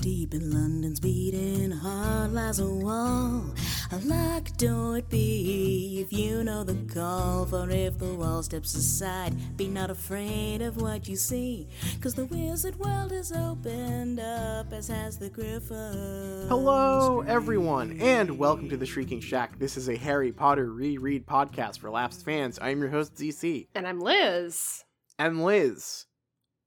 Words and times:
deep 0.00 0.32
in 0.32 0.50
London's 0.50 0.98
beating 0.98 1.70
heart 1.70 2.32
lies 2.32 2.58
a 2.58 2.66
wall. 2.66 3.44
A 3.92 3.98
locked 3.98 4.56
door 4.56 4.96
it 4.96 5.10
be 5.10 6.00
if 6.00 6.10
you 6.10 6.42
know 6.42 6.64
the 6.64 6.74
call. 6.94 7.44
For 7.44 7.68
if 7.68 7.98
the 7.98 8.14
wall 8.14 8.42
steps 8.42 8.74
aside, 8.74 9.34
be 9.58 9.68
not 9.68 9.90
afraid 9.90 10.62
of 10.62 10.80
what 10.80 11.06
you 11.06 11.16
see. 11.16 11.68
Cause 12.00 12.14
the 12.14 12.24
wizard 12.24 12.76
world 12.76 13.12
is 13.12 13.30
opened 13.30 14.20
up, 14.20 14.72
as 14.72 14.88
has 14.88 15.18
the 15.18 15.28
griffin. 15.28 16.46
Hello, 16.48 17.20
everyone, 17.20 18.00
and 18.00 18.38
welcome 18.38 18.70
to 18.70 18.78
the 18.78 18.86
Shrieking 18.86 19.20
Shack. 19.20 19.58
This 19.58 19.76
is 19.76 19.90
a 19.90 19.96
Harry 19.96 20.32
Potter 20.32 20.72
reread 20.72 21.26
podcast 21.26 21.78
for 21.78 21.90
lapsed 21.90 22.24
fans. 22.24 22.58
I'm 22.62 22.80
your 22.80 22.88
host, 22.88 23.16
ZC. 23.16 23.66
And 23.74 23.86
I'm 23.86 24.00
Liz. 24.00 24.82
And 25.18 25.44
Liz, 25.44 26.06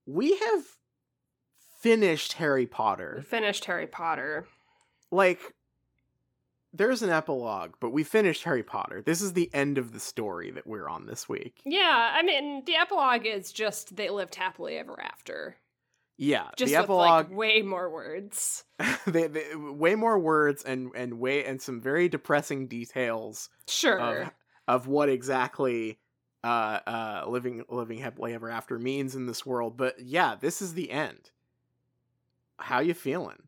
we 0.06 0.38
have 0.38 0.66
finished 1.84 2.34
Harry 2.34 2.62
We 2.62 2.66
Potter. 2.68 3.24
finished 3.28 3.66
Harry 3.66 3.88
Potter. 3.88 4.48
Like, 5.12 5.54
there's 6.74 7.04
an 7.04 7.10
epilogue, 7.12 7.74
but 7.80 7.92
we 7.92 8.04
finished 8.04 8.44
Harry 8.46 8.64
Potter. 8.64 9.04
This 9.06 9.22
is 9.22 9.34
the 9.34 9.54
end 9.54 9.78
of 9.78 9.92
the 9.92 10.00
story 10.00 10.50
that 10.52 10.66
we're 10.66 10.90
on 10.90 11.06
this 11.06 11.30
week. 11.30 11.62
Yeah, 11.66 12.14
I 12.16 12.24
mean, 12.24 12.64
the 12.66 12.76
epilogue 12.78 13.26
is 13.26 13.52
just 13.52 13.96
they 13.96 14.10
lived 14.10 14.34
happily 14.36 14.78
ever 14.78 15.00
after. 15.00 15.58
Yeah, 16.18 16.50
Just 16.58 16.72
the 16.72 16.78
with 16.78 16.84
epilogue. 16.86 17.30
like 17.30 17.36
way 17.38 17.62
more 17.64 17.90
words. 17.90 18.64
they, 19.08 19.28
they, 19.28 19.56
way 19.56 19.96
more 19.96 20.18
words 20.18 20.64
and 20.64 20.92
and 20.96 21.20
way 21.20 21.44
and 21.44 21.62
some 21.62 21.82
very 21.82 22.08
depressing 22.08 22.68
details 22.68 23.50
Sure. 23.68 24.00
of, 24.00 24.32
of 24.68 24.88
what 24.88 25.10
exactly 25.10 25.98
uh 26.44 26.80
uh 26.86 27.26
living 27.28 27.66
living 27.68 27.98
happily 27.98 28.34
ever 28.34 28.50
after 28.50 28.78
means 28.78 29.16
in 29.16 29.26
this 29.28 29.46
world 29.46 29.78
but 29.78 29.96
yeah 30.02 30.36
this 30.40 30.62
is 30.62 30.74
the 30.74 30.92
end 30.92 31.32
how 32.60 32.80
you 32.80 32.94
feeling 32.94 33.44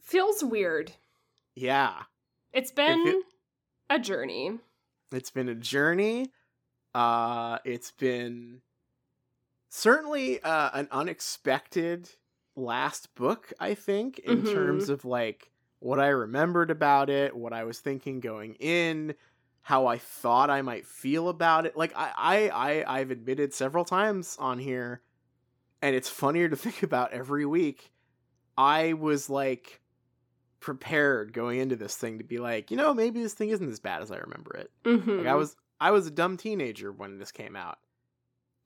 Feels 0.00 0.44
weird. 0.44 0.92
yeah 1.54 2.02
It's 2.52 2.70
been 2.70 3.02
it- 3.06 3.24
a 3.90 3.98
journey. 3.98 4.58
it's 5.12 5.30
been 5.30 5.48
a 5.48 5.54
journey 5.54 6.30
uh 6.94 7.58
it's 7.64 7.90
been 7.92 8.60
certainly 9.68 10.40
uh 10.42 10.70
an 10.74 10.88
unexpected 10.90 12.08
last 12.56 13.12
book 13.14 13.52
i 13.58 13.74
think 13.74 14.18
in 14.20 14.42
Mhm. 14.42 14.52
terms 14.52 14.88
of 14.88 15.04
like 15.04 15.50
what 15.80 15.98
i 15.98 16.08
remembered 16.08 16.70
about 16.70 17.10
it 17.10 17.36
what 17.36 17.52
i 17.52 17.64
was 17.64 17.80
thinking 17.80 18.20
going 18.20 18.54
in 18.60 19.14
how 19.62 19.86
i 19.86 19.98
thought 19.98 20.50
i 20.50 20.62
might 20.62 20.86
feel 20.86 21.28
about 21.28 21.66
it 21.66 21.76
like 21.76 21.92
i 21.96 22.12
i, 22.16 22.48
I 22.84 22.98
i've 23.00 23.10
admitted 23.10 23.52
several 23.52 23.84
times 23.84 24.36
on 24.38 24.58
here 24.60 25.00
and 25.84 25.94
it's 25.94 26.08
funnier 26.08 26.48
to 26.48 26.56
think 26.64 26.82
about 26.82 27.12
every 27.12 27.44
week 27.46 27.92
i 28.58 28.92
was 28.94 29.28
like 29.30 29.80
prepared 30.60 31.32
going 31.32 31.60
into 31.60 31.76
this 31.76 31.94
thing 31.94 32.18
to 32.18 32.24
be 32.24 32.38
like 32.38 32.70
you 32.70 32.76
know 32.76 32.94
maybe 32.94 33.22
this 33.22 33.34
thing 33.34 33.50
isn't 33.50 33.70
as 33.70 33.80
bad 33.80 34.00
as 34.02 34.10
i 34.10 34.16
remember 34.16 34.56
it 34.56 34.70
Mm-hmm. 34.84 35.18
like 35.18 35.26
I 35.26 35.34
was 35.34 35.56
I 35.80 35.90
was 35.90 36.06
a 36.06 36.10
dumb 36.10 36.36
teenager 36.36 36.90
when 36.92 37.18
this 37.18 37.32
came 37.32 37.56
out. 37.56 37.78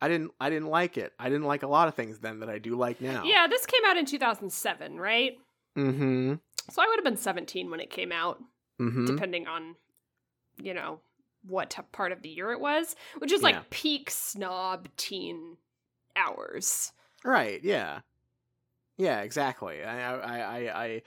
I 0.00 0.08
didn't 0.08 0.30
I 0.40 0.50
didn't 0.50 0.68
like 0.68 0.96
it. 0.98 1.12
I 1.18 1.28
didn't 1.30 1.46
like 1.46 1.62
a 1.62 1.66
lot 1.66 1.88
of 1.88 1.94
things 1.94 2.18
then 2.18 2.40
that 2.40 2.48
I 2.50 2.58
do 2.58 2.76
like 2.76 3.00
now. 3.00 3.24
Yeah, 3.24 3.46
this 3.48 3.64
came 3.66 3.80
out 3.86 3.96
in 3.96 4.04
2007, 4.04 4.98
right? 5.00 5.32
Mm-hmm. 5.76 6.34
So 6.70 6.82
I 6.82 6.86
would 6.86 6.96
have 6.98 7.04
been 7.04 7.16
17 7.16 7.70
when 7.70 7.80
it 7.80 7.90
came 7.90 8.12
out, 8.12 8.38
Mm-hmm. 8.80 9.06
depending 9.06 9.46
on, 9.48 9.74
you 10.62 10.74
know, 10.74 11.00
what 11.48 11.74
part 11.92 12.12
of 12.12 12.22
the 12.22 12.28
year 12.28 12.52
it 12.52 12.60
was, 12.60 12.94
which 13.18 13.32
is 13.32 13.42
like 13.42 13.54
Yeah. 13.56 13.62
peak 13.70 14.10
snob 14.10 14.88
teen 14.96 15.56
hours. 16.14 16.92
Right, 17.28 17.62
yeah. 17.62 18.00
Yeah, 18.96 19.20
exactly. 19.20 19.84
I 19.84 20.14
I 20.14 20.38
I 20.40 20.84
I 20.84 21.02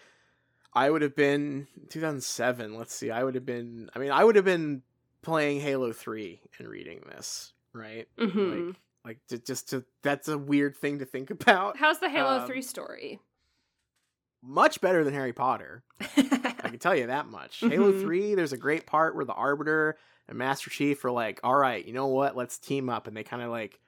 I 0.73 0.89
would 0.91 1.01
have 1.01 1.15
been 1.15 1.65
2007, 1.89 2.77
let's 2.77 2.93
see. 2.93 3.09
I 3.09 3.23
would 3.23 3.33
have 3.33 3.45
been 3.45 3.89
I 3.95 3.99
mean, 3.99 4.11
I 4.11 4.23
would 4.23 4.35
have 4.35 4.45
been 4.45 4.83
playing 5.23 5.61
Halo 5.61 5.91
3 5.91 6.39
and 6.59 6.67
reading 6.67 7.01
this, 7.07 7.53
right? 7.73 8.07
Mm-hmm. 8.19 8.67
Like 8.67 8.75
like 9.03 9.17
to, 9.29 9.39
just 9.39 9.69
to 9.71 9.83
that's 10.03 10.27
a 10.27 10.37
weird 10.37 10.77
thing 10.77 10.99
to 10.99 11.05
think 11.05 11.31
about. 11.37 11.77
How's 11.77 11.97
the 11.99 12.09
Halo 12.09 12.41
um, 12.41 12.47
3 12.47 12.61
story? 12.61 13.19
Much 14.43 14.79
better 14.79 15.03
than 15.03 15.15
Harry 15.15 15.33
Potter. 15.33 15.83
I 15.99 16.05
can 16.69 16.77
tell 16.79 16.95
you 16.95 17.07
that 17.07 17.25
much. 17.27 17.61
Halo 17.61 17.93
Mhm. 17.93 18.01
3, 18.01 18.35
there's 18.35 18.53
a 18.53 18.57
great 18.57 18.85
part 18.85 19.15
where 19.15 19.25
the 19.25 19.33
Arbiter 19.33 19.97
and 20.27 20.37
Master 20.37 20.69
Chief 20.69 21.03
are 21.03 21.11
like, 21.11 21.39
all 21.43 21.55
right, 21.55 21.83
you 21.83 21.93
know 21.93 22.07
what? 22.07 22.37
Let's 22.37 22.59
team 22.59 22.89
up. 22.89 23.07
And 23.07 23.17
they 23.17 23.23
kind 23.23 23.41
of 23.41 23.49
like, 23.49 23.79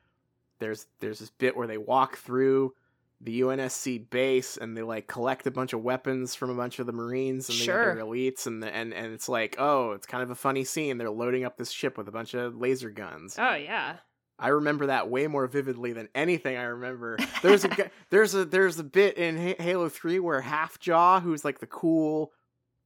there's 0.59 0.85
there's 0.99 1.19
this 1.19 1.29
bit 1.31 1.55
where 1.57 1.67
they 1.67 1.77
walk 1.77 2.17
through 2.17 2.73
the 3.21 3.39
UNSC 3.41 4.09
base 4.09 4.57
and 4.57 4.75
they 4.75 4.81
like 4.81 5.07
collect 5.07 5.47
a 5.47 5.51
bunch 5.51 5.71
of 5.71 5.81
weapons 5.81 6.35
from 6.35 6.49
a 6.49 6.55
bunch 6.55 6.79
of 6.79 6.85
the 6.85 6.91
Marines 6.91 7.47
and 7.47 7.57
the 7.57 7.63
Sure. 7.63 7.91
other 7.91 8.01
elites. 8.01 8.47
And, 8.47 8.61
the, 8.61 8.67
and, 8.75 8.93
and 8.93 9.13
it's 9.13 9.29
like, 9.29 9.55
oh, 9.59 9.91
it's 9.93 10.05
kind 10.05 10.21
of 10.21 10.29
a 10.29 10.35
funny 10.35 10.65
scene. 10.65 10.97
They're 10.97 11.09
loading 11.09 11.45
up 11.45 11.55
this 11.57 11.71
ship 11.71 11.97
with 11.97 12.09
a 12.09 12.11
bunch 12.11 12.33
of 12.33 12.57
laser 12.57 12.89
guns. 12.89 13.37
oh, 13.39 13.55
yeah. 13.55 13.97
I 14.39 14.49
remember 14.49 14.87
that 14.87 15.09
way 15.09 15.27
more 15.27 15.47
vividly 15.47 15.93
than 15.93 16.09
anything 16.15 16.57
I 16.57 16.63
remember. 16.63 17.17
There's 17.43 17.63
a 17.63 17.89
there's 18.09 18.33
a 18.33 18.43
there's 18.43 18.79
a 18.79 18.83
bit 18.83 19.15
in 19.17 19.37
Halo 19.59 19.87
3 19.89 20.19
where 20.19 20.41
Half 20.41 20.79
Jaw, 20.79 21.21
who's 21.21 21.45
like 21.45 21.59
the 21.59 21.67
cool 21.67 22.33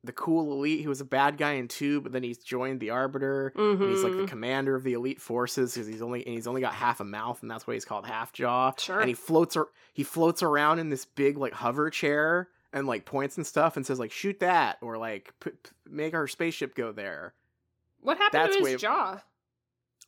the 0.04 0.12
cool 0.12 0.52
elite, 0.54 0.80
he 0.80 0.88
was 0.88 1.02
a 1.02 1.06
bad 1.06 1.38
guy 1.38 1.54
in 1.54 1.68
2, 1.68 2.02
but 2.02 2.12
then 2.12 2.24
he's 2.24 2.38
joined 2.38 2.80
the 2.80 2.92
Arbiter. 2.92 3.52
Mm-hmm. 3.56 3.82
And 3.84 3.92
he's 3.92 4.04
like 4.04 4.16
the 4.16 4.28
commander 4.28 4.76
of 4.76 4.84
the 4.84 4.94
elite 4.94 5.20
forces 5.20 5.74
because 5.74 5.88
he's 5.88 6.02
only 6.02 6.26
and 6.26 6.34
he's 6.36 6.48
only 6.48 6.62
got 6.62 6.74
half 6.74 7.00
a 7.00 7.04
mouth, 7.04 7.42
and 7.42 7.50
that's 7.52 7.66
why 7.68 7.74
he's 7.74 7.86
called 7.86 8.06
Half 8.06 8.32
Jaw. 8.34 8.74
Sure. 8.78 9.00
And 9.00 9.08
he 9.10 9.14
floats 9.16 9.58
he 9.94 10.04
floats 10.04 10.44
around 10.44 10.80
in 10.80 10.90
this 10.90 11.06
big 11.06 11.38
like 11.38 11.54
hover 11.54 11.90
chair 11.90 12.48
and 12.72 12.86
like 12.88 13.06
points 13.06 13.38
and 13.38 13.46
stuff 13.48 13.76
and 13.76 13.86
says 13.86 14.00
like 14.00 14.12
shoot 14.12 14.40
that 14.40 14.78
or 14.82 14.98
like 14.98 15.34
p- 15.40 15.52
p- 15.52 15.72
make 15.90 16.14
our 16.14 16.28
spaceship 16.28 16.76
go 16.76 16.92
there. 16.92 17.34
what 18.02 18.18
happened 18.18 18.44
that's 18.44 18.56
to 18.56 18.60
his 18.64 18.66
way- 18.74 18.78
jaw? 18.78 19.22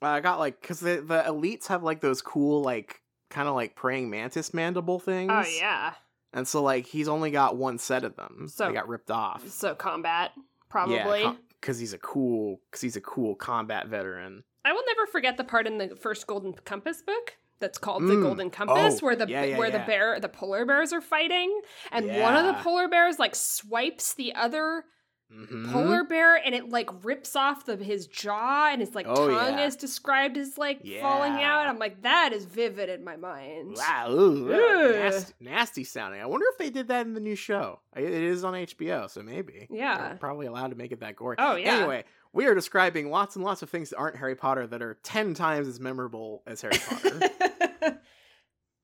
I 0.02 0.20
got 0.22 0.40
like 0.40 0.62
because 0.62 0.80
the 0.80 1.02
the 1.02 1.24
elites 1.28 1.68
have 1.68 1.84
like 1.84 2.00
those 2.00 2.22
cool 2.22 2.62
like 2.62 3.02
kind 3.30 3.48
of 3.50 3.56
like 3.56 3.76
praying 3.76 4.10
mantis 4.10 4.54
mandible 4.54 5.00
things. 5.00 5.32
Oh, 5.34 5.44
yeah. 5.58 5.94
And 6.34 6.48
so 6.48 6.62
like 6.62 6.86
he's 6.86 7.08
only 7.08 7.32
got 7.32 7.58
one 7.58 7.78
set 7.78 8.04
of 8.04 8.16
them. 8.16 8.48
So 8.50 8.68
they 8.68 8.74
got 8.74 8.88
ripped 8.88 9.12
off. 9.12 9.48
So 9.50 9.76
combat, 9.76 10.32
probably. 10.70 11.22
Yeah, 11.22 11.34
because 11.60 11.80
he's 11.80 11.94
a 11.94 11.98
cool 11.98 12.60
because 12.70 12.82
he's 12.82 12.96
a 12.96 13.02
cool 13.02 13.36
combat 13.36 13.88
veteran. 13.88 14.44
I 14.66 14.74
will 14.74 14.84
never 14.88 15.08
forget 15.12 15.38
the 15.38 15.44
part 15.44 15.68
in 15.68 15.78
the 15.78 15.96
first 15.96 16.28
Golden 16.28 16.54
Compass 16.54 17.02
book 17.02 17.38
that's 17.60 17.78
called 17.78 18.04
the 18.04 18.14
Mm. 18.14 18.24
Golden 18.24 18.50
Compass, 18.50 19.00
Oh, 19.02 19.06
where 19.06 19.16
the 19.16 19.28
yeah, 19.28 19.44
yeah, 19.44 19.58
where 19.58 19.70
yeah. 19.70 19.80
the 19.80 19.86
bear 19.86 20.20
the 20.20 20.30
polar 20.30 20.66
bears 20.66 20.94
are 20.94 21.02
fighting, 21.02 21.60
and 21.92 22.08
one 22.08 22.36
of 22.36 22.46
the 22.46 22.54
polar 22.62 22.88
bears 22.88 23.20
like 23.20 23.36
swipes 23.36 24.14
the 24.14 24.34
other 24.36 24.84
Mhm. 25.32 25.72
polar 25.72 26.04
bear, 26.04 26.38
and 26.38 26.56
it 26.56 26.70
like 26.70 26.90
rips 27.04 27.36
off 27.36 27.66
the 27.66 27.76
his 27.76 28.08
jaw, 28.08 28.70
and 28.72 28.82
his 28.82 28.96
like 28.96 29.06
Oh, 29.08 29.30
tongue 29.30 29.60
yeah. 29.60 29.66
is 29.68 29.76
described 29.76 30.38
as 30.38 30.58
like 30.58 30.82
falling 31.02 31.34
out. 31.44 31.68
I'm 31.68 31.78
like, 31.78 32.02
that 32.02 32.34
is 32.34 32.46
vivid 32.46 32.90
in 32.90 33.04
my 33.04 33.16
mind. 33.16 33.76
Wow, 33.78 34.12
ooh, 34.12 34.52
Ugh. 34.52 34.96
nasty, 34.96 35.34
nasty 35.40 35.84
sounding. 35.84 36.20
I 36.20 36.26
wonder 36.26 36.48
if 36.52 36.58
they 36.58 36.72
did 36.72 36.88
that 36.88 37.06
in 37.06 37.14
the 37.14 37.20
new 37.20 37.36
show. 37.36 37.80
It 37.96 38.06
it 38.06 38.12
is 38.24 38.44
on 38.44 38.56
HBO, 38.56 39.08
so 39.08 39.22
maybe. 39.22 39.68
Yeah. 39.70 40.08
They're 40.10 40.18
probably 40.18 40.48
allowed 40.48 40.70
to 40.70 40.76
make 40.76 40.92
it 40.92 41.02
that 41.02 41.16
gory. 41.16 41.36
Oh, 41.38 41.56
yeah. 41.56 41.76
Anyway, 41.76 42.06
we 42.34 42.48
are 42.48 42.56
describing 42.56 43.12
lots 43.12 43.36
and 43.36 43.46
lots 43.46 43.62
of 43.62 43.70
things 43.70 43.92
that 43.92 43.98
aren't 43.98 44.16
Harry 44.18 44.36
Potter 44.36 44.66
that 44.66 44.82
are 44.82 44.98
ten 45.04 45.36
times 45.36 45.68
as 45.68 45.80
memorable 45.80 46.42
as 46.48 46.62
Harry 46.62 46.78
Potter. 46.80 48.00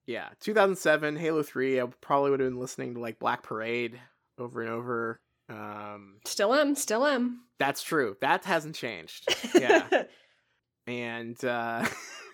yeah, 0.05 0.29
2007, 0.41 1.15
Halo 1.15 1.41
3. 1.41 1.81
I 1.81 1.85
probably 2.01 2.29
would 2.31 2.39
have 2.39 2.49
been 2.51 2.59
listening 2.59 2.93
to 2.93 2.99
like 2.99 3.17
Black 3.19 3.41
Parade 3.41 3.99
over 4.37 4.61
and 4.61 4.69
over. 4.69 5.19
Um, 5.49 6.15
still 6.25 6.53
am, 6.53 6.75
still 6.75 7.05
am. 7.05 7.41
that's 7.59 7.83
true. 7.83 8.17
That 8.21 8.45
hasn't 8.45 8.75
changed. 8.75 9.25
Yeah. 9.53 10.03
and 10.87 11.43
uh, 11.45 11.85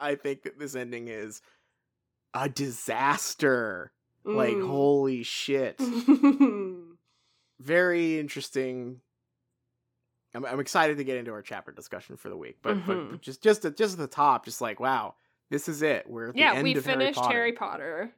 I 0.00 0.14
think 0.16 0.42
that 0.42 0.58
this 0.58 0.74
ending 0.74 1.08
is 1.08 1.40
a 2.34 2.48
disaster. 2.48 3.92
Like, 4.24 4.56
Mm. 4.56 4.66
holy 4.66 5.22
shit. 5.22 5.80
Very 7.60 8.18
interesting. 8.18 9.00
I'm, 10.34 10.44
I'm 10.44 10.60
excited 10.60 10.98
to 10.98 11.04
get 11.04 11.16
into 11.16 11.32
our 11.32 11.42
chapter 11.42 11.72
discussion 11.72 12.16
for 12.16 12.28
the 12.28 12.36
week, 12.36 12.58
but 12.62 12.84
but, 12.86 12.96
Mhm. 12.96 13.10
but 13.12 13.20
just 13.22 13.42
just 13.42 13.64
at, 13.64 13.76
just 13.76 13.94
at 13.94 13.98
the 13.98 14.06
top, 14.06 14.44
just 14.44 14.60
like 14.60 14.78
wow, 14.80 15.14
this 15.50 15.68
is 15.68 15.80
it. 15.82 16.08
We're 16.08 16.28
at 16.28 16.34
the 16.34 16.40
yeah, 16.40 16.62
we 16.62 16.74
finished 16.74 17.18
Harry 17.20 17.32
Harry 17.34 17.52
Potter. 17.52 18.10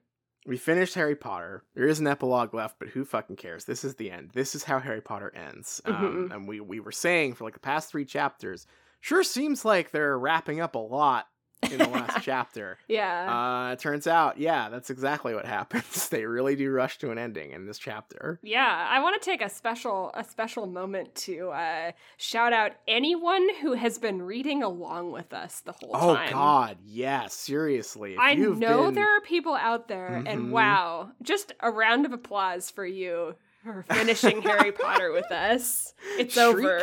We 0.47 0.57
finished 0.57 0.95
Harry 0.95 1.15
Potter. 1.17 1.63
There 1.75 1.87
is 1.87 2.01
an 2.01 2.07
epilogue 2.07 2.55
left, 2.55 2.79
but 2.79 2.89
who 2.89 3.05
fucking 3.05 3.37
cares? 3.37 3.65
This 3.67 3.85
is 3.85 3.97
the 3.97 4.11
end. 4.11 4.31
This 4.33 4.55
is 4.55 4.65
how 4.65 4.79
Harry 4.79 5.01
Potter 5.03 5.33
ends. 5.35 5.81
Um, 5.85 5.95
Mhm. 6.29 6.35
and 6.35 6.49
we 6.49 6.61
we 6.61 6.81
were 6.81 6.93
saying 6.93 7.35
for 7.35 7.45
like 7.45 7.55
the 7.55 7.61
past 7.61 7.91
three 7.91 8.05
chapters, 8.05 8.67
sure 9.01 9.23
seems 9.23 9.65
like 9.65 9.91
they're 9.91 10.19
wrapping 10.19 10.61
up 10.61 10.75
a 10.75 10.79
lot 10.79 11.29
in 11.71 11.79
the 11.79 11.89
last 11.89 12.19
chapter. 12.25 12.79
Yeah. 12.89 13.69
Uh, 13.69 13.73
it 13.73 13.79
turns 13.81 14.07
out, 14.07 14.39
yeah, 14.39 14.69
that's 14.69 14.91
exactly 14.91 15.35
what 15.35 15.45
happens. 15.59 16.09
they 16.09 16.25
really 16.25 16.57
do 16.57 16.71
rush 16.71 16.99
to 16.99 17.11
an 17.11 17.19
ending 17.19 17.53
in 17.53 17.67
this 17.67 17.79
chapter. 17.79 18.39
Yeah, 18.43 18.87
I 18.91 19.01
want 19.01 19.21
to 19.21 19.25
take 19.31 19.43
a 19.43 19.49
special 19.49 20.11
a 20.15 20.25
special 20.25 20.67
moment 20.67 21.15
to 21.17 21.51
uh, 21.51 21.93
shout 22.17 22.53
out 22.53 22.73
anyone 22.89 23.47
who 23.61 23.75
has 23.75 23.99
been 23.99 24.23
reading 24.23 24.63
along 24.63 25.13
with 25.13 25.33
us 25.35 25.61
the 25.61 25.73
whole 25.73 25.91
Oh 25.95 26.15
time. 26.15 26.29
Oh 26.29 26.33
God, 26.33 26.79
yeah, 26.87 27.27
seriously. 27.29 28.17
I 28.19 28.35
know 28.35 28.87
been- 28.87 28.95
there 28.95 29.17
are 29.17 29.21
people 29.21 29.55
out 29.55 29.89
there, 29.89 30.23
Mhm. 30.25 30.33
and 30.33 30.53
wow, 30.53 31.11
just 31.23 31.53
a 31.61 31.71
round 31.71 32.07
of 32.07 32.13
applause 32.13 32.71
for 32.71 32.87
you 32.87 33.35
for 33.63 33.85
finishing 33.91 34.41
Harry 34.51 34.73
Potter 34.73 35.13
with 35.13 35.31
us. 35.31 35.93
It's 36.19 36.37
over. 36.39 36.79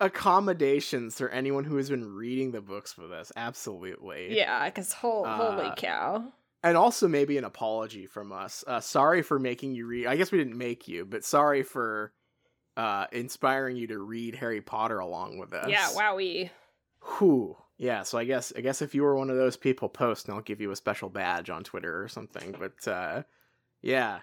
Accommodations 0.00 1.18
for 1.18 1.28
anyone 1.28 1.64
who 1.64 1.76
has 1.76 1.90
been 1.90 2.14
reading 2.14 2.52
the 2.52 2.60
books 2.60 2.96
with 2.96 3.12
us. 3.12 3.30
Absolutely. 3.36 4.36
Yeah, 4.36 4.64
because 4.66 4.92
holy 4.92 5.28
Uh, 5.28 5.74
cow. 5.74 6.32
And 6.62 6.76
also 6.76 7.08
maybe 7.08 7.38
an 7.38 7.44
apology 7.44 8.06
from 8.06 8.32
us. 8.32 8.64
Uh, 8.66 8.80
sorry 8.80 9.22
for 9.22 9.38
making 9.38 9.74
you 9.74 9.86
read. 9.86 10.06
I 10.06 10.16
guess 10.16 10.30
we 10.32 10.38
didn't 10.38 10.58
make 10.58 10.88
you, 10.88 11.04
but 11.04 11.24
sorry 11.24 11.62
for 11.62 12.12
uh, 12.76 13.06
inspiring 13.12 13.76
you 13.76 13.86
to 13.88 13.98
read 13.98 14.34
Harry 14.36 14.60
Potter 14.60 14.98
along 14.98 15.38
with 15.38 15.52
us. 15.52 15.68
Yeah, 15.68 15.88
wowie. 15.90 16.50
Whew. 17.18 17.56
Yeah, 17.78 18.02
so 18.02 18.18
I 18.18 18.24
guess 18.24 18.52
I 18.54 18.60
guess 18.60 18.82
if 18.82 18.94
you 18.94 19.02
were 19.02 19.16
one 19.16 19.30
of 19.30 19.36
those 19.36 19.56
people, 19.56 19.88
post 19.88 20.26
and 20.28 20.34
I'll 20.34 20.42
give 20.42 20.60
you 20.60 20.70
a 20.70 20.76
special 20.76 21.08
badge 21.08 21.48
on 21.48 21.64
Twitter 21.64 22.02
or 22.02 22.08
something. 22.08 22.54
But 22.58 22.86
uh, 22.86 23.22
yeah, 23.80 24.18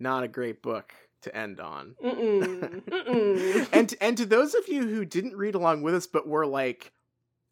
not 0.00 0.24
a 0.24 0.28
great 0.28 0.60
book 0.60 0.92
to 1.22 1.36
end 1.36 1.60
on. 1.60 1.94
Mm-mm. 2.02 2.82
Mm-mm. 2.84 3.68
and 3.72 3.94
and 4.00 4.16
to 4.16 4.26
those 4.26 4.54
of 4.54 4.68
you 4.68 4.86
who 4.86 5.04
didn't 5.04 5.36
read 5.36 5.54
along 5.54 5.82
with 5.82 5.94
us 5.94 6.06
but 6.06 6.26
were 6.26 6.46
like 6.46 6.92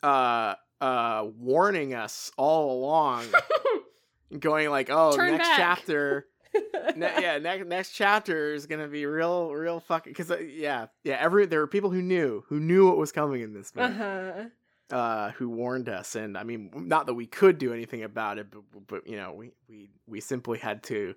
uh 0.02 0.54
uh 0.80 1.26
warning 1.38 1.94
us 1.94 2.30
all 2.36 2.78
along 2.80 3.24
going 4.38 4.70
like 4.70 4.88
oh 4.90 5.16
Turn 5.16 5.32
next 5.32 5.48
back. 5.48 5.56
chapter 5.56 6.26
ne- 6.96 7.12
yeah 7.20 7.38
next 7.38 7.66
next 7.66 7.90
chapter 7.92 8.54
is 8.54 8.66
gonna 8.66 8.88
be 8.88 9.06
real 9.06 9.52
real 9.52 9.80
fucking 9.80 10.12
because 10.12 10.30
uh, 10.30 10.38
yeah 10.38 10.86
yeah 11.04 11.16
every 11.20 11.46
there 11.46 11.60
were 11.60 11.66
people 11.66 11.90
who 11.90 12.02
knew 12.02 12.44
who 12.48 12.60
knew 12.60 12.86
what 12.86 12.96
was 12.96 13.12
coming 13.12 13.40
in 13.40 13.52
this 13.52 13.72
book 13.72 13.90
uh-huh. 13.90 14.44
uh 14.90 15.30
who 15.32 15.48
warned 15.48 15.88
us 15.88 16.14
and 16.14 16.36
i 16.38 16.44
mean 16.44 16.70
not 16.74 17.06
that 17.06 17.14
we 17.14 17.26
could 17.26 17.58
do 17.58 17.72
anything 17.72 18.02
about 18.04 18.38
it 18.38 18.46
but 18.50 18.62
but 18.86 19.06
you 19.06 19.16
know 19.16 19.32
we 19.32 19.50
we 19.68 19.90
we 20.06 20.20
simply 20.20 20.58
had 20.58 20.82
to 20.82 21.14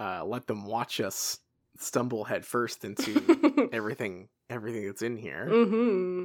uh 0.00 0.24
let 0.24 0.46
them 0.46 0.64
watch 0.64 1.00
us 1.00 1.38
stumble 1.78 2.24
headfirst 2.24 2.84
into 2.84 3.68
everything 3.72 4.28
everything 4.50 4.86
that's 4.86 5.02
in 5.02 5.16
here 5.16 5.48
mm-hmm. 5.50 6.24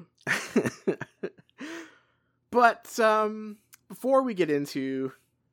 but 2.51 2.99
um 2.99 3.57
before 3.89 4.23
we 4.23 4.33
get 4.33 4.49
into 4.49 5.11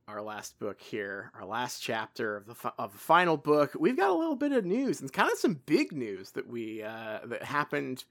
our 0.08 0.22
last 0.22 0.58
book 0.58 0.80
here 0.80 1.30
our 1.38 1.44
last 1.44 1.80
chapter 1.80 2.36
of 2.36 2.46
the 2.46 2.54
fi- 2.54 2.72
of 2.78 2.92
the 2.92 2.98
final 2.98 3.36
book 3.36 3.72
we've 3.78 3.96
got 3.96 4.10
a 4.10 4.14
little 4.14 4.36
bit 4.36 4.52
of 4.52 4.64
news 4.64 5.00
and 5.00 5.12
kind 5.12 5.30
of 5.30 5.38
some 5.38 5.60
big 5.66 5.92
news 5.92 6.30
that 6.32 6.46
we 6.48 6.82
uh 6.82 7.18
that 7.24 7.42
happened 7.42 8.04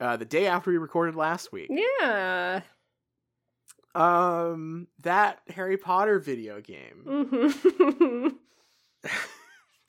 uh 0.00 0.16
the 0.16 0.24
day 0.24 0.46
after 0.46 0.70
we 0.70 0.76
recorded 0.78 1.14
last 1.16 1.50
week 1.52 1.70
Yeah. 1.70 2.60
um 3.94 4.86
that 5.00 5.40
harry 5.48 5.76
potter 5.76 6.18
video 6.18 6.60
game 6.60 7.02
hmm 7.04 8.28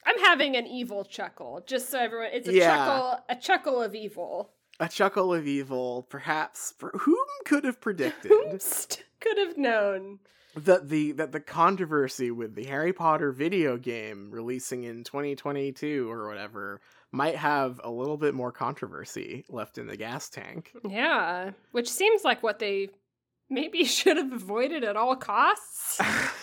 I'm 0.05 0.19
having 0.19 0.55
an 0.55 0.67
evil 0.67 1.03
chuckle, 1.05 1.63
just 1.65 1.89
so 1.89 1.99
everyone. 1.99 2.29
It's 2.33 2.47
a 2.47 2.53
Yeah. 2.53 2.75
chuckle, 2.75 3.19
a 3.29 3.35
chuckle 3.35 3.81
of 3.81 3.95
evil. 3.95 4.51
a 4.79 4.89
chuckle 4.89 5.33
of 5.33 5.45
evil 5.47 6.03
perhaps 6.09 6.73
for 6.77 6.89
whom 7.01 7.25
could 7.45 7.63
have 7.63 7.79
predicted 7.79 8.31
Whomst 8.31 9.03
could 9.19 9.37
have 9.37 9.55
known. 9.57 10.19
that 10.55 10.89
the 10.89 11.11
that 11.13 11.31
the 11.31 11.39
controversy 11.39 12.31
with 12.31 12.55
the 12.55 12.65
Harry 12.65 12.91
Potter 12.93 13.31
video 13.31 13.77
game 13.77 14.29
releasing 14.31 14.83
in 14.83 15.03
2022 15.03 16.09
or 16.11 16.27
whatever 16.27 16.81
might 17.11 17.35
have 17.35 17.79
a 17.83 17.89
little 17.91 18.17
bit 18.17 18.33
more 18.33 18.51
controversy 18.51 19.45
left 19.47 19.77
in 19.77 19.85
the 19.85 19.95
gas 19.97 20.27
tank. 20.29 20.71
Yeah, 20.89 21.51
which 21.71 21.89
seems 21.89 22.23
like 22.23 22.41
what 22.41 22.57
they 22.59 22.89
maybe 23.51 23.83
should 23.85 24.17
have 24.17 24.31
avoided 24.33 24.83
at 24.83 24.95
all 24.97 25.15
costs. 25.15 26.01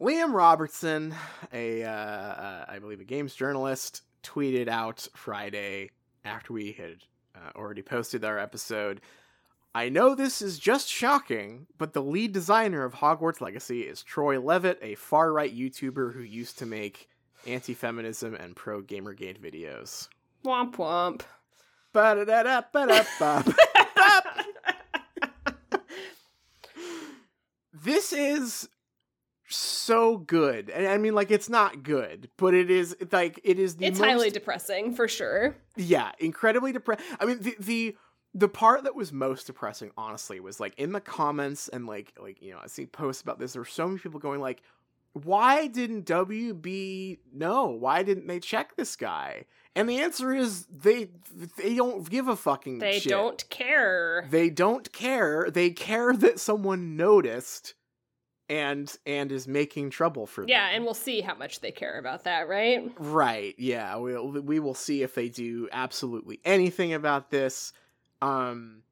Liam 0.00 0.32
Robertson, 0.34 1.14
a 1.52 1.82
uh, 1.84 1.90
uh, 1.90 2.64
I 2.68 2.78
believe 2.78 3.00
a 3.00 3.04
games 3.04 3.34
journalist, 3.34 4.02
tweeted 4.22 4.68
out 4.68 5.08
Friday 5.14 5.90
after 6.24 6.52
we 6.52 6.72
had 6.72 6.98
uh, 7.34 7.56
already 7.56 7.82
posted 7.82 8.24
our 8.24 8.38
episode. 8.38 9.00
I 9.74 9.88
know 9.88 10.14
this 10.14 10.40
is 10.42 10.58
just 10.58 10.88
shocking, 10.88 11.66
but 11.78 11.92
the 11.92 12.02
lead 12.02 12.32
designer 12.32 12.84
of 12.84 12.94
Hogwarts 12.94 13.40
Legacy 13.40 13.82
is 13.82 14.02
Troy 14.02 14.40
Leavitt, 14.40 14.78
a 14.82 14.94
far 14.96 15.32
right 15.32 15.54
YouTuber 15.54 16.14
who 16.14 16.22
used 16.22 16.58
to 16.58 16.66
make 16.66 17.08
anti 17.46 17.74
feminism 17.74 18.34
and 18.34 18.54
pro 18.54 18.82
Gamergate 18.82 19.40
videos. 19.40 20.08
womp 20.44 20.76
womp. 23.16 23.52
This 27.72 28.12
is 28.12 28.68
so 29.48 30.18
good. 30.18 30.70
And 30.70 30.86
I 30.86 30.98
mean 30.98 31.14
like 31.14 31.30
it's 31.30 31.48
not 31.48 31.82
good, 31.82 32.28
but 32.36 32.54
it 32.54 32.70
is 32.70 32.96
like 33.12 33.40
it 33.44 33.58
is 33.58 33.76
the 33.76 33.86
it's 33.86 33.98
most 33.98 34.08
highly 34.08 34.30
depressing 34.30 34.94
for 34.94 35.08
sure. 35.08 35.56
yeah, 35.76 36.12
incredibly 36.18 36.72
depressed. 36.72 37.02
I 37.20 37.24
mean, 37.24 37.40
the 37.40 37.56
the 37.58 37.96
the 38.34 38.48
part 38.48 38.84
that 38.84 38.94
was 38.94 39.12
most 39.12 39.46
depressing, 39.46 39.90
honestly, 39.96 40.40
was 40.40 40.60
like 40.60 40.74
in 40.78 40.92
the 40.92 41.00
comments 41.00 41.68
and 41.68 41.86
like 41.86 42.12
like 42.20 42.42
you 42.42 42.52
know 42.52 42.58
I 42.62 42.66
see 42.66 42.86
posts 42.86 43.22
about 43.22 43.38
this. 43.38 43.52
There 43.52 43.62
were 43.62 43.66
so 43.66 43.86
many 43.86 43.98
people 43.98 44.20
going 44.20 44.40
like, 44.40 44.62
"Why 45.12 45.68
didn't 45.68 46.06
WB 46.06 47.18
know? 47.32 47.66
Why 47.66 48.02
didn't 48.02 48.26
they 48.26 48.40
check 48.40 48.76
this 48.76 48.96
guy?" 48.96 49.44
And 49.74 49.88
the 49.88 50.00
answer 50.00 50.34
is 50.34 50.66
they 50.66 51.10
they 51.56 51.74
don't 51.74 52.08
give 52.08 52.28
a 52.28 52.36
fucking 52.36 52.74
shit. 52.74 52.80
They 52.80 52.98
shit. 53.00 53.10
don't 53.10 53.48
care. 53.48 54.26
They 54.30 54.50
don't 54.50 54.92
care. 54.92 55.50
They 55.50 55.70
care 55.70 56.14
that 56.16 56.40
someone 56.40 56.96
noticed 56.96 57.74
and 58.48 58.94
and 59.06 59.32
is 59.32 59.48
making 59.48 59.90
trouble 59.90 60.26
for 60.26 60.42
them. 60.42 60.48
Yeah, 60.48 60.68
and 60.72 60.84
we'll 60.84 60.94
see 60.94 61.20
how 61.20 61.34
much 61.34 61.60
they 61.60 61.72
care 61.72 61.98
about 61.98 62.24
that, 62.24 62.48
right? 62.48 62.92
Right. 62.98 63.54
Yeah. 63.58 63.96
We'll 63.96 64.30
we 64.30 64.60
will 64.60 64.74
see 64.74 65.02
if 65.02 65.14
they 65.14 65.28
do 65.28 65.68
absolutely 65.72 66.40
anything 66.44 66.92
about 66.92 67.30
this. 67.30 67.72
Um 68.22 68.82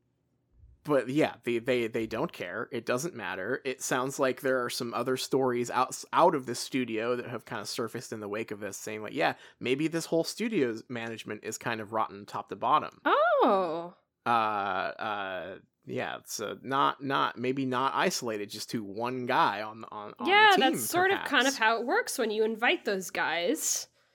but 0.85 1.09
yeah, 1.09 1.35
they 1.45 1.59
they 1.59 1.87
they 1.87 2.07
don't 2.07 2.33
care. 2.33 2.69
It 2.71 2.85
doesn't 2.85 3.15
matter. 3.15 3.63
It 3.65 3.83
sounds 3.83 4.19
like 4.19 4.41
there 4.43 4.63
are 4.65 4.71
some 4.71 4.93
other 4.93 5.17
stories 5.17 5.71
out 5.71 6.03
out 6.13 6.35
of 6.35 6.47
the 6.47 6.55
studio 6.55 7.17
that 7.17 7.27
have 7.27 7.45
kind 7.45 7.63
of 7.63 7.69
surfaced 7.69 8.13
in 8.13 8.21
the 8.21 8.29
wake 8.29 8.51
of 8.51 8.61
this 8.61 8.77
saying 8.77 9.03
like, 9.03 9.15
yeah, 9.15 9.35
maybe 9.61 9.89
this 9.89 10.07
whole 10.07 10.25
studio's 10.25 10.83
management 10.89 11.43
is 11.43 11.57
kind 11.59 11.81
of 11.81 11.93
rotten 11.93 12.27
top 12.27 12.51
to 12.51 12.57
bottom. 12.57 13.01
Oh. 13.05 13.95
Uh 14.27 14.29
uh 14.29 15.55
yeah, 15.87 16.17
it's 16.17 16.41
uh, 16.41 16.55
not 16.63 17.03
not 17.03 17.39
maybe 17.39 17.67
not 17.67 17.93
isolated 17.95 18.51
just 18.51 18.71
to 18.71 18.83
one 18.83 19.27
guy 19.27 19.63
on 19.63 19.83
the, 19.83 19.89
on, 19.91 20.15
on 20.19 20.29
yeah, 20.29 20.51
the 20.55 20.63
team, 20.63 20.73
that's 20.73 20.89
sort 20.89 21.11
of 21.11 21.25
kind 21.25 21.47
of 21.47 21.57
how 21.57 21.79
it 21.79 21.87
works 21.87 22.19
when 22.19 22.31
you 22.31 22.45
invite 22.45 22.85
those 22.85 23.11
guys. 23.11 23.89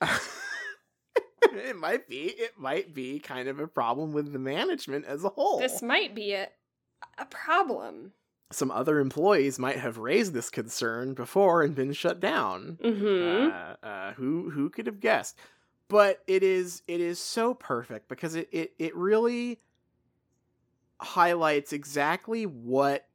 it 1.42 1.76
might 1.76 2.08
be. 2.08 2.24
It 2.24 2.58
might 2.58 2.94
be 2.94 3.20
kind 3.20 3.48
of 3.48 3.60
a 3.60 3.68
problem 3.68 4.12
with 4.12 4.32
the 4.32 4.38
management 4.38 5.04
as 5.06 5.24
a 5.24 5.28
whole. 5.28 5.58
This 5.58 5.80
might 5.80 6.14
be 6.14 6.32
a 6.32 6.48
a 7.18 7.24
problem. 7.26 8.12
Some 8.52 8.72
other 8.72 8.98
employees 8.98 9.60
might 9.60 9.78
have 9.78 9.98
raised 9.98 10.32
this 10.32 10.50
concern 10.50 11.14
before 11.14 11.62
and 11.62 11.74
been 11.74 11.92
shut 11.92 12.18
down. 12.18 12.78
Mm-hmm. 12.82 13.50
Uh, 13.52 13.86
uh, 13.86 14.12
who 14.14 14.50
who 14.50 14.70
could 14.70 14.86
have 14.86 14.98
guessed? 14.98 15.38
But 15.88 16.22
it 16.26 16.42
is 16.42 16.82
it 16.88 17.00
is 17.00 17.20
so 17.20 17.54
perfect 17.54 18.08
because 18.08 18.34
it 18.34 18.48
it, 18.50 18.72
it 18.78 18.96
really 18.96 19.60
highlights 21.00 21.72
exactly 21.72 22.44
what 22.44 23.06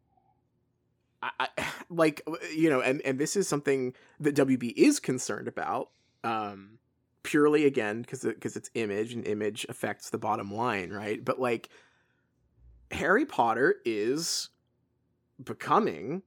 I, 1.21 1.47
like 1.89 2.21
you 2.53 2.69
know 2.69 2.81
and 2.81 3.01
and 3.01 3.19
this 3.19 3.35
is 3.35 3.47
something 3.47 3.93
that 4.19 4.35
WB 4.35 4.73
is 4.75 4.99
concerned 4.99 5.47
about 5.47 5.89
um 6.23 6.79
purely 7.23 7.65
again 7.65 8.01
because 8.01 8.21
because 8.21 8.55
it's 8.55 8.69
image 8.75 9.13
and 9.13 9.25
image 9.27 9.65
affects 9.69 10.09
the 10.09 10.17
bottom 10.17 10.53
line 10.53 10.91
right? 10.91 11.23
But 11.23 11.39
like 11.39 11.69
Harry 12.91 13.25
Potter 13.25 13.75
is 13.85 14.49
becoming 15.43 16.21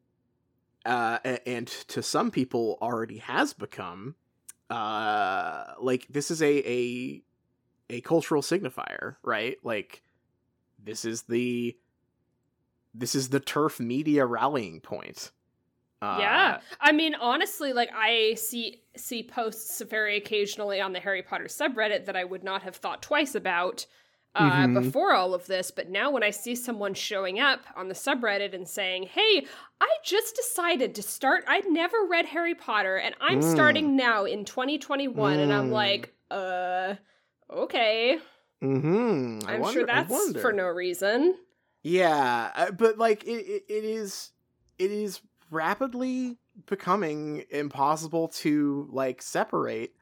uh 0.85 1.19
and 1.47 1.67
to 1.67 2.03
some 2.03 2.31
people 2.31 2.79
already 2.81 3.19
has 3.19 3.53
become 3.53 4.17
uh 4.71 5.65
like 5.81 6.07
this 6.09 6.31
is 6.31 6.43
a 6.43 6.69
a 6.69 7.23
a 7.91 8.01
cultural 8.03 8.43
signifier 8.43 9.17
right? 9.23 9.57
Like 9.63 10.03
this 10.83 11.05
is 11.05 11.23
the 11.23 11.77
this 12.95 13.15
is 13.15 13.29
the 13.29 13.41
TERF 13.41 13.81
media 13.81 14.25
rallying 14.27 14.81
point 14.81 15.31
uh, 16.01 16.17
yeah. 16.21 16.61
I 16.81 16.93
mean, 16.93 17.17
honestly, 17.17 17.73
like 17.73 17.91
I 17.93 18.35
see 18.35 18.83
see 18.97 19.25
posts 19.25 19.81
very 19.83 20.17
occasionally 20.17 20.81
on 20.81 20.93
the 20.93 21.01
Harry 21.01 21.23
Potter 21.25 21.47
subreddit 21.47 22.05
that 22.07 22.15
I 22.15 22.23
would 22.23 22.45
not 22.45 22.63
have 22.63 22.77
thought 22.77 23.03
twice 23.03 23.35
about 23.35 23.85
uh, 24.37 24.69
Mhm. 24.69 24.75
before 24.75 25.13
all 25.15 25.35
of 25.35 25.47
this, 25.47 25.73
but 25.73 25.89
now 25.89 26.13
when 26.13 26.23
I 26.23 26.31
see 26.31 26.55
someone 26.55 26.95
showing 26.95 27.41
up 27.41 27.63
on 27.75 27.89
the 27.89 27.95
subreddit 27.95 28.55
and 28.55 28.69
saying, 28.69 29.05
"Hey, 29.05 29.45
I 29.81 29.89
just 30.05 30.37
decided 30.37 30.95
to 30.95 31.03
start. 31.03 31.43
I'd 31.49 31.67
never 31.69 32.05
read 32.05 32.27
Harry 32.27 32.55
Potter, 32.55 32.97
and 32.99 33.17
I'm 33.21 33.41
Mm. 33.41 33.53
starting 33.53 33.97
now 33.97 34.25
in 34.25 34.45
2021," 34.45 35.41
and 35.41 35.53
I'm 35.53 35.71
Mm. 35.71 35.73
like, 35.73 36.15
"Uh, 36.31 36.95
okay. 37.51 38.21
Mm-hmm. 38.63 39.49
I 39.49 39.55
I'm 39.55 39.61
wonder, 39.61 39.81
sure 39.81 39.87
that's 39.87 40.41
for 40.41 40.53
no 40.53 40.67
reason." 40.67 41.37
Yeah, 41.83 42.51
uh, 42.55 42.71
but 42.73 42.99
like 42.99 43.25
it, 43.25 43.47
it, 43.47 43.65
it 43.69 43.85
is 43.85 44.33
it 44.79 44.91
is 44.91 45.21
rapidly 45.51 46.39
becoming 46.67 47.45
impossible 47.51 48.29
to 48.29 48.89
like 48.91 49.23
separate 49.23 49.95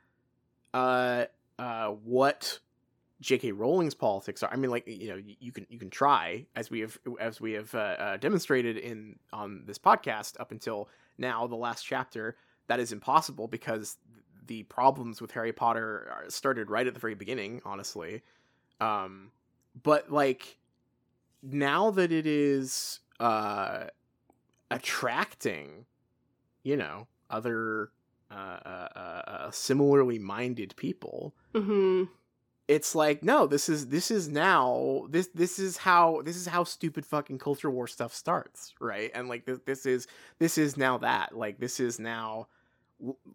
uh 0.72 1.26
uh 1.58 1.88
what 1.88 2.58
J.K. 3.20 3.52
Rowling's 3.52 3.94
politics 3.94 4.42
are. 4.42 4.52
I 4.52 4.56
mean, 4.56 4.70
like 4.70 4.86
you 4.86 5.08
know, 5.08 5.16
you, 5.16 5.36
you 5.40 5.52
can 5.52 5.66
you 5.70 5.78
can 5.78 5.90
try 5.90 6.46
as 6.54 6.70
we 6.70 6.80
have 6.80 6.98
as 7.18 7.40
we 7.40 7.52
have 7.52 7.74
uh, 7.74 7.78
uh, 7.78 8.16
demonstrated 8.18 8.76
in 8.76 9.18
on 9.32 9.64
this 9.66 9.78
podcast 9.78 10.38
up 10.38 10.50
until 10.50 10.88
now, 11.18 11.46
the 11.46 11.56
last 11.56 11.82
chapter. 11.82 12.36
That 12.68 12.80
is 12.80 12.92
impossible 12.92 13.48
because 13.48 13.96
the 14.46 14.64
problems 14.64 15.20
with 15.20 15.30
Harry 15.30 15.52
Potter 15.52 16.24
started 16.28 16.68
right 16.70 16.86
at 16.86 16.94
the 16.94 17.00
very 17.00 17.14
beginning. 17.14 17.62
Honestly, 17.64 18.22
um, 18.80 19.30
but 19.82 20.10
like 20.10 20.58
now 21.42 21.90
that 21.90 22.12
it 22.12 22.26
is 22.26 23.00
uh 23.20 23.84
attracting 24.70 25.86
you 26.62 26.76
know 26.76 27.06
other 27.30 27.90
uh, 28.30 28.34
uh, 28.34 28.88
uh, 28.96 28.98
uh, 28.98 29.50
similarly 29.50 30.18
minded 30.18 30.74
people 30.76 31.34
Mm-hmm. 31.54 32.04
it's 32.68 32.94
like 32.94 33.22
no 33.22 33.46
this 33.46 33.68
is 33.68 33.86
this 33.88 34.10
is 34.10 34.28
now 34.28 35.06
this 35.08 35.28
this 35.34 35.58
is 35.58 35.76
how 35.78 36.20
this 36.24 36.36
is 36.36 36.46
how 36.46 36.64
stupid 36.64 37.06
fucking 37.06 37.38
culture 37.38 37.70
war 37.70 37.86
stuff 37.86 38.12
starts 38.14 38.74
right 38.80 39.10
and 39.14 39.28
like 39.28 39.46
this, 39.46 39.60
this 39.64 39.86
is 39.86 40.06
this 40.38 40.58
is 40.58 40.76
now 40.76 40.98
that 40.98 41.36
like 41.36 41.58
this 41.58 41.80
is 41.80 41.98
now 41.98 42.48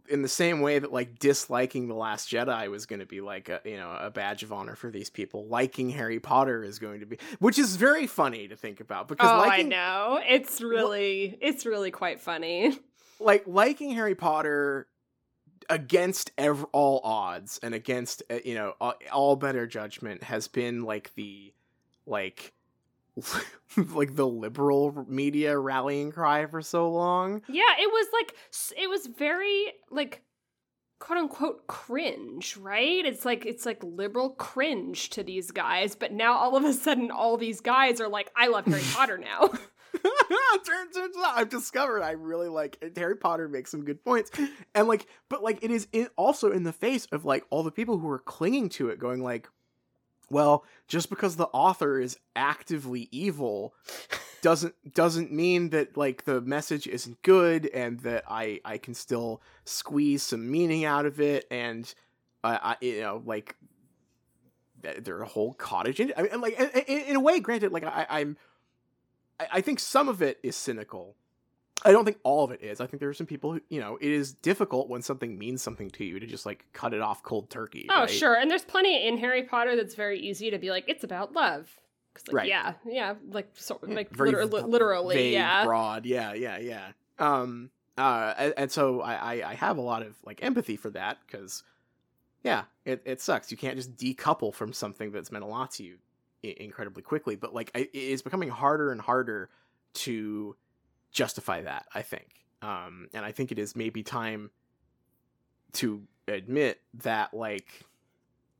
in 0.09 0.23
the 0.23 0.27
same 0.27 0.61
way 0.61 0.79
that 0.79 0.91
like 0.91 1.19
disliking 1.19 1.87
the 1.87 1.93
last 1.93 2.29
jedi 2.31 2.67
was 2.69 2.87
going 2.87 2.99
to 2.99 3.05
be 3.05 3.21
like 3.21 3.47
a 3.47 3.61
you 3.63 3.77
know 3.77 3.95
a 3.99 4.09
badge 4.09 4.41
of 4.41 4.51
honor 4.51 4.75
for 4.75 4.89
these 4.89 5.11
people 5.11 5.45
liking 5.47 5.91
harry 5.91 6.19
potter 6.19 6.63
is 6.63 6.79
going 6.79 6.99
to 6.99 7.05
be 7.05 7.17
which 7.37 7.59
is 7.59 7.75
very 7.75 8.07
funny 8.07 8.47
to 8.47 8.55
think 8.55 8.79
about 8.79 9.07
because 9.07 9.29
Oh, 9.31 9.37
liking 9.37 9.67
I 9.67 9.69
know. 9.69 10.19
It's 10.27 10.61
really, 10.61 11.37
it's 11.41 11.65
really 11.67 11.91
quite 11.91 12.19
funny. 12.19 12.75
like 13.19 13.43
liking 13.45 13.91
Harry 13.91 14.15
Potter 14.15 14.87
against 15.69 16.31
ev- 16.39 16.65
all 16.71 16.99
odds 17.03 17.59
and 17.61 17.75
against 17.75 18.23
uh, 18.31 18.39
you 18.43 18.55
know 18.55 18.73
all, 18.81 18.95
all 19.13 19.35
better 19.35 19.67
judgment 19.67 20.23
has 20.23 20.47
been 20.47 20.81
like 20.83 21.13
the 21.15 21.53
like 22.07 22.51
like 23.93 24.15
the 24.15 24.27
liberal 24.27 25.05
media 25.07 25.57
rallying 25.57 26.11
cry 26.11 26.45
for 26.45 26.61
so 26.61 26.89
long. 26.89 27.41
Yeah, 27.47 27.73
it 27.79 27.87
was 27.87 28.07
like 28.13 28.35
it 28.77 28.89
was 28.89 29.07
very 29.07 29.73
like 29.89 30.23
quote 30.99 31.17
unquote 31.17 31.67
cringe, 31.67 32.55
right? 32.57 33.05
It's 33.05 33.25
like 33.25 33.45
it's 33.45 33.65
like 33.65 33.83
liberal 33.83 34.31
cringe 34.31 35.09
to 35.11 35.23
these 35.23 35.51
guys, 35.51 35.95
but 35.95 36.13
now 36.13 36.33
all 36.33 36.55
of 36.55 36.63
a 36.63 36.73
sudden 36.73 37.11
all 37.11 37.37
these 37.37 37.59
guys 37.59 37.99
are 37.99 38.09
like 38.09 38.31
I 38.35 38.47
love 38.47 38.65
Harry 38.65 38.83
Potter 38.93 39.17
now. 39.17 39.49
turns, 40.65 40.95
turns 40.95 41.17
out 41.17 41.37
I've 41.37 41.49
discovered 41.49 42.01
I 42.01 42.11
really 42.11 42.47
like 42.47 42.93
Harry 42.95 43.17
Potter 43.17 43.49
makes 43.49 43.71
some 43.71 43.83
good 43.83 44.03
points, 44.03 44.31
and 44.73 44.87
like, 44.87 45.05
but 45.29 45.43
like 45.43 45.63
it 45.63 45.71
is 45.71 45.87
in, 45.91 46.07
also 46.15 46.51
in 46.51 46.63
the 46.63 46.73
face 46.73 47.07
of 47.11 47.25
like 47.25 47.45
all 47.49 47.63
the 47.63 47.71
people 47.71 47.97
who 47.97 48.09
are 48.09 48.19
clinging 48.19 48.69
to 48.69 48.89
it, 48.89 48.99
going 48.99 49.21
like, 49.21 49.49
well, 50.31 50.63
just 50.87 51.09
because 51.09 51.35
the 51.35 51.47
author 51.47 51.99
is 51.99 52.17
actively 52.35 53.09
evil 53.11 53.73
doesn't 54.41 54.93
doesn't 54.93 55.31
mean 55.31 55.69
that 55.69 55.95
like 55.95 56.23
the 56.23 56.41
message 56.41 56.87
isn't 56.87 57.21
good 57.21 57.67
and 57.67 57.99
that 57.99 58.23
I 58.27 58.59
I 58.65 58.77
can 58.77 58.93
still 58.93 59.41
squeeze 59.65 60.23
some 60.23 60.49
meaning 60.49 60.83
out 60.85 61.05
of 61.05 61.19
it 61.19 61.45
and 61.51 61.93
uh, 62.43 62.57
I 62.61 62.77
you 62.81 63.01
know 63.01 63.21
like 63.25 63.55
th- 64.81 65.03
there 65.03 65.17
are 65.17 65.23
a 65.23 65.27
whole 65.27 65.53
cottage 65.53 65.99
in 65.99 66.11
I 66.17 66.23
mean, 66.23 66.41
like 66.41 66.59
in, 66.59 67.01
in 67.01 67.15
a 67.15 67.19
way 67.19 67.39
granted 67.39 67.71
like 67.71 67.83
I, 67.83 68.07
I'm 68.09 68.37
I 69.51 69.61
think 69.61 69.79
some 69.79 70.07
of 70.07 70.21
it 70.21 70.39
is 70.43 70.55
cynical. 70.55 71.15
I 71.83 71.91
don't 71.91 72.05
think 72.05 72.19
all 72.23 72.43
of 72.43 72.51
it 72.51 72.61
is. 72.61 72.79
I 72.79 72.85
think 72.85 72.99
there 72.99 73.09
are 73.09 73.13
some 73.13 73.25
people 73.25 73.53
who, 73.53 73.61
you 73.69 73.79
know, 73.79 73.97
it 73.99 74.11
is 74.11 74.33
difficult 74.33 74.87
when 74.87 75.01
something 75.01 75.37
means 75.39 75.63
something 75.63 75.89
to 75.91 76.05
you 76.05 76.19
to 76.19 76.27
just 76.27 76.45
like 76.45 76.65
cut 76.73 76.93
it 76.93 77.01
off 77.01 77.23
cold 77.23 77.49
turkey. 77.49 77.87
oh, 77.89 78.01
right? 78.01 78.09
sure. 78.09 78.35
And 78.35 78.51
there's 78.51 78.63
plenty 78.65 79.07
in 79.07 79.17
Harry 79.17 79.43
Potter 79.43 79.75
that's 79.75 79.95
very 79.95 80.19
easy 80.19 80.51
to 80.51 80.59
be 80.59 80.69
like 80.69 80.85
it's 80.87 81.03
about 81.03 81.33
love. 81.33 81.75
'Cause, 82.13 82.27
like, 82.27 82.35
Right. 82.35 82.47
Yeah, 82.49 82.73
yeah, 82.85 83.15
like 83.29 83.49
so, 83.53 83.79
like 83.83 84.09
Very 84.11 84.31
liter- 84.31 84.45
v- 84.47 84.61
literally, 84.69 85.15
Vague, 85.15 85.33
yeah. 85.33 85.63
broad. 85.65 86.05
Yeah, 86.05 86.33
yeah, 86.33 86.57
yeah. 86.59 86.91
Um, 87.17 87.71
uh, 87.97 88.33
and, 88.37 88.53
and 88.57 88.71
so 88.71 88.99
I, 89.01 89.13
I, 89.37 89.51
I 89.51 89.53
have 89.55 89.77
a 89.77 89.81
lot 89.81 90.01
of 90.03 90.15
like 90.25 90.43
empathy 90.43 90.75
for 90.75 90.89
that 90.91 91.19
because, 91.25 91.63
yeah, 92.43 92.63
it, 92.85 93.01
it 93.05 93.21
sucks. 93.21 93.49
You 93.49 93.55
can't 93.57 93.77
just 93.77 93.95
decouple 93.95 94.53
from 94.53 94.73
something 94.73 95.11
that's 95.11 95.31
meant 95.31 95.45
a 95.45 95.47
lot 95.47 95.71
to 95.71 95.83
you 95.83 95.97
i- 96.43 96.55
incredibly 96.59 97.01
quickly. 97.01 97.37
But 97.37 97.53
like, 97.55 97.71
I, 97.73 97.79
it 97.79 97.89
is 97.93 98.21
becoming 98.21 98.49
harder 98.49 98.91
and 98.91 98.99
harder 98.99 99.49
to 99.93 100.55
justify 101.11 101.61
that. 101.61 101.85
I 101.93 102.01
think, 102.01 102.45
um, 102.61 103.07
and 103.13 103.25
I 103.25 103.31
think 103.31 103.51
it 103.51 103.59
is 103.59 103.75
maybe 103.75 104.03
time 104.03 104.51
to 105.73 106.03
admit 106.27 106.81
that 106.93 107.33
like 107.33 107.85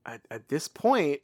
at, 0.06 0.22
at 0.30 0.48
this 0.48 0.68
point 0.68 1.20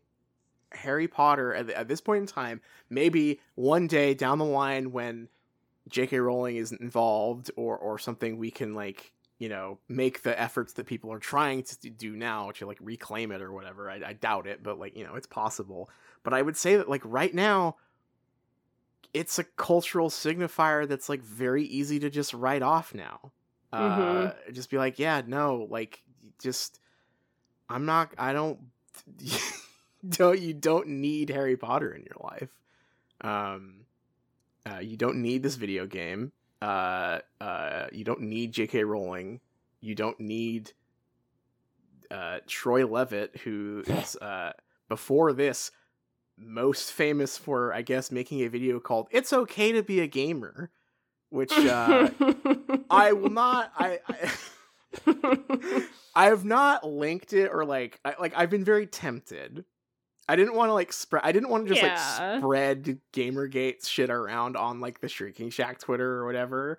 harry 0.73 1.09
potter 1.09 1.55
at, 1.55 1.71
at 1.71 1.89
this 1.89 2.01
point 2.01 2.21
in 2.21 2.27
time 2.27 2.61
maybe 2.91 3.41
one 3.55 3.87
day 3.87 4.15
down 4.15 4.39
the 4.39 4.45
line 4.45 4.93
when 4.93 5.29
j.k 5.89 6.19
rowling 6.19 6.57
isn't 6.57 6.81
involved 6.81 7.51
or 7.57 7.77
or 7.79 7.99
something 7.99 8.37
we 8.37 8.51
can 8.51 8.75
like 8.75 9.13
you 9.39 9.49
know 9.49 9.79
make 9.89 10.23
the 10.23 10.39
efforts 10.39 10.75
that 10.75 10.87
people 10.87 11.13
are 11.13 11.19
trying 11.19 11.63
to 11.63 11.91
do 11.91 12.15
now 12.17 12.51
to 12.51 12.67
like 12.67 12.79
reclaim 12.81 13.33
it 13.33 13.41
or 13.41 13.53
whatever 13.53 13.91
I, 13.91 14.01
I 14.07 14.13
doubt 14.13 14.47
it 14.47 14.63
but 14.63 14.79
like 14.79 14.97
you 14.97 15.05
know 15.05 15.15
it's 15.15 15.27
possible 15.27 15.89
but 16.23 16.35
i 16.35 16.43
would 16.43 16.57
say 16.57 16.77
that 16.77 16.89
like 16.89 17.03
right 17.05 17.35
now 17.35 17.77
it's 19.15 19.39
a 19.39 19.45
cultural 19.45 20.11
signifier 20.11 20.87
that's 20.87 21.09
like 21.09 21.23
very 21.23 21.65
easy 21.65 21.99
to 22.01 22.11
just 22.11 22.35
write 22.35 22.63
off 22.63 22.95
now. 22.95 23.33
Uh 23.73 24.33
just 24.53 24.71
be 24.71 24.79
like 24.79 24.99
yeah 24.99 25.21
no 25.27 25.67
like 25.69 26.03
just 26.41 26.81
i'm 27.69 27.85
not 27.85 28.15
i 28.17 28.33
don't 28.33 28.59
don't 30.09 30.39
you 30.39 30.55
don't 30.55 30.89
need 30.89 31.29
harry 31.29 31.57
potter 31.57 31.93
in 31.93 32.03
your 32.03 32.17
life. 32.23 32.49
Um 33.21 33.81
uh, 34.65 34.81
you 34.81 34.97
don't 34.97 35.17
need 35.17 35.43
this 35.43 35.57
video 35.57 35.87
game. 35.87 36.33
Uh 36.63 37.19
uh 37.41 37.87
you 37.93 38.05
don't 38.05 38.23
need 38.23 38.53
jk 38.55 38.87
rowling. 38.87 39.41
You 39.81 39.95
don't 39.95 40.19
need 40.19 40.73
uh 42.11 42.39
troy 42.47 42.87
leavitt 42.87 43.37
who 43.45 43.83
is 43.87 44.17
uh 44.17 44.53
before 44.89 45.33
this 45.35 45.71
most 46.41 46.93
famous 46.93 47.37
for 47.37 47.73
i 47.75 47.83
guess 47.83 48.11
making 48.11 48.41
a 48.43 48.49
video 48.49 48.79
called 48.81 49.09
it's 49.11 49.33
okay 49.33 49.73
to 49.73 49.83
be 49.83 50.01
a 50.01 50.07
gamer 50.07 50.71
which 51.31 51.53
uh 51.53 52.09
i 52.91 53.13
will 53.13 53.31
not 53.31 53.73
i, 53.77 53.99
I 54.09 54.31
I 56.15 56.27
have 56.27 56.45
not 56.45 56.85
linked 56.87 57.33
it 57.33 57.51
or 57.53 57.65
like 57.65 58.01
I, 58.05 58.15
like 58.19 58.33
I've 58.37 58.51
been 58.51 58.65
very 58.65 58.87
tempted. 58.87 59.65
I 60.29 60.37
didn't 60.37 60.55
want 60.55 60.71
to 60.71 60.75
like 60.75 60.93
spread. 60.93 61.23
I 61.25 61.33
didn't 61.33 61.49
want 61.51 61.67
to 61.67 61.75
just 61.75 61.83
Yeah. 61.83 62.33
like 62.33 62.41
spread 62.41 62.99
GamerGate 63.13 63.87
shit 63.87 64.11
around 64.11 64.57
on 64.57 64.81
like 64.81 65.01
the 65.01 65.09
Shrieking 65.09 65.51
Shack 65.51 65.79
Twitter 65.79 66.15
or 66.15 66.27
whatever. 66.27 66.79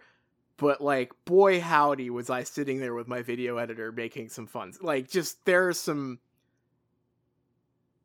But 0.58 0.82
like, 0.82 1.13
boy 1.25 1.62
howdy, 1.62 2.10
was 2.10 2.30
I 2.30 2.44
sitting 2.44 2.80
there 2.80 2.94
with 2.94 3.08
my 3.08 3.22
video 3.22 3.58
editor 3.58 3.92
making 3.92 4.30
some 4.30 4.46
fun. 4.48 4.74
Like, 4.82 5.10
just 5.10 5.46
there 5.46 5.70
are 5.70 5.74
some 5.74 6.20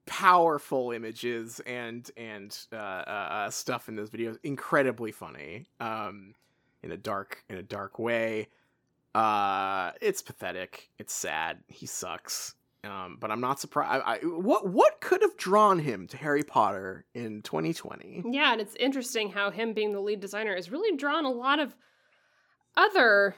powerful 0.06 0.90
images 0.90 1.60
and 1.66 2.10
and 2.16 2.56
uh, 2.72 2.76
uh, 2.76 3.28
uh, 3.30 3.50
stuff 3.50 3.88
in 3.88 3.96
those 3.96 4.10
videos. 4.10 4.38
Incredibly 4.42 5.12
funny. 5.12 5.66
Um, 5.80 6.34
in 6.82 6.92
a 6.92 6.96
dark 6.96 7.42
in 7.48 7.56
a 7.56 7.62
dark 7.62 7.98
way. 7.98 8.48
Uh, 9.14 9.92
it's 10.00 10.22
pathetic. 10.22 10.90
It's 10.98 11.14
sad. 11.14 11.58
He 11.68 11.86
sucks. 11.86 12.54
Um, 12.84 13.16
but 13.18 13.30
I'm 13.30 13.40
not 13.40 13.60
surprised. 13.60 14.02
I, 14.04 14.14
I, 14.14 14.18
what 14.18 14.68
what 14.68 15.00
could 15.00 15.22
have 15.22 15.36
drawn 15.36 15.78
him 15.78 16.06
to 16.08 16.16
Harry 16.18 16.42
Potter 16.42 17.06
in 17.14 17.40
2020? 17.42 18.24
Yeah, 18.30 18.52
and 18.52 18.60
it's 18.60 18.74
interesting 18.76 19.30
how 19.30 19.50
him 19.50 19.72
being 19.72 19.92
the 19.92 20.00
lead 20.00 20.20
designer 20.20 20.54
has 20.54 20.70
really 20.70 20.96
drawn 20.96 21.24
a 21.24 21.30
lot 21.30 21.58
of 21.58 21.74
other 22.76 23.36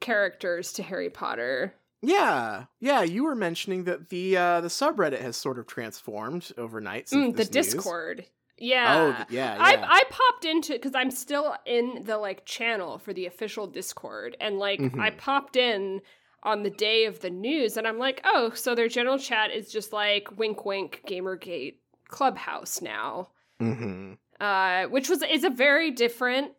characters 0.00 0.72
to 0.74 0.82
Harry 0.82 1.10
Potter. 1.10 1.74
Yeah, 2.06 2.64
yeah. 2.80 3.02
You 3.02 3.24
were 3.24 3.34
mentioning 3.34 3.84
that 3.84 4.08
the 4.10 4.36
uh, 4.36 4.60
the 4.60 4.68
subreddit 4.68 5.20
has 5.20 5.36
sort 5.36 5.58
of 5.58 5.66
transformed 5.66 6.52
overnight. 6.58 7.08
Since 7.08 7.34
Mm, 7.34 7.36
the 7.36 7.42
news. 7.44 7.48
Discord. 7.48 8.24
Oh, 8.26 8.30
Yeah. 8.58 9.24
yeah, 9.30 9.56
I. 9.58 9.76
I 9.82 10.02
popped 10.10 10.44
into 10.44 10.72
because 10.74 10.94
I'm 10.94 11.10
still 11.10 11.54
in 11.66 12.02
the 12.04 12.18
like 12.18 12.44
channel 12.44 12.98
for 12.98 13.12
the 13.12 13.26
official 13.26 13.66
Discord, 13.66 14.36
and 14.40 14.58
like 14.58 14.80
Mhm. 14.80 15.00
I 15.00 15.10
popped 15.10 15.56
in 15.56 16.00
on 16.42 16.62
the 16.62 16.70
day 16.70 17.06
of 17.06 17.20
the 17.20 17.30
news, 17.30 17.76
and 17.76 17.86
I'm 17.88 17.98
like, 17.98 18.20
oh, 18.24 18.50
so 18.50 18.74
their 18.74 18.88
general 18.88 19.18
chat 19.18 19.50
is 19.50 19.72
just 19.72 19.92
like 19.92 20.28
wink, 20.36 20.64
wink, 20.64 21.00
GamerGate 21.08 21.76
Clubhouse 22.08 22.80
now, 22.82 23.30
Mm-hmm. 23.60 24.12
uh, 24.40 24.84
which 24.88 25.08
was 25.08 25.22
is 25.22 25.42
a 25.44 25.50
very 25.50 25.90
different 25.90 26.52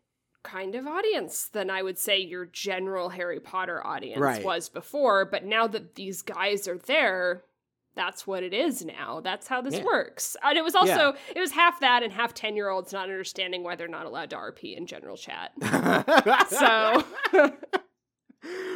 kind 0.45 0.75
of 0.75 0.87
audience 0.87 1.47
than 1.47 1.69
I 1.69 1.81
would 1.81 1.97
say 1.97 2.19
your 2.19 2.45
general 2.45 3.09
Harry 3.09 3.39
Potter 3.39 3.85
audience 3.85 4.19
Right. 4.21 4.43
was 4.43 4.69
before. 4.69 5.25
But 5.25 5.43
now 5.43 5.67
that 5.67 5.95
these 5.95 6.21
guys 6.21 6.67
are 6.67 6.77
there, 6.77 7.43
that's 7.95 8.27
what 8.27 8.43
it 8.43 8.53
is 8.53 8.83
now. 8.85 9.21
That's 9.21 9.47
how 9.47 9.61
this 9.61 9.75
Yeah. 9.75 9.83
works. 9.85 10.35
And 10.43 10.57
it 10.57 10.63
was 10.63 10.75
also 10.75 11.13
it 11.35 11.39
was 11.39 11.51
half 11.51 11.79
that 11.79 12.03
and 12.03 12.11
half 12.13 12.33
ten 12.33 12.55
year 12.55 12.69
olds 12.69 12.93
not 12.93 13.09
understanding 13.09 13.63
why 13.63 13.75
they're 13.75 13.87
not 13.87 14.05
allowed 14.05 14.29
to 14.31 14.35
RP 14.37 14.75
in 14.77 14.85
general 14.85 15.17
chat. 15.17 15.51
So 16.49 17.03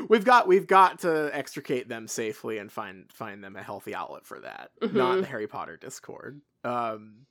we've 0.10 0.26
got 0.26 0.48
we've 0.48 0.66
got 0.68 1.00
to 1.00 1.30
extricate 1.34 1.88
them 1.90 2.08
safely 2.08 2.58
and 2.58 2.72
find 2.72 3.12
find 3.12 3.44
them 3.44 3.56
a 3.56 3.62
healthy 3.62 3.94
outlet 3.94 4.26
for 4.26 4.40
that 4.40 4.72
not 4.82 5.18
Mhm. 5.18 5.22
the 5.22 5.28
harry 5.28 5.48
potter 5.48 5.78
discord 5.78 6.42
um 6.64 7.26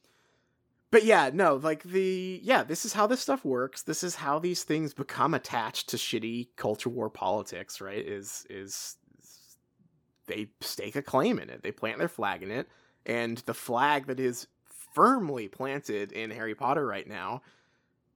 but 0.90 1.04
yeah 1.04 1.30
no 1.32 1.56
like 1.56 1.82
the 1.84 2.40
yeah 2.42 2.62
this 2.62 2.84
is 2.84 2.92
how 2.92 3.06
this 3.06 3.20
stuff 3.20 3.44
works 3.44 3.82
this 3.82 4.02
is 4.02 4.14
how 4.16 4.38
these 4.38 4.64
things 4.64 4.94
become 4.94 5.34
attached 5.34 5.88
to 5.88 5.96
shitty 5.96 6.48
culture 6.56 6.88
war 6.88 7.10
politics 7.10 7.80
right 7.80 8.06
is 8.06 8.46
is, 8.50 8.96
they 10.26 10.48
stake 10.60 10.96
a 10.96 11.02
claim 11.02 11.38
in 11.38 11.48
it 11.48 11.62
they 11.62 11.72
plant 11.72 11.98
their 11.98 12.08
flag 12.08 12.42
in 12.42 12.50
it 12.50 12.68
and 13.06 13.38
the 13.46 13.54
flag 13.54 14.06
that 14.06 14.20
is 14.20 14.46
firmly 14.94 15.48
planted 15.48 16.12
in 16.12 16.30
harry 16.30 16.54
potter 16.54 16.86
right 16.86 17.08
now 17.08 17.40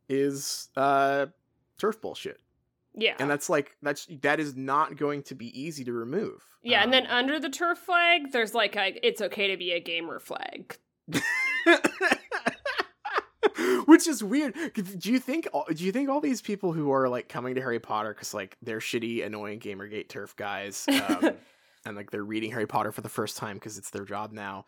is 0.08 0.68
uh 0.76 1.26
TERF 1.78 2.00
bullshit 2.00 2.38
yeah. 2.94 3.14
and 3.18 3.30
that's 3.30 3.48
like 3.48 3.76
that's 3.82 4.06
that 4.22 4.40
is 4.40 4.56
not 4.56 4.96
going 4.96 5.22
to 5.24 5.34
be 5.34 5.58
easy 5.58 5.84
to 5.84 5.92
remove. 5.92 6.42
yeah, 6.62 6.82
and 6.82 6.92
then 6.92 7.06
Um, 7.06 7.12
under 7.12 7.40
the 7.40 7.48
TERF 7.48 7.78
flag, 7.78 8.32
there's 8.32 8.54
like 8.54 8.76
a 8.76 9.06
it's 9.06 9.20
okay 9.20 9.50
to 9.50 9.56
be 9.56 9.72
a 9.72 9.80
gamer 9.80 10.18
flag. 10.18 10.76
which 13.86 14.06
is 14.06 14.22
weird. 14.22 14.54
Do 14.74 15.12
you 15.12 15.18
think 15.18 15.48
all- 15.52 15.66
do 15.74 15.84
you 15.84 15.92
think 15.92 16.08
all 16.08 16.20
these 16.20 16.40
people 16.42 16.72
who 16.72 16.92
are 16.92 17.08
like 17.08 17.28
coming 17.28 17.54
to 17.56 17.60
Harry 17.60 17.80
Potter 17.80 18.14
because 18.14 18.32
like 18.34 18.56
they're 18.62 18.78
shitty, 18.78 19.24
annoying 19.24 19.60
GamerGate 19.60 20.08
TERF 20.08 20.36
guys, 20.36 20.86
um, 21.08 21.32
and 21.84 21.96
like 21.96 22.10
they're 22.10 22.22
reading 22.24 22.50
Harry 22.52 22.66
Potter 22.66 22.92
for 22.92 23.00
the 23.00 23.08
first 23.08 23.36
time 23.36 23.56
because 23.56 23.78
it's 23.78 23.90
their 23.90 24.04
job 24.04 24.32
now. 24.32 24.64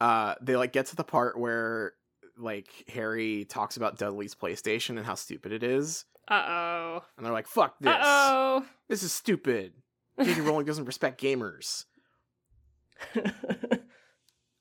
Uh, 0.00 0.34
they 0.42 0.56
like 0.56 0.72
get 0.72 0.86
to 0.86 0.96
the 0.96 1.04
part 1.04 1.38
where 1.38 1.92
like 2.36 2.68
Harry 2.88 3.44
talks 3.46 3.76
about 3.76 3.98
Dudley's 3.98 4.34
PlayStation 4.34 4.90
and 4.96 5.04
how 5.06 5.14
stupid 5.14 5.52
it 5.52 5.62
is, 5.62 6.04
Uh 6.28 6.44
oh. 6.46 7.02
and 7.16 7.24
they're 7.26 7.32
like, 7.32 7.48
"Fuck 7.48 7.76
this! 7.80 7.90
Uh 7.92 8.00
oh. 8.02 8.64
This 8.88 9.02
is 9.02 9.12
stupid." 9.12 9.72
J.K. 10.22 10.40
Rowling 10.42 10.66
doesn't 10.66 10.84
respect 10.84 11.20
gamers. 11.20 11.84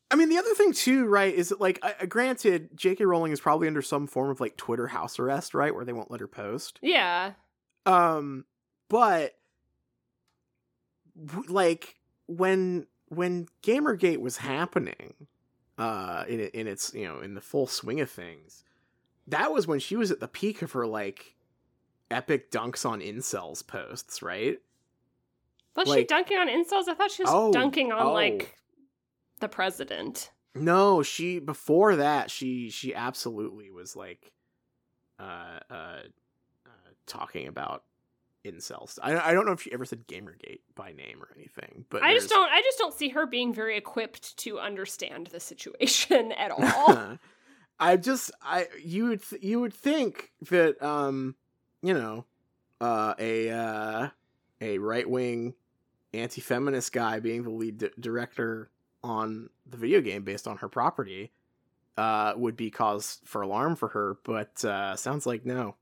I 0.10 0.16
mean, 0.16 0.30
the 0.30 0.38
other 0.38 0.54
thing 0.54 0.72
too, 0.72 1.06
right, 1.06 1.34
is 1.34 1.50
that 1.50 1.60
like, 1.60 1.80
uh, 1.82 2.06
granted, 2.06 2.70
J.K. 2.76 3.04
Rowling 3.06 3.32
is 3.34 3.42
probably 3.42 3.68
under 3.68 3.82
some 3.82 4.08
form 4.08 4.30
of 4.30 4.40
like 4.40 4.56
Twitter 4.56 4.88
house 4.88 5.20
arrest, 5.20 5.54
right, 5.54 5.74
where 5.76 5.84
they 5.84 5.92
won't 5.94 6.10
let 6.12 6.22
her 6.22 6.28
post. 6.28 6.80
yeah. 6.82 7.34
Um, 7.86 8.46
but 8.90 9.34
w- 11.26 11.52
like 11.52 11.96
when 12.28 12.88
when 13.10 13.48
GamerGate 13.64 14.20
was 14.20 14.38
happening, 14.38 15.14
uh, 15.78 16.24
in 16.28 16.40
in 16.40 16.68
its 16.68 16.94
you 16.94 17.08
know 17.08 17.20
in 17.22 17.34
the 17.34 17.42
full 17.42 17.68
swing 17.68 18.00
of 18.02 18.10
things, 18.10 18.64
that 19.28 19.52
was 19.52 19.68
when 19.68 19.80
she 19.80 19.96
was 19.96 20.12
at 20.12 20.20
the 20.20 20.28
peak 20.28 20.62
of 20.62 20.72
her 20.74 20.86
like 20.86 21.36
epic 22.12 22.52
dunks 22.52 22.86
on 22.86 23.00
incels 23.02 23.66
posts, 23.66 24.22
right? 24.22 24.60
Was 25.76 25.88
Like- 25.88 26.00
she 26.00 26.06
dunking 26.06 26.38
on 26.38 26.48
incels? 26.48 26.88
I 26.88 26.94
thought 26.96 27.12
she 27.12 27.24
was 27.24 27.32
Oh, 27.34 27.52
dunking 27.52 27.92
on 27.92 28.08
oh. 28.08 28.14
like 28.14 28.56
the 29.40 29.50
president. 29.50 30.32
No, 30.56 31.04
she 31.04 31.40
before 31.40 31.98
that 31.98 32.32
she 32.32 32.70
she 32.70 32.96
absolutely 32.96 33.70
was 33.72 33.96
like 33.96 34.32
uh 35.20 35.60
uh, 35.70 36.00
uh 36.66 36.70
talking 37.06 37.48
about 37.48 37.84
incels. 38.46 38.98
I 39.02 39.18
I 39.18 39.34
don't 39.34 39.46
know 39.46 39.52
if 39.52 39.62
she 39.62 39.72
ever 39.72 39.86
said 39.86 40.08
Gamergate 40.08 40.62
by 40.76 40.94
name 40.94 41.22
or 41.22 41.30
anything, 41.36 41.86
but 41.90 42.04
I 42.04 42.14
just 42.14 42.30
don't 42.30 42.50
I 42.50 42.62
just 42.62 42.78
don't 42.78 42.94
see 42.94 43.10
her 43.10 43.26
being 43.26 43.54
very 43.54 43.78
equipped 43.78 44.38
to 44.38 44.60
understand 44.60 45.28
the 45.28 45.40
situation 45.40 46.32
at 46.38 46.52
all. 46.58 47.18
I 47.80 47.98
just 47.98 48.32
I 48.42 48.68
you 48.84 49.10
would 49.10 49.24
th- 49.28 49.44
you 49.44 49.60
would 49.60 49.74
think 49.74 50.32
that 50.50 50.82
um 50.82 51.36
you 51.82 51.94
know 51.94 52.26
uh 52.82 53.14
a 53.20 53.50
uh 53.52 54.10
a 54.62 54.78
right 54.80 55.08
wing 55.08 55.54
anti 56.14 56.42
feminist 56.42 56.92
guy 56.92 57.20
being 57.20 57.44
the 57.44 57.52
lead 57.52 57.78
d- 57.78 57.90
director 58.00 58.70
on 59.04 59.50
the 59.70 59.78
video 59.78 60.02
game 60.02 60.24
based 60.24 60.48
on 60.48 60.58
her 60.58 60.68
property 60.70 61.32
uh 61.98 62.34
would 62.36 62.56
be 62.56 62.70
cause 62.70 63.20
for 63.26 63.42
alarm 63.42 63.76
for 63.76 63.90
her, 63.90 64.18
but 64.24 64.64
uh 64.66 64.96
sounds 64.96 65.26
like 65.26 65.46
no. 65.46 65.76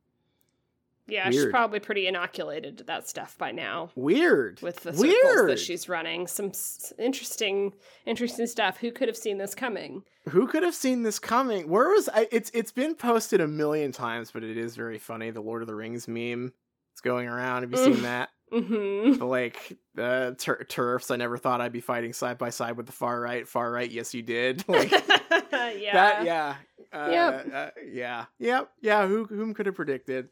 yeah, 1.08 1.30
she's 1.30 1.46
probably 1.48 1.80
pretty 1.80 2.08
inoculated 2.08 2.78
to 2.80 2.84
that 2.86 3.08
stuff 3.08 3.38
by 3.38 3.52
now. 3.52 3.90
Weird. 3.96 4.62
With 4.62 4.78
the 4.78 4.92
circles 4.94 5.02
Weird. 5.08 5.50
that 5.50 5.60
she's 5.60 5.88
running, 5.88 6.26
some 6.26 6.48
s- 6.48 6.94
interesting, 6.98 7.74
interesting 8.06 8.48
stuff. 8.48 8.78
Who 8.78 8.92
could 8.92 9.08
have 9.08 9.18
seen 9.18 9.38
this 9.38 9.54
coming? 9.54 10.04
Who 10.30 10.48
could 10.48 10.64
have 10.64 10.74
seen 10.74 11.04
this 11.04 11.20
coming? 11.20 11.70
Where 11.70 11.90
was 11.90 12.10
I? 12.10 12.28
It's 12.32 12.50
it's 12.54 12.72
been 12.72 12.96
posted 12.96 13.40
a 13.42 13.48
million 13.48 13.92
times, 13.92 14.32
but 14.32 14.44
it 14.44 14.58
is 14.58 14.76
very 14.76 14.98
funny. 14.98 15.30
The 15.32 15.42
Lord 15.42 15.62
of 15.62 15.68
the 15.68 15.76
Rings 15.76 16.08
meme. 16.08 16.52
It's 16.94 17.02
going 17.02 17.28
around. 17.28 17.62
Have 17.64 17.72
you 17.72 17.78
seen 17.78 18.02
that? 18.04 18.30
Mm-hmm. 18.56 19.20
The, 19.20 19.26
like 19.26 19.78
uh, 19.98 20.32
tur- 20.38 20.66
TERFs. 20.68 21.12
I 21.12 21.16
never 21.18 21.38
thought 21.38 21.62
I'd 21.62 21.72
be 21.72 21.82
fighting 21.82 22.14
side 22.14 22.38
by 22.38 22.50
side 22.50 22.78
with 22.78 22.86
the 22.86 22.92
far 22.92 23.20
right. 23.20 23.48
Far 23.48 23.72
right. 23.72 23.90
Yes, 23.90 24.14
you 24.14 24.22
did. 24.22 24.64
Like 24.68 24.92
yeah. 25.52 25.94
that. 25.94 26.24
Yeah. 26.26 26.56
Uh, 26.94 27.10
Yep. 27.12 27.50
uh, 27.54 27.70
yeah. 27.92 28.26
Yep. 28.40 28.72
Yeah. 28.82 29.08
Who 29.08 29.26
whom 29.26 29.54
could 29.54 29.66
have 29.66 29.76
predicted? 29.76 30.30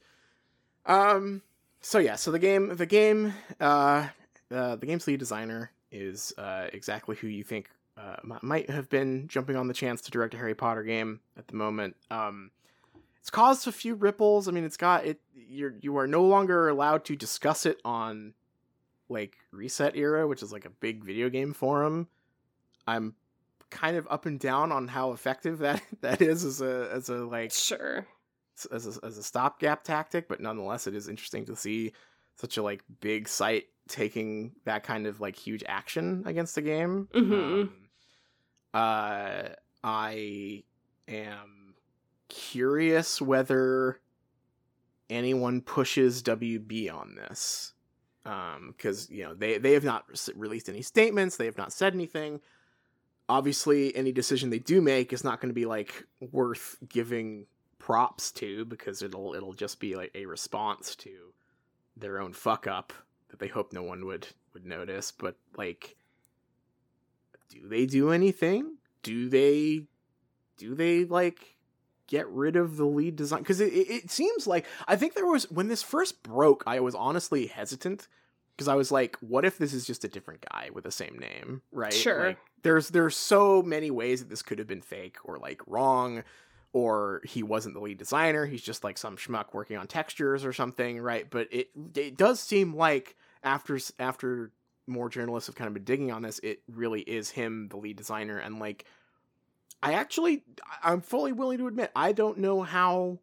Um. 0.86 1.42
So 1.82 2.00
yeah. 2.00 2.16
So 2.16 2.32
the 2.32 2.40
game. 2.40 2.76
The 2.76 2.86
game. 2.86 3.34
Uh. 3.60 4.08
Uh, 4.52 4.76
the 4.76 4.86
game's 4.86 5.08
lead 5.08 5.20
designer 5.20 5.72
is 5.92 6.32
uh, 6.38 6.68
exactly 6.74 7.16
who 7.16 7.26
you 7.28 7.44
think 7.44 7.70
uh, 7.98 8.18
might 8.44 8.70
have 8.70 8.88
been 8.90 9.28
jumping 9.28 9.56
on 9.56 9.68
the 9.68 9.74
chance 9.74 10.02
to 10.02 10.12
direct 10.12 10.34
a 10.36 10.38
Harry 10.38 10.54
Potter 10.54 10.84
game 10.84 11.20
at 11.38 11.48
the 11.48 11.56
moment. 11.56 11.96
Um, 12.12 12.52
it's 13.24 13.30
caused 13.30 13.70
a 13.70 13.72
few 13.72 13.96
ripples. 13.96 14.50
I 14.50 14.52
mean, 14.52 14.66
it's 14.66 14.76
got 14.76 15.06
it. 15.06 15.22
You're 15.34 15.76
you 15.80 15.96
are 15.96 16.08
no 16.08 16.24
longer 16.26 16.68
allowed 16.68 17.06
to 17.06 17.16
discuss 17.16 17.66
it 17.66 17.80
on 17.86 18.34
like 19.08 19.38
ResetEra, 19.54 20.28
which 20.28 20.44
is 20.44 20.52
like 20.52 20.66
a 20.66 20.70
big 20.70 21.06
video 21.06 21.30
game 21.30 21.54
forum. 21.54 22.10
I'm 22.86 23.16
kind 23.70 23.96
of 23.96 24.06
up 24.12 24.26
and 24.26 24.38
down 24.42 24.74
on 24.74 24.90
how 24.90 25.14
effective 25.14 25.60
that 25.60 25.82
that 26.02 26.22
is 26.22 26.44
as 26.44 26.60
a 26.62 26.90
as 26.92 27.08
a 27.08 27.24
like 27.26 27.54
Sure. 27.54 28.06
as 28.74 28.86
a, 28.98 29.06
as 29.06 29.18
a 29.18 29.24
stopgap 29.24 29.86
tactic, 29.86 30.28
but 30.28 30.42
nonetheless, 30.42 30.86
it 30.86 30.94
is 30.94 31.08
interesting 31.08 31.46
to 31.46 31.56
see 31.56 31.94
such 32.36 32.58
a 32.58 32.62
like 32.62 32.84
big 33.00 33.30
site 33.30 33.68
taking 33.88 34.52
that 34.66 34.84
kind 34.84 35.08
of 35.08 35.22
like 35.22 35.38
huge 35.38 35.64
action 35.66 36.24
against 36.26 36.56
the 36.56 36.62
game. 36.62 37.08
Mhm. 37.14 37.62
Um, 37.62 37.74
uh, 38.74 39.44
I 39.84 40.64
am 41.08 41.63
curious 42.34 43.22
whether 43.22 44.00
anyone 45.10 45.62
pushes 45.62 46.24
WB 46.24 46.94
on 46.94 47.16
this, 47.16 47.74
um, 48.26 48.74
because 48.76 49.10
you 49.10 49.24
know 49.24 49.34
they 49.34 49.58
they 49.58 49.74
have 49.74 49.84
not 49.84 50.06
released 50.36 50.70
any 50.70 50.82
statements, 50.82 51.38
they 51.38 51.46
have 51.46 51.58
not 51.58 51.72
said 51.72 51.94
anything. 51.94 52.42
Obviously, 53.30 53.96
any 53.96 54.12
decision 54.12 54.50
they 54.50 54.60
do 54.60 54.82
make 54.82 55.14
is 55.14 55.24
not 55.24 55.40
going 55.40 55.50
to 55.50 55.56
be 55.56 55.66
like 55.66 56.06
worth 56.20 56.78
giving 56.90 57.46
props 57.80 58.32
to 58.32 58.66
because 58.66 59.02
it'll 59.02 59.34
it'll 59.34 59.54
just 59.54 59.80
be 59.80 59.96
like 59.96 60.12
a 60.16 60.26
response 60.26 60.96
to 60.96 61.34
their 61.96 62.20
own 62.20 62.34
fuck 62.34 62.66
up 62.66 62.92
that 63.30 63.40
they 63.40 63.48
hope 63.48 63.72
no 63.72 63.84
one 63.84 64.06
would 64.06 64.28
would 64.54 64.66
notice. 64.66 65.12
But 65.12 65.36
like 65.56 65.96
do 67.50 67.68
they 67.68 67.86
do 67.86 68.12
anything? 68.12 68.78
Do 69.04 69.30
they 69.30 69.84
do 70.58 70.76
they 70.76 71.06
like 71.06 71.53
get 72.14 72.30
rid 72.30 72.56
of 72.56 72.78
the 72.78 72.86
lead 72.86 73.16
design 73.16 73.40
because 73.40 73.60
it, 73.60 73.74
it, 73.74 74.12
seems 74.12 74.46
like 74.46 74.68
i 74.88 74.96
think 74.96 75.16
there 75.16 75.26
was 75.26 75.50
when 75.50 75.68
this 75.68 75.82
first 75.82 76.22
broke 76.22 76.64
i 76.68 76.80
was 76.80 76.94
honestly 76.94 77.48
hesitant 77.48 78.08
because 78.56 78.68
i 78.68 78.76
was 78.76 78.92
like 78.92 79.18
what 79.20 79.44
if 79.44 79.58
this 79.58 79.74
is 79.74 79.84
just 79.84 80.04
a 80.04 80.08
different 80.08 80.46
guy 80.52 80.70
with 80.72 80.84
the 80.84 80.92
same 80.92 81.18
name 81.18 81.64
right 81.72 81.92
Sure. 81.92 82.28
Like, 82.28 82.38
there's 82.62 82.90
there's 82.90 83.18
so 83.18 83.64
many 83.64 83.90
ways 83.90 84.20
that 84.20 84.30
this 84.30 84.44
could 84.44 84.60
have 84.60 84.68
been 84.68 84.84
fake 84.84 85.18
or 85.24 85.40
like 85.40 85.60
wrong 85.66 86.24
or 86.72 87.22
he 87.26 87.42
wasn't 87.42 87.74
the 87.74 87.82
lead 87.82 87.98
designer 87.98 88.46
he's 88.46 88.62
just 88.62 88.84
like 88.84 89.00
some 89.00 89.18
schmuck 89.18 89.52
working 89.52 89.76
on 89.76 89.88
textures 89.88 90.46
or 90.46 90.54
something 90.54 91.00
right 91.00 91.32
but 91.32 91.48
it 91.52 91.72
it 91.96 92.16
does 92.16 92.40
seem 92.40 92.76
like 92.76 93.16
after 93.42 93.80
after 93.98 94.52
more 94.86 95.10
journalists 95.10 95.48
have 95.48 95.56
kind 95.56 95.68
of 95.68 95.74
been 95.74 95.84
digging 95.84 96.12
on 96.12 96.22
this 96.22 96.38
it 96.44 96.62
really 96.72 97.02
is 97.02 97.32
him 97.32 97.70
the 97.70 97.78
lead 97.78 97.98
designer 97.98 98.38
and 98.38 98.60
like 98.60 98.86
i 99.84 99.94
actually 99.94 100.44
i'm 100.84 101.02
fully 101.02 101.32
willing 101.32 101.58
to 101.58 101.68
admit 101.68 101.92
i 101.96 102.12
don't 102.12 102.38
know 102.38 102.62
how 102.62 103.20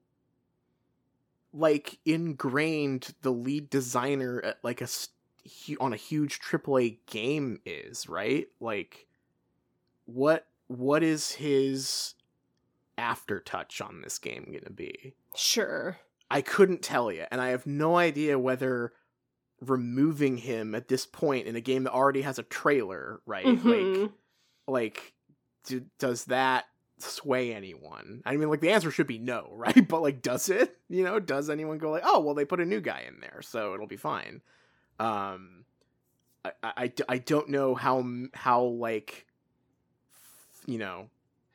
like 1.53 1.99
ingrained 2.05 3.14
the 3.23 3.31
lead 3.31 3.68
designer 3.70 4.40
at 4.44 4.59
like 4.62 4.81
a 4.81 4.88
on 5.81 5.92
a 5.92 5.96
huge 5.96 6.38
AAA 6.40 6.99
game 7.07 7.61
is 7.64 8.09
right 8.09 8.46
like 8.61 9.07
what 10.05 10.46
what 10.68 11.03
is 11.03 11.33
his 11.33 12.14
aftertouch 13.01 13.81
on 13.85 14.03
this 14.03 14.18
game 14.18 14.44
going 14.51 14.64
to 14.64 14.70
be? 14.70 15.14
Sure. 15.35 15.99
I 16.31 16.42
couldn't 16.42 16.83
tell 16.83 17.11
you, 17.11 17.25
and 17.31 17.40
I 17.40 17.49
have 17.49 17.66
no 17.66 17.96
idea 17.96 18.38
whether 18.38 18.92
removing 19.61 20.37
him 20.38 20.75
at 20.75 20.88
this 20.88 21.07
point 21.07 21.46
in 21.46 21.57
a 21.57 21.61
game 21.61 21.85
that 21.85 21.92
already 21.92 22.23
has 22.23 22.38
a 22.38 22.44
trailer, 22.44 23.20
right? 23.27 23.44
Mhm. 23.44 24.03
Like, 24.05 24.12
like, 24.68 25.12
do, 25.64 25.85
does 25.99 26.27
that 26.27 26.66
sway 26.99 27.55
anyone? 27.55 28.23
I 28.25 28.37
mean, 28.37 28.49
like 28.49 28.61
the 28.61 28.70
answer 28.70 28.90
should 28.90 29.07
be 29.07 29.18
no, 29.18 29.49
right? 29.55 29.87
But 29.87 30.03
like, 30.03 30.23
does 30.23 30.49
it? 30.49 30.77
You 30.88 31.05
know, 31.05 31.18
does 31.20 31.51
anyone 31.51 31.79
go 31.79 31.90
like, 31.90 32.03
oh, 32.05 32.20
well, 32.20 32.35
they 32.35 32.44
put 32.44 32.61
a 32.61 32.66
new 32.66 32.81
guy 32.81 33.05
in 33.07 33.20
there, 33.20 33.42
so 33.42 33.75
it'll 33.75 33.87
be 33.87 33.96
fine. 33.96 34.40
Um, 34.99 35.64
I, 36.44 36.53
I, 36.62 36.92
I 37.09 37.18
don't 37.18 37.49
know 37.49 37.75
how 37.75 38.05
how 38.35 38.62
like, 38.62 39.27
you 40.66 40.79
know, 40.79 41.09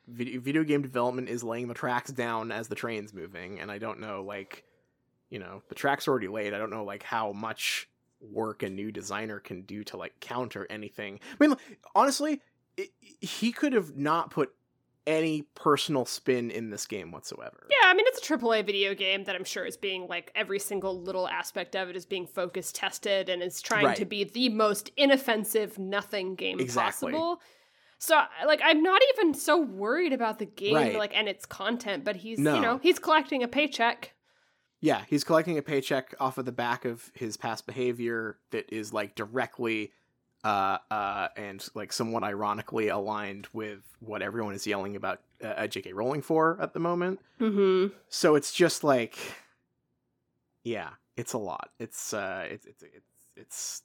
video, 0.08 0.40
video 0.40 0.64
game 0.64 0.82
development 0.82 1.28
is 1.28 1.44
laying 1.44 1.68
the 1.68 1.74
tracks 1.74 2.10
down 2.10 2.52
as 2.52 2.68
the 2.68 2.74
train's 2.74 3.12
moving, 3.12 3.60
and 3.60 3.70
I 3.70 3.78
don't 3.78 4.00
know 4.00 4.22
like, 4.22 4.64
you 5.30 5.38
know, 5.38 5.62
the 5.68 5.74
track's 5.74 6.08
already 6.08 6.28
laid. 6.28 6.54
I 6.54 6.58
don't 6.58 6.70
know 6.70 6.84
like 6.84 7.02
how 7.02 7.32
much 7.32 7.88
work 8.20 8.62
a 8.62 8.70
new 8.70 8.90
designer 8.90 9.40
can 9.40 9.62
do 9.62 9.84
to 9.84 9.96
like 9.96 10.18
counter 10.20 10.66
anything. 10.70 11.20
I 11.40 11.46
mean, 11.46 11.56
honestly, 11.94 12.40
it, 12.76 12.90
he 13.20 13.52
could 13.52 13.72
have 13.72 13.96
not 13.96 14.30
put 14.30 14.50
any 15.06 15.42
personal 15.54 16.04
spin 16.04 16.50
in 16.50 16.70
this 16.70 16.84
game 16.86 17.12
whatsoever. 17.12 17.68
Yeah, 17.70 17.88
I 17.88 17.94
mean 17.94 18.06
it's 18.08 18.18
a 18.28 18.36
AAA 18.36 18.66
video 18.66 18.92
game 18.94 19.22
that 19.24 19.36
I'm 19.36 19.44
sure 19.44 19.64
is 19.64 19.76
being 19.76 20.08
like 20.08 20.32
every 20.34 20.58
single 20.58 21.00
little 21.00 21.28
aspect 21.28 21.76
of 21.76 21.88
it 21.88 21.94
is 21.96 22.04
being 22.04 22.26
focus 22.26 22.72
tested 22.72 23.28
and 23.28 23.40
is 23.40 23.62
trying 23.62 23.94
to 23.94 24.04
be 24.04 24.24
the 24.24 24.48
most 24.48 24.90
inoffensive 24.96 25.78
nothing 25.78 26.34
game 26.34 26.58
Exactly. 26.58 27.12
possible. 27.12 27.40
So 27.98 28.20
like 28.46 28.60
I'm 28.64 28.82
not 28.82 29.00
even 29.14 29.32
so 29.32 29.60
worried 29.62 30.12
about 30.12 30.40
the 30.40 30.44
game 30.46 30.74
Right. 30.74 30.98
like 30.98 31.16
and 31.16 31.28
its 31.28 31.46
content, 31.46 32.04
but 32.04 32.16
he's 32.16 32.40
No. 32.40 32.56
you 32.56 32.60
know, 32.60 32.78
he's 32.82 32.98
collecting 32.98 33.44
a 33.44 33.48
paycheck. 33.48 34.12
Yeah, 34.80 35.04
he's 35.08 35.22
collecting 35.24 35.56
a 35.56 35.62
paycheck 35.62 36.14
off 36.20 36.36
of 36.36 36.44
the 36.46 36.52
back 36.52 36.84
of 36.84 37.10
his 37.14 37.36
past 37.36 37.64
behavior 37.66 38.38
that 38.50 38.70
is 38.72 38.92
like 38.92 39.14
directly 39.14 39.92
uh 40.44 40.78
uh 40.90 41.28
and 41.36 41.66
like 41.74 41.92
somewhat 41.92 42.22
ironically 42.22 42.88
aligned 42.88 43.48
with 43.52 43.80
what 44.00 44.22
everyone 44.22 44.54
is 44.54 44.66
yelling 44.66 44.96
about 44.96 45.20
uh, 45.42 45.62
JK 45.62 45.92
Rowling 45.94 46.22
for 46.22 46.58
at 46.60 46.72
the 46.72 46.80
moment. 46.80 47.20
Mm-hmm. 47.40 47.94
So 48.08 48.34
it's 48.34 48.52
just 48.52 48.84
like 48.84 49.18
yeah, 50.64 50.90
it's 51.16 51.32
a 51.32 51.38
lot. 51.38 51.70
It's 51.78 52.12
uh 52.12 52.46
it's 52.50 52.66
it's 52.66 52.82
it's 52.82 53.02
it's 53.36 53.82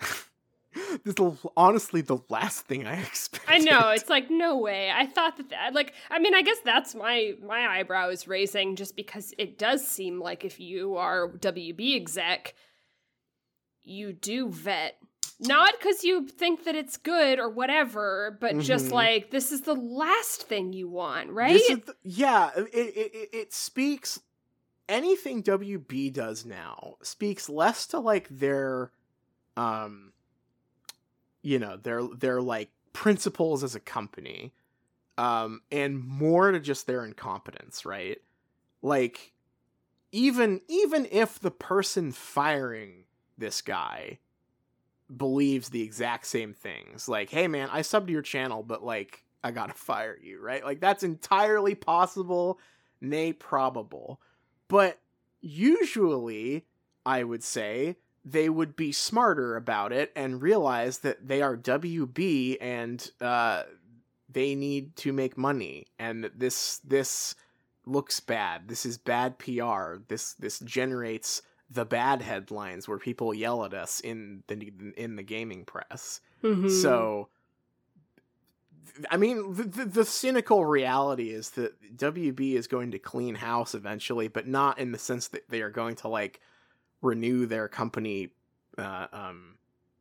this 1.04 1.14
is 1.18 1.38
honestly 1.56 2.00
the 2.00 2.18
last 2.28 2.66
thing 2.66 2.86
I 2.86 3.00
expected. 3.00 3.50
I 3.52 3.58
know 3.58 3.90
it's 3.90 4.10
like 4.10 4.30
no 4.30 4.58
way. 4.58 4.90
I 4.90 5.06
thought 5.06 5.36
that, 5.36 5.50
that 5.50 5.74
like 5.74 5.94
I 6.10 6.18
mean 6.18 6.34
I 6.34 6.42
guess 6.42 6.58
that's 6.64 6.94
my 6.94 7.34
my 7.44 7.66
eyebrow 7.66 8.10
is 8.10 8.28
raising 8.28 8.76
just 8.76 8.96
because 8.96 9.34
it 9.38 9.58
does 9.58 9.86
seem 9.86 10.20
like 10.20 10.44
if 10.44 10.60
you 10.60 10.96
are 10.96 11.28
WB 11.28 11.96
exec, 11.96 12.54
you 13.82 14.12
do 14.12 14.48
vet 14.48 14.96
not 15.40 15.74
because 15.78 16.04
you 16.04 16.26
think 16.28 16.64
that 16.64 16.74
it's 16.74 16.96
good 16.96 17.38
or 17.38 17.48
whatever, 17.50 18.36
but 18.40 18.58
just 18.58 18.86
Mhm. 18.86 18.92
like 18.92 19.30
this 19.30 19.52
is 19.52 19.62
the 19.62 19.74
last 19.74 20.42
thing 20.48 20.72
you 20.72 20.88
want, 20.88 21.30
right? 21.30 21.52
This 21.52 21.70
is 21.70 21.80
the- 21.80 21.96
yeah, 22.02 22.50
it, 22.56 22.68
it 22.74 22.96
it- 23.14 23.30
it 23.34 23.52
speaks 23.52 24.20
anything 24.88 25.42
WB 25.42 26.10
does 26.12 26.44
now 26.44 26.96
speaks 27.02 27.48
less 27.48 27.86
to 27.88 27.98
like 28.00 28.28
their 28.28 28.92
um 29.56 30.12
you 31.42 31.58
know, 31.58 31.76
their 31.76 32.02
their 32.02 32.40
like 32.40 32.70
principles 32.92 33.62
as 33.64 33.74
a 33.74 33.80
company 33.80 34.54
um 35.18 35.62
and 35.70 35.98
more 36.02 36.50
to 36.52 36.60
just 36.60 36.86
their 36.86 37.04
incompetence, 37.04 37.84
right? 37.84 38.18
Like 38.82 39.32
even 40.12 40.62
even 40.68 41.06
if 41.10 41.40
the 41.40 41.50
person 41.50 42.12
firing 42.12 43.06
this 43.38 43.62
guy 43.62 44.20
believes 45.14 45.68
the 45.68 45.82
exact 45.82 46.26
same 46.26 46.54
things. 46.54 47.08
Like, 47.08 47.30
hey 47.30 47.48
man, 47.48 47.68
I 47.72 47.80
subbed 47.80 48.06
to 48.06 48.12
your 48.12 48.22
channel, 48.22 48.62
but 48.62 48.84
like 48.84 49.24
I 49.42 49.50
gotta 49.50 49.74
fire 49.74 50.18
you, 50.20 50.40
right? 50.40 50.64
Like 50.64 50.80
that's 50.80 51.02
entirely 51.02 51.74
possible, 51.74 52.58
nay 53.00 53.32
probable. 53.32 54.20
But 54.68 54.98
usually, 55.40 56.66
I 57.04 57.24
would 57.24 57.42
say 57.42 57.96
they 58.24 58.48
would 58.48 58.74
be 58.74 58.90
smarter 58.92 59.56
about 59.56 59.92
it 59.92 60.10
and 60.16 60.40
realize 60.40 61.00
that 61.00 61.28
they 61.28 61.42
are 61.42 61.56
WB 61.56 62.56
and 62.60 63.10
uh, 63.20 63.64
they 64.30 64.54
need 64.54 64.96
to 64.96 65.12
make 65.12 65.36
money, 65.36 65.86
and 65.98 66.30
this 66.34 66.78
this 66.78 67.34
looks 67.86 68.20
bad. 68.20 68.68
This 68.68 68.86
is 68.86 68.98
bad 68.98 69.38
PR. 69.38 69.96
This 70.08 70.32
this 70.34 70.58
generates 70.60 71.42
the 71.70 71.84
bad 71.84 72.22
headlines 72.22 72.86
where 72.86 72.98
people 72.98 73.32
yell 73.34 73.64
at 73.64 73.74
us 73.74 74.00
in 74.00 74.42
the 74.46 74.72
in 74.96 75.16
the 75.16 75.22
gaming 75.22 75.64
press. 75.64 76.20
Mhm. 76.42 76.70
So, 76.70 77.28
I 79.10 79.16
mean, 79.16 79.54
the, 79.54 79.64
the, 79.64 79.84
the 79.86 80.04
cynical 80.04 80.64
reality 80.64 81.30
is 81.30 81.50
that 81.50 81.96
WB 81.96 82.54
is 82.54 82.66
going 82.66 82.90
to 82.92 82.98
clean 82.98 83.34
house 83.34 83.74
eventually, 83.74 84.28
but 84.28 84.46
not 84.46 84.78
in 84.78 84.92
the 84.92 84.98
sense 84.98 85.28
that 85.28 85.48
they 85.48 85.62
are 85.62 85.70
going 85.70 85.96
to 85.96 86.08
like 86.08 86.40
renew 87.02 87.46
their 87.46 87.66
company, 87.68 88.30
uh, 88.78 89.06
um, 89.12 89.56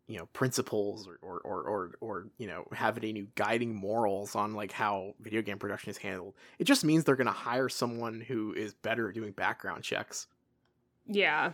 you 0.08 0.18
know, 0.18 0.26
principles 0.28 1.08
or, 1.08 1.18
or, 1.22 1.40
or, 1.40 1.62
or, 1.64 1.92
or, 2.02 2.28
you 2.38 2.46
know, 2.46 2.68
have 2.74 2.98
any 2.98 3.14
new 3.14 3.28
guiding 3.36 3.74
morals 3.74 4.36
on 4.36 4.54
like 4.54 4.72
how 4.72 5.16
video 5.22 5.42
game 5.42 5.58
production 5.58 5.90
is 5.90 5.98
handled. 5.98 6.34
It 6.60 6.66
just 6.66 6.84
means 6.84 7.04
they're 7.06 7.16
going 7.16 7.26
to 7.28 7.32
hire 7.32 7.70
someone 7.70 8.20
who 8.20 8.54
is 8.54 8.74
better 8.74 9.08
at 9.08 9.16
doing 9.16 9.32
background 9.32 9.84
checks. 9.84 10.28
Yeah. 11.08 11.54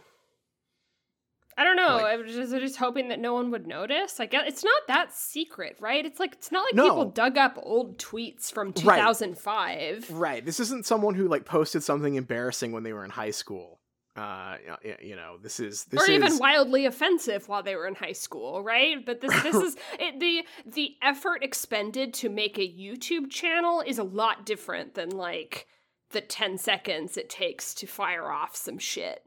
I 1.58 1.64
don't 1.66 1.76
know. 1.76 1.98
Like- 1.98 2.06
I 2.06 2.16
was 2.16 2.34
just, 2.34 2.54
just 2.54 2.78
hoping 2.78 3.10
that 3.10 3.20
no 3.20 3.34
one 3.34 3.52
would 3.52 3.68
notice. 3.68 4.20
I 4.22 4.28
guess 4.28 4.44
it's 4.48 4.64
not 4.64 4.82
that 4.88 5.14
secret, 5.14 5.76
right? 5.82 6.06
It's 6.06 6.20
like 6.20 6.34
it's 6.34 6.52
not 6.54 6.64
like 6.64 6.76
No. 6.76 6.84
people 6.84 7.06
dug 7.10 7.38
up 7.38 7.60
old 7.62 7.98
tweets 7.98 8.52
from 8.52 8.72
2005. 8.72 10.10
Right. 10.12 10.46
This 10.46 10.60
isn't 10.62 10.86
someone 10.86 11.16
who 11.16 11.28
like 11.28 11.44
posted 11.46 11.84
something 11.84 12.16
embarrassing 12.16 12.72
when 12.72 12.84
they 12.84 12.94
were 12.94 13.04
in 13.04 13.12
high 13.12 13.32
school. 13.32 13.80
Uh, 14.16 14.58
you 15.02 15.16
know, 15.16 15.38
this 15.42 15.60
is 15.60 15.86
this 15.86 16.02
or 16.02 16.04
is 16.06 16.10
even 16.10 16.38
wildly 16.40 16.86
offensive 16.86 17.48
while 17.48 17.64
they 17.64 17.76
were 17.76 17.88
in 17.88 17.96
high 17.96 18.12
school, 18.14 18.62
right? 18.64 19.06
But 19.06 19.22
this 19.22 19.32
this 19.44 19.56
is 19.64 19.76
it, 20.00 20.20
the 20.20 20.46
the 20.66 20.96
effort 21.02 21.44
expended 21.44 22.14
to 22.16 22.30
make 22.30 22.58
a 22.58 22.62
YouTube 22.68 23.30
channel 23.30 23.82
is 23.86 23.98
a 23.98 24.04
lot 24.04 24.46
different 24.46 24.96
than 24.96 25.10
like 25.10 25.68
the 26.12 26.22
10 26.22 26.58
seconds 26.58 27.18
it 27.18 27.30
takes 27.30 27.74
to 27.76 27.86
fire 27.86 28.32
off 28.32 28.56
some 28.56 28.78
shit. 28.80 29.24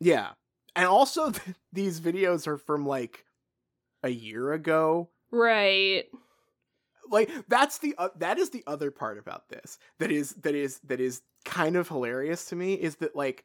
Yeah, 0.00 0.30
and 0.76 0.86
also 0.86 1.32
these 1.72 2.00
videos 2.00 2.46
are 2.46 2.58
from 2.58 2.86
like 2.86 3.24
a 4.02 4.08
year 4.08 4.52
ago. 4.52 5.10
Right. 5.30 6.04
Like 7.10 7.30
that's 7.48 7.78
the 7.78 7.94
uh, 7.96 8.10
that 8.18 8.38
is 8.38 8.50
the 8.50 8.62
other 8.66 8.90
part 8.90 9.18
about 9.18 9.48
this 9.48 9.78
that 9.98 10.10
is 10.10 10.34
that 10.42 10.54
is 10.54 10.78
that 10.84 11.00
is 11.00 11.22
kind 11.44 11.76
of 11.76 11.88
hilarious 11.88 12.46
to 12.46 12.56
me 12.56 12.74
is 12.74 12.96
that 12.96 13.16
like 13.16 13.44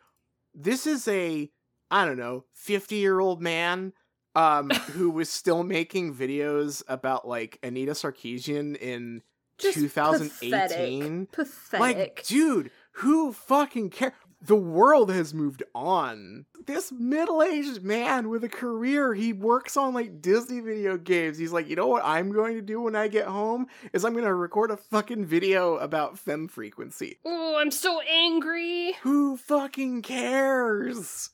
this 0.54 0.86
is 0.86 1.08
a 1.08 1.50
I 1.89 2.06
don't 2.06 2.18
know 2.18 2.44
50 2.54 2.96
year 2.96 3.20
old 3.20 3.42
man 3.42 3.94
um 4.36 4.70
who 4.92 5.10
was 5.10 5.30
still 5.30 5.63
making 5.63 6.13
videos 6.13 6.84
about 6.89 7.26
like 7.28 7.58
Anita 7.63 7.94
Sarkeesian 7.94 8.76
in 8.76 9.22
Just 9.58 9.76
2018 9.76 11.28
Pathetic. 11.32 11.80
Like, 11.80 12.24
dude, 12.26 12.70
who 12.96 13.32
fucking 13.32 13.92
care? 13.92 14.13
The 14.45 14.56
world 14.58 15.10
has 15.10 15.34
moved 15.34 15.63
on. 15.73 16.45
This 16.65 16.91
middle-aged 16.91 17.82
man 17.82 18.27
with 18.29 18.43
a 18.43 18.49
career, 18.49 19.13
he 19.13 19.32
works 19.32 19.77
on 19.77 19.93
like 19.93 20.21
Disney 20.21 20.60
video 20.60 20.97
games. 20.97 21.38
He's 21.38 21.53
like, 21.53 21.69
you 21.69 21.77
know 21.77 21.88
what 21.88 22.03
I'm 22.06 22.32
going 22.32 22.56
to 22.56 22.62
do 22.62 22.82
when 22.82 22.95
I 22.95 23.08
get 23.08 23.25
home 23.27 23.67
is 23.93 24.03
I'm 24.03 24.12
going 24.13 24.25
to 24.25 24.34
record 24.34 24.69
a 24.71 24.77
fucking 24.77 25.25
video 25.25 25.77
about 25.77 26.19
fem 26.19 26.47
frequency. 26.49 27.19
oh, 27.25 27.58
I'm 27.58 27.71
so 27.71 28.01
angry. 28.01 28.93
Who 29.03 29.38
fucking 29.38 30.01
cares? 30.01 31.29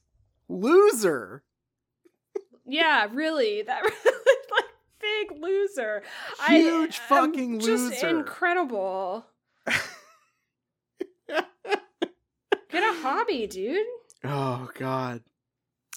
Loser. 0.47 1.43
Yeah, 2.65 3.07
really. 3.11 3.63
That 3.63 3.81
really 4.05 4.37
like 4.51 4.65
big 4.99 5.41
loser. 5.41 6.03
Huge 6.47 6.99
I, 7.09 7.15
I'm 7.15 7.31
fucking 7.31 7.59
just 7.59 7.91
loser. 7.91 8.07
incredible. 8.07 9.25
Get 12.71 12.83
a 12.83 13.01
hobby, 13.01 13.47
dude. 13.47 13.85
Oh 14.23 14.69
god. 14.77 15.21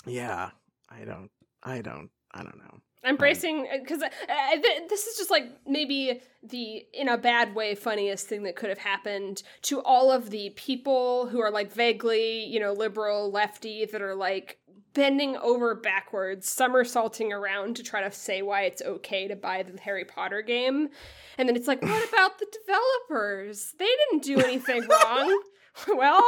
Yeah. 0.07 0.51
I 0.89 1.05
don't 1.05 1.31
I 1.63 1.81
don't 1.81 2.11
I 2.33 2.43
don't 2.43 2.59
know. 2.59 2.79
Embracing 3.05 3.67
because 3.81 4.01
uh, 4.01 4.07
uh, 4.07 4.51
th- 4.53 4.89
this 4.89 5.07
is 5.07 5.17
just 5.19 5.31
like 5.31 5.45
maybe 5.67 6.21
the 6.45 6.85
in 6.95 7.09
a 7.09 7.19
bad 7.19 7.55
way 7.55 7.75
funniest 7.75 8.29
thing 8.29 8.45
that 8.45 8.55
could 8.55 8.69
have 8.69 8.79
happened 8.79 9.43
to 9.63 9.81
all 9.83 10.13
of 10.13 10.31
the 10.31 10.51
people 10.51 11.27
who 11.27 11.41
are 11.41 11.51
like 11.51 11.73
vaguely 11.73 12.45
you 12.45 12.61
know 12.61 12.73
liberal 12.73 13.31
lefty 13.33 13.87
that 13.87 14.01
are 14.01 14.15
like 14.15 14.61
bending 14.95 15.37
over 15.37 15.75
backwards, 15.75 16.49
somersaulting 16.49 17.33
around 17.33 17.77
to 17.77 17.83
try 17.83 18.03
to 18.03 18.11
say 18.11 18.43
why 18.43 18.63
it's 18.63 18.83
okay 18.83 19.29
to 19.29 19.37
buy 19.37 19.63
the 19.63 19.79
Harry 19.81 20.05
Potter 20.05 20.43
game. 20.43 20.89
And 21.39 21.49
then 21.49 21.57
it's 21.57 21.69
like, 21.69 21.83
what 21.83 22.09
about 22.09 22.39
the 22.39 22.47
developers? 22.67 23.75
They 23.79 23.89
didn't 24.11 24.25
do 24.25 24.41
anything 24.41 24.87
wrong. 25.05 25.43
well, 25.97 26.25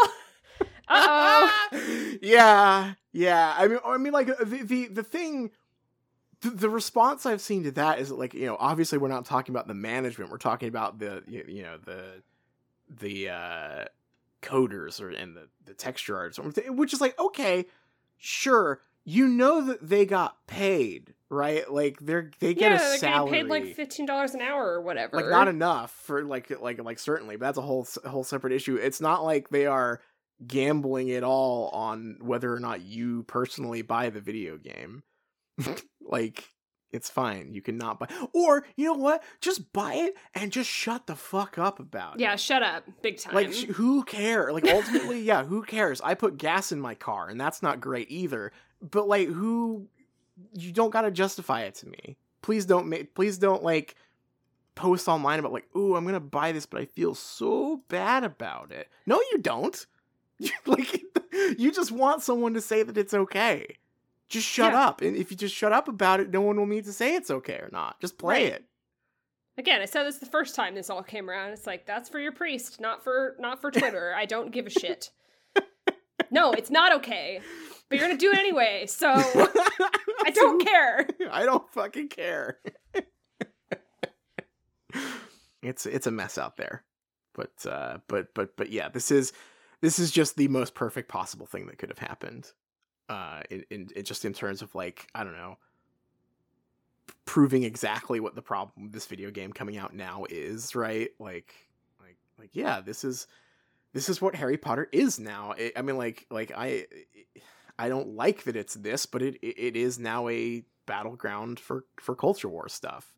oh. 0.89 2.19
yeah, 2.23 2.95
yeah. 3.13 3.55
I 3.57 3.69
mean, 3.69 3.79
I 3.85 3.99
mean, 3.99 4.13
like 4.13 4.27
the 4.27 4.65
the, 4.65 4.87
the 4.89 5.03
thing. 5.03 5.51
The, 6.41 6.51
the 6.51 6.69
response 6.69 7.25
I've 7.25 7.41
seen 7.41 7.65
to 7.65 7.71
that 7.71 8.01
is 8.01 8.11
like 8.11 8.35
you 8.35 8.45
know 8.45 8.59
obviously 8.61 8.99
we're 8.99 9.09
not 9.09 9.25
talking 9.25 9.55
about 9.55 9.67
the 9.67 9.73
management 9.73 10.31
we're 10.31 10.37
talking 10.37 10.69
about 10.69 10.99
the 10.99 11.23
you, 11.27 11.63
know 11.63 11.79
the 11.79 12.23
the 13.01 13.31
uh 13.31 13.85
coders 14.43 15.01
or 15.01 15.09
and 15.09 15.35
the 15.35 15.49
the 15.65 15.73
texture 15.73 16.19
artists 16.19 16.39
which 16.69 16.93
is 16.93 17.01
like 17.01 17.19
okay 17.19 17.65
sure 18.19 18.83
you 19.05 19.29
know 19.29 19.63
that 19.63 19.87
they 19.89 20.05
got 20.05 20.47
paid 20.47 21.15
right 21.29 21.71
like 21.71 21.99
they're 22.01 22.31
they 22.41 22.55
get 22.55 22.73
yeah, 22.73 22.77
a 22.77 22.81
they're 22.81 22.99
salary 22.99 23.31
paid 23.31 23.47
like 23.47 23.75
fifteen 23.75 24.07
dollars 24.07 24.35
an 24.35 24.41
hour 24.41 24.73
or 24.73 24.81
whatever. 24.81 25.17
like 25.17 25.27
not 25.27 25.49
enough 25.49 25.91
for 25.91 26.25
like 26.25 26.51
like 26.61 26.83
like 26.83 26.99
certainly 26.99 27.37
but 27.37 27.47
that's 27.47 27.59
a 27.59 27.63
whole 27.63 27.87
whole 28.07 28.25
separate 28.25 28.53
issue 28.53 28.77
it's 28.77 29.01
not 29.01 29.25
like 29.25 29.51
they 29.51 29.67
are 29.67 30.01
gambling 30.47 31.09
it 31.09 31.23
all 31.23 31.69
on 31.69 32.19
whether 32.21 32.53
or 32.53 32.61
not 32.61 32.83
you 32.83 33.23
personally 33.25 33.83
buy 33.83 34.11
the 34.11 34.21
video 34.21 34.57
game. 34.57 35.03
Like 36.07 36.51
it's 36.93 37.11
fine 37.11 37.53
you 37.53 37.61
cannot 37.61 37.99
buy 37.99 38.07
or 38.33 38.65
you 38.77 38.85
know 38.85 38.93
what 38.93 39.23
just 39.41 39.73
buy 39.73 39.95
it 39.95 40.15
and 40.35 40.53
just 40.53 40.71
shut 40.71 41.07
the 41.09 41.17
fuck 41.17 41.59
up 41.59 41.81
about 41.81 42.21
yeah, 42.21 42.29
it. 42.29 42.31
Yeah, 42.33 42.37
shut 42.37 42.63
up, 42.63 42.85
big 43.03 43.19
time. 43.19 43.35
like 43.35 43.53
sh- 43.53 43.65
who 43.65 44.05
cares 44.05 44.53
like 44.53 44.69
ultimately 44.69 45.21
yeah 45.21 45.45
who 45.45 45.63
cares? 45.63 46.01
I 46.03 46.15
put 46.15 46.39
gas 46.39 46.71
in 46.71 46.81
my 46.81 46.95
car 46.95 47.29
and 47.29 47.41
that's 47.41 47.63
not 47.63 47.81
great 47.81 48.11
either 48.11 48.53
but 48.81 49.09
like 49.09 49.29
who 49.29 49.89
you 50.53 50.73
don't 50.73 50.91
gotta 50.91 51.11
justify 51.11 51.63
it 51.63 51.75
to 51.77 51.89
me. 51.89 52.17
Please 52.43 52.65
don't 52.67 52.87
make 52.87 53.15
please 53.15 53.39
don't 53.39 53.65
like 53.65 53.97
post 54.75 55.09
online 55.09 55.39
about 55.39 55.53
like 55.53 55.69
ooh 55.77 55.95
i'm 55.97 56.05
gonna 56.05 56.19
buy 56.19 56.51
this 56.51 56.67
but 56.67 56.81
i 56.81 56.85
feel 56.85 57.15
so 57.15 57.83
bad 57.89 58.23
about 58.23 58.71
it. 58.71 58.89
No 59.07 59.21
you 59.33 59.39
don't 59.39 59.87
like 60.67 61.03
you 61.59 61.71
just 61.73 61.93
want 61.93 62.23
someone 62.23 62.55
to 62.55 62.61
say 62.61 62.83
that 62.83 62.97
it's 62.99 63.15
okay 63.15 63.67
just 64.29 64.47
shut 64.47 64.73
Yeah. 64.73 64.87
up 64.87 65.01
and 65.03 65.17
if 65.17 65.31
you 65.31 65.37
just 65.37 65.55
shut 65.55 65.73
up 65.73 65.87
about 65.89 66.21
it 66.21 66.31
no 66.31 66.41
one 66.41 66.57
will 66.57 66.67
need 66.67 66.85
to 66.87 66.93
say 66.93 67.15
it's 67.15 67.31
okay 67.31 67.55
or 67.57 67.69
not 67.73 68.01
just 68.01 68.19
play 68.19 68.45
Right. 68.45 68.53
it 68.55 68.65
Again, 69.57 69.81
I 69.81 69.85
said 69.85 70.03
this 70.03 70.19
the 70.19 70.27
first 70.27 70.57
time 70.57 70.75
this 70.75 70.91
all 70.91 71.05
came 71.05 71.31
around. 71.31 71.53
It's 71.53 71.65
like 71.65 71.87
that's 71.87 72.09
for 72.09 72.19
your 72.19 72.33
priest, 72.33 72.81
not 72.81 73.05
for 73.05 73.37
not 73.39 73.61
for 73.61 73.71
Twitter. 73.71 74.13
I 74.13 74.25
don't 74.25 74.51
give 74.51 74.67
a 74.67 74.71
shit. 74.71 75.11
No, 76.29 76.51
it's 76.51 76.71
not 76.71 76.93
okay. 76.97 77.41
But 77.89 77.99
you're 78.01 78.09
gonna 78.09 78.19
do 78.19 78.33
it 78.33 78.39
anyway, 78.39 78.87
so 78.89 79.07
I 79.15 80.31
don't 80.35 80.61
care. 80.67 81.07
I 81.31 81.45
don't 81.45 81.71
fucking 81.73 82.09
care. 82.09 82.59
it's 85.63 85.87
it's 85.87 86.07
a 86.07 86.11
mess 86.11 86.37
out 86.37 86.57
there. 86.57 86.83
But 87.35 87.53
uh 87.65 87.99
but 88.09 88.35
but 88.35 88.57
but 88.57 88.71
yeah, 88.71 88.89
this 88.89 89.13
is 89.13 89.33
this 89.85 89.99
is 89.99 90.11
just 90.11 90.37
the 90.37 90.49
most 90.49 90.75
perfect 90.75 91.11
possible 91.11 91.45
thing 91.45 91.67
that 91.67 91.77
could 91.77 91.91
have 91.91 91.99
happened. 91.99 92.51
Uh 93.11 93.43
in, 93.51 93.65
in, 93.71 93.89
in 93.95 94.05
just 94.05 94.25
in 94.25 94.33
terms 94.33 94.63
of 94.63 94.75
like, 94.75 95.07
I 95.15 95.25
don't 95.25 95.37
know, 95.37 95.59
proving 97.27 97.65
exactly 97.65 98.19
what 98.19 98.35
the 98.35 98.41
problem 98.41 98.85
with 98.85 98.93
this 98.93 99.05
video 99.05 99.31
game 99.31 99.53
coming 99.53 99.77
out 99.77 99.95
now 99.95 100.25
is, 100.31 100.75
right? 100.75 101.11
Like 101.19 101.55
like 102.01 102.17
like 102.39 102.51
yeah, 102.55 102.81
this 102.81 103.05
is 103.05 103.27
this 103.93 104.09
is 104.09 104.23
what 104.23 104.35
Harry 104.35 104.57
Potter 104.57 104.89
is 104.91 105.21
now. 105.21 105.53
It, 105.53 105.75
I 105.77 105.83
mean 105.83 105.99
like 105.99 106.27
like 106.31 106.51
I 106.57 106.87
I 107.79 107.91
don't 107.91 108.17
like 108.17 108.45
that 108.45 108.57
it's 108.57 108.75
this, 108.75 109.05
but 109.05 109.21
it 109.21 109.37
it, 109.43 109.77
is 109.77 109.99
now 109.99 110.29
a 110.29 110.65
battleground 110.87 111.61
for 111.61 111.85
for 112.01 112.15
culture 112.15 112.49
war 112.49 112.71
stuff. 112.71 113.13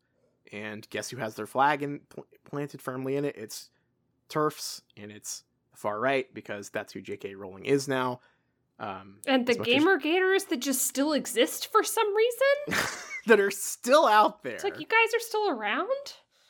And 0.51 0.85
guess 0.89 1.09
who 1.09 1.17
has 1.17 1.35
their 1.35 1.47
flag 1.47 1.81
and 1.81 2.07
pl- 2.09 2.27
planted 2.43 2.81
firmly 2.81 3.15
in 3.15 3.23
it? 3.23 3.37
It's 3.37 3.69
TERFs 4.27 4.81
and 4.97 5.13
it's 5.13 5.43
far 5.77 5.99
right 5.99 6.31
because 6.33 6.69
that's 6.69 6.91
who 6.91 7.01
J.K. 7.01 7.35
Rowling 7.35 7.65
is 7.65 7.87
now. 7.87 8.19
Um, 8.79 9.19
And 9.25 9.45
the 9.47 9.55
gamer 9.55 9.97
gators 9.97 10.43
that 10.45 10.57
just 10.59 10.85
still 10.85 11.13
exist 11.13 11.71
for 11.71 11.83
some 11.83 12.07
reason. 12.15 12.83
that 13.27 13.39
are 13.39 13.49
still 13.51 14.05
out 14.05 14.43
there. 14.43 14.53
It's 14.55 14.63
like 14.63 14.79
you 14.79 14.85
guys 14.85 15.13
are 15.15 15.19
still 15.19 15.49
around. 15.49 15.87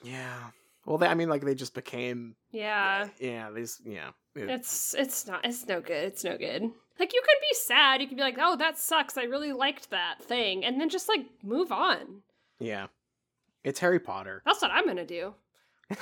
yeah. 0.03 0.49
Well, 0.85 0.97
they, 0.97 1.07
I 1.07 1.15
mean, 1.15 1.27
like 1.29 1.43
they 1.43 1.55
just 1.55 1.73
became. 1.73 2.35
Yeah, 2.51 3.09
Yeah. 3.19 3.51
These. 3.51 3.81
yeah. 3.85 4.09
It- 4.35 4.49
it's 4.49 4.93
it's 4.93 5.27
not 5.27 5.43
it's 5.45 5.67
no 5.67 5.81
good. 5.81 6.05
It's 6.05 6.23
no 6.23 6.37
good. 6.37 6.61
Like 6.99 7.13
you 7.13 7.21
could 7.21 7.41
be 7.41 7.55
sad. 7.55 8.01
You 8.01 8.07
could 8.07 8.17
be 8.17 8.23
like, 8.23 8.37
oh, 8.39 8.55
that 8.55 8.77
sucks. 8.77 9.17
I 9.17 9.23
really 9.23 9.51
liked 9.51 9.89
that 9.91 10.23
thing, 10.23 10.63
and 10.65 10.79
then 10.79 10.89
just 10.89 11.09
like 11.09 11.25
move 11.43 11.71
on. 11.71 12.21
yeah. 12.59 12.87
It's 13.63 13.79
Harry 13.81 13.99
Potter. 13.99 14.41
That's 14.45 14.61
what 14.61 14.71
I'm 14.71 14.85
gonna 14.87 15.05
do. 15.05 15.33
I, 15.89 15.95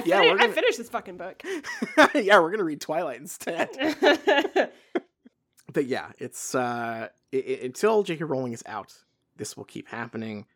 fin- 0.00 0.10
we're 0.10 0.34
I 0.34 0.36
gonna, 0.36 0.52
finished 0.52 0.78
this 0.78 0.88
fucking 0.88 1.16
book. 1.16 1.42
yeah, 2.14 2.38
we're 2.38 2.50
gonna 2.50 2.64
read 2.64 2.80
Twilight 2.80 3.20
instead. 3.20 3.68
but 5.72 5.86
yeah, 5.86 6.12
it's 6.18 6.54
uh 6.54 7.08
i 7.32 7.36
i 7.36 7.60
until 7.62 8.02
J.K. 8.02 8.24
Rowling 8.24 8.52
is 8.52 8.62
out, 8.66 8.94
this 9.36 9.56
will 9.56 9.64
keep 9.64 9.88
happening. 9.88 10.46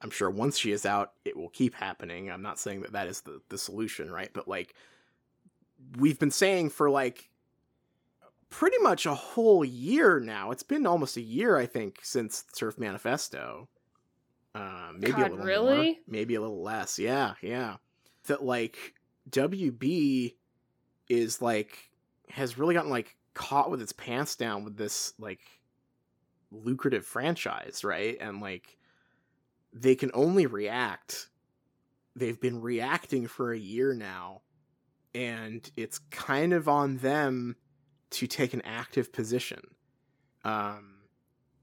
I'm 0.00 0.10
sure 0.10 0.30
once 0.30 0.58
she 0.58 0.70
is 0.70 0.86
out, 0.86 1.12
it 1.24 1.36
will 1.36 1.48
keep 1.48 1.74
happening. 1.74 2.30
I'm 2.30 2.42
not 2.42 2.58
saying 2.58 2.82
that 2.82 2.92
that 2.92 3.08
is 3.08 3.22
the 3.22 3.40
the 3.48 3.58
solution, 3.58 4.10
right? 4.10 4.30
But 4.32 4.48
like 4.48 4.74
we've 5.96 6.18
been 6.18 6.30
saying 6.30 6.70
for 6.70 6.90
like 6.90 7.30
pretty 8.50 8.78
much 8.78 9.06
a 9.06 9.14
whole 9.14 9.64
year 9.64 10.20
now. 10.20 10.50
It's 10.50 10.62
been 10.62 10.86
almost 10.86 11.16
a 11.16 11.22
year, 11.22 11.56
I 11.56 11.66
think, 11.66 12.00
since 12.02 12.44
TERF 12.54 12.78
Manifesto. 12.78 13.68
Um, 14.54 14.96
maybe 14.98 15.12
a 15.12 15.16
God, 15.16 15.30
little 15.32 15.64
more, 15.66 15.94
maybe 16.06 16.34
a 16.34 16.40
little 16.40 16.62
less. 16.62 16.98
Yeah, 16.98 17.34
yeah. 17.42 17.76
That 18.26 18.42
like 18.42 18.94
WB 19.30 20.34
is 21.08 21.40
like 21.40 21.90
has 22.30 22.58
really 22.58 22.74
gotten 22.74 22.90
like 22.90 23.16
caught 23.34 23.70
with 23.70 23.80
its 23.80 23.92
pants 23.92 24.36
down 24.36 24.64
with 24.64 24.76
this 24.76 25.12
like 25.18 25.40
lucrative 26.50 27.06
franchise, 27.06 27.82
right? 27.84 28.16
And 28.20 28.40
like 28.40 28.76
they 29.72 29.94
can 29.94 30.10
only 30.14 30.46
react. 30.46 31.28
They've 32.16 32.40
been 32.40 32.60
reacting 32.60 33.26
for 33.26 33.52
a 33.52 33.58
year 33.58 33.94
now, 33.94 34.42
and 35.14 35.70
it's 35.76 35.98
kind 36.10 36.52
of 36.52 36.68
on 36.68 36.96
them 36.98 37.56
to 38.10 38.26
take 38.26 38.54
an 38.54 38.62
active 38.62 39.12
position. 39.12 39.60
Um, 40.44 40.96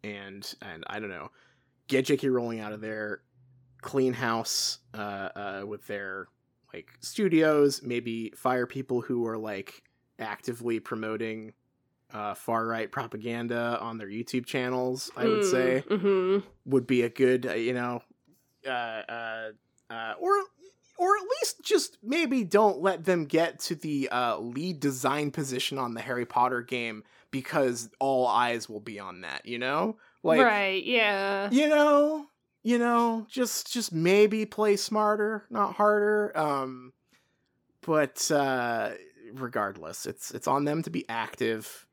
and 0.04 0.54
and 0.62 0.84
I 0.88 1.00
don't 1.00 1.10
know, 1.10 1.32
get 1.88 2.06
J.K. 2.06 2.30
Rowling 2.30 2.60
out 2.60 2.74
of 2.74 2.82
there, 2.82 3.22
clean 3.82 4.14
house 4.14 4.80
uh, 4.94 5.30
uh, 5.36 5.64
with 5.66 5.86
their 5.88 6.28
like 6.74 6.90
studios, 7.00 7.82
maybe 7.84 8.34
fire 8.36 8.68
people 8.68 9.02
who 9.02 9.26
are 9.28 9.38
like 9.38 9.84
actively 10.20 10.80
promoting 10.80 11.54
uh, 12.14 12.34
far 12.34 12.66
right 12.66 12.92
propaganda 12.92 13.78
on 13.82 13.98
their 13.98 14.08
YouTube 14.08 14.46
channels. 14.46 15.12
I 15.16 15.28
would 15.28 15.44
say 15.44 15.84
hmm 15.88 16.40
would 16.66 16.88
be 16.88 17.04
a 17.04 17.10
good, 17.10 17.46
uh, 17.46 17.54
you 17.54 17.74
know, 17.74 18.02
uh, 18.66 18.70
uh, 18.70 19.50
uh, 19.90 20.14
or 20.20 20.32
or 20.98 21.18
at 21.18 21.24
least 21.42 21.62
just 21.64 21.98
maybe 22.02 22.44
don't 22.44 22.82
let 22.82 23.04
them 23.04 23.26
get 23.26 23.60
to 23.60 23.76
the 23.76 24.10
uh, 24.10 24.38
lead 24.40 24.80
design 24.80 25.30
position 25.32 25.78
on 25.78 25.94
the 25.94 26.02
Harry 26.02 26.26
Potter 26.26 26.62
game 26.62 27.04
because 27.32 27.90
all 28.00 28.28
eyes 28.28 28.70
will 28.70 28.80
be 28.80 29.00
on 29.00 29.22
that. 29.22 29.46
You 29.46 29.60
know, 29.60 29.98
like 30.26 30.42
right, 30.42 30.84
yeah. 30.84 31.50
you 31.52 31.70
know, 31.70 32.26
you 32.64 32.80
know, 32.80 33.28
just 33.30 33.72
just 33.72 33.94
maybe 33.94 34.46
play 34.46 34.76
smarter, 34.76 35.46
not 35.50 35.76
harder. 35.76 36.32
Um, 36.36 36.94
but 37.82 38.30
uh, 38.32 38.92
regardless, 39.34 40.06
it's 40.06 40.32
it's 40.32 40.48
on 40.48 40.66
them 40.66 40.82
to 40.84 40.90
be 40.90 41.08
active 41.08 41.86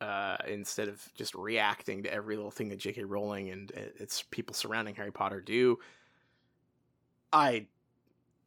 uh, 0.00 0.36
instead 0.48 0.88
of 0.88 1.02
just 1.14 1.34
reacting 1.34 2.02
to 2.04 2.12
every 2.12 2.36
little 2.36 2.50
thing 2.50 2.70
that 2.70 2.78
J.K. 2.78 3.04
Rowling 3.04 3.50
and 3.50 3.70
uh, 3.76 3.80
its 3.96 4.22
people 4.30 4.54
surrounding 4.54 4.94
Harry 4.94 5.12
Potter 5.12 5.40
do. 5.40 5.78
I, 7.32 7.66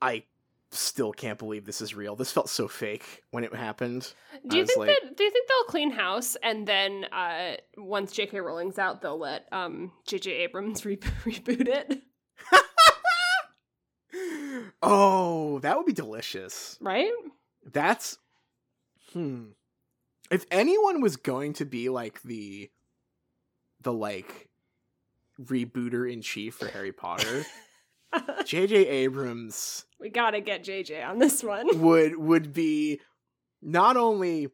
I 0.02 0.23
still 0.71 1.12
can't 1.13 1.39
believe 1.39 1.65
this 1.65 1.82
is 1.82 1.95
real. 1.95 2.15
This 2.15 2.32
felt 2.32 2.49
so 2.49 2.67
fake 2.67 3.23
when 3.32 3.43
it 3.43 3.56
happened. 3.56 4.13
Do 4.47 4.58
you 4.58 4.65
think 4.65 4.77
like- 4.80 4.88
that? 4.89 5.15
Do 5.15 5.23
you 5.23 5.32
think 5.32 5.47
they'll 5.47 5.63
clean 5.69 5.91
house 5.91 6.36
and 6.43 6.67
then 6.67 7.06
uh, 7.06 7.56
once 7.77 8.12
J.K. 8.12 8.39
Rowling's 8.39 8.77
out, 8.77 9.01
they'll 9.01 9.19
let 9.19 9.47
um, 9.51 9.91
J.J. 10.06 10.32
Abrams 10.32 10.86
re- 10.86 10.97
reboot 10.97 11.67
it? 11.67 12.01
oh, 14.82 15.60
that 15.60 15.77
would 15.77 15.86
be 15.86 15.93
delicious. 15.93 16.77
Right? 16.82 17.12
That's 17.71 18.17
hmm. 19.13 19.45
If 20.30 20.45
anyone 20.51 21.01
was 21.01 21.15
going 21.15 21.53
to 21.53 21.65
be 21.65 21.89
like 21.89 22.21
the 22.23 22.69
the 23.82 23.93
like 23.93 24.49
rebooter 25.41 26.12
in 26.12 26.21
chief 26.21 26.56
for 26.56 26.67
Harry 26.67 26.91
Potter, 26.91 27.45
JJ 28.13 28.88
Abrams 28.88 29.86
we 30.00 30.10
gotta 30.10 30.41
get 30.41 30.63
JJ 30.63 31.08
on 31.08 31.20
this 31.20 31.43
one. 31.43 31.67
would 31.82 32.17
would 32.17 32.54
be 32.54 33.00
not 33.62 33.98
only 33.98 34.50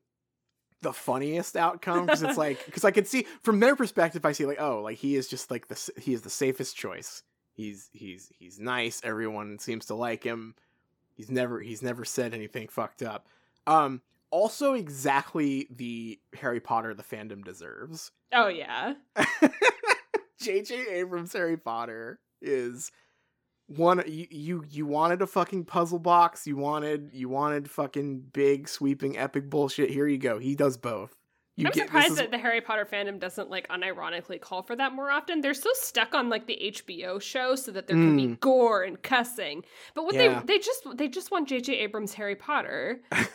the 0.82 0.94
funniest 0.94 1.56
outcome 1.56 2.06
because 2.06 2.24
it's 2.24 2.38
like 2.38 2.66
because 2.66 2.86
I 2.86 2.92
could 2.92 3.08
see 3.08 3.26
from 3.42 3.60
their 3.60 3.76
perspective, 3.76 4.26
I 4.26 4.32
see 4.32 4.46
like 4.46 4.62
oh, 4.62 4.82
like 4.82 4.98
he 4.98 5.16
is 5.16 5.28
just 5.28 5.52
like 5.52 5.68
the 5.68 5.92
he 6.00 6.14
is 6.14 6.22
the 6.22 6.30
safest 6.30 6.76
choice. 6.76 7.24
He's 7.54 7.90
he's 7.94 8.32
he's 8.38 8.60
nice. 8.60 9.02
Everyone 9.04 9.60
seems 9.60 9.86
to 9.88 9.96
like 9.96 10.24
him. 10.24 10.56
He's 11.16 11.30
never 11.30 11.60
he's 11.60 11.82
never 11.82 12.06
said 12.06 12.34
anything 12.34 12.68
fucked 12.68 13.04
up. 13.04 13.28
Um, 13.68 14.02
also 14.32 14.74
exactly 14.74 15.68
the 15.70 16.20
Harry 16.36 16.60
Potter 16.60 16.94
the 16.94 17.04
fandom 17.04 17.44
deserves. 17.44 18.12
Oh 18.32 18.48
yeah. 18.48 18.94
J.J. 20.42 20.88
Abrams 20.90 21.32
Harry 21.32 21.56
Potter 21.56 22.20
is 22.42 22.92
one 23.68 24.04
you, 24.08 24.28
you 24.30 24.66
you 24.70 24.86
wanted 24.86 25.22
a 25.22 25.28
fucking 25.28 25.66
puzzle 25.66 26.00
box, 26.00 26.46
you 26.46 26.58
wanted 26.58 27.12
you 27.14 27.30
wanted 27.30 27.70
fucking 27.70 28.22
big 28.34 28.68
sweeping 28.68 29.18
epic 29.18 29.50
bullshit. 29.50 29.90
Here 29.90 30.08
you 30.08 30.18
go. 30.18 30.38
He 30.40 30.56
does 30.56 30.78
both. 30.78 31.16
You 31.56 31.68
I'm 31.68 31.72
get- 31.72 31.86
surprised 31.88 32.12
is- 32.12 32.18
that 32.18 32.32
the 32.32 32.38
Harry 32.40 32.62
Potter 32.62 32.88
fandom 32.92 33.20
doesn't 33.20 33.50
like 33.50 33.68
unironically 33.68 34.42
call 34.42 34.64
for 34.64 34.76
that 34.76 34.94
more 34.94 35.12
often. 35.12 35.42
They're 35.42 35.54
so 35.54 35.70
stuck 35.74 36.14
on 36.16 36.28
like 36.30 36.48
the 36.48 36.58
HBO 36.76 37.22
show 37.22 37.56
so 37.56 37.72
that 37.72 37.88
there 37.88 37.96
can 37.96 38.16
be 38.18 38.28
Mm. 38.28 38.40
gore 38.40 38.84
and 38.84 39.02
cussing. 39.02 39.64
But 39.94 40.06
what 40.06 40.16
Yeah. 40.16 40.40
they 40.46 40.54
they 40.56 40.60
just 40.60 40.84
they 40.96 41.08
just 41.08 41.30
want 41.32 41.48
JJ 41.48 41.74
Abrams 41.82 42.14
Harry 42.16 42.36
Potter. 42.36 43.02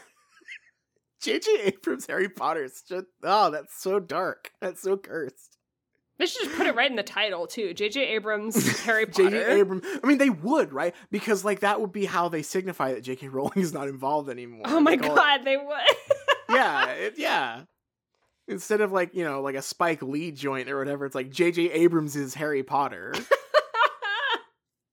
J.J. 1.21 1.51
Abrams 1.65 2.07
Harry 2.07 2.29
Potter 2.29 2.63
is 2.63 2.83
just 2.89 3.07
oh, 3.25 3.51
that's 3.51 3.81
so 3.83 3.99
dark. 3.99 4.53
That's 4.61 4.81
so 4.83 4.97
cursed. 4.97 5.58
They 6.19 6.27
should 6.27 6.45
just 6.45 6.57
put 6.57 6.67
it 6.67 6.75
right 6.75 6.91
in 6.91 6.97
the 6.97 7.03
title 7.05 7.47
too. 7.47 7.73
JJ 7.75 7.97
Abrams 7.99 8.81
Harry 8.85 9.07
Potter. 9.07 9.31
J.J. 9.31 9.61
Abrams. 9.61 9.85
I 10.03 10.07
mean, 10.07 10.19
they 10.19 10.31
would 10.31 10.73
right 10.73 10.95
because 11.11 11.45
like 11.45 11.61
that 11.61 11.81
would 11.81 11.93
be 11.93 12.07
how 12.07 12.29
they 12.29 12.43
signify 12.43 12.93
that 12.95 13.03
J.K. 13.03 13.29
Rowling 13.29 13.53
is 13.63 13.73
not 13.73 13.87
involved 13.89 14.29
anymore. 14.29 14.63
Oh 14.67 14.81
my 14.81 14.97
They 14.97 15.07
call 15.07 15.13
it- 15.13 15.17
god, 15.17 15.45
they 15.45 15.57
would. 15.57 15.77
yeah, 16.51 16.87
it, 16.89 17.15
yeah. 17.19 17.63
Instead 18.49 18.81
of 18.81 18.91
like 18.93 19.15
you 19.15 19.23
know 19.25 19.43
like 19.43 19.55
a 19.55 19.63
Spike 19.63 20.03
Lee 20.03 20.33
joint 20.33 20.69
or 20.69 20.79
whatever, 20.79 21.07
it's 21.07 21.15
like 21.15 21.31
J.J. 21.31 21.71
Abrams 21.71 22.17
is 22.17 22.35
Harry 22.35 22.63
Potter. 22.65 23.15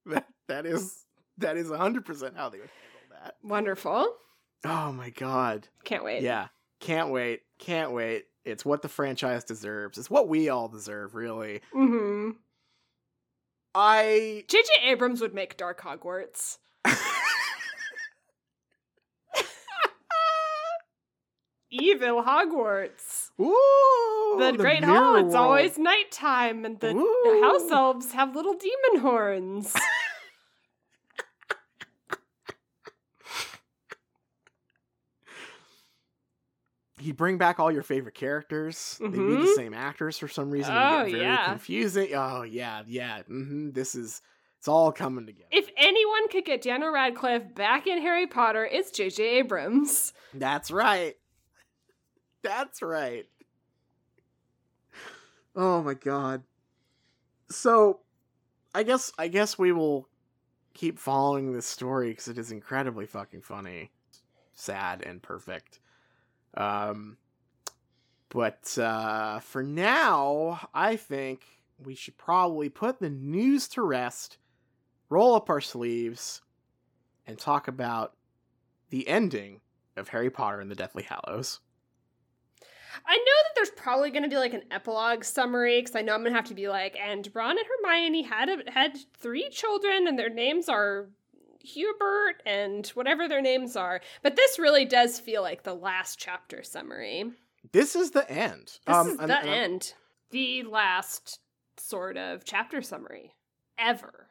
that 0.05 0.25
that 0.47 0.65
is 0.65 1.05
that 1.39 1.57
is 1.57 1.71
hundred 1.71 2.05
percent 2.05 2.35
how 2.37 2.49
they 2.49 2.59
would 2.59 2.69
handle 2.69 3.23
that. 3.23 3.35
Wonderful. 3.43 4.13
Oh 4.65 4.91
my 4.91 5.09
god. 5.09 5.67
Can't 5.83 6.03
wait. 6.03 6.21
Yeah. 6.21 6.47
Can't 6.79 7.09
wait. 7.09 7.41
Can't 7.59 7.91
wait. 7.91 8.25
It's 8.45 8.63
what 8.63 8.81
the 8.83 8.89
franchise 8.89 9.43
deserves. 9.43 9.97
It's 9.97 10.09
what 10.09 10.29
we 10.29 10.49
all 10.49 10.67
deserve, 10.67 11.15
really. 11.15 11.61
Mm-hmm. 11.73 12.31
I 13.73 14.45
JJ 14.47 14.69
Abrams 14.83 15.19
would 15.19 15.33
make 15.33 15.57
Dark 15.57 15.81
Hogwarts. 15.81 16.59
Evil 21.71 22.23
Hogwarts. 22.23 23.31
Ooh, 23.41 24.37
the, 24.39 24.53
Great 24.55 24.79
mirror 24.81 24.93
Hall, 24.93 25.15
it's 25.15 25.35
always 25.35 25.77
nighttime, 25.77 26.63
and 26.63 26.79
the, 26.79 26.93
the 26.93 27.41
house 27.43 27.69
elves 27.69 28.13
have 28.13 28.33
little 28.33 28.53
demon 28.53 29.01
horns. 29.01 29.75
He'd 37.05 37.17
bring 37.17 37.37
back 37.37 37.59
all 37.59 37.71
your 37.71 37.83
favorite 37.83 38.15
characters. 38.15 38.97
They'd 38.99 39.11
be 39.11 39.17
the 39.17 39.23
Mhm. 39.43 39.55
same 39.55 39.73
actors 39.75 40.17
for 40.17 40.27
some 40.27 40.49
reason. 40.49 40.75
Oh, 40.75 41.03
get 41.03 41.11
very 41.11 41.21
yeah. 41.21 41.45
confusing. 41.45 42.09
Oh 42.15 42.41
yeah, 42.41 42.81
yeah. 42.87 43.21
hmm 43.23 43.69
This 43.69 43.93
is 43.93 44.23
it's 44.57 44.67
all 44.67 44.91
coming 44.91 45.27
together. 45.27 45.47
if 45.51 45.69
anyone 45.77 46.27
could 46.29 46.45
get 46.45 46.63
Daniel 46.63 46.91
Radcliffe 46.91 47.53
back 47.53 47.85
in 47.85 48.01
Harry 48.01 48.25
Potter, 48.25 48.65
it's 48.65 48.89
J.J. 48.89 49.23
Abrams. 49.23 50.13
That's 50.33 50.71
right. 50.71 51.15
That's 52.41 52.81
right. 52.81 53.27
Oh 55.55 55.83
my 55.83 55.93
god. 55.93 56.41
So, 57.49 57.99
I 58.73 58.81
guess 58.81 59.11
I 59.19 59.27
guess 59.27 59.59
we 59.59 59.71
will 59.71 60.09
keep 60.73 60.97
following 60.97 61.53
this 61.53 61.67
story 61.67 62.09
because 62.09 62.27
it 62.27 62.37
is 62.39 62.51
incredibly 62.51 63.05
fucking 63.05 63.41
funny, 63.43 63.91
sad, 64.55 65.03
and 65.03 65.21
perfect. 65.21 65.79
Um, 66.55 67.17
but 68.29 68.77
uh, 68.77 69.39
for 69.39 69.63
now, 69.63 70.67
I 70.73 70.95
think 70.95 71.45
we 71.77 71.95
should 71.95 72.17
probably 72.17 72.69
put 72.69 72.99
the 72.99 73.09
news 73.09 73.67
to 73.69 73.81
rest, 73.81 74.37
roll 75.09 75.35
up 75.35 75.49
our 75.49 75.61
sleeves, 75.61 76.41
and 77.27 77.37
talk 77.37 77.67
about 77.67 78.13
the 78.89 79.07
ending 79.07 79.61
of 79.97 80.09
Harry 80.09 80.29
Potter 80.29 80.59
and 80.59 80.69
the 80.69 80.75
Deathly 80.75 81.03
Hallows. 81.03 81.59
I 83.05 83.17
know 83.17 83.23
that 83.23 83.55
there's 83.55 83.71
probably 83.71 84.09
going 84.09 84.23
to 84.23 84.29
be 84.29 84.37
like 84.37 84.53
an 84.53 84.63
epilogue 84.71 85.23
summary 85.23 85.81
because 85.81 85.95
I 85.95 86.01
know 86.01 86.13
I'm 86.13 86.21
going 86.21 86.31
to 86.31 86.37
have 86.37 86.47
to 86.47 86.53
be 86.53 86.69
like, 86.69 86.97
and 86.97 87.29
Ron 87.33 87.57
and 87.57 87.67
Hermione 87.67 88.23
had 88.23 88.49
a, 88.49 88.71
had 88.71 88.97
three 89.17 89.49
children, 89.49 90.07
and 90.07 90.17
their 90.17 90.29
names 90.29 90.69
are 90.69 91.09
Hubert 91.65 92.41
and 92.45 92.87
whatever 92.89 93.27
their 93.27 93.41
names 93.41 93.75
are. 93.75 94.01
But 94.23 94.35
this 94.35 94.57
really 94.59 94.85
does 94.85 95.19
feel 95.19 95.41
like 95.41 95.63
the 95.63 95.73
last 95.75 96.17
chapter 96.19 96.63
summary. 96.63 97.31
This 97.71 97.95
is 97.95 98.11
the 98.11 98.29
end. 98.29 98.79
This 98.85 98.95
Um, 98.95 99.07
is 99.09 99.17
the 99.17 99.37
I'm- 99.37 99.47
end, 99.47 99.93
the 100.29 100.63
last 100.63 101.39
sort 101.77 102.15
of 102.17 102.45
chapter 102.45 102.81
summary 102.81 103.35
ever, 103.77 104.29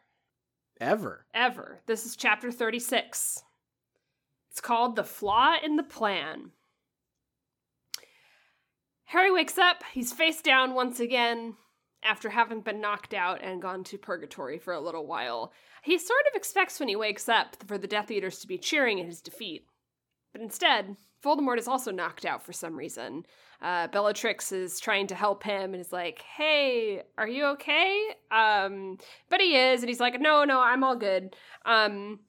Ever. 0.81 1.27
ever. 1.35 1.83
This 1.87 2.07
is 2.07 2.17
chapter 2.17 2.51
36. 2.51 3.43
It's 4.51 4.61
called 4.61 4.97
The 4.97 5.05
Flaw 5.05 5.57
in 5.63 5.77
the 5.77 5.83
Plan. 5.83 6.53
Harry 9.07 9.31
wakes 9.31 9.59
up. 9.59 9.83
He's 9.93 10.13
face 10.13 10.41
down 10.41 10.75
once 10.75 10.99
again 11.01 11.57
after 12.03 12.31
having 12.31 12.61
been 12.61 12.81
knocked 12.81 13.15
out 13.15 13.41
and 13.43 13.61
gone 13.63 13.85
to 13.85 13.99
purgatory 13.99 14.59
for 14.59 14.73
a 14.73 14.81
little 14.81 15.07
while. 15.07 15.53
He 15.85 15.99
sort 15.99 16.21
of 16.31 16.37
expects 16.37 16.81
when 16.81 16.89
he 16.89 16.97
wakes 16.97 17.29
up 17.29 17.57
for 17.67 17.77
the 17.77 17.87
Death 17.87 18.11
Eaters 18.11 18.39
to 18.39 18.47
be 18.47 18.57
cheering 18.57 19.01
at 19.01 19.07
his 19.07 19.21
defeat. 19.21 19.67
But 20.33 20.41
instead, 20.41 20.97
Voldemort 21.23 21.59
is 21.59 21.69
also 21.69 21.91
knocked 21.91 22.25
out 22.25 22.43
for 22.43 22.53
some 22.53 22.75
reason. 22.75 23.25
Uh, 23.61 23.89
Bellatrix 23.89 24.51
is 24.51 24.81
trying 24.81 25.07
to 25.09 25.15
help 25.15 25.43
him 25.43 25.75
and 25.75 25.81
is 25.81 25.93
like, 25.93 26.23
"Hey, 26.23 27.03
are 27.19 27.29
you 27.29 27.45
okay?" 27.47 28.15
Um, 28.31 28.99
but 29.29 29.41
he 29.41 29.57
is, 29.57 29.83
and 29.83 29.89
he's 29.89 30.01
like, 30.01 30.21
"No, 30.21 30.45
no, 30.45 30.61
I'm 30.61 30.83
all 30.83 30.97
good." 30.97 31.37
Um, 31.67 32.21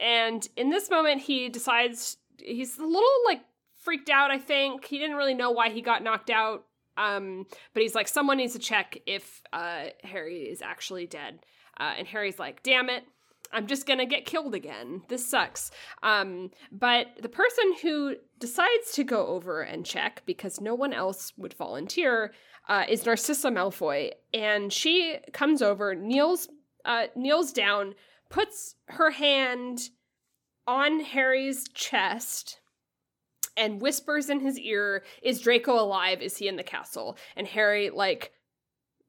and 0.00 0.48
in 0.56 0.70
this 0.70 0.90
moment, 0.90 1.20
he 1.20 1.48
decides 1.48 2.16
he's 2.38 2.78
a 2.78 2.84
little 2.84 3.24
like 3.26 3.42
freaked 3.74 4.10
out. 4.10 4.30
I 4.30 4.38
think 4.38 4.86
he 4.86 4.98
didn't 4.98 5.16
really 5.16 5.34
know 5.34 5.50
why 5.50 5.68
he 5.68 5.82
got 5.82 6.02
knocked 6.02 6.30
out. 6.30 6.64
Um, 6.96 7.46
but 7.72 7.82
he's 7.82 7.94
like, 7.94 8.08
someone 8.08 8.36
needs 8.36 8.52
to 8.52 8.58
check 8.58 8.98
if 9.06 9.42
uh, 9.52 9.86
Harry 10.04 10.42
is 10.42 10.60
actually 10.60 11.06
dead. 11.06 11.40
Uh, 11.78 11.94
and 11.98 12.06
Harry's 12.06 12.38
like, 12.38 12.62
damn 12.62 12.88
it, 12.88 13.04
I'm 13.52 13.66
just 13.66 13.86
gonna 13.86 14.06
get 14.06 14.24
killed 14.24 14.54
again. 14.54 15.02
This 15.08 15.28
sucks. 15.28 15.70
Um, 16.02 16.50
but 16.70 17.08
the 17.20 17.28
person 17.28 17.74
who 17.82 18.16
decides 18.38 18.92
to 18.94 19.04
go 19.04 19.26
over 19.26 19.62
and 19.62 19.84
check 19.84 20.22
because 20.26 20.60
no 20.60 20.74
one 20.74 20.92
else 20.92 21.32
would 21.36 21.54
volunteer 21.54 22.32
uh, 22.68 22.84
is 22.88 23.04
Narcissa 23.04 23.50
Malfoy, 23.50 24.12
and 24.32 24.72
she 24.72 25.18
comes 25.32 25.62
over, 25.62 25.94
kneels, 25.94 26.48
uh, 26.84 27.06
kneels 27.16 27.52
down, 27.52 27.94
puts 28.30 28.76
her 28.88 29.10
hand 29.10 29.90
on 30.66 31.00
Harry's 31.00 31.68
chest 31.74 32.60
and 33.56 33.82
whispers 33.82 34.30
in 34.30 34.40
his 34.40 34.58
ear, 34.58 35.04
"Is 35.22 35.40
Draco 35.40 35.74
alive? 35.74 36.22
Is 36.22 36.38
he 36.38 36.48
in 36.48 36.56
the 36.56 36.62
castle?" 36.62 37.18
And 37.36 37.46
Harry 37.48 37.90
like 37.90 38.32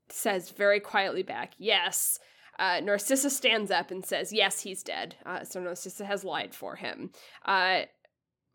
says 0.10 0.49
very 0.49 0.80
quietly 0.80 1.23
back, 1.23 1.54
"Yes." 1.58 2.19
Uh, 2.59 2.79
Narcissa 2.81 3.29
stands 3.29 3.71
up 3.71 3.91
and 3.91 4.05
says, 4.05 4.33
"Yes, 4.33 4.61
he's 4.61 4.83
dead." 4.83 5.15
Uh, 5.25 5.43
so 5.43 5.59
Narcissa 5.59 6.05
has 6.05 6.23
lied 6.23 6.53
for 6.53 6.75
him. 6.75 7.11
Uh, 7.45 7.81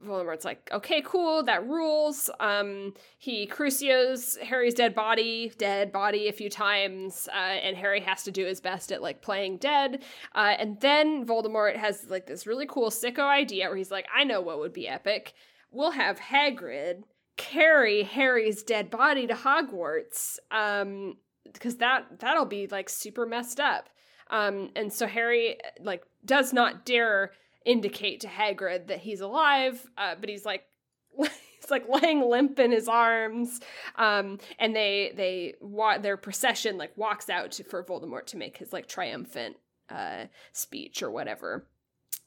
Voldemort's 0.05 0.45
like, 0.45 0.71
"Okay, 0.73 1.03
cool, 1.03 1.43
that 1.43 1.67
rules." 1.67 2.31
Um, 2.39 2.95
he 3.19 3.47
crucios 3.47 4.37
Harry's 4.37 4.75
dead 4.75 4.95
body, 4.95 5.53
dead 5.59 5.91
body 5.91 6.29
a 6.29 6.33
few 6.33 6.49
times, 6.49 7.29
uh, 7.33 7.37
and 7.37 7.77
Harry 7.77 8.01
has 8.01 8.23
to 8.25 8.31
do 8.31 8.47
his 8.47 8.61
best 8.61 8.93
at 8.93 9.03
like 9.03 9.23
playing 9.23 9.57
dead. 9.57 10.05
Uh, 10.35 10.55
and 10.59 10.81
then 10.81 11.27
Voldemort 11.27 11.77
has 11.77 12.09
like 12.09 12.27
this 12.27 12.47
really 12.47 12.67
cool 12.67 12.91
sicko 12.91 13.25
idea 13.25 13.67
where 13.67 13.77
he's 13.77 13.91
like, 13.91 14.07
"I 14.15 14.25
know 14.25 14.41
what 14.41 14.61
would 14.61 14.73
be 14.73 14.87
epic." 14.89 15.35
we'll 15.71 15.93
have 15.93 16.19
Hagrid 16.19 17.03
carry 17.37 18.03
Harry's 18.03 18.63
dead 18.63 18.91
body 18.91 19.27
to 19.27 19.35
Hogwarts. 19.35 20.39
Um, 20.51 21.19
because 21.53 21.77
that 21.77 22.21
that'll 22.21 22.45
be 22.45 22.67
like 22.67 22.89
super 22.89 23.27
messed 23.27 23.61
up. 23.61 23.89
Um, 24.31 24.71
and 24.77 24.93
so 24.93 25.07
Harry 25.07 25.57
like 25.81 26.03
does 26.25 26.53
not 26.53 26.85
dare 26.85 27.33
indicate 27.65 28.21
to 28.21 28.29
Hagrid 28.29 28.87
that 28.89 28.99
he's 29.01 29.21
alive, 29.21 29.87
uh, 29.97 30.15
but 30.21 30.29
he's 30.29 30.45
like 30.45 30.65
he's 31.17 31.71
like 31.71 31.85
laying 31.89 32.21
limp 32.29 32.59
in 32.59 32.71
his 32.73 32.89
arms. 32.89 33.61
Um, 33.97 34.39
and 34.59 34.75
they 34.77 35.13
they 35.17 35.55
wa- 35.61 35.99
their 35.99 36.17
procession 36.17 36.77
like 36.77 36.97
walks 36.97 37.29
out 37.29 37.53
to, 37.53 37.65
for 37.65 37.83
Voldemort 37.85 38.27
to 38.27 38.37
make 38.37 38.59
his 38.59 38.73
like 38.73 38.87
triumphant 38.89 39.57
uh 39.91 40.27
speech 40.53 41.03
or 41.03 41.11
whatever. 41.11 41.67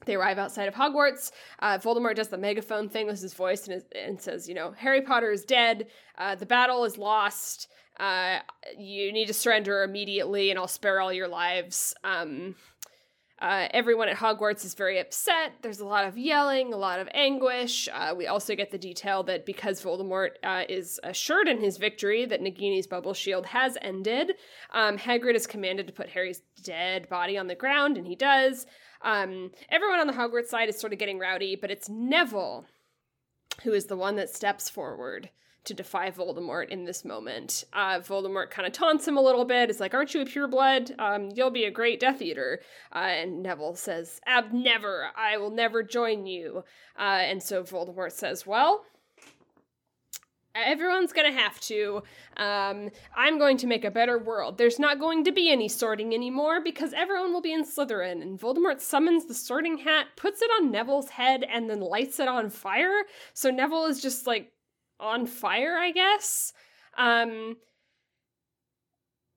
they 0.08 0.16
arrive 0.16 0.40
outside 0.40 0.68
of 0.68 0.74
Hogwarts. 0.74 1.32
Uh, 1.60 1.78
Voldemort 1.78 2.16
does 2.16 2.30
the 2.30 2.38
megaphone 2.38 2.90
thing 2.90 3.06
with 3.06 3.22
his 3.22 3.36
voice 3.36 3.68
and, 3.68 3.84
and 3.94 4.20
says, 4.20 4.50
you 4.50 4.56
know, 4.56 4.72
Harry 4.76 5.02
Potter 5.02 5.32
is 5.32 5.46
dead. 5.46 5.86
Uh, 6.18 6.34
the 6.34 6.48
battle 6.48 6.84
is 6.86 6.98
lost. 6.98 7.68
Uh, 8.00 8.40
you 8.78 9.12
need 9.12 9.28
to 9.28 9.34
surrender 9.34 9.84
immediately, 9.84 10.50
and 10.50 10.58
I'll 10.58 10.68
spare 10.68 11.02
all 11.02 11.14
your 11.14 11.28
lives. 11.28 11.94
Um, 12.04 12.56
uh, 13.40 13.68
everyone 13.72 14.08
at 14.08 14.18
Hogwarts 14.18 14.64
is 14.64 14.76
very 14.76 15.00
upset. 15.00 15.54
There's 15.64 15.80
a 15.80 15.86
lot 15.86 16.06
of 16.06 16.16
yelling, 16.18 16.74
a 16.74 16.78
lot 16.78 17.00
of 17.00 17.10
anguish. 17.12 17.90
Uh, 17.92 18.14
we 18.16 18.28
also 18.28 18.56
get 18.56 18.70
the 18.70 18.78
detail 18.78 19.24
that 19.24 19.48
because 19.48 19.82
Voldemort 19.82 20.32
uh, 20.44 20.64
is 20.70 21.00
assured 21.04 21.48
in 21.48 21.60
his 21.60 21.78
victory 21.78 22.26
that 22.26 22.42
Nagini's 22.42 22.86
bubble 22.86 23.16
shield 23.16 23.48
has 23.48 23.80
ended, 23.82 24.34
um, 24.74 24.98
Hagrid 24.98 25.34
is 25.34 25.48
commanded 25.48 25.88
to 25.88 25.94
put 25.94 26.10
Harry's 26.10 26.44
dead 26.64 27.10
body 27.10 27.36
on 27.36 27.48
the 27.48 27.56
ground, 27.56 27.98
and 27.98 28.06
he 28.06 28.16
does. 28.16 28.68
Um, 29.02 29.52
everyone 29.70 30.00
on 30.00 30.08
the 30.08 30.14
Hogwarts 30.14 30.48
side 30.48 30.70
is 30.70 30.80
sort 30.80 30.94
of 30.94 31.00
getting 31.00 31.18
rowdy, 31.18 31.56
but 31.56 31.72
it's 31.72 31.90
Neville 31.90 32.68
who 33.64 33.74
is 33.74 33.86
the 33.86 33.98
one 33.98 34.16
that 34.16 34.30
steps 34.30 34.70
forward 34.70 35.30
to 35.64 35.74
defy 35.74 36.10
Voldemort 36.10 36.70
in 36.70 36.86
this 36.86 37.06
moment. 37.06 37.64
Uh, 37.74 38.00
Voldemort 38.00 38.50
kind 38.50 38.66
of 38.66 38.74
taunts 38.74 39.08
him 39.08 39.18
a 39.18 39.22
little 39.22 39.46
bit. 39.46 39.70
It's 39.70 39.80
like, 39.80 39.94
"Aren't 39.94 40.14
you 40.14 40.22
a 40.22 40.26
pureblood? 40.26 41.00
Um, 41.00 41.30
you'll 41.36 41.52
be 41.52 41.66
a 41.66 41.72
great 41.72 42.00
Death 42.00 42.22
Eater." 42.22 42.62
Uh, 42.94 43.00
and 43.00 43.44
Neville 43.44 43.76
says, 43.76 44.20
"Ab, 44.26 44.52
never. 44.52 45.10
I 45.16 45.38
will 45.38 45.52
never 45.52 45.84
join 45.84 46.26
you." 46.26 46.64
Uh, 46.98 47.22
and 47.22 47.42
so 47.44 47.64
Voldemort 47.64 48.12
says, 48.12 48.46
"Well." 48.46 48.86
Everyone's 50.54 51.14
gonna 51.14 51.32
have 51.32 51.62
to. 51.62 52.04
Um, 52.36 52.90
I'm 53.16 53.40
going 53.40 53.56
to 53.56 53.68
make 53.68 53.86
a 53.86 53.92
better 53.92 54.20
world. 54.20 54.58
There's 54.58 54.80
not 54.80 55.00
going 55.00 55.24
to 55.24 55.32
be 55.32 55.50
any 55.50 55.70
sorting 55.70 56.14
anymore 56.14 56.62
because 56.62 56.92
everyone 56.92 57.32
will 57.32 57.42
be 57.42 57.54
in 57.54 57.64
Slytherin. 57.64 58.22
And 58.22 58.38
Voldemort 58.38 58.82
summons 58.82 59.26
the 59.28 59.34
sorting 59.34 59.78
hat, 59.78 60.08
puts 60.18 60.42
it 60.42 60.52
on 60.58 60.70
Neville's 60.70 61.12
head, 61.12 61.46
and 61.50 61.70
then 61.70 61.80
lights 61.80 62.20
it 62.20 62.28
on 62.28 62.50
fire. 62.50 63.04
So 63.34 63.50
Neville 63.50 63.86
is 63.86 64.02
just 64.02 64.28
like 64.28 64.52
on 65.02 65.26
fire, 65.26 65.78
I 65.78 65.92
guess. 65.92 66.54
Um, 66.98 67.58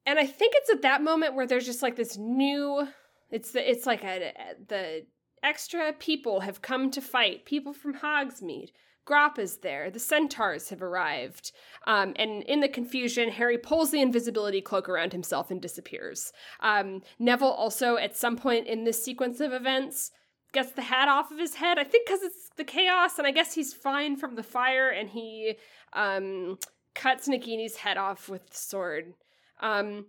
and 0.06 0.18
I 0.18 0.26
think 0.26 0.54
it's 0.56 0.70
at 0.70 0.82
that 0.82 1.02
moment 1.02 1.34
where 1.34 1.46
there's 1.46 1.66
just 1.66 1.82
like 1.82 1.96
this 1.96 2.16
new. 2.16 2.86
It's 3.30 3.52
the 3.52 3.68
it's 3.68 3.86
like 3.86 4.04
a 4.04 4.32
the 4.68 5.06
extra 5.42 5.92
people 5.92 6.40
have 6.40 6.62
come 6.62 6.90
to 6.90 7.00
fight. 7.00 7.46
People 7.46 7.72
from 7.72 7.94
Hogsmeade. 7.94 8.70
Grawp 9.06 9.38
is 9.38 9.58
there. 9.58 9.90
The 9.90 9.98
centaurs 9.98 10.70
have 10.70 10.82
arrived. 10.82 11.52
Um, 11.86 12.14
and 12.16 12.42
in 12.44 12.60
the 12.60 12.68
confusion, 12.68 13.30
Harry 13.30 13.58
pulls 13.58 13.90
the 13.90 14.00
invisibility 14.00 14.62
cloak 14.62 14.88
around 14.88 15.12
himself 15.12 15.50
and 15.50 15.60
disappears. 15.60 16.32
Um, 16.60 17.02
Neville 17.18 17.48
also, 17.48 17.96
at 17.96 18.16
some 18.16 18.36
point 18.36 18.66
in 18.66 18.84
this 18.84 19.04
sequence 19.04 19.40
of 19.40 19.52
events, 19.52 20.10
gets 20.54 20.72
the 20.72 20.82
hat 20.82 21.08
off 21.08 21.30
of 21.30 21.38
his 21.38 21.56
head. 21.56 21.78
I 21.78 21.84
think 21.84 22.06
because 22.06 22.22
it's 22.22 22.50
the 22.56 22.64
chaos, 22.64 23.18
and 23.18 23.26
I 23.26 23.32
guess 23.32 23.54
he's 23.54 23.74
fine 23.74 24.16
from 24.16 24.36
the 24.36 24.42
fire, 24.42 24.88
and 24.88 25.10
he 25.10 25.56
um, 25.92 26.58
cuts 26.94 27.28
Nagini's 27.28 27.76
head 27.76 27.96
off 27.96 28.28
with 28.28 28.48
the 28.48 28.56
sword. 28.56 29.14
Um, 29.60 30.06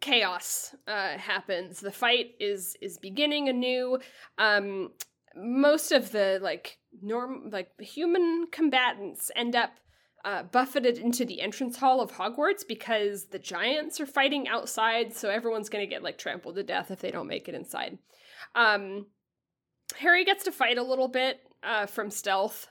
chaos 0.00 0.74
uh, 0.86 1.18
happens. 1.18 1.80
The 1.80 1.92
fight 1.92 2.34
is 2.40 2.76
is 2.80 2.98
beginning 2.98 3.48
anew. 3.48 3.98
Um, 4.38 4.90
most 5.36 5.92
of 5.92 6.12
the 6.12 6.38
like 6.42 6.78
norm 7.02 7.50
like 7.50 7.78
human 7.80 8.46
combatants 8.50 9.30
end 9.36 9.54
up 9.54 9.70
uh, 10.24 10.42
buffeted 10.42 10.98
into 10.98 11.24
the 11.24 11.40
entrance 11.40 11.76
hall 11.76 12.00
of 12.00 12.12
Hogwarts 12.12 12.66
because 12.66 13.26
the 13.26 13.38
giants 13.38 14.00
are 14.00 14.06
fighting 14.06 14.48
outside, 14.48 15.14
so 15.14 15.28
everyone's 15.30 15.68
gonna 15.68 15.86
get 15.86 16.02
like 16.02 16.18
trampled 16.18 16.56
to 16.56 16.62
death 16.62 16.90
if 16.90 17.00
they 17.00 17.10
don't 17.10 17.28
make 17.28 17.48
it 17.48 17.54
inside. 17.54 17.98
Um, 18.54 19.06
Harry 19.94 20.24
gets 20.24 20.44
to 20.44 20.52
fight 20.52 20.78
a 20.78 20.82
little 20.82 21.08
bit 21.08 21.40
uh, 21.62 21.86
from 21.86 22.10
stealth. 22.10 22.68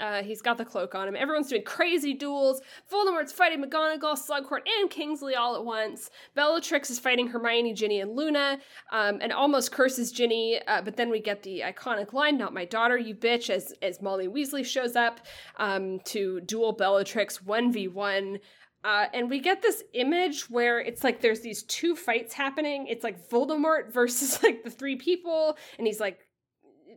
Uh, 0.00 0.22
he's 0.22 0.40
got 0.40 0.56
the 0.56 0.64
cloak 0.64 0.94
on 0.94 1.08
him. 1.08 1.16
Everyone's 1.16 1.48
doing 1.48 1.64
crazy 1.64 2.14
duels. 2.14 2.60
Voldemort's 2.90 3.32
fighting 3.32 3.62
McGonagall, 3.62 4.16
Slughorn, 4.16 4.60
and 4.78 4.88
Kingsley 4.88 5.34
all 5.34 5.56
at 5.56 5.64
once. 5.64 6.10
Bellatrix 6.36 6.88
is 6.90 7.00
fighting 7.00 7.26
Hermione, 7.26 7.74
Ginny, 7.74 8.00
and 8.00 8.14
Luna, 8.14 8.58
um, 8.92 9.18
and 9.20 9.32
almost 9.32 9.72
curses 9.72 10.12
Ginny. 10.12 10.60
Uh, 10.68 10.82
but 10.82 10.96
then 10.96 11.10
we 11.10 11.20
get 11.20 11.42
the 11.42 11.62
iconic 11.66 12.12
line, 12.12 12.38
"Not 12.38 12.54
my 12.54 12.64
daughter, 12.64 12.96
you 12.96 13.14
bitch!" 13.14 13.50
as 13.50 13.74
as 13.82 14.00
Molly 14.00 14.28
Weasley 14.28 14.64
shows 14.64 14.94
up 14.94 15.20
um, 15.56 15.98
to 16.04 16.40
duel 16.42 16.72
Bellatrix 16.72 17.42
one 17.42 17.72
v 17.72 17.88
one. 17.88 18.38
Uh, 18.84 19.06
and 19.12 19.28
we 19.28 19.40
get 19.40 19.60
this 19.60 19.82
image 19.94 20.48
where 20.48 20.78
it's 20.78 21.02
like 21.02 21.20
there's 21.20 21.40
these 21.40 21.64
two 21.64 21.96
fights 21.96 22.32
happening. 22.32 22.86
It's 22.86 23.02
like 23.02 23.28
Voldemort 23.28 23.92
versus 23.92 24.40
like 24.44 24.62
the 24.62 24.70
three 24.70 24.94
people, 24.94 25.58
and 25.76 25.86
he's 25.88 25.98
like 25.98 26.20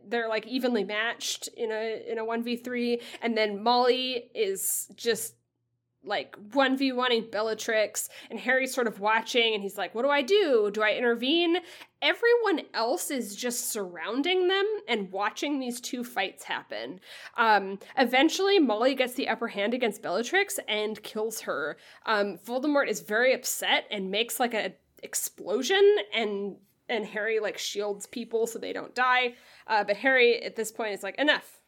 they're 0.08 0.28
like 0.28 0.46
evenly 0.46 0.84
matched 0.84 1.48
in 1.56 1.70
a 1.70 2.02
in 2.10 2.18
a 2.18 2.24
1v3 2.24 3.00
and 3.22 3.36
then 3.36 3.62
Molly 3.62 4.30
is 4.34 4.88
just 4.94 5.34
like 6.04 6.36
1v1ing 6.50 7.30
Bellatrix 7.30 8.08
and 8.28 8.40
Harry's 8.40 8.74
sort 8.74 8.88
of 8.88 8.98
watching 8.98 9.54
and 9.54 9.62
he's 9.62 9.78
like 9.78 9.94
what 9.94 10.02
do 10.02 10.08
I 10.08 10.22
do? 10.22 10.70
Do 10.72 10.82
I 10.82 10.94
intervene? 10.94 11.58
Everyone 12.00 12.62
else 12.74 13.10
is 13.10 13.36
just 13.36 13.70
surrounding 13.70 14.48
them 14.48 14.66
and 14.88 15.12
watching 15.12 15.60
these 15.60 15.80
two 15.80 16.02
fights 16.02 16.44
happen. 16.44 17.00
Um 17.36 17.78
eventually 17.96 18.58
Molly 18.58 18.94
gets 18.94 19.14
the 19.14 19.28
upper 19.28 19.48
hand 19.48 19.74
against 19.74 20.02
Bellatrix 20.02 20.58
and 20.66 21.02
kills 21.02 21.42
her. 21.42 21.76
Um 22.04 22.38
Voldemort 22.38 22.88
is 22.88 23.00
very 23.00 23.32
upset 23.32 23.86
and 23.90 24.10
makes 24.10 24.40
like 24.40 24.54
a 24.54 24.74
explosion 25.02 25.96
and 26.14 26.56
and 26.92 27.06
Harry 27.06 27.40
like 27.40 27.58
shields 27.58 28.06
people 28.06 28.46
so 28.46 28.58
they 28.58 28.72
don't 28.72 28.94
die. 28.94 29.34
Uh, 29.66 29.84
but 29.84 29.96
Harry 29.96 30.42
at 30.42 30.56
this 30.56 30.70
point 30.70 30.92
is 30.92 31.02
like, 31.02 31.18
enough. 31.18 31.60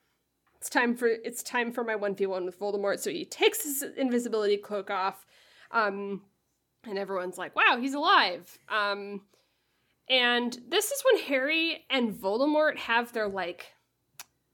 It's 0.58 0.70
time 0.70 0.96
for 0.96 1.08
it's 1.08 1.42
time 1.42 1.72
for 1.72 1.84
my 1.84 1.94
one 1.94 2.14
v 2.14 2.24
one 2.24 2.46
with 2.46 2.58
Voldemort. 2.58 2.98
So 2.98 3.10
he 3.10 3.26
takes 3.26 3.64
his 3.64 3.84
invisibility 3.98 4.56
cloak 4.56 4.88
off, 4.88 5.26
um, 5.70 6.22
and 6.84 6.96
everyone's 6.98 7.36
like, 7.36 7.54
"Wow, 7.54 7.76
he's 7.78 7.92
alive!" 7.92 8.58
Um, 8.70 9.20
and 10.08 10.58
this 10.66 10.90
is 10.90 11.02
when 11.04 11.22
Harry 11.24 11.84
and 11.90 12.14
Voldemort 12.14 12.78
have 12.78 13.12
their 13.12 13.28
like 13.28 13.74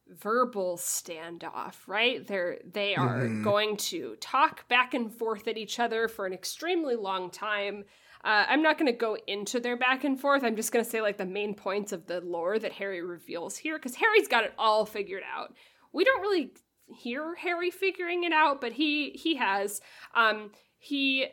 verbal 0.08 0.76
standoff, 0.76 1.76
right? 1.86 2.26
They're 2.26 2.58
they 2.68 2.96
are 2.96 3.20
mm-hmm. 3.20 3.44
going 3.44 3.76
to 3.76 4.16
talk 4.20 4.68
back 4.68 4.94
and 4.94 5.12
forth 5.12 5.46
at 5.46 5.56
each 5.56 5.78
other 5.78 6.08
for 6.08 6.26
an 6.26 6.32
extremely 6.32 6.96
long 6.96 7.30
time. 7.30 7.84
Uh, 8.22 8.44
I'm 8.48 8.62
not 8.62 8.78
going 8.78 8.92
to 8.92 8.98
go 8.98 9.16
into 9.26 9.60
their 9.60 9.76
back 9.76 10.04
and 10.04 10.20
forth. 10.20 10.44
I'm 10.44 10.56
just 10.56 10.72
going 10.72 10.84
to 10.84 10.90
say 10.90 11.00
like 11.00 11.16
the 11.16 11.24
main 11.24 11.54
points 11.54 11.92
of 11.92 12.06
the 12.06 12.20
lore 12.20 12.58
that 12.58 12.72
Harry 12.72 13.02
reveals 13.02 13.56
here 13.56 13.78
because 13.78 13.94
Harry's 13.96 14.28
got 14.28 14.44
it 14.44 14.52
all 14.58 14.84
figured 14.84 15.22
out. 15.34 15.54
We 15.92 16.04
don't 16.04 16.20
really 16.20 16.52
hear 16.86 17.34
Harry 17.36 17.70
figuring 17.70 18.24
it 18.24 18.32
out, 18.32 18.60
but 18.60 18.72
he 18.72 19.10
he 19.10 19.36
has. 19.36 19.80
Um, 20.14 20.50
he 20.78 21.28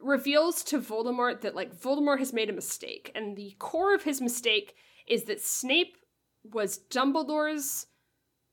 reveals 0.00 0.64
to 0.64 0.78
Voldemort 0.78 1.42
that 1.42 1.54
like 1.54 1.78
Voldemort 1.78 2.18
has 2.18 2.32
made 2.32 2.50
a 2.50 2.54
mistake, 2.54 3.12
and 3.14 3.36
the 3.36 3.54
core 3.58 3.94
of 3.94 4.04
his 4.04 4.20
mistake 4.20 4.74
is 5.06 5.24
that 5.24 5.40
Snape 5.40 5.96
was 6.44 6.78
Dumbledore's 6.90 7.86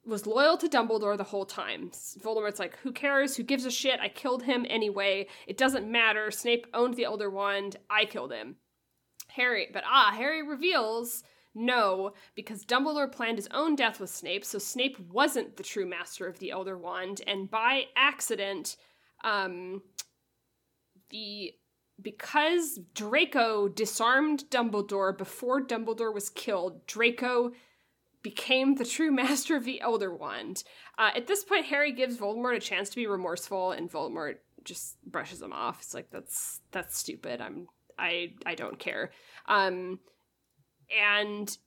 was 0.09 0.27
loyal 0.27 0.57
to 0.57 0.67
Dumbledore 0.67 1.17
the 1.17 1.23
whole 1.23 1.45
time. 1.45 1.91
Voldemort's 1.91 2.59
like, 2.59 2.77
who 2.77 2.91
cares? 2.91 3.35
Who 3.35 3.43
gives 3.43 3.65
a 3.65 3.71
shit? 3.71 3.99
I 3.99 4.09
killed 4.09 4.43
him 4.43 4.65
anyway. 4.69 5.27
It 5.47 5.57
doesn't 5.57 5.89
matter. 5.89 6.31
Snape 6.31 6.67
owned 6.73 6.95
the 6.95 7.05
Elder 7.05 7.29
Wand. 7.29 7.77
I 7.89 8.05
killed 8.05 8.31
him. 8.31 8.55
Harry, 9.29 9.67
but 9.71 9.83
ah, 9.85 10.13
Harry 10.15 10.41
reveals 10.41 11.23
no, 11.55 12.13
because 12.35 12.65
Dumbledore 12.65 13.11
planned 13.11 13.37
his 13.37 13.47
own 13.51 13.75
death 13.75 13.99
with 13.99 14.09
Snape, 14.09 14.45
so 14.45 14.59
Snape 14.59 14.99
wasn't 15.11 15.57
the 15.57 15.63
true 15.63 15.85
master 15.85 16.27
of 16.27 16.39
the 16.39 16.51
Elder 16.51 16.77
Wand, 16.77 17.21
and 17.25 17.49
by 17.49 17.85
accident, 17.95 18.77
um, 19.23 19.81
the 21.09 21.53
because 22.01 22.79
Draco 22.93 23.67
disarmed 23.67 24.45
Dumbledore 24.49 25.17
before 25.17 25.61
Dumbledore 25.61 26.13
was 26.13 26.29
killed, 26.29 26.85
Draco 26.85 27.51
became 28.21 28.75
the 28.75 28.85
true 28.85 29.11
master 29.23 29.55
of 29.55 29.65
the 29.65 29.81
Elder 29.81 30.13
Wand. 30.13 30.63
Uh, 30.97 31.11
at 31.15 31.27
this 31.27 31.43
point, 31.43 31.65
Harry 31.67 31.91
gives 31.91 32.17
Voldemort 32.17 32.55
a 32.55 32.59
chance 32.59 32.89
to 32.89 32.95
be 32.95 33.07
remorseful, 33.07 33.71
and 33.71 33.91
Voldemort 33.91 34.37
just 34.63 34.97
brushes 35.03 35.41
him 35.41 35.53
off. 35.53 35.79
It's 35.81 35.93
like 35.93 36.09
that's 36.11 36.61
that's 36.71 36.97
stupid. 36.97 37.41
I'm 37.41 37.67
I 37.97 38.33
I 38.45 38.55
don't 38.55 38.79
care. 38.79 39.11
Um, 39.47 39.99
and 40.95 41.57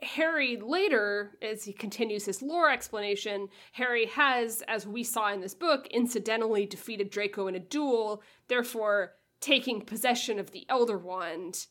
Harry 0.00 0.58
later, 0.58 1.38
as 1.40 1.64
he 1.64 1.72
continues 1.72 2.26
his 2.26 2.42
lore 2.42 2.70
explanation, 2.70 3.48
Harry 3.72 4.06
has, 4.06 4.62
as 4.68 4.86
we 4.86 5.02
saw 5.02 5.32
in 5.32 5.40
this 5.40 5.54
book, 5.54 5.86
incidentally 5.90 6.66
defeated 6.66 7.10
Draco 7.10 7.46
in 7.46 7.54
a 7.54 7.60
duel, 7.60 8.22
therefore 8.48 9.12
taking 9.40 9.80
possession 9.80 10.38
of 10.38 10.50
the 10.50 10.66
Elder 10.68 10.98
Wand. 10.98 11.66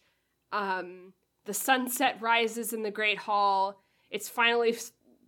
Um, 0.52 1.14
the 1.46 1.54
sunset 1.54 2.18
rises 2.20 2.74
in 2.74 2.82
the 2.82 2.92
Great 2.92 3.20
Hall 3.20 3.84
it's 4.10 4.30
finally 4.30 4.76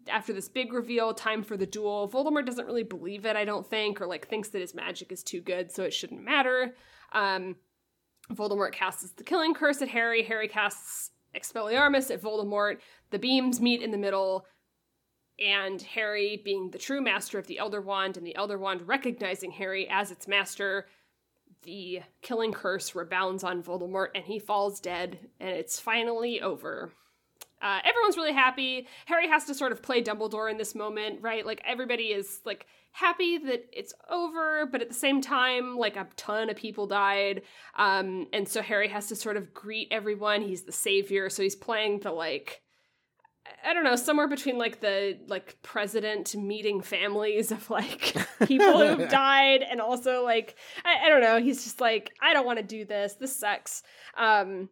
after 0.10 0.34
this 0.34 0.50
big 0.50 0.74
reveal, 0.74 1.14
time 1.14 1.44
for 1.44 1.58
the 1.58 1.66
duel. 1.66 2.10
Voldemort 2.10 2.46
doesn't 2.46 2.66
really 2.66 2.84
believe 2.84 3.26
it, 3.26 3.36
I 3.36 3.46
don't 3.46 3.68
think, 3.68 4.02
or 4.02 4.08
like 4.08 4.28
thinks 4.28 4.50
that 4.50 4.62
his 4.62 4.74
magic 4.74 5.12
is 5.12 5.24
too 5.24 5.42
good, 5.42 5.72
so 5.72 5.84
it 5.84 5.94
shouldn't 5.94 6.24
matter. 6.24 6.76
Um, 7.12 7.56
Voldemort 8.34 8.74
casts 8.74 9.12
the 9.12 9.24
killing 9.24 9.54
curse 9.54 9.82
at 9.82 9.90
Harry. 9.90 10.24
Harry 10.24 10.48
casts 10.48 11.12
Expelliarmus 11.36 12.12
at 12.12 12.22
Voldemort. 12.22 12.78
The 13.12 13.20
beams 13.20 13.62
meet 13.62 13.82
in 13.82 13.92
the 13.92 13.98
middle, 13.98 14.46
and 15.40 15.82
Harry, 15.82 16.42
being 16.44 16.72
the 16.72 16.78
true 16.78 17.02
master 17.02 17.38
of 17.38 17.48
the 17.48 17.60
Elder 17.60 17.82
Wand, 17.82 18.18
and 18.18 18.26
the 18.26 18.36
Elder 18.36 18.58
Wand 18.58 18.88
recognizing 18.88 19.52
Harry 19.52 19.88
as 19.90 20.12
its 20.12 20.28
master, 20.28 20.88
the 21.64 22.02
killing 22.22 22.54
curse 22.54 22.96
rebounds 22.96 23.44
on 23.44 23.64
Voldemort, 23.64 24.10
and 24.16 24.26
he 24.26 24.40
falls 24.40 24.80
dead, 24.80 25.20
and 25.40 25.50
it's 25.50 25.80
finally 25.80 26.42
over. 26.42 26.92
Uh, 27.62 27.80
everyone's 27.84 28.18
really 28.18 28.34
happy. 28.34 28.88
Harry 29.06 29.28
has 29.28 29.46
to 29.46 29.54
sort 29.56 29.72
of 29.72 29.82
play 29.82 30.02
Dumbledore 30.02 30.50
in 30.50 30.58
this 30.58 30.76
moment, 30.76 31.22
right? 31.22 31.46
Like 31.46 31.62
everybody 31.66 32.06
is 32.06 32.40
like 32.46 32.68
happy 32.92 33.38
that 33.38 33.66
it's 33.74 33.94
over, 34.10 34.68
but 34.68 34.82
at 34.82 34.90
the 34.90 34.96
same 34.96 35.22
time, 35.22 35.76
like 35.76 35.96
a 35.96 36.08
ton 36.18 36.50
of 36.50 36.56
people 36.56 36.86
died, 36.88 37.42
um, 37.76 38.28
and 38.32 38.48
so 38.48 38.62
Harry 38.62 38.88
has 38.90 39.08
to 39.08 39.16
sort 39.16 39.38
of 39.38 39.54
greet 39.54 39.88
everyone. 39.92 40.42
He's 40.42 40.64
the 40.64 40.72
savior, 40.72 41.30
so 41.30 41.44
he's 41.44 41.56
playing 41.56 42.00
the 42.02 42.12
like. 42.12 42.62
I 43.66 43.74
don't 43.74 43.86
know, 43.86 43.96
somewhere 43.96 44.28
between 44.28 44.58
like 44.58 44.82
the 44.82 45.18
like 45.28 45.58
president 45.62 46.36
meeting 46.36 46.82
families 46.82 47.50
of 47.50 47.70
like 47.70 48.14
people 48.46 48.86
who've 48.86 49.10
died 49.10 49.62
and 49.62 49.80
also 49.80 50.22
like 50.26 50.56
I, 50.84 51.06
I 51.06 51.10
don't 51.10 51.22
know, 51.22 51.42
he's 51.42 51.64
just 51.64 51.80
like, 51.80 52.12
I 52.22 52.34
don't 52.34 52.46
want 52.46 52.60
to 52.60 52.64
do 52.64 52.84
this. 52.84 53.14
This 53.14 53.34
sucks. 53.34 53.84
Um 54.18 54.68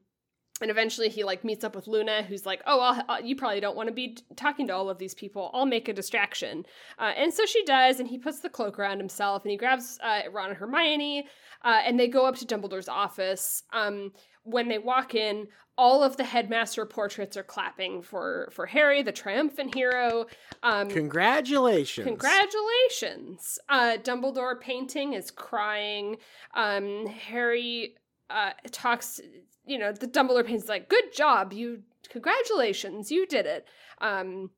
and 0.62 0.72
eventually 0.72 1.10
he 1.10 1.24
like 1.24 1.44
meets 1.44 1.64
up 1.64 1.76
with 1.76 1.88
luna 1.88 2.24
who's 2.24 2.46
like 2.46 2.62
oh 2.66 2.80
I'll, 2.80 3.04
I'll, 3.10 3.22
you 3.24 3.36
probably 3.36 3.60
don't 3.60 3.76
want 3.76 3.88
to 3.88 3.94
be 3.94 4.18
talking 4.36 4.68
to 4.68 4.74
all 4.74 4.90
of 4.90 4.98
these 4.98 5.14
people. 5.14 5.52
I'll 5.54 5.66
make 5.66 5.88
a 5.88 5.94
distraction. 5.94 6.66
Uh, 6.98 7.14
and 7.16 7.34
so 7.34 7.46
she 7.46 7.64
does 7.66 8.00
and 8.00 8.08
he 8.08 8.18
puts 8.18 8.40
the 8.40 8.50
cloak 8.50 8.80
around 8.80 9.00
himself 9.00 9.44
and 9.44 9.52
he 9.52 9.58
grabs 9.58 10.00
uh, 10.02 10.22
ron 10.32 10.50
and 10.50 10.58
hermione 10.58 11.28
uh, 11.64 11.82
and 11.86 12.00
they 12.00 12.08
go 12.08 12.26
up 12.26 12.36
to 12.38 12.46
dumbledore's 12.46 12.90
office. 12.90 13.64
Um, 13.74 14.12
when 14.44 14.68
they 14.68 14.78
walk 14.78 15.16
in 15.16 15.48
all 15.78 16.04
of 16.04 16.16
the 16.18 16.24
headmaster 16.24 16.86
portraits 16.86 17.36
are 17.36 17.44
clapping 17.44 18.02
for 18.02 18.50
for 18.52 18.66
harry 18.66 19.02
the 19.02 19.12
triumphant 19.12 19.76
hero. 19.76 20.26
Um, 20.64 20.90
congratulations. 20.90 22.06
Congratulations. 22.06 23.60
Uh, 23.68 23.98
dumbledore 24.02 24.60
painting 24.60 25.14
is 25.14 25.32
crying. 25.32 26.18
Um, 26.54 27.08
harry 27.08 27.96
uh, 28.30 28.52
talks 28.72 29.20
you 29.66 29.78
know, 29.78 29.92
the 29.92 30.08
Dumbledore 30.08 30.46
paints 30.46 30.70
like, 30.70 30.90
"Good 30.90 31.14
job, 31.14 31.54
you! 31.54 31.84
Congratulations, 32.10 33.12
you 33.12 33.26
did 33.26 33.46
it." 33.46 33.68
Um, 34.00 34.52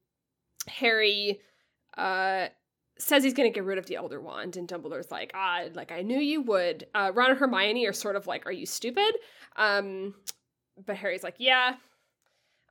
Harry 0.68 1.40
uh, 1.98 2.48
says 2.98 3.24
he's 3.24 3.34
going 3.34 3.52
to 3.52 3.54
get 3.54 3.64
rid 3.66 3.78
of 3.78 3.86
the 3.86 3.96
Elder 3.96 4.22
Wand, 4.22 4.58
and 4.58 4.68
Dumbledore's 4.68 5.12
like, 5.12 5.32
"Ah, 5.34 5.64
like 5.74 5.92
I 5.92 6.02
knew 6.02 6.20
you 6.20 6.42
would." 6.42 6.88
Uh, 6.94 7.12
Ron 7.14 7.32
and 7.32 7.40
Hermione 7.40 7.86
are 7.86 7.94
sort 7.94 8.16
of 8.16 8.28
like, 8.28 8.46
"Are 8.46 8.52
you 8.52 8.66
stupid?" 8.66 9.16
Um, 9.56 10.16
but 10.86 10.98
Harry's 10.98 11.24
like, 11.24 11.36
"Yeah." 11.38 11.76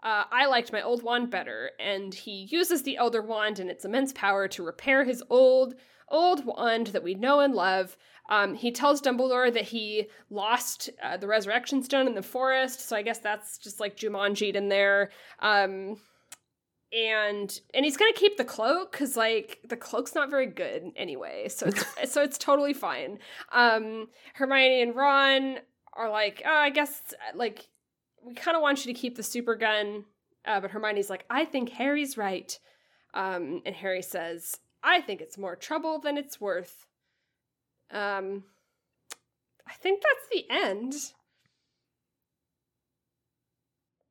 Uh, 0.02 0.24
I 0.30 0.46
liked 0.46 0.72
my 0.72 0.82
old 0.82 1.02
wand 1.02 1.30
better, 1.30 1.70
and 1.80 2.14
he 2.14 2.46
uses 2.50 2.82
the 2.82 2.96
Elder 2.96 3.22
Wand 3.22 3.58
and 3.58 3.70
its 3.70 3.84
immense 3.84 4.12
power 4.12 4.46
to 4.48 4.62
repair 4.62 5.04
his 5.04 5.22
old, 5.30 5.74
old 6.08 6.44
wand 6.44 6.88
that 6.88 7.02
we 7.02 7.14
know 7.14 7.40
and 7.40 7.54
love. 7.54 7.96
Um, 8.28 8.54
he 8.54 8.72
tells 8.72 9.00
Dumbledore 9.00 9.52
that 9.52 9.64
he 9.64 10.06
lost 10.30 10.90
uh, 11.02 11.16
the 11.16 11.26
Resurrection 11.26 11.82
Stone 11.82 12.08
in 12.08 12.14
the 12.14 12.22
forest, 12.22 12.88
so 12.88 12.96
I 12.96 13.02
guess 13.02 13.18
that's 13.18 13.58
just 13.58 13.80
like 13.80 13.96
Jumanji 13.96 14.54
in 14.54 14.68
there. 14.68 15.10
Um, 15.40 15.98
and 16.92 17.60
and 17.74 17.84
he's 17.84 17.96
gonna 17.96 18.12
keep 18.12 18.36
the 18.36 18.44
cloak 18.44 18.92
because 18.92 19.16
like 19.16 19.60
the 19.68 19.76
cloak's 19.76 20.14
not 20.14 20.30
very 20.30 20.46
good 20.46 20.92
anyway, 20.96 21.48
so 21.48 21.66
it's 21.66 21.84
so 22.12 22.22
it's 22.22 22.38
totally 22.38 22.74
fine. 22.74 23.18
Um, 23.52 24.08
Hermione 24.34 24.82
and 24.82 24.96
Ron 24.96 25.58
are 25.92 26.10
like, 26.10 26.42
oh, 26.44 26.50
I 26.56 26.70
guess 26.70 27.14
like 27.34 27.68
we 28.24 28.34
kind 28.34 28.56
of 28.56 28.62
want 28.62 28.84
you 28.84 28.92
to 28.92 28.98
keep 28.98 29.16
the 29.16 29.22
super 29.22 29.54
gun, 29.54 30.04
uh, 30.44 30.60
but 30.60 30.70
Hermione's 30.70 31.10
like, 31.10 31.24
I 31.30 31.44
think 31.44 31.70
Harry's 31.70 32.16
right. 32.16 32.58
Um, 33.14 33.62
and 33.64 33.74
Harry 33.74 34.02
says, 34.02 34.58
I 34.82 35.00
think 35.00 35.20
it's 35.20 35.38
more 35.38 35.56
trouble 35.56 35.98
than 35.98 36.18
it's 36.18 36.40
worth. 36.40 36.86
Um, 37.90 38.44
I 39.68 39.72
think 39.74 40.02
that's 40.02 40.28
the 40.32 40.44
end. 40.50 40.94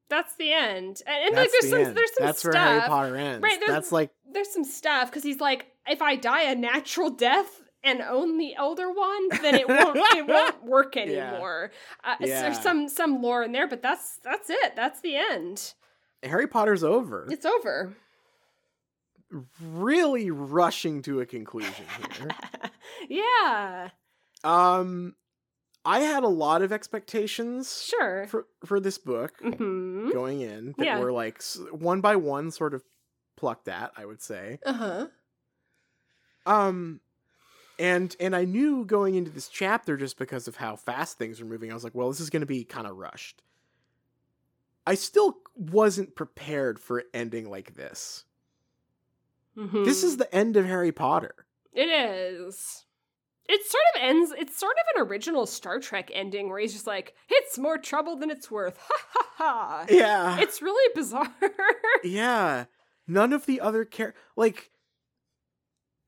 That's 0.07 0.35
the 0.35 0.53
end, 0.53 1.01
and, 1.07 1.25
and 1.27 1.35
like 1.35 1.49
there's 1.51 1.69
some 1.69 1.83
the 1.83 1.91
there's 1.91 2.13
some 2.15 2.25
That's 2.27 2.39
stuff. 2.39 2.53
where 2.53 2.63
Harry 2.63 2.81
Potter 2.87 3.15
ends. 3.17 3.41
Right, 3.43 3.59
there's- 3.59 3.71
That's 3.71 3.91
like 3.91 4.11
There's 4.31 4.49
some 4.53 4.63
stuff 4.63 5.09
because 5.09 5.23
he's 5.23 5.39
like, 5.39 5.65
if 5.87 6.01
I 6.01 6.15
die 6.15 6.43
a 6.43 6.55
natural 6.55 7.09
death 7.09 7.61
and 7.83 8.01
own 8.01 8.37
the 8.37 8.53
Elder 8.55 8.91
Wand, 8.91 9.31
then 9.41 9.55
it 9.55 9.67
won't 9.67 9.97
it 9.97 10.27
won't 10.27 10.63
work 10.63 10.95
Yeah. 10.95 11.01
anymore. 11.01 11.71
Uh, 12.03 12.15
so 12.19 12.25
There's 12.27 12.59
some 12.59 12.87
some 12.87 13.21
lore 13.23 13.43
in 13.43 13.51
there, 13.51 13.67
but 13.67 13.81
that's 13.81 14.19
that's 14.23 14.49
it. 14.51 14.75
That's 14.75 15.01
the 15.01 15.15
end. 15.15 15.73
Harry 16.21 16.47
Potter's 16.47 16.83
over. 16.83 17.27
It's 17.31 17.45
over. 17.45 17.95
Really 19.61 20.31
rushing 20.31 21.01
to 21.03 21.21
a 21.21 21.25
conclusion 21.25 21.85
here. 21.97 22.35
yeah, 23.09 23.89
um 24.43 25.15
I 25.83 25.99
had 25.99 26.23
a 26.23 26.27
lot 26.27 26.61
of 26.61 26.71
expectations 26.71 27.83
sure. 27.83 28.25
for 28.27 28.47
for 28.65 28.79
this 28.79 28.97
book 28.97 29.33
hmm 29.41 30.09
going 30.11 30.41
in 30.41 30.73
that 30.77 30.85
Yeah. 30.85 30.99
were 30.99 31.11
like 31.11 31.41
one 31.71 32.01
by 32.01 32.15
one 32.15 32.51
sort 32.51 32.73
of 32.73 32.83
plucked 33.35 33.67
at, 33.67 33.91
I 33.95 34.05
would 34.05 34.21
say. 34.21 34.59
Uh 34.65 34.73
huh. 34.73 35.07
Um 36.45 37.01
and 37.77 38.15
and 38.19 38.35
I 38.35 38.45
knew 38.45 38.85
going 38.85 39.15
into 39.15 39.31
this 39.31 39.47
chapter 39.49 39.97
just 39.97 40.17
because 40.17 40.47
of 40.47 40.55
how 40.57 40.75
fast 40.75 41.17
things 41.17 41.39
were 41.39 41.47
moving, 41.47 41.71
I 41.71 41.73
was 41.73 41.83
like, 41.83 41.95
well, 41.95 42.09
this 42.09 42.19
is 42.19 42.29
going 42.29 42.41
to 42.41 42.45
be 42.45 42.63
kind 42.63 42.87
of 42.87 42.95
rushed. 42.97 43.41
I 44.87 44.95
still 44.95 45.39
wasn't 45.55 46.15
prepared 46.15 46.79
for 46.79 47.03
ending 47.13 47.49
like 47.49 47.73
this. 47.75 48.25
Mm-hmm. 49.57 49.83
This 49.83 50.03
is 50.03 50.17
the 50.17 50.33
end 50.33 50.57
of 50.57 50.65
Harry 50.65 50.91
Potter. 50.91 51.33
It 51.73 51.87
is. 51.89 52.85
It 53.47 53.61
sort 53.63 53.83
of 53.95 54.01
ends. 54.01 54.33
It's 54.37 54.57
sort 54.57 54.75
of 54.77 54.95
an 55.01 55.07
original 55.07 55.45
Star 55.45 55.79
Trek 55.79 56.09
ending 56.13 56.49
where 56.49 56.59
he's 56.59 56.73
just 56.73 56.87
like, 56.87 57.13
"It's 57.29 57.57
more 57.59 57.77
trouble 57.77 58.15
than 58.15 58.31
it's 58.31 58.49
worth." 58.49 58.77
Ha 58.77 58.97
ha 59.13 59.25
ha. 59.35 59.85
Yeah. 59.89 60.39
It's 60.39 60.61
really 60.61 60.91
bizarre. 60.95 61.33
yeah. 62.03 62.65
None 63.07 63.33
of 63.33 63.45
the 63.45 63.61
other 63.61 63.85
char 63.85 64.15
like 64.35 64.71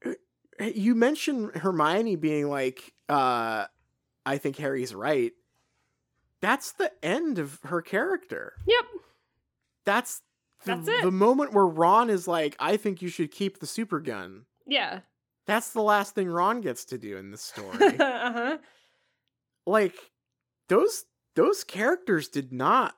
uh, 0.05 0.13
you 0.73 0.95
mentioned 0.95 1.51
Hermione 1.57 2.15
being 2.15 2.49
like 2.49 2.93
uh 3.09 3.65
I 4.25 4.37
think 4.37 4.57
Harry's 4.57 4.95
right. 4.95 5.33
That's 6.41 6.71
the 6.73 6.91
end 7.03 7.37
of 7.39 7.59
her 7.65 7.81
character. 7.81 8.53
yep. 8.65 8.85
That's 9.85 10.21
the, 10.65 10.75
That's 10.75 10.87
it. 10.87 11.03
the 11.03 11.11
moment 11.11 11.53
where 11.53 11.65
Ron 11.67 12.09
is 12.09 12.27
like, 12.27 12.55
I 12.59 12.77
think 12.77 13.01
you 13.01 13.09
should 13.09 13.31
keep 13.31 13.59
the 13.59 13.67
super 13.67 13.99
gun. 13.99 14.45
Yeah. 14.65 14.99
That's 15.45 15.69
the 15.71 15.81
last 15.81 16.13
thing 16.15 16.27
Ron 16.27 16.61
gets 16.61 16.83
to 16.85 16.97
do 16.97 17.17
in 17.17 17.31
this 17.31 17.41
story. 17.41 17.85
uh 17.99 18.33
huh. 18.33 18.57
like 19.65 19.95
those 20.69 21.05
those 21.35 21.63
characters 21.63 22.27
did 22.27 22.51
not 22.51 22.95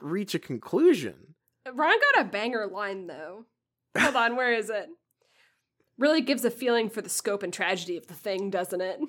reach 0.00 0.34
a 0.34 0.38
conclusion. 0.38 1.34
Ron 1.72 1.98
got 2.14 2.22
a 2.26 2.28
banger 2.28 2.66
line 2.66 3.06
though. 3.08 3.46
Hold 3.98 4.14
on, 4.16 4.36
where 4.36 4.52
is 4.52 4.70
it? 4.70 4.88
Really 5.98 6.20
gives 6.20 6.44
a 6.44 6.50
feeling 6.52 6.88
for 6.88 7.02
the 7.02 7.08
scope 7.08 7.42
and 7.42 7.52
tragedy 7.52 7.96
of 7.96 8.06
the 8.06 8.14
thing, 8.14 8.50
doesn't 8.50 8.80
it? 8.80 9.00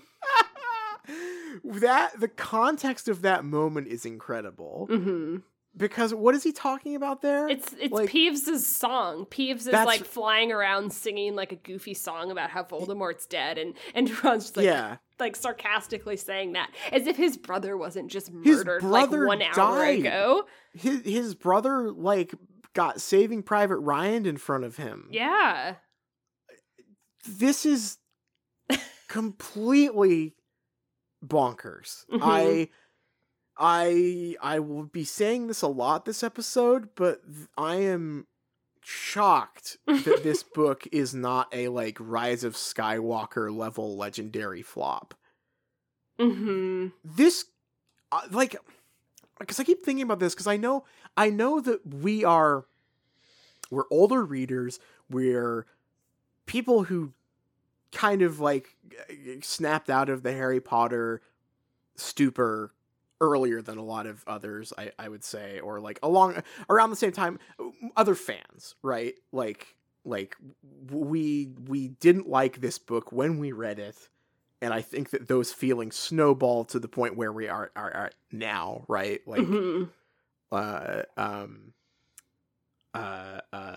that 1.63 2.19
the 2.19 2.27
context 2.27 3.07
of 3.07 3.21
that 3.21 3.45
moment 3.45 3.87
is 3.87 4.05
incredible 4.07 4.87
Mm-hmm. 4.89 5.37
Because 5.79 6.13
what 6.13 6.35
is 6.35 6.43
he 6.43 6.51
talking 6.51 6.95
about 6.95 7.23
there? 7.23 7.47
It's 7.49 7.73
it's 7.79 7.91
Like- 7.91 8.09
Peeves' 8.11 8.59
song. 8.59 9.25
Peeves 9.25 9.61
is 9.61 9.67
like 9.69 10.05
flying 10.05 10.51
around 10.51 10.93
singing 10.93 11.35
like 11.35 11.51
a 11.51 11.55
goofy 11.55 11.95
song 11.95 12.29
about 12.29 12.51
how 12.51 12.61
Voldemort's 12.63 13.25
dead, 13.25 13.57
and 13.57 13.73
and 13.95 14.07
Ron's 14.23 14.43
just 14.43 14.57
like 14.57 14.65
yeah, 14.65 14.97
like 15.19 15.35
sarcastically 15.35 16.17
saying 16.17 16.51
that 16.53 16.69
as 16.91 17.07
if 17.07 17.17
his 17.17 17.35
brother 17.37 17.75
wasn't 17.75 18.11
just 18.11 18.31
murdered 18.31 18.83
like 18.83 19.09
one 19.09 19.41
hour 19.41 19.55
died. 19.55 19.99
ago. 20.01 20.45
his 20.75 21.01
his 21.03 21.33
brother 21.33 21.91
like 21.91 22.35
got 22.75 23.01
Saving 23.01 23.41
Private 23.41 23.77
Ryan 23.79 24.27
in 24.27 24.37
front 24.37 24.63
of 24.65 24.77
him. 24.77 25.07
Yeah. 25.09 25.75
This 27.27 27.65
is 27.65 27.97
completely 29.07 30.35
bonkers. 31.25 32.05
Mhm. 32.11 32.19
I 32.21 32.69
I 33.59 34.37
I 34.41 34.59
will 34.59 34.83
be 34.83 35.03
saying 35.03 35.47
this 35.47 35.61
a 35.61 35.67
lot 35.67 36.05
this 36.05 36.23
episode, 36.23 36.89
but 36.95 37.21
th- 37.25 37.47
I 37.57 37.75
am 37.75 38.25
shocked 38.81 39.77
that 39.85 40.21
this 40.23 40.43
book 40.55 40.87
is 40.93 41.13
not 41.13 41.53
a 41.53 41.67
like 41.67 41.97
Rise 41.99 42.45
of 42.45 42.55
Skywalker 42.55 43.55
level 43.55 43.97
legendary 43.97 44.61
flop. 44.61 45.13
Mm-hmm. 46.17 46.87
This 47.03 47.45
uh, 48.13 48.21
like 48.31 48.55
because 49.39 49.59
I 49.59 49.65
keep 49.65 49.83
thinking 49.83 50.03
about 50.03 50.19
this 50.19 50.33
because 50.33 50.47
I 50.47 50.55
know 50.55 50.85
I 51.17 51.29
know 51.29 51.59
that 51.59 51.85
we 51.85 52.23
are 52.23 52.65
we're 53.69 53.85
older 53.91 54.23
readers, 54.23 54.79
we're 55.09 55.65
people 56.45 56.85
who 56.85 57.11
kind 57.91 58.21
of 58.21 58.39
like 58.39 58.77
snapped 59.41 59.89
out 59.89 60.09
of 60.09 60.23
the 60.23 60.31
Harry 60.31 60.61
Potter 60.61 61.21
stupor 61.95 62.71
earlier 63.21 63.61
than 63.61 63.77
a 63.77 63.83
lot 63.83 64.05
of 64.07 64.23
others 64.27 64.71
I, 64.77 64.91
I 64.97 65.09
would 65.09 65.23
say 65.23 65.59
or 65.59 65.79
like 65.79 65.99
along 66.03 66.41
around 66.69 66.89
the 66.89 66.95
same 66.95 67.11
time 67.11 67.39
other 67.95 68.15
fans 68.15 68.75
right 68.81 69.15
like 69.31 69.75
like 70.05 70.35
we 70.89 71.49
we 71.67 71.89
didn't 71.89 72.29
like 72.29 72.61
this 72.61 72.79
book 72.79 73.11
when 73.11 73.37
we 73.39 73.51
read 73.51 73.79
it 73.79 74.09
and 74.61 74.73
i 74.73 74.81
think 74.81 75.09
that 75.09 75.27
those 75.27 75.51
feelings 75.51 75.95
snowballed 75.97 76.69
to 76.69 76.79
the 76.79 76.87
point 76.87 77.17
where 77.17 77.31
we 77.33 77.47
are 77.49 77.71
are, 77.75 77.91
are 77.91 78.11
now 78.31 78.85
right 78.87 79.21
like 79.27 79.41
Mhm. 79.41 79.89
uh 80.51 81.01
um 81.17 81.73
uh 82.93 83.39
uh 83.53 83.75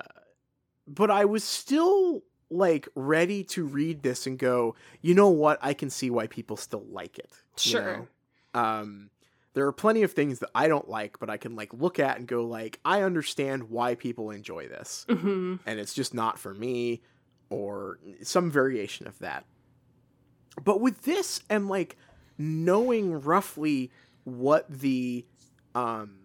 but 0.87 1.11
i 1.11 1.25
was 1.25 1.45
still 1.45 2.23
like 2.51 2.89
ready 2.95 3.43
to 3.45 3.65
read 3.65 4.03
this 4.03 4.27
and 4.27 4.39
go 4.39 4.75
you 5.01 5.15
know 5.15 5.29
what 5.29 5.59
i 5.63 5.75
can 5.75 5.91
see 5.91 6.11
why 6.11 6.27
people 6.27 6.57
still 6.57 6.85
like 6.91 7.19
it 7.19 7.31
you 7.65 7.73
Sure. 7.73 8.09
know? 8.55 8.61
um 8.61 9.11
there 9.55 9.67
are 9.67 9.73
plenty 9.73 10.03
of 10.03 10.13
things 10.13 10.39
that 10.39 10.51
i 10.55 10.67
don't 10.69 10.89
like 10.89 11.19
but 11.19 11.29
i 11.31 11.37
can 11.37 11.55
like 11.57 11.73
look 11.75 11.99
at 11.99 12.19
and 12.19 12.27
go 12.27 12.45
like 12.45 12.81
i 12.85 13.03
understand 13.03 13.65
why 13.71 13.95
people 13.95 14.31
enjoy 14.31 14.67
this 14.69 15.05
Mhm. 15.09 15.61
and 15.67 15.79
it's 15.81 15.95
just 15.95 16.15
not 16.15 16.39
for 16.39 16.55
me 16.55 17.03
or 17.51 17.99
some 18.23 18.51
variation 18.51 19.07
of 19.07 19.19
that 19.21 19.45
but 20.65 20.81
with 20.81 21.03
this 21.03 21.41
and 21.51 21.69
like 21.69 21.97
knowing 22.39 23.21
roughly 23.21 23.91
what 24.25 24.67
the 24.71 25.25
um 25.75 26.19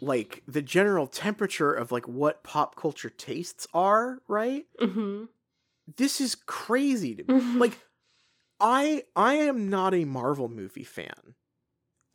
like 0.00 0.42
the 0.46 0.62
general 0.62 1.06
temperature 1.06 1.72
of 1.72 1.90
like 1.90 2.06
what 2.06 2.42
pop 2.44 2.76
culture 2.76 3.10
tastes 3.10 3.66
are 3.74 4.20
right 4.28 4.66
Mm-hmm. 4.80 5.24
this 5.96 6.20
is 6.20 6.34
crazy 6.34 7.14
to 7.16 7.24
me 7.24 7.40
Mhm. 7.40 7.60
like 7.60 7.78
i 8.60 9.02
i 9.16 9.34
am 9.34 9.68
not 9.68 9.94
a 9.94 10.04
marvel 10.04 10.48
movie 10.48 10.84
fan 10.84 11.34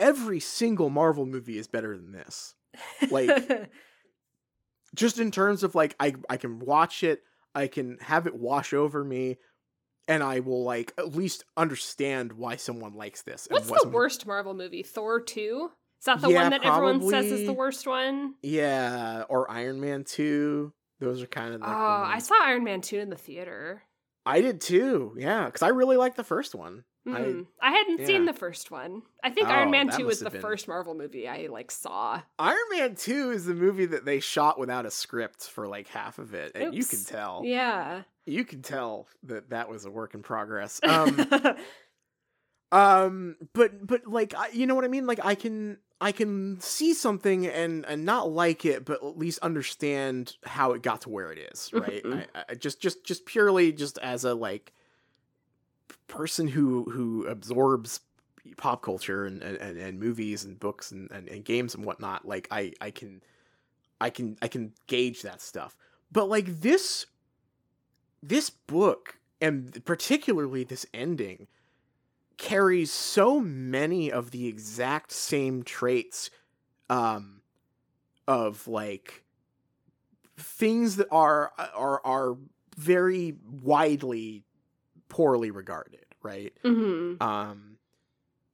every 0.03 0.39
single 0.39 0.89
marvel 0.89 1.25
movie 1.25 1.57
is 1.57 1.67
better 1.67 1.95
than 1.97 2.11
this 2.11 2.55
like- 3.09 3.71
just 4.95 5.19
in 5.19 5.31
terms 5.31 5.63
of 5.63 5.75
like 5.75 5.95
I 5.99 6.13
I 6.29 6.37
can 6.37 6.59
watch 6.59 7.03
it, 7.03 7.21
I 7.55 7.67
can 7.67 7.97
have 8.01 8.27
it 8.27 8.35
wash 8.35 8.73
over 8.73 9.03
me, 9.03 9.37
and 10.07 10.21
I 10.23 10.39
will 10.41 10.63
like 10.63 10.93
at 10.97 11.15
least 11.15 11.45
understand 11.57 12.33
why 12.33 12.55
someone 12.57 12.93
likes 12.93 13.23
this. 13.23 13.47
What's 13.49 13.69
what 13.69 13.75
the 13.75 13.79
someone- 13.81 13.93
worst 13.95 14.25
Marvel 14.27 14.53
movie? 14.53 14.83
Thor 14.83 15.19
2? 15.21 15.69
Is 15.99 16.05
that 16.05 16.19
the 16.21 16.29
Yeah, 16.29 16.41
one 16.41 16.51
that 16.51 16.63
everyone 16.65 17.09
says 17.09 17.25
is 17.31 17.45
the 17.47 17.53
worst 17.53 17.87
one? 17.87 18.35
Yeah, 18.43 19.23
or 19.29 19.49
Iron 19.49 19.79
Man 19.79 20.03
two. 20.03 20.73
Those 20.99 21.21
are 21.23 21.27
kind 21.27 21.53
of 21.53 21.61
Oh, 21.61 21.65
like 21.65 22.15
I 22.15 22.19
saw 22.19 22.35
Iron 22.43 22.63
Man 22.63 22.79
2 22.81 22.97
in 22.99 23.09
the 23.09 23.15
theater. 23.17 23.83
I 24.25 24.41
did 24.41 24.61
too. 24.61 25.15
Yeah, 25.17 25.45
because 25.45 25.61
I 25.63 25.69
really 25.69 25.97
like 25.97 26.15
the 26.15 26.23
first 26.23 26.55
one. 26.55 26.83
I- 27.05 27.09
Mm. 27.09 27.47
I, 27.61 27.71
hadn't 27.71 28.05
seen 28.05 28.23
the 28.25 28.31
first 28.33 28.71
one. 28.71 29.01
I 29.23 29.29
think 29.29 29.47
Oh, 29.49 29.51
Iron 29.51 29.71
Man 29.71 29.87
2 29.87 29.91
must 29.91 30.03
was 30.05 30.19
the 30.21 30.29
been- 30.29 30.41
first 30.41 30.67
Marvel 30.69 30.95
movie 30.95 31.27
I 31.27 31.47
like 31.47 31.69
saw. 31.69 32.21
Iron 32.39 32.57
Man 32.71 32.95
two 32.95 33.31
is 33.31 33.45
the 33.45 33.53
movie 33.53 33.85
that 33.87 34.05
they 34.05 34.21
shot 34.21 34.57
without 34.57 34.85
a 34.85 34.91
script 34.91 35.43
for 35.49 35.67
like 35.67 35.87
half 35.89 36.17
of 36.17 36.33
it, 36.33 36.53
and 36.55 36.73
you 36.73 36.85
can 36.85 37.03
tell. 37.03 37.41
Yeah. 37.43 38.03
You 38.25 38.45
can 38.45 38.61
tell 38.61 39.07
that 39.23 39.49
that 39.49 39.67
was 39.69 39.83
a 39.83 39.91
work 39.91 40.13
in 40.13 40.23
progress. 40.23 40.79
Um. 40.87 41.27
um 42.71 43.35
but 43.53 43.85
but 43.85 44.07
like 44.07 44.33
I, 44.33 44.47
you 44.49 44.65
know 44.65 44.73
what 44.75 44.83
i 44.83 44.87
mean 44.87 45.05
like 45.05 45.19
i 45.23 45.35
can 45.35 45.77
i 46.01 46.11
can 46.11 46.59
see 46.59 46.93
something 46.95 47.45
and 47.45 47.85
and 47.85 48.03
not 48.03 48.31
like 48.31 48.65
it 48.65 48.83
but 48.83 49.03
at 49.03 49.17
least 49.17 49.39
understand 49.39 50.35
how 50.43 50.71
it 50.73 50.81
got 50.81 51.01
to 51.01 51.09
where 51.09 51.31
it 51.31 51.37
is 51.53 51.69
right 51.73 52.03
Mhm. 52.03 52.25
I, 52.33 52.43
I 52.49 52.55
just 52.55 52.79
just 52.81 53.05
just 53.05 53.25
purely 53.27 53.71
just 53.73 53.99
as 53.99 54.23
a 54.23 54.33
like 54.33 54.73
person 56.07 56.47
who 56.47 56.83
who 56.91 57.25
absorbs 57.27 58.01
pop 58.57 58.81
culture 58.81 59.25
and 59.25 59.41
and, 59.41 59.77
and 59.77 59.99
movies 59.99 60.43
and 60.43 60.59
books 60.59 60.91
and, 60.91 61.09
and, 61.11 61.27
and 61.29 61.45
games 61.45 61.75
and 61.75 61.85
whatnot 61.85 62.27
like 62.27 62.47
i 62.51 62.71
i 62.81 62.91
can 62.91 63.21
i 64.01 64.09
can 64.09 64.37
i 64.41 64.47
can 64.47 64.73
gauge 64.87 65.21
that 65.21 65.41
stuff. 65.41 65.75
But 66.11 66.29
like 66.29 66.61
this 66.61 67.05
this 68.21 68.49
book 68.49 69.17
and 69.41 69.83
particularly 69.85 70.63
this 70.63 70.85
ending 70.93 71.47
carries 72.37 72.91
so 72.91 73.39
many 73.39 74.11
of 74.11 74.31
the 74.31 74.47
exact 74.47 75.11
same 75.11 75.63
traits 75.63 76.29
um 76.89 77.41
of 78.27 78.67
like 78.67 79.23
things 80.37 80.95
that 80.97 81.07
are 81.11 81.51
are 81.75 82.01
are 82.05 82.37
very 82.77 83.35
widely 83.61 84.43
poorly 85.13 85.51
regarded 85.51 86.05
right? 86.21 86.53
Hmm 86.63 87.15
um 87.21 87.77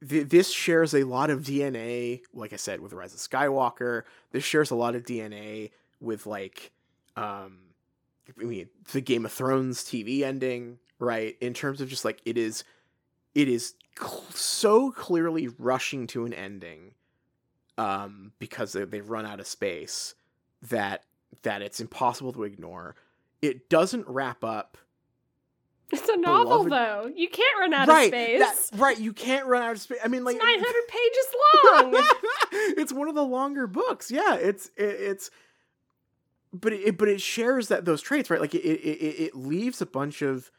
th- 0.07 0.28
this 0.30 0.51
shares 0.51 0.93
a 0.93 1.03
lot 1.03 1.30
of 1.30 1.41
dna 1.41 2.22
like 2.34 2.51
i 2.53 2.55
said 2.55 2.82
with 2.82 2.93
rise 2.93 3.14
of 3.14 3.20
skywalker. 3.20 4.03
This 4.32 4.43
shares 4.43 4.72
a 4.72 4.76
lot 4.76 4.95
of 4.95 5.03
dna 5.03 5.72
with 5.99 6.26
like 6.26 6.72
um 7.16 7.60
i 8.39 8.43
mean 8.43 8.70
the 8.91 9.01
game 9.01 9.26
of 9.26 9.32
thrones 9.32 9.84
tv 9.84 10.22
ending 10.22 10.80
right? 10.99 11.38
In 11.39 11.53
terms 11.53 11.80
of 11.82 11.88
just 11.89 12.03
like 12.05 12.22
it 12.26 12.38
is 12.38 12.64
it 13.34 13.47
is 13.47 13.74
cl- 13.97 14.24
so 14.32 14.91
clearly 14.91 15.47
rushing 15.57 16.07
to 16.07 16.26
an 16.26 16.34
ending 16.34 16.91
um 17.78 18.34
because 18.39 18.74
they, 18.74 18.84
they've 18.84 19.10
run 19.10 19.26
out 19.26 19.39
of 19.39 19.47
space 19.47 20.14
that 20.62 21.03
that 21.43 21.62
it's 21.62 21.80
impossible 21.80 22.34
to 22.34 22.43
ignore. 22.43 22.95
It 23.41 23.70
doesn't 23.70 24.07
wrap 24.07 24.43
up 24.43 24.78
It's 25.91 26.07
a 26.07 26.17
novel, 26.17 26.63
Beloved- 26.65 26.71
though. 26.71 27.11
You 27.15 27.29
can't 27.29 27.59
run 27.59 27.73
out 27.73 27.87
right 27.87 28.03
of 28.03 28.07
space. 28.09 28.39
that- 28.39 28.79
right 28.79 28.99
you 28.99 29.11
can't 29.13 29.45
run 29.47 29.63
out 29.63 29.71
of 29.71 29.81
space 29.81 29.97
i 30.03 30.07
mean 30.07 30.23
like 30.23 30.37
900 30.37 30.63
pages 30.87 31.27
long. 31.93 32.03
it's 32.77 32.93
one 32.93 33.07
of 33.09 33.15
the 33.15 33.23
longer 33.23 33.65
books. 33.67 34.11
Yeah, 34.11 34.35
it's 34.35 34.67
it, 34.77 34.83
it's 34.83 35.31
but 36.53 36.73
it 36.73 36.97
but 36.97 37.07
it 37.07 37.21
shares 37.21 37.67
that 37.69 37.85
those 37.85 38.01
traits, 38.01 38.29
right? 38.29 38.39
Like 38.39 38.53
it 38.55 38.63
it, 38.63 38.79
it 38.81 39.19
it 39.27 39.35
leaves 39.35 39.81
a 39.81 39.85
bunch 39.85 40.21
of 40.21 40.51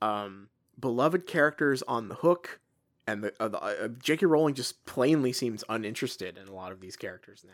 um 0.00 0.48
beloved 0.78 1.26
characters 1.26 1.82
on 1.88 2.08
the 2.08 2.14
hook 2.16 2.60
and 3.06 3.24
the, 3.24 3.32
uh, 3.40 3.48
the 3.48 3.58
uh, 3.62 3.88
J.K. 3.88 4.26
Rowling 4.26 4.54
just 4.54 4.84
plainly 4.84 5.32
seems 5.32 5.64
uninterested 5.68 6.36
in 6.38 6.46
a 6.46 6.54
lot 6.54 6.70
of 6.72 6.80
these 6.80 6.96
characters 6.96 7.44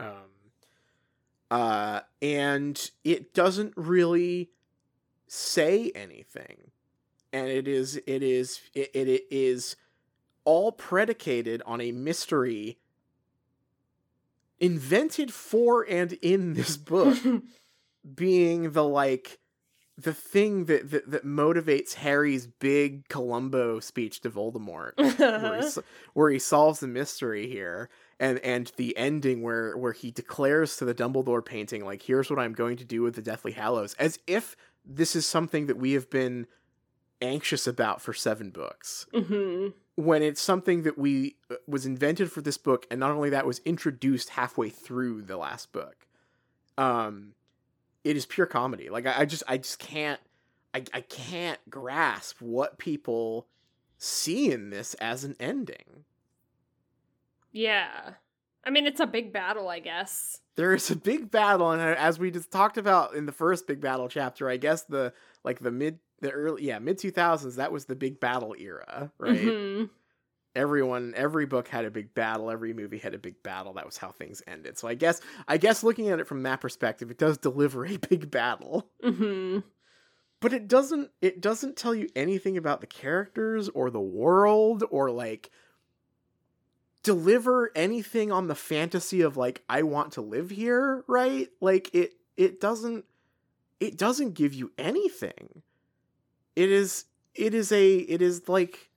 now. 0.00 0.06
Um 0.06 0.30
uh 1.50 2.00
and 2.22 2.90
it 3.04 3.32
doesn't 3.34 3.74
really 3.76 4.50
say 5.26 5.92
anything. 5.94 6.70
And 7.34 7.48
it 7.48 7.66
is 7.66 8.00
it 8.06 8.22
is 8.22 8.60
it, 8.74 8.90
it, 8.94 9.08
it 9.08 9.24
is 9.28 9.74
all 10.44 10.70
predicated 10.70 11.62
on 11.66 11.80
a 11.80 11.90
mystery 11.90 12.78
invented 14.60 15.32
for 15.32 15.82
and 15.82 16.12
in 16.14 16.54
this 16.54 16.76
book 16.76 17.18
being 18.14 18.70
the 18.70 18.84
like 18.84 19.40
the 19.98 20.14
thing 20.14 20.66
that 20.66 20.92
that, 20.92 21.10
that 21.10 21.26
motivates 21.26 21.94
Harry's 21.94 22.46
big 22.46 23.08
Columbo 23.08 23.80
speech 23.80 24.20
to 24.20 24.30
Voldemort 24.30 24.92
where, 24.96 25.60
he, 25.60 25.80
where 26.14 26.30
he 26.30 26.38
solves 26.38 26.78
the 26.78 26.86
mystery 26.86 27.48
here 27.48 27.88
and 28.20 28.38
and 28.38 28.70
the 28.76 28.96
ending 28.96 29.42
where 29.42 29.76
where 29.76 29.92
he 29.92 30.12
declares 30.12 30.76
to 30.76 30.84
the 30.84 30.94
Dumbledore 30.94 31.44
painting 31.44 31.84
like 31.84 32.02
here's 32.02 32.30
what 32.30 32.38
I'm 32.38 32.52
going 32.52 32.76
to 32.76 32.84
do 32.84 33.02
with 33.02 33.16
the 33.16 33.22
Deathly 33.22 33.52
Hallows 33.52 33.94
as 33.94 34.20
if 34.28 34.54
this 34.84 35.16
is 35.16 35.26
something 35.26 35.66
that 35.66 35.78
we 35.78 35.94
have 35.94 36.08
been 36.10 36.46
anxious 37.24 37.66
about 37.66 38.00
for 38.02 38.12
seven 38.12 38.50
books 38.50 39.06
hmm 39.12 39.68
when 39.96 40.22
it's 40.24 40.40
something 40.40 40.82
that 40.82 40.98
we 40.98 41.36
uh, 41.50 41.54
was 41.68 41.86
invented 41.86 42.30
for 42.32 42.40
this 42.40 42.58
book 42.58 42.84
and 42.90 42.98
not 42.98 43.12
only 43.12 43.30
that 43.30 43.46
was 43.46 43.60
introduced 43.64 44.30
halfway 44.30 44.68
through 44.68 45.22
the 45.22 45.36
last 45.36 45.70
book 45.72 46.06
um 46.78 47.32
it 48.02 48.16
is 48.16 48.26
pure 48.26 48.46
comedy 48.46 48.88
like 48.88 49.06
i, 49.06 49.20
I 49.20 49.24
just 49.24 49.42
i 49.48 49.56
just 49.56 49.78
can't 49.78 50.20
I, 50.74 50.82
I 50.92 51.00
can't 51.02 51.60
grasp 51.70 52.40
what 52.42 52.78
people 52.78 53.46
see 53.98 54.50
in 54.50 54.70
this 54.70 54.94
as 54.94 55.22
an 55.22 55.36
ending 55.38 56.04
Yeah. 57.52 58.14
I 58.66 58.70
mean, 58.70 58.86
it's 58.86 58.98
a 59.00 59.06
big 59.06 59.32
battle, 59.32 59.68
I 59.68 59.78
guess. 59.78 60.40
there 60.56 60.74
is 60.74 60.90
a 60.90 60.96
big 60.96 61.30
battle 61.30 61.70
and 61.70 61.82
uh, 61.82 61.94
as 61.98 62.18
we 62.18 62.30
just 62.30 62.50
talked 62.50 62.78
about 62.78 63.14
in 63.14 63.26
the 63.26 63.32
first 63.32 63.66
big 63.66 63.80
battle 63.80 64.08
chapter 64.08 64.48
i 64.48 64.56
guess 64.56 64.82
the 64.82 65.12
like 65.44 65.60
the 65.60 65.70
mid 65.70 65.98
the 66.20 66.30
early 66.30 66.64
yeah 66.64 66.78
mid 66.78 66.98
2000s 66.98 67.56
that 67.56 67.70
was 67.72 67.84
the 67.84 67.94
big 67.96 68.18
battle 68.20 68.54
era 68.58 69.12
right? 69.18 69.38
Mhm. 69.40 69.90
everyone 70.56 71.12
every 71.16 71.44
book 71.46 71.68
had 71.68 71.84
a 71.84 71.90
big 71.90 72.14
battle 72.14 72.50
every 72.50 72.72
movie 72.72 72.98
had 72.98 73.12
a 73.14 73.18
big 73.18 73.42
battle. 73.42 73.74
That 73.74 73.84
was 73.86 73.96
how 73.98 74.10
things 74.12 74.42
ended. 74.46 74.78
So 74.78 74.88
i 74.88 74.94
guess 74.94 75.20
i 75.48 75.56
guess 75.56 75.82
looking 75.82 76.08
at 76.08 76.20
it 76.20 76.26
from 76.26 76.42
that 76.44 76.60
perspective 76.60 77.10
it 77.10 77.18
does 77.18 77.36
deliver 77.38 77.84
a 77.86 77.96
big 78.10 78.30
battle. 78.30 78.88
Mhm. 79.02 79.64
but 80.40 80.52
it 80.52 80.68
doesn't 80.68 81.10
it 81.20 81.40
doesn't 81.40 81.76
tell 81.76 81.94
you 81.94 82.08
anything 82.14 82.56
about 82.56 82.80
the 82.80 82.86
characters 82.86 83.68
or 83.70 83.90
the 83.90 84.00
world 84.00 84.84
or 84.90 85.10
like 85.10 85.50
deliver 87.02 87.70
anything 87.74 88.32
on 88.32 88.46
the 88.46 88.54
fantasy 88.54 89.20
of 89.20 89.36
like 89.36 89.62
i 89.68 89.82
want 89.82 90.12
to 90.12 90.20
live 90.22 90.50
here 90.50 91.04
right? 91.06 91.48
Like 91.60 91.90
it 91.94 92.14
it 92.36 92.60
doesn't 92.60 93.04
it 93.80 93.96
doesn't 93.96 94.34
give 94.34 94.54
you 94.54 94.72
anything 94.78 95.62
it 96.56 96.70
is 96.70 97.04
it 97.34 97.54
is 97.54 97.72
a 97.72 97.96
it 97.96 98.22
is 98.22 98.48
like 98.48 98.90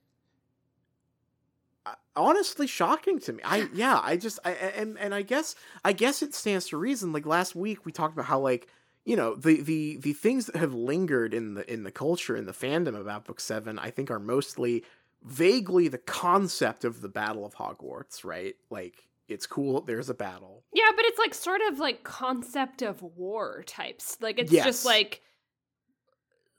uh, 1.86 1.94
honestly 2.16 2.66
shocking 2.66 3.18
to 3.20 3.32
me. 3.32 3.42
I 3.44 3.68
yeah, 3.74 4.00
I 4.02 4.16
just 4.16 4.38
I 4.44 4.52
and 4.52 4.98
and 4.98 5.14
I 5.14 5.22
guess 5.22 5.54
I 5.84 5.92
guess 5.92 6.22
it 6.22 6.34
stands 6.34 6.68
to 6.68 6.76
reason. 6.76 7.12
Like 7.12 7.26
last 7.26 7.54
week 7.54 7.84
we 7.84 7.92
talked 7.92 8.14
about 8.14 8.26
how 8.26 8.38
like 8.38 8.68
you 9.04 9.16
know 9.16 9.34
the 9.34 9.60
the 9.60 9.96
the 9.96 10.12
things 10.12 10.46
that 10.46 10.56
have 10.56 10.74
lingered 10.74 11.34
in 11.34 11.54
the 11.54 11.70
in 11.72 11.82
the 11.82 11.90
culture 11.90 12.36
in 12.36 12.46
the 12.46 12.52
fandom 12.52 12.98
about 12.98 13.24
book 13.24 13.40
7 13.40 13.78
I 13.78 13.90
think 13.90 14.10
are 14.10 14.20
mostly 14.20 14.84
vaguely 15.24 15.88
the 15.88 15.98
concept 15.98 16.84
of 16.84 17.00
the 17.00 17.08
battle 17.08 17.44
of 17.44 17.56
Hogwarts, 17.56 18.24
right? 18.24 18.54
Like 18.70 19.08
it's 19.28 19.46
cool 19.46 19.80
there's 19.82 20.08
a 20.08 20.14
battle. 20.14 20.64
Yeah, 20.72 20.90
but 20.96 21.04
it's 21.04 21.18
like 21.18 21.34
sort 21.34 21.60
of 21.70 21.78
like 21.78 22.02
concept 22.04 22.82
of 22.82 23.02
war 23.02 23.62
types. 23.66 24.16
Like 24.20 24.38
it's 24.38 24.52
Yes. 24.52 24.64
just 24.66 24.84
like 24.86 25.20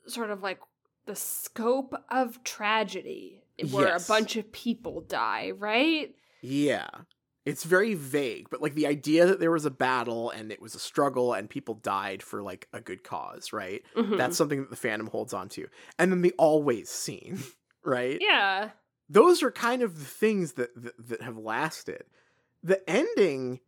sort 0.06 0.30
of 0.30 0.42
like 0.42 0.60
the 1.06 1.16
scope 1.16 1.94
of 2.10 2.42
tragedy 2.44 3.42
where 3.70 3.88
Yes. 3.88 4.08
a 4.08 4.12
bunch 4.12 4.36
of 4.36 4.50
people 4.52 5.02
die, 5.02 5.50
right? 5.52 6.14
Yeah. 6.42 6.88
It's 7.46 7.64
very 7.64 7.94
vague, 7.94 8.48
but 8.50 8.60
like 8.62 8.74
the 8.74 8.86
idea 8.86 9.26
that 9.26 9.40
there 9.40 9.50
was 9.50 9.64
a 9.64 9.70
battle 9.70 10.30
and 10.30 10.52
it 10.52 10.60
was 10.60 10.74
a 10.74 10.78
struggle 10.78 11.32
and 11.32 11.48
people 11.48 11.74
died 11.74 12.22
for 12.22 12.42
like 12.42 12.68
a 12.72 12.80
good 12.80 13.02
cause, 13.02 13.52
right? 13.52 13.82
Mhm. 13.96 14.16
That's 14.18 14.36
something 14.36 14.60
that 14.60 14.70
the 14.70 14.76
fandom 14.88 15.08
holds 15.08 15.32
on 15.32 15.48
to. 15.50 15.66
And 15.98 16.12
then 16.12 16.22
the 16.22 16.34
always 16.38 16.90
scene, 16.90 17.38
right? 17.84 18.18
yeah. 18.20 18.70
Those 19.08 19.42
are 19.42 19.50
kind 19.50 19.82
of 19.82 19.98
the 19.98 20.04
things 20.04 20.52
that, 20.52 20.70
that 20.80 20.94
that 21.08 21.22
have 21.22 21.36
lasted. 21.36 22.04
The 22.62 22.88
ending 22.88 23.60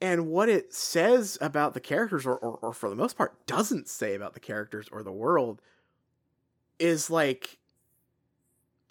and 0.00 0.26
what 0.26 0.48
it 0.48 0.74
says 0.74 1.38
about 1.40 1.74
the 1.74 1.80
characters 1.80 2.26
or, 2.26 2.36
or 2.36 2.58
or 2.60 2.72
for 2.72 2.88
the 2.90 2.96
most 2.96 3.16
part 3.16 3.46
doesn't 3.46 3.88
say 3.88 4.14
about 4.14 4.34
the 4.34 4.40
characters 4.40 4.88
or 4.90 5.02
the 5.02 5.12
world 5.12 5.62
is 6.78 7.08
like 7.08 7.58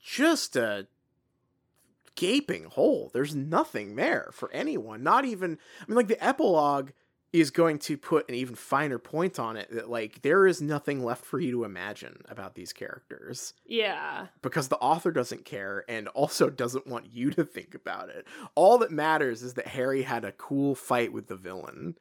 just 0.02 0.56
a 0.56 0.88
gaping 2.16 2.66
hole. 2.66 3.12
There's 3.14 3.36
nothing 3.36 3.96
there 3.96 4.30
for 4.32 4.52
anyone. 4.52 5.04
Not 5.04 5.26
even 5.26 5.58
I 5.82 5.86
mean 5.88 5.96
like 5.98 6.08
the 6.08 6.24
epilogue 6.24 6.92
is 7.34 7.50
going 7.50 7.80
to 7.80 7.98
put 7.98 8.28
an 8.28 8.36
even 8.36 8.56
finer 8.56 8.98
point 8.98 9.40
on 9.40 9.56
it 9.56 9.70
that 9.72 9.90
like 9.90 10.22
there 10.22 10.46
is 10.46 10.62
nothing 10.62 11.04
left 11.04 11.24
for 11.24 11.40
you 11.40 11.52
to 11.52 11.64
imagine 11.64 12.22
about 12.28 12.56
these 12.56 12.74
characters 12.74 13.54
Yeah. 13.66 14.28
because 14.42 14.68
the 14.68 14.78
author 14.78 15.12
doesn't 15.12 15.46
care 15.46 15.86
and 15.88 16.08
also 16.10 16.50
doesn't 16.50 16.88
want 16.88 17.06
you 17.14 17.32
to 17.32 17.46
think 17.46 17.74
about 17.74 18.10
it. 18.10 18.28
All 18.56 18.78
that 18.80 18.92
matters 18.92 19.44
is 19.44 19.54
that 19.54 19.68
Harry 19.68 20.02
had 20.02 20.26
a 20.26 20.34
cool 20.34 20.76
fight 20.76 21.14
with 21.14 21.28
the 21.28 21.38
villain. 21.38 21.96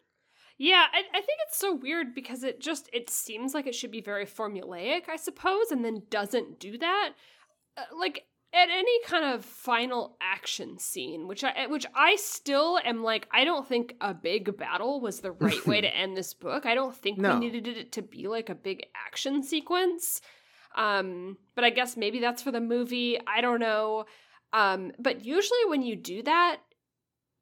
Yeah, 0.59 0.85
I, 0.93 0.99
I 0.99 1.20
think 1.20 1.39
it's 1.47 1.57
so 1.59 1.74
weird 1.74 2.14
because 2.14 2.43
it 2.43 2.61
just 2.61 2.91
it 2.93 3.09
seems 3.09 3.55
like 3.55 3.66
it 3.66 3.74
should 3.74 3.91
be 3.93 4.03
very 4.03 4.26
formulaic, 4.26 5.09
I 5.09 5.16
suppose, 5.16 5.70
and 5.70 5.83
then 5.85 6.03
doesn't 6.11 6.59
do 6.61 6.76
that. 6.76 7.12
Uh, 7.78 7.83
like 7.99 8.24
at 8.53 8.68
any 8.68 9.03
kind 9.05 9.24
of 9.24 9.44
final 9.44 10.16
action 10.20 10.78
scene, 10.78 11.28
which 11.28 11.44
I 11.44 11.66
which 11.68 11.86
I 11.94 12.16
still 12.16 12.78
am 12.84 13.03
like, 13.03 13.28
I 13.32 13.44
don't 13.44 13.66
think 13.66 13.94
a 14.01 14.12
big 14.14 14.57
battle 14.57 15.01
was 15.01 15.20
the 15.20 15.32
right 15.32 15.64
way 15.66 15.80
to 15.80 15.96
end 15.96 16.16
this 16.16 16.34
book. 16.34 16.66
I 16.66 16.74
don't 16.74 16.94
think 16.96 17.18
No. 17.18 17.34
we 17.38 17.40
needed 17.48 17.68
it 17.68 17.92
to 17.92 18.03
be 18.03 18.26
like 18.28 18.48
a 18.48 18.55
big 18.55 18.84
action 19.07 19.42
sequence. 19.42 20.20
Um, 20.76 21.36
but 21.55 21.64
I 21.64 21.70
guess 21.70 21.96
maybe 21.96 22.20
that's 22.20 22.42
for 22.42 22.53
the 22.53 22.61
movie. 22.61 23.18
I 23.26 23.40
don't 23.40 23.61
know. 23.61 24.05
Um, 24.53 24.92
but 24.98 25.24
usually 25.24 25.64
when 25.68 25.82
you 25.82 25.94
do 25.96 26.22
that, 26.24 26.59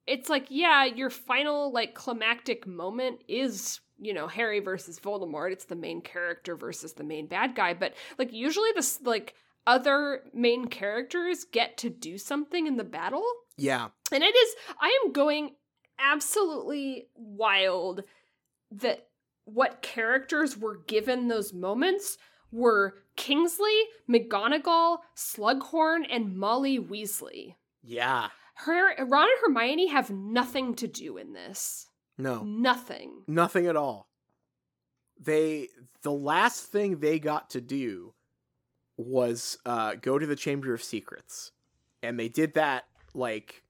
it's 0.06 0.28
like 0.30 0.46
yeah 0.48 0.84
your 0.86 1.10
final 1.10 1.70
like 1.72 1.94
climactic 1.94 2.66
moment 2.66 3.22
is 3.28 3.78
you 4.00 4.14
know 4.14 4.26
harry 4.26 4.58
versus 4.58 4.98
voldemort 4.98 5.52
it's 5.52 5.66
the 5.66 5.74
main 5.76 6.00
character 6.00 6.56
versus 6.56 6.94
the 6.94 7.04
main 7.04 7.26
bad 7.26 7.54
guy 7.54 7.74
but 7.74 7.92
like 8.16 8.32
usually 8.32 8.70
this 8.74 8.98
like 9.02 9.34
other 9.66 10.22
main 10.32 10.66
characters 10.66 11.44
get 11.44 11.76
to 11.78 11.90
do 11.90 12.16
something 12.18 12.66
in 12.66 12.76
the 12.76 12.84
battle 12.84 13.24
Yeah. 13.56 13.88
and 14.12 14.22
it 14.24 14.34
is 14.34 14.54
i 14.80 14.98
am 15.04 15.12
going 15.12 15.54
absolutely 15.98 17.08
wild 17.16 18.02
that 18.70 19.08
what 19.44 19.82
characters 19.82 20.56
were 20.56 20.78
given 20.86 21.28
those 21.28 21.52
moments 21.52 22.18
were 22.52 22.94
kingsley 23.16 23.78
mcgonagall 24.08 24.98
slughorn 25.16 26.06
and 26.08 26.36
molly 26.36 26.78
weasley 26.78 27.54
Yeah. 27.82 28.28
her 28.56 28.94
Ron 29.04 29.22
and 29.28 29.38
Hermione 29.42 29.88
have 29.88 30.10
nothing 30.10 30.74
to 30.76 30.88
do 30.88 31.16
in 31.16 31.32
this. 31.32 31.86
No. 32.20 32.42
Nothing. 32.42 33.22
Nothing 33.28 33.66
at 33.66 33.76
all. 33.76 34.08
They 35.20 35.68
the 36.02 36.10
last 36.12 36.64
thing 36.66 36.98
they 36.98 37.18
got 37.18 37.50
to 37.50 37.60
do 37.60 38.14
was 38.98 39.56
uh 39.64 39.94
go 39.94 40.18
to 40.18 40.26
the 40.26 40.36
Chamber 40.36 40.74
of 40.74 40.82
Secrets. 40.82 41.52
And 42.02 42.18
they 42.20 42.28
did 42.28 42.52
that 42.54 42.84
like 43.14 43.62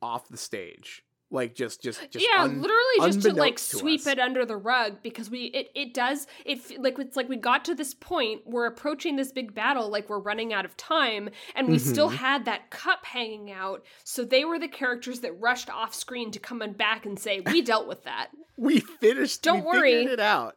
off 0.00 0.28
the 0.28 0.36
stage. 0.38 1.04
Like 1.32 1.54
just 1.54 1.80
just 1.80 2.00
just 2.10 2.26
yeah, 2.28 2.42
un- 2.42 2.60
literally 2.60 3.12
just 3.12 3.22
to 3.22 3.32
like 3.32 3.54
to 3.56 3.62
sweep 3.62 4.00
us. 4.00 4.06
it 4.08 4.18
under 4.18 4.44
the 4.44 4.56
rug 4.56 4.96
because 5.00 5.30
we 5.30 5.44
it 5.44 5.68
it 5.76 5.94
does 5.94 6.26
it 6.44 6.58
like 6.80 6.98
it's 6.98 7.14
like 7.16 7.28
we 7.28 7.36
got 7.36 7.64
to 7.66 7.74
this 7.76 7.94
point 7.94 8.40
we're 8.46 8.66
approaching 8.66 9.14
this 9.14 9.30
big 9.30 9.54
battle 9.54 9.88
like 9.88 10.08
we're 10.08 10.18
running 10.18 10.52
out 10.52 10.64
of 10.64 10.76
time 10.76 11.28
and 11.54 11.68
we 11.68 11.78
still 11.78 12.10
Mhm. 12.10 12.14
had 12.16 12.44
that 12.46 12.70
cup 12.70 13.04
hanging 13.06 13.52
out 13.52 13.84
so 14.02 14.24
they 14.24 14.44
were 14.44 14.58
the 14.58 14.66
characters 14.66 15.20
that 15.20 15.38
rushed 15.40 15.70
off 15.70 15.94
screen 15.94 16.32
to 16.32 16.40
come 16.40 16.62
on 16.62 16.72
back 16.72 17.06
and 17.06 17.16
say 17.16 17.40
we 17.46 17.62
dealt 17.62 17.86
with 17.86 18.02
that 18.02 18.30
we 18.56 18.80
finished 18.80 19.42
Don't 19.42 19.60
we 19.60 19.66
worry. 19.78 20.02
it 20.06 20.18
out. 20.18 20.56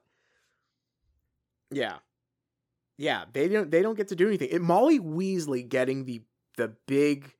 Yeah. 1.72 1.98
Yeah, 3.04 3.26
they 3.34 3.48
don't 3.50 3.70
they 3.70 3.82
don't 3.82 3.98
get 3.98 4.08
to 4.10 4.16
do 4.16 4.28
anything. 4.28 4.50
It, 4.52 4.62
Molly 4.62 5.00
Weasley 5.00 5.68
getting 5.68 6.06
the 6.06 6.22
the 6.58 6.74
big 6.88 7.34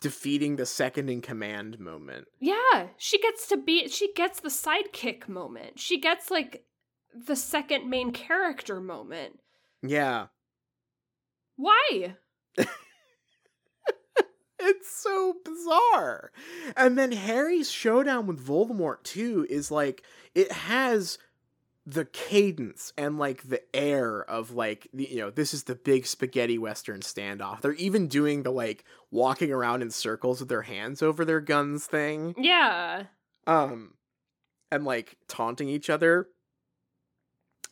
defeating 0.00 0.56
the 0.56 0.66
second 0.66 1.08
in 1.08 1.20
command 1.22 1.78
moment. 1.80 2.26
yeah 2.38 2.88
she 2.98 3.18
gets 3.18 3.46
to 3.48 3.56
be 3.56 3.88
she 3.88 4.12
gets 4.12 4.40
the 4.40 4.50
sidekick 4.50 5.26
moment 5.28 5.78
she 5.80 5.98
gets 5.98 6.30
like 6.30 6.64
the 7.26 7.34
second 7.36 7.88
main 7.88 8.12
character 8.12 8.80
moment 8.80 9.38
Yeah. 9.82 10.26
why 11.56 12.16
It's 14.66 14.90
so 14.90 15.34
bizarre. 15.44 16.30
And 16.76 16.96
then 16.96 17.12
Harry's 17.12 17.70
showdown 17.70 18.26
with 18.26 18.46
Voldemort 18.46 19.02
too 19.02 19.46
is 19.50 19.70
like 19.70 20.02
it 20.34 20.50
has 20.52 21.18
the 21.86 22.06
cadence 22.06 22.92
and 22.96 23.18
like 23.18 23.48
the 23.48 23.62
air 23.76 24.22
of 24.22 24.52
like 24.52 24.88
the, 24.94 25.04
you 25.10 25.18
know 25.18 25.30
this 25.30 25.52
is 25.52 25.64
the 25.64 25.74
big 25.74 26.06
spaghetti 26.06 26.56
western 26.56 27.00
standoff. 27.00 27.60
They're 27.60 27.72
even 27.74 28.08
doing 28.08 28.42
the 28.42 28.50
like 28.50 28.84
walking 29.10 29.52
around 29.52 29.82
in 29.82 29.90
circles 29.90 30.40
with 30.40 30.48
their 30.48 30.62
hands 30.62 31.02
over 31.02 31.24
their 31.24 31.40
guns 31.40 31.86
thing. 31.86 32.34
yeah 32.38 33.04
Um 33.46 33.94
and 34.72 34.84
like 34.84 35.16
taunting 35.28 35.68
each 35.68 35.90
other. 35.90 36.28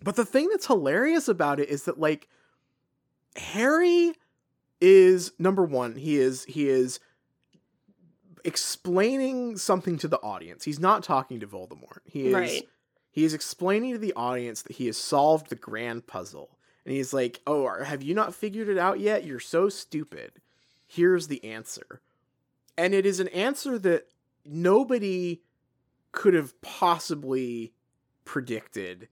But 0.02 0.16
the 0.16 0.26
thing 0.26 0.48
that's 0.50 0.66
hilarious 0.66 1.28
about 1.28 1.58
it 1.58 1.68
is 1.68 1.84
that 1.84 1.98
like 1.98 2.28
Harry 3.36 4.12
is 4.80 5.32
number 5.38 5.64
1, 5.64 5.96
he 5.96 6.18
is 6.18 6.44
he 6.44 6.68
is 6.68 7.00
explaining 8.44 9.56
something 9.56 9.96
to 9.98 10.08
the 10.08 10.18
audience. 10.18 10.64
He's 10.64 10.80
not 10.80 11.02
talking 11.02 11.40
to 11.40 11.46
Voldemort. 11.46 12.00
He 12.04 12.26
is 12.26 12.34
right 12.34 12.68
he 13.12 13.24
is 13.24 13.34
explaining 13.34 13.92
to 13.92 13.98
the 13.98 14.14
audience 14.14 14.62
that 14.62 14.76
he 14.76 14.86
has 14.86 14.96
solved 14.96 15.48
the 15.50 15.54
grand 15.54 16.06
puzzle. 16.08 16.58
And 16.84 16.92
he's 16.94 17.12
like, 17.12 17.40
"Oh, 17.46 17.68
have 17.84 18.02
you 18.02 18.14
not 18.14 18.34
figured 18.34 18.68
it 18.68 18.78
out 18.78 18.98
yet? 18.98 19.24
You're 19.24 19.38
so 19.38 19.68
stupid. 19.68 20.40
Here's 20.88 21.28
the 21.28 21.44
answer." 21.44 22.00
And 22.76 22.92
it 22.94 23.06
is 23.06 23.20
an 23.20 23.28
answer 23.28 23.78
that 23.78 24.08
nobody 24.44 25.42
could 26.10 26.34
have 26.34 26.60
possibly 26.62 27.72
predicted 28.24 29.08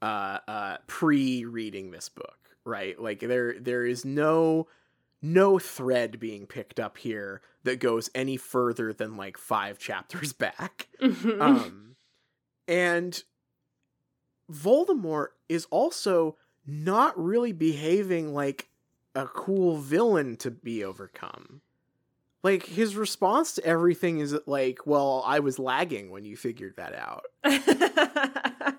uh 0.00 0.38
uh 0.48 0.76
pre-reading 0.86 1.90
this 1.90 2.08
book, 2.08 2.38
right? 2.64 2.98
Like 3.00 3.20
there 3.20 3.58
there 3.60 3.84
is 3.84 4.04
no 4.04 4.68
no 5.20 5.58
thread 5.58 6.18
being 6.18 6.46
picked 6.46 6.80
up 6.80 6.98
here 6.98 7.40
that 7.64 7.78
goes 7.78 8.10
any 8.14 8.36
further 8.36 8.92
than 8.92 9.16
like 9.16 9.36
5 9.38 9.78
chapters 9.78 10.32
back 10.46 10.88
Mhm. 11.00 11.40
um 11.40 11.96
and 12.66 13.22
voldemort 14.50 15.28
is 15.48 15.66
also 15.70 16.36
not 16.66 17.18
really 17.22 17.52
behaving 17.52 18.32
like 18.34 18.68
a 19.14 19.26
cool 19.26 19.76
villain 19.76 20.36
to 20.36 20.50
be 20.50 20.84
overcome. 20.84 21.60
Like 22.42 22.64
his 22.64 22.96
response 22.96 23.54
to 23.54 23.64
everything 23.64 24.18
is 24.18 24.36
like 24.46 24.86
well 24.86 25.22
i 25.26 25.38
was 25.38 25.58
lagging 25.58 26.10
when 26.10 26.24
you 26.24 26.36
figured 26.36 26.74
that 26.76 26.94
out. 26.94 27.24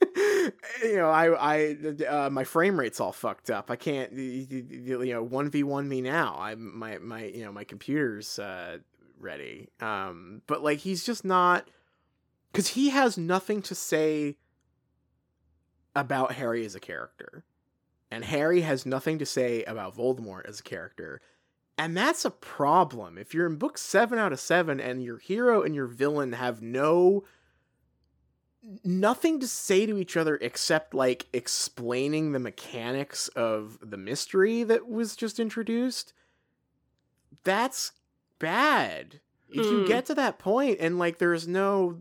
You 0.82 0.96
know 0.96 1.10
i 1.10 1.56
i 1.56 1.76
uh, 2.06 2.30
my 2.30 2.44
frame 2.44 2.78
rate's 2.78 3.00
all 3.00 3.12
fucked 3.12 3.50
up. 3.50 3.70
I 3.70 3.76
can't 3.76 4.12
you 4.12 5.12
know 5.12 5.26
1v1 5.26 5.86
me 5.86 6.00
now. 6.00 6.36
I'm 6.38 6.78
my 6.78 6.98
my 6.98 7.24
you 7.24 7.44
know 7.44 7.52
my 7.52 7.64
computer's 7.64 8.38
uh 8.38 8.78
ready. 9.18 9.68
Um 9.80 10.42
but 10.46 10.62
like 10.62 10.78
he's 10.78 11.04
just 11.04 11.24
not 11.24 11.68
because 12.52 12.68
he 12.68 12.90
has 12.90 13.18
nothing 13.18 13.62
to 13.62 13.74
say 13.74 14.36
about 15.98 16.32
harry 16.32 16.64
as 16.64 16.74
a 16.74 16.80
character 16.80 17.44
and 18.10 18.24
harry 18.24 18.62
has 18.62 18.86
nothing 18.86 19.18
to 19.18 19.26
say 19.26 19.62
about 19.64 19.94
voldemort 19.96 20.46
as 20.48 20.60
a 20.60 20.62
character 20.62 21.20
And 21.78 21.96
that's 21.96 22.24
a 22.24 22.30
problem. 22.30 23.18
If 23.18 23.34
you're 23.34 23.46
in 23.46 23.56
book 23.56 23.78
7 23.78 24.18
out 24.18 24.32
of 24.32 24.40
7 24.40 24.80
and 24.80 25.02
your 25.04 25.18
hero 25.18 25.62
and 25.62 25.74
your 25.76 25.86
villain 25.86 26.32
have 26.32 26.60
no 26.60 27.22
nothing 28.84 29.38
to 29.40 29.46
say 29.46 29.86
to 29.86 29.96
each 29.98 30.16
other 30.16 30.36
except 30.40 30.92
like 30.92 31.26
explaining 31.32 32.32
the 32.32 32.38
mechanics 32.40 33.28
of 33.28 33.78
the 33.80 33.96
mystery 33.96 34.64
that 34.64 34.88
was 34.88 35.14
just 35.14 35.38
introduced, 35.38 36.12
that's 37.44 37.92
bad. 38.38 39.20
If 39.48 39.70
you 39.70 39.78
Hmm. 39.78 39.84
get 39.84 40.06
to 40.06 40.14
that 40.16 40.38
point 40.38 40.78
and 40.80 40.98
like 40.98 41.18
there's 41.18 41.46
no 41.48 42.00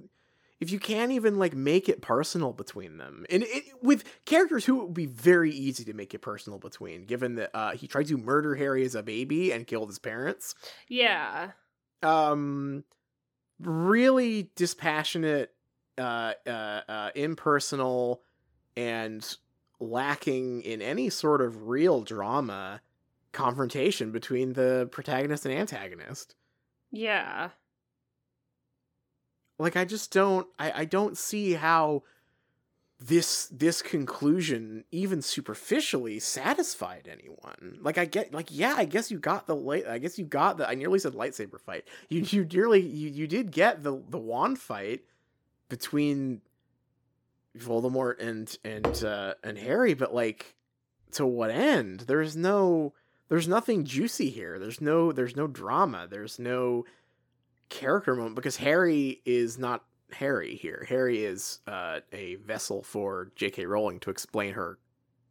if 0.59 0.71
you 0.71 0.79
can't 0.79 1.11
even 1.11 1.37
like 1.37 1.53
make 1.53 1.87
it 1.87 2.01
personal 2.01 2.51
between 2.53 2.97
them 2.97 3.25
and 3.29 3.43
it, 3.43 3.63
with 3.81 4.03
characters 4.25 4.65
who 4.65 4.79
it 4.81 4.83
would 4.85 4.93
be 4.93 5.05
very 5.05 5.51
easy 5.51 5.83
to 5.85 5.93
make 5.93 6.13
it 6.13 6.19
personal 6.19 6.59
between 6.59 7.05
given 7.05 7.35
that 7.35 7.51
uh, 7.55 7.71
he 7.73 7.87
tried 7.87 8.07
to 8.07 8.17
murder 8.17 8.55
harry 8.55 8.83
as 8.83 8.95
a 8.95 9.03
baby 9.03 9.51
and 9.51 9.67
killed 9.67 9.89
his 9.89 9.99
parents 9.99 10.55
Yeah. 10.87 11.51
um 12.03 12.83
really 13.59 14.51
dispassionate 14.55 15.53
uh 15.97 16.33
uh, 16.45 16.49
uh 16.87 17.09
impersonal 17.15 18.21
and 18.75 19.37
lacking 19.79 20.61
in 20.61 20.81
any 20.81 21.09
sort 21.09 21.41
of 21.41 21.67
real 21.67 22.01
drama 22.01 22.81
confrontation 23.31 24.11
between 24.11 24.53
the 24.53 24.87
protagonist 24.91 25.45
and 25.45 25.53
antagonist 25.53 26.35
Yeah. 26.91 27.49
Like 29.57 29.75
i 29.75 29.85
just 29.85 30.11
don't 30.11 30.47
i 30.59 30.81
i 30.81 30.85
don't 30.85 31.17
see 31.17 31.53
how 31.53 32.03
this 32.99 33.45
this 33.47 33.83
conclusion 33.83 34.83
even 34.91 35.21
superficially 35.21 36.17
satisfied 36.19 37.07
anyone. 37.11 37.77
Like 37.79 37.99
i 37.99 38.05
get 38.05 38.33
like 38.33 38.47
yeah 38.49 38.73
i 38.75 38.85
guess 38.85 39.11
you 39.11 39.19
got 39.19 39.45
the 39.45 39.55
light 39.55 39.85
i 39.87 39.99
guess 39.99 40.17
you 40.17 40.25
got 40.25 40.57
the 40.57 40.67
i 40.67 40.73
nearly 40.73 40.97
said 40.97 41.13
lightsaber 41.13 41.59
fight. 41.59 41.87
You 42.09 42.21
you 42.21 42.47
nearly 42.51 42.81
you, 42.81 43.09
you 43.09 43.27
did 43.27 43.51
get 43.51 43.83
the 43.83 44.01
the 44.09 44.17
wand 44.17 44.57
fight 44.57 45.01
between 45.69 46.41
voldemort 47.55 48.19
and 48.19 48.57
and 48.63 49.03
uh 49.03 49.35
and 49.43 49.57
harry 49.59 49.93
but 49.93 50.13
like 50.13 50.55
to 51.11 51.25
what 51.25 51.51
end? 51.51 52.01
There's 52.01 52.35
no 52.35 52.93
there's 53.29 53.47
nothing 53.47 53.83
juicy 53.83 54.29
here. 54.29 54.59
There's 54.59 54.81
no 54.81 55.11
there's 55.11 55.35
no 55.35 55.47
drama. 55.47 56.07
There's 56.09 56.39
no 56.39 56.85
character 57.70 58.15
moment 58.15 58.36
because 58.36 58.57
Harry 58.57 59.22
is 59.26 59.57
not 59.57 59.84
Harry 60.11 60.55
here. 60.55 60.86
Harry 60.89 61.24
is 61.24 61.59
uh, 61.68 61.99
a 62.13 62.36
vessel 62.36 62.82
for 62.82 63.32
J.K. 63.36 63.65
Rowling 63.65 63.99
to 64.01 64.09
explain 64.09 64.53
her 64.53 64.80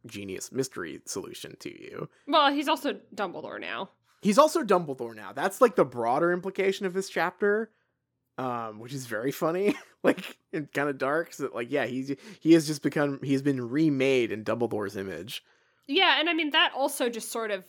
genius 0.05 0.51
mystery 0.51 1.01
solution 1.05 1.55
to 1.59 1.69
you. 1.69 2.09
Well, 2.27 2.53
he's 2.53 2.67
also 2.67 2.99
Dumbledore 3.13 3.59
now. 3.59 3.89
He's 4.21 4.37
also 4.37 4.63
Dumbledore 4.63 5.15
now. 5.15 5.33
That's 5.33 5.61
like 5.61 5.75
the 5.75 5.85
broader 5.85 6.31
implication 6.31 6.85
of 6.85 6.93
this 6.93 7.09
chapter, 7.09 7.71
um, 8.37 8.79
which 8.79 8.93
is 8.93 9.05
very 9.05 9.31
funny, 9.31 9.75
like 10.03 10.37
and 10.53 10.71
kind 10.71 10.89
of 10.89 10.97
dark. 10.97 11.33
So 11.33 11.49
like, 11.53 11.71
yeah, 11.71 11.85
he's 11.85 12.15
he 12.39 12.53
has 12.53 12.67
just 12.67 12.81
become 12.81 13.19
he's 13.23 13.41
been 13.41 13.69
remade 13.69 14.31
in 14.31 14.43
Dumbledore's 14.43 14.95
image. 14.95 15.43
Yeah, 15.87 16.19
and 16.19 16.29
I 16.29 16.33
mean 16.33 16.51
that 16.51 16.71
also 16.75 17.09
just 17.09 17.31
sort 17.31 17.51
of 17.51 17.63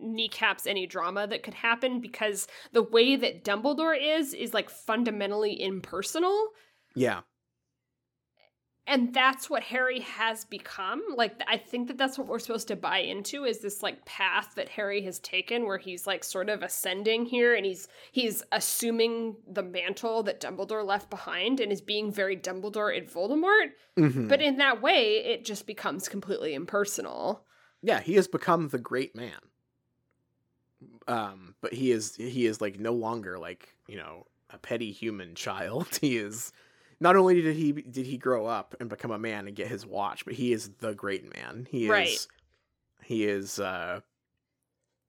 kneecaps 0.00 0.66
any 0.66 0.86
drama 0.86 1.26
that 1.26 1.42
could 1.42 1.54
happen 1.54 2.00
because 2.00 2.46
the 2.72 2.82
way 2.82 3.16
that 3.16 3.44
Dumbledore 3.44 3.96
is 4.00 4.34
is 4.34 4.54
like 4.54 4.70
fundamentally 4.70 5.60
impersonal. 5.60 6.48
Yeah, 6.94 7.20
and 8.86 9.14
that's 9.14 9.48
what 9.48 9.62
harry 9.62 10.00
has 10.00 10.44
become 10.46 11.02
like 11.14 11.40
i 11.46 11.56
think 11.56 11.86
that 11.86 11.96
that's 11.96 12.18
what 12.18 12.26
we're 12.26 12.38
supposed 12.38 12.68
to 12.68 12.76
buy 12.76 12.98
into 12.98 13.44
is 13.44 13.60
this 13.60 13.82
like 13.82 14.04
path 14.04 14.54
that 14.56 14.68
harry 14.68 15.02
has 15.02 15.18
taken 15.20 15.64
where 15.64 15.78
he's 15.78 16.06
like 16.06 16.24
sort 16.24 16.48
of 16.48 16.62
ascending 16.62 17.24
here 17.24 17.54
and 17.54 17.64
he's 17.64 17.88
he's 18.10 18.42
assuming 18.52 19.36
the 19.46 19.62
mantle 19.62 20.22
that 20.22 20.40
dumbledore 20.40 20.84
left 20.84 21.08
behind 21.10 21.60
and 21.60 21.70
is 21.70 21.80
being 21.80 22.10
very 22.10 22.36
dumbledore 22.36 22.94
at 22.96 23.08
voldemort 23.08 23.70
Mhm. 23.98 24.28
but 24.28 24.40
in 24.42 24.56
that 24.56 24.82
way 24.82 25.18
it 25.18 25.44
just 25.44 25.66
becomes 25.66 26.08
completely 26.08 26.54
impersonal 26.54 27.46
yeah, 27.82 28.00
he 28.00 28.16
has 28.16 28.28
become 28.28 28.68
the 28.68 28.78
great 28.78 29.16
man. 29.16 29.38
Um, 31.10 31.54
but 31.60 31.72
he 31.72 31.90
is 31.90 32.14
he 32.16 32.46
is 32.46 32.60
like 32.60 32.78
no 32.78 32.92
longer 32.92 33.38
like 33.38 33.74
you 33.88 33.96
know 33.96 34.26
a 34.50 34.58
petty 34.58 34.92
human 34.92 35.34
child. 35.44 35.98
He 36.00 36.16
is 36.16 36.52
not 37.00 37.16
only 37.16 37.40
did 37.40 37.56
he 37.56 37.72
did 37.72 38.06
he 38.06 38.16
grow 38.18 38.46
up 38.46 38.74
and 38.80 38.88
become 38.88 39.10
a 39.10 39.18
man 39.18 39.46
and 39.46 39.56
get 39.56 39.68
his 39.68 39.86
watch, 39.86 40.24
but 40.24 40.34
he 40.34 40.52
is 40.52 40.70
the 40.78 40.94
great 40.94 41.34
man. 41.34 41.66
He 41.70 41.84
is 41.84 41.90
Right. 41.90 42.26
he 43.02 43.24
is 43.24 43.58
uh 43.58 44.00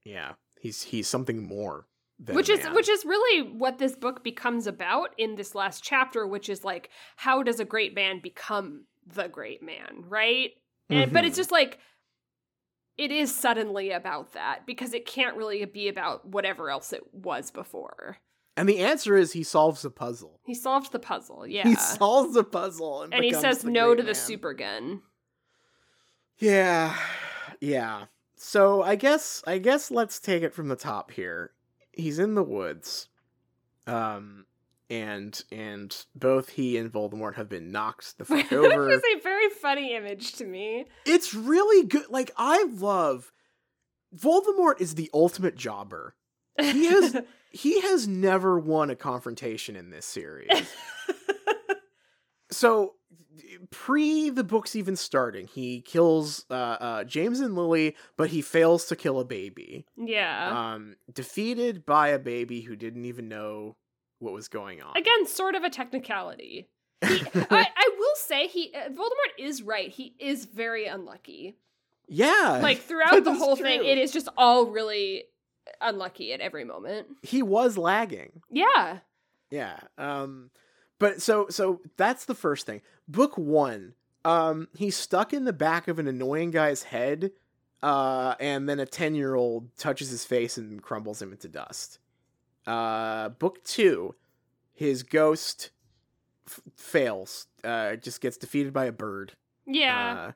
yeah 0.03 0.33
he's 0.59 0.81
he's 0.83 1.07
something 1.07 1.43
more 1.47 1.85
than 2.19 2.35
which 2.35 2.49
is 2.49 2.65
which 2.73 2.89
is 2.89 3.05
really 3.05 3.41
what 3.51 3.77
this 3.77 3.95
book 3.95 4.23
becomes 4.23 4.67
about 4.67 5.09
in 5.17 5.35
this 5.35 5.53
last 5.55 5.83
chapter 5.83 6.25
which 6.25 6.49
is 6.49 6.63
like 6.63 6.89
how 7.17 7.43
does 7.43 7.59
a 7.59 7.65
great 7.65 7.93
man 7.93 8.19
become 8.19 8.85
the 9.05 9.27
great 9.27 9.61
man 9.61 10.03
right 10.07 10.51
and, 10.89 11.13
but 11.13 11.23
it's 11.23 11.35
Mhm. 11.35 11.37
just 11.37 11.51
like 11.51 11.79
it 12.97 13.11
is 13.11 13.33
suddenly 13.33 13.91
about 13.91 14.33
that 14.33 14.65
because 14.65 14.93
it 14.93 15.05
can't 15.05 15.35
really 15.37 15.63
be 15.65 15.87
about 15.87 16.27
whatever 16.27 16.69
else 16.69 16.93
it 16.93 17.03
was 17.13 17.51
before 17.51 18.17
and 18.57 18.67
the 18.67 18.79
answer 18.79 19.15
is 19.15 19.31
he 19.31 19.43
solves 19.43 19.85
a 19.85 19.89
puzzle. 19.89 20.39
he 20.45 20.53
solved 20.53 20.91
the 20.91 20.99
puzzle 20.99 21.47
yeah 21.47 21.67
He 21.67 21.75
solves 21.75 22.35
a 22.35 22.43
puzzle 22.43 23.03
and, 23.03 23.13
and 23.13 23.23
he 23.23 23.33
says 23.33 23.59
the 23.59 23.71
no 23.71 23.95
to 23.95 24.03
the 24.03 24.15
super 24.15 24.53
gun 24.53 25.01
Yeah. 26.39 26.95
Yeah. 27.59 28.05
So 28.35 28.81
I 28.81 28.95
guess 28.95 29.43
I 29.45 29.59
guess 29.59 29.91
let's 29.91 30.19
take 30.19 30.41
it 30.43 30.53
from 30.53 30.67
the 30.67 30.75
top 30.75 31.11
here. 31.11 31.51
He's 31.91 32.17
in 32.17 32.33
the 32.33 32.43
woods. 32.43 33.07
Um 33.85 34.45
and 34.91 35.43
and 35.51 36.05
both 36.13 36.49
he 36.49 36.77
and 36.77 36.91
Voldemort 36.91 37.35
have 37.35 37.49
been 37.49 37.71
knocked 37.71 38.17
the 38.17 38.25
fuck 38.25 38.51
over. 38.51 38.85
was 38.85 39.01
a 39.15 39.19
very 39.21 39.49
funny 39.49 39.95
image 39.95 40.33
to 40.33 40.45
me 40.45 40.85
it's 41.05 41.33
really 41.33 41.87
good. 41.87 42.09
Like 42.09 42.31
I 42.37 42.65
love 42.65 43.31
Voldemort 44.15 44.81
is 44.81 44.95
the 44.95 45.09
ultimate 45.13 45.55
jobber. 45.55 46.15
He 46.59 46.87
is 46.87 47.17
he 47.51 47.81
has 47.81 48.07
never 48.07 48.59
won 48.59 48.89
a 48.89 48.95
confrontation 48.95 49.75
in 49.75 49.89
this 49.89 50.05
series. 50.05 50.49
so 52.51 52.95
pre 53.69 54.29
the 54.29 54.43
books 54.43 54.75
even 54.75 54.95
starting 54.95 55.47
he 55.47 55.81
kills 55.81 56.45
uh, 56.49 56.53
uh, 56.53 57.03
james 57.03 57.39
and 57.39 57.55
lily 57.55 57.95
but 58.17 58.29
he 58.29 58.41
fails 58.41 58.85
to 58.85 58.95
kill 58.95 59.19
a 59.19 59.25
baby 59.25 59.85
yeah 59.95 60.73
um 60.73 60.95
defeated 61.13 61.85
by 61.85 62.09
a 62.09 62.19
baby 62.19 62.61
who 62.61 62.75
didn't 62.75 63.05
even 63.05 63.29
know 63.29 63.77
what 64.21 64.33
was 64.33 64.47
going 64.47 64.81
on. 64.81 64.95
Again 64.95 65.25
sort 65.25 65.55
of 65.55 65.63
a 65.63 65.69
technicality. 65.69 66.67
He, 67.03 67.19
I, 67.35 67.67
I 67.75 67.89
will 67.97 68.15
say 68.15 68.47
he 68.47 68.71
uh, 68.75 68.89
voldemort 68.89 69.39
is 69.39 69.63
right. 69.63 69.89
He 69.89 70.13
is 70.19 70.45
very 70.45 70.85
unlucky. 70.85 71.57
Yeah. 72.07 72.59
Like 72.61 72.81
throughout 72.83 73.23
the 73.23 73.33
whole 73.33 73.55
thing 73.55 73.83
it 73.83 73.97
is 73.97 74.11
just 74.11 74.29
all 74.37 74.67
really 74.67 75.23
unlucky 75.79 76.31
at 76.31 76.41
every 76.41 76.63
moment. 76.63 77.07
He 77.23 77.41
was 77.41 77.75
lagging. 77.77 78.41
Yeah. 78.51 78.99
Yeah 79.49 79.79
um 79.97 80.51
but 80.99 81.23
so 81.23 81.47
so 81.49 81.81
that's 81.97 82.25
the 82.25 82.35
first 82.35 82.67
thing. 82.67 82.81
Book 83.07 83.35
one 83.35 83.95
um 84.23 84.67
he's 84.75 84.95
stuck 84.95 85.33
in 85.33 85.45
the 85.45 85.53
back 85.53 85.87
of 85.87 85.97
an 85.97 86.07
annoying 86.07 86.51
guy's 86.51 86.83
head 86.83 87.31
uh 87.81 88.35
and 88.39 88.69
then 88.69 88.79
a 88.79 88.85
10 88.85 89.15
year 89.15 89.33
old 89.33 89.75
touches 89.75 90.11
his 90.11 90.23
face 90.23 90.55
and 90.57 90.83
crumbles 90.83 91.19
him 91.19 91.31
into 91.31 91.47
dust 91.47 91.97
uh 92.67 93.29
book 93.29 93.63
two 93.63 94.15
his 94.73 95.03
ghost 95.03 95.71
f- 96.47 96.61
fails 96.75 97.47
uh 97.63 97.95
just 97.95 98.21
gets 98.21 98.37
defeated 98.37 98.73
by 98.73 98.85
a 98.85 98.91
bird. 98.91 99.33
Yeah. 99.65 100.31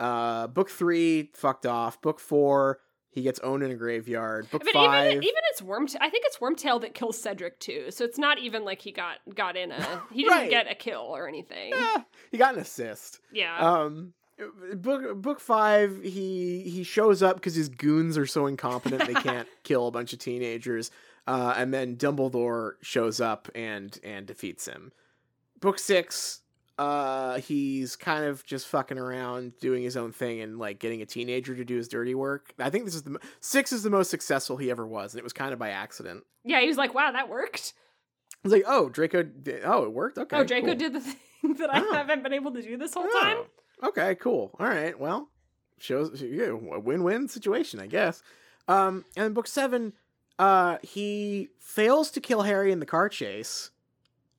Uh, 0.00 0.02
uh 0.02 0.46
book 0.48 0.70
three 0.70 1.30
fucked 1.34 1.66
off. 1.66 2.00
Book 2.00 2.20
four 2.20 2.80
he 3.10 3.22
gets 3.22 3.38
owned 3.40 3.62
in 3.62 3.70
a 3.70 3.74
graveyard. 3.76 4.50
Book 4.50 4.62
but 4.64 4.72
five 4.74 5.10
even 5.12 5.22
even 5.22 5.34
it's 5.50 5.62
worm 5.62 5.86
i 6.02 6.10
think 6.10 6.24
it's 6.26 6.36
wormtail 6.38 6.80
that 6.82 6.92
kills 6.92 7.18
cedric 7.18 7.58
too 7.60 7.86
so 7.90 8.04
it's 8.04 8.18
not 8.18 8.38
even 8.38 8.62
like 8.64 8.82
he 8.82 8.92
got 8.92 9.18
got 9.34 9.56
in 9.56 9.72
a 9.72 10.02
he 10.12 10.22
didn't 10.22 10.36
Right. 10.38 10.50
get 10.50 10.70
a 10.70 10.74
kill 10.74 11.00
or 11.00 11.26
anything. 11.28 11.72
Eh, 11.72 11.98
he 12.30 12.36
got 12.38 12.54
an 12.54 12.60
assist. 12.60 13.20
Yeah. 13.32 13.56
Um, 13.58 14.12
book 14.74 15.16
book 15.22 15.40
five, 15.40 16.02
he 16.02 16.60
he 16.68 16.82
shows 16.82 17.22
up 17.22 17.36
because 17.36 17.54
his 17.54 17.70
goons 17.70 18.18
are 18.18 18.26
so 18.26 18.46
incompetent 18.46 19.06
they 19.06 19.14
can't 19.22 19.48
kill 19.62 19.86
a 19.86 19.90
bunch 19.90 20.12
of 20.12 20.18
teenagers. 20.18 20.90
Uh, 21.26 21.54
and 21.56 21.74
then 21.74 21.96
Dumbledore 21.96 22.72
shows 22.82 23.20
up 23.20 23.48
and 23.54 23.98
and 24.04 24.26
defeats 24.26 24.66
him. 24.66 24.92
Book 25.60 25.78
six, 25.78 26.40
uh, 26.78 27.38
he's 27.38 27.96
kind 27.96 28.24
of 28.24 28.44
just 28.44 28.68
fucking 28.68 28.98
around, 28.98 29.58
doing 29.58 29.82
his 29.82 29.96
own 29.96 30.12
thing, 30.12 30.40
and 30.40 30.58
like 30.58 30.78
getting 30.78 31.02
a 31.02 31.06
teenager 31.06 31.54
to 31.56 31.64
do 31.64 31.76
his 31.76 31.88
dirty 31.88 32.14
work. 32.14 32.52
I 32.58 32.70
think 32.70 32.84
this 32.84 32.94
is 32.94 33.02
the 33.02 33.18
six 33.40 33.72
is 33.72 33.82
the 33.82 33.90
most 33.90 34.10
successful 34.10 34.56
he 34.56 34.70
ever 34.70 34.86
was, 34.86 35.14
and 35.14 35.18
it 35.18 35.24
was 35.24 35.32
kind 35.32 35.52
of 35.52 35.58
by 35.58 35.70
accident. 35.70 36.24
yeah 36.44 36.60
he 36.60 36.68
was 36.68 36.76
like 36.76 36.94
wow 36.94 37.10
that 37.12 37.28
worked 37.28 37.72
I 38.44 38.48
was 38.48 38.52
like, 38.52 38.64
oh, 38.68 38.88
Draco, 38.90 39.24
did, 39.24 39.62
oh, 39.64 39.82
it 39.84 39.92
worked. 39.92 40.18
Okay, 40.18 40.36
oh 40.36 40.44
draco 40.44 40.66
cool. 40.66 40.74
did 40.76 40.92
the 40.92 41.00
thing 41.40 41.54
that 41.58 41.74
i 41.74 41.80
Oh. 41.80 41.92
haven't 41.92 42.22
been 42.22 42.32
able 42.34 42.52
to 42.52 42.62
do 42.62 42.76
this 42.76 42.94
whole 42.94 43.08
time 43.20 43.38
Oh, 43.82 43.88
Okay, 43.88 44.14
cool. 44.14 44.54
All 44.58 44.66
right. 44.66 44.98
Well, 44.98 45.28
shows 45.78 46.22
yeah, 46.22 46.46
a 46.46 46.56
win-win 46.80 47.28
situation, 47.28 47.78
I 47.80 47.86
guess. 47.88 48.22
Um, 48.68 49.04
and 49.18 49.34
book 49.34 49.46
seven, 49.46 49.92
uh, 50.38 50.78
he 50.82 51.50
fails 51.58 52.10
to 52.12 52.20
kill 52.20 52.42
Harry 52.42 52.72
in 52.72 52.80
the 52.80 52.86
car 52.86 53.08
chase. 53.08 53.70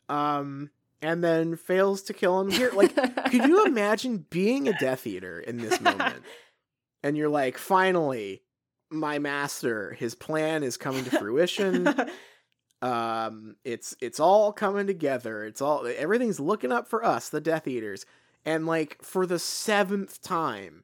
Um, 0.10 0.70
and 1.02 1.24
then 1.24 1.56
fails 1.56 2.02
to 2.04 2.14
kill 2.14 2.40
him 2.40 2.52
here. 2.52 2.72
Like, 2.74 2.96
could 3.30 3.46
you 3.46 3.66
imagine 3.66 4.26
being 4.30 4.68
a 4.68 4.78
Death 4.80 5.06
Eater 5.06 5.40
in 5.40 5.58
this 5.58 5.80
moment? 5.80 6.24
and 7.04 7.16
you're 7.18 7.30
like, 7.30 7.58
finally, 7.58 8.42
my 8.90 9.20
master, 9.20 9.94
his 9.94 10.16
plan 10.16 10.64
is 10.64 10.78
coming 10.78 11.04
to 11.04 11.12
fruition. 11.12 11.94
um, 12.82 13.56
it's 13.64 13.96
it's 14.02 14.20
all 14.20 14.52
coming 14.52 14.88
together. 14.88 15.46
It's 15.46 15.62
all 15.62 15.86
everything's 15.86 16.40
looking 16.40 16.72
up 16.72 16.88
for 16.88 17.04
us, 17.04 17.30
the 17.30 17.42
Death 17.42 17.68
Eaters. 17.68 18.06
And 18.46 18.66
like 18.66 18.98
for 19.04 19.26
the 19.26 19.40
seventh 19.40 20.22
time, 20.22 20.84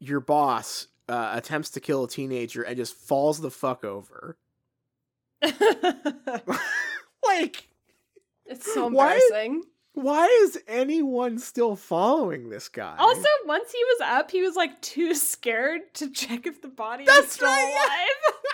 your 0.00 0.20
boss 0.20 0.88
uh, 1.08 1.30
attempts 1.34 1.70
to 1.70 1.80
kill 1.80 2.04
a 2.04 2.08
teenager 2.08 2.62
and 2.62 2.76
just 2.76 2.94
falls 2.94 3.40
the 3.40 3.50
fuck 3.50 3.84
over. 3.84 4.36
like, 7.26 7.68
it's 8.46 8.72
so 8.72 8.88
Why- 8.88 9.14
embarrassing. 9.14 9.62
why 9.94 10.26
is 10.42 10.58
anyone 10.66 11.38
still 11.38 11.76
following 11.76 12.48
this 12.50 12.68
guy? 12.68 12.96
Also, 12.98 13.26
once 13.46 13.70
he 13.72 13.82
was 13.84 14.00
up, 14.04 14.30
he 14.30 14.42
was 14.42 14.56
like 14.56 14.80
too 14.80 15.14
scared 15.14 15.92
to 15.94 16.10
check 16.12 16.46
if 16.46 16.62
the 16.62 16.68
body 16.68 17.04
was 17.04 17.28
still 17.30 17.48
right, 17.48 17.72
alive. 17.72 18.34
he's 18.42 18.47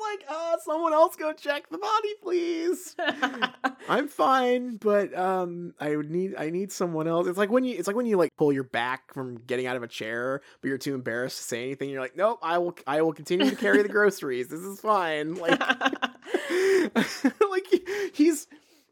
like, 0.00 0.24
uh, 0.28 0.56
someone 0.64 0.92
else 0.92 1.16
go 1.16 1.32
check 1.32 1.68
the 1.70 1.78
body, 1.78 2.14
please. 2.22 2.96
I'm 3.88 4.08
fine, 4.08 4.76
but 4.76 5.16
um, 5.16 5.74
I 5.80 5.96
would 5.96 6.10
need 6.10 6.34
I 6.38 6.50
need 6.50 6.72
someone 6.72 7.06
else. 7.08 7.26
It's 7.26 7.38
like 7.38 7.50
when 7.50 7.64
you 7.64 7.76
it's 7.78 7.86
like 7.86 7.96
when 7.96 8.06
you 8.06 8.16
like 8.16 8.30
pull 8.36 8.52
your 8.52 8.64
back 8.64 9.12
from 9.14 9.38
getting 9.46 9.66
out 9.66 9.76
of 9.76 9.82
a 9.82 9.88
chair, 9.88 10.40
but 10.60 10.68
you're 10.68 10.78
too 10.78 10.94
embarrassed 10.94 11.38
to 11.38 11.42
say 11.44 11.62
anything. 11.64 11.90
You're 11.90 12.00
like, 12.00 12.16
nope, 12.16 12.38
I 12.42 12.58
will 12.58 12.76
I 12.86 13.02
will 13.02 13.12
continue 13.12 13.48
to 13.50 13.56
carry 13.56 13.82
the 13.82 13.88
groceries. 13.98 14.48
This 14.48 14.60
is 14.60 14.80
fine. 14.80 15.38
Like, 15.40 15.60
like 17.50 17.66
he- 17.70 18.10
he's 18.12 18.46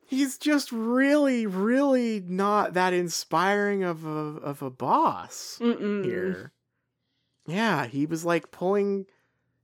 he's 0.06 0.38
just 0.38 0.70
really 0.72 1.46
really 1.46 2.20
not 2.20 2.74
that 2.74 2.92
inspiring 2.92 3.82
of 3.82 4.04
a 4.04 4.10
of 4.10 4.62
a 4.62 4.70
boss 4.70 5.58
Mm-mm. 5.60 6.04
here. 6.04 6.52
Yeah, 7.46 7.86
he 7.86 8.04
was 8.06 8.24
like 8.24 8.50
pulling, 8.50 9.06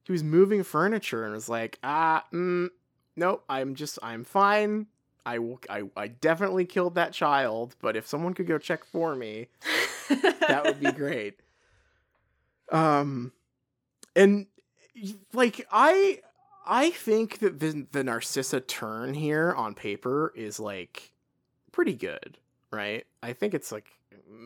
he 0.05 0.12
was 0.12 0.22
moving 0.22 0.62
furniture 0.62 1.24
and 1.24 1.34
was 1.34 1.48
like, 1.48 1.78
ah, 1.82 2.24
mm, 2.32 2.68
nope, 3.16 3.44
I'm 3.48 3.74
just, 3.74 3.98
I'm 4.02 4.24
fine. 4.24 4.86
I, 5.26 5.38
will, 5.38 5.59
I, 5.70 5.84
I 5.96 6.09
definitely 6.09 6.66
killed 6.66 6.96
that 6.96 7.12
child, 7.12 7.76
but 7.80 7.96
if 7.96 8.07
someone 8.07 8.34
could 8.34 8.46
go 8.46 8.59
check 8.59 8.84
for 8.84 9.16
me, 9.16 9.48
that 10.09 10.62
would 10.64 10.80
be 10.80 10.92
great. 10.96 11.40
Um, 12.70 13.32
and 14.14 14.46
like 15.32 15.66
I, 15.72 16.20
I 16.66 16.90
think 16.90 17.38
that 17.38 17.61
the 17.61 17.86
the 17.92 18.05
Narcissa 18.05 18.61
turn 18.61 19.14
here 19.14 19.52
on 19.52 19.74
paper 19.74 20.32
is 20.34 20.59
like 20.59 21.12
pretty 21.72 21.94
good, 21.94 22.38
right? 22.70 23.05
I 23.22 23.32
think 23.34 23.55
it's 23.55 23.70
like 23.70 23.86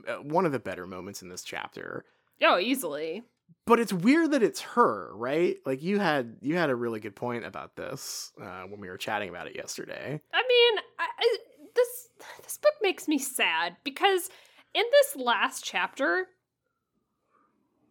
uh, 0.08 0.14
one 0.14 0.44
of 0.46 0.52
the 0.52 0.58
better 0.58 0.86
moments 0.86 1.22
in 1.22 1.28
this 1.28 1.42
chapter 1.42 2.04
oh, 2.42 2.58
easily. 2.58 3.22
But 3.66 3.78
it's 3.80 3.92
weird 3.92 4.30
that 4.32 4.42
it's 4.42 4.60
her, 4.60 5.10
right? 5.14 5.56
Like 5.66 5.82
you 5.82 5.98
had 5.98 6.36
you 6.40 6.56
had 6.56 6.70
a 6.70 6.74
really 6.74 7.00
good 7.00 7.16
point 7.16 7.44
about 7.44 7.76
this 7.76 8.32
uh, 8.42 8.62
when 8.62 8.80
we 8.80 8.88
were 8.88 8.96
chatting 8.98 9.28
about 9.28 9.46
it 9.46 9.56
yesterday. 9.56 10.20
I 10.32 10.42
mean, 10.48 10.82
I, 10.98 11.06
I, 11.18 11.36
this 11.74 12.08
this 12.42 12.58
book 12.58 12.74
makes 12.82 13.06
me 13.08 13.18
sad 13.18 13.76
because 13.84 14.30
in 14.74 14.84
this 14.92 15.16
last 15.16 15.64
chapter, 15.64 16.26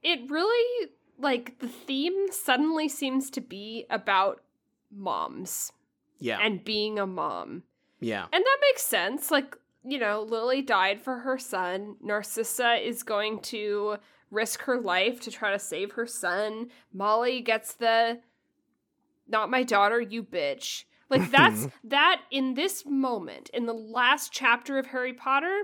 it 0.03 0.29
really 0.29 0.89
like 1.19 1.59
the 1.59 1.67
theme 1.67 2.31
suddenly 2.31 2.87
seems 2.87 3.29
to 3.31 3.41
be 3.41 3.85
about 3.89 4.41
moms 4.91 5.71
Yeah, 6.19 6.39
and 6.41 6.63
being 6.63 6.99
a 6.99 7.07
mom. 7.07 7.63
yeah, 7.99 8.25
And 8.31 8.43
that 8.43 8.57
makes 8.69 8.83
sense. 8.83 9.31
Like, 9.31 9.57
you 9.83 9.97
know, 9.99 10.21
Lily 10.21 10.61
died 10.61 11.01
for 11.01 11.19
her 11.19 11.37
son. 11.37 11.95
Narcissa 12.01 12.75
is 12.75 13.01
going 13.03 13.39
to 13.41 13.97
risk 14.31 14.61
her 14.63 14.79
life 14.79 15.19
to 15.21 15.31
try 15.31 15.51
to 15.51 15.59
save 15.59 15.93
her 15.93 16.05
son. 16.05 16.69
Molly 16.93 17.41
gets 17.41 17.73
the 17.73 18.19
not 19.27 19.49
my 19.49 19.63
daughter, 19.63 19.99
you 20.01 20.23
bitch. 20.23 20.83
Like 21.09 21.31
that's 21.31 21.67
that 21.83 22.21
in 22.31 22.53
this 22.53 22.85
moment, 22.85 23.49
in 23.53 23.65
the 23.65 23.73
last 23.73 24.31
chapter 24.31 24.77
of 24.77 24.87
Harry 24.87 25.13
Potter, 25.13 25.63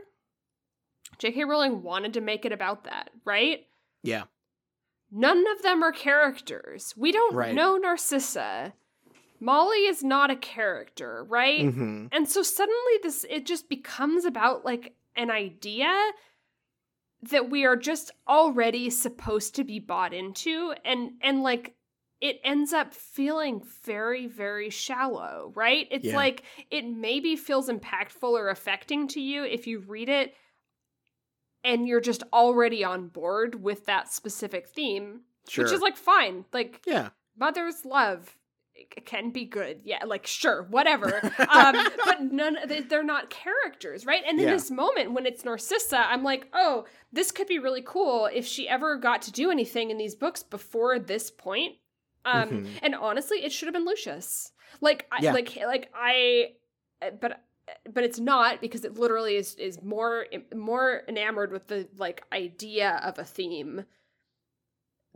J.K. 1.17 1.43
Rowling 1.45 1.83
wanted 1.83 2.13
to 2.13 2.21
make 2.21 2.45
it 2.45 2.51
about 2.51 2.85
that, 2.85 3.09
right? 3.25 3.61
yeah, 4.01 4.23
None 5.11 5.45
of 5.55 5.61
them 5.61 5.83
are 5.83 5.91
characters. 5.91 6.93
We 6.97 7.11
don't 7.11 7.35
Right. 7.35 7.53
know 7.53 7.77
Narcissa. 7.77 8.73
Molly 9.39 9.85
is 9.85 10.03
not 10.03 10.31
a 10.31 10.35
character, 10.35 11.23
right? 11.29 11.61
hmm 11.71 12.07
And 12.11 12.27
so 12.27 12.41
suddenly 12.41 12.93
this 13.03 13.25
it 13.29 13.45
just 13.45 13.69
becomes 13.69 14.25
about 14.25 14.65
like 14.65 14.95
an 15.15 15.29
idea 15.29 15.93
that 17.29 17.49
we 17.49 17.65
are 17.65 17.75
just 17.75 18.11
already 18.27 18.89
supposed 18.89 19.55
to 19.55 19.63
be 19.63 19.79
bought 19.79 20.13
into 20.13 20.73
and 20.83 21.11
and 21.21 21.43
like 21.43 21.75
it 22.21 22.39
ends 22.43 22.71
up 22.71 22.93
feeling 22.93 23.61
very 23.83 24.27
very 24.27 24.69
shallow, 24.69 25.51
right? 25.55 25.87
It's 25.91 26.05
Yeah. 26.05 26.15
like 26.15 26.43
it 26.71 26.85
maybe 26.85 27.35
feels 27.35 27.69
impactful 27.69 28.23
or 28.29 28.49
affecting 28.49 29.07
to 29.09 29.21
you 29.21 29.43
if 29.43 29.67
you 29.67 29.79
read 29.79 30.09
it 30.09 30.33
and 31.63 31.87
you're 31.87 32.01
just 32.01 32.23
already 32.33 32.83
on 32.83 33.07
board 33.07 33.61
with 33.61 33.85
that 33.85 34.11
specific 34.11 34.67
theme, 34.67 35.21
sure, 35.47 35.63
which 35.65 35.73
is 35.73 35.81
like 35.81 35.97
fine. 35.97 36.45
Like 36.53 36.81
yeah, 36.85 37.09
mother's 37.37 37.85
love 37.85 38.35
can 39.05 39.29
be 39.31 39.45
good 39.45 39.81
yeah 39.83 40.03
like 40.05 40.25
sure 40.25 40.63
whatever 40.69 41.19
um 41.49 41.75
but 42.05 42.21
none 42.21 42.57
they- 42.67 42.81
they're 42.81 43.03
not 43.03 43.29
characters 43.29 44.05
right 44.05 44.23
and 44.27 44.39
in 44.39 44.47
Yeah. 44.47 44.53
this 44.53 44.71
moment 44.71 45.11
when 45.13 45.25
it's 45.25 45.45
narcissa 45.45 45.99
i'm 46.09 46.23
like 46.23 46.47
oh 46.53 46.85
this 47.11 47.31
could 47.31 47.47
be 47.47 47.59
really 47.59 47.83
cool 47.85 48.27
if 48.33 48.45
she 48.45 48.67
ever 48.67 48.97
got 48.97 49.21
to 49.23 49.31
do 49.31 49.51
anything 49.51 49.91
in 49.91 49.97
these 49.97 50.15
books 50.15 50.41
before 50.43 50.97
this 50.99 51.29
point 51.29 51.75
um 52.25 52.49
Mhm. 52.49 52.67
and 52.81 52.95
honestly 52.95 53.43
it 53.43 53.51
should 53.51 53.67
have 53.67 53.73
been 53.73 53.85
lucius 53.85 54.51
like 54.81 55.05
I, 55.11 55.19
Yeah. 55.21 55.33
like 55.33 55.55
like 55.65 55.91
i 55.95 56.53
uh, 57.01 57.11
but 57.21 57.43
but 57.93 58.03
it's 58.03 58.19
not 58.19 58.59
because 58.59 58.83
it 58.85 58.97
literally 58.97 59.35
is 59.35 59.55
is 59.55 59.81
more 59.83 60.25
more 60.55 61.03
enamored 61.07 61.51
with 61.51 61.67
the 61.67 61.87
like 61.97 62.23
idea 62.33 62.99
of 63.03 63.19
a 63.19 63.23
theme 63.23 63.85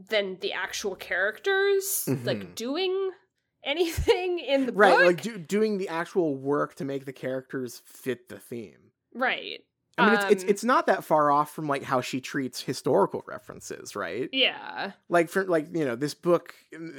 than 0.09 0.37
the 0.41 0.53
actual 0.53 0.95
characters 0.95 2.05
Mhm. 2.07 2.25
like 2.25 2.55
doing 2.55 3.11
anything 3.63 4.39
in 4.39 4.65
the 4.65 4.73
right. 4.73 4.95
book. 4.95 5.05
Like 5.05 5.21
do, 5.21 5.37
doing 5.37 5.77
the 5.77 5.89
actual 5.89 6.35
work 6.35 6.75
to 6.75 6.85
make 6.85 7.05
the 7.05 7.13
characters 7.13 7.81
fit 7.85 8.29
the 8.29 8.39
theme. 8.39 8.91
right. 9.13 9.63
I 9.99 10.05
mean, 10.05 10.13
it's, 10.13 10.25
it's 10.25 10.43
Um, 10.43 10.49
it's 10.49 10.63
not 10.63 10.85
that 10.85 11.03
far 11.03 11.31
off 11.31 11.51
from 11.51 11.67
like 11.67 11.81
how 11.81 12.01
she 12.01 12.21
treats 12.21 12.61
historical 12.61 13.23
references, 13.25 13.95
right? 13.95 14.29
Yeah. 14.31 14.91
like 15.09 15.27
for 15.27 15.43
like 15.45 15.75
you 15.75 15.85
know 15.85 15.95
this 15.95 16.13
book 16.13 16.53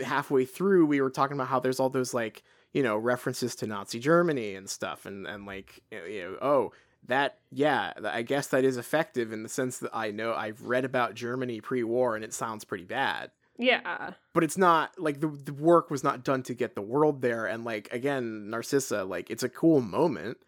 halfway 0.05 0.45
through 0.45 0.87
we 0.87 1.01
were 1.01 1.11
talking 1.11 1.37
about 1.37 1.47
how 1.47 1.61
there's 1.61 1.79
all 1.79 1.91
those 1.91 2.13
like 2.13 2.43
you 2.73 2.83
know 2.83 2.97
references 2.97 3.55
to 3.57 3.67
nazi 3.67 3.99
germany 3.99 4.55
and 4.55 4.69
stuff 4.69 5.07
and 5.07 5.27
and 5.27 5.47
like 5.47 5.83
you 5.91 6.23
know 6.23 6.37
oh 6.43 6.73
that 7.07 7.39
yeah 7.51 7.93
i 8.05 8.23
guess 8.23 8.49
that 8.49 8.65
is 8.65 8.77
effective 8.77 9.33
in 9.33 9.43
the 9.43 9.49
sense 9.49 9.79
that 9.79 9.91
i 9.95 10.11
know 10.11 10.35
i've 10.35 10.63
read 10.63 10.85
about 10.85 11.15
germany 11.15 11.61
pre-war 11.61 12.15
and 12.15 12.25
it 12.25 12.35
sounds 12.35 12.65
pretty 12.65 12.85
bad 12.85 13.31
Yeah. 13.59 14.13
but 14.33 14.45
it's 14.45 14.57
not 14.57 14.99
like 14.99 15.21
the, 15.21 15.29
the 15.29 15.53
work 15.53 15.91
was 15.91 16.05
not 16.05 16.23
done 16.25 16.43
to 16.45 16.55
get 16.55 16.75
the 16.77 16.83
world 16.83 17.21
there 17.23 17.47
and 17.47 17.65
like 17.65 17.89
again 17.93 18.51
narcissa 18.51 19.05
like 19.05 19.31
it's 19.31 19.43
a 19.43 19.49
cool 19.49 19.81
moment 19.81 20.39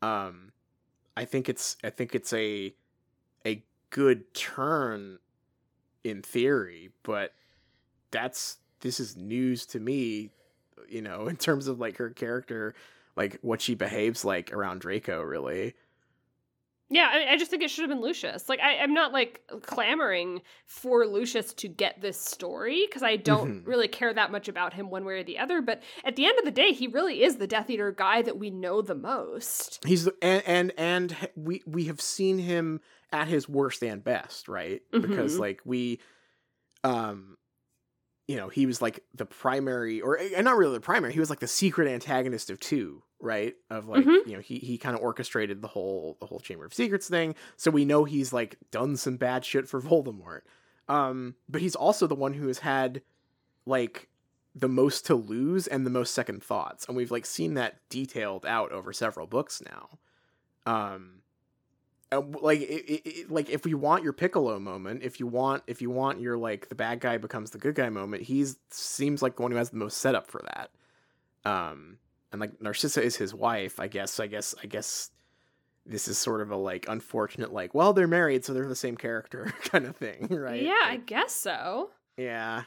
um 0.00 0.52
i 1.16 1.24
think 1.24 1.48
it's 1.48 1.76
i 1.82 1.90
think 1.90 2.14
it's 2.14 2.32
a 2.32 2.72
a 3.44 3.64
good 3.90 4.32
turn 4.32 5.18
in 6.04 6.22
theory 6.22 6.90
but 7.02 7.34
that's 8.12 8.58
this 8.80 9.00
is 9.00 9.16
news 9.16 9.66
to 9.66 9.80
me 9.80 10.30
you 10.88 11.02
know 11.02 11.26
in 11.28 11.36
terms 11.36 11.66
of 11.66 11.80
like 11.80 11.96
her 11.96 12.10
character 12.10 12.74
like 13.16 13.38
what 13.42 13.60
she 13.60 13.74
behaves 13.74 14.24
like 14.24 14.52
around 14.52 14.80
draco 14.80 15.20
really 15.20 15.74
Yeah, 16.92 17.08
I, 17.10 17.32
I 17.32 17.36
just 17.38 17.50
think 17.50 17.62
it 17.62 17.70
should 17.70 17.82
have 17.82 17.90
been 17.90 18.02
Lucius. 18.02 18.48
Like, 18.48 18.60
I, 18.60 18.76
I'm 18.78 18.92
not 18.92 19.12
like 19.12 19.40
clamoring 19.62 20.42
for 20.66 21.06
Lucius 21.06 21.54
to 21.54 21.68
get 21.68 22.00
this 22.02 22.20
story 22.20 22.84
because 22.86 23.02
I 23.02 23.16
don't 23.16 23.62
Mhm. 23.64 23.66
really 23.66 23.88
care 23.88 24.12
that 24.12 24.30
much 24.30 24.46
about 24.48 24.74
him 24.74 24.90
one 24.90 25.04
way 25.04 25.14
or 25.20 25.24
the 25.24 25.38
other. 25.38 25.62
But 25.62 25.82
at 26.04 26.16
the 26.16 26.26
end 26.26 26.38
of 26.38 26.44
the 26.44 26.50
day, 26.50 26.72
he 26.72 26.86
really 26.88 27.22
is 27.22 27.36
the 27.36 27.46
Death 27.46 27.70
Eater 27.70 27.92
guy 27.92 28.20
that 28.22 28.38
we 28.38 28.50
know 28.50 28.82
the 28.82 28.94
most. 28.94 29.82
he's 29.86 30.04
the- 30.04 30.16
and 30.22 30.42
and 30.46 30.72
and 30.76 31.28
we 31.34 31.62
we 31.66 31.84
have 31.84 32.00
seen 32.00 32.38
him 32.38 32.80
at 33.10 33.26
his 33.28 33.48
worst 33.48 33.82
and 33.82 34.04
best 34.04 34.48
right 34.48 34.82
because 34.90 35.36
Mhm. 35.36 35.40
like 35.40 35.60
we 35.64 36.00
um 36.84 37.36
you 38.28 38.36
know 38.36 38.48
he 38.48 38.66
was 38.66 38.80
like 38.80 39.02
the 39.14 39.26
primary 39.26 40.00
or 40.00 40.16
and 40.16 40.44
not 40.44 40.56
really 40.56 40.74
the 40.74 40.80
primary 40.80 41.12
he 41.12 41.20
was 41.20 41.30
like 41.30 41.40
the 41.40 41.46
secret 41.48 41.88
antagonist 41.88 42.50
of 42.50 42.58
two 42.60 43.02
right 43.22 43.54
of 43.70 43.88
like 43.88 44.04
Mhm. 44.04 44.26
you 44.26 44.34
know 44.34 44.40
he 44.40 44.58
he 44.58 44.76
kind 44.76 44.96
of 44.96 45.02
orchestrated 45.02 45.62
the 45.62 45.68
whole 45.68 46.16
the 46.20 46.26
whole 46.26 46.40
chamber 46.40 46.64
of 46.64 46.74
secrets 46.74 47.08
thing 47.08 47.34
so 47.56 47.70
we 47.70 47.84
know 47.84 48.04
he's 48.04 48.32
like 48.32 48.58
done 48.70 48.96
some 48.96 49.16
bad 49.16 49.44
shit 49.44 49.68
for 49.68 49.80
voldemort. 49.90 50.40
Um 50.88 51.36
but 51.48 51.62
he's 51.62 51.76
also 51.76 52.06
the 52.08 52.14
one 52.16 52.34
who 52.34 52.48
has 52.48 52.58
had 52.58 53.00
like 53.64 54.08
the 54.54 54.68
most 54.68 55.06
to 55.06 55.14
lose 55.14 55.66
and 55.66 55.86
the 55.86 55.90
most 55.90 56.12
second 56.12 56.42
thoughts 56.42 56.84
and 56.86 56.96
we've 56.96 57.12
like 57.12 57.24
seen 57.24 57.54
that 57.54 57.76
detailed 57.88 58.44
out 58.44 58.72
over 58.72 58.92
several 58.92 59.26
books 59.28 59.62
now. 59.64 59.98
Um 60.66 61.22
like 62.42 62.60
it, 62.60 62.64
it, 62.90 63.06
it, 63.06 63.30
like 63.30 63.48
if 63.48 63.64
we 63.64 63.72
want 63.72 64.04
your 64.04 64.12
piccolo 64.12 64.58
moment 64.58 65.02
if 65.02 65.18
you 65.18 65.26
want 65.26 65.62
if 65.66 65.80
you 65.80 65.88
want 65.90 66.20
your 66.20 66.36
like 66.36 66.68
the 66.68 66.74
bad 66.74 67.00
guy 67.00 67.16
becomes 67.16 67.52
the 67.52 67.58
good 67.58 67.74
guy 67.74 67.88
moment 67.88 68.24
he's 68.24 68.56
seems 68.68 69.22
like 69.22 69.36
the 69.36 69.42
one 69.42 69.50
who 69.50 69.56
has 69.56 69.70
the 69.70 69.76
most 69.78 69.96
setup 69.98 70.26
for 70.26 70.42
that. 70.42 70.70
Um 71.50 71.98
and 72.32 72.40
like 72.40 72.60
narcissa 72.60 73.02
is 73.02 73.16
his 73.16 73.34
wife 73.34 73.78
i 73.78 73.86
guess 73.86 74.18
i 74.18 74.26
guess 74.26 74.54
i 74.62 74.66
guess 74.66 75.10
this 75.86 76.08
is 76.08 76.16
sort 76.18 76.40
of 76.40 76.50
a 76.50 76.56
like 76.56 76.86
unfortunate 76.88 77.52
like 77.52 77.74
well 77.74 77.92
they're 77.92 78.06
married 78.08 78.44
so 78.44 78.52
they're 78.54 78.68
the 78.68 78.74
same 78.76 78.96
character 78.96 79.52
kind 79.64 79.84
of 79.84 79.96
thing 79.96 80.26
right 80.30 80.62
Yeah, 80.62 80.74
I 80.84 80.96
guess 80.96 81.34
so. 81.34 81.90
yeah 82.16 82.62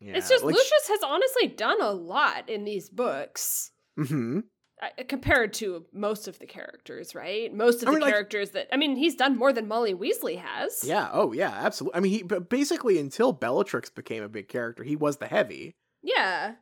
yeah 0.00 0.16
It's 0.16 0.28
just 0.28 0.44
like, 0.44 0.54
Lucius 0.54 0.88
has 0.88 1.00
honestly 1.04 1.48
done 1.48 1.80
a 1.82 1.90
lot 1.90 2.48
in 2.48 2.64
these 2.64 2.88
books. 2.88 3.70
hmm 3.96 4.40
uh, 4.82 4.88
compared 5.08 5.52
to 5.52 5.84
most 5.92 6.26
of 6.26 6.38
the 6.38 6.46
characters, 6.46 7.14
right? 7.14 7.52
Most 7.52 7.82
of 7.82 7.88
I 7.88 7.90
the 7.90 7.96
mean, 7.96 8.00
like- 8.00 8.12
characters 8.14 8.52
that 8.52 8.66
I 8.72 8.78
mean, 8.78 8.96
he's 8.96 9.14
done 9.14 9.36
more 9.36 9.52
than 9.52 9.68
Molly 9.68 9.92
Weasley 9.94 10.38
has. 10.40 10.82
Yeah. 10.82 11.10
Oh, 11.12 11.32
yeah. 11.34 11.50
Absolutely. 11.50 11.98
I 11.98 12.00
mean, 12.00 12.12
he 12.12 12.22
but 12.22 12.48
basically 12.48 12.98
until 12.98 13.32
Bellatrix 13.34 13.90
became 13.90 14.22
a 14.22 14.28
big 14.30 14.48
character, 14.48 14.82
he 14.82 14.96
was 14.96 15.18
the 15.18 15.26
heavy. 15.26 15.74
Yeah. 16.02 16.52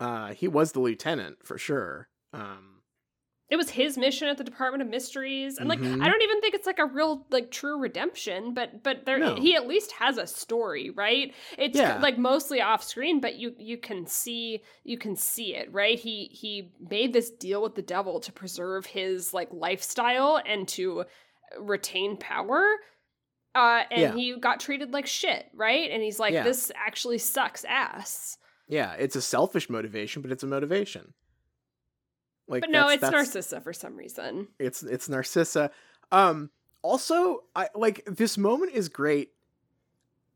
Uh, 0.00 0.32
he 0.34 0.48
was 0.48 0.72
the 0.72 0.80
lieutenant 0.80 1.44
for 1.46 1.56
sure. 1.58 2.08
Um, 2.32 2.66
It 3.50 3.56
was 3.56 3.70
his 3.70 3.98
mission 3.98 4.28
at 4.28 4.38
the 4.38 4.44
Department 4.44 4.80
of 4.80 4.88
Mysteries. 4.88 5.58
And 5.58 5.68
like 5.68 5.80
Mhm. 5.80 6.00
I 6.00 6.08
don't 6.08 6.22
even 6.22 6.40
think 6.40 6.54
it's 6.54 6.66
like 6.68 6.78
a 6.78 6.86
real 6.86 7.26
like 7.30 7.50
true 7.50 7.78
redemption, 7.80 8.54
but 8.54 8.82
but 8.84 9.04
there 9.06 9.18
No. 9.18 9.34
he 9.34 9.56
at 9.56 9.66
least 9.66 9.90
has 9.92 10.18
a 10.18 10.26
story, 10.28 10.90
right? 10.90 11.34
It's 11.58 11.76
Yeah. 11.76 11.98
like 12.00 12.16
mostly 12.16 12.60
off 12.60 12.84
screen, 12.84 13.18
but 13.20 13.34
you 13.34 13.54
you 13.58 13.76
can 13.76 14.06
see 14.06 14.62
you 14.84 14.96
can 14.98 15.16
see 15.16 15.56
it, 15.56 15.70
right? 15.72 15.98
He 15.98 16.26
he 16.32 16.72
made 16.78 17.12
this 17.12 17.28
deal 17.30 17.60
with 17.60 17.74
the 17.74 17.82
devil 17.82 18.20
to 18.20 18.30
preserve 18.32 18.86
his 18.86 19.34
like 19.34 19.48
lifestyle 19.52 20.40
and 20.46 20.68
to 20.68 21.04
retain 21.58 22.16
power. 22.18 22.76
Uh, 23.56 23.82
and 23.90 24.00
Yeah. 24.00 24.12
he 24.14 24.36
got 24.38 24.60
treated 24.60 24.92
like 24.92 25.06
shit, 25.08 25.50
right? 25.54 25.90
And 25.90 26.04
he's 26.04 26.20
like, 26.20 26.32
Yeah. 26.34 26.44
this 26.44 26.70
actually 26.76 27.18
sucks 27.18 27.64
ass. 27.64 28.38
Yeah, 28.70 28.94
it's 28.98 29.16
a 29.16 29.22
selfish 29.22 29.68
motivation, 29.68 30.22
but 30.22 30.30
it's 30.32 30.42
a 30.42 30.46
motivation. 30.46 31.12
Like, 32.48 32.62
But 32.62 32.70
no, 32.70 32.80
that's- 32.88 32.94
it's 32.94 33.00
that's- 33.02 33.26
Narcissa 33.34 33.60
for 33.60 33.72
some 33.72 33.96
reason. 33.96 34.48
It's 34.58 34.82
it's 34.82 35.08
Narcissa. 35.08 35.70
Um, 36.10 36.50
also, 36.82 37.44
I 37.54 37.68
like 37.74 38.04
this 38.06 38.36
moment 38.38 38.72
is 38.74 38.88
great. 38.88 39.32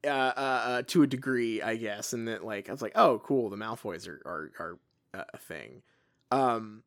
Uh, 0.05 0.09
uh, 0.11 0.41
uh, 0.67 0.83
to 0.87 1.03
a 1.03 1.07
degree, 1.07 1.63
I 1.63 1.77
guess, 1.77 2.13
and 2.13 2.29
that 2.29 2.45
like 2.45 2.69
I 2.69 2.73
was 2.73 2.83
like, 2.83 2.93
oh, 2.95 3.21
cool, 3.25 3.49
the 3.49 3.57
Malfoys 3.57 4.07
are 4.07 4.21
are 4.27 4.53
are 4.59 4.79
uh, 5.19 5.25
a 5.33 5.39
thing. 5.39 5.83
Um, 6.31 6.83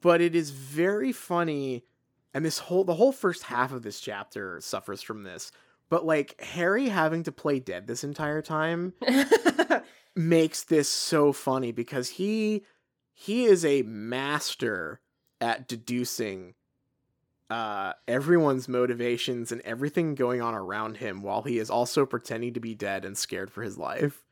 but 0.00 0.20
it 0.20 0.36
is 0.36 0.50
very 0.50 1.10
funny, 1.10 1.84
and 2.32 2.44
this 2.44 2.58
whole 2.60 2.84
the 2.84 2.94
whole 2.94 3.10
first 3.10 3.42
half 3.42 3.72
of 3.72 3.82
this 3.82 3.98
chapter 3.98 4.60
suffers 4.60 5.02
from 5.02 5.24
this. 5.24 5.50
But 5.90 6.06
like 6.06 6.40
Harry 6.40 6.88
having 6.88 7.24
to 7.24 7.32
play 7.32 7.60
dead 7.60 7.86
this 7.86 8.04
entire 8.04 8.42
time 8.42 8.94
makes 10.16 10.64
this 10.64 10.88
so 10.88 11.32
funny 11.32 11.72
because 11.72 12.08
he 12.10 12.64
he 13.12 13.44
is 13.44 13.64
a 13.64 13.82
master 13.82 15.00
at 15.40 15.68
deducing 15.68 16.54
uh 17.50 17.94
everyone's 18.08 18.68
motivations 18.68 19.52
and 19.52 19.60
everything 19.62 20.14
going 20.14 20.40
on 20.40 20.54
around 20.54 20.98
him 20.98 21.22
while 21.22 21.42
he 21.42 21.58
is 21.58 21.70
also 21.70 22.06
pretending 22.06 22.54
to 22.54 22.60
be 22.60 22.74
dead 22.74 23.04
and 23.04 23.18
scared 23.18 23.50
for 23.50 23.62
his 23.62 23.78
life. 23.78 24.24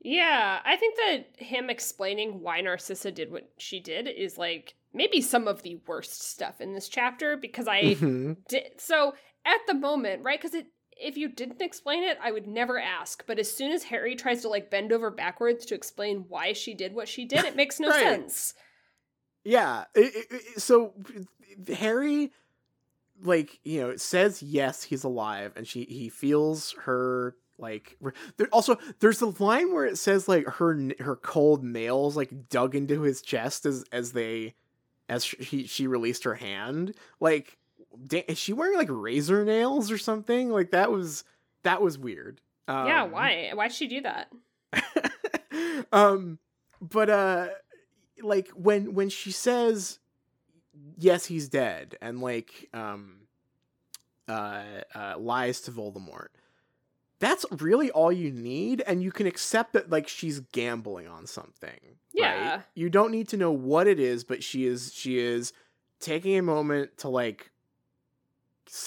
Yeah, 0.00 0.60
I 0.64 0.76
think 0.76 0.96
that 0.96 1.42
him 1.44 1.70
explaining 1.70 2.40
why 2.40 2.60
Narcissa 2.60 3.10
did 3.10 3.32
what 3.32 3.50
she 3.58 3.80
did 3.80 4.06
is 4.06 4.38
like 4.38 4.74
maybe 4.92 5.20
some 5.20 5.48
of 5.48 5.62
the 5.62 5.76
worst 5.86 6.22
stuff 6.22 6.60
in 6.60 6.74
this 6.74 6.88
chapter 6.88 7.36
because 7.36 7.66
I 7.66 8.02
Mhm. 8.02 8.36
did 8.48 8.80
so 8.80 9.14
at 9.46 9.60
the 9.66 9.74
moment, 9.74 10.22
right? 10.24 10.38
Because 10.40 10.54
it 10.54 10.66
if 10.98 11.16
you 11.18 11.28
didn't 11.28 11.60
explain 11.60 12.02
it, 12.02 12.16
I 12.22 12.32
would 12.32 12.46
never 12.46 12.78
ask. 12.80 13.22
But 13.26 13.38
as 13.38 13.50
soon 13.54 13.70
as 13.72 13.82
Harry 13.84 14.14
tries 14.16 14.42
to 14.42 14.48
like 14.48 14.70
bend 14.70 14.92
over 14.92 15.10
backwards 15.10 15.66
to 15.66 15.74
explain 15.74 16.24
why 16.28 16.52
she 16.54 16.72
did 16.74 16.94
what 16.94 17.06
she 17.08 17.24
did, 17.26 17.44
it 17.44 17.54
makes 17.62 17.78
no 17.78 17.88
Right. 17.90 18.02
sense. 18.02 18.54
Yeah. 19.44 19.84
it- 19.94 20.26
it- 20.30 20.60
so 20.62 20.94
Harry 21.68 22.32
like, 23.22 23.60
you 23.64 23.80
know, 23.80 23.96
says 23.96 24.42
yes, 24.42 24.82
he's 24.82 25.04
alive 25.04 25.52
and 25.56 25.66
she 25.66 25.84
he 25.84 26.08
feels 26.08 26.74
her 26.84 27.34
like 27.58 27.96
re- 28.00 28.12
there 28.36 28.48
also 28.52 28.76
there's 29.00 29.18
the 29.20 29.32
line 29.42 29.72
where 29.72 29.86
it 29.86 29.96
says 29.96 30.28
like 30.28 30.46
her 30.46 30.78
her 31.00 31.16
cold 31.16 31.64
nails 31.64 32.14
like 32.16 32.48
dug 32.50 32.74
into 32.74 33.00
his 33.02 33.22
chest 33.22 33.64
as 33.64 33.82
as 33.92 34.12
they 34.12 34.54
as 35.08 35.24
she 35.24 35.66
she 35.66 35.86
released 35.86 36.24
her 36.24 36.34
hand 36.34 36.94
like 37.18 37.56
is 38.12 38.38
she 38.38 38.52
wearing 38.52 38.76
like 38.76 38.88
razor 38.90 39.44
nails 39.44 39.90
or 39.90 39.98
something 39.98 40.50
like 40.50 40.70
that 40.72 40.90
was 40.90 41.24
that 41.62 41.80
was 41.82 41.98
weird 41.98 42.40
yeah, 42.68 43.04
Um, 43.04 43.12
why? 43.12 43.50
Why'd 43.54 43.72
she 43.72 43.86
do 43.86 44.00
that? 44.02 44.28
um 45.92 46.38
but 46.80 47.08
uh 47.10 47.48
like 48.22 48.48
when 48.50 48.94
when 48.94 49.08
she 49.08 49.30
says 49.30 49.98
yes 50.98 51.26
he's 51.26 51.48
dead 51.48 51.96
and 52.00 52.20
like 52.20 52.68
um 52.74 53.20
uh, 54.28 54.62
uh 54.94 55.14
lies 55.18 55.60
to 55.62 55.70
Voldemort 55.70 56.28
that's 57.20 57.46
really 57.50 57.90
all 57.92 58.10
you 58.12 58.30
need 58.32 58.82
and 58.86 59.02
you 59.02 59.12
can 59.12 59.26
accept 59.26 59.72
that 59.72 59.88
like 59.88 60.08
she's 60.08 60.40
gambling 60.52 61.06
on 61.08 61.26
something 61.26 61.78
Yeah. 62.12 62.54
right? 62.56 62.62
you 62.74 62.90
don't 62.90 63.12
need 63.12 63.28
to 63.28 63.36
know 63.36 63.52
what 63.52 63.86
it 63.86 64.00
is 64.00 64.24
but 64.24 64.42
she 64.42 64.66
is 64.66 64.92
she 64.92 65.18
is 65.18 65.52
taking 66.00 66.36
a 66.36 66.42
moment 66.42 66.98
to 66.98 67.08
like 67.08 67.50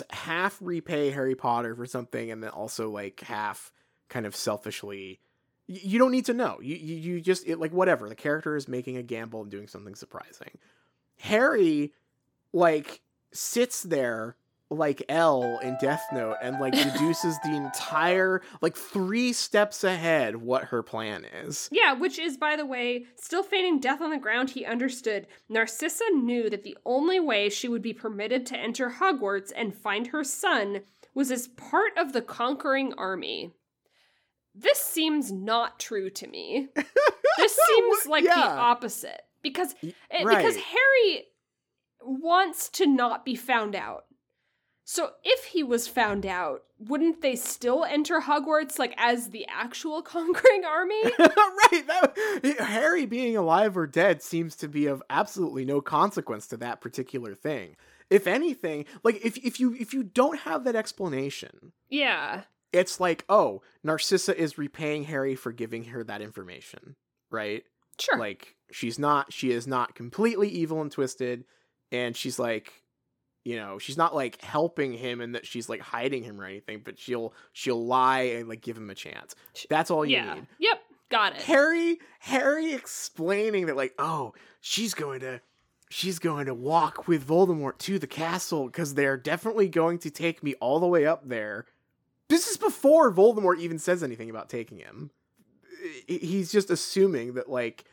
half 0.09 0.57
repay 0.61 1.11
Harry 1.11 1.36
Potter 1.36 1.75
for 1.75 1.86
something 1.86 2.32
and 2.32 2.43
then 2.43 2.49
also 2.51 2.89
like 2.89 3.21
half 3.21 3.71
kind 4.09 4.25
of 4.25 4.36
selfishly 4.36 5.19
you 5.69 5.99
don't 5.99 6.11
need 6.11 6.25
to 6.25 6.34
know. 6.34 6.57
You 6.61 6.75
you, 6.75 6.95
you 6.95 7.21
just 7.21 7.47
it, 7.47 7.59
like 7.59 7.71
whatever. 7.71 8.09
The 8.09 8.15
character 8.15 8.55
is 8.55 8.67
making 8.67 8.97
a 8.97 9.03
gamble 9.03 9.43
and 9.43 9.51
doing 9.51 9.67
something 9.67 9.93
surprising. 9.93 10.57
Harry 11.19 11.93
like 12.53 13.01
sits 13.32 13.84
there 13.84 14.36
like 14.70 15.03
L 15.09 15.59
in 15.63 15.78
Death 15.82 16.05
Note 16.11 16.38
and 16.41 16.59
like 16.59 16.74
deduces 16.93 17.38
the 17.43 17.55
entire 17.55 18.41
like 18.61 18.76
3 18.76 19.34
steps 19.34 19.84
ahead 19.84 20.36
what 20.36 20.65
her 20.65 20.84
plan 20.84 21.26
is 21.43 21.70
Yeah, 21.72 21.93
which 21.93 22.20
is, 22.20 22.38
by 22.38 22.55
the 22.55 22.65
way, 22.65 23.05
still 23.15 23.43
feigning 23.43 23.80
death 23.80 24.01
on 24.01 24.11
the 24.11 24.17
ground, 24.17 24.51
he 24.51 24.65
understood 24.65 25.28
Narcissa 25.49 26.05
knew 26.13 26.49
that 26.49 26.63
the 26.63 26.78
only 26.86 27.20
way 27.20 27.49
she 27.49 27.67
would 27.67 27.82
be 27.82 27.93
permitted 27.93 28.45
to 28.47 28.57
enter 28.57 28.89
Hogwarts 28.99 29.51
and 29.55 29.76
find 29.76 30.07
her 30.07 30.24
son 30.24 30.82
was 31.13 31.32
as 31.32 31.47
part 31.47 31.91
of 31.97 32.13
the 32.13 32.22
conquering 32.22 32.93
army. 32.97 33.51
This 34.55 34.80
seems 34.80 35.32
not 35.32 35.80
true 35.80 36.09
to 36.11 36.28
me. 36.28 36.70
This 37.38 37.57
seems 37.67 38.05
like 38.05 38.26
the 38.26 38.34
opposite. 38.36 39.22
Because 39.41 39.74
eh, 39.82 39.91
because. 40.11 40.57
Harry 40.57 41.26
wants 42.01 42.70
to 42.70 42.86
not 42.86 43.24
be 43.24 43.36
found 43.36 43.76
out. 43.76 44.03
So 44.91 45.11
if 45.23 45.45
he 45.45 45.61
was 45.61 45.87
found 45.87 46.25
out, 46.25 46.63
wouldn't 46.79 47.21
they 47.21 47.35
still 47.35 47.85
enter 47.85 48.21
Hogwarts 48.21 48.79
like 48.79 48.95
as 48.97 49.29
the 49.29 49.45
actual 49.47 50.01
conquering 50.15 50.65
army? 50.65 51.03
right. 51.19 51.84
That, 51.85 52.55
Harry 52.57 53.05
being 53.05 53.38
alive 53.38 53.77
or 53.77 53.85
dead 53.85 54.23
seems 54.23 54.55
to 54.55 54.68
be 54.68 54.88
of 54.88 55.03
absolutely 55.07 55.64
no 55.64 55.80
consequence 55.80 56.47
to 56.47 56.57
that 56.57 56.81
particular 56.81 57.35
thing. 57.35 57.76
If 58.09 58.26
anything, 58.26 58.85
like 59.03 59.23
if 59.23 59.38
if 59.38 59.59
you 59.59 59.76
if 59.80 59.93
you 59.93 60.01
don't 60.01 60.39
have 60.39 60.64
that 60.64 60.76
explanation, 60.76 61.73
yeah. 61.91 62.45
it's 62.73 62.99
like, 62.99 63.26
oh, 63.30 63.61
Narcissa 63.84 64.35
is 64.35 64.57
repaying 64.57 65.03
Harry 65.03 65.35
for 65.35 65.51
giving 65.51 65.84
her 65.84 66.03
that 66.05 66.23
information, 66.23 66.95
right? 67.30 67.64
Sure. 67.99 68.18
Like 68.18 68.55
she's 68.72 68.97
not 68.97 69.31
she 69.31 69.51
is 69.51 69.68
not 69.68 69.93
completely 69.93 70.49
evil 70.49 70.81
and 70.81 70.91
twisted 70.91 71.43
and 71.91 72.18
she's 72.18 72.39
like 72.39 72.81
you 73.45 73.56
know, 73.56 73.80
she's 73.80 73.98
not 73.98 74.14
like 74.14 74.41
helping 74.41 74.94
him 74.94 75.22
and 75.22 75.36
that 75.36 75.45
she's 75.45 75.70
like 75.70 75.82
hiding 75.82 76.24
him 76.24 76.40
or 76.40 76.45
anything, 76.45 76.82
but 76.84 76.99
she'll 76.99 77.34
she'll 77.53 77.86
lie 77.86 78.22
and 78.22 78.49
like 78.49 78.61
give 78.61 78.78
him 78.78 78.90
a 78.90 78.95
chance. 78.95 79.36
That's 79.70 79.90
all 79.90 80.06
you 80.06 80.18
yeah. 80.18 80.34
need. 80.36 80.48
Yep. 80.60 80.82
Got 81.10 81.36
it. 81.36 81.41
Harry 81.44 81.99
Harry 82.20 82.74
explaining 82.74 83.66
that 83.68 83.76
like 83.76 83.94
oh 83.98 84.34
she's 84.61 84.94
going 84.94 85.22
to 85.22 85.41
she's 85.90 86.20
going 86.20 86.45
to 86.45 86.53
walk 86.53 87.07
with 87.07 87.28
Voldemort 87.28 87.78
to 87.80 87.98
the 87.98 88.07
castle 88.07 88.68
because 88.68 88.94
they're 88.94 89.18
definitely 89.18 89.68
going 89.68 89.98
to 89.99 90.11
take 90.11 90.44
me 90.44 90.53
all 90.56 90.80
the 90.80 90.88
way 90.88 91.06
up 91.06 91.28
there. 91.28 91.66
This 92.28 92.48
is 92.48 92.57
before 92.57 93.11
Voldemort 93.11 93.60
even 93.60 93.80
says 93.80 94.03
anything 94.03 94.30
about 94.30 94.49
taking 94.49 94.78
him. 94.78 95.10
He's 96.07 96.52
just 96.52 96.70
assuming 96.70 97.34
that 97.34 97.49
like 97.49 97.86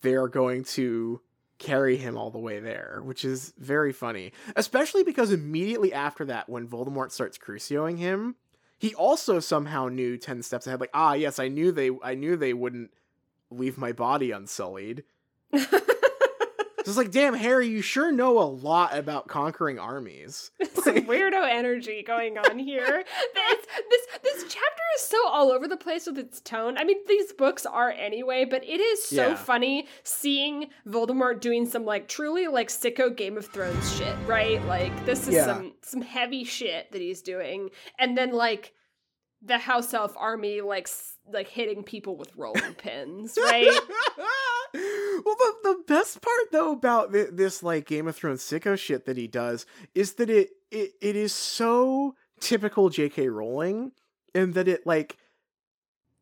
they're 0.00 0.26
going 0.26 0.64
to 0.64 1.20
carry 1.58 1.96
him 1.96 2.16
all 2.16 2.30
the 2.30 2.38
way 2.38 2.60
there, 2.60 3.00
which 3.02 3.24
is 3.24 3.52
very 3.58 3.92
funny. 3.92 4.32
Especially 4.54 5.02
because 5.02 5.30
immediately 5.30 5.92
after 5.92 6.24
that, 6.26 6.48
when 6.48 6.68
Voldemort 6.68 7.12
starts 7.12 7.38
crucioing 7.38 7.98
him, 7.98 8.36
he 8.78 8.94
also 8.94 9.40
somehow 9.40 9.88
knew 9.88 10.18
10 10.18 10.42
steps 10.42 10.66
ahead 10.66 10.80
like 10.80 10.90
ah 10.92 11.14
yes 11.14 11.38
i 11.38 11.48
knew 11.48 11.72
they 11.72 11.90
i 12.02 12.14
knew 12.14 12.36
they 12.36 12.52
wouldn't 12.52 12.90
leave 13.50 13.78
my 13.78 13.92
body 13.92 14.30
unsullied. 14.30 15.04
Just 16.86 16.96
like, 16.96 17.10
damn, 17.10 17.34
Harry, 17.34 17.66
you 17.66 17.82
sure 17.82 18.10
know 18.12 18.38
a 18.38 18.46
lot 18.46 18.96
about 18.96 19.26
conquering 19.26 19.78
armies. 19.78 20.52
Some 20.74 20.94
weirdo 21.02 21.46
energy 21.50 22.02
going 22.06 22.38
on 22.38 22.58
here. 22.58 23.04
This, 23.34 23.66
this 23.90 24.06
this 24.22 24.42
chapter 24.44 24.82
is 24.96 25.02
so 25.02 25.28
all 25.28 25.50
over 25.50 25.66
the 25.68 25.76
place 25.76 26.06
with 26.06 26.18
its 26.18 26.40
tone. 26.40 26.76
I 26.78 26.84
mean, 26.84 26.98
these 27.08 27.32
books 27.32 27.66
are 27.66 27.90
anyway, 27.90 28.44
but 28.44 28.62
it 28.64 28.80
is 28.80 29.04
so 29.04 29.28
Yeah. 29.30 29.34
funny 29.34 29.88
seeing 30.04 30.68
Voldemort 30.86 31.40
doing 31.40 31.66
some 31.66 31.84
like 31.84 32.06
truly 32.08 32.46
like 32.46 32.68
sicko 32.68 33.14
Game 33.14 33.36
of 33.36 33.46
Thrones 33.46 33.96
shit, 33.96 34.14
right? 34.26 34.64
Like 34.66 35.04
this 35.06 35.26
is 35.28 35.34
Yeah. 35.34 35.46
some 35.46 35.74
some 35.82 36.02
heavy 36.02 36.44
shit 36.44 36.90
that 36.92 37.00
he's 37.00 37.22
doing, 37.22 37.70
and 37.98 38.16
then 38.16 38.32
like 38.32 38.72
the 39.42 39.58
House 39.58 39.92
Elf 39.94 40.14
army 40.16 40.60
like 40.60 40.88
like 41.32 41.48
hitting 41.48 41.82
people 41.82 42.16
with 42.16 42.34
rolling 42.36 42.74
pins, 42.74 43.36
right? 43.36 43.76
well, 45.24 45.36
the, 45.36 45.54
the 45.62 45.82
best 45.86 46.20
part 46.20 46.52
though 46.52 46.72
about 46.72 47.12
thi- 47.12 47.26
this 47.30 47.62
like 47.62 47.86
Game 47.86 48.06
of 48.08 48.16
Thrones 48.16 48.42
sicko 48.42 48.78
shit 48.78 49.06
that 49.06 49.16
he 49.16 49.26
does 49.26 49.66
is 49.94 50.14
that 50.14 50.30
it 50.30 50.50
it, 50.70 50.92
it 51.00 51.16
is 51.16 51.32
so 51.32 52.14
typical 52.40 52.88
J.K. 52.88 53.28
Rowling, 53.28 53.92
and 54.34 54.54
that 54.54 54.68
it 54.68 54.86
like 54.86 55.16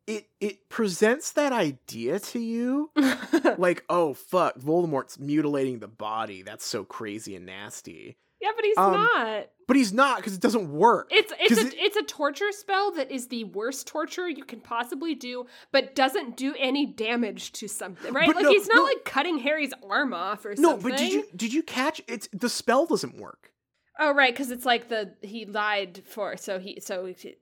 it 0.07 0.27
it 0.39 0.69
presents 0.69 1.31
that 1.31 1.51
idea 1.51 2.19
to 2.19 2.39
you 2.39 2.91
like 3.57 3.83
oh 3.89 4.13
fuck 4.13 4.57
Voldemort's 4.59 5.19
mutilating 5.19 5.79
the 5.79 5.87
body 5.87 6.41
that's 6.41 6.65
so 6.65 6.83
crazy 6.83 7.35
and 7.35 7.45
nasty 7.45 8.17
yeah, 8.41 8.49
but 8.55 8.65
he's 8.65 8.77
Um, 8.77 8.93
not. 8.93 9.49
but 9.67 9.75
he's 9.77 9.93
not 9.93 10.17
because 10.17 10.33
it 10.35 10.41
doesn't 10.41 10.71
work 10.71 11.07
It's 11.11 11.31
it's 11.39 11.57
a 11.61 11.67
it- 11.67 11.73
it's 11.77 11.95
a 11.97 12.03
torture 12.03 12.51
spell 12.51 12.91
that 12.93 13.11
is 13.11 13.27
the 13.27 13.43
worst 13.45 13.87
torture 13.87 14.27
you 14.29 14.43
can 14.43 14.59
possibly 14.61 15.15
do, 15.15 15.45
but 15.71 15.95
doesn't 15.95 16.37
do 16.37 16.53
any 16.59 16.85
damage 16.85 17.51
to 17.53 17.67
something, 17.67 18.13
right? 18.13 18.27
Like 18.27 18.43
no, 18.43 18.49
he's 18.51 18.67
not 18.67 18.75
no. 18.77 18.83
like 18.83 19.05
cutting 19.05 19.39
Harry's 19.39 19.73
arm 19.89 20.13
off 20.13 20.45
or 20.45 20.49
no 20.49 20.55
something. 20.71 20.83
No, 20.83 20.89
but 20.89 20.97
did 20.99 21.11
you 21.13 21.25
did 21.35 21.53
you 21.53 21.63
catch 21.63 22.01
it's 22.07 22.27
the 22.33 22.49
spell 22.49 22.85
doesn't 22.85 23.17
work 23.17 23.51
Oh, 23.97 24.11
right, 24.13 24.33
because 24.33 24.51
it's 24.51 24.65
like 24.65 24.89
the 24.89 25.13
he 25.21 25.45
lied 25.45 26.01
for, 26.05 26.35
so 26.35 26.59
he 26.59 26.79
so 26.81 27.05
he, 27.05 27.37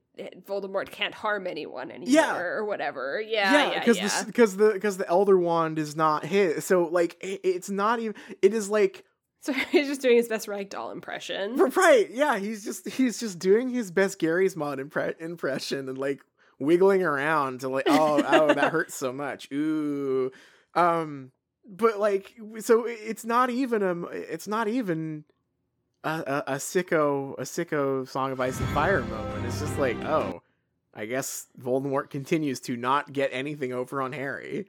Voldemort 0.48 0.92
can't 0.92 1.16
harm 1.16 1.48
anyone 1.48 1.90
anymore 1.90 2.14
Yeah. 2.14 2.38
or 2.38 2.64
whatever. 2.66 3.20
Yeah, 3.20 3.52
yeah, 3.52 3.72
yeah. 3.72 3.80
because 3.80 3.98
the 3.98 4.26
because 4.28 4.56
the 4.58 4.72
because 4.74 4.98
the 4.98 5.10
elder 5.10 5.36
wand 5.38 5.80
is 5.80 5.96
not 5.96 6.24
his 6.26 6.64
so 6.64 6.84
like 6.86 7.18
i 7.24 7.40
it's 7.44 7.72
not 7.72 8.00
even 8.00 8.14
it 8.44 8.54
is 8.54 8.70
like 8.70 9.04
So 9.44 9.54
he's 9.72 9.88
just 9.88 10.02
doing 10.02 10.16
his 10.18 10.28
best 10.28 10.48
Ragdoll 10.48 10.92
impression. 10.92 11.56
right 11.76 12.10
yeah 12.12 12.38
he's 12.40 12.64
just 12.64 12.88
he's 12.90 13.20
just 13.20 13.40
doing 13.40 13.70
his 13.70 13.92
best 13.92 14.18
Garry's 14.20 14.56
Mod 14.56 14.80
impre- 14.80 15.20
impression 15.20 15.88
and 15.90 15.98
like 15.98 16.22
wiggling 16.60 17.04
around 17.04 17.60
to 17.60 17.70
like 17.70 17.86
oh 17.88 18.24
oh 18.28 18.54
that 18.54 18.72
hurts 18.72 18.96
so 18.96 19.12
much 19.12 19.52
ooh 19.52 20.32
um 20.76 21.32
but 21.68 22.00
like 22.00 22.34
so 22.60 22.86
it's 22.88 23.26
not 23.26 23.50
even 23.50 23.84
a 23.84 24.02
it's 24.08 24.48
not 24.48 24.68
even 24.68 25.24
a, 26.04 26.10
a, 26.48 26.54
a 26.54 26.56
sicko 26.56 27.34
a 27.38 27.42
sicko 27.44 28.08
song 28.08 28.32
of 28.32 28.40
ice 28.40 28.60
and 28.60 28.70
fire 28.70 29.02
moment 29.02 29.46
it's 29.46 29.60
just 29.60 29.78
like 29.78 29.98
oh 30.06 30.42
i 30.94 31.06
guess 31.06 31.48
voldemort 31.62 32.10
continues 32.10 32.60
to 32.62 32.76
not 32.78 33.12
get 33.14 33.30
anything 33.34 33.74
over 33.74 34.02
on 34.02 34.14
harry 34.14 34.68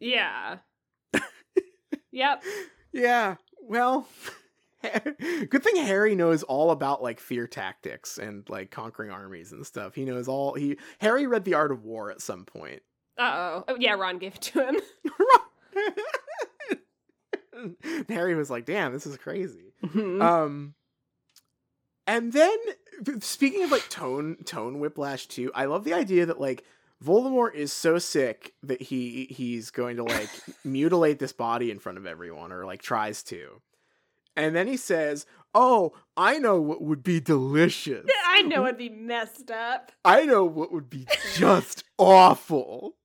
Yeah. 0.00 0.58
yep. 2.12 2.42
Yeah, 2.92 3.36
well, 3.60 4.06
good 4.82 5.62
thing 5.62 5.76
Harry 5.76 6.14
knows 6.14 6.42
all 6.42 6.70
about 6.70 7.02
like 7.02 7.20
fear 7.20 7.46
tactics 7.46 8.18
and 8.18 8.48
like 8.48 8.70
conquering 8.70 9.10
armies 9.10 9.52
and 9.52 9.66
stuff. 9.66 9.94
He 9.94 10.04
knows 10.04 10.28
all 10.28 10.54
he 10.54 10.78
Harry 11.00 11.26
read 11.26 11.44
The 11.44 11.54
Art 11.54 11.72
of 11.72 11.84
War 11.84 12.10
at 12.10 12.20
some 12.20 12.44
point. 12.44 12.82
Uh 13.18 13.62
oh. 13.68 13.76
Yeah, 13.78 13.94
Ron 13.94 14.18
gave 14.18 14.36
it 14.36 14.42
to 14.42 14.68
him. 14.68 14.76
Harry 18.08 18.34
was 18.34 18.50
like, 18.50 18.64
"Damn, 18.64 18.92
this 18.92 19.06
is 19.06 19.16
crazy." 19.16 19.74
Mhm. 19.84 20.22
Um 20.22 20.74
and 22.06 22.32
then 22.32 22.56
speaking 23.20 23.64
of 23.64 23.70
like 23.72 23.88
tone 23.90 24.36
tone 24.44 24.78
whiplash 24.78 25.26
too, 25.26 25.50
I 25.54 25.64
love 25.66 25.84
the 25.84 25.94
idea 25.94 26.26
that 26.26 26.40
like 26.40 26.64
Voldemort 27.04 27.54
is 27.54 27.72
so 27.72 27.98
sick 27.98 28.54
that 28.62 28.82
he 28.82 29.28
he's 29.30 29.70
going 29.70 29.96
to 29.96 30.04
like 30.04 30.30
mutilate 30.64 31.18
this 31.18 31.32
body 31.32 31.70
in 31.70 31.78
front 31.78 31.98
of 31.98 32.06
everyone 32.06 32.52
or 32.52 32.64
like 32.66 32.82
tries 32.82 33.22
to. 33.24 33.60
And 34.36 34.54
then 34.54 34.66
he 34.66 34.76
says, 34.76 35.26
"Oh, 35.54 35.92
I 36.16 36.38
know 36.38 36.60
what 36.60 36.82
would 36.82 37.02
be 37.02 37.20
delicious. 37.20 38.06
I 38.26 38.42
know 38.42 38.64
it'd 38.66 38.78
be 38.78 38.88
messed 38.88 39.50
up. 39.50 39.92
I 40.04 40.24
know 40.24 40.44
what 40.44 40.72
would 40.72 40.90
be 40.90 41.06
just 41.34 41.84
awful. 41.98 42.96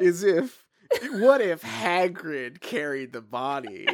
Is 0.00 0.22
if 0.22 0.64
what 1.12 1.42
if 1.42 1.62
Hagrid 1.62 2.60
carried 2.60 3.12
the 3.12 3.20
body? 3.20 3.86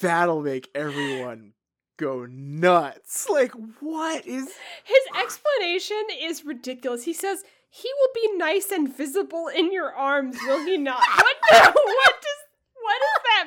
That'll 0.00 0.42
make 0.42 0.68
everyone 0.74 1.52
go 1.98 2.26
nuts. 2.26 3.28
Like 3.30 3.52
what 3.80 4.26
is 4.26 4.44
His 4.84 5.02
ah. 5.14 5.22
explanation 5.22 6.02
is 6.20 6.44
ridiculous. 6.44 7.04
He 7.04 7.14
says 7.14 7.44
he 7.74 7.88
will 7.98 8.10
be 8.14 8.36
nice 8.36 8.70
and 8.70 8.94
visible 8.94 9.48
in 9.48 9.72
your 9.72 9.94
arms, 9.94 10.36
will 10.46 10.64
he 10.64 10.76
not? 10.76 11.00
What? 11.16 11.36
The, 11.50 11.72
what 11.72 12.14
does 12.20 12.40
what 12.84 12.98
does 13.00 13.22
that 13.24 13.46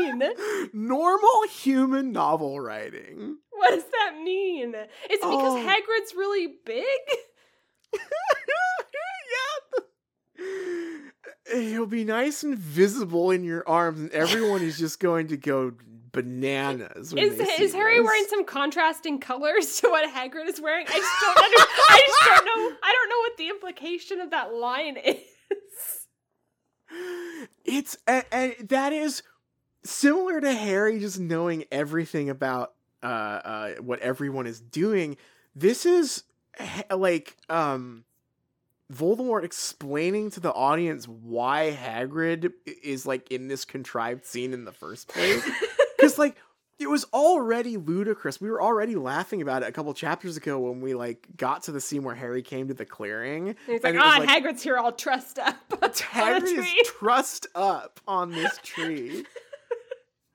mean? 0.00 0.88
normal 0.88 1.42
human 1.50 2.12
novel 2.12 2.60
writing? 2.60 3.38
What 3.50 3.70
does 3.70 3.84
that 3.84 4.20
mean? 4.22 4.74
Is 4.74 4.84
it 5.10 5.20
because 5.20 5.22
Oh. 5.24 5.66
Hagrid's 5.66 6.14
really 6.16 6.48
big? 6.66 6.84
yeah. 10.38 11.60
He'll 11.60 11.86
be 11.86 12.04
nice 12.04 12.42
and 12.42 12.58
visible 12.58 13.30
in 13.30 13.44
your 13.44 13.66
arms, 13.68 14.00
and 14.00 14.10
everyone 14.12 14.62
is 14.62 14.78
just 14.78 15.00
going 15.00 15.28
to 15.28 15.36
go 15.36 15.72
bananas. 16.12 17.12
Is 17.12 17.38
is 17.38 17.74
Harry 17.74 17.96
this. 17.96 18.04
wearing 18.04 18.24
some 18.28 18.44
contrasting 18.44 19.18
colors 19.18 19.76
to 19.80 19.88
what 19.88 20.08
Hagrid 20.08 20.48
is 20.48 20.60
wearing? 20.60 20.86
I 20.88 20.92
just 20.92 21.20
don't 21.20 21.38
under, 21.38 21.56
I 21.88 22.02
just 22.06 22.20
don't 22.26 22.44
know. 22.44 22.76
I 22.82 22.92
don't 22.92 23.08
know 23.08 23.18
what 23.18 23.36
the 23.38 23.48
implication 23.48 24.20
of 24.20 24.30
that 24.30 24.54
line 24.54 24.96
is. 24.96 25.16
It's 27.64 27.96
and, 28.06 28.24
and 28.30 28.54
that 28.68 28.92
is 28.92 29.22
similar 29.84 30.40
to 30.40 30.52
Harry 30.52 31.00
just 31.00 31.18
knowing 31.18 31.64
everything 31.72 32.28
about 32.28 32.74
uh, 33.02 33.06
uh, 33.06 33.70
what 33.76 34.00
everyone 34.00 34.46
is 34.46 34.60
doing. 34.60 35.16
This 35.54 35.86
is 35.86 36.24
like 36.90 37.36
um, 37.48 38.04
Voldemort 38.92 39.44
explaining 39.44 40.30
to 40.32 40.40
the 40.40 40.52
audience 40.52 41.06
why 41.08 41.76
Hagrid 41.76 42.52
is 42.82 43.06
like 43.06 43.30
in 43.30 43.48
this 43.48 43.64
contrived 43.64 44.26
scene 44.26 44.52
in 44.52 44.64
the 44.64 44.72
first 44.72 45.08
place. 45.08 45.42
Because 46.02 46.18
like 46.18 46.36
it 46.78 46.88
was 46.90 47.04
already 47.12 47.76
ludicrous. 47.76 48.40
We 48.40 48.50
were 48.50 48.60
already 48.60 48.96
laughing 48.96 49.40
about 49.40 49.62
it 49.62 49.68
a 49.68 49.72
couple 49.72 49.94
chapters 49.94 50.36
ago 50.36 50.58
when 50.58 50.80
we 50.80 50.94
like 50.94 51.28
got 51.36 51.62
to 51.64 51.72
the 51.72 51.80
scene 51.80 52.02
where 52.02 52.14
Harry 52.14 52.42
came 52.42 52.68
to 52.68 52.74
the 52.74 52.84
clearing. 52.86 53.50
And 53.50 53.56
he's 53.66 53.82
like, 53.84 53.94
And 53.94 54.02
ah, 54.02 54.16
like- 54.18 54.28
Hagrid's 54.28 54.62
here 54.62 54.76
all 54.78 54.90
trussed 54.92 55.38
up. 55.38 55.56
Hagrid 55.70 56.42
is 56.58 56.66
trussed 56.86 57.46
up 57.54 58.00
on 58.08 58.32
this 58.32 58.58
tree. 58.64 59.24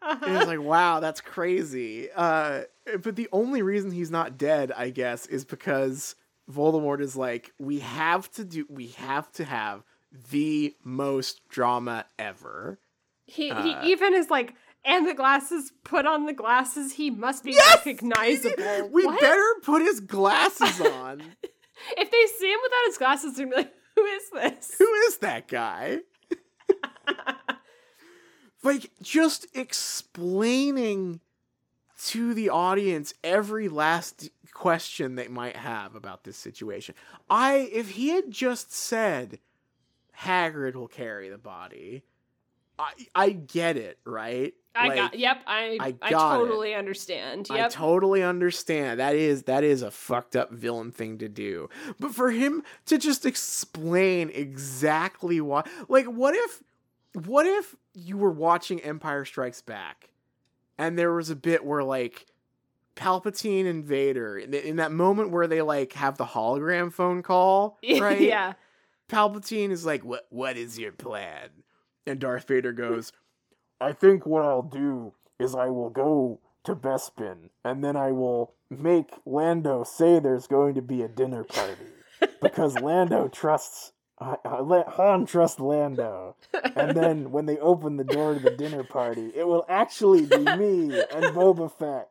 And 0.01 0.23
Uh-huh. 0.23 0.37
it's 0.37 0.47
like, 0.47 0.61
wow, 0.61 0.99
that's 1.01 1.19
crazy. 1.19 2.07
Uh, 2.15 2.61
but 3.03 3.15
the 3.17 3.27
only 3.33 3.61
reason 3.61 3.91
he's 3.91 4.11
not 4.11 4.37
dead, 4.37 4.71
I 4.71 4.89
guess, 4.89 5.25
is 5.25 5.43
because 5.43 6.15
Voldemort 6.49 7.01
is 7.01 7.17
like, 7.17 7.51
we 7.59 7.79
have 7.79 8.31
to 8.33 8.45
do, 8.45 8.65
we 8.69 8.87
have 8.89 9.29
to 9.33 9.43
have 9.43 9.83
the 10.31 10.75
most 10.83 11.41
drama 11.49 12.05
ever. 12.17 12.79
He 13.25 13.51
Uh, 13.51 13.61
he 13.83 13.91
even 13.91 14.13
is 14.13 14.29
like, 14.29 14.53
and 14.85 15.07
the 15.07 15.13
glasses. 15.13 15.71
Put 15.83 16.05
on 16.05 16.25
the 16.25 16.33
glasses. 16.33 16.93
He 16.93 17.09
must 17.09 17.43
be 17.43 17.51
Yes! 17.51 17.85
recognizable. 17.85 18.89
We 18.91 19.05
What? 19.05 19.19
better 19.19 19.43
put 19.63 19.81
his 19.81 19.99
glasses 19.99 20.79
on. 20.81 21.21
If 21.95 22.09
they 22.09 22.25
see 22.39 22.51
him 22.51 22.59
without 22.63 22.85
his 22.87 22.97
glasses, 22.97 23.35
they're 23.35 23.45
gonna 23.45 23.55
be 23.57 23.61
like, 23.61 23.73
"Who 23.95 24.03
is 24.05 24.29
this?" 24.31 24.75
Who 24.79 24.91
is 25.07 25.17
that 25.19 25.47
guy? 25.47 25.99
like 28.63 28.89
just 29.01 29.45
explaining 29.55 31.19
to 32.05 32.33
the 32.33 32.49
audience 32.49 33.13
every 33.23 33.69
last 33.69 34.29
question 34.53 35.15
they 35.15 35.27
might 35.27 35.55
have 35.55 35.95
about 35.95 36.23
this 36.23 36.37
situation. 36.37 36.95
I 37.29 37.69
if 37.71 37.91
he 37.91 38.09
had 38.09 38.31
just 38.31 38.73
said 38.73 39.39
Hagrid 40.21 40.75
will 40.75 40.87
carry 40.87 41.29
the 41.29 41.37
body, 41.37 42.03
I 42.79 42.91
I 43.15 43.29
get 43.31 43.77
it, 43.77 43.99
right? 44.03 44.53
I 44.77 44.87
Like, 44.87 44.95
got. 44.97 45.19
Yep. 45.19 45.41
I 45.47 45.77
I 45.79 45.95
I, 46.01 46.09
got 46.11 46.35
it. 46.35 46.37
totally 46.45 46.73
understand. 46.75 47.47
I 47.49 47.55
Yep. 47.57 47.71
totally 47.71 48.23
understand. 48.23 48.99
That 48.99 49.15
is 49.15 49.43
that 49.43 49.63
is 49.63 49.81
a 49.81 49.91
fucked 49.91 50.35
up 50.35 50.51
villain 50.51 50.91
thing 50.91 51.17
to 51.19 51.27
do. 51.29 51.69
But 51.99 52.13
for 52.13 52.31
him 52.31 52.63
to 52.85 52.97
just 52.97 53.25
explain 53.25 54.29
exactly 54.33 55.41
why 55.41 55.63
like 55.89 56.05
what 56.05 56.35
if 56.35 56.61
what 57.25 57.45
if 57.47 57.75
you 57.93 58.17
were 58.17 58.31
watching 58.31 58.79
Empire 58.81 59.25
Strikes 59.25 59.61
Back 59.61 60.09
and 60.77 60.97
there 60.99 61.11
was 61.13 61.29
a 61.29 61.35
bit 61.35 61.65
where 61.65 61.83
like 61.83 62.27
Palpatine 62.95 63.67
and 63.67 63.83
Vader 63.85 64.37
in, 64.37 64.53
in 64.53 64.75
that 64.77 64.91
moment 64.91 65.31
where 65.31 65.47
they 65.47 65.61
like 65.61 65.93
have 65.93 66.17
the 66.17 66.25
hologram 66.25 66.91
phone 66.91 67.21
call, 67.23 67.77
right? 67.99 68.21
yeah. 68.21 68.53
Palpatine 69.09 69.69
is 69.71 69.85
like, 69.85 70.03
"What? 70.03 70.25
What 70.29 70.57
is 70.57 70.77
your 70.79 70.91
plan?" 70.91 71.49
And 72.05 72.19
Darth 72.19 72.47
Vader 72.47 72.71
goes, 72.73 73.11
"I 73.79 73.93
think 73.93 74.25
what 74.25 74.43
I'll 74.43 74.61
do 74.61 75.13
is 75.39 75.55
I 75.55 75.67
will 75.67 75.89
go 75.89 76.39
to 76.63 76.75
Bespin, 76.75 77.49
and 77.63 77.83
then 77.83 77.95
I 77.95 78.11
will 78.11 78.53
make 78.69 79.11
Lando 79.25 79.83
say 79.83 80.19
there's 80.19 80.47
going 80.47 80.75
to 80.75 80.81
be 80.81 81.01
a 81.01 81.07
dinner 81.07 81.43
party 81.43 81.87
because 82.41 82.79
Lando 82.79 83.27
trusts." 83.27 83.93
Uh, 84.19 84.35
uh, 84.43 84.83
Han 84.93 85.27
trusts 85.27 85.59
Lando, 85.59 86.35
and 86.75 86.97
then 86.97 87.29
when 87.31 87.45
they 87.45 87.59
open 87.59 87.97
the 87.97 88.03
door 88.03 88.33
to 88.33 88.39
the 88.39 88.49
dinner 88.49 88.83
party, 88.83 89.31
it 89.35 89.47
will 89.47 89.63
actually 89.69 90.25
be 90.25 90.39
me 90.39 90.99
and 91.11 91.35
Boba 91.35 91.71
Fett, 91.71 92.09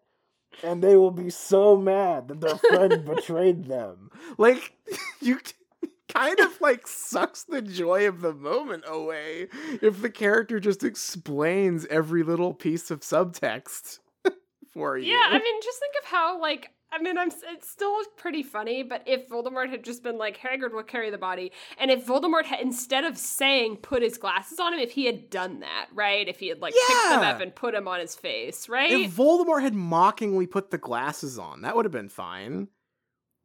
and 0.63 0.83
they 0.83 0.97
will 0.97 1.11
be 1.11 1.31
so 1.31 1.77
mad 1.77 2.29
that 2.29 2.41
their 2.41 2.57
friend 2.57 3.05
betrayed 3.05 3.65
them. 3.65 4.11
Like 4.39 4.73
you 5.21 5.41
kind 6.09 6.39
of 6.41 6.61
like 6.61 6.87
sucks 6.87 7.45
the 7.45 7.63
joy 7.63 8.07
of 8.09 8.21
the 8.21 8.33
moment 8.33 8.85
away 8.87 9.49
if 9.83 10.01
the 10.03 10.11
character 10.11 10.61
just 10.61 10.85
explains 10.85 11.87
every 11.87 12.23
little 12.23 12.55
piece 12.55 12.91
of 12.91 13.01
subtext 13.01 13.99
for 14.73 14.97
you. 14.99 15.13
Yeah, 15.13 15.29
I 15.31 15.39
mean, 15.39 15.63
just 15.63 15.79
think 15.81 15.95
of 16.03 16.09
how 16.09 16.41
like 16.41 16.71
I 16.93 17.03
mean, 17.03 17.19
I'm 17.19 17.31
it's 17.53 17.69
still 17.69 17.95
pretty 18.17 18.45
funny, 18.45 18.85
but 18.85 19.03
if 19.07 19.29
Voldemort 19.29 19.69
had 19.69 19.85
just 19.85 20.05
been 20.05 20.19
like 20.19 20.39
Hagrid 20.39 20.73
will 20.73 20.85
carry 20.85 21.11
the 21.11 21.19
body, 21.19 21.51
and 21.79 21.91
if 21.91 22.07
Voldemort 22.07 22.45
had 22.45 22.61
instead 22.61 23.03
of 23.05 23.19
saying 23.19 23.79
put 23.79 24.03
his 24.03 24.17
glasses 24.17 24.61
on 24.61 24.73
him, 24.73 24.79
if 24.79 24.93
he 24.93 25.05
had 25.05 25.29
done 25.29 25.61
that, 25.61 25.89
right? 25.93 26.29
If 26.29 26.39
he 26.39 26.49
had 26.49 26.61
like 26.63 26.75
picked 26.87 27.03
them 27.11 27.21
up 27.25 27.41
and 27.41 27.55
put 27.55 27.75
them 27.75 27.89
on 27.89 27.99
his 27.99 28.15
face, 28.15 28.69
right? 28.69 28.93
If 28.93 29.11
Voldemort 29.17 29.63
had 29.63 29.75
mockingly 29.75 30.47
put 30.47 30.71
the 30.71 30.79
glasses 30.79 31.39
on, 31.41 31.63
that 31.63 31.75
would 31.75 31.85
have 31.85 31.93
been 31.93 32.09
fine. 32.09 32.69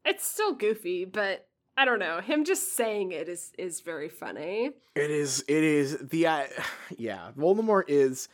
it's 0.06 0.26
still 0.26 0.54
goofy, 0.54 1.06
but 1.06 1.48
I 1.82 1.86
don't 1.86 1.98
know. 1.98 2.22
Him 2.22 2.46
just 2.46 2.76
saying 2.76 3.12
it 3.12 3.28
is 3.28 3.52
is 3.58 3.82
very 3.82 4.08
funny. 4.08 4.70
It 4.94 5.10
is. 5.10 5.44
It 5.48 5.64
is 5.64 5.98
the. 5.98 6.28
Uh, 6.28 6.44
yeah, 6.98 7.32
Voldemort 7.36 7.86
is. 7.88 8.30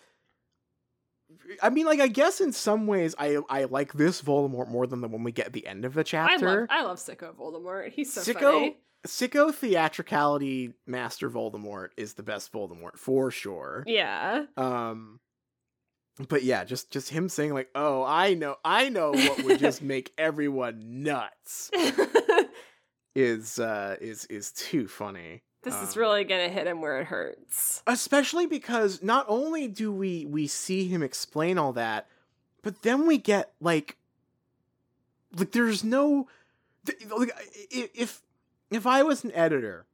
I 1.62 1.70
mean, 1.70 1.86
like, 1.86 2.02
I 2.02 2.08
guess 2.08 2.42
in 2.42 2.52
some 2.52 2.88
ways, 2.88 3.16
I 3.18 3.38
I 3.50 3.64
like 3.64 3.94
this 3.94 4.22
Voldemort 4.22 4.68
more 4.68 4.86
than 4.86 5.00
the 5.00 5.08
one 5.08 5.24
we 5.24 5.32
get 5.32 5.46
at 5.46 5.54
the 5.54 5.66
end 5.66 5.86
of 5.86 5.94
the 5.94 6.02
I 6.02 6.04
chapter. 6.04 6.60
love 6.62 6.68
I 6.70 6.84
love 6.84 6.98
Sicko 6.98 7.34
Voldemort. 7.36 7.92
He's 7.92 8.12
so 8.12 8.20
Sicko, 8.20 8.52
funny. 8.52 8.78
Sicko 9.08 9.54
theatricality 9.56 10.74
master 10.86 11.30
Voldemort 11.30 11.90
is 11.96 12.16
the 12.16 12.24
best 12.24 12.52
Voldemort 12.52 12.98
for 12.98 13.32
sure. 13.32 13.86
Yeah. 13.88 14.44
Um, 14.58 15.22
but 16.28 16.44
yeah, 16.44 16.66
just 16.66 16.92
just 16.92 17.12
him 17.12 17.30
saying 17.30 17.54
like, 17.54 17.70
"Oh, 17.76 18.04
I 18.04 18.34
know, 18.34 18.58
I 18.66 18.90
know 18.90 19.12
what 19.12 19.44
would 19.46 19.60
just 19.62 19.82
make 19.82 20.12
everyone 20.18 21.04
nuts." 21.04 21.72
Is 23.20 23.58
uh 23.58 23.96
is 24.00 24.26
is 24.26 24.52
too 24.52 24.88
funny. 24.88 25.42
this 25.64 25.74
is 25.82 25.96
Um, 25.96 26.02
really 26.02 26.24
gonna 26.24 26.50
hit 26.50 26.68
him 26.68 26.82
where 26.82 27.00
it 27.02 27.06
hurts. 27.08 27.82
especially 27.88 28.46
because 28.46 29.02
not 29.02 29.26
only 29.28 29.68
do 29.68 29.92
we 29.92 30.26
we 30.28 30.46
see 30.46 30.88
him 30.88 31.02
explain 31.02 31.58
all 31.58 31.74
that 31.74 32.08
but 32.62 32.84
then 32.84 33.08
we 33.08 33.18
get 33.18 33.54
like 33.60 33.98
like 35.36 35.52
there's 35.52 35.84
no 35.84 36.28
like 37.18 37.32
if 37.72 38.22
if 38.70 38.86
i 38.86 39.02
was 39.02 39.24
an 39.24 39.32
editor 39.32 39.88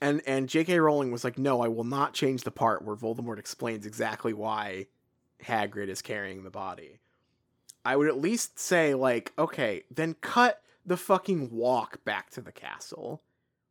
and 0.00 0.22
and 0.24 0.48
jk 0.48 0.80
rowling 0.80 1.10
was 1.10 1.24
like 1.24 1.36
no 1.36 1.60
i 1.62 1.66
will 1.68 1.82
not 1.84 2.14
change 2.14 2.44
the 2.44 2.50
part 2.52 2.82
where 2.82 2.94
voldemort 2.94 3.38
explains 3.40 3.84
exactly 3.84 4.32
why 4.32 4.86
hagrid 5.44 5.88
is 5.88 6.00
carrying 6.00 6.44
the 6.44 6.50
body 6.50 7.00
i 7.84 7.96
would 7.96 8.06
at 8.08 8.18
least 8.18 8.56
say 8.58 8.94
like 8.94 9.32
okay 9.36 9.82
then 9.90 10.14
cut 10.20 10.62
the 10.88 10.96
fucking 10.96 11.50
walk 11.50 12.04
back 12.04 12.30
to 12.30 12.40
the 12.40 12.52
castle 12.52 13.22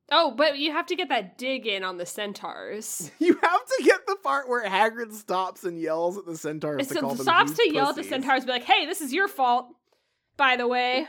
Oh, 0.10 0.32
but 0.32 0.58
you 0.58 0.72
have 0.72 0.86
to 0.86 0.96
get 0.96 1.10
that 1.10 1.38
dig 1.38 1.68
in 1.68 1.84
on 1.84 1.98
the 1.98 2.06
centaurs. 2.06 3.12
You 3.20 3.38
have 3.44 3.66
to 3.66 3.84
get 3.84 4.08
the 4.08 4.16
part 4.24 4.48
where 4.48 4.64
Hagrid 4.64 5.12
stops 5.12 5.66
and 5.66 5.78
yells 5.80 6.18
at 6.18 6.26
the 6.26 6.38
centaurs 6.38 6.88
to 6.88 6.94
So 6.94 7.02
call 7.02 7.10
them 7.16 7.24
stops 7.24 7.52
to 7.54 7.70
yell 7.74 7.90
at 7.90 7.96
the 7.96 8.04
pussies, 8.04 8.10
centaurs, 8.12 8.46
be 8.46 8.52
like, 8.52 8.64
"Hey, 8.64 8.86
this 8.86 9.02
is 9.02 9.12
your 9.12 9.28
fault." 9.28 9.68
By 10.38 10.56
the 10.56 10.68
way, 10.68 11.08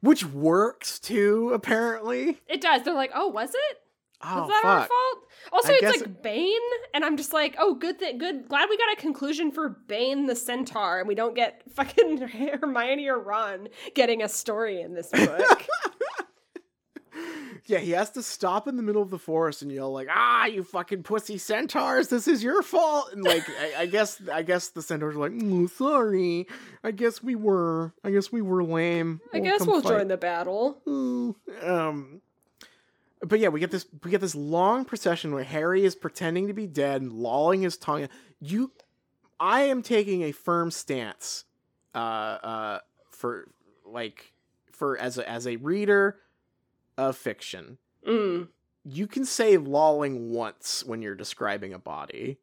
which 0.00 0.26
works 0.26 0.98
too. 0.98 1.52
Apparently, 1.54 2.42
it 2.48 2.60
does. 2.60 2.82
They're 2.82 2.92
like, 2.92 3.12
"Oh, 3.14 3.28
was 3.28 3.54
it? 3.54 3.78
Oh 4.24 4.40
was 4.42 4.48
that 4.48 4.62
our 4.64 4.86
fault?" 4.86 5.24
Also, 5.52 5.72
I 5.72 5.78
it's 5.82 6.00
like 6.00 6.22
Bane, 6.22 6.58
and 6.94 7.04
I'm 7.04 7.16
just 7.16 7.32
like, 7.32 7.56
"Oh, 7.58 7.74
good 7.74 7.98
thing, 7.98 8.18
good. 8.18 8.48
Glad 8.48 8.68
we 8.68 8.76
got 8.76 8.92
a 8.92 9.00
conclusion 9.00 9.52
for 9.52 9.68
Bane 9.68 10.26
the 10.26 10.36
centaur, 10.36 10.98
and 10.98 11.08
we 11.08 11.14
don't 11.14 11.34
get 11.34 11.62
fucking 11.74 12.18
Hermione 12.18 13.08
or 13.08 13.18
Ron 13.18 13.68
getting 13.94 14.22
a 14.22 14.28
story 14.28 14.80
in 14.80 14.94
this 14.94 15.10
book." 15.10 15.66
yeah, 17.66 17.78
he 17.78 17.92
has 17.92 18.10
to 18.10 18.22
stop 18.22 18.68
in 18.68 18.76
the 18.76 18.82
middle 18.82 19.02
of 19.02 19.10
the 19.10 19.18
forest 19.18 19.62
and 19.62 19.70
yell 19.70 19.92
like, 19.92 20.08
"Ah, 20.10 20.46
you 20.46 20.62
fucking 20.62 21.02
pussy 21.02 21.38
centaurs! 21.38 22.08
This 22.08 22.28
is 22.28 22.42
your 22.42 22.62
fault!" 22.62 23.10
And 23.12 23.22
like, 23.22 23.44
I, 23.48 23.82
I 23.82 23.86
guess, 23.86 24.20
I 24.32 24.42
guess 24.42 24.68
the 24.68 24.82
centaurs 24.82 25.16
are 25.16 25.20
like, 25.20 25.32
mm, 25.32 25.70
"Sorry, 25.70 26.46
I 26.82 26.90
guess 26.90 27.22
we 27.22 27.34
were, 27.34 27.94
I 28.02 28.10
guess 28.10 28.32
we 28.32 28.42
were 28.42 28.64
lame. 28.64 29.20
I 29.32 29.40
guess 29.40 29.66
we'll 29.66 29.82
fight." 29.82 29.98
join 29.98 30.08
the 30.08 30.16
battle. 30.16 30.82
Ooh, 30.88 31.36
um 31.62 32.20
but 33.28 33.38
yeah 33.40 33.48
we 33.48 33.60
get 33.60 33.70
this 33.70 33.86
we 34.02 34.10
get 34.10 34.20
this 34.20 34.34
long 34.34 34.84
procession 34.84 35.32
where 35.32 35.44
harry 35.44 35.84
is 35.84 35.94
pretending 35.94 36.46
to 36.46 36.52
be 36.52 36.66
dead 36.66 37.00
and 37.02 37.12
lolling 37.12 37.62
his 37.62 37.76
tongue 37.76 38.08
you 38.40 38.70
i 39.40 39.62
am 39.62 39.82
taking 39.82 40.22
a 40.22 40.32
firm 40.32 40.70
stance 40.70 41.44
uh 41.94 41.98
uh 41.98 42.78
for 43.10 43.48
like 43.86 44.32
for 44.72 44.98
as 44.98 45.18
a 45.18 45.28
as 45.28 45.46
a 45.46 45.56
reader 45.56 46.18
of 46.98 47.16
fiction 47.16 47.78
Mm. 48.06 48.48
you 48.84 49.06
can 49.06 49.24
say 49.24 49.56
lolling 49.56 50.30
once 50.30 50.84
when 50.84 51.00
you're 51.00 51.14
describing 51.14 51.72
a 51.72 51.78
body 51.78 52.38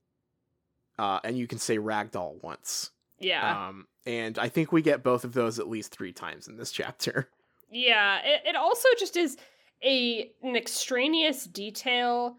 uh 0.98 1.20
and 1.24 1.38
you 1.38 1.46
can 1.46 1.60
say 1.60 1.78
ragdoll 1.78 2.42
once 2.42 2.90
Yeah. 3.20 3.68
um 3.68 3.86
and 4.08 4.40
i 4.40 4.50
think 4.50 4.72
we 4.72 4.82
get 4.82 5.04
both 5.04 5.24
of 5.24 5.34
those 5.34 5.60
at 5.60 5.68
least 5.70 5.92
three 5.92 6.14
times 6.14 6.48
in 6.48 6.58
this 6.58 6.72
chapter 6.80 7.30
Yeah, 7.70 8.20
it, 8.26 8.42
it 8.48 8.56
also 8.56 8.88
just 9.00 9.16
is 9.16 9.38
a 9.84 10.32
an 10.44 10.56
extraneous 10.56 11.46
detail 11.46 12.38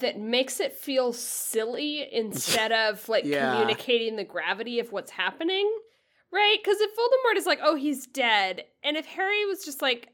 that 0.00 0.18
makes 0.20 0.60
it 0.60 0.72
feel 0.72 1.12
silly 1.12 2.06
instead 2.12 2.70
of 2.72 3.08
like 3.08 3.24
Yeah. 3.24 3.50
communicating 3.52 4.16
the 4.16 4.24
gravity 4.24 4.78
of 4.78 4.92
what's 4.92 5.10
happening. 5.10 5.70
Right? 6.32 6.58
Because 6.62 6.80
if 6.80 6.90
Voldemort 6.92 7.38
is 7.38 7.46
like, 7.46 7.58
oh, 7.60 7.74
he's 7.74 8.06
dead, 8.06 8.62
and 8.84 8.96
if 8.96 9.04
Harry 9.04 9.44
was 9.46 9.64
just 9.64 9.82
like, 9.82 10.10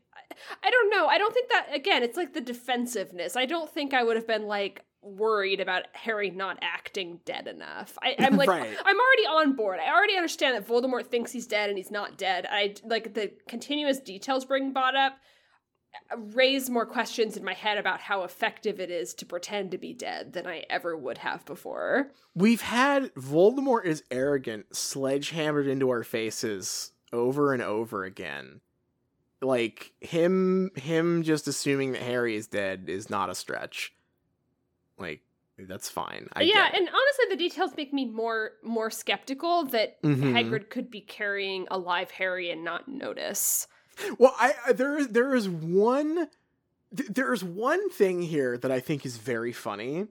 I 0.62 0.70
don't 0.70 0.90
know, 0.90 1.08
I 1.08 1.18
don't 1.18 1.34
think 1.34 1.50
that, 1.50 1.66
again, 1.74 2.02
it's 2.02 2.16
like 2.16 2.32
the 2.32 2.40
defensiveness. 2.40 3.36
I 3.36 3.44
don't 3.44 3.70
think 3.70 3.92
I 3.92 4.02
would 4.02 4.16
have 4.16 4.26
been 4.26 4.46
like 4.46 4.82
worried 5.02 5.60
about 5.60 5.82
Harry 5.92 6.30
not 6.30 6.58
acting 6.62 7.20
dead 7.26 7.46
enough. 7.46 7.98
I, 8.02 8.16
I'm 8.18 8.36
like, 8.38 8.48
Right. 8.48 8.74
I'm 8.82 8.96
already 8.96 9.26
on 9.48 9.56
board. 9.56 9.78
I 9.78 9.92
already 9.92 10.16
understand 10.16 10.56
that 10.56 10.66
Voldemort 10.66 11.08
thinks 11.08 11.32
he's 11.32 11.46
dead 11.46 11.68
and 11.68 11.76
he's 11.76 11.90
not 11.90 12.16
dead. 12.16 12.46
I 12.50 12.74
like 12.82 13.12
the 13.12 13.32
continuous 13.46 14.00
details 14.00 14.46
being 14.46 14.72
brought 14.72 14.96
up 14.96 15.18
raise 16.16 16.68
more 16.70 16.86
questions 16.86 17.36
in 17.36 17.44
my 17.44 17.54
head 17.54 17.78
about 17.78 18.00
how 18.00 18.22
effective 18.24 18.80
it 18.80 18.90
is 18.90 19.14
to 19.14 19.26
pretend 19.26 19.70
to 19.70 19.78
be 19.78 19.92
dead 19.92 20.32
than 20.32 20.46
I 20.46 20.64
ever 20.70 20.96
would 20.96 21.18
have 21.18 21.44
before. 21.44 22.10
We've 22.34 22.60
had 22.60 23.14
Voldemort 23.14 23.84
is 23.84 24.02
arrogant 24.10 24.74
sledgehammered 24.74 25.66
into 25.66 25.90
our 25.90 26.04
faces 26.04 26.92
over 27.12 27.52
and 27.52 27.62
over 27.62 28.04
again. 28.04 28.60
Like 29.42 29.92
him 30.00 30.70
him 30.76 31.22
just 31.22 31.46
assuming 31.46 31.92
that 31.92 32.02
Harry 32.02 32.36
is 32.36 32.46
dead 32.46 32.86
is 32.88 33.10
not 33.10 33.30
a 33.30 33.34
stretch. 33.34 33.92
Like 34.98 35.20
that's 35.58 35.88
fine. 35.88 36.28
I 36.34 36.42
yeah, 36.42 36.66
and 36.74 36.88
honestly 36.88 37.24
the 37.30 37.36
details 37.36 37.72
make 37.76 37.92
me 37.92 38.06
more 38.06 38.52
more 38.62 38.90
skeptical 38.90 39.64
that 39.66 40.02
Mhm. 40.02 40.32
Hagrid 40.32 40.70
could 40.70 40.90
be 40.90 41.00
carrying 41.00 41.66
a 41.70 41.78
live 41.78 42.10
Harry 42.12 42.50
and 42.50 42.64
not 42.64 42.88
notice. 42.88 43.66
Well, 44.18 44.34
I, 44.38 44.72
there 44.72 44.98
is 44.98 45.08
there 45.08 45.34
is 45.34 45.48
one 45.48 46.28
th- 46.96 47.08
there 47.08 47.32
is 47.32 47.42
one 47.42 47.90
thing 47.90 48.22
here 48.22 48.58
that 48.58 48.70
I 48.70 48.80
think 48.80 49.06
is 49.06 49.16
very 49.16 49.52
funny, 49.52 50.06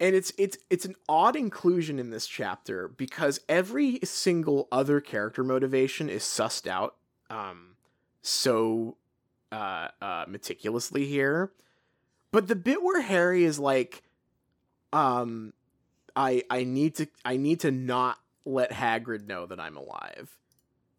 and 0.00 0.16
it's 0.16 0.32
it's 0.38 0.58
it's 0.70 0.84
an 0.84 0.94
odd 1.08 1.36
inclusion 1.36 1.98
in 1.98 2.10
this 2.10 2.26
chapter 2.26 2.88
because 2.88 3.40
every 3.48 3.98
single 4.04 4.68
other 4.70 5.00
character 5.00 5.42
motivation 5.44 6.08
is 6.08 6.22
sussed 6.22 6.66
out 6.66 6.96
um 7.30 7.76
so 8.22 8.96
uh 9.52 9.88
uh 10.00 10.24
meticulously 10.28 11.06
here, 11.06 11.52
but 12.32 12.48
the 12.48 12.56
bit 12.56 12.82
where 12.82 13.00
Harry 13.00 13.44
is 13.44 13.58
like, 13.58 14.02
um, 14.92 15.52
I 16.16 16.42
I 16.50 16.64
need 16.64 16.96
to 16.96 17.08
I 17.24 17.36
need 17.36 17.60
to 17.60 17.70
not 17.70 18.18
let 18.44 18.70
Hagrid 18.70 19.26
know 19.26 19.46
that 19.46 19.58
I'm 19.58 19.76
alive 19.76 20.36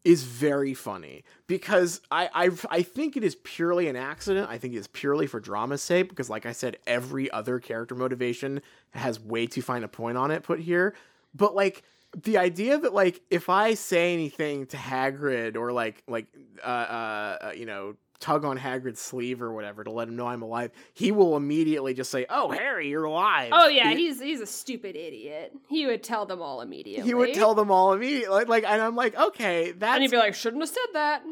is 0.06 0.22
very 0.22 0.72
funny 0.72 1.24
because 1.48 2.00
I 2.12 2.30
I 2.32 2.50
I 2.70 2.82
think 2.82 3.16
it 3.16 3.24
is 3.24 3.34
purely 3.34 3.88
an 3.88 3.96
accident. 3.96 4.48
I 4.48 4.56
think 4.56 4.74
it 4.74 4.76
is 4.76 4.86
purely 4.86 5.26
for 5.26 5.40
drama's 5.40 5.82
sake 5.82 6.08
because, 6.08 6.30
like 6.30 6.46
I 6.46 6.52
said, 6.52 6.76
every 6.86 7.28
other 7.32 7.58
character 7.58 7.96
motivation 7.96 8.62
has 8.92 9.18
way 9.18 9.48
too 9.48 9.62
fine 9.62 9.82
a 9.82 9.88
point 9.88 10.16
on 10.16 10.30
it 10.30 10.44
put 10.44 10.60
here. 10.60 10.94
But 11.34 11.56
like 11.56 11.82
the 12.22 12.38
idea 12.38 12.78
that 12.78 12.94
like 12.94 13.20
if 13.30 13.48
I 13.48 13.74
say 13.74 14.14
anything 14.14 14.66
to 14.66 14.76
Hagrid 14.76 15.56
or 15.56 15.72
like 15.72 16.04
like 16.06 16.26
uh, 16.64 16.66
uh 16.68 17.38
uh, 17.42 17.52
you 17.56 17.66
know 17.66 17.96
tug 18.20 18.44
on 18.44 18.58
Hagrid's 18.58 19.00
sleeve 19.00 19.42
or 19.42 19.52
whatever 19.52 19.84
to 19.84 19.90
let 19.90 20.08
him 20.08 20.16
know 20.16 20.26
I'm 20.26 20.42
alive, 20.42 20.70
he 20.94 21.12
will 21.12 21.36
immediately 21.36 21.94
just 21.94 22.10
say, 22.10 22.26
"Oh, 22.28 22.50
Harry, 22.50 22.88
you're 22.88 23.04
alive." 23.04 23.50
Oh 23.52 23.68
yeah, 23.68 23.90
He- 23.90 24.06
he's 24.06 24.20
he's 24.20 24.40
a 24.40 24.46
stupid 24.46 24.96
idiot. 24.96 25.52
He 25.68 25.86
would 25.86 26.02
tell 26.02 26.26
them 26.26 26.42
all 26.42 26.60
immediately. 26.60 27.04
he 27.06 27.14
would 27.14 27.34
tell 27.34 27.54
them 27.54 27.70
all 27.70 27.92
immediately. 27.92 28.28
Like, 28.34 28.48
like 28.48 28.64
and 28.64 28.82
I'm 28.82 28.96
like, 28.96 29.16
okay, 29.16 29.70
and 29.70 29.80
that's 29.80 30.00
he'd 30.00 30.10
be 30.10 30.16
like, 30.16 30.34
"Shouldn't 30.34 30.62
have 30.62 30.70
said 30.70 30.94
that." 30.94 31.22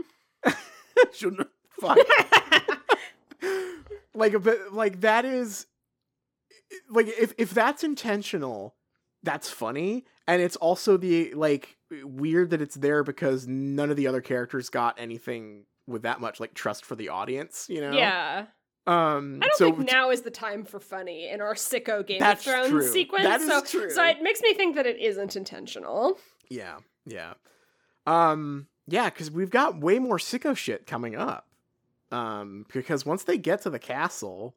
shouldn't 1.12 1.48
fuck. 1.80 1.98
like 4.14 4.34
a 4.34 4.38
bit 4.40 4.72
like 4.72 5.00
that 5.00 5.24
is 5.24 5.66
like 6.90 7.06
if 7.08 7.34
if 7.38 7.50
that's 7.50 7.84
intentional 7.84 8.74
that's 9.22 9.50
funny 9.50 10.04
and 10.26 10.40
it's 10.40 10.56
also 10.56 10.96
the 10.96 11.32
like 11.34 11.76
weird 12.04 12.50
that 12.50 12.62
it's 12.62 12.76
there 12.76 13.02
because 13.02 13.46
none 13.46 13.90
of 13.90 13.96
the 13.96 14.06
other 14.06 14.20
characters 14.20 14.70
got 14.70 14.94
anything 14.98 15.64
with 15.86 16.02
that 16.02 16.20
much 16.20 16.40
like 16.40 16.54
trust 16.54 16.84
for 16.84 16.94
the 16.96 17.08
audience 17.08 17.66
you 17.68 17.80
know 17.80 17.92
yeah, 17.92 18.46
um 18.86 19.40
I 19.42 19.46
don't 19.46 19.56
so 19.58 19.64
think 19.72 19.90
now 19.90 20.10
is 20.10 20.22
the 20.22 20.30
time 20.30 20.64
for 20.64 20.80
funny 20.80 21.28
in 21.28 21.40
our 21.40 21.54
sicko 21.54 22.06
Game 22.06 22.22
of 22.22 22.38
Thrones 22.40 22.70
true. 22.70 22.86
sequence. 22.86 23.24
That 23.24 23.40
is 23.40 23.48
so, 23.48 23.60
true. 23.62 23.90
so 23.90 24.04
it 24.04 24.22
makes 24.22 24.40
me 24.42 24.54
think 24.54 24.76
that 24.76 24.86
it 24.86 24.98
isn't 24.98 25.36
intentional. 25.36 26.18
yeah 26.48 26.78
yeah 27.06 27.34
um 28.06 28.66
yeah 28.86 29.08
because 29.10 29.30
we've 29.30 29.50
got 29.50 29.80
way 29.80 29.98
more 29.98 30.18
sicko 30.18 30.56
shit 30.56 30.86
coming 30.86 31.16
up 31.16 31.46
um 32.12 32.66
because 32.72 33.04
once 33.06 33.24
they 33.24 33.38
get 33.38 33.62
to 33.62 33.70
the 33.70 33.78
castle 33.78 34.54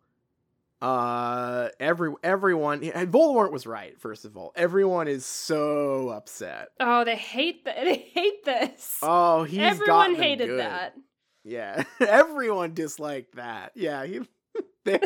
uh 0.82 1.70
every 1.80 2.14
everyone 2.24 2.84
and 2.84 3.12
Voldemort 3.12 3.52
was 3.52 3.66
right 3.66 4.00
first 4.00 4.26
of 4.26 4.38
all 4.38 4.52
everyone 4.56 5.08
is 5.08 5.26
so 5.26 6.10
upset 6.10 6.68
Oh, 6.80 7.04
they 7.04 7.16
hate 7.16 7.66
that. 7.66 7.78
They 7.84 7.96
hate 8.14 8.44
this. 8.46 9.00
oh 9.02 9.44
he's 9.44 9.58
got 9.60 9.72
Everyone 9.72 10.16
hated 10.16 10.48
good. 10.48 10.60
that. 10.60 10.94
Yeah 11.48 11.84
everyone 12.00 12.74
disliked 12.74 13.36
that 13.36 13.72
yeah 13.76 14.06
he 14.06 14.22
they, 14.86 15.00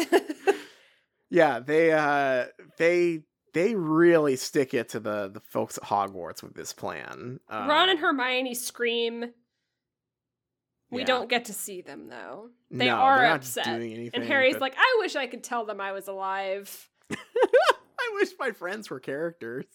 yeah 1.30 1.60
they 1.60 1.92
uh 1.92 2.46
they 2.78 3.22
they 3.54 3.76
really 3.76 4.36
stick 4.36 4.74
it 4.74 4.90
to 4.90 5.00
the 5.00 5.30
the 5.30 5.40
folks 5.42 5.78
at 5.78 5.84
Hogwarts 5.84 6.42
with 6.42 6.54
this 6.54 6.74
plan 6.74 7.40
um, 7.50 7.68
Ron 7.68 7.90
and 7.90 8.00
Hermione 8.00 8.56
scream. 8.56 9.26
We 10.90 11.00
yeah. 11.02 11.06
don't 11.06 11.30
get 11.30 11.46
to 11.46 11.54
see 11.54 11.82
them 11.82 12.10
though. 12.10 12.50
They 12.70 12.88
No, 12.88 12.96
are 12.96 13.26
upset. 13.26 13.68
And 13.68 14.24
Harry's 14.26 14.56
but- 14.56 14.62
like, 14.62 14.76
I 14.78 14.98
wish 15.00 15.16
I 15.16 15.26
could 15.26 15.42
tell 15.42 15.64
them 15.66 15.80
I 15.80 15.94
was 15.94 16.10
alive. 16.10 16.90
I 17.10 18.12
wish 18.16 18.32
my 18.38 18.52
friends 18.52 18.90
were 18.90 19.00
characters. 19.00 19.68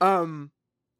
Um, 0.00 0.50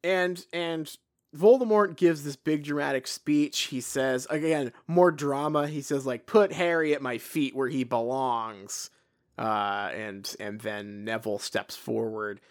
and 0.03 0.43
and 0.53 0.91
Voldemort 1.35 1.95
gives 1.95 2.23
this 2.23 2.35
big 2.35 2.63
dramatic 2.63 3.05
speech. 3.07 3.61
He 3.67 3.81
says 3.81 4.25
again 4.29 4.71
more 4.87 5.11
drama. 5.11 5.67
He 5.67 5.81
says 5.81 6.05
like, 6.05 6.25
"Put 6.25 6.53
Harry 6.53 6.93
at 6.93 7.01
my 7.01 7.17
feet 7.17 7.55
where 7.55 7.67
he 7.67 7.83
belongs." 7.83 8.89
Uh, 9.37 9.89
and 9.93 10.35
and 10.39 10.59
then 10.61 11.05
Neville 11.05 11.39
steps 11.39 11.75
forward. 11.75 12.41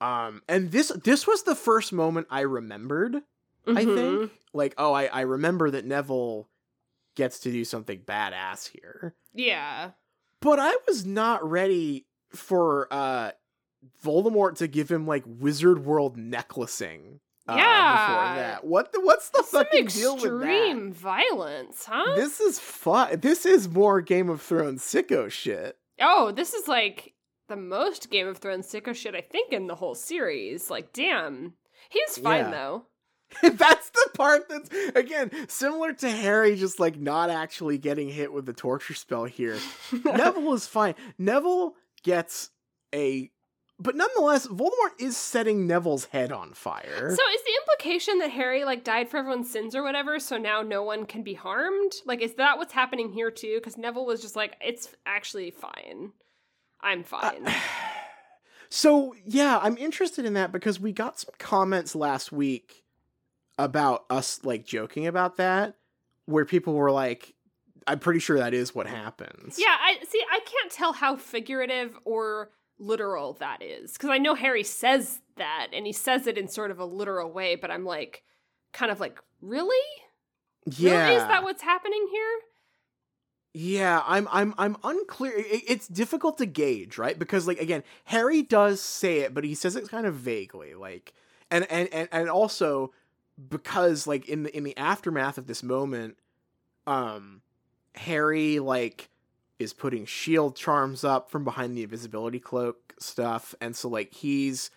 Um, 0.00 0.42
and 0.48 0.72
this 0.72 0.88
this 1.04 1.26
was 1.26 1.42
the 1.44 1.54
first 1.54 1.92
moment 1.92 2.26
I 2.30 2.40
remembered. 2.40 3.16
I 3.66 3.84
Mhm. 3.84 3.94
think 3.94 4.32
like, 4.52 4.74
oh, 4.78 4.92
I 4.92 5.04
I 5.06 5.20
remember 5.22 5.70
that 5.70 5.84
Neville 5.84 6.48
gets 7.14 7.38
to 7.40 7.52
do 7.52 7.64
something 7.64 8.00
badass 8.00 8.68
here 8.70 9.14
Yeah. 9.32 9.92
but 10.40 10.58
I 10.58 10.74
was 10.88 11.06
not 11.06 11.48
ready 11.48 12.06
for 12.30 12.88
uh 12.92 13.30
Voldemort 14.02 14.56
to 14.56 14.66
give 14.66 14.90
him 14.90 15.06
like 15.06 15.22
Wizard 15.26 15.84
World 15.84 16.16
necklacing. 16.16 17.20
Uh, 17.48 17.54
Yeah. 17.56 18.06
Before 18.06 18.36
that, 18.42 18.64
what 18.64 18.92
the 18.92 19.00
what's 19.00 19.28
the 19.30 19.42
Some 19.42 19.64
fucking 19.64 19.86
deal 19.86 20.14
with 20.14 20.24
that? 20.24 20.34
extreme 20.48 20.92
violence, 20.92 21.84
huh? 21.86 22.14
This 22.16 22.40
is 22.40 22.58
fun. 22.58 23.20
This 23.20 23.44
is 23.46 23.68
more 23.68 24.00
Game 24.00 24.28
of 24.30 24.40
Thrones 24.40 24.82
sicko 24.82 25.30
shit. 25.30 25.76
oh, 26.00 26.32
this 26.32 26.54
is 26.54 26.66
like 26.68 27.12
the 27.48 27.56
most 27.56 28.10
Game 28.10 28.26
of 28.26 28.38
Thrones 28.38 28.66
sicko 28.66 28.94
shit 28.94 29.14
I 29.14 29.20
think 29.20 29.52
in 29.52 29.66
the 29.66 29.74
whole 29.74 29.94
series. 29.94 30.70
Like, 30.70 30.92
damn. 30.92 31.54
He's 31.90 32.16
fine 32.18 32.44
Yeah. 32.46 32.50
though. 32.50 32.86
that's 33.42 33.90
the 33.90 34.10
part 34.14 34.48
that's 34.48 34.70
again 34.94 35.30
similar 35.48 35.92
to 35.92 36.08
Harry 36.10 36.54
just 36.56 36.78
like 36.78 36.96
not 36.98 37.30
actually 37.30 37.78
getting 37.78 38.08
hit 38.08 38.32
with 38.32 38.46
the 38.46 38.52
torture 38.52 38.94
spell 38.94 39.24
here. 39.24 39.58
Neville 40.04 40.52
is 40.54 40.66
fine. 40.66 40.94
Neville 41.18 41.74
gets 42.04 42.50
a 42.94 43.30
but 43.78 43.96
nonetheless, 43.96 44.46
Voldemort 44.46 45.00
is 45.00 45.16
setting 45.16 45.66
Neville's 45.66 46.06
head 46.06 46.30
on 46.30 46.52
fire. 46.52 47.10
So 47.10 47.12
is 47.12 47.42
the 47.42 47.58
implication 47.62 48.18
that 48.18 48.30
Harry 48.30 48.64
like 48.64 48.84
died 48.84 49.08
for 49.08 49.16
everyone's 49.16 49.50
sins 49.50 49.74
or 49.74 49.82
whatever, 49.82 50.18
so 50.18 50.36
now 50.36 50.62
no 50.62 50.82
one 50.82 51.06
can 51.06 51.22
be 51.22 51.34
harmed? 51.34 51.92
Like, 52.06 52.22
is 52.22 52.34
that 52.34 52.58
what's 52.58 52.72
happening 52.72 53.10
here 53.10 53.30
too? 53.30 53.56
Because 53.56 53.76
Neville 53.76 54.06
was 54.06 54.22
just 54.22 54.36
like, 54.36 54.56
it's 54.60 54.88
actually 55.06 55.50
fine. 55.50 56.12
I'm 56.80 57.02
fine. 57.02 57.46
So 58.70 59.14
yeah, 59.24 59.60
I'm 59.62 59.78
interested 59.78 60.24
in 60.24 60.34
that 60.34 60.50
because 60.50 60.80
we 60.80 60.90
got 60.90 61.20
some 61.20 61.32
comments 61.38 61.94
last 61.94 62.32
week 62.32 62.82
about 63.56 64.04
us 64.10 64.40
like 64.42 64.66
joking 64.66 65.06
about 65.06 65.36
that, 65.36 65.76
where 66.26 66.44
people 66.44 66.74
were 66.74 66.90
like, 66.90 67.34
"I'm 67.86 68.00
pretty 68.00 68.18
sure 68.18 68.36
that 68.38 68.52
is 68.52 68.74
what 68.74 68.88
happens." 68.88 69.58
yeah, 69.60 69.76
I 69.80 69.98
see. 70.04 70.20
I 70.28 70.40
can't 70.40 70.72
tell 70.72 70.92
how 70.92 71.14
figurative 71.14 71.96
or 72.04 72.50
literal 72.78 73.34
that 73.34 73.62
is 73.62 73.92
because 73.92 74.10
I 74.10 74.18
know 74.18 74.34
Harry 74.34 74.64
says 74.64 75.20
that 75.36 75.68
and 75.72 75.86
he 75.86 75.92
says 75.92 76.26
it 76.26 76.38
in 76.38 76.48
sort 76.48 76.70
of 76.70 76.78
a 76.78 76.84
literal 76.84 77.30
way, 77.30 77.56
but 77.56 77.70
I'm 77.70 77.84
like, 77.84 78.22
kind 78.72 78.90
of 78.90 79.00
like, 79.00 79.18
really? 79.40 79.76
yeah. 80.66 81.06
Really? 81.06 81.16
Is 81.16 81.22
that 81.22 81.42
what's 81.42 81.62
happening 81.62 82.06
here? 82.10 82.40
Yeah, 83.56 84.02
I'm 84.04 84.26
I'm 84.32 84.52
I'm 84.58 84.76
unclear. 84.82 85.32
It's 85.36 85.86
difficult 85.86 86.38
to 86.38 86.46
gauge, 86.46 86.98
right? 86.98 87.16
Because 87.16 87.46
like 87.46 87.60
again, 87.60 87.84
Harry 88.06 88.42
does 88.42 88.80
say 88.80 89.20
it, 89.20 89.32
but 89.32 89.44
he 89.44 89.54
says 89.54 89.76
it 89.76 89.88
kind 89.88 90.06
of 90.06 90.14
vaguely, 90.16 90.74
like 90.74 91.12
and 91.52 91.64
and 91.70 91.88
and, 91.92 92.08
and 92.10 92.28
also 92.28 92.92
because 93.48 94.08
like 94.08 94.28
in 94.28 94.42
the 94.42 94.56
in 94.56 94.64
the 94.64 94.76
aftermath 94.76 95.38
of 95.38 95.46
this 95.46 95.62
moment, 95.62 96.16
um 96.88 97.42
Harry 97.94 98.58
like 98.58 99.08
is 99.58 99.72
putting 99.72 100.04
shield 100.06 100.56
charms 100.56 101.04
up 101.04 101.30
from 101.30 101.44
behind 101.44 101.76
the 101.76 101.82
invisibility 101.82 102.40
cloak 102.40 102.94
stuff, 102.98 103.54
and 103.60 103.74
so 103.76 103.88
like 103.88 104.12
he's 104.12 104.70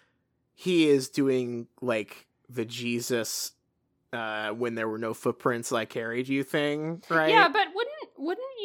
he 0.54 0.88
is 0.90 1.10
doing 1.10 1.68
like 1.82 2.28
the 2.50 2.66
Jesus 2.66 3.52
uh 4.14 4.50
when 4.52 4.76
there 4.76 4.88
were 4.88 4.98
no 4.98 5.14
footprints 5.14 5.72
I 5.72 5.86
carried 5.86 6.28
you 6.28 6.44
thing, 6.44 7.04
right? 7.10 7.30
Yeah, 7.30 7.50
but 7.50 7.67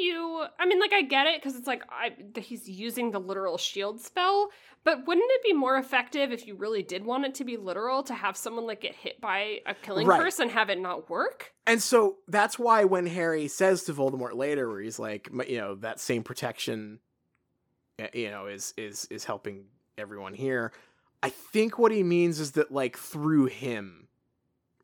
you? 0.02 0.44
I 0.58 0.66
mean, 0.66 0.80
like 0.80 0.92
I 0.92 1.02
get 1.02 1.26
it 1.26 1.40
because 1.40 1.56
it's 1.56 1.66
like 1.66 1.82
I 1.90 2.10
he's 2.40 2.68
using 2.68 3.10
the 3.10 3.18
literal 3.20 3.56
shield 3.58 4.00
spell, 4.00 4.50
but 4.84 5.06
wouldn't 5.06 5.30
it 5.30 5.42
be 5.42 5.52
more 5.52 5.76
effective 5.78 6.32
if 6.32 6.46
you 6.46 6.54
really 6.56 6.82
did 6.82 7.04
want 7.04 7.24
it 7.24 7.34
to 7.36 7.44
be 7.44 7.56
literal 7.56 8.02
to 8.04 8.14
have 8.14 8.36
someone 8.36 8.66
like 8.66 8.80
get 8.80 8.94
hit 8.94 9.20
by 9.20 9.60
a 9.66 9.74
killing 9.74 10.06
Right. 10.06 10.20
curse 10.20 10.38
and 10.38 10.50
have 10.50 10.68
it 10.70 10.80
not 10.80 11.08
work? 11.08 11.52
And 11.66 11.82
so 11.82 12.18
that's 12.28 12.58
why 12.58 12.84
when 12.84 13.06
Harry 13.06 13.48
says 13.48 13.84
to 13.84 13.94
Voldemort 13.94 14.34
later, 14.34 14.68
where 14.68 14.80
he's 14.80 14.98
like, 14.98 15.28
you 15.48 15.58
know, 15.58 15.76
that 15.76 16.00
same 16.00 16.22
protection, 16.22 16.98
you 18.12 18.30
know, 18.30 18.46
is 18.46 18.74
is 18.76 19.06
is 19.10 19.24
helping 19.24 19.66
everyone 19.96 20.34
here. 20.34 20.72
I 21.22 21.28
think 21.30 21.78
what 21.78 21.92
he 21.92 22.02
means 22.02 22.40
is 22.40 22.52
that 22.52 22.72
like 22.72 22.98
through 22.98 23.46
him, 23.46 24.08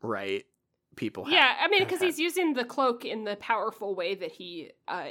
right? 0.03 0.45
People. 0.99 1.25
have- 1.25 1.33
yeah, 1.33 1.55
I 1.61 1.69
mean, 1.69 1.83
because 1.85 2.01
he's 2.01 2.19
using 2.19 2.53
the 2.55 2.65
cloak 2.65 3.05
in 3.07 3.25
the 3.25 3.37
powerful 3.37 3.95
way 3.95 4.15
that 4.17 4.33
he 4.33 4.73
uh 4.87 5.09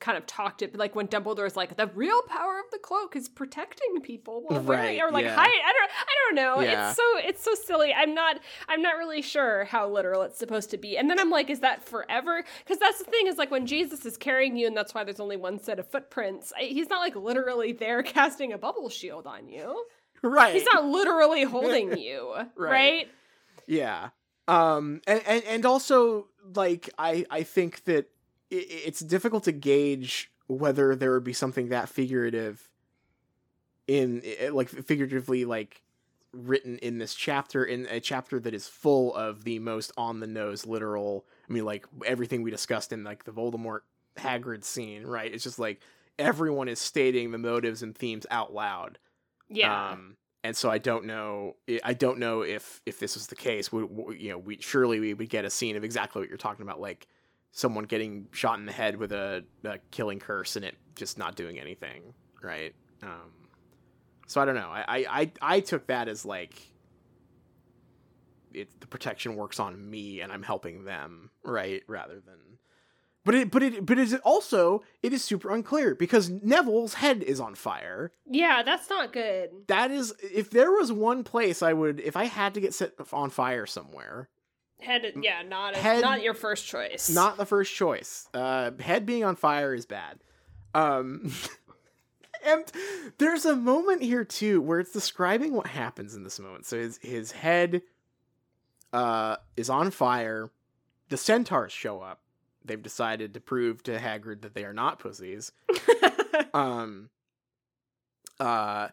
kind 0.00 0.18
of 0.18 0.26
talked 0.26 0.60
it 0.60 0.76
like 0.76 0.96
when 0.96 1.06
Dumbledore's 1.06 1.54
like 1.54 1.76
the 1.76 1.86
real 1.94 2.20
power 2.22 2.58
of 2.58 2.64
the 2.72 2.78
cloak 2.78 3.14
is 3.14 3.28
protecting 3.28 4.00
people 4.02 4.44
wearing 4.50 4.66
Right, 4.66 5.00
or 5.00 5.12
like 5.12 5.24
yeah. 5.24 5.36
hide 5.36 5.46
I 5.46 5.72
don't 5.72 5.90
I 5.92 6.14
don't 6.26 6.34
know 6.34 6.60
Yeah. 6.60 6.88
it's 6.88 6.96
so 6.96 7.02
it's 7.18 7.44
so 7.44 7.54
silly 7.54 7.94
I'm 7.94 8.12
not 8.12 8.40
I'm 8.68 8.82
not 8.82 8.96
really 8.96 9.22
sure 9.22 9.64
how 9.66 9.88
literal 9.88 10.22
it's 10.22 10.36
supposed 10.36 10.70
to 10.70 10.78
be 10.78 10.98
and 10.98 11.08
then 11.08 11.20
I'm 11.20 11.30
like 11.30 11.48
is 11.48 11.60
that 11.60 11.84
forever 11.88 12.42
because 12.64 12.78
that's 12.80 12.98
the 12.98 13.04
thing 13.04 13.28
is 13.28 13.38
like 13.38 13.52
when 13.52 13.66
Jesus 13.66 14.04
is 14.04 14.16
carrying 14.16 14.56
you 14.56 14.66
and 14.66 14.76
that's 14.76 14.94
why 14.94 15.04
there's 15.04 15.20
only 15.20 15.36
one 15.36 15.60
set 15.62 15.78
of 15.78 15.86
footprints 15.88 16.52
I, 16.58 16.64
he's 16.64 16.88
not 16.90 16.98
like 16.98 17.14
literally 17.14 17.70
there 17.72 18.02
casting 18.16 18.52
a 18.52 18.58
bubble 18.58 18.88
shield 18.90 19.28
on 19.28 19.48
you 19.48 19.84
right. 20.22 20.54
he's 20.54 20.66
not 20.72 20.84
literally 20.86 21.44
holding 21.44 21.96
you 21.98 22.32
Right. 22.34 22.48
right 22.58 23.08
Yeah. 23.68 24.08
Um 24.48 25.00
and, 25.06 25.22
and 25.26 25.44
and 25.44 25.66
also 25.66 26.28
like 26.54 26.90
I 26.98 27.24
I 27.30 27.42
think 27.42 27.84
that 27.84 28.10
i 28.52 28.56
it's 28.56 29.00
difficult 29.00 29.44
to 29.44 29.52
gauge 29.52 30.30
whether 30.46 30.94
there 30.94 31.12
would 31.12 31.24
be 31.24 31.32
something 31.32 31.70
that 31.70 31.88
figurative 31.88 32.68
in 33.86 34.22
like 34.52 34.68
figuratively 34.68 35.44
like 35.44 35.82
written 36.32 36.78
in 36.78 36.98
this 36.98 37.14
chapter 37.14 37.64
in 37.64 37.86
a 37.90 38.00
chapter 38.00 38.38
that 38.40 38.54
is 38.54 38.68
full 38.68 39.14
of 39.14 39.44
the 39.44 39.58
most 39.58 39.92
on 39.96 40.20
the 40.20 40.26
nose 40.26 40.66
literal 40.66 41.24
I 41.48 41.52
mean 41.52 41.64
like 41.64 41.86
everything 42.04 42.42
we 42.42 42.50
discussed 42.50 42.92
in 42.92 43.04
like 43.04 43.24
the 43.24 43.32
Voldemort 43.32 43.80
Hagrid 44.16 44.64
scene, 44.64 45.04
right? 45.04 45.32
It's 45.32 45.44
just 45.44 45.58
like 45.58 45.80
everyone 46.18 46.68
is 46.68 46.80
stating 46.80 47.30
the 47.30 47.38
motives 47.38 47.82
and 47.82 47.96
themes 47.96 48.26
out 48.30 48.52
loud. 48.54 48.98
yeah 49.48 49.92
Um, 49.92 50.16
and 50.44 50.54
so 50.56 50.70
I 50.70 50.78
don't 50.78 51.06
know. 51.06 51.56
I 51.82 51.94
don't 51.94 52.18
know 52.18 52.42
if 52.42 52.80
if 52.86 53.00
this 53.00 53.14
was 53.16 53.26
the 53.26 53.34
case. 53.34 53.72
We, 53.72 53.82
we- 53.82 54.18
you 54.20 54.28
know, 54.28 54.38
we 54.38 54.58
surely 54.60 55.00
we 55.00 55.14
would 55.14 55.30
get 55.30 55.44
a 55.44 55.50
scene 55.50 55.74
of 55.76 55.82
exactly 55.82 56.20
what 56.20 56.28
you're 56.28 56.38
talking 56.38 56.62
about, 56.62 56.80
like 56.80 57.08
someone 57.50 57.84
getting 57.84 58.26
shot 58.32 58.58
in 58.58 58.66
the 58.66 58.72
head 58.72 58.96
with 58.96 59.12
a, 59.12 59.44
a 59.64 59.78
killing 59.90 60.18
curse 60.20 60.56
and 60.56 60.64
it 60.64 60.76
just 60.96 61.18
not 61.18 61.34
doing 61.36 61.58
anything, 61.58 62.02
right? 62.42 62.74
Um, 63.02 63.30
so 64.26 64.40
I 64.40 64.44
don't 64.44 64.54
know. 64.56 64.68
I, 64.70 64.84
I, 64.88 65.06
I, 65.20 65.32
I 65.40 65.60
took 65.60 65.86
that 65.86 66.08
as 66.08 66.24
like 66.24 66.60
it, 68.52 68.80
the 68.80 68.86
protection 68.86 69.36
works 69.36 69.60
on 69.60 69.88
me 69.90 70.20
and 70.20 70.32
I'm 70.32 70.42
helping 70.42 70.84
them, 70.84 71.30
right? 71.44 71.82
Rather 71.86 72.14
than 72.20 72.53
but 73.24 73.34
it 73.34 73.50
but 73.50 73.62
it 73.62 73.86
but 73.86 73.98
is 73.98 74.12
it 74.12 74.20
also 74.22 74.82
it 75.02 75.12
is 75.12 75.24
super 75.24 75.50
unclear 75.50 75.94
because 75.94 76.28
Neville's 76.28 76.94
head 76.94 77.22
is 77.22 77.40
on 77.40 77.54
fire. 77.54 78.12
Yeah, 78.26 78.62
that's 78.62 78.90
not 78.90 79.12
good. 79.12 79.50
That 79.68 79.90
is 79.90 80.12
if 80.22 80.50
there 80.50 80.70
was 80.70 80.92
one 80.92 81.24
place 81.24 81.62
I 81.62 81.72
would 81.72 82.00
if 82.00 82.16
I 82.16 82.24
had 82.24 82.54
to 82.54 82.60
get 82.60 82.74
set 82.74 82.92
on 83.12 83.30
fire 83.30 83.66
somewhere. 83.66 84.28
Head 84.80 85.10
yeah, 85.22 85.42
not 85.42 85.74
a, 85.74 85.78
Head- 85.78 86.02
not 86.02 86.22
your 86.22 86.34
first 86.34 86.66
choice. 86.66 87.08
Not 87.08 87.38
the 87.38 87.46
first 87.46 87.74
choice. 87.74 88.28
Uh 88.34 88.72
head 88.78 89.06
being 89.06 89.24
on 89.24 89.36
fire 89.36 89.74
is 89.74 89.86
bad. 89.86 90.18
Um 90.74 91.32
and 92.44 92.64
there's 93.16 93.46
a 93.46 93.56
moment 93.56 94.02
here 94.02 94.24
too 94.24 94.60
where 94.60 94.80
it's 94.80 94.92
describing 94.92 95.54
what 95.54 95.68
happens 95.68 96.14
in 96.14 96.24
this 96.24 96.38
moment. 96.38 96.66
So 96.66 96.76
his 96.78 96.98
his 96.98 97.32
head 97.32 97.80
uh 98.92 99.36
is 99.56 99.70
on 99.70 99.90
fire. 99.90 100.50
The 101.08 101.16
centaurs 101.16 101.72
show 101.72 102.00
up. 102.00 102.20
They've 102.64 102.82
decided 102.82 103.34
to 103.34 103.40
prove 103.40 103.82
to 103.84 103.98
Hagrid 103.98 104.42
that 104.42 104.54
they 104.54 104.64
are 104.64 104.72
not 104.74 104.98
pussies. 104.98 105.52
Um 106.52 107.10
uh 108.40 108.88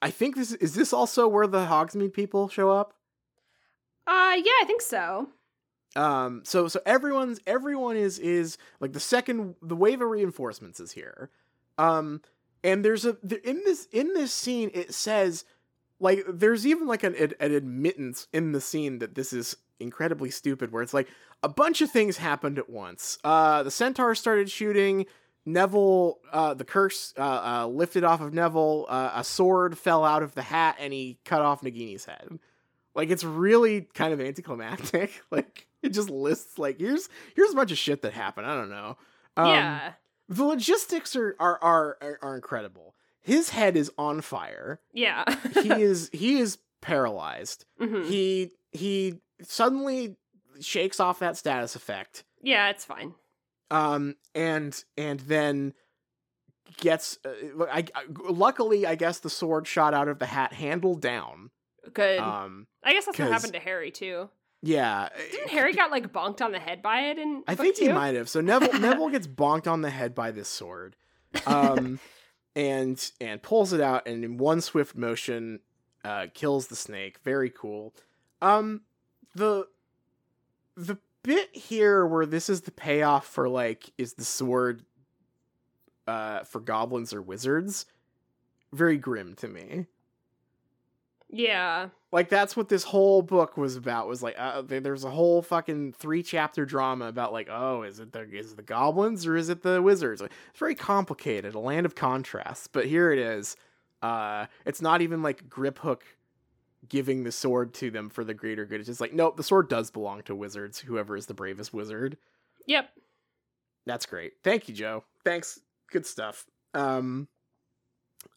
I 0.00 0.10
think 0.10 0.34
this 0.36 0.52
is 0.52 0.74
this 0.74 0.92
also 0.92 1.28
where 1.28 1.46
the 1.46 1.66
Hogsmeade 1.66 2.12
people 2.12 2.48
show 2.48 2.70
up? 2.70 2.94
uh 4.06 4.34
yeah, 4.36 4.58
I 4.60 4.64
think 4.66 4.82
so. 4.82 5.28
Um 5.94 6.42
so 6.44 6.68
so 6.68 6.80
everyone's 6.86 7.40
everyone 7.46 7.96
is 7.96 8.18
is 8.18 8.58
like 8.80 8.92
the 8.92 9.00
second 9.00 9.54
the 9.62 9.76
wave 9.76 10.00
of 10.00 10.08
reinforcements 10.08 10.80
is 10.80 10.92
here. 10.92 11.30
Um 11.78 12.20
and 12.64 12.84
there's 12.84 13.04
a 13.04 13.16
there, 13.22 13.38
in 13.38 13.62
this 13.64 13.86
in 13.92 14.14
this 14.14 14.32
scene 14.32 14.70
it 14.74 14.94
says 14.94 15.44
like 16.00 16.24
there's 16.28 16.66
even 16.66 16.86
like 16.88 17.04
an, 17.04 17.14
an 17.14 17.34
an 17.38 17.52
admittance 17.52 18.26
in 18.32 18.52
the 18.52 18.60
scene 18.60 18.98
that 18.98 19.14
this 19.14 19.32
is 19.32 19.56
incredibly 19.78 20.30
stupid 20.30 20.72
where 20.72 20.82
it's 20.82 20.94
like 20.94 21.08
a 21.42 21.48
bunch 21.48 21.80
of 21.80 21.90
things 21.90 22.16
happened 22.18 22.58
at 22.58 22.68
once. 22.70 23.18
Uh 23.24 23.62
the 23.62 23.70
centaur 23.70 24.14
started 24.14 24.50
shooting 24.50 25.06
Neville, 25.44 26.20
uh, 26.32 26.54
the 26.54 26.64
curse 26.64 27.12
uh, 27.18 27.22
uh, 27.62 27.66
lifted 27.66 28.04
off 28.04 28.20
of 28.20 28.32
Neville. 28.32 28.86
Uh, 28.88 29.10
a 29.16 29.24
sword 29.24 29.76
fell 29.76 30.04
out 30.04 30.22
of 30.22 30.34
the 30.36 30.42
hat, 30.42 30.76
and 30.78 30.92
he 30.92 31.18
cut 31.24 31.42
off 31.42 31.62
Nagini's 31.62 32.04
head. 32.04 32.38
Like 32.94 33.10
it's 33.10 33.24
really 33.24 33.82
kind 33.94 34.12
of 34.12 34.20
anticlimactic. 34.20 35.20
like 35.32 35.66
it 35.82 35.88
just 35.90 36.10
lists 36.10 36.58
like 36.58 36.78
here's 36.78 37.08
here's 37.34 37.50
a 37.50 37.56
bunch 37.56 37.72
of 37.72 37.78
shit 37.78 38.02
that 38.02 38.12
happened. 38.12 38.46
I 38.46 38.54
don't 38.54 38.70
know. 38.70 38.96
Um, 39.36 39.46
yeah. 39.48 39.92
the 40.28 40.44
logistics 40.44 41.16
are 41.16 41.34
are, 41.40 41.58
are 41.62 42.18
are 42.22 42.34
incredible. 42.36 42.94
His 43.20 43.50
head 43.50 43.76
is 43.76 43.90
on 43.98 44.20
fire. 44.20 44.78
Yeah. 44.92 45.24
He 45.60 45.70
is 45.82 46.08
he 46.12 46.38
is 46.38 46.58
paralyzed. 46.80 47.64
Mhm. 47.80 48.06
He 48.06 48.52
he 48.70 49.14
suddenly 49.42 50.16
shakes 50.62 51.00
off 51.00 51.18
that 51.18 51.36
status 51.36 51.74
effect. 51.76 52.24
Yeah, 52.42 52.70
it's 52.70 52.84
fine. 52.84 53.14
um 53.70 54.16
and 54.34 54.82
and 54.96 55.20
then 55.20 55.74
gets 56.78 57.18
uh, 57.24 57.64
I, 57.70 57.84
I 57.94 58.04
luckily 58.30 58.86
i 58.86 58.94
guess 58.94 59.18
the 59.18 59.28
sword 59.30 59.66
shot 59.66 59.92
out 59.92 60.08
of 60.08 60.18
the 60.18 60.26
hat 60.26 60.52
handle 60.54 60.94
down 60.94 61.50
Good. 61.92 62.18
um 62.18 62.66
I 62.82 62.92
guess 62.94 63.04
that's 63.06 63.18
what 63.18 63.30
happened 63.30 63.52
to 63.54 63.58
Harry 63.58 63.90
too. 63.90 64.30
yeah 64.62 65.08
Didn't 65.30 65.50
Harry 65.50 65.72
got 65.74 65.90
like 65.90 66.12
bonked 66.12 66.40
on 66.40 66.52
the 66.52 66.58
head 66.58 66.80
by 66.82 67.02
it 67.10 67.18
And 67.18 67.44
i 67.46 67.54
think 67.54 67.76
he 67.76 67.88
might 67.88 68.14
have 68.14 68.28
so 68.28 68.40
neville 68.40 68.72
neville 68.80 69.10
gets 69.10 69.26
bonked 69.26 69.66
on 69.66 69.82
the 69.82 69.90
head 69.90 70.14
by 70.14 70.30
this 70.30 70.48
sword 70.48 70.96
um 71.46 71.98
and 72.56 73.10
and 73.20 73.42
pulls 73.42 73.72
it 73.74 73.80
out 73.80 74.06
and 74.08 74.24
in 74.24 74.38
one 74.38 74.60
swift 74.62 74.96
motion 74.96 75.60
uh 76.04 76.26
kills 76.32 76.68
the 76.68 76.76
snake 76.76 77.18
very 77.22 77.50
cool 77.50 77.92
um 78.40 78.82
the 79.34 79.66
the 80.76 80.98
bit 81.22 81.54
here 81.54 82.04
where 82.06 82.26
this 82.26 82.48
is 82.48 82.62
the 82.62 82.72
payoff 82.72 83.26
for 83.26 83.48
like 83.48 83.92
is 83.96 84.14
the 84.14 84.24
sword 84.24 84.84
uh 86.08 86.40
for 86.42 86.60
goblins 86.60 87.14
or 87.14 87.22
wizards 87.22 87.86
very 88.72 88.96
grim 88.96 89.34
to 89.36 89.48
me. 89.48 89.86
Yeah. 91.34 91.88
like 92.10 92.28
that's 92.28 92.56
what 92.56 92.68
this 92.68 92.84
whole 92.84 93.22
book 93.22 93.56
was 93.56 93.76
about 93.76 94.06
was 94.06 94.22
like 94.22 94.34
uh, 94.38 94.62
there's 94.66 95.04
a 95.04 95.10
whole 95.10 95.40
fucking 95.40 95.92
three 95.94 96.22
chapter 96.22 96.66
drama 96.66 97.06
about 97.06 97.32
like 97.32 97.48
oh 97.50 97.84
is 97.84 98.00
it 98.00 98.12
the 98.12 98.30
is 98.36 98.52
it 98.52 98.56
the 98.56 98.62
goblins 98.62 99.26
or 99.26 99.36
is 99.36 99.48
it 99.48 99.62
the 99.62 99.80
wizards? 99.80 100.20
Like, 100.20 100.32
it's 100.50 100.58
very 100.58 100.74
complicated 100.74 101.54
a 101.54 101.58
land 101.58 101.86
of 101.86 101.94
contrasts 101.94 102.66
but 102.66 102.84
here 102.86 103.12
it 103.12 103.18
is. 103.18 103.56
Uh 104.02 104.46
it's 104.66 104.82
not 104.82 105.00
even 105.00 105.22
like 105.22 105.48
Griphook 105.48 106.00
giving 106.88 107.22
the 107.24 107.32
sword 107.32 107.72
to 107.74 107.90
them 107.90 108.10
for 108.10 108.24
the 108.24 108.34
greater 108.34 108.64
good 108.66 108.80
it's 108.80 108.88
just 108.88 109.00
like 109.00 109.12
nope 109.12 109.36
the 109.36 109.42
sword 109.42 109.68
does 109.68 109.90
belong 109.90 110.20
to 110.22 110.34
wizards 110.34 110.80
whoever 110.80 111.16
is 111.16 111.26
the 111.26 111.34
bravest 111.34 111.72
wizard 111.72 112.16
Yep. 112.66 112.90
that's 113.86 114.06
great. 114.06 114.34
Thank 114.44 114.68
you, 114.68 114.74
Joe. 114.74 115.02
Thanks. 115.24 115.58
Good 115.90 116.06
stuff. 116.06 116.46
Um 116.74 117.26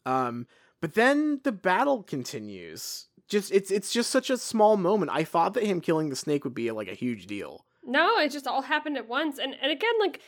um 0.04 0.46
but 0.80 0.94
then 0.94 1.40
the 1.44 1.52
battle 1.52 2.02
continues. 2.02 3.06
Just 3.28 3.52
it's 3.52 3.70
it's 3.70 3.92
just 3.92 4.10
such 4.10 4.30
a 4.30 4.36
small 4.38 4.76
moment. 4.76 5.10
I 5.14 5.24
thought 5.24 5.54
that 5.54 5.64
him 5.64 5.80
killing 5.80 6.10
the 6.10 6.16
snake 6.16 6.44
would 6.44 6.54
be 6.54 6.70
like 6.70 6.88
a 6.88 6.94
huge 6.94 7.26
deal. 7.26 7.64
No, 7.84 8.18
it 8.18 8.30
just 8.32 8.46
all 8.46 8.62
happened 8.62 8.96
at 8.96 9.08
once. 9.08 9.38
And 9.38 9.54
and 9.60 9.70
again, 9.72 9.94
like 10.00 10.20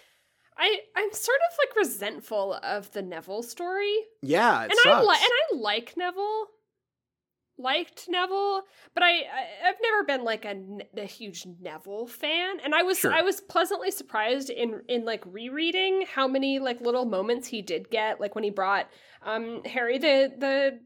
I 0.57 0.78
I'm 0.97 1.12
sort 1.12 1.39
of 1.51 1.59
like 1.59 1.77
resentful 1.77 2.55
of 2.62 2.90
the 2.93 3.03
Neville 3.03 3.43
story. 3.43 3.95
Yeah, 4.23 4.62
and 4.62 4.73
sucks. 4.74 4.86
I 4.86 5.01
like 5.03 5.20
and 5.20 5.31
I 5.31 5.57
like 5.57 5.95
Neville. 5.97 6.47
Liked 7.59 8.06
Neville, 8.09 8.62
but 8.94 9.02
I, 9.02 9.10
I 9.10 9.68
I've 9.68 9.76
never 9.82 10.05
been 10.05 10.24
like 10.24 10.44
a, 10.44 10.56
a 10.97 11.05
huge 11.05 11.44
Neville 11.60 12.06
fan, 12.06 12.60
and 12.64 12.74
I 12.74 12.82
was 12.82 12.98
Sure. 12.98 13.12
I 13.12 13.22
was 13.22 13.40
pleasantly 13.40 13.90
surprised 13.90 14.48
in 14.51 14.82
in 14.89 15.05
like 15.05 15.22
rereading 15.26 16.05
how 16.12 16.28
many 16.28 16.59
like 16.60 16.80
little 16.80 17.05
moments 17.05 17.48
he 17.48 17.60
did 17.62 17.90
get, 17.90 18.20
like 18.20 18.35
when 18.35 18.44
he 18.44 18.51
brought 18.51 18.89
um 19.24 19.62
Harry 19.64 19.98
the 19.98 20.32
the 20.39 20.78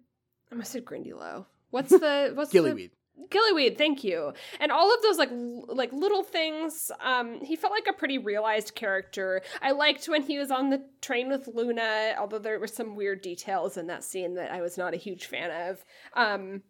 I 0.50 0.54
must 0.54 0.72
said 0.72 0.84
Grindylow. 0.84 1.46
What's 1.70 1.90
the 1.90 2.32
what's 2.34 2.52
the 2.52 2.58
Gillyweed. 2.58 2.90
Gillyweed, 3.28 3.76
thank 3.78 4.02
you. 4.04 4.32
And 4.60 4.72
all 4.72 4.92
of 4.94 5.02
those 5.02 5.18
like 5.18 5.30
l- 5.30 5.64
like 5.68 5.92
little 5.92 6.22
things. 6.22 6.90
Um, 7.00 7.40
he 7.40 7.56
felt 7.56 7.72
like 7.72 7.86
a 7.88 7.92
pretty 7.92 8.18
realized 8.18 8.74
character. 8.74 9.42
I 9.60 9.72
liked 9.72 10.06
when 10.06 10.22
he 10.22 10.38
was 10.38 10.50
on 10.50 10.70
the 10.70 10.82
train 11.00 11.28
with 11.28 11.46
Luna, 11.48 12.14
although 12.18 12.38
there 12.38 12.58
were 12.58 12.66
some 12.66 12.96
weird 12.96 13.20
details 13.22 13.76
in 13.76 13.86
that 13.88 14.02
scene 14.04 14.34
that 14.34 14.50
I 14.50 14.60
was 14.60 14.76
not 14.78 14.94
a 14.94 14.98
huge 14.98 15.26
fan 15.26 15.50
of. 15.70 15.84
Um, 16.14 16.62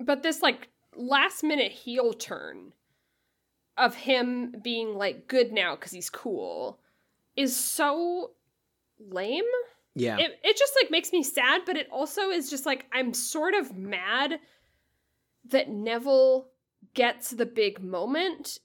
but 0.00 0.22
this 0.22 0.42
like 0.42 0.68
last 0.94 1.42
minute 1.42 1.72
heel 1.72 2.12
turn 2.12 2.72
of 3.76 3.94
him 3.94 4.54
being 4.62 4.94
like 4.94 5.26
good 5.28 5.52
now 5.52 5.74
because 5.74 5.92
he's 5.92 6.08
cool 6.08 6.78
is 7.36 7.54
so 7.54 8.30
lame 8.98 9.44
Yeah. 9.94 10.16
it, 10.18 10.38
it 10.42 10.56
just 10.56 10.72
like 10.80 10.90
makes 10.90 11.12
me 11.12 11.22
sad 11.22 11.62
but 11.66 11.76
it 11.76 11.86
also 11.92 12.30
is 12.30 12.48
just 12.48 12.64
like 12.64 12.86
i'm 12.94 13.12
sort 13.12 13.52
of 13.52 13.76
mad 13.76 14.38
that 15.50 15.68
neville 15.68 16.48
gets 16.94 17.30
the 17.30 17.46
big 17.46 17.82
moment 17.82 18.58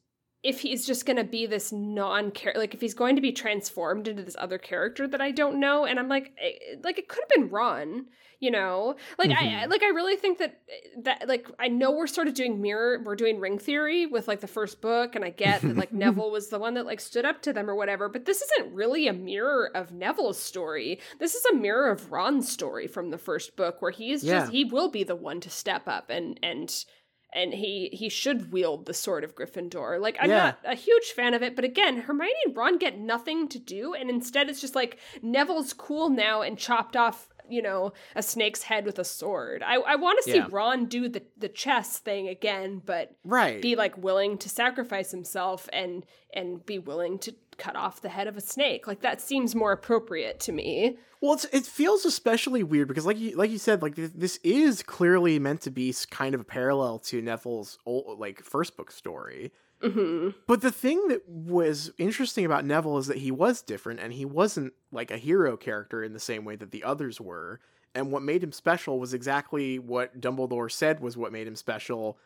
if 0.43 0.59
he's 0.61 0.85
just 0.87 1.05
going 1.05 1.17
to 1.17 1.23
be 1.23 1.45
this 1.45 1.71
non 1.71 2.31
care 2.31 2.53
like 2.55 2.73
if 2.73 2.81
he's 2.81 2.93
going 2.95 3.15
to 3.15 3.21
be 3.21 3.31
transformed 3.31 4.07
into 4.07 4.23
this 4.23 4.35
other 4.39 4.57
character 4.57 5.07
that 5.07 5.21
i 5.21 5.29
don't 5.31 5.59
know 5.59 5.85
and 5.85 5.99
i'm 5.99 6.09
like 6.09 6.31
eh, 6.41 6.75
like 6.83 6.97
it 6.97 7.07
could 7.07 7.21
have 7.21 7.29
been 7.29 7.49
ron 7.49 8.05
you 8.39 8.49
know 8.49 8.95
like 9.19 9.29
I 9.29 9.43
Mhm. 9.43 9.69
like 9.69 9.83
i 9.83 9.89
really 9.89 10.15
think 10.15 10.39
that 10.39 10.59
that 11.03 11.27
like 11.27 11.47
i 11.59 11.67
know 11.67 11.91
we're 11.91 12.07
sort 12.07 12.27
of 12.27 12.33
doing 12.33 12.59
mirror 12.59 12.99
we're 13.05 13.15
doing 13.15 13.39
ring 13.39 13.59
theory 13.59 14.07
with 14.07 14.27
like 14.27 14.39
the 14.39 14.47
first 14.47 14.81
book 14.81 15.15
and 15.15 15.23
i 15.23 15.29
get 15.29 15.61
that 15.61 15.77
like 15.77 15.93
neville 16.03 16.31
was 16.31 16.47
the 16.49 16.57
one 16.57 16.73
that 16.73 16.87
like 16.87 16.99
stood 17.01 17.23
up 17.23 17.43
to 17.43 17.53
them 17.53 17.69
or 17.69 17.75
whatever 17.75 18.09
but 18.09 18.25
this 18.25 18.41
isn't 18.41 18.73
really 18.73 19.07
a 19.07 19.13
mirror 19.13 19.69
of 19.75 19.91
neville's 19.91 20.39
story 20.41 20.99
this 21.19 21.35
is 21.35 21.45
a 21.45 21.55
mirror 21.55 21.91
of 21.91 22.11
ron's 22.11 22.49
story 22.51 22.87
from 22.87 23.11
the 23.11 23.17
first 23.19 23.55
book 23.55 23.79
where 23.79 23.91
he 23.91 24.11
is 24.11 24.23
Yeah. 24.23 24.39
just 24.39 24.51
he 24.51 24.65
will 24.65 24.89
be 24.89 25.03
the 25.03 25.15
one 25.15 25.39
to 25.41 25.49
step 25.51 25.83
up 25.87 26.09
and 26.09 26.39
and 26.41 26.83
and 27.33 27.53
he 27.53 27.89
he 27.93 28.09
should 28.09 28.51
wield 28.51 28.85
the 28.85 28.93
sword 28.93 29.23
of 29.23 29.35
Gryffindor. 29.35 29.99
Like 29.99 30.17
I'm 30.19 30.29
Yeah. 30.29 30.37
not 30.37 30.59
a 30.65 30.75
huge 30.75 31.11
fan 31.11 31.33
of 31.33 31.41
it, 31.41 31.55
but 31.55 31.65
again, 31.65 31.97
Hermione 32.01 32.33
and 32.45 32.55
Ron 32.55 32.77
get 32.77 32.97
nothing 32.99 33.47
to 33.49 33.59
do, 33.59 33.93
and 33.93 34.09
instead 34.09 34.49
it's 34.49 34.61
just 34.61 34.75
like 34.75 34.97
Neville's 35.21 35.73
cool 35.73 36.09
now 36.09 36.41
and 36.41 36.57
chopped 36.57 36.95
off, 36.95 37.29
you 37.51 37.61
know, 37.61 37.93
a 38.15 38.23
snake's 38.23 38.63
head 38.63 38.85
with 38.85 38.99
a 38.99 39.03
sword. 39.03 39.63
I 39.63 39.75
I 39.75 39.95
want 39.95 40.19
to 40.23 40.31
see 40.31 40.37
Yeah. 40.37 40.47
Ron 40.49 40.85
do 40.85 41.07
the 41.09 41.23
the 41.37 41.49
chess 41.49 41.97
thing 41.99 42.27
again, 42.27 42.81
but 42.85 43.15
right. 43.23 43.61
be 43.61 43.75
like 43.75 43.97
willing 43.97 44.37
to 44.39 44.49
sacrifice 44.49 45.11
himself 45.11 45.67
and 45.73 46.05
and 46.33 46.65
be 46.65 46.79
willing 46.79 47.19
to 47.19 47.35
cut 47.57 47.75
off 47.75 48.01
the 48.01 48.09
head 48.09 48.27
of 48.27 48.37
a 48.37 48.41
snake. 48.41 48.87
Like 48.87 49.01
that 49.01 49.21
seems 49.21 49.53
more 49.53 49.71
appropriate 49.71 50.39
to 50.41 50.51
me. 50.51 50.97
Well, 51.21 51.33
it's, 51.33 51.45
it 51.53 51.65
feels 51.67 52.03
especially 52.05 52.63
weird 52.63 52.87
because, 52.87 53.05
like 53.05 53.19
you 53.19 53.35
like 53.35 53.51
you 53.51 53.59
said, 53.59 53.83
like 53.83 53.95
th- 53.95 54.11
this 54.15 54.39
is 54.43 54.81
clearly 54.81 55.37
meant 55.37 55.61
to 55.61 55.69
be 55.69 55.93
kind 56.09 56.33
of 56.33 56.41
a 56.41 56.43
parallel 56.45 56.97
to 56.99 57.21
Neville's 57.21 57.77
old, 57.85 58.19
like 58.19 58.43
first 58.43 58.75
book 58.75 58.89
story, 58.91 59.51
hmm 59.81 60.29
But 60.47 60.61
the 60.61 60.71
thing 60.71 61.07
that 61.09 61.27
was 61.27 61.91
interesting 61.97 62.45
about 62.45 62.65
Neville 62.65 62.97
is 62.97 63.07
that 63.07 63.17
he 63.17 63.31
was 63.31 63.61
different 63.61 63.99
and 63.99 64.13
he 64.13 64.25
wasn't 64.25 64.73
like 64.91 65.11
a 65.11 65.17
hero 65.17 65.57
character 65.57 66.03
in 66.03 66.13
the 66.13 66.19
same 66.19 66.45
way 66.45 66.55
that 66.55 66.71
the 66.71 66.83
others 66.83 67.19
were. 67.19 67.59
And 67.93 68.11
what 68.11 68.21
made 68.23 68.43
him 68.43 68.51
special 68.51 68.99
was 68.99 69.13
exactly 69.13 69.77
what 69.79 70.21
Dumbledore 70.21 70.71
said 70.71 70.99
was 71.01 71.17
what 71.17 71.33
made 71.33 71.47
him 71.47 71.55
special 71.55 72.17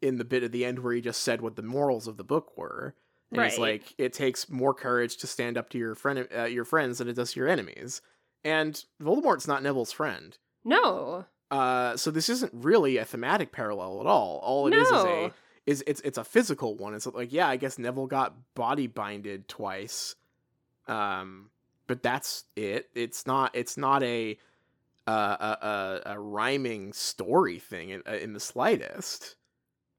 in 0.00 0.16
the 0.16 0.24
bit 0.24 0.42
at 0.42 0.52
the 0.52 0.64
end 0.64 0.78
where 0.78 0.94
he 0.94 1.00
just 1.00 1.22
said 1.22 1.42
what 1.42 1.56
the 1.56 1.62
morals 1.62 2.06
of 2.06 2.16
the 2.16 2.24
book 2.24 2.56
were. 2.56 2.94
And 3.30 3.38
he's 3.50 3.58
like, 3.58 3.94
it 3.98 4.12
takes 4.12 4.48
more 4.48 4.74
courage 4.74 5.18
to 5.18 5.26
stand 5.26 5.56
up 5.56 5.68
to 5.70 5.78
your 5.78 5.94
friend, 5.94 6.26
uh, 6.36 6.44
your 6.44 6.64
friends, 6.64 6.98
than 6.98 7.08
it 7.08 7.14
does 7.14 7.32
to 7.32 7.40
your 7.40 7.48
enemies. 7.48 8.00
And 8.42 8.82
Voldemort's 9.00 9.46
not 9.46 9.62
Neville's 9.62 9.92
friend. 9.92 10.36
No. 10.64 11.26
Uh, 11.50 11.96
so 11.96 12.10
this 12.10 12.28
isn't 12.28 12.52
really 12.54 12.96
a 12.96 13.04
thematic 13.04 13.52
parallel 13.52 14.00
at 14.00 14.06
all. 14.06 14.40
All 14.42 14.66
it 14.66 14.74
is 14.74 14.86
is 14.86 14.92
a 14.92 15.04
No. 15.04 15.32
Is 15.70 15.84
it's 15.86 16.00
it's 16.00 16.18
a 16.18 16.24
physical 16.24 16.76
one. 16.76 16.94
It's 16.94 17.06
like 17.06 17.32
yeah, 17.32 17.48
I 17.48 17.56
guess 17.56 17.78
Neville 17.78 18.08
got 18.08 18.34
body 18.54 18.88
binded 18.88 19.46
twice, 19.46 20.16
um, 20.88 21.50
but 21.86 22.02
that's 22.02 22.44
it. 22.56 22.90
It's 22.94 23.24
not 23.24 23.54
it's 23.54 23.76
not 23.76 24.02
a 24.02 24.36
uh, 25.06 25.36
a, 25.40 25.66
a 25.66 26.02
a 26.14 26.20
rhyming 26.20 26.92
story 26.92 27.60
thing 27.60 27.90
in, 27.90 28.02
uh, 28.06 28.14
in 28.16 28.32
the 28.32 28.40
slightest. 28.40 29.36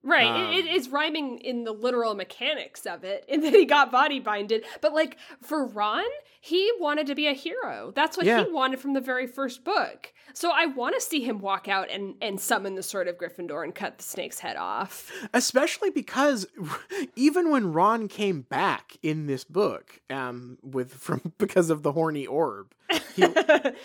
Right. 0.04 0.26
Um, 0.28 0.52
it, 0.54 0.66
it 0.66 0.76
is 0.76 0.90
rhyming 0.90 1.38
in 1.40 1.64
the 1.64 1.72
literal 1.72 2.16
mechanics 2.16 2.86
of 2.88 3.04
it, 3.04 3.24
and 3.30 3.44
that 3.44 3.54
he 3.54 3.66
got 3.66 3.92
body 3.92 4.20
binded. 4.20 4.64
But 4.82 4.94
like 4.94 5.18
for 5.42 5.66
Ron, 5.66 6.06
he 6.40 6.72
wanted 6.80 7.06
to 7.08 7.16
be 7.16 7.28
a 7.28 7.34
hero. 7.34 7.92
That's 7.96 8.18
what 8.18 8.26
Yeah. 8.26 8.44
he 8.44 8.52
wanted 8.52 8.80
from 8.80 8.94
the 8.94 9.00
very 9.02 9.28
first 9.28 9.64
book. 9.64 10.12
So 10.34 10.50
I 10.52 10.66
want 10.66 10.96
to 10.96 11.02
see 11.02 11.22
him 11.22 11.40
walk 11.40 11.68
out 11.68 11.90
and 11.92 12.16
and 12.22 12.40
summon 12.42 12.74
the 12.76 12.82
sword 12.84 13.08
of 13.08 13.18
Gryffindor 13.18 13.64
and 13.64 13.76
cut 13.76 13.98
the 14.00 14.04
snake's 14.04 14.40
head 14.40 14.56
off. 14.56 15.12
especially 15.36 15.92
because 15.92 16.48
even 17.16 17.52
when 17.52 17.72
Ron 17.72 18.08
came 18.08 18.42
back 18.42 18.98
in 19.04 19.28
this 19.28 19.44
book, 19.44 20.02
um, 20.10 20.58
with 20.64 20.94
from 20.94 21.34
because 21.38 21.70
of 21.70 21.84
the 21.84 21.92
horny 21.92 22.26
orb, 22.26 22.74
he 23.16 23.26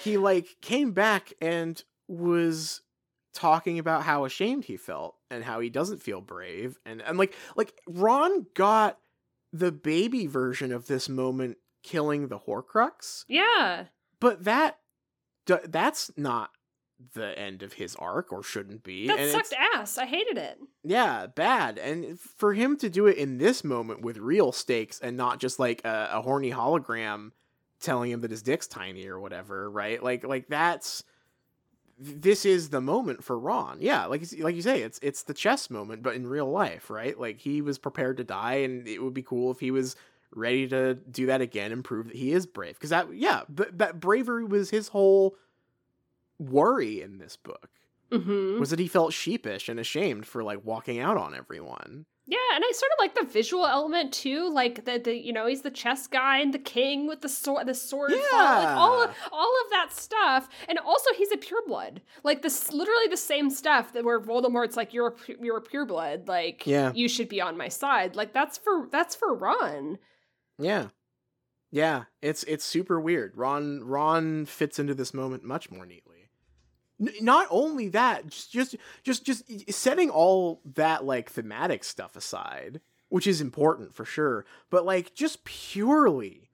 he 0.02 0.16
like 0.18 0.56
came 0.62 0.92
back 0.92 1.32
and 1.42 1.82
was 2.08 2.80
talking 3.36 3.78
about 3.78 4.02
how 4.02 4.24
ashamed 4.24 4.64
he 4.64 4.76
felt 4.76 5.14
and 5.30 5.44
how 5.44 5.60
he 5.60 5.68
doesn't 5.68 6.02
feel 6.02 6.20
brave 6.20 6.78
and 6.86 7.02
and 7.02 7.18
like 7.18 7.34
like 7.54 7.78
Ron 7.86 8.46
got 8.54 8.98
the 9.52 9.72
baby 9.72 10.26
version 10.26 10.72
of 10.72 10.86
this 10.86 11.08
moment 11.08 11.58
killing 11.82 12.28
the 12.28 12.38
Horcrux, 12.38 13.24
yeah. 13.28 13.84
but 14.20 14.44
that 14.44 14.78
that's 15.68 16.10
not 16.16 16.50
the 17.14 17.38
end 17.38 17.62
of 17.62 17.74
his 17.74 17.94
arc 17.96 18.32
or 18.32 18.42
shouldn't 18.42 18.82
be. 18.82 19.06
That 19.06 19.18
and 19.18 19.30
sucked 19.30 19.54
ass. 19.74 19.98
I 19.98 20.06
hated 20.06 20.38
it. 20.38 20.58
yeah, 20.82 21.26
bad. 21.26 21.78
And 21.78 22.18
for 22.18 22.54
him 22.54 22.76
to 22.78 22.88
do 22.88 23.06
it 23.06 23.18
in 23.18 23.38
this 23.38 23.62
moment 23.62 24.02
with 24.02 24.16
real 24.16 24.50
stakes 24.50 24.98
and 24.98 25.16
not 25.16 25.38
just 25.38 25.58
like 25.58 25.84
a, 25.84 26.10
a 26.14 26.22
horny 26.22 26.50
hologram 26.50 27.32
telling 27.80 28.10
him 28.10 28.22
that 28.22 28.30
his 28.30 28.42
dick's 28.42 28.66
tiny 28.66 29.06
or 29.06 29.20
whatever, 29.20 29.70
right? 29.70 30.02
Like 30.02 30.24
like 30.26 30.48
that's 30.48 31.04
this 31.98 32.44
is 32.44 32.70
the 32.70 32.80
moment 32.80 33.24
for 33.24 33.38
Ron. 33.38 33.78
Yeah, 33.80 34.06
like 34.06 34.30
you- 34.32 34.44
like 34.44 34.54
you 34.54 34.62
say, 34.62 34.82
it's 34.82 34.98
it's 35.02 35.22
the 35.22 35.34
chess 35.34 35.70
moment, 35.70 36.02
but 36.02 36.14
in 36.14 36.26
real 36.26 36.50
life, 36.50 36.90
right? 36.90 37.18
Like 37.18 37.38
he 37.40 37.62
was 37.62 37.78
prepared 37.78 38.18
to 38.18 38.24
die, 38.24 38.56
and 38.56 38.86
it 38.86 39.02
would 39.02 39.14
be 39.14 39.22
cool 39.22 39.50
if 39.50 39.60
he 39.60 39.70
was 39.70 39.96
ready 40.34 40.68
to 40.68 40.94
do 40.94 41.26
that 41.26 41.40
again 41.40 41.72
and 41.72 41.82
prove 41.84 42.08
that 42.08 42.16
he 42.16 42.32
is 42.32 42.46
brave. 42.46 42.74
Because 42.74 42.90
that, 42.90 43.14
yeah, 43.14 43.42
th- 43.56 43.70
that 43.74 44.00
bravery 44.00 44.44
was 44.44 44.70
his 44.70 44.88
whole 44.88 45.36
worry 46.38 47.00
in 47.00 47.18
this 47.18 47.36
book 47.36 47.70
hmm 48.12 48.58
was 48.58 48.70
that 48.70 48.78
he 48.78 48.88
felt 48.88 49.12
sheepish 49.12 49.68
and 49.68 49.78
ashamed 49.80 50.26
for 50.26 50.42
like 50.44 50.64
walking 50.64 50.98
out 50.98 51.16
on 51.16 51.34
everyone. 51.34 52.06
Yeah, 52.28 52.38
and 52.54 52.64
I 52.66 52.72
sort 52.72 52.90
of 52.90 52.98
like 52.98 53.14
the 53.14 53.24
visual 53.32 53.64
element 53.66 54.12
too, 54.12 54.50
like 54.52 54.84
the, 54.84 54.98
the 54.98 55.16
you 55.16 55.32
know 55.32 55.46
he's 55.46 55.62
the 55.62 55.70
chess 55.70 56.08
guy 56.08 56.38
and 56.38 56.52
the 56.52 56.58
king 56.58 57.06
with 57.06 57.20
the 57.20 57.28
sword, 57.28 57.68
the 57.68 57.74
sword, 57.74 58.10
fall, 58.12 58.38
like 58.40 58.76
all 58.76 59.02
of, 59.04 59.10
Yeah. 59.10 59.28
all 59.30 59.54
of 59.64 59.70
that 59.70 59.90
stuff, 59.92 60.48
and 60.68 60.76
also 60.80 61.10
he's 61.16 61.30
a 61.30 61.36
pureblood, 61.36 61.98
like 62.24 62.42
this 62.42 62.72
literally 62.72 63.06
the 63.08 63.16
same 63.16 63.48
stuff 63.48 63.92
that 63.92 64.04
where 64.04 64.20
Voldemort's 64.20 64.76
like 64.76 64.92
you're 64.92 65.08
a, 65.28 65.32
you're 65.40 65.58
a 65.58 65.62
pureblood, 65.62 66.26
like 66.26 66.66
Yeah. 66.66 66.90
you 66.94 67.08
should 67.08 67.28
be 67.28 67.40
on 67.40 67.56
my 67.56 67.68
side, 67.68 68.16
like 68.16 68.32
that's 68.32 68.58
for 68.58 68.88
that's 68.90 69.14
for 69.14 69.32
Ron. 69.32 69.98
Yeah. 70.58 70.88
Yeah, 71.70 72.04
it's 72.22 72.42
it's 72.44 72.64
super 72.64 73.00
weird. 73.00 73.36
Ron 73.36 73.82
Ron 73.84 74.46
fits 74.46 74.78
into 74.78 74.94
this 74.94 75.12
moment 75.12 75.44
much 75.44 75.70
more 75.70 75.84
neatly. 75.84 76.05
Not 76.98 77.46
only 77.50 77.88
that, 77.90 78.28
just 78.28 78.52
just 78.52 78.76
just 79.02 79.24
just 79.24 79.44
setting 79.70 80.08
all 80.08 80.62
that 80.74 81.04
like 81.04 81.30
thematic 81.30 81.84
stuff 81.84 82.16
aside, 82.16 82.80
which 83.08 83.26
is 83.26 83.40
important 83.40 83.94
for 83.94 84.04
sure, 84.04 84.46
but 84.70 84.86
like 84.86 85.14
just 85.14 85.44
purely 85.44 86.50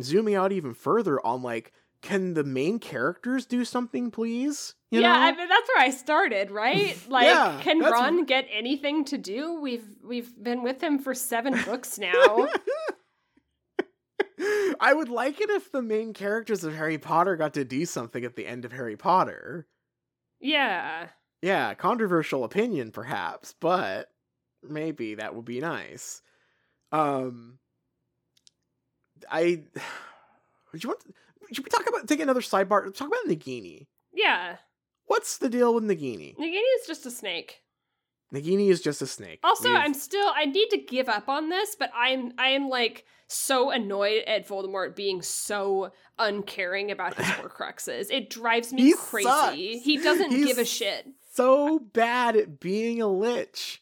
zooming 0.00 0.34
out 0.34 0.52
even 0.52 0.74
further 0.74 1.24
on 1.24 1.42
like 1.42 1.72
can 2.00 2.34
the 2.34 2.42
main 2.42 2.78
characters 2.78 3.46
do 3.46 3.64
something 3.64 4.10
please? 4.10 4.74
You 4.90 5.00
yeah, 5.00 5.12
know? 5.12 5.18
I 5.20 5.32
mean 5.32 5.48
that's 5.48 5.68
where 5.68 5.84
I 5.84 5.90
started, 5.90 6.50
right? 6.50 6.98
Like, 7.08 7.26
Yeah, 7.26 7.60
can 7.62 7.80
Ron 7.80 8.24
get 8.24 8.46
anything 8.50 9.04
to 9.06 9.18
do? 9.18 9.60
We've 9.60 9.84
we've 10.02 10.32
been 10.42 10.62
with 10.62 10.82
him 10.82 10.98
for 10.98 11.14
seven 11.14 11.62
books 11.64 11.98
now. 11.98 12.48
I 14.80 14.92
would 14.92 15.08
like 15.08 15.40
it 15.40 15.50
if 15.50 15.70
the 15.70 15.82
main 15.82 16.12
characters 16.12 16.64
of 16.64 16.74
Harry 16.74 16.98
Potter 16.98 17.36
got 17.36 17.54
to 17.54 17.64
do 17.64 17.86
something 17.86 18.24
at 18.24 18.34
the 18.34 18.46
end 18.46 18.64
of 18.64 18.72
Harry 18.72 18.96
Potter. 18.96 19.66
Yeah. 20.42 21.06
Yeah, 21.40 21.72
controversial 21.74 22.44
opinion 22.44 22.90
perhaps, 22.92 23.54
but 23.60 24.08
maybe 24.62 25.14
that 25.16 25.34
would 25.34 25.44
be 25.44 25.60
nice. 25.60 26.20
Um 26.92 27.58
I 29.30 29.62
would 30.72 30.82
you 30.84 30.90
want 30.90 31.00
should 31.52 31.64
we 31.64 31.70
talk 31.70 31.86
about 31.88 32.06
take 32.08 32.20
another 32.20 32.40
sidebar? 32.40 32.94
Talk 32.94 33.08
about 33.08 33.26
Nagini. 33.26 33.86
Yeah. 34.14 34.56
What's 35.06 35.38
the 35.38 35.48
deal 35.50 35.74
with 35.74 35.84
Nagini? 35.84 36.36
Nagini 36.38 36.62
is 36.80 36.86
just 36.86 37.04
a 37.06 37.10
snake. 37.10 37.60
Nagini 38.32 38.68
is 38.70 38.80
just 38.80 39.02
a 39.02 39.06
snake. 39.06 39.40
Also, 39.44 39.68
We've- 39.68 39.76
I'm 39.80 39.94
still 39.94 40.30
I 40.34 40.46
need 40.46 40.68
to 40.70 40.78
give 40.78 41.08
up 41.08 41.28
on 41.28 41.48
this, 41.50 41.76
but 41.78 41.90
I'm 41.94 42.32
I 42.38 42.48
am 42.48 42.68
like 42.68 43.04
so 43.32 43.70
annoyed 43.70 44.22
at 44.26 44.46
Voldemort 44.46 44.94
being 44.94 45.22
so 45.22 45.92
uncaring 46.18 46.90
about 46.90 47.14
his 47.14 47.26
Horcruxes. 47.26 48.06
It 48.10 48.30
drives 48.30 48.72
me 48.72 48.82
He 48.82 48.94
crazy. 48.94 49.28
sucks. 49.28 49.56
He 49.56 49.96
doesn't 49.98 50.30
He's 50.30 50.46
give 50.46 50.58
a 50.58 50.64
shit. 50.64 51.06
so 51.32 51.78
bad 51.78 52.36
at 52.36 52.60
being 52.60 53.00
a 53.02 53.08
lich. 53.08 53.78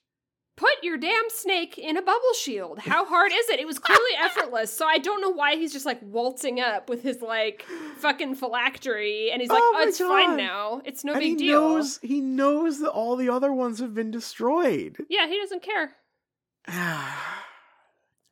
Put 0.56 0.82
your 0.82 0.98
damn 0.98 1.28
snake 1.30 1.78
in 1.78 1.96
a 1.96 2.02
bubble 2.02 2.34
shield. 2.38 2.80
How 2.80 3.06
hard 3.06 3.32
is 3.34 3.48
it? 3.48 3.60
It 3.60 3.66
was 3.66 3.78
clearly 3.78 4.10
effortless. 4.22 4.70
So 4.70 4.84
I 4.86 4.98
don't 4.98 5.22
know 5.22 5.30
why 5.30 5.56
he's 5.56 5.72
just 5.72 5.86
like 5.86 6.00
waltzing 6.02 6.60
up 6.60 6.90
with 6.90 7.02
his 7.02 7.22
like 7.22 7.64
fucking 7.96 8.34
phylactery 8.34 9.30
and 9.32 9.40
he's 9.40 9.50
oh 9.50 9.54
like, 9.54 9.62
Oh 9.62 9.74
"Oh, 9.78 9.88
it's 9.88 9.98
God. 9.98 10.08
fine 10.08 10.36
now. 10.36 10.82
It's 10.84 11.02
no 11.02 11.12
and 11.12 11.20
big 11.20 11.30
he 11.30 11.36
deal." 11.46 11.60
knows 11.62 11.98
he 12.02 12.20
knows 12.20 12.80
that 12.80 12.90
all 12.90 13.16
the 13.16 13.30
other 13.30 13.52
ones 13.54 13.78
have 13.80 13.94
been 13.94 14.10
destroyed. 14.10 14.98
Yeah, 15.08 15.26
he 15.28 15.38
doesn't 15.38 15.62
care. 15.62 15.96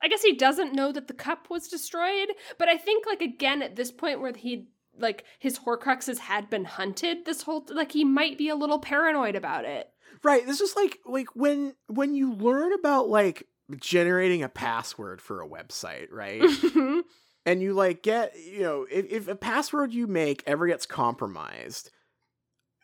I 0.02 0.08
guess 0.08 0.22
he 0.22 0.34
doesn't 0.34 0.74
know 0.74 0.92
that 0.92 1.08
the 1.08 1.14
cup 1.14 1.50
was 1.50 1.68
destroyed, 1.68 2.28
but 2.58 2.68
I 2.68 2.76
think 2.76 3.06
like 3.06 3.22
again 3.22 3.62
at 3.62 3.76
this 3.76 3.90
point 3.90 4.20
where 4.20 4.32
he 4.32 4.68
like 4.98 5.24
his 5.38 5.60
Horcruxes 5.60 6.18
had 6.18 6.50
been 6.50 6.64
hunted 6.64 7.24
this 7.24 7.42
whole 7.42 7.66
like 7.70 7.92
he 7.92 8.04
might 8.04 8.38
be 8.38 8.48
a 8.48 8.56
little 8.56 8.78
paranoid 8.78 9.34
about 9.34 9.64
it. 9.64 9.88
Right. 10.22 10.46
This 10.46 10.60
is 10.60 10.74
like 10.76 10.98
like 11.06 11.28
when 11.34 11.74
when 11.86 12.14
you 12.14 12.32
learn 12.34 12.72
about 12.72 13.08
like 13.08 13.46
generating 13.76 14.42
a 14.42 14.48
password 14.48 15.20
for 15.20 15.40
a 15.40 15.48
website, 15.48 16.08
right? 16.10 16.42
and 17.46 17.62
you 17.62 17.74
like 17.74 18.02
get 18.02 18.34
you 18.38 18.60
know 18.60 18.86
if, 18.90 19.06
if 19.10 19.28
a 19.28 19.36
password 19.36 19.92
you 19.92 20.06
make 20.06 20.42
ever 20.46 20.66
gets 20.66 20.86
compromised, 20.86 21.90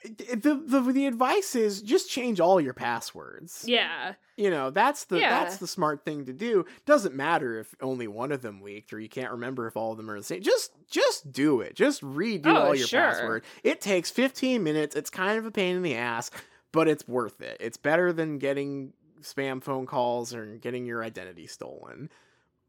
the, 0.05 0.63
the 0.67 0.93
the 0.93 1.07
advice 1.07 1.55
is 1.55 1.81
just 1.81 2.11
change 2.11 2.39
all 2.41 2.61
your 2.61 2.75
passwords. 2.75 3.65
yeah. 3.67 4.15
You 4.37 4.51
know 4.51 4.71
that's 4.71 5.05
the 5.05 5.21
Yeah. 5.21 5.31
that's 5.31 5.59
the 5.59 5.67
smart 5.67 6.05
thing 6.05 6.27
to 6.27 6.33
do. 6.33 6.67
Doesn't 6.87 7.15
matter 7.15 7.59
if 7.61 7.75
only 7.81 8.07
one 8.09 8.33
of 8.33 8.43
them 8.43 8.61
leaked 8.63 8.93
or 8.93 8.99
you 9.01 9.09
can't 9.09 9.31
remember 9.31 9.67
if 9.67 9.77
all 9.77 9.93
of 9.93 9.97
them 9.97 10.11
are 10.11 10.19
the 10.19 10.25
same. 10.25 10.43
Just 10.43 10.73
just 10.91 11.31
do 11.33 11.61
it. 11.61 11.75
Just 11.75 12.03
redo 12.03 12.47
Oh, 12.47 12.57
all 12.57 12.75
your 12.75 12.87
sure. 12.87 13.01
password. 13.01 13.45
It 13.63 13.81
takes 13.81 14.11
15 14.11 14.63
minutes. 14.63 14.97
It's 14.97 15.09
kind 15.11 15.39
of 15.39 15.47
a 15.47 15.51
pain 15.51 15.77
in 15.77 15.83
the 15.83 15.95
ass, 15.95 16.31
but 16.73 16.89
it's 16.89 17.07
worth 17.07 17.41
it. 17.41 17.57
It's 17.61 17.77
better 17.77 18.13
than 18.13 18.39
getting 18.39 18.93
spam 19.23 19.63
phone 19.63 19.87
calls 19.87 20.35
or 20.35 20.57
getting 20.57 20.85
your 20.85 21.03
identity 21.03 21.47
stolen. 21.47 22.11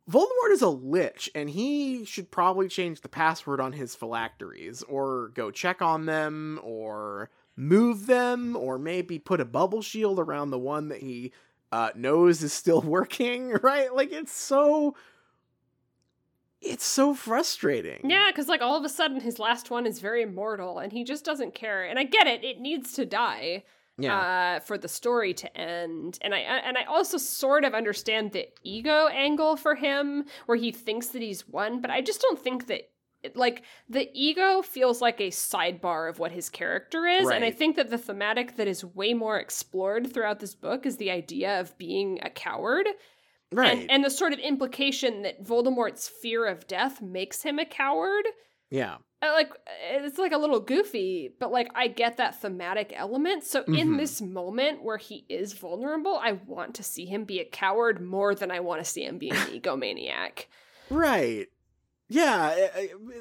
Voldemort 0.09 0.51
is 0.51 0.61
a 0.61 0.69
lich, 0.69 1.31
and 1.33 1.49
he 1.49 2.05
should 2.05 2.29
probably 2.29 2.67
change 2.67 3.01
the 3.01 3.09
password 3.09 3.59
on 3.59 3.73
his 3.73 3.95
phylacteries, 3.95 4.83
or 4.83 5.29
go 5.29 5.49
check 5.49 5.81
on 5.81 6.05
them, 6.05 6.59
or 6.63 7.31
move 7.55 8.05
them, 8.05 8.55
or 8.55 8.77
maybe 8.77 9.17
put 9.17 9.41
a 9.41 9.45
bubble 9.45 9.81
shield 9.81 10.19
around 10.19 10.51
the 10.51 10.59
one 10.59 10.89
that 10.89 11.01
he 11.01 11.31
uh, 11.71 11.89
knows 11.95 12.43
is 12.43 12.53
still 12.53 12.81
working, 12.97 13.53
right? 13.63 13.93
Like, 13.93 14.11
it's 14.11 14.33
so. 14.33 14.95
It's 16.61 16.85
so 16.85 17.13
frustrating. 17.13 18.09
Yeah, 18.09 18.31
cuz 18.31 18.47
like 18.47 18.61
all 18.61 18.75
of 18.75 18.83
a 18.83 18.89
sudden 18.89 19.19
his 19.19 19.37
last 19.37 19.69
one 19.69 19.85
is 19.85 19.99
very 19.99 20.25
mortal 20.25 20.79
and 20.79 20.91
he 20.91 21.03
just 21.03 21.23
doesn't 21.23 21.53
care. 21.53 21.83
And 21.83 21.99
I 21.99 22.05
get 22.05 22.25
it, 22.25 22.43
it 22.43 22.59
needs 22.59 22.93
to 22.93 23.05
die. 23.05 23.65
Yeah. 23.97 24.57
uh, 24.57 24.59
for 24.59 24.77
the 24.77 24.87
story 24.87 25.33
to 25.35 25.57
end. 25.57 26.19
And 26.21 26.33
I 26.35 26.39
and 26.39 26.77
I 26.77 26.83
also 26.83 27.17
sort 27.17 27.63
of 27.63 27.73
understand 27.73 28.33
the 28.33 28.47
ego 28.63 29.07
angle 29.07 29.55
for 29.55 29.75
him, 29.75 30.25
where 30.47 30.57
he 30.57 30.71
thinks 30.71 31.07
that 31.07 31.21
he's 31.21 31.47
won, 31.47 31.81
but 31.81 31.91
I 31.91 32.01
just 32.01 32.21
don't 32.21 32.39
think 32.39 32.67
that. 32.67 32.89
Like 33.33 33.63
the 33.89 34.07
ego 34.13 34.61
feels 34.61 35.01
like 35.01 35.19
a 35.19 35.29
sidebar 35.31 36.07
of 36.07 36.19
what 36.19 36.31
his 36.31 36.47
character 36.47 37.07
is, 37.07 37.27
and 37.27 37.43
I 37.43 37.49
think 37.49 37.75
that 37.77 37.89
the 37.89 37.97
thematic 37.97 38.55
that 38.57 38.67
is 38.67 38.85
way 38.85 39.15
more 39.15 39.39
explored 39.39 40.13
throughout 40.13 40.39
this 40.39 40.53
book 40.53 40.85
is 40.85 40.97
the 40.97 41.09
idea 41.09 41.59
of 41.59 41.75
being 41.79 42.19
a 42.21 42.29
coward, 42.29 42.87
right. 43.51 43.79
and, 43.79 43.89
and 43.89 44.03
the 44.05 44.11
sort 44.11 44.31
of 44.31 44.37
implication 44.37 45.23
that 45.23 45.43
Voldemort's 45.43 46.07
fear 46.07 46.45
of 46.45 46.67
death 46.67 47.01
makes 47.01 47.41
him 47.41 47.57
a 47.57 47.65
coward. 47.65 48.25
yeah. 48.69 48.97
Uh, 49.25 49.33
like 49.33 49.51
it's 49.91 50.17
like 50.17 50.31
a 50.31 50.37
little 50.37 50.59
goofy 50.59 51.29
but 51.39 51.51
like 51.51 51.69
i 51.75 51.87
get 51.87 52.17
that 52.17 52.39
thematic 52.41 52.93
element 52.95 53.43
so 53.43 53.63
in 53.63 53.89
Mhm. 53.93 53.97
this 53.97 54.21
moment 54.21 54.83
where 54.83 54.97
he 54.97 55.25
is 55.29 55.53
vulnerable 55.53 56.17
i 56.21 56.33
want 56.33 56.75
to 56.75 56.83
see 56.83 57.05
him 57.05 57.23
be 57.25 57.39
a 57.39 57.45
coward 57.45 57.99
more 58.01 58.35
than 58.35 58.51
i 58.51 58.59
want 58.59 58.83
to 58.83 58.89
see 58.89 59.03
him 59.03 59.17
be 59.17 59.29
an 59.29 59.35
egomaniac 59.59 60.45
Right. 60.89 61.47
Yeah, 62.07 62.69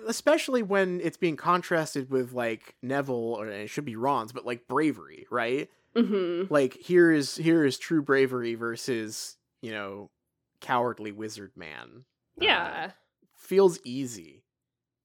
especially 0.07 0.63
when 0.63 1.01
it's 1.01 1.17
being 1.17 1.37
contrasted 1.37 2.11
with 2.11 2.35
like 2.35 2.75
Neville 2.83 3.35
or 3.39 3.47
it 3.49 3.71
should 3.71 3.87
be 3.87 3.97
Ron's, 3.97 4.33
but 4.33 4.45
like 4.45 4.69
bravery, 4.69 5.27
right? 5.31 5.71
mm-hmm. 5.97 6.53
Like 6.53 6.75
here 6.75 7.11
is 7.11 7.37
here 7.37 7.65
is 7.65 7.79
true 7.79 8.03
bravery 8.03 8.55
versus, 8.57 9.39
you 9.63 9.73
know, 9.73 10.11
cowardly 10.61 11.13
wizard 11.13 11.53
man. 11.57 12.05
Uh, 12.39 12.45
yeah 12.45 12.91
feels 13.39 13.79
easy. 13.85 14.44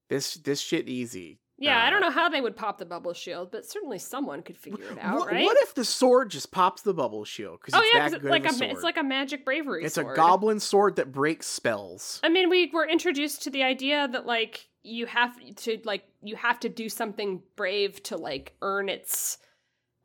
This 0.10 0.34
this 0.36 0.60
shit 0.60 0.90
easy. 0.90 1.40
yeah 1.58 1.84
i 1.84 1.88
uh, 1.88 1.90
don't 1.92 2.02
know 2.02 2.10
how 2.12 2.30
they 2.30 2.42
would 2.42 2.56
pop 2.56 2.78
the 2.78 2.86
bubble 2.86 3.14
shield 3.14 3.52
but 3.52 3.66
certainly 3.66 4.00
someone 4.00 4.42
could 4.42 4.58
figure 4.58 4.92
it 4.92 4.98
out 5.02 5.20
what, 5.20 5.32
right 5.32 5.44
what 5.46 5.58
if 5.62 5.76
the 5.76 5.84
sword 5.86 6.32
just 6.32 6.52
pops 6.52 6.82
the 6.82 6.94
bubble 6.94 7.26
shield? 7.26 7.60
Because 7.60 7.74
oh 7.80 7.84
it's 7.84 7.94
yeah 7.94 8.10
that 8.10 8.22
good 8.22 8.32
like 8.32 8.46
a, 8.46 8.70
it's 8.72 8.84
like 8.84 8.98
a 8.98 9.04
magic 9.04 9.44
bravery 9.46 9.84
It's 9.84 9.96
sword. 9.96 10.14
a 10.14 10.16
goblin 10.16 10.60
sword 10.60 10.96
that 10.96 11.12
breaks 11.12 11.48
spells. 11.48 12.20
I 12.24 12.30
mean, 12.30 12.50
we 12.50 12.70
were 12.74 12.88
introduced 12.88 13.44
to 13.44 13.50
the 13.50 13.64
idea 13.64 14.08
that 14.12 14.26
like 14.26 14.68
you 14.84 15.06
have 15.08 15.36
to 15.66 15.78
like 15.84 16.04
you 16.24 16.36
have 16.38 16.60
to 16.62 16.70
do 16.70 16.88
something 16.90 17.42
brave 17.58 18.02
to 18.04 18.16
like 18.18 18.56
earn 18.62 18.88
its 18.90 19.38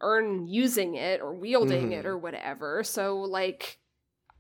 earn 0.01 0.47
using 0.49 0.97
it 0.97 1.21
or 1.21 1.33
wielding 1.35 1.93
it 1.93 2.05
Mhm. 2.05 2.09
or 2.09 2.19
whatever. 2.19 2.83
So 2.83 3.21
like 3.21 3.79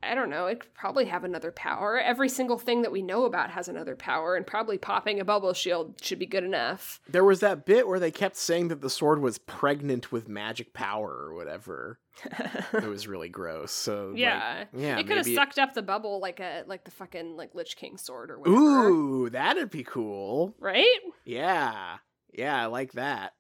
I 0.08 0.14
don't 0.14 0.30
know, 0.30 0.46
it 0.46 0.60
could 0.60 0.74
probably 0.74 1.06
have 1.06 1.24
another 1.24 1.52
power. 1.52 1.98
Every 1.98 2.28
single 2.28 2.58
thing 2.58 2.82
that 2.82 2.92
we 2.92 3.02
know 3.02 3.24
about 3.24 3.50
has 3.50 3.68
another 3.68 3.96
power 3.96 4.36
and 4.36 4.46
probably 4.46 4.78
popping 4.78 5.20
a 5.20 5.24
bubble 5.24 5.52
shield 5.52 5.94
should 6.02 6.18
be 6.18 6.26
good 6.26 6.44
enough. 6.44 7.00
There 7.08 7.24
was 7.24 7.40
that 7.40 7.64
bit 7.64 7.88
where 7.88 8.00
they 8.00 8.10
kept 8.10 8.36
saying 8.36 8.68
that 8.68 8.80
the 8.80 8.90
sword 8.90 9.20
was 9.20 9.38
pregnant 9.38 10.12
with 10.12 10.28
magic 10.28 10.72
power 10.74 11.10
or 11.10 11.34
whatever. 11.34 11.98
It 12.72 12.88
was 12.88 13.06
really 13.06 13.28
gross. 13.28 13.72
So 13.72 14.08
like, 14.10 14.18
yeah. 14.18 14.64
yeah, 14.72 14.98
it 14.98 15.06
could 15.06 15.16
have 15.16 15.26
sucked 15.26 15.58
up 15.58 15.74
the 15.74 15.82
bubble 15.82 16.20
like 16.20 16.40
a 16.40 16.64
like 16.66 16.84
the 16.84 16.90
fucking 16.90 17.36
like 17.36 17.54
Lich 17.54 17.76
King 17.76 17.96
sword 17.96 18.30
or 18.30 18.38
whatever. 18.38 18.88
Ooh, 18.88 19.30
that'd 19.30 19.70
be 19.70 19.84
cool. 19.84 20.54
Right? 20.58 21.00
Yeah, 21.24 21.96
yeah, 22.32 22.62
I 22.62 22.66
like 22.66 22.92
that. 22.92 23.34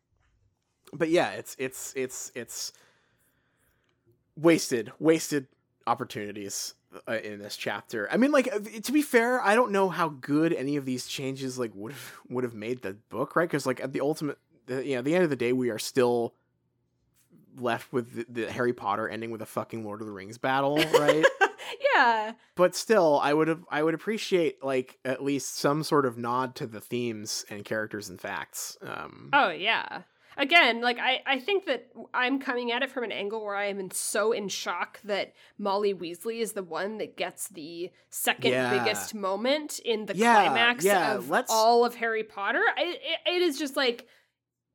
But 0.92 1.10
yeah, 1.10 1.30
it's 1.30 1.56
it's 1.58 1.92
it's 1.96 2.32
it's 2.34 2.72
wasted 4.36 4.92
wasted 4.98 5.46
opportunities 5.86 6.74
uh, 7.08 7.18
in 7.22 7.38
this 7.38 7.56
chapter. 7.56 8.08
I 8.10 8.16
mean, 8.16 8.32
like 8.32 8.48
uh, 8.52 8.60
to 8.82 8.92
be 8.92 9.02
fair, 9.02 9.40
I 9.40 9.54
don't 9.54 9.72
know 9.72 9.88
how 9.88 10.08
good 10.08 10.52
any 10.52 10.76
of 10.76 10.84
these 10.84 11.06
changes 11.06 11.58
like 11.58 11.72
would 11.74 11.92
have 11.92 12.12
would 12.28 12.44
have 12.44 12.54
made 12.54 12.82
the 12.82 12.94
book, 13.10 13.36
right? 13.36 13.48
Because 13.48 13.66
like 13.66 13.80
at 13.80 13.92
the 13.92 14.00
ultimate, 14.00 14.38
the, 14.66 14.84
you 14.84 14.92
know, 14.94 14.98
at 15.00 15.04
the 15.04 15.14
end 15.14 15.24
of 15.24 15.30
the 15.30 15.36
day, 15.36 15.52
we 15.52 15.70
are 15.70 15.78
still 15.78 16.34
left 17.58 17.92
with 17.92 18.14
the, 18.14 18.42
the 18.46 18.52
Harry 18.52 18.72
Potter 18.72 19.08
ending 19.08 19.30
with 19.30 19.42
a 19.42 19.46
fucking 19.46 19.84
Lord 19.84 20.00
of 20.00 20.06
the 20.06 20.12
Rings 20.12 20.38
battle, 20.38 20.76
right? 20.76 21.24
yeah. 21.94 22.32
but 22.56 22.74
still 22.74 23.20
i 23.22 23.32
would 23.32 23.48
have 23.48 23.64
i 23.70 23.82
would 23.82 23.94
appreciate 23.94 24.62
like 24.62 24.98
at 25.04 25.22
least 25.22 25.56
some 25.56 25.82
sort 25.82 26.06
of 26.06 26.18
nod 26.18 26.54
to 26.54 26.66
the 26.66 26.80
themes 26.80 27.44
and 27.48 27.64
characters 27.64 28.08
and 28.08 28.20
facts 28.20 28.76
um 28.82 29.30
Oh 29.32 29.50
yeah. 29.50 30.02
Again, 30.36 30.80
like 30.80 30.98
I, 30.98 31.22
I 31.26 31.38
think 31.38 31.66
that 31.66 31.88
I'm 32.12 32.38
coming 32.40 32.72
at 32.72 32.82
it 32.82 32.90
from 32.90 33.04
an 33.04 33.12
angle 33.12 33.44
where 33.44 33.54
I 33.54 33.66
am 33.66 33.78
in, 33.78 33.90
so 33.92 34.32
in 34.32 34.48
shock 34.48 35.00
that 35.04 35.32
Molly 35.58 35.94
Weasley 35.94 36.40
is 36.40 36.52
the 36.52 36.62
one 36.62 36.98
that 36.98 37.16
gets 37.16 37.48
the 37.48 37.90
second 38.10 38.50
Yeah. 38.52 38.70
biggest 38.76 39.14
moment 39.14 39.78
in 39.78 40.06
the 40.06 40.16
Yeah, 40.16 40.34
climax 40.46 40.84
yeah, 40.84 41.14
of 41.14 41.30
let's- 41.30 41.52
all 41.52 41.84
of 41.84 41.94
Harry 41.94 42.24
Potter. 42.24 42.62
I, 42.76 42.82
it, 43.26 43.34
it 43.36 43.42
is 43.42 43.58
just 43.58 43.76
like 43.76 44.08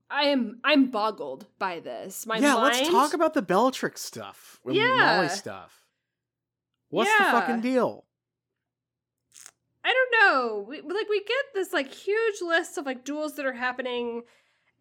I 0.09 0.23
am 0.29 0.59
I'm 0.63 0.89
boggled 0.91 1.45
by 1.59 1.81
this. 1.81 2.25
My 2.25 2.37
yeah 2.37 2.53
mind, 2.55 2.75
let's 2.77 2.89
talk 2.89 3.13
about 3.13 3.33
the 3.33 3.41
bellatrix 3.41 4.01
stuff 4.01 4.59
Yeah. 4.67 4.95
molly 5.17 5.29
stuff 5.29 5.75
what's 6.89 7.15
the 7.17 7.23
fucking 7.25 7.61
deal 7.61 8.05
I 9.83 9.93
don't 9.93 10.21
know. 10.21 10.65
We, 10.67 10.81
like 10.81 11.09
we 11.09 11.19
get 11.19 11.45
this 11.53 11.73
like 11.73 11.91
huge 11.91 12.41
list 12.41 12.77
of 12.77 12.85
like 12.85 13.03
duels 13.05 13.35
that 13.37 13.45
are 13.45 13.53
happening. 13.53 14.23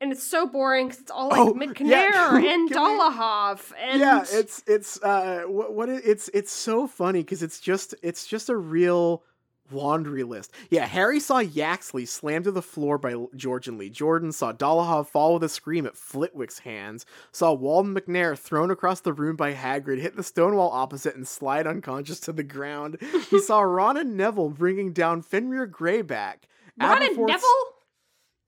And 0.01 0.13
it's 0.13 0.23
so 0.23 0.47
boring 0.47 0.87
because 0.89 1.01
it's 1.01 1.11
all 1.11 1.29
like 1.29 1.41
Oh, 1.41 1.53
McNair 1.55 2.11
yeah, 2.11 2.37
and 2.53 2.71
Dolohov 2.71 3.73
and 3.77 3.99
yeah 4.01 4.25
it's 4.31 4.63
it's 4.67 5.03
uh 5.03 5.43
what, 5.47 5.75
what 5.75 5.89
it, 5.89 6.03
it's 6.05 6.31
it's 6.33 6.53
so 6.53 6.87
funny 6.87 7.21
because 7.23 7.43
it's 7.43 7.59
just 7.61 7.95
it's 8.03 8.27
just 8.27 8.49
a 8.49 8.57
real 8.57 9.25
laundry 9.73 10.23
list. 10.23 10.53
Yeah 10.71 10.87
harry 10.87 11.19
saw 11.21 11.41
yaxley 11.41 12.07
slammed 12.07 12.45
to 12.45 12.53
the 12.53 12.63
floor 12.63 12.97
by 12.97 13.17
george 13.35 13.67
and 13.69 13.77
lee. 13.77 13.91
Jordan 13.91 14.31
saw 14.33 14.53
dolohov 14.53 15.09
fall 15.09 15.35
with 15.35 15.43
a 15.45 15.49
scream 15.49 15.85
at 15.85 15.97
flitwick's 15.97 16.61
hands 16.61 17.05
saw 17.33 17.53
walden 17.53 17.93
mcnair 17.95 18.39
thrown 18.39 18.71
across 18.71 19.01
the 19.01 19.13
room 19.13 19.35
by 19.37 19.53
hagrid 19.53 20.01
hit 20.01 20.15
the 20.17 20.23
stone 20.23 20.55
wall 20.55 20.71
opposite 20.71 21.17
and 21.17 21.27
slide 21.29 21.67
unconscious 21.67 22.21
to 22.21 22.33
the 22.33 22.43
ground. 22.45 22.99
He 23.31 23.41
saw 23.43 23.61
ron 23.61 23.97
and 23.97 24.17
neville 24.17 24.51
bringing 24.51 24.93
down 24.93 25.23
fenrir 25.23 25.67
greyback. 25.67 26.45
Ron 26.81 27.03
and 27.03 27.17
Neville. 27.19 27.65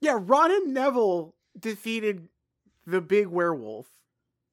yeah 0.00 0.16
ron 0.18 0.50
and 0.52 0.72
neville 0.72 1.34
defeated 1.60 2.28
the 2.86 3.00
big 3.00 3.26
werewolf 3.26 3.86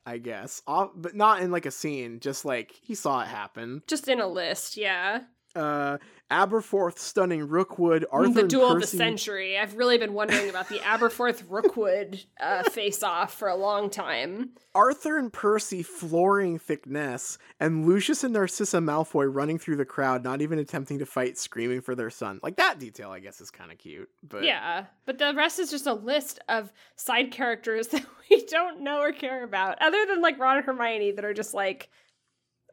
I 0.08 0.20
guess, 0.20 0.62
Off, 0.66 0.92
but 0.96 1.18
not 1.18 1.42
in 1.42 1.52
like 1.52 1.66
a 1.66 1.72
scene. 1.72 2.22
Just 2.22 2.46
like 2.46 2.72
he 2.82 2.96
saw 2.96 3.24
it 3.24 3.28
happen. 3.28 3.84
Just 3.88 4.08
in 4.08 4.22
a 4.22 4.28
list, 4.28 4.78
yeah. 4.78 5.24
Uh, 5.54 5.98
Aberforth 6.30 6.98
stunning 6.98 7.48
Rookwood, 7.48 8.06
Arthur 8.12 8.42
the 8.42 8.48
duel 8.48 8.72
of 8.72 8.82
the 8.82 8.88
century. 8.88 9.58
I've 9.58 9.78
really 9.78 9.98
been 9.98 10.14
wondering 10.14 10.50
about 10.50 10.68
the 10.68 10.80
Aberforth 10.80 11.44
Rookwood 11.48 12.22
uh, 12.40 12.64
face 12.70 13.02
off 13.02 13.34
for 13.34 13.48
a 13.48 13.56
long 13.56 13.90
time. 13.90 14.52
Arthur 14.76 15.18
and 15.18 15.32
Percy 15.32 15.84
flooring 15.84 16.60
Thicknesse, 16.60 17.38
and 17.60 17.88
Lucius 17.88 18.26
and 18.26 18.34
Narcissa 18.34 18.80
Malfoy 18.80 19.34
running 19.34 19.58
through 19.58 19.78
the 19.78 19.86
crowd, 19.86 20.24
not 20.24 20.42
even 20.42 20.60
attempting 20.60 21.00
to 21.00 21.06
fight, 21.06 21.38
screaming 21.38 21.80
for 21.80 21.96
their 21.96 22.10
son. 22.10 22.40
Like 22.44 22.58
that 22.58 22.78
detail, 22.78 23.12
I 23.12 23.20
guess, 23.20 23.40
is 23.40 23.50
kind 23.50 23.72
of 23.72 23.78
cute. 23.78 24.10
But 24.22 24.44
yeah, 24.44 24.86
but 25.06 25.18
the 25.20 25.34
rest 25.34 25.60
is 25.60 25.72
just 25.72 25.88
a 25.88 25.94
list 25.94 26.40
of 26.50 26.74
side 26.98 27.32
characters 27.32 27.88
that 27.90 28.06
we 28.30 28.46
don't 28.46 28.82
know 28.82 29.00
or 29.00 29.14
care 29.14 29.44
about, 29.44 29.82
other 29.82 30.06
than 30.06 30.22
like 30.22 30.38
Ron 30.40 30.58
and 30.58 30.66
Hermione 30.66 31.12
that 31.12 31.24
are 31.24 31.34
just 31.34 31.54
like 31.54 31.90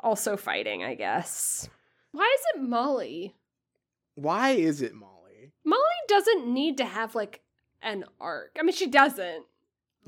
also 0.01 0.37
fighting, 0.37 0.83
I 0.83 0.95
guess. 0.95 1.69
Why 2.11 2.33
is 2.39 2.45
it 2.55 2.69
Molly? 2.69 3.35
Why 4.15 4.51
is 4.51 4.83
it 4.83 4.95
Molly? 4.95 5.53
Molly 5.65 5.81
doesn't 6.09 6.47
need 6.53 6.79
to 6.79 6.85
have 6.85 7.15
like 7.15 7.41
an 7.83 8.05
arc. 8.21 8.57
I 8.59 8.63
mean, 8.63 8.75
she 8.75 8.87
doesn't, 8.87 9.45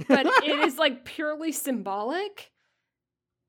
but 0.08 0.26
it 0.26 0.58
is 0.60 0.78
like 0.78 1.04
purely 1.04 1.52
symbolic. 1.52 2.50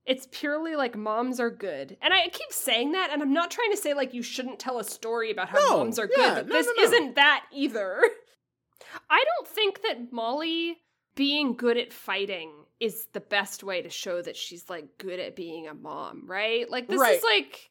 It's 0.05 0.27
purely 0.31 0.75
like 0.77 0.95
moms 0.95 1.39
are 1.41 1.49
good. 1.49 1.97
And 2.01 2.13
I 2.13 2.29
keep 2.29 2.51
saying 2.51 2.93
that, 2.93 3.09
and 3.11 3.21
I'm 3.21 3.33
not 3.33 3.51
trying 3.51 3.71
to 3.71 3.77
say 3.77 3.93
like 3.93 4.13
you 4.13 4.21
shouldn't 4.23 4.57
tell 4.59 4.79
a 4.79 4.83
story 4.83 5.31
about 5.31 5.49
how 5.49 5.59
No, 5.69 5.77
moms 5.79 5.99
are 5.99 6.09
yeah, 6.17 6.35
good, 6.35 6.35
but 6.35 6.47
no, 6.47 6.53
this 6.55 6.67
no, 6.77 6.83
isn't 6.83 7.15
that 7.15 7.43
either. 7.51 8.01
I 9.09 9.23
don't 9.23 9.47
think 9.47 9.81
that 9.83 10.13
Molly 10.13 10.77
being 11.15 11.55
good 11.55 11.77
at 11.77 11.91
fighting 11.91 12.51
is 12.79 13.07
the 13.11 13.19
best 13.19 13.63
way 13.63 13.81
to 13.81 13.89
show 13.89 14.21
that 14.21 14.37
she's 14.37 14.69
like 14.69 14.97
good 14.97 15.19
at 15.19 15.35
being 15.35 15.67
a 15.67 15.73
mom, 15.73 16.23
right? 16.25 16.69
Like 16.69 16.87
this 16.87 16.99
Right. 17.01 17.17
is 17.17 17.23
like 17.23 17.69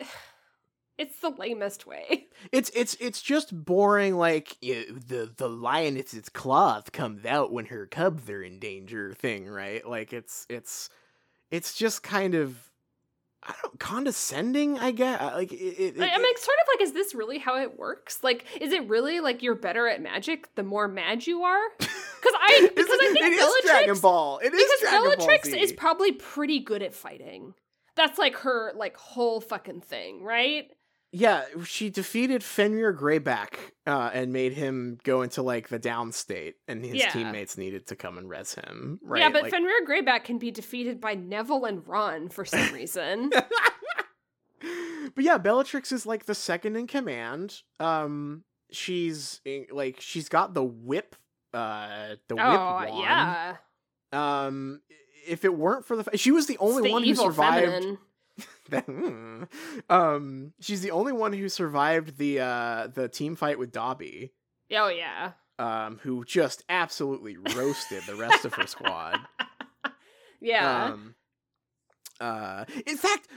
uh, 0.00 0.04
it's 1.02 1.18
the 1.20 1.30
lamest 1.30 1.86
way. 1.86 2.26
It's 2.50 2.72
it's 2.74 2.94
it's 2.98 3.22
just 3.22 3.54
boring. 3.64 4.16
Like 4.16 4.56
yeah, 4.60 4.82
the 4.88 5.30
the 5.36 5.48
lioness's 5.48 6.28
cloth 6.28 6.90
comes 6.90 7.24
out 7.24 7.52
when 7.52 7.66
her 7.66 7.86
cubs 7.86 8.28
are 8.28 8.42
in 8.42 8.58
danger. 8.58 9.12
Thing, 9.12 9.46
right? 9.48 9.86
Like 9.88 10.12
it's 10.12 10.44
it's 10.48 10.88
it's 11.52 11.74
just 11.74 12.02
kind 12.02 12.34
of 12.34 12.56
I 13.44 13.54
don't 13.62 13.78
condescending. 13.78 14.76
I 14.78 14.90
guess 14.90 15.20
uh, 15.20 15.32
like 15.34 15.52
it. 15.52 15.56
it, 15.56 15.96
it- 15.96 16.00
I'm 16.02 16.22
like 16.22 16.38
sort 16.38 16.56
of 16.62 16.66
like, 16.74 16.80
is 16.82 16.92
this 16.94 17.14
really 17.14 17.38
how 17.38 17.56
it 17.60 17.78
works? 17.78 18.18
Like, 18.24 18.44
is 18.60 18.72
it 18.72 18.88
really 18.88 19.20
like 19.20 19.42
you're 19.42 19.54
better 19.54 19.86
at 19.86 20.00
magic 20.02 20.52
the 20.56 20.62
more 20.64 20.88
mad 20.88 21.26
you 21.26 21.42
are? 21.44 21.62
Because 22.22 22.38
I 22.40 22.68
because 22.74 22.86
I 22.88 23.12
think 23.12 23.18
it 23.18 23.32
is 23.32 23.38
Bellatrix 23.40 23.66
Dragon 23.66 23.98
Ball. 24.00 24.38
It 24.38 24.54
is 24.54 24.62
because 24.62 24.80
Dragon 24.80 25.00
Ball 25.00 25.16
Bellatrix 25.16 25.48
Z. 25.50 25.60
is 25.60 25.72
probably 25.72 26.12
pretty 26.12 26.60
good 26.60 26.80
at 26.82 26.94
fighting. 26.94 27.54
That's 27.96 28.16
like 28.16 28.36
her 28.38 28.72
like 28.76 28.96
whole 28.96 29.40
fucking 29.40 29.80
thing, 29.80 30.22
right? 30.22 30.70
Yeah, 31.14 31.44
she 31.64 31.90
defeated 31.90 32.42
Fenrir 32.42 32.94
Greyback 32.96 33.54
uh, 33.86 34.10
and 34.14 34.32
made 34.32 34.54
him 34.54 34.98
go 35.04 35.20
into 35.20 35.42
like 35.42 35.68
the 35.68 35.78
downstate, 35.78 36.54
and 36.66 36.82
his 36.82 36.94
Yeah. 36.94 37.10
teammates 37.10 37.58
needed 37.58 37.86
to 37.88 37.96
come 37.96 38.16
and 38.16 38.28
res 38.30 38.54
him. 38.54 38.98
Right? 39.02 39.20
Yeah, 39.20 39.28
but 39.28 39.42
Like- 39.42 39.50
Fenrir 39.52 39.84
Greyback 39.86 40.24
can 40.24 40.38
be 40.38 40.50
defeated 40.50 41.00
by 41.02 41.14
Neville 41.14 41.66
and 41.66 41.86
Ron 41.86 42.30
for 42.30 42.46
some 42.46 42.72
reason. 42.74 43.30
but 45.14 45.24
yeah, 45.24 45.38
Bellatrix 45.38 45.92
is 45.92 46.06
like 46.06 46.24
the 46.26 46.34
second 46.34 46.76
in 46.76 46.86
command. 46.86 47.60
Um, 47.80 48.44
she's 48.70 49.40
like 49.70 49.96
she's 50.00 50.28
got 50.28 50.54
the 50.54 50.64
whip, 50.64 51.16
uh, 51.52 52.14
the 52.28 52.36
whip 52.36 52.44
oh, 52.44 52.86
wand. 52.88 52.98
yeah. 53.00 53.56
Um, 54.12 54.80
if 55.26 55.44
it 55.44 55.54
weren't 55.54 55.84
for 55.86 55.96
the, 56.02 56.16
she 56.16 56.30
was 56.32 56.46
the 56.46 56.54
It's 56.54 56.62
only 56.62 56.88
the 56.88 56.92
one 56.92 57.04
who 57.04 57.14
survived. 57.14 57.66
feminine. 57.66 57.98
hmm. 58.70 59.44
um, 59.90 60.52
she's 60.60 60.80
the 60.80 60.90
only 60.90 61.12
one 61.12 61.32
who 61.32 61.48
survived 61.48 62.16
the 62.18 62.40
uh 62.40 62.88
the 62.92 63.08
team 63.08 63.36
fight 63.36 63.58
with 63.58 63.72
Dobby. 63.72 64.32
Oh, 64.74 64.88
yeah. 64.88 65.32
Um, 65.58 66.00
who 66.02 66.24
just 66.24 66.64
absolutely 66.68 67.36
roasted 67.36 68.02
the 68.06 68.14
rest 68.14 68.44
of 68.44 68.54
her 68.54 68.66
squad. 68.66 69.18
Yeah. 70.42 70.86
Um, 70.86 71.14
uh, 72.20 72.64
in 72.86 72.96
fact, 72.96 73.28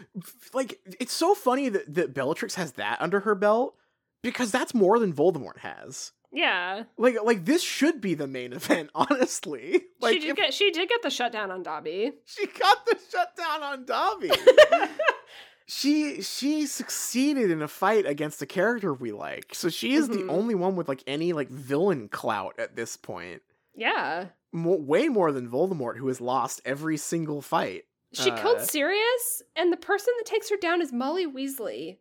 like 0.53 0.79
it's 0.99 1.13
so 1.13 1.33
funny 1.33 1.69
that, 1.69 1.93
that 1.93 2.13
Bellatrix 2.13 2.55
has 2.55 2.73
that 2.73 3.01
under 3.01 3.21
her 3.21 3.35
belt 3.35 3.75
because 4.21 4.51
that's 4.51 4.73
more 4.73 4.99
than 4.99 5.13
Voldemort 5.13 5.59
has. 5.59 6.11
Yeah. 6.35 6.83
Like, 6.97 7.15
like 7.23 7.45
this 7.45 7.63
should 7.63 8.01
be 8.01 8.13
the 8.13 8.27
main 8.27 8.53
event, 8.59 8.89
honestly. 8.93 9.81
Like, 10.01 10.13
she 10.13 10.19
did 10.19 10.29
if 10.31 10.35
get 10.35 10.53
she 10.53 10.69
did 10.71 10.87
get 10.89 11.01
the 11.01 11.09
shutdown 11.09 11.49
on 11.49 11.63
Dobby. 11.63 12.11
she 12.25 12.45
got 12.47 12.85
the 12.85 12.97
shutdown 13.11 13.63
on 13.63 13.85
Dobby. 13.85 14.29
she 15.67 16.21
she 16.21 16.65
succeeded 16.65 17.49
in 17.49 17.61
a 17.61 17.67
fight 17.67 18.05
against 18.05 18.41
a 18.41 18.45
character 18.45 18.93
we 18.93 19.11
like, 19.11 19.53
so 19.55 19.69
she 19.69 19.93
is 19.95 20.07
Mhm. 20.09 20.13
the 20.13 20.27
only 20.31 20.53
one 20.55 20.75
with 20.75 20.87
like 20.87 21.03
any 21.07 21.33
like 21.33 21.49
villain 21.49 22.07
clout 22.09 22.55
at 22.59 22.75
this 22.75 22.97
point. 22.97 23.41
yeah. 23.75 24.27
Way 24.57 25.09
more 25.09 25.33
than 25.33 25.49
Voldemort, 25.49 25.97
who 25.97 26.07
has 26.07 26.21
lost 26.21 26.61
every 26.63 26.95
single 26.95 27.41
fight. 27.41 27.83
She 28.13 28.31
killed 28.31 28.59
Uh, 28.59 28.63
Sirius, 28.63 29.41
and 29.53 29.69
the 29.73 29.75
person 29.75 30.13
that 30.17 30.25
takes 30.25 30.49
her 30.49 30.55
down 30.55 30.81
is 30.81 30.93
Molly 30.93 31.27
Weasley. 31.27 31.97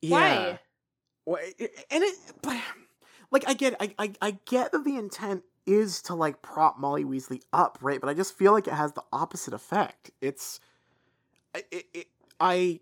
Yeah. 0.00 0.10
Why? 0.16 0.60
Well, 1.26 1.40
and 1.60 2.02
it, 2.02 2.16
but 2.42 2.60
like 3.32 3.44
I 3.48 3.54
get, 3.54 3.74
I, 3.80 3.94
I, 3.98 4.12
I 4.20 4.38
get 4.44 4.70
that 4.72 4.84
the 4.84 4.96
intent 4.96 5.42
is 5.66 6.02
to 6.02 6.14
like 6.14 6.42
prop 6.42 6.78
Molly 6.78 7.04
Weasley 7.04 7.40
up, 7.52 7.78
right? 7.80 8.00
But 8.00 8.10
I 8.10 8.14
just 8.14 8.36
feel 8.36 8.52
like 8.52 8.66
it 8.68 8.74
has 8.74 8.92
the 8.92 9.02
opposite 9.12 9.54
effect. 9.54 10.10
It's, 10.20 10.60
it, 11.54 11.86
it, 11.92 12.06
I, 12.38 12.80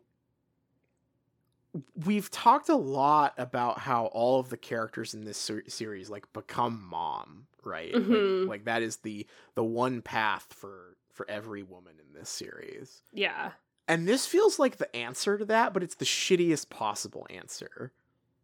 we've 2.05 2.31
talked 2.31 2.69
a 2.69 2.77
lot 2.77 3.35
about 3.39 3.79
how 3.81 4.07
all 4.07 4.41
of 4.41 4.51
the 4.51 4.57
characters 4.57 5.15
in 5.15 5.25
this 5.25 5.39
ser- 5.39 5.65
series 5.69 6.11
like 6.11 6.31
become 6.33 6.85
mom, 6.89 7.47
right? 7.65 7.93
Mhm. 7.93 8.41
Like, 8.43 8.49
like 8.49 8.65
that 8.65 8.83
is 8.83 8.97
the 8.99 9.27
the 9.55 9.65
one 9.65 10.03
path 10.03 10.47
for 10.51 10.97
for 11.13 11.31
every 11.31 11.63
woman 11.63 11.95
in 12.01 12.19
this 12.19 12.29
series. 12.31 13.03
Yeah. 13.13 13.53
And 13.87 14.09
this 14.09 14.27
feels 14.27 14.59
like 14.59 14.77
the 14.79 14.95
answer 14.97 15.37
to 15.37 15.45
that, 15.47 15.75
but 15.75 15.83
it's 15.83 15.97
the 15.97 16.05
shittiest 16.05 16.71
possible 16.71 17.27
answer. 17.29 17.93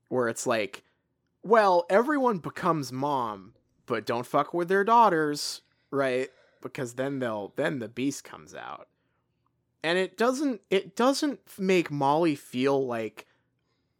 Where 0.08 0.28
it's 0.28 0.46
like, 0.46 0.84
well, 1.46 1.86
everyone 1.88 2.38
becomes 2.38 2.92
mom, 2.92 3.54
but 3.86 4.06
don't 4.06 4.26
fuck 4.26 4.52
with 4.52 4.68
their 4.68 4.84
daughters, 4.84 5.62
right? 5.90 6.28
Because 6.62 6.94
then 6.94 7.18
they'll 7.18 7.52
then 7.56 7.78
the 7.78 7.88
beast 7.88 8.24
comes 8.24 8.54
out. 8.54 8.88
And 9.82 9.98
it 9.98 10.16
doesn't 10.16 10.60
it 10.70 10.96
doesn't 10.96 11.40
make 11.58 11.90
Molly 11.90 12.34
feel 12.34 12.86
like 12.86 13.26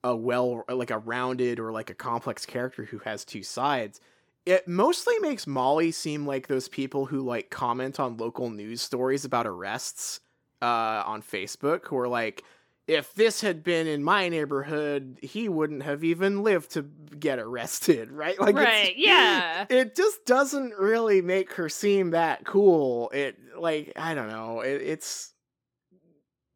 a 0.03 0.17
well 0.17 0.65
like 0.69 0.91
a 0.91 0.99
rounded 0.99 1.61
or 1.61 1.73
like 1.73 1.91
a 1.91 1.95
complex 1.95 2.45
character 2.47 2.85
who 2.85 2.99
has 3.01 3.25
two 3.25 3.43
sides. 3.43 4.01
It 4.45 4.67
mostly 4.69 5.19
makes 5.21 5.47
Molly 5.47 5.91
seem 5.91 6.27
like 6.27 6.47
those 6.47 6.69
people 6.69 7.07
who 7.07 7.21
like 7.21 7.51
comment 7.51 7.99
on 7.99 8.17
local 8.17 8.51
news 8.51 8.81
stories 8.81 9.25
about 9.25 9.47
arrests 9.47 10.21
uh, 10.63 11.03
on 11.07 11.23
Facebook 11.23 11.87
who 11.87 11.99
are 11.99 12.09
like, 12.09 12.45
if 12.87 13.13
this 13.15 13.41
had 13.41 13.65
been 13.65 13.87
in 13.87 14.03
my 14.05 14.29
neighborhood, 14.29 15.19
he 15.23 15.49
wouldn't 15.49 15.83
have 15.83 16.05
even 16.05 16.43
lived 16.43 16.71
to 16.73 16.83
get 17.19 17.39
arrested, 17.39 18.11
right? 18.13 18.39
Like, 18.41 18.55
it's- 18.57 18.65
right. 18.65 18.95
Yeah. 18.97 19.67
It 19.71 19.97
just 19.97 20.25
doesn't 20.27 20.75
really 20.79 21.21
make 21.23 21.53
her 21.55 21.69
seem 21.69 22.11
that 22.11 22.45
cool. 22.45 23.11
It 23.11 23.37
like 23.59 23.93
I 23.97 24.15
don't 24.15 24.29
know. 24.29 24.61
It, 24.61 24.83
it's 24.83 25.33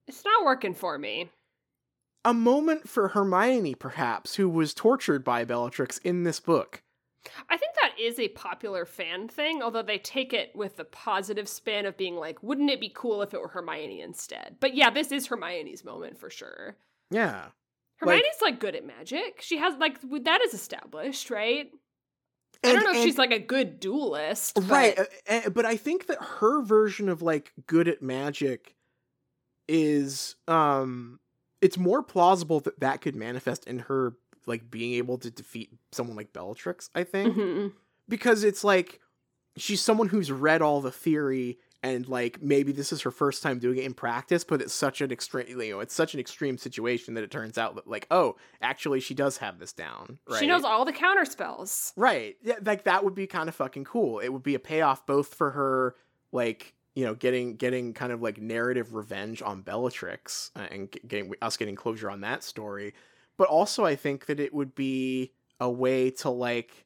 It's 0.07 0.24
not 0.24 0.44
working 0.44 0.74
for 0.74 0.98
me. 0.98 1.31
a 2.24 2.35
moment 2.35 2.89
for 2.89 3.09
Hermione, 3.09 3.74
perhaps, 3.74 4.35
who 4.36 4.48
was 4.48 4.74
tortured 4.74 5.24
by 5.24 5.44
Bellatrix 5.44 5.98
in 5.98 6.23
this 6.24 6.39
book. 6.40 6.82
I 7.48 7.56
think 7.56 7.74
that 7.74 8.01
is 8.01 8.18
a 8.18 8.28
popular 8.28 8.84
fan 8.86 9.28
thing, 9.28 9.62
although 9.62 9.82
they 9.82 9.98
take 9.98 10.32
it 10.32 10.52
with 10.55 10.76
the 10.76 10.84
positive 10.84 11.48
spin 11.48 11.84
of 11.86 11.97
being 11.97 12.16
like, 12.16 12.42
wouldn't 12.42 12.70
it 12.70 12.80
be 12.80 12.90
cool 12.94 13.22
if 13.22 13.34
it 13.34 13.40
were 13.40 13.48
Hermione 13.48 14.01
instead? 14.01 14.56
But 14.60 14.74
yeah, 14.74 14.90
this 14.90 15.12
is 15.12 15.26
Hermione's 15.26 15.84
moment 15.84 16.18
for 16.18 16.30
sure. 16.30 16.76
Yeah. 17.10 17.47
Hermione's 17.97 18.24
like, 18.40 18.59
good 18.60 18.74
at 18.74 18.86
magic. 18.86 19.42
She 19.42 19.59
has 19.59 19.74
like 19.78 19.98
that 20.24 20.40
is 20.42 20.55
established, 20.55 21.30
right? 21.30 21.70
I 22.64 22.72
don't 22.72 22.84
know 22.84 22.90
if 22.90 22.97
and- 22.97 23.05
she's 23.05 23.18
like 23.18 23.32
a 23.32 23.38
good 23.38 23.80
duelist, 23.80 24.55
but- 24.55 24.64
right 24.64 24.98
uh, 24.98 25.05
uh, 25.28 25.48
but 25.51 25.64
i 25.64 25.76
think 25.76 26.06
that 26.06 26.18
her 26.20 26.62
version 26.62 27.09
of 27.09 27.22
like 27.22 27.52
good 27.66 27.88
at 27.88 28.02
magic 28.02 28.74
is 29.68 30.36
um 30.48 31.20
it's 31.62 31.78
more 31.78 32.02
plausible 32.02 32.60
that 32.60 32.78
that 32.80 33.01
could 33.01 33.16
manifest 33.16 33.66
in 33.66 33.80
her 33.80 34.14
like 34.46 34.70
being 34.70 34.94
able 34.94 35.18
to 35.18 35.30
defeat 35.30 35.70
someone 35.92 36.16
like 36.16 36.32
bellatrix 36.32 36.90
i 36.94 37.04
think 37.04 37.36
Mhm. 37.36 37.72
because 38.08 38.44
it's 38.44 38.64
like 38.64 39.00
she's 39.56 39.80
someone 39.80 40.08
who's 40.08 40.30
read 40.32 40.62
all 40.62 40.80
the 40.80 40.90
theory 40.92 41.58
and 41.82 42.06
like 42.08 42.42
maybe 42.42 42.72
this 42.72 42.92
is 42.92 43.02
her 43.02 43.10
first 43.10 43.42
time 43.42 43.58
doing 43.58 43.78
it 43.78 43.84
in 43.84 43.94
practice 43.94 44.44
but 44.44 44.60
it's 44.60 44.72
such 44.74 45.00
an 45.00 45.10
extreme 45.10 45.46
you 45.48 45.72
know 45.72 45.80
it's 45.80 45.94
such 45.94 46.12
an 46.14 46.20
extreme 46.20 46.56
situation 46.58 47.14
that 47.14 47.24
it 47.24 47.30
turns 47.30 47.56
out 47.58 47.74
that 47.74 47.86
like 47.86 48.06
oh 48.10 48.36
actually 48.60 49.00
she 49.00 49.14
does 49.14 49.38
have 49.38 49.58
this 49.58 49.72
down 49.72 50.18
right 50.28 50.38
She 50.40 50.46
knows 50.46 50.62
all 50.64 50.84
the 50.84 50.92
counter 50.92 51.24
spells. 51.24 51.92
Right. 51.96 52.36
Yeah, 52.42 52.56
like 52.64 52.84
that 52.84 53.02
would 53.04 53.14
be 53.14 53.26
kind 53.26 53.48
of 53.48 53.54
fucking 53.54 53.84
cool. 53.84 54.18
It 54.20 54.28
would 54.28 54.42
be 54.42 54.54
a 54.54 54.58
payoff 54.58 55.06
both 55.06 55.34
for 55.34 55.50
her 55.52 55.96
like, 56.32 56.74
you 56.94 57.04
know, 57.04 57.14
getting 57.14 57.56
getting 57.56 57.94
kind 57.94 58.12
of 58.12 58.20
like 58.20 58.38
narrative 58.40 58.94
revenge 58.94 59.40
on 59.42 59.62
Bellatrix 59.62 60.50
uh, 60.56 60.66
and 60.70 60.90
getting 61.08 61.32
us 61.40 61.56
getting 61.56 61.76
closure 61.76 62.10
on 62.10 62.20
that 62.20 62.42
story, 62.44 62.92
but 63.40 63.48
also 63.48 63.86
I 63.86 63.96
think 63.96 64.26
that 64.26 64.38
it 64.38 64.52
would 64.52 64.74
be 64.74 65.32
a 65.58 65.70
way 65.70 66.10
to 66.10 66.28
like 66.28 66.84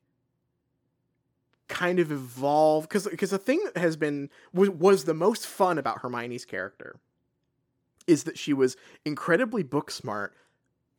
kind 1.66 1.98
of 1.98 2.12
evolve 2.12 2.88
cuz 2.88 3.08
cuz 3.18 3.30
the 3.30 3.38
thing 3.38 3.60
that 3.64 3.76
has 3.76 3.96
been 3.96 4.30
was, 4.52 4.70
was 4.70 5.04
the 5.04 5.14
most 5.14 5.46
fun 5.48 5.78
about 5.78 6.02
Hermione's 6.02 6.44
character 6.44 7.00
is 8.06 8.22
that 8.22 8.38
she 8.38 8.52
was 8.52 8.76
incredibly 9.04 9.64
book 9.64 9.90
smart 9.90 10.32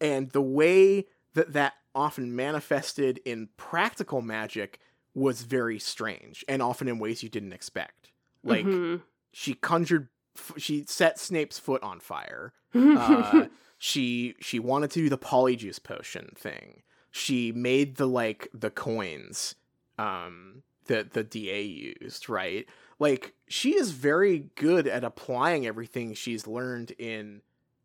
and 0.01 0.31
the 0.31 0.41
way 0.41 1.05
that 1.35 1.53
that 1.53 1.75
often 1.93 2.35
manifested 2.35 3.21
in 3.23 3.47
practical 3.55 4.21
magic 4.21 4.79
was 5.13 5.43
very 5.43 5.79
strange 5.79 6.43
and 6.49 6.61
often 6.61 6.89
in 6.89 6.99
ways 6.99 7.23
you 7.23 7.29
didn't 7.29 7.53
expect 7.53 8.11
like 8.43 8.65
Mhm. 8.65 9.03
she 9.31 9.53
conjured 9.53 10.09
she 10.57 10.83
set 10.85 11.17
snape's 11.17 11.57
foot 11.59 11.81
on 11.81 12.01
fire 12.01 12.51
uh, 12.75 13.45
she 13.77 14.35
she 14.39 14.59
wanted 14.59 14.91
to 14.91 14.99
do 14.99 15.09
the 15.09 15.17
polyjuice 15.17 15.81
potion 15.81 16.33
thing. 16.35 16.83
She 17.11 17.51
made 17.51 17.95
the 17.95 18.07
like 18.07 18.49
the 18.53 18.69
coins 18.69 19.55
um 19.97 20.63
that 20.85 21.13
the 21.13 21.23
da 21.23 21.61
used 21.61 22.29
right? 22.29 22.67
Like 22.99 23.33
she 23.47 23.75
is 23.75 23.91
very 23.91 24.49
good 24.55 24.87
at 24.87 25.03
applying 25.03 25.65
everything 25.65 26.13
she's 26.13 26.47
learned 26.47 26.91
in 26.91 27.41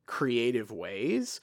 creative 0.06 0.70
ways. 0.70 1.40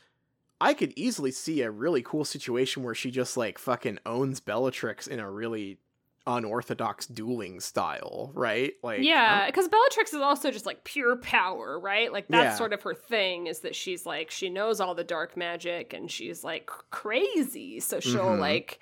I 0.59 0.73
could 0.73 0.93
easily 0.95 1.31
see 1.31 1.61
a 1.61 1.71
really 1.71 2.01
cool 2.01 2.25
situation 2.25 2.83
where 2.83 2.95
she 2.95 3.11
just 3.11 3.37
like 3.37 3.59
fucking 3.59 3.99
owns 4.05 4.39
bellatrix 4.39 5.05
in 5.07 5.19
a 5.19 5.29
really 5.29 5.77
unorthodox 6.27 7.07
dueling 7.07 7.59
style 7.61 8.31
right 8.35 8.73
like 8.83 8.99
yeah, 9.01 9.45
because 9.47 9.67
Bellatrix 9.69 10.13
is 10.13 10.21
also 10.21 10.51
just 10.51 10.65
like 10.65 10.83
pure 10.83 11.15
power, 11.15 11.79
right? 11.79 12.11
Like 12.11 12.27
that's 12.27 12.53
Yeah. 12.53 12.55
sort 12.57 12.73
of 12.73 12.81
her 12.83 12.93
thing 12.93 13.47
is 13.47 13.61
that 13.61 13.75
she's 13.75 14.05
like 14.05 14.29
she 14.29 14.49
knows 14.49 14.81
all 14.81 14.93
the 14.93 15.03
dark 15.05 15.37
magic 15.37 15.93
and 15.93 16.11
she's 16.11 16.43
like 16.43 16.67
crazy, 16.91 17.79
so 17.79 17.99
she'll 18.01 18.25
Mhm. 18.35 18.39
like 18.39 18.79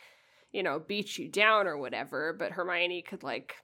you 0.51 0.63
know 0.63 0.80
beat 0.80 1.17
you 1.17 1.27
down 1.30 1.67
or 1.67 1.77
whatever. 1.77 2.34
But 2.34 2.53
Hermione 2.53 3.01
could 3.03 3.22
like 3.23 3.55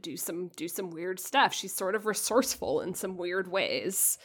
do 0.00 0.16
some 0.16 0.48
do 0.56 0.66
some 0.66 0.90
weird 0.90 1.20
stuff. 1.20 1.52
She's 1.52 1.74
sort 1.74 1.94
of 1.94 2.06
resourceful 2.06 2.80
in 2.80 2.94
some 2.94 3.16
weird 3.16 3.50
ways. 3.50 4.18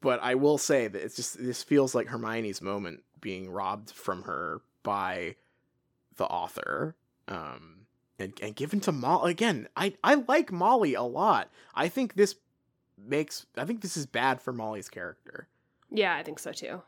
but 0.00 0.20
I 0.22 0.34
will 0.34 0.58
say 0.58 0.86
that 0.86 1.02
it's 1.02 1.16
just 1.16 1.42
this 1.42 1.62
feels 1.62 1.94
like 1.94 2.08
Hermione's 2.08 2.60
moment 2.62 3.02
being 3.20 3.48
robbed 3.50 3.90
from 3.90 4.22
her 4.24 4.60
by 4.82 5.36
the 6.16 6.26
author 6.26 6.94
um 7.26 7.83
and, 8.18 8.32
and 8.42 8.56
given 8.56 8.80
to 8.80 8.92
Molly 8.92 9.30
again 9.30 9.68
I 9.76 9.94
I 10.02 10.14
like 10.14 10.52
Molly 10.52 10.94
a 10.94 11.02
lot 11.02 11.50
I 11.74 11.88
think 11.88 12.14
this 12.14 12.36
makes 12.96 13.46
I 13.56 13.64
think 13.64 13.80
this 13.82 13.96
is 13.96 14.06
bad 14.06 14.40
for 14.40 14.52
Molly's 14.52 14.88
character 14.88 15.48
Yeah, 15.90 16.14
I 16.14 16.22
think 16.22 16.38
so 16.38 16.52
too. 16.52 16.82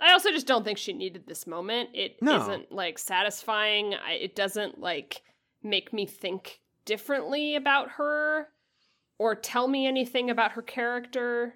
I 0.00 0.12
also 0.12 0.30
just 0.30 0.46
don't 0.46 0.64
think 0.64 0.78
she 0.78 0.92
needed 0.94 1.26
this 1.26 1.46
moment. 1.46 1.90
It 1.92 2.22
No. 2.22 2.38
not 2.38 2.72
like 2.72 2.98
satisfying. 2.98 3.94
I, 3.94 4.12
it 4.12 4.34
doesn't 4.34 4.80
like 4.80 5.22
make 5.62 5.92
me 5.92 6.06
think 6.06 6.60
differently 6.86 7.54
about 7.54 7.90
her 7.92 8.48
or 9.18 9.34
tell 9.34 9.68
me 9.68 9.86
anything 9.86 10.30
about 10.30 10.52
her 10.52 10.62
character. 10.62 11.54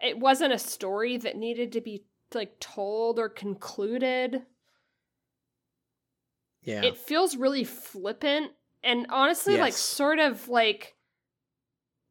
It 0.00 0.18
wasn't 0.18 0.54
a 0.54 0.58
story 0.58 1.18
that 1.18 1.36
needed 1.36 1.72
to 1.72 1.82
be 1.82 2.04
like 2.32 2.58
told 2.60 3.18
or 3.18 3.28
concluded. 3.28 4.42
Yeah. 6.62 6.82
It 6.84 6.96
feels 6.96 7.36
really 7.36 7.64
flippant 7.64 8.52
and 8.82 9.06
honestly 9.10 9.56
like 9.58 9.72
sort 9.74 10.18
of 10.18 10.48
like 10.48 10.94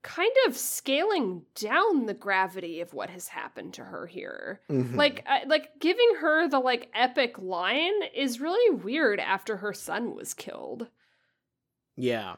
kind 0.02 0.32
of 0.48 0.56
scaling 0.56 1.44
down 1.56 2.06
the 2.06 2.14
gravity 2.14 2.80
of 2.82 2.94
what 2.94 3.10
has 3.10 3.28
happened 3.28 3.74
to 3.74 3.84
her 3.84 4.08
here. 4.08 4.62
Mhm. 4.70 4.96
Like 4.96 5.24
I, 5.28 5.44
like 5.44 5.78
giving 5.80 6.16
her 6.22 6.48
the 6.48 6.60
like 6.60 6.90
epic 6.94 7.38
line 7.38 8.04
is 8.16 8.40
really 8.40 8.76
weird 8.76 9.20
after 9.20 9.58
her 9.58 9.74
son 9.74 10.16
was 10.16 10.34
killed. 10.34 10.88
yeah. 11.96 12.36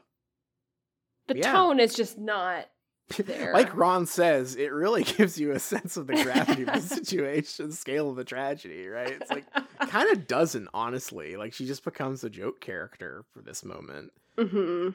The 1.28 1.36
Yeah. 1.38 1.52
tone 1.52 1.78
is 1.78 1.94
just 1.94 2.18
not 2.18 2.68
there. 3.26 3.52
like 3.52 3.74
Ron 3.76 4.06
says, 4.06 4.56
it 4.56 4.72
really 4.72 5.04
gives 5.16 5.38
you 5.38 5.52
a 5.52 5.58
sense 5.58 5.96
of 5.96 6.06
the 6.06 6.22
gravity 6.22 6.62
of 6.62 6.72
the 6.72 6.80
situation, 6.80 7.72
scale 7.72 8.10
of 8.10 8.16
the 8.16 8.24
tragedy, 8.24 8.86
right? 8.88 9.10
It's 9.10 9.30
like 9.30 9.44
kind 9.88 10.10
of 10.10 10.26
doesn't 10.26 10.68
honestly. 10.74 11.36
Like 11.36 11.52
she 11.52 11.66
just 11.66 11.84
becomes 11.84 12.24
a 12.24 12.30
joke 12.30 12.60
character 12.60 13.24
for 13.32 13.40
this 13.40 13.64
moment. 13.64 14.12
hmm 14.38 14.90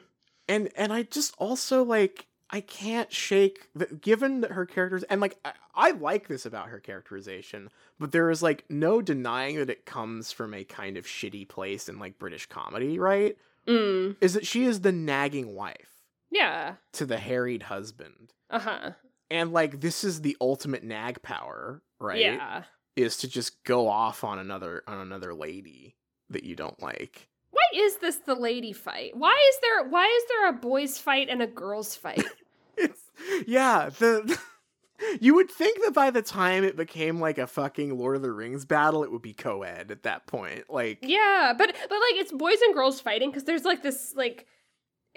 and 0.48 0.70
and 0.76 0.92
I 0.92 1.02
just 1.04 1.34
also 1.38 1.84
like 1.84 2.26
I 2.50 2.62
can't 2.62 3.12
shake 3.12 3.68
the, 3.74 3.86
given 3.86 4.40
that 4.40 4.52
her 4.52 4.64
characters 4.64 5.02
and 5.04 5.20
like 5.20 5.38
I, 5.44 5.52
I 5.74 5.90
like 5.92 6.28
this 6.28 6.46
about 6.46 6.68
her 6.68 6.80
characterization, 6.80 7.70
but 8.00 8.12
there 8.12 8.30
is 8.30 8.42
like 8.42 8.64
no 8.70 9.02
denying 9.02 9.56
that 9.56 9.70
it 9.70 9.84
comes 9.84 10.32
from 10.32 10.54
a 10.54 10.64
kind 10.64 10.96
of 10.96 11.04
shitty 11.04 11.48
place 11.48 11.88
in 11.88 11.98
like 11.98 12.18
British 12.18 12.46
comedy, 12.46 12.98
right? 12.98 13.36
Mm. 13.66 14.16
Is 14.22 14.32
that 14.32 14.46
she 14.46 14.64
is 14.64 14.80
the 14.80 14.92
nagging 14.92 15.54
wife 15.54 15.87
Yeah. 16.30 16.74
to 16.94 17.06
the 17.06 17.16
harried 17.18 17.64
husband. 17.64 18.32
Uh-huh. 18.50 18.92
And 19.30 19.52
like 19.52 19.80
this 19.80 20.04
is 20.04 20.20
the 20.20 20.36
ultimate 20.40 20.82
nag 20.82 21.22
power, 21.22 21.82
right? 22.00 22.20
Yeah. 22.20 22.62
Is 22.96 23.18
to 23.18 23.28
just 23.28 23.62
go 23.64 23.88
off 23.88 24.24
on 24.24 24.38
another 24.38 24.82
on 24.86 24.98
another 24.98 25.34
lady 25.34 25.96
that 26.30 26.44
you 26.44 26.56
don't 26.56 26.80
like. 26.82 27.28
Why 27.50 27.62
is 27.74 27.96
this 27.96 28.16
the 28.16 28.34
lady 28.34 28.72
fight? 28.72 29.16
Why 29.16 29.32
is 29.50 29.58
there 29.60 29.88
why 29.88 30.04
is 30.06 30.28
there 30.28 30.48
a 30.48 30.52
boys 30.52 30.98
fight 30.98 31.28
and 31.28 31.42
a 31.42 31.46
girls 31.46 31.94
fight? 31.94 32.24
It's 32.80 33.00
yeah, 33.48 33.90
the 33.98 34.38
you 35.20 35.34
would 35.34 35.50
think 35.50 35.82
that 35.84 35.94
by 35.94 36.10
the 36.10 36.22
time 36.22 36.62
it 36.62 36.76
became 36.76 37.20
like 37.20 37.36
a 37.38 37.48
fucking 37.48 37.98
Lord 37.98 38.14
of 38.14 38.22
the 38.22 38.30
Rings 38.30 38.64
battle, 38.64 39.02
it 39.02 39.10
would 39.10 39.20
be 39.22 39.32
co-ed 39.34 39.90
at 39.90 40.04
that 40.04 40.26
point. 40.28 40.64
Like 40.70 40.98
yeah, 41.02 41.54
but 41.58 41.74
but 41.74 41.90
like 41.90 42.20
it's 42.20 42.30
boys 42.30 42.60
and 42.62 42.74
girls 42.74 43.00
fighting 43.00 43.32
cuz 43.32 43.42
there's 43.44 43.64
like 43.64 43.82
this 43.82 44.14
like 44.14 44.46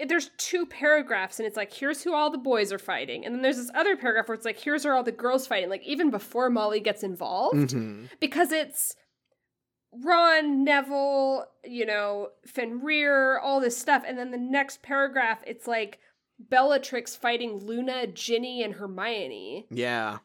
there's 0.08 0.30
two 0.36 0.66
paragraphs 0.66 1.38
and 1.38 1.46
it's 1.46 1.56
like 1.56 1.72
here's 1.72 2.02
who 2.02 2.14
all 2.14 2.30
the 2.30 2.38
boys 2.38 2.72
are 2.72 2.78
fighting 2.78 3.24
and 3.24 3.34
then 3.34 3.42
there's 3.42 3.56
this 3.56 3.70
other 3.74 3.96
paragraph 3.96 4.28
where 4.28 4.34
it's 4.34 4.44
like 4.44 4.58
here's 4.58 4.84
where 4.84 4.94
all 4.94 5.02
the 5.02 5.12
girls 5.12 5.46
fighting 5.46 5.70
like 5.70 5.82
even 5.84 6.10
before 6.10 6.50
Molly 6.50 6.80
gets 6.80 7.02
involved 7.02 7.70
mhm. 7.70 8.08
because 8.20 8.52
it's 8.52 8.94
Ron, 9.92 10.64
Neville, 10.64 11.44
you 11.64 11.84
know, 11.84 12.28
Fenrir, 12.46 13.38
all 13.38 13.60
this 13.60 13.76
stuff. 13.76 14.04
And 14.06 14.18
then 14.18 14.30
the 14.30 14.38
next 14.38 14.82
paragraph, 14.82 15.42
it's 15.46 15.66
like 15.66 15.98
Bellatrix 16.38 17.14
fighting 17.14 17.58
Luna, 17.58 18.06
Ginny, 18.06 18.62
and 18.62 18.74
Hermione. 18.74 19.66
yeah. 19.70 20.18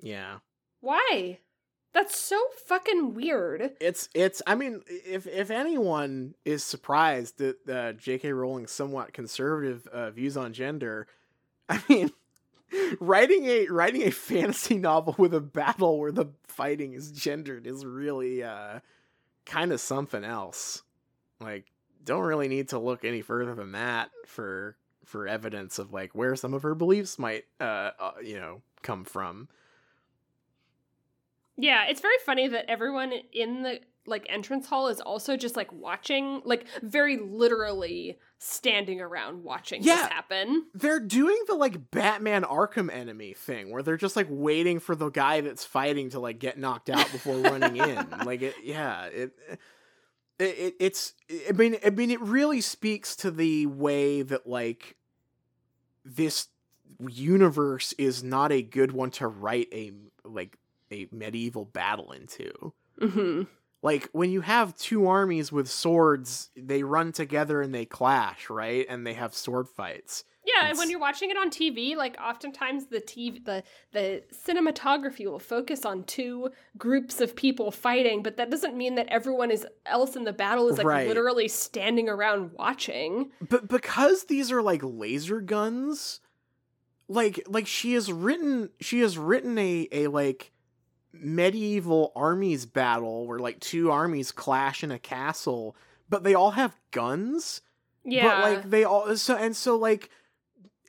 Yeah. 0.00 0.38
Why? 0.80 1.38
That's 1.94 2.18
so 2.18 2.36
fucking 2.66 3.14
weird. 3.14 3.70
It's 3.80 4.08
it's 4.14 4.42
I 4.48 4.56
mean, 4.56 4.82
if 4.88 5.28
if 5.28 5.50
anyone 5.52 6.34
is 6.44 6.64
surprised 6.64 7.38
that 7.38 7.68
uh, 7.68 7.92
J.K. 7.92 8.32
Rowling's 8.32 8.72
somewhat 8.72 9.12
conservative 9.12 9.86
uh, 9.86 10.10
views 10.10 10.36
on 10.36 10.52
gender, 10.52 11.06
I 11.68 11.80
mean, 11.88 12.10
writing 13.00 13.44
a 13.44 13.68
writing 13.68 14.02
a 14.02 14.10
fantasy 14.10 14.76
novel 14.76 15.14
with 15.18 15.32
a 15.34 15.40
battle 15.40 16.00
where 16.00 16.10
the 16.10 16.26
fighting 16.48 16.94
is 16.94 17.12
gendered 17.12 17.66
is 17.66 17.84
really 17.84 18.42
uh 18.42 18.80
kind 19.46 19.72
of 19.72 19.80
something 19.80 20.24
else. 20.24 20.82
Like 21.40 21.66
don't 22.04 22.22
really 22.22 22.48
need 22.48 22.70
to 22.70 22.78
look 22.80 23.04
any 23.04 23.22
further 23.22 23.54
than 23.54 23.72
that 23.72 24.10
for 24.26 24.76
for 25.04 25.28
evidence 25.28 25.78
of 25.78 25.92
like 25.92 26.12
where 26.12 26.34
some 26.34 26.54
of 26.54 26.62
her 26.62 26.74
beliefs 26.74 27.20
might 27.20 27.44
uh, 27.60 27.90
uh 28.00 28.12
you 28.20 28.34
know 28.34 28.62
come 28.82 29.04
from. 29.04 29.48
Yeah, 31.56 31.84
it's 31.88 32.00
very 32.00 32.18
funny 32.26 32.48
that 32.48 32.68
everyone 32.68 33.12
in 33.32 33.62
the 33.62 33.80
like 34.06 34.26
entrance 34.28 34.66
hall 34.66 34.88
is 34.88 35.00
also 35.00 35.34
just 35.36 35.56
like 35.56 35.72
watching, 35.72 36.42
like 36.44 36.66
very 36.82 37.16
literally 37.16 38.18
standing 38.38 39.00
around 39.00 39.42
watching 39.42 39.82
Yeah. 39.82 39.96
this 39.96 40.06
happen. 40.08 40.66
they're 40.74 41.00
doing 41.00 41.38
the 41.46 41.54
like 41.54 41.90
Batman 41.90 42.42
Arkham 42.42 42.92
enemy 42.92 43.32
thing 43.32 43.70
where 43.70 43.82
they're 43.82 43.96
just 43.96 44.14
like 44.16 44.26
waiting 44.28 44.78
for 44.78 44.94
the 44.94 45.08
guy 45.08 45.40
that's 45.40 45.64
fighting 45.64 46.10
to 46.10 46.20
like 46.20 46.38
get 46.38 46.58
knocked 46.58 46.90
out 46.90 47.10
before 47.12 47.38
running 47.38 47.76
in. 47.76 48.06
Like 48.26 48.42
it 48.42 48.54
yeah, 48.62 49.04
it, 49.06 49.30
it 50.38 50.44
it 50.58 50.74
it's 50.80 51.14
I 51.48 51.52
mean 51.52 51.76
I 51.86 51.88
mean 51.90 52.10
it 52.10 52.20
really 52.20 52.60
speaks 52.60 53.16
to 53.16 53.30
the 53.30 53.64
way 53.66 54.20
that 54.20 54.46
like 54.46 54.96
this 56.04 56.48
universe 57.08 57.94
is 57.96 58.22
not 58.22 58.52
a 58.52 58.60
good 58.62 58.92
one 58.92 59.10
to 59.12 59.26
write 59.26 59.68
a 59.72 59.92
like 60.24 60.58
a 60.90 61.08
medieval 61.12 61.64
battle 61.64 62.12
into. 62.12 62.50
hmm 63.00 63.42
Like 63.82 64.08
when 64.12 64.30
you 64.30 64.40
have 64.40 64.76
two 64.76 65.06
armies 65.06 65.52
with 65.52 65.68
swords, 65.68 66.50
they 66.56 66.82
run 66.82 67.12
together 67.12 67.60
and 67.60 67.74
they 67.74 67.84
clash, 67.84 68.48
right? 68.48 68.86
And 68.88 69.06
they 69.06 69.14
have 69.14 69.34
sword 69.34 69.68
fights. 69.68 70.24
Yeah, 70.46 70.68
and 70.68 70.76
when 70.78 70.90
you're 70.90 71.00
watching 71.00 71.30
it 71.30 71.38
on 71.38 71.48
TV, 71.48 71.96
like 71.96 72.18
oftentimes 72.20 72.86
the 72.86 73.00
TV 73.00 73.42
the 73.44 73.62
the 73.92 74.22
cinematography 74.32 75.24
will 75.24 75.38
focus 75.38 75.86
on 75.86 76.04
two 76.04 76.50
groups 76.76 77.20
of 77.22 77.34
people 77.34 77.70
fighting, 77.70 78.22
but 78.22 78.36
that 78.36 78.50
doesn't 78.50 78.76
mean 78.76 78.94
that 78.96 79.08
everyone 79.08 79.50
is 79.50 79.66
else 79.86 80.16
in 80.16 80.24
the 80.24 80.34
battle 80.34 80.68
is 80.68 80.76
like 80.76 80.86
Right. 80.86 81.08
literally 81.08 81.48
standing 81.48 82.10
around 82.10 82.52
watching. 82.52 83.32
but 83.40 83.68
because 83.68 84.24
these 84.24 84.52
are 84.52 84.60
like 84.60 84.82
laser 84.84 85.40
guns 85.40 86.20
like 87.08 87.42
like 87.46 87.66
she 87.66 87.94
has 87.94 88.10
written 88.12 88.70
she 88.80 89.00
has 89.00 89.18
written 89.18 89.58
a 89.58 89.88
a 89.92 90.06
like 90.08 90.52
medieval 91.20 92.12
armies 92.16 92.66
battle 92.66 93.26
where 93.26 93.38
like 93.38 93.60
two 93.60 93.90
armies 93.90 94.32
clash 94.32 94.82
in 94.84 94.90
a 94.90 94.98
castle 94.98 95.76
but 96.08 96.22
they 96.24 96.34
all 96.34 96.50
have 96.52 96.76
guns 96.90 97.60
Yeah. 98.04 98.40
but 98.40 98.42
like 98.52 98.70
they 98.70 98.84
all 98.84 99.16
so 99.16 99.36
and 99.36 99.54
so 99.56 99.76
like 99.76 100.10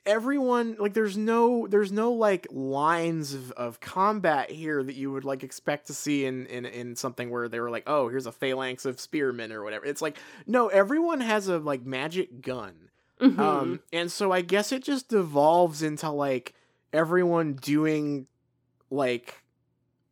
everyone 0.04 0.76
like 0.78 0.94
there's 0.94 1.16
no 1.16 1.66
there's 1.66 1.90
no 1.90 2.12
like 2.12 2.46
lines 2.50 3.34
of, 3.34 3.50
of 3.52 3.80
combat 3.80 4.50
here 4.50 4.82
that 4.82 4.94
you 4.94 5.10
would 5.10 5.24
like 5.24 5.42
expect 5.42 5.88
to 5.88 5.94
see 5.94 6.24
in, 6.24 6.46
in 6.46 6.64
in 6.64 6.94
something 6.94 7.28
where 7.28 7.48
they 7.48 7.58
were 7.58 7.70
like 7.70 7.82
oh 7.88 8.08
here's 8.08 8.26
a 8.26 8.32
phalanx 8.32 8.84
of 8.84 9.00
spearmen 9.00 9.50
or 9.50 9.64
whatever 9.64 9.84
it's 9.84 10.00
like 10.02 10.16
no 10.46 10.68
everyone 10.68 11.20
has 11.20 11.48
a 11.48 11.58
like 11.58 11.84
magic 11.84 12.40
gun 12.40 12.74
Mhm. 13.20 13.38
um 13.38 13.80
and 13.94 14.12
so 14.12 14.30
i 14.30 14.42
guess 14.42 14.72
it 14.72 14.84
just 14.84 15.08
devolves 15.08 15.82
into 15.82 16.10
like 16.10 16.52
everyone 16.92 17.54
doing 17.54 18.26
like 18.90 19.42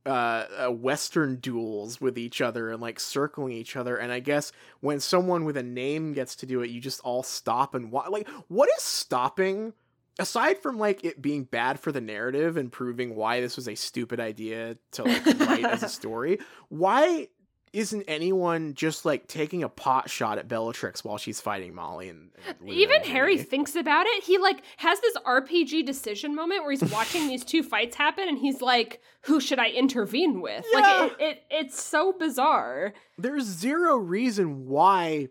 uh, 0.06 0.44
uh 0.66 0.70
western 0.70 1.36
duels 1.36 2.00
with 2.00 2.18
each 2.18 2.40
other 2.40 2.70
and 2.70 2.80
like 2.80 3.00
circling 3.00 3.52
each 3.52 3.76
other. 3.76 3.96
And 3.96 4.12
i 4.12 4.20
guess 4.20 4.52
when 4.80 5.00
someone 5.00 5.44
with 5.44 5.56
a 5.56 5.62
name 5.62 6.12
gets 6.12 6.36
to 6.36 6.46
do 6.46 6.62
it 6.62 6.70
you 6.70 6.80
just 6.80 7.00
all 7.00 7.22
stop 7.22 7.74
and 7.74 7.90
wa- 7.90 8.08
like 8.08 8.28
what 8.48 8.68
is 8.76 8.82
stopping 8.82 9.72
aside 10.18 10.58
from 10.58 10.78
like 10.78 11.04
it 11.04 11.20
being 11.20 11.44
bad 11.44 11.80
for 11.80 11.90
the 11.90 12.00
narrative 12.00 12.56
and 12.56 12.70
proving 12.70 13.16
why 13.16 13.40
this 13.40 13.56
was 13.56 13.68
a 13.68 13.74
stupid 13.74 14.20
idea 14.20 14.76
to 14.92 15.02
like 15.02 15.26
write 15.40 15.64
as 15.64 15.82
a 15.82 15.88
story 16.00 16.38
why 16.68 17.28
isn't 17.74 18.04
anyone 18.06 18.74
just 18.74 19.04
like 19.04 19.26
taking 19.26 19.64
a 19.64 19.68
pot 19.68 20.08
shot 20.08 20.38
at 20.38 20.46
Bellatrix 20.46 21.04
while 21.04 21.18
she's 21.18 21.40
fighting 21.40 21.74
Molly 21.74 22.08
and, 22.08 22.30
and 22.46 22.70
Even 22.70 23.02
Harry 23.02 23.36
thinks 23.36 23.74
about 23.74 24.06
it. 24.06 24.22
He 24.22 24.38
like 24.38 24.62
has 24.76 25.00
this 25.00 25.16
RPG 25.26 25.84
decision 25.84 26.36
moment 26.36 26.62
where 26.62 26.70
he's 26.70 26.84
watching 26.92 27.26
these 27.26 27.44
two 27.44 27.64
fights 27.64 27.96
happen 27.96 28.28
and 28.28 28.38
he's 28.38 28.62
like, 28.62 29.00
who 29.22 29.40
should 29.40 29.58
I 29.58 29.70
intervene 29.70 30.40
with? 30.40 30.64
Yeah. 30.72 30.78
Like 30.80 31.12
it, 31.12 31.20
it 31.20 31.42
it's 31.50 31.82
so 31.82 32.12
bizarre. 32.12 32.94
There's 33.18 33.44
zero 33.44 33.96
reason 33.96 34.66
why. 34.66 35.28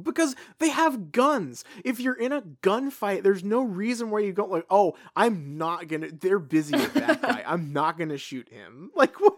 Because 0.00 0.34
they 0.58 0.70
have 0.70 1.12
guns. 1.12 1.62
If 1.84 2.00
you're 2.00 2.18
in 2.18 2.32
a 2.32 2.42
gunfight, 2.62 3.22
there's 3.22 3.44
no 3.44 3.62
reason 3.62 4.10
why 4.10 4.20
you 4.20 4.32
go 4.32 4.44
like, 4.46 4.66
"Oh, 4.68 4.96
I'm 5.14 5.56
not 5.56 5.86
gonna." 5.86 6.08
They're 6.10 6.40
busy 6.40 6.74
with 6.74 6.94
that 6.94 7.22
guy. 7.22 7.44
I'm 7.46 7.72
not 7.72 7.96
gonna 7.96 8.18
shoot 8.18 8.48
him. 8.48 8.90
Like 8.96 9.14
what? 9.20 9.36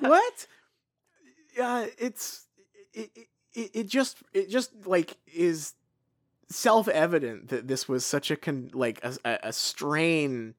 What? 0.00 0.46
Uh, 1.60 1.86
it's 1.98 2.46
it, 2.92 3.10
it, 3.54 3.70
it, 3.74 3.86
just 3.88 4.18
it 4.32 4.48
just 4.48 4.86
like 4.86 5.16
is 5.32 5.74
self 6.48 6.88
evident 6.88 7.48
that 7.48 7.68
this 7.68 7.88
was 7.88 8.04
such 8.04 8.30
a 8.30 8.36
con 8.36 8.70
like 8.72 9.02
a, 9.02 9.38
a 9.42 9.52
strain 9.52 10.54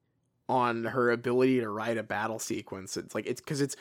on 0.48 0.84
her 0.84 1.10
ability 1.10 1.60
to 1.60 1.68
write 1.68 1.98
a 1.98 2.02
battle 2.02 2.38
sequence. 2.38 2.96
It's 2.96 3.14
like 3.14 3.26
it's 3.26 3.40
because 3.40 3.60
it's 3.60 3.76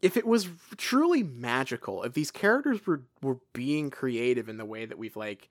if 0.00 0.16
it 0.16 0.26
was 0.26 0.48
truly 0.76 1.22
magical, 1.22 2.04
if 2.04 2.14
these 2.14 2.30
characters 2.30 2.86
were 2.86 3.02
were 3.22 3.38
being 3.52 3.90
creative 3.90 4.48
in 4.48 4.56
the 4.56 4.64
way 4.64 4.86
that 4.86 4.98
we've 4.98 5.16
like 5.16 5.48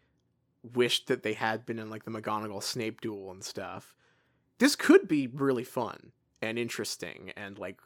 wished 0.74 1.08
that 1.08 1.24
they 1.24 1.34
had 1.34 1.66
been 1.66 1.80
in 1.80 1.90
like 1.90 2.06
the 2.06 2.12
McGonagall 2.12 2.64
Snape 2.64 3.02
duel 3.02 3.32
and 3.32 3.44
stuff, 3.44 3.96
this 4.60 4.76
could 4.76 5.08
be 5.08 5.28
really 5.28 5.64
fun 5.64 6.12
and 6.42 6.58
interesting 6.58 7.32
and 7.36 7.58
like 7.58 7.80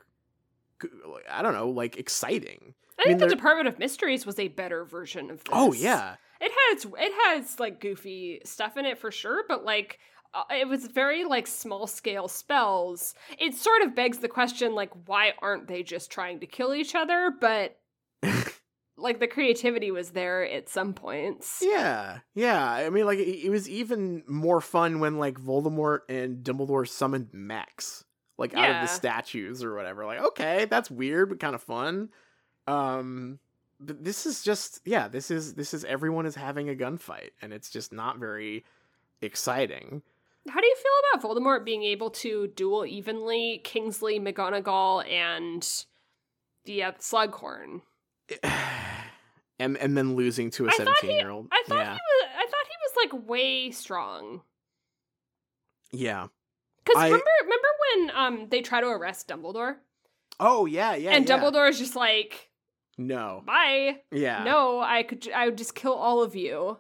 I 1.30 1.42
don't 1.42 1.54
know, 1.54 1.70
like 1.70 1.98
exciting. 1.98 2.74
I 3.04 3.10
mean, 3.10 3.18
think 3.18 3.30
the 3.30 3.36
Department 3.36 3.68
of 3.68 3.80
Mysteries 3.80 4.26
was 4.26 4.40
a 4.40 4.48
better 4.50 4.86
version 4.86 5.30
of 5.30 5.44
this. 5.44 5.54
Oh 5.54 5.74
yeah, 5.74 6.16
It 6.40 6.52
had 6.52 6.74
its 6.74 6.86
it 6.86 7.14
has 7.26 7.60
like 7.60 7.80
goofy 7.80 8.42
stuff 8.46 8.78
in 8.78 8.86
it 8.86 8.98
for 8.98 9.12
sure, 9.12 9.44
but 9.48 9.64
like 9.66 10.00
uh, 10.34 10.44
it 10.52 10.68
was 10.68 10.88
very 10.88 11.26
like 11.26 11.48
small 11.48 11.88
scale 11.88 12.28
spells. 12.28 13.14
It 13.38 13.56
sort 13.56 13.82
of 13.84 13.96
begs 13.96 14.20
the 14.20 14.28
question 14.28 14.74
like 14.76 14.92
why 15.08 15.34
aren't 15.42 15.68
they 15.68 15.84
just 15.84 16.12
trying 16.12 16.40
to 16.40 16.46
kill 16.46 16.74
each 16.74 16.96
other? 16.96 17.34
But 17.40 17.78
like 18.98 19.20
the 19.20 19.28
creativity 19.28 19.92
was 19.92 20.12
there 20.12 20.48
at 20.48 20.70
some 20.70 20.94
points. 20.94 21.62
yeah, 21.66 22.20
yeah. 22.36 22.64
I 22.72 22.90
mean, 22.90 23.06
like 23.06 23.20
it, 23.20 23.46
it 23.46 23.50
was 23.50 23.70
even 23.70 24.24
more 24.28 24.62
fun 24.62 25.00
when 25.00 25.18
like 25.18 25.40
Voldemort 25.40 26.02
and 26.08 26.44
Dumbledore 26.44 26.88
summoned 26.88 27.30
Max, 27.34 28.06
like 28.38 28.54
out 28.54 28.70
of 28.70 28.82
the 28.82 28.94
statues 28.94 29.64
or 29.64 29.76
whatever. 29.76 30.06
Like, 30.06 30.22
okay, 30.22 30.66
that's 30.66 30.92
weird 30.92 31.30
but 31.30 31.40
kind 31.40 31.56
of 31.56 31.64
fun. 31.64 32.10
Um, 32.68 33.40
but 33.80 34.04
this 34.04 34.26
is 34.26 34.44
just 34.44 34.80
yeah, 34.86 35.08
this 35.08 35.32
is 35.32 35.56
this 35.56 35.74
is 35.74 35.84
everyone 35.86 36.26
is 36.26 36.36
having 36.36 36.70
a 36.70 36.76
gunfight, 36.76 37.32
and 37.42 37.54
it's 37.54 37.70
just 37.70 37.92
not 37.92 38.20
very 38.20 38.64
exciting. 39.22 40.02
How 40.50 40.60
do 40.60 40.66
you 40.66 40.76
feel 40.76 40.92
about 41.14 41.24
Voldemort 41.24 41.64
being 41.66 41.84
able 41.84 42.10
to 42.12 42.48
duel 42.56 42.86
evenly 42.86 43.62
Kingsley, 43.64 44.20
McGonagall, 44.20 45.08
and 45.10 45.68
the 46.66 46.84
uh, 46.84 46.92
Slughorn? 46.94 47.82
and 49.60 49.78
and 49.78 49.98
then 49.98 50.16
losing 50.16 50.50
to 50.52 50.68
a 50.68 50.72
seventeen 50.72 51.12
year 51.12 51.30
old. 51.30 51.48
I 51.52 51.64
thought 51.68 51.78
yeah, 51.78 51.94
he 51.94 52.00
was. 52.00 52.30
I 52.36 52.46
thought 52.46 52.66
he 52.68 52.78
was 52.84 53.14
like 53.14 53.30
way 53.30 53.72
strong. 53.72 54.42
yeah. 55.92 56.28
Because 56.84 57.04
remember, 57.04 57.26
remember 57.44 57.68
when 57.80 58.12
um 58.16 58.50
they 58.50 58.62
try 58.62 58.82
to 58.82 58.88
arrest 58.88 59.28
Dumbledore, 59.28 59.76
Oh 60.40 60.66
yeah, 60.66 60.96
yeah. 60.96 61.12
and 61.12 61.28
yeah. 61.28 61.38
Dumbledore 61.38 61.70
is 61.70 61.78
just 61.78 61.96
like, 61.96 62.50
No. 63.08 63.44
"Bye, 63.46 64.02
Yeah. 64.12 64.44
no, 64.44 64.80
I 64.80 65.04
could, 65.04 65.30
I 65.34 65.46
would 65.46 65.58
just 65.58 65.76
kill 65.76 65.94
all 65.94 66.22
of 66.22 66.36
you, 66.36 66.78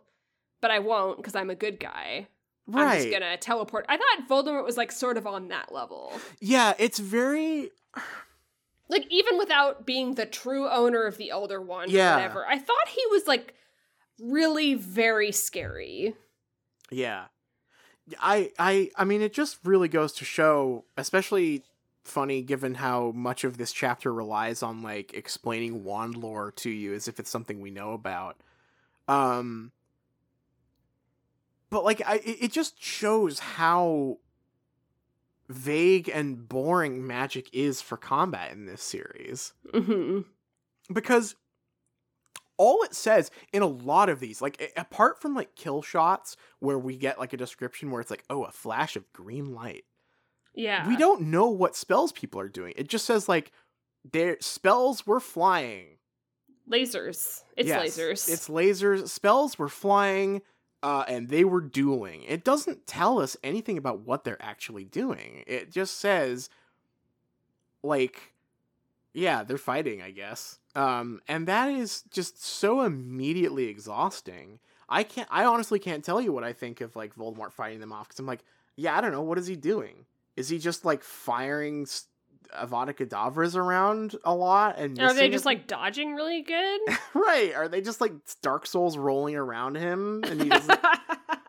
but 0.61 0.71
I 0.71 0.79
won't 0.79 1.17
because 1.17 1.35
I'm 1.35 1.49
a 1.49 1.55
good 1.55 1.79
guy. 1.79 2.27
Right. 2.67 2.83
I'm 2.87 2.97
just 2.97 3.11
gonna 3.11 3.37
teleport." 3.37 3.85
I 3.89 3.97
thought 3.97 4.27
Voldemort 4.29 4.63
was 4.63 4.77
like 4.77 4.91
sort 4.91 5.17
of 5.17 5.25
on 5.27 5.47
that 5.49 5.71
level, 5.73 6.13
Yeah, 6.39 6.73
it's 6.77 6.99
very 6.99 7.71
like 8.89 9.05
even 9.09 9.37
without 9.37 9.85
being 9.85 10.15
the 10.15 10.25
true 10.25 10.67
owner 10.69 11.03
of 11.05 11.17
the 11.17 11.29
Elder 11.31 11.61
Wand 11.61 11.91
Yeah. 11.91 12.13
or 12.13 12.15
whatever. 12.17 12.45
I 12.47 12.57
thought 12.59 12.87
he 12.89 13.03
was 13.11 13.27
like 13.27 13.53
really 14.19 14.73
very 14.75 15.31
scary. 15.31 16.15
Yeah. 16.89 17.25
I 18.19 18.51
I 18.59 18.91
I 18.97 19.05
mean 19.05 19.21
it 19.21 19.33
just 19.33 19.57
really 19.63 19.87
goes 19.87 20.11
to 20.13 20.25
show 20.25 20.85
especially 20.97 21.63
funny 22.03 22.41
given 22.41 22.75
how 22.75 23.11
much 23.11 23.43
of 23.43 23.57
this 23.57 23.71
chapter 23.71 24.13
relies 24.13 24.63
on 24.63 24.81
like 24.81 25.13
explaining 25.13 25.83
wand 25.83 26.15
lore 26.15 26.51
to 26.51 26.69
you 26.69 26.93
as 26.93 27.07
if 27.07 27.19
it's 27.19 27.29
something 27.29 27.61
we 27.61 27.71
know 27.71 27.93
about. 27.93 28.37
Um 29.07 29.71
but 31.69 31.83
like 31.83 32.01
I 32.05 32.21
it 32.23 32.51
just 32.51 32.81
shows 32.83 33.39
how 33.39 34.17
vague 35.49 36.09
and 36.09 36.47
boring 36.47 37.05
magic 37.05 37.49
is 37.51 37.81
for 37.81 37.97
combat 37.97 38.51
in 38.51 38.65
this 38.65 38.81
series 38.81 39.53
hmm 39.73 40.19
because 40.93 41.35
all 42.57 42.83
it 42.83 42.93
says 42.93 43.31
in 43.51 43.61
a 43.61 43.67
lot 43.67 44.07
of 44.07 44.19
these 44.19 44.41
like 44.41 44.71
apart 44.77 45.21
from 45.21 45.33
like 45.33 45.55
kill 45.55 45.81
shots 45.81 46.37
where 46.59 46.79
we 46.79 46.95
get 46.95 47.19
like 47.19 47.33
a 47.33 47.37
description 47.37 47.91
where 47.91 48.01
it's 48.01 48.11
like 48.11 48.23
oh 48.29 48.43
a 48.43 48.51
flash 48.51 48.95
of 48.95 49.11
green 49.13 49.53
light 49.53 49.83
Yeah, 50.53 50.87
we 50.87 50.97
don't 50.97 51.21
know 51.21 51.47
what 51.47 51.75
spells 51.75 52.11
people 52.11 52.39
are 52.41 52.49
doing. 52.49 52.73
It 52.75 52.87
just 52.89 53.05
says 53.05 53.29
like 53.29 53.51
their 54.11 54.37
spells 54.41 55.05
were 55.07 55.19
flying. 55.19 55.97
Lasers. 56.69 57.43
It's 57.57 57.67
Yes, 57.67 57.97
lasers. 57.97 58.29
it's 58.29 58.47
lasers. 58.49 59.07
Spells 59.09 59.59
were 59.59 59.67
flying 59.69 60.41
uh, 60.83 61.03
and 61.07 61.29
they 61.29 61.43
were 61.43 61.61
dueling. 61.61 62.23
It 62.23 62.43
doesn't 62.43 62.87
tell 62.87 63.19
us 63.19 63.37
anything 63.43 63.77
about 63.77 63.99
what 64.01 64.23
they're 64.23 64.41
actually 64.41 64.85
doing. 64.85 65.43
It 65.47 65.71
just 65.71 65.97
says 65.99 66.49
like 67.83 68.33
yeah 69.13 69.43
they're 69.43 69.57
fighting 69.57 70.01
i 70.01 70.11
guess. 70.11 70.59
Um 70.75 71.19
and 71.27 71.47
that 71.47 71.69
is 71.69 72.03
just 72.11 72.43
so 72.43 72.81
immediately 72.81 73.65
exhausting. 73.67 74.59
I 74.87 75.03
can't 75.03 75.27
i 75.31 75.43
honestly 75.45 75.79
can't 75.79 76.03
tell 76.03 76.21
you 76.21 76.31
what 76.31 76.43
i 76.43 76.53
think 76.53 76.81
of 76.81 76.95
like 76.95 77.15
voldemort 77.15 77.51
fighting 77.53 77.79
them 77.79 77.91
off 77.93 78.07
because 78.07 78.19
i'm 78.19 78.25
like 78.25 78.43
yeah 78.75 78.97
i 78.97 79.01
don't 79.01 79.11
know. 79.11 79.21
What 79.21 79.37
is 79.39 79.47
he 79.47 79.55
doing 79.55 80.05
is 80.41 80.49
he 80.49 80.57
just 80.57 80.83
like 80.83 81.03
firing 81.03 81.85
avada 82.59 82.93
kedavras 82.93 83.55
around 83.55 84.15
a 84.25 84.33
lot 84.35 84.77
and 84.77 84.99
Are 84.99 85.13
they 85.13 85.29
just 85.29 85.45
like 85.45 85.67
dodging 85.67 86.15
really 86.15 86.41
good? 86.41 86.81
right 87.13 87.53
are 87.55 87.67
they 87.69 87.79
just 87.81 88.01
like 88.01 88.11
dark 88.41 88.65
souls 88.65 88.97
rolling 88.97 89.35
around 89.35 89.75
him 89.75 90.23
and 90.25 90.41
he 90.41 90.49
doesn't 90.49 90.79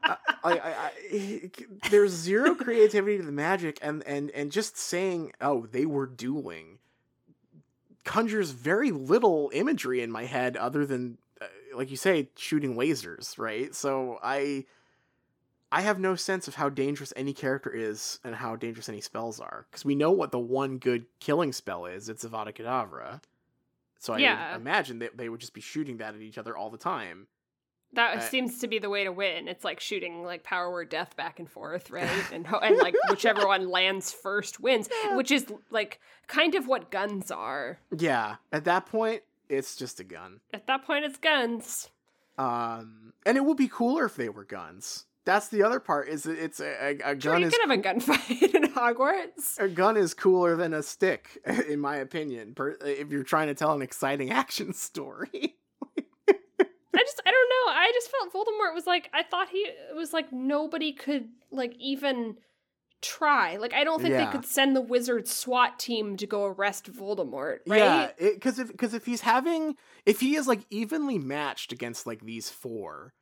I, 0.04 0.16
I, 0.44 0.52
I, 0.52 0.90
I- 1.12 1.50
there's 1.90 2.12
zero 2.12 2.54
creativity 2.54 3.16
to 3.18 3.24
the 3.24 3.32
magic 3.32 3.78
and 3.82 4.02
and 4.06 4.30
and 4.30 4.52
just 4.52 4.76
saying 4.76 5.32
oh 5.40 5.66
they 5.66 5.86
were 5.86 6.06
dueling 6.06 6.78
conjures 8.04 8.50
very 8.50 8.90
little 8.90 9.50
imagery 9.54 10.02
in 10.02 10.10
my 10.10 10.24
head 10.24 10.56
other 10.56 10.84
than 10.84 11.18
uh, 11.40 11.46
like 11.76 11.90
you 11.90 11.96
say 11.96 12.28
shooting 12.36 12.74
lasers 12.76 13.38
right 13.38 13.74
so 13.74 14.18
i 14.22 14.64
i 15.72 15.80
have 15.80 15.98
no 15.98 16.14
sense 16.14 16.46
of 16.46 16.54
how 16.54 16.68
dangerous 16.68 17.12
any 17.16 17.32
character 17.32 17.70
is 17.70 18.20
and 18.22 18.34
how 18.36 18.54
dangerous 18.54 18.88
any 18.88 19.00
spells 19.00 19.40
are 19.40 19.66
because 19.70 19.84
we 19.84 19.94
know 19.96 20.10
what 20.12 20.30
the 20.30 20.38
one 20.38 20.78
good 20.78 21.06
killing 21.18 21.52
spell 21.52 21.86
is 21.86 22.08
it's 22.08 22.24
avada 22.24 22.54
kedavra 22.54 23.20
so 23.98 24.12
i 24.12 24.18
Yeah. 24.18 24.54
imagine 24.54 25.00
that 25.00 25.16
they 25.16 25.28
would 25.28 25.40
just 25.40 25.54
be 25.54 25.60
shooting 25.60 25.96
that 25.96 26.14
at 26.14 26.20
each 26.20 26.38
other 26.38 26.56
all 26.56 26.70
the 26.70 26.78
time 26.78 27.26
That 27.94 28.16
Uh, 28.16 28.20
seems 28.20 28.58
to 28.60 28.68
be 28.68 28.78
the 28.78 28.88
way 28.88 29.04
to 29.04 29.12
win. 29.12 29.48
It's 29.48 29.64
like 29.64 29.78
shooting 29.78 30.24
like 30.24 30.42
power 30.44 30.70
word 30.72 30.88
death 30.88 31.14
back 31.14 31.38
and 31.38 31.46
forth, 31.56 31.90
right? 31.98 32.32
And 32.32 32.46
and 32.62 32.76
like 32.78 32.94
whichever 33.10 33.46
one 33.46 33.68
lands 33.68 34.10
first 34.14 34.60
wins, 34.60 34.88
which 35.12 35.30
is 35.30 35.44
like 35.70 36.00
kind 36.26 36.54
of 36.54 36.66
what 36.66 36.90
guns 36.90 37.30
are. 37.30 37.80
Yeah, 38.08 38.36
at 38.50 38.64
that 38.64 38.86
point, 38.86 39.20
it's 39.50 39.76
just 39.76 40.00
a 40.00 40.04
gun. 40.04 40.40
At 40.54 40.66
that 40.68 40.86
point, 40.86 41.04
it's 41.04 41.18
guns. 41.18 41.90
Um, 42.38 43.12
and 43.26 43.36
it 43.36 43.44
would 43.44 43.58
be 43.58 43.68
cooler 43.68 44.06
if 44.06 44.16
they 44.16 44.30
were 44.30 44.44
guns. 44.44 45.04
That's 45.24 45.48
the 45.48 45.62
other 45.62 45.78
part. 45.80 46.08
Is 46.08 46.24
that 46.24 46.38
it's 46.38 46.58
a, 46.60 46.66
a, 46.66 47.12
a 47.12 47.20
Sure, 47.20 47.32
gun 47.32 47.40
you 47.42 47.46
is 47.48 47.54
can 47.56 47.70
have 47.70 47.78
a 47.78 47.82
gunfight 47.82 48.42
in 48.54 48.62
Hogwarts. 48.72 49.58
a 49.58 49.68
gun 49.68 49.96
is 49.96 50.14
cooler 50.14 50.56
than 50.56 50.74
a 50.74 50.82
stick, 50.82 51.38
in 51.68 51.78
my 51.80 51.96
opinion. 51.96 52.54
Per, 52.54 52.76
if 52.84 53.10
you're 53.10 53.22
trying 53.22 53.48
to 53.48 53.54
tell 53.54 53.72
an 53.72 53.82
exciting 53.82 54.30
action 54.42 54.72
story. 54.72 55.56
I 56.94 56.98
just, 57.04 57.22
I 57.26 57.30
don't 57.30 57.48
know. 57.48 57.72
I 57.72 57.90
just 57.94 58.10
felt 58.10 58.32
Voldemort 58.32 58.74
was 58.74 58.86
like, 58.86 59.08
I 59.14 59.22
thought 59.22 59.48
he 59.48 59.58
it 59.58 59.96
was 59.96 60.12
like 60.12 60.32
nobody 60.32 60.92
could 60.92 61.28
like 61.50 61.74
even 61.78 62.36
try. 63.00 63.56
Like, 63.56 63.72
I 63.74 63.82
don't 63.82 64.00
think 64.00 64.12
Yeah. 64.12 64.26
they 64.26 64.30
could 64.30 64.44
send 64.44 64.76
the 64.76 64.80
wizard 64.82 65.26
SWAT 65.26 65.78
team 65.78 66.16
to 66.18 66.26
go 66.26 66.44
arrest 66.46 66.92
Voldemort, 66.92 67.58
right? 67.66 67.78
Yeah, 67.78 68.10
because 68.18 68.58
if 68.58 68.68
because 68.68 68.92
if 68.94 69.06
he's 69.06 69.22
having 69.22 69.76
if 70.04 70.20
he 70.20 70.36
is 70.36 70.46
like 70.46 70.60
evenly 70.70 71.18
matched 71.18 71.72
against 71.72 72.06
like 72.06 72.20
these 72.20 72.50
four, 72.50 73.14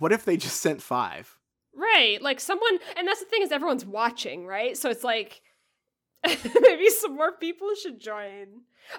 what 0.00 0.12
if 0.12 0.24
they 0.24 0.36
just 0.36 0.60
sent 0.60 0.82
five? 0.82 1.38
Right. 1.74 2.20
Like 2.20 2.40
someone 2.40 2.78
and 2.96 3.06
that's 3.06 3.20
the 3.20 3.26
thing 3.26 3.42
is 3.42 3.52
everyone's 3.52 3.84
watching, 3.84 4.46
right? 4.46 4.76
So 4.76 4.90
it's 4.90 5.04
like 5.04 5.42
maybe 6.26 6.88
some 6.90 7.14
more 7.14 7.32
people 7.32 7.74
should 7.74 8.00
join. 8.00 8.46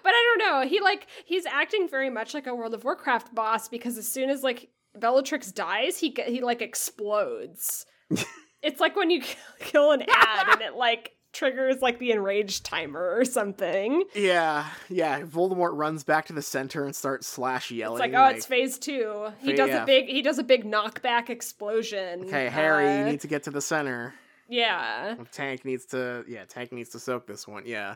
But 0.04 0.14
I 0.14 0.36
don't 0.38 0.48
know. 0.48 0.70
He 0.70 0.80
like 0.80 1.08
he's 1.26 1.46
acting 1.46 1.88
very 1.90 2.10
much 2.10 2.34
like 2.34 2.48
a 2.48 2.56
World 2.56 2.74
of 2.74 2.84
Warcraft 2.84 3.34
boss 3.34 3.68
because 3.68 3.98
as 3.98 4.08
soon 4.08 4.30
as 4.30 4.44
like 4.44 4.70
Bellatrix 4.96 5.52
dies, 5.52 5.98
he 5.98 6.16
he 6.28 6.42
like 6.42 6.62
explodes. 6.62 7.86
it's 8.62 8.80
like 8.80 8.96
when 8.96 9.10
you 9.10 9.22
kill 9.60 9.92
an 9.92 10.04
ad 10.10 10.48
and 10.50 10.62
it 10.62 10.76
like 10.76 11.14
triggers 11.32 11.82
like 11.82 12.00
the 12.00 12.12
enraged 12.12 12.66
timer 12.66 13.16
or 13.18 13.26
something. 13.26 14.04
Yeah, 14.16 14.68
yeah. 14.90 15.22
Voldemort 15.22 15.78
runs 15.78 16.04
back 16.04 16.28
to 16.28 16.34
the 16.34 16.42
center 16.42 16.86
and 16.86 16.96
starts 16.96 17.28
slash 17.28 17.72
yelling. 17.72 18.02
It's 18.02 18.14
like, 18.14 18.20
oh, 18.20 18.36
it's 18.36 18.46
phase 18.46 18.78
two. 18.78 19.30
He 19.40 19.54
does 19.54 19.70
yeah. 19.70 19.84
a 19.84 19.86
big 19.86 20.08
he 20.08 20.22
does 20.22 20.40
a 20.40 20.44
big 20.44 20.66
knockback 20.66 21.30
explosion. 21.30 22.26
okay, 22.26 22.50
Harry, 22.50 22.88
Uh, 22.88 23.00
you 23.00 23.12
need 23.12 23.22
to 23.22 23.28
get 23.28 23.44
to 23.44 23.52
the 23.52 23.62
center. 23.62 24.14
Yeah. 24.48 25.16
Tank 25.32 25.66
needs 25.66 25.86
to 25.88 26.26
yeah, 26.28 26.46
Tank 26.46 26.72
needs 26.72 26.90
to 26.90 27.00
soak 27.00 27.28
this 27.28 27.48
one. 27.48 27.64
Yeah. 27.66 27.96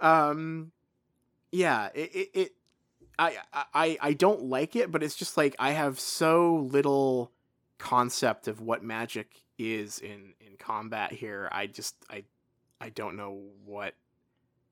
Um 0.00 0.72
yeah, 1.52 1.88
it 1.94 2.14
it, 2.14 2.30
it 2.34 2.52
I, 3.18 3.38
I 3.72 3.98
I 4.00 4.12
don't 4.12 4.42
like 4.42 4.76
it, 4.76 4.92
but 4.92 5.02
it's 5.02 5.14
just 5.14 5.36
like 5.36 5.56
I 5.58 5.70
have 5.72 5.98
so 5.98 6.56
little 6.70 7.32
concept 7.78 8.48
of 8.48 8.60
what 8.60 8.82
magic 8.82 9.42
is 9.58 9.98
in 9.98 10.34
in 10.40 10.56
combat 10.58 11.12
here. 11.12 11.48
I 11.50 11.66
just 11.66 11.96
I 12.10 12.24
I 12.80 12.90
don't 12.90 13.16
know 13.16 13.42
what 13.64 13.94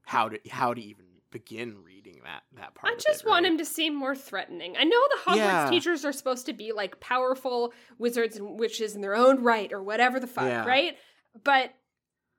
how 0.03 0.29
to 0.29 0.39
how 0.51 0.75
to 0.75 0.81
even 0.81 1.07
begin 1.31 1.83
reading 1.83 2.21
that 2.25 2.43
that 2.57 2.75
part. 2.75 2.93
I 2.93 2.97
just 2.97 3.23
it, 3.23 3.29
want 3.29 3.45
him 3.47 3.59
to 3.59 3.65
seem 3.65 3.95
more 3.95 4.15
threatening. 4.15 4.77
I 4.79 4.85
know 4.85 5.01
the 5.11 5.31
Hogwarts 5.31 5.37
Yeah. 5.37 5.71
teachers 5.71 6.05
are 6.05 6.13
supposed 6.13 6.47
to 6.47 6.53
be 6.53 6.73
like 6.73 7.01
powerful 7.01 7.73
wizards 7.99 8.37
and 8.37 8.59
witches 8.59 8.95
in 8.95 9.01
their 9.01 9.17
own 9.17 9.43
right, 9.43 9.73
or 9.73 9.83
whatever 9.83 10.21
the 10.21 10.27
fuck, 10.27 10.45
Yeah. 10.45 10.65
right? 10.65 10.97
But 11.43 11.75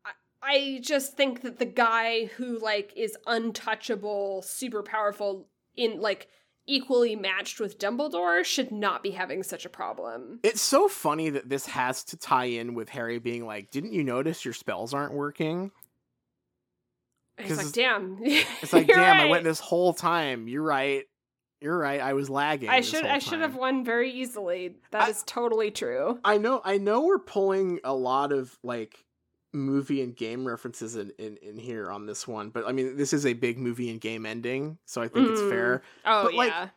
I, 0.05 0.11
I 0.41 0.79
just 0.81 1.17
think 1.17 1.41
that 1.41 1.59
the 1.59 1.65
guy 1.65 2.25
who 2.37 2.57
like 2.59 2.93
is 2.95 3.17
untouchable, 3.27 4.41
super 4.43 4.81
powerful, 4.83 5.47
in 5.75 5.99
like 5.99 6.29
equally 6.67 7.15
matched 7.15 7.59
with 7.59 7.77
Dumbledore 7.77 8.43
should 8.43 8.71
not 8.71 9.03
be 9.03 9.11
having 9.11 9.43
such 9.43 9.65
a 9.65 9.69
problem. 9.69 10.39
It's 10.43 10.61
so 10.61 10.87
funny 10.87 11.29
that 11.29 11.49
this 11.49 11.65
has 11.67 12.03
to 12.05 12.17
tie 12.17 12.45
in 12.45 12.73
with 12.73 12.89
Harry 12.89 13.19
being 13.19 13.45
like, 13.45 13.71
"Didn't 13.71 13.93
you 13.93 14.03
notice 14.03 14.43
your 14.45 14.53
spells 14.53 14.93
aren't 14.93 15.13
working?" 15.13 15.71
He's 17.37 17.57
like, 17.57 17.73
damn. 17.73 18.17
It's 18.21 18.73
like, 18.73 18.87
"Damn, 18.87 19.19
I 19.19 19.29
went 19.29 19.43
this 19.43 19.59
whole 19.59 19.93
time. 19.93 20.47
You're 20.47 20.63
right. 20.63 21.03
You're 21.61 21.77
right. 21.77 21.99
I 22.01 22.13
was 22.13 22.29
lagging. 22.29 22.69
I 22.69 22.81
should 22.81 23.05
I 23.05 23.19
should 23.19 23.41
have 23.41 23.55
won 23.55 23.83
very 23.83 24.11
easily. 24.11 24.75
That 24.91 25.09
is 25.09 25.21
I- 25.21 25.23
totally 25.25 25.71
true. 25.71 26.19
I 26.23 26.37
know. 26.37 26.61
I 26.63 26.77
know. 26.77 27.01
We're 27.01 27.19
pulling 27.19 27.79
a 27.83 27.93
lot 27.93 28.31
of 28.31 28.57
like 28.63 29.04
movie 29.55 30.01
and 30.01 30.15
game 30.15 30.45
references 30.47 30.95
in, 30.95 31.11
in 31.17 31.37
in 31.37 31.57
here 31.57 31.89
on 31.89 32.05
this 32.05 32.27
one, 32.27 32.49
but 32.49 32.67
I 32.67 32.71
mean, 32.71 32.97
this 32.97 33.13
is 33.13 33.25
a 33.25 33.33
big 33.33 33.57
movie 33.57 33.89
and 33.89 33.99
game 34.01 34.25
ending, 34.25 34.77
so 34.85 35.01
I 35.01 35.07
think 35.07 35.29
it's 35.29 35.41
Mm. 35.41 35.49
fair. 35.49 35.81
Oh 36.05 36.23
but, 36.23 36.33
like, 36.35 36.49
yeah. 36.49 36.69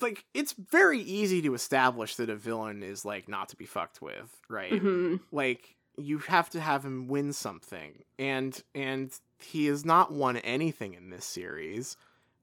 Like, 0.00 0.24
it's 0.32 0.52
very 0.54 0.98
easy 1.00 1.42
to 1.42 1.52
establish 1.52 2.16
that 2.16 2.30
a 2.30 2.34
villain 2.36 2.82
is 2.82 3.04
like 3.04 3.28
not 3.28 3.50
to 3.50 3.56
be 3.56 3.66
fucked 3.66 4.00
with, 4.00 4.34
right? 4.48 4.80
hmm 4.80 5.16
like 5.30 5.76
you 5.98 6.18
have 6.18 6.48
to 6.50 6.60
have 6.60 6.84
him 6.84 7.06
win 7.08 7.32
something 7.34 8.02
and 8.18 8.62
and 8.74 9.12
he 9.38 9.66
has 9.66 9.84
not 9.84 10.10
won 10.12 10.38
anything 10.38 10.94
in 10.94 11.10
this 11.10 11.24
series 11.26 11.96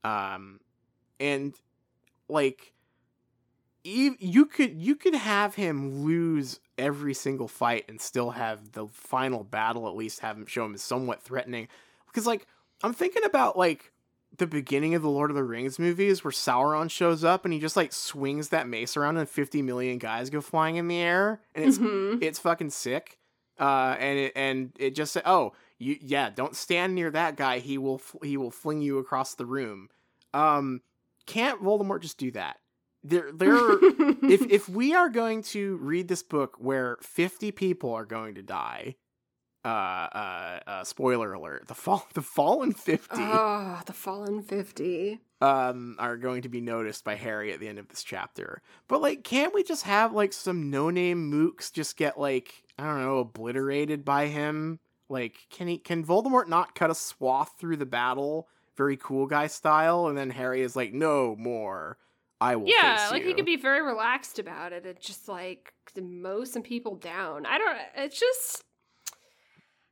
um 0.04 0.60
and 1.20 1.56
like 2.30 2.74
you 4.20 4.46
could 4.46 4.82
you 4.82 4.96
could 4.96 5.16
have 5.16 5.56
him 5.56 6.04
lose 6.04 6.60
every 6.78 7.14
single 7.14 7.48
fight 7.48 7.86
and 7.88 8.00
still 8.02 8.32
have 8.32 8.74
the 8.74 8.88
final 8.88 9.44
battle 9.44 9.88
at 9.88 9.96
least 9.96 10.20
have 10.20 10.38
him 10.38 10.46
show 10.46 10.66
him 10.66 10.74
as 10.74 10.82
somewhat 10.82 11.22
threatening 11.22 11.68
because 12.08 12.26
like 12.28 12.46
i'm 12.84 12.94
thinking 12.94 13.24
about 13.24 13.58
like 13.58 13.92
the 14.38 14.46
beginning 14.46 14.94
of 14.94 15.02
the 15.02 15.10
lord 15.10 15.32
of 15.32 15.36
the 15.36 15.44
rings 15.44 15.80
movies 15.80 16.24
where 16.24 16.32
sauron 16.32 16.90
shows 16.90 17.24
up 17.24 17.46
and 17.46 17.54
he 17.54 17.60
just 17.60 17.76
like 17.78 17.94
swings 17.94 18.50
that 18.50 18.68
mace 18.68 18.98
around 18.98 19.18
and 19.18 19.30
50 19.30 19.62
million 19.62 19.98
guys 19.98 20.30
go 20.30 20.42
flying 20.42 20.76
in 20.76 20.88
the 20.88 20.98
air 21.00 21.42
and 21.56 21.64
it's 21.66 21.78
Mhm. 21.78 22.22
it's 22.22 22.40
fucking 22.40 22.70
sick. 22.72 23.18
Uh, 23.60 23.96
and 23.98 24.20
it 24.20 24.34
and 24.36 24.72
it 24.78 24.92
just 24.94 25.12
said, 25.14 25.24
"Oh, 25.26 25.54
you 25.80 25.98
yeah, 26.00 26.30
don't 26.30 26.56
stand 26.56 26.94
near 26.94 27.10
that 27.10 27.36
guy. 27.36 27.58
He 27.58 27.80
will 27.80 28.00
he 28.22 28.38
will 28.38 28.52
fling 28.52 28.84
you 28.84 29.00
across 29.00 29.34
the 29.34 29.48
room." 29.48 29.90
Um, 30.32 30.82
can't 31.26 31.64
Voldemort 31.64 32.02
just 32.02 32.20
do 32.20 32.30
that? 32.34 32.60
There 33.04 33.32
there 33.32 33.56
are- 33.56 33.80
if 33.82 34.42
if 34.52 34.70
we 34.70 34.94
are 34.94 35.10
going 35.10 35.44
to 35.44 35.78
read 35.78 36.08
this 36.08 36.24
book 36.24 36.56
where 36.60 36.98
50 37.02 37.52
people 37.52 37.94
are 37.94 38.06
going 38.06 38.36
to 38.36 38.42
die, 38.42 38.96
uh 39.64 39.68
uh, 39.68 40.60
uh 40.68 40.84
spoiler 40.84 41.34
alert, 41.34 41.68
the 41.68 41.74
fall 41.76 42.06
the 42.14 42.22
fallen 42.22 42.74
50 42.74 43.08
Oh, 43.20 43.82
the 43.86 43.94
fallen 43.94 44.42
50. 44.42 45.20
um 45.42 45.96
are 46.00 46.18
going 46.18 46.42
to 46.42 46.50
be 46.50 46.62
noticed 46.62 47.04
by 47.04 47.16
Harry 47.16 47.54
at 47.54 47.60
the 47.60 47.68
end 47.68 47.80
of 47.80 47.88
this 47.90 48.04
chapter. 48.04 48.62
But 48.88 49.02
like 49.02 49.24
can't 49.24 49.54
we 49.54 49.64
just 49.64 49.84
have 49.84 50.14
like 50.14 50.34
some 50.34 50.70
no-name 50.70 51.32
mooks 51.32 51.72
just 51.72 51.98
get 51.98 52.20
like 52.20 52.64
I 52.78 52.86
don't 52.86 53.02
know 53.02 53.20
obliterated 53.20 54.04
by 54.06 54.28
him? 54.28 54.80
Like 55.10 55.38
can 55.50 55.68
he 55.68 55.78
can 55.78 56.04
Voldemort 56.06 56.48
not 56.48 56.76
cut 56.76 56.92
a 56.92 56.96
swath 56.96 57.54
through 57.60 57.78
the 57.78 57.86
battle 57.86 58.48
very 58.76 58.98
cool 58.98 59.26
guy 59.26 59.48
style 59.48 60.06
and 60.08 60.16
then 60.18 60.30
Harry 60.30 60.62
is 60.62 60.76
like 60.76 60.94
no 60.94 61.36
more. 61.36 61.98
I 62.40 62.56
will 62.56 62.68
Yeah, 62.68 63.08
like 63.12 63.24
you." 63.24 63.30
he 63.30 63.34
could 63.34 63.46
be 63.46 63.56
very 63.56 63.82
relaxed 63.82 64.40
about 64.40 64.74
it. 64.74 64.86
It 64.86 65.00
just 65.02 65.28
like 65.28 65.74
mow 66.02 66.44
some 66.44 66.62
people 66.62 66.96
down. 66.96 67.46
I 67.46 67.58
don't 67.58 67.78
it's 67.96 68.20
just 68.20 68.64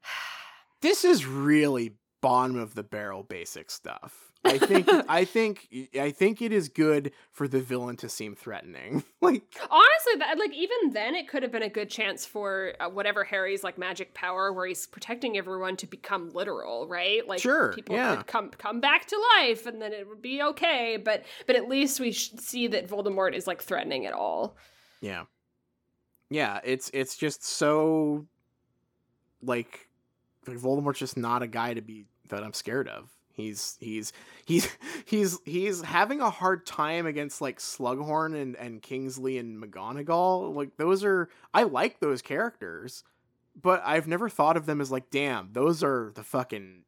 This 0.82 1.04
is 1.04 1.26
really 1.26 1.96
bottom 2.22 2.58
of 2.58 2.76
the 2.76 2.84
barrel 2.84 3.24
basic 3.24 3.72
stuff. 3.72 4.25
I 4.46 4.58
think 4.58 4.88
I 5.10 5.26
think 5.26 5.68
I 6.00 6.12
think 6.12 6.42
it 6.42 6.52
is 6.52 6.70
good 6.70 7.12
for 7.32 7.48
the 7.48 7.60
villain 7.60 7.98
to 7.98 8.10
seem 8.10 8.36
threatening. 8.36 9.04
like 9.22 9.44
honestly 9.70 10.14
that 10.20 10.38
like 10.38 10.54
even 10.54 10.94
then 10.94 11.16
it 11.16 11.28
could 11.28 11.44
have 11.44 11.52
been 11.52 11.64
a 11.64 11.70
good 11.70 11.90
chance 11.90 12.26
for 12.26 12.74
uh, 12.80 12.90
whatever 12.90 13.24
Harry's 13.24 13.64
like 13.64 13.78
magic 13.78 14.14
power 14.14 14.54
where 14.54 14.68
he's 14.68 14.88
protecting 14.88 15.38
everyone 15.38 15.76
to 15.78 15.88
become 15.88 16.30
literal, 16.30 16.88
right? 16.88 17.28
Like 17.28 17.40
Sure, 17.40 17.74
people 17.74 17.96
yeah. 17.96 18.18
could 18.18 18.28
come 18.28 18.50
come 18.52 18.80
back 18.80 19.08
to 19.08 19.22
life 19.38 19.66
and 19.66 19.82
then 19.82 19.94
it 19.94 20.08
would 20.08 20.22
be 20.22 20.42
okay, 20.42 20.98
but 20.98 21.24
but 21.48 21.56
at 21.56 21.68
least 21.68 22.00
we 22.00 22.12
should 22.12 22.40
see 22.40 22.68
that 22.68 22.88
Voldemort 22.88 23.34
is 23.34 23.48
like 23.48 23.62
threatening 23.62 24.06
at 24.06 24.14
all. 24.14 24.58
Yeah. 25.02 25.24
Yeah, 26.30 26.60
it's 26.64 26.90
it's 26.94 27.16
just 27.16 27.44
so 27.44 28.26
like 29.42 29.88
like 30.48 30.58
Voldemort's 30.58 31.00
just 31.00 31.18
not 31.18 31.44
a 31.44 31.48
guy 31.48 31.74
to 31.74 31.82
be 31.82 32.06
that 32.30 32.44
I'm 32.44 32.54
scared 32.54 32.88
of. 32.88 33.15
He's 33.36 33.78
he's 33.80 34.14
he's 34.46 34.70
he's 35.06 35.40
he's 35.46 35.82
having 35.82 36.22
a 36.22 36.30
hard 36.30 36.66
time 36.66 37.06
against 37.06 37.42
like 37.42 37.60
Slughorn 37.60 38.40
and 38.40 38.56
and 38.56 38.82
Kingsley 38.82 39.38
and 39.38 39.62
McGonagall. 39.62 40.56
Like 40.56 40.78
those 40.78 41.04
are 41.04 41.30
I 41.54 41.64
like 41.64 42.00
those 42.00 42.22
characters, 42.22 43.04
but 43.62 43.82
I've 43.86 44.08
never 44.08 44.30
thought 44.30 44.58
of 44.58 44.66
them 44.66 44.82
as 44.82 44.92
like 44.92 45.10
damn, 45.10 45.50
those 45.52 45.84
are 45.84 46.12
the 46.16 46.24
fucking 46.24 46.84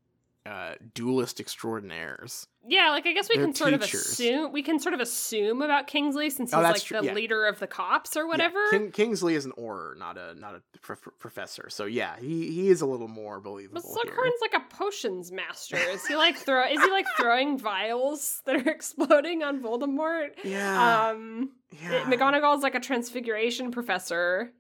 uh 0.48 0.76
duelist 0.94 1.40
extraordinaires. 1.40 2.48
Yeah, 2.70 2.90
like 2.90 3.06
I 3.06 3.14
guess 3.14 3.30
we 3.30 3.36
They're 3.38 3.46
can 3.46 3.56
sort 3.56 3.74
of 3.74 3.82
assume 3.82 4.52
we 4.52 4.62
can 4.62 4.80
sort 4.80 4.94
of 4.94 5.00
assume 5.00 5.62
about 5.62 5.88
Kingsley 5.88 6.30
since 6.30 6.54
Oh, 6.54 6.58
he's 6.58 6.68
that's 6.68 6.80
like 6.82 6.86
true, 6.88 7.00
the 7.00 7.06
yeah. 7.08 7.14
leader 7.14 7.46
of 7.46 7.60
the 7.60 7.68
cops 7.68 8.16
or 8.18 8.22
Yeah, 8.22 8.28
whatever. 8.28 8.60
King, 8.72 8.92
Kingsley 8.92 9.36
is 9.36 9.46
an 9.46 9.52
Auror, 9.58 9.98
not 9.98 10.18
a 10.18 10.34
not 10.36 10.56
a 10.56 10.62
prof- 10.82 11.08
professor. 11.20 11.70
So 11.70 11.86
yeah, 11.86 12.16
he 12.20 12.52
he 12.52 12.70
is 12.70 12.82
a 12.82 12.86
little 12.86 13.08
more 13.08 13.40
believable. 13.40 13.82
But. 13.82 14.12
Slughorn's 14.12 14.42
like 14.42 14.54
a 14.56 14.76
potions 14.76 15.32
master. 15.32 15.78
Is 15.78 16.06
he 16.08 16.16
like 16.16 16.36
throw? 16.38 16.66
Is 16.68 16.82
he 16.84 16.92
like 16.92 17.06
throwing 17.18 17.58
vials 17.58 18.42
that 18.46 18.56
are 18.56 18.70
exploding 18.78 19.44
on 19.44 19.62
Voldemort? 19.62 20.30
Yeah. 20.44 21.10
Um, 21.10 21.52
yeah. 21.82 22.04
McGonagall's 22.04 22.64
like 22.64 22.76
a 22.76 22.80
transfiguration 22.80 23.72
professor. 23.72 24.52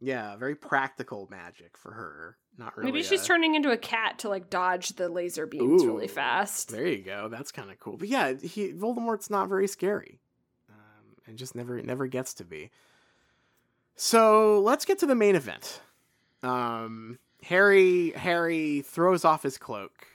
yeah, 0.00 0.36
very 0.36 0.54
practical 0.54 1.26
magic 1.30 1.76
for 1.78 1.92
her. 1.92 2.36
Not 2.58 2.76
really. 2.76 2.90
Maybe 2.90 3.02
she's 3.02 3.22
a- 3.22 3.26
turning 3.26 3.54
into 3.54 3.70
a 3.70 3.76
cat 3.76 4.20
to 4.20 4.28
like 4.28 4.48
dodge 4.48 4.90
the 4.90 5.08
laser 5.08 5.46
beams 5.46 5.84
really 5.84 6.08
fast. 6.08 6.70
There 6.70 6.86
you 6.86 7.02
go. 7.02 7.28
That's 7.28 7.52
kind 7.52 7.70
of 7.70 7.78
cool. 7.78 7.96
But 7.96 8.08
yeah, 8.08 8.32
he 8.34 8.72
Voldemort's 8.72 9.28
not 9.30 9.48
very 9.48 9.66
scary, 9.68 10.20
um, 10.70 11.16
and 11.26 11.36
just 11.36 11.54
never 11.54 11.80
never 11.82 12.06
gets 12.06 12.32
to 12.34 12.44
be. 12.44 12.70
So 13.94 14.60
let's 14.60 14.84
get 14.84 14.98
to 15.00 15.06
the 15.06 15.14
main 15.14 15.36
event. 15.36 15.80
Um, 16.42 17.18
Harry 17.42 18.10
Harry 18.10 18.82
throws 18.82 19.24
off 19.24 19.42
his 19.42 19.58
cloak. 19.58 20.06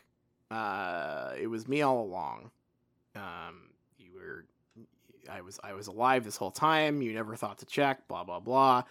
Uh, 0.49 1.33
it 1.39 1.47
was 1.47 1.67
me 1.67 1.81
all 1.81 2.01
along. 2.03 2.51
Um, 3.15 3.69
you 3.97 4.11
were, 4.13 4.45
I 5.29 5.41
was 5.41 5.59
I 5.63 5.73
was 5.73 5.87
alive 5.87 6.23
this 6.23 6.37
whole 6.37 6.51
time. 6.51 7.01
You 7.01 7.13
never 7.13 7.35
thought 7.35 7.59
to 7.59 7.65
check. 7.65 8.07
Blah 8.07 8.23
blah 8.23 8.39
blah. 8.39 8.83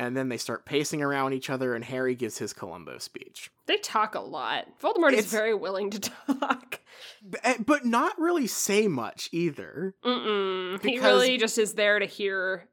And 0.00 0.16
then 0.16 0.30
they 0.30 0.38
start 0.38 0.64
pacing 0.64 1.02
around 1.02 1.34
each 1.34 1.50
other, 1.50 1.74
and 1.74 1.84
Harry 1.84 2.14
gives 2.14 2.38
his 2.38 2.54
Columbo 2.54 2.96
speech. 2.96 3.50
They 3.66 3.76
talk 3.76 4.14
a 4.14 4.20
lot. 4.20 4.66
Voldemort 4.80 5.08
It's- 5.12 5.26
is 5.26 5.30
very 5.30 5.52
willing 5.54 5.90
to 5.90 5.98
talk. 6.40 6.80
Eh, 7.44 7.58
but 7.66 7.84
not 7.84 8.18
really 8.18 8.46
say 8.46 8.88
much 8.88 9.28
either. 9.30 9.94
Mm-mm. 10.02 10.82
He 10.82 10.98
really 10.98 11.36
just 11.36 11.58
is 11.58 11.74
there 11.74 11.98
to 11.98 12.06
hear 12.06 12.66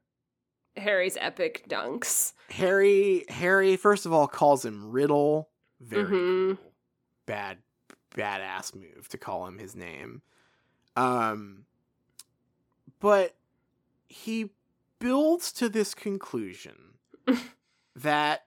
Harry's 0.74 1.18
epic 1.20 1.66
dunks. 1.68 2.32
Harry 2.48 3.26
Harry 3.28 3.76
first 3.76 4.06
of 4.06 4.12
all 4.14 4.26
calls 4.26 4.64
him 4.64 4.90
Riddle. 4.90 5.50
Very 5.80 6.04
Mhm. 6.04 6.56
cool. 6.56 6.72
Bad 7.26 7.58
badass 8.12 8.74
move 8.74 9.06
to 9.10 9.18
call 9.18 9.46
him 9.46 9.58
his 9.58 9.76
name. 9.76 10.22
Um 10.96 11.66
but 13.00 13.36
he 14.08 14.50
builds 14.98 15.52
to 15.52 15.68
this 15.68 15.94
conclusion 15.94 16.94
that 17.96 18.44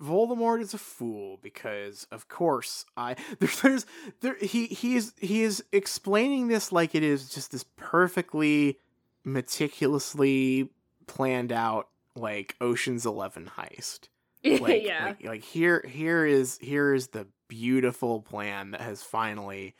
Voldemort 0.00 0.60
is 0.60 0.74
a 0.74 0.78
fool 0.78 1.38
because 1.42 2.06
of 2.10 2.28
course 2.28 2.84
I 2.96 3.16
there, 3.38 3.50
there's 3.62 3.86
there 4.20 4.36
he 4.40 4.66
he 4.66 4.96
is 4.96 5.12
he 5.18 5.42
is 5.42 5.62
explaining 5.72 6.48
this 6.48 6.72
like 6.72 6.94
it 6.94 7.02
is 7.02 7.28
just 7.28 7.52
this 7.52 7.64
perfectly 7.76 8.78
meticulously 9.24 10.70
planned 11.06 11.52
out 11.52 11.88
like 12.14 12.56
Ocean's 12.60 13.06
11 13.06 13.52
heist. 13.56 14.08
Like, 14.44 14.82
yeah. 14.82 15.04
like 15.04 15.24
like 15.24 15.44
here 15.44 15.84
here 15.88 16.26
is 16.26 16.58
here 16.60 16.92
is 16.94 17.08
the 17.08 17.28
beautiful 17.46 18.20
plan 18.20 18.72
that 18.72 18.80
has 18.80 19.00
finally 19.00 19.76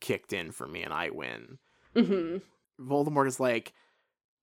kicked 0.00 0.34
in 0.34 0.52
for 0.52 0.68
me 0.68 0.82
and 0.82 0.92
I 0.92 1.08
win. 1.08 1.56
hmm 1.96 2.36
Voldemort 2.78 3.26
is 3.26 3.40
like 3.40 3.72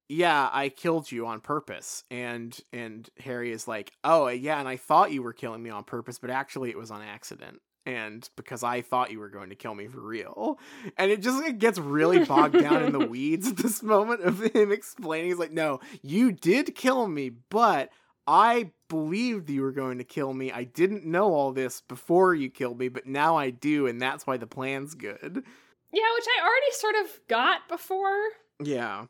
yeah, 0.10 0.50
I 0.52 0.70
killed 0.70 1.12
you 1.12 1.28
on 1.28 1.40
purpose. 1.40 2.04
And 2.10 2.60
and 2.74 3.08
Harry 3.20 3.52
is 3.52 3.68
like, 3.68 3.94
"Oh, 4.04 4.28
yeah, 4.28 4.60
and 4.60 4.68
I 4.68 4.76
thought 4.76 5.12
you 5.12 5.22
were 5.22 5.34
killing 5.34 5.64
me 5.64 5.70
on 5.70 5.84
purpose, 5.84 6.20
but 6.20 6.32
actually 6.32 6.72
it 6.72 6.78
was 6.78 6.92
on 6.92 7.02
accident." 7.02 7.62
And 7.86 8.28
because 8.36 8.62
I 8.62 8.82
thought 8.82 9.12
you 9.12 9.20
were 9.20 9.30
going 9.30 9.50
to 9.50 9.56
kill 9.56 9.74
me 9.74 9.88
for 9.88 10.02
real. 10.02 10.60
And 10.98 11.10
it 11.12 11.22
just 11.22 11.44
it 11.44 11.60
gets 11.60 11.80
really 11.80 12.26
bogged 12.26 12.60
down 12.60 12.84
in 12.84 12.92
the 12.92 13.08
weeds 13.08 13.48
at 13.48 13.58
this 13.58 13.82
moment 13.82 14.22
of 14.22 14.42
him 14.54 14.72
explaining. 14.72 15.30
He's 15.30 15.40
like, 15.40 15.54
no, 15.54 15.80
you 16.04 16.32
did 16.32 16.76
kill 16.76 17.08
me, 17.08 17.30
but 17.30 17.90
I 18.28 18.72
believed 18.90 19.50
you 19.50 19.64
were 19.64 19.72
going 19.72 19.98
to 19.98 20.04
kill 20.04 20.34
me. 20.34 20.52
I 20.52 20.66
didn't 20.66 21.06
know 21.06 21.34
all 21.34 21.52
this 21.52 21.82
before 21.82 22.36
you 22.36 22.52
killed 22.52 22.78
me, 22.78 22.90
but 22.90 23.08
now 23.08 23.38
I 23.38 23.50
do, 23.50 23.88
and 23.88 24.00
that's 24.00 24.28
why 24.28 24.38
the 24.38 24.46
plan's 24.46 24.94
good. 24.94 25.44
Yeah, 25.92 26.04
which 26.16 26.26
I 26.38 26.42
already 26.44 26.72
sort 26.74 26.96
of 26.96 27.28
got 27.28 27.68
before. 27.68 28.20
Yeah. 28.62 29.06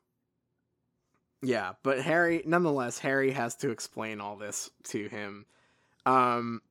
Yeah, 1.42 1.74
but 1.84 2.02
Harry, 2.02 2.44
nonetheless, 2.46 3.00
Harry 3.00 3.32
has 3.32 3.56
to 3.58 3.70
explain 3.70 4.20
all 4.20 4.36
this 4.36 4.70
to 4.86 5.08
him. 5.08 5.46
Um, 6.06 6.62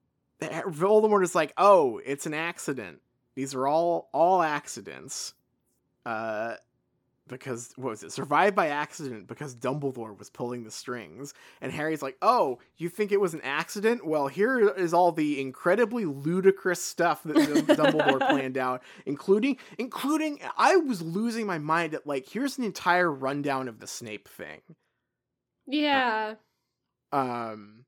Voldemort 0.41 1.25
is 1.25 1.35
like, 1.35 1.53
"Oh, 1.57 2.01
it's 2.05 2.27
an 2.27 2.35
accident. 2.35 3.01
These 3.35 3.55
are 3.55 3.67
all 3.67 4.09
all 4.13 4.43
accidents." 4.43 5.35
Uh, 6.05 6.57
because 7.29 7.73
what 7.77 7.91
was 7.91 8.03
it? 8.03 8.13
Survived 8.13 8.57
by 8.57 8.69
accident 8.69 9.27
because 9.27 9.55
Dumbledore 9.55 10.19
was 10.19 10.31
pulling 10.31 10.65
the 10.65 10.71
strings. 10.71 11.35
And 11.61 11.73
Harry's 11.73 12.03
like, 12.03 12.17
"Oh, 12.23 12.59
you 12.77 12.89
think 12.89 13.13
it 13.13 13.21
was 13.21 13.35
an 13.35 13.41
accident? 13.43 14.07
Well, 14.07 14.29
here 14.29 14.69
is 14.71 14.95
all 14.95 15.13
the 15.13 15.41
incredibly 15.41 16.05
ludicrous 16.05 16.83
stuff 16.83 17.23
that 17.25 17.37
Dumbledore 17.37 18.19
planned 18.19 18.59
out, 18.59 18.83
including 19.07 19.59
including 19.79 20.41
I 20.57 20.77
was 20.77 21.03
losing 21.03 21.47
my 21.47 21.59
mind 21.59 21.95
at 21.95 22.07
like, 22.07 22.29
here's 22.29 22.59
an 22.59 22.65
entire 22.65 23.13
rundown 23.13 23.69
of 23.69 23.81
the 23.81 23.87
Snape 23.87 24.29
thing." 24.29 24.61
Yeah. 25.67 26.35
Uh, 27.13 27.17
um 27.17 27.85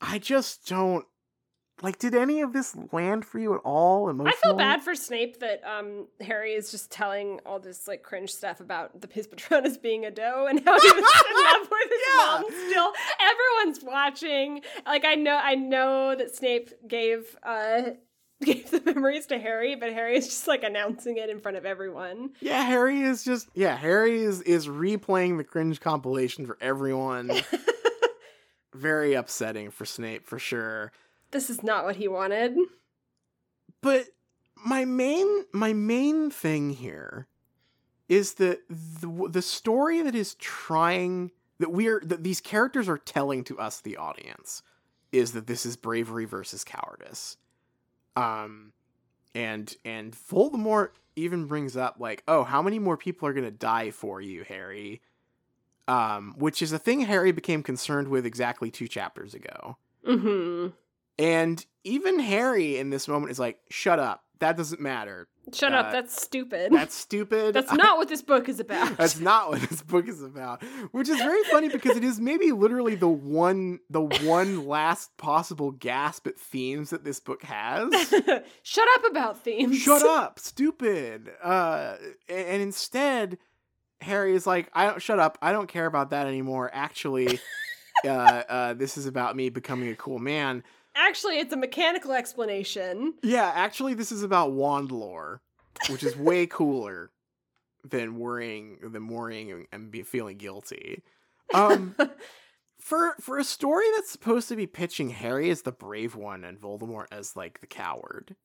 I 0.00 0.18
just 0.18 0.66
don't 0.66 1.04
like 1.82 1.98
did 1.98 2.14
any 2.14 2.40
of 2.42 2.52
this 2.52 2.76
land 2.92 3.24
for 3.24 3.38
you 3.38 3.54
at 3.54 3.60
all 3.64 4.08
emotionally? 4.08 4.32
I 4.36 4.46
feel 4.46 4.54
bad 4.56 4.82
for 4.82 4.94
Snape 4.94 5.40
that 5.40 5.62
um 5.64 6.06
Harry 6.20 6.52
is 6.52 6.70
just 6.70 6.90
telling 6.90 7.40
all 7.46 7.58
this 7.58 7.88
like 7.88 8.02
cringe 8.02 8.30
stuff 8.30 8.60
about 8.60 9.00
the 9.00 9.08
Piz 9.08 9.26
Patronus 9.26 9.76
being 9.82 10.04
a 10.04 10.10
doe 10.10 10.46
and 10.48 10.58
how 10.64 10.78
he 10.80 10.86
was 10.92 10.96
in 11.30 11.44
love 11.44 11.68
with 11.70 11.90
his 11.90 12.00
Yeah. 12.08 12.26
mom 12.26 12.44
still. 12.68 12.92
Everyone's 13.20 13.84
watching. 13.84 14.60
Like 14.86 15.04
I 15.04 15.14
know 15.14 15.38
I 15.42 15.54
know 15.54 16.14
that 16.14 16.34
Snape 16.34 16.70
gave 16.88 17.36
uh 17.42 17.82
gave 18.42 18.70
the 18.70 18.80
memories 18.80 19.26
to 19.26 19.38
Harry, 19.38 19.74
but 19.76 19.92
Harry 19.92 20.16
is 20.16 20.26
just 20.26 20.48
like 20.48 20.62
announcing 20.62 21.18
it 21.18 21.28
in 21.28 21.40
front 21.40 21.58
of 21.58 21.66
everyone. 21.66 22.30
Yeah, 22.40 22.62
Harry 22.64 23.00
is 23.02 23.22
just 23.22 23.48
yeah, 23.54 23.76
Harry 23.76 24.22
is 24.22 24.40
is 24.42 24.66
replaying 24.66 25.36
the 25.36 25.44
cringe 25.44 25.78
compilation 25.80 26.46
for 26.46 26.56
everyone. 26.60 27.30
Very 28.74 29.14
upsetting 29.14 29.70
for 29.72 29.84
Snape 29.84 30.26
for 30.26 30.38
sure. 30.38 30.92
This 31.30 31.50
is 31.50 31.62
not 31.62 31.84
what 31.84 31.96
he 31.96 32.08
wanted. 32.08 32.56
But 33.80 34.06
my 34.64 34.84
main 34.84 35.44
my 35.52 35.72
main 35.72 36.30
thing 36.30 36.70
here 36.70 37.26
is 38.08 38.34
that 38.34 38.60
the 38.68 39.28
the 39.30 39.42
story 39.42 40.02
that 40.02 40.14
is 40.14 40.34
trying 40.34 41.30
that 41.58 41.72
we're 41.72 42.00
that 42.04 42.24
these 42.24 42.40
characters 42.40 42.88
are 42.88 42.98
telling 42.98 43.44
to 43.44 43.58
us 43.58 43.80
the 43.80 43.96
audience 43.96 44.62
is 45.12 45.32
that 45.32 45.46
this 45.46 45.64
is 45.64 45.76
bravery 45.76 46.24
versus 46.24 46.64
cowardice. 46.64 47.36
Um 48.16 48.72
and 49.34 49.74
and 49.84 50.12
Voldemort 50.12 50.90
even 51.16 51.46
brings 51.46 51.76
up 51.76 51.96
like, 51.98 52.22
"Oh, 52.26 52.44
how 52.44 52.62
many 52.62 52.78
more 52.78 52.96
people 52.96 53.28
are 53.28 53.32
going 53.32 53.44
to 53.44 53.50
die 53.50 53.90
for 53.90 54.20
you, 54.20 54.44
Harry?" 54.44 55.00
Um 55.88 56.34
which 56.36 56.62
is 56.62 56.72
a 56.72 56.78
thing 56.78 57.00
Harry 57.02 57.32
became 57.32 57.62
concerned 57.62 58.08
with 58.08 58.26
exactly 58.26 58.70
2 58.70 58.88
chapters 58.88 59.34
ago. 59.34 59.76
Mm-hmm. 60.06 60.74
And 61.20 61.64
even 61.84 62.18
Harry 62.18 62.78
in 62.78 62.90
this 62.90 63.06
moment 63.08 63.30
is 63.30 63.38
like, 63.38 63.58
shut 63.70 63.98
up. 63.98 64.24
That 64.40 64.56
doesn't 64.56 64.80
matter. 64.80 65.28
Shut 65.52 65.74
Uh, 65.74 65.78
up, 65.78 65.92
that's 65.92 66.20
stupid. 66.22 66.72
That's 66.72 66.94
stupid. 66.94 67.54
That's 67.54 67.72
not 67.84 67.98
what 67.98 68.08
this 68.08 68.22
book 68.22 68.48
is 68.48 68.58
about. 68.58 68.96
That's 68.96 69.20
not 69.20 69.50
what 69.50 69.60
this 69.60 69.82
book 69.82 70.08
is 70.08 70.22
about. 70.22 70.62
Which 70.92 71.10
is 71.10 71.18
very 71.18 71.42
funny 71.50 71.68
because 71.68 71.96
it 71.96 72.04
is 72.04 72.18
maybe 72.20 72.50
literally 72.52 72.94
the 72.94 73.08
one 73.08 73.80
the 73.90 74.00
one 74.00 74.66
last 74.66 75.14
possible 75.18 75.72
gasp 75.72 76.26
at 76.26 76.38
themes 76.38 76.88
that 76.90 77.04
this 77.04 77.20
book 77.20 77.42
has. 77.42 77.92
Shut 78.62 78.88
up 78.94 79.10
about 79.10 79.44
themes. 79.44 79.76
Shut 79.76 80.02
up, 80.02 80.38
stupid. 80.38 81.30
Uh 81.42 81.96
and, 82.28 82.46
and 82.46 82.62
instead 82.62 83.36
Harry 84.00 84.34
is 84.34 84.46
like, 84.46 84.70
I 84.72 84.86
don't 84.86 85.02
shut 85.02 85.18
up. 85.18 85.36
I 85.42 85.52
don't 85.52 85.68
care 85.68 85.84
about 85.86 86.10
that 86.10 86.26
anymore. 86.26 86.70
Actually, 86.72 87.38
uh, 88.06 88.08
uh, 88.08 88.72
this 88.74 88.96
is 88.96 89.04
about 89.04 89.36
me 89.36 89.50
becoming 89.50 89.90
a 89.90 89.96
cool 89.96 90.18
man. 90.18 90.62
Actually, 90.94 91.38
it's 91.38 91.52
a 91.52 91.56
mechanical 91.56 92.12
explanation. 92.12 93.14
Yeah, 93.22 93.50
actually, 93.54 93.94
this 93.94 94.10
is 94.12 94.22
about 94.22 94.52
wand 94.52 94.90
lore, 94.90 95.40
which 95.88 96.02
is 96.02 96.16
way 96.16 96.46
cooler 96.48 97.10
than 97.88 98.18
worrying 98.18 98.78
than 98.82 99.08
worrying 99.08 99.66
and 99.72 99.90
be 99.90 100.02
feeling 100.02 100.36
guilty. 100.36 101.02
Um, 101.54 101.96
for 102.80 103.14
for 103.20 103.38
a 103.38 103.44
story 103.44 103.86
that's 103.94 104.10
supposed 104.10 104.48
to 104.48 104.56
be 104.56 104.66
pitching 104.66 105.10
Harry 105.10 105.48
as 105.50 105.62
the 105.62 105.72
brave 105.72 106.14
one 106.16 106.44
and 106.44 106.60
Voldemort 106.60 107.06
as 107.12 107.36
like 107.36 107.60
the 107.60 107.66
coward, 107.66 108.36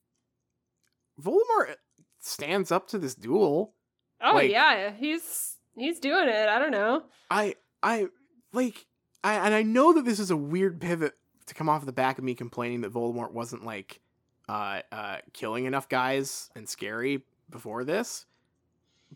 Voldemort 1.20 1.74
stands 2.20 2.70
up 2.70 2.88
to 2.88 2.98
this 2.98 3.14
duel. 3.14 3.74
oh 4.20 4.34
Like- 4.34 4.50
yeah, 4.50 4.90
he's 4.92 5.56
he's 5.76 5.98
doing 6.00 6.28
it. 6.28 6.48
I 6.48 6.58
don't 6.58 6.70
know. 6.72 7.02
I 7.30 7.56
I 7.82 8.06
like 8.52 8.86
I 9.24 9.34
and 9.34 9.54
I 9.54 9.62
know 9.62 9.92
that 9.94 10.04
this 10.04 10.18
is 10.18 10.30
a 10.30 10.36
weird 10.36 10.80
pivot 10.80 11.14
to 11.46 11.54
come 11.54 11.68
off 11.68 11.84
the 11.86 11.92
back 11.92 12.18
of 12.18 12.24
me 12.24 12.34
complaining 12.34 12.80
that 12.82 12.92
Voldemort 12.92 13.32
wasn't 13.32 13.64
like 13.64 14.00
uh 14.48 14.80
uh 14.92 15.16
killing 15.32 15.64
enough 15.64 15.88
guys 15.88 16.50
and 16.54 16.68
scary 16.68 17.22
before 17.50 17.84
this. 17.84 18.26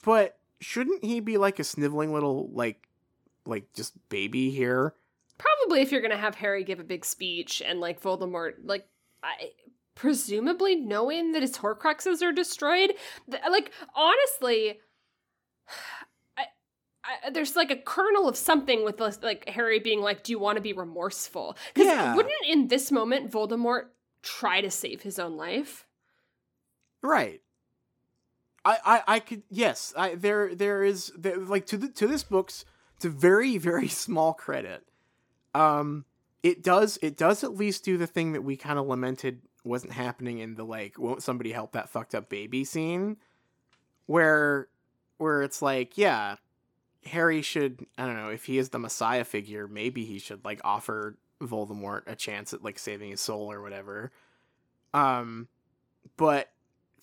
But 0.04 0.38
shouldn't 0.60 1.04
he 1.04 1.20
be 1.20 1.36
like 1.38 1.58
a 1.58 1.64
sniveling 1.64 2.12
little 2.12 2.48
like 2.52 2.88
like 3.46 3.72
just 3.74 3.94
baby 4.08 4.50
here? 4.50 4.94
Probably 5.38 5.80
if 5.80 5.90
you're 5.90 6.02
gonna 6.02 6.16
have 6.16 6.34
Harry 6.36 6.64
give 6.64 6.80
a 6.80 6.84
big 6.84 7.04
speech 7.04 7.62
and 7.64 7.80
like 7.80 8.00
Voldemort, 8.02 8.54
like 8.64 8.86
I 9.22 9.50
presumably 9.94 10.76
knowing 10.76 11.32
that 11.32 11.42
his 11.42 11.58
Horcruxes 11.58 12.22
are 12.22 12.32
destroyed. 12.32 12.92
th- 13.30 13.42
Like 13.50 13.70
honestly, 13.94 14.78
I, 17.04 17.30
there's 17.30 17.56
like 17.56 17.70
a 17.70 17.76
kernel 17.76 18.28
of 18.28 18.36
something 18.36 18.84
with 18.84 18.98
this, 18.98 19.18
like 19.22 19.48
Harry 19.48 19.78
being 19.78 20.00
like, 20.00 20.22
"Do 20.22 20.32
you 20.32 20.38
want 20.38 20.56
to 20.56 20.62
be 20.62 20.72
remorseful?" 20.72 21.56
Because 21.72 21.86
Yeah. 21.86 22.14
wouldn't 22.14 22.34
in 22.46 22.68
this 22.68 22.92
moment 22.92 23.30
Voldemort 23.30 23.86
try 24.22 24.60
to 24.60 24.70
save 24.70 25.02
his 25.02 25.18
own 25.18 25.36
life? 25.36 25.86
Right. 27.02 27.40
I, 28.64 28.78
I, 28.84 29.02
I 29.14 29.20
could 29.20 29.42
yes. 29.48 29.94
I 29.96 30.14
there 30.14 30.54
there 30.54 30.82
is 30.84 31.12
there, 31.16 31.38
like 31.38 31.66
to 31.66 31.78
the 31.78 31.88
to 31.88 32.06
this 32.06 32.22
book's 32.22 32.64
to 33.00 33.08
very 33.08 33.56
very 33.56 33.88
small 34.04 34.34
credit. 34.34 34.86
Um, 35.54 36.04
it 36.42 36.62
does 36.62 36.98
it 37.00 37.16
does 37.16 37.42
at 37.42 37.54
least 37.56 37.84
do 37.84 37.96
the 37.96 38.06
thing 38.06 38.32
that 38.32 38.42
we 38.42 38.56
kind 38.56 38.78
of 38.78 38.86
lamented 38.86 39.40
wasn't 39.64 39.92
happening 39.92 40.38
in 40.38 40.54
the 40.54 40.64
like 40.64 40.98
won't 40.98 41.22
somebody 41.22 41.52
help 41.52 41.72
that 41.72 41.88
fucked 41.88 42.14
up 42.14 42.28
baby 42.28 42.64
scene, 42.64 43.16
where 44.06 44.68
where 45.16 45.40
it's 45.42 45.62
like 45.62 45.96
yeah, 45.96 46.36
Harry 47.06 47.42
should 47.42 47.86
I 47.96 48.06
don't 48.06 48.16
know 48.16 48.30
if 48.30 48.44
he 48.44 48.58
is 48.58 48.70
the 48.70 48.78
Messiah 48.78 49.24
figure 49.24 49.66
maybe 49.66 50.04
he 50.04 50.18
should 50.18 50.44
like 50.44 50.60
offer 50.64 51.16
Voldemort 51.40 52.02
a 52.06 52.14
chance 52.14 52.52
at 52.52 52.62
like 52.62 52.78
saving 52.78 53.10
his 53.10 53.20
soul 53.20 53.50
or 53.50 53.62
whatever. 53.62 54.12
Um, 54.92 55.48
but 56.16 56.50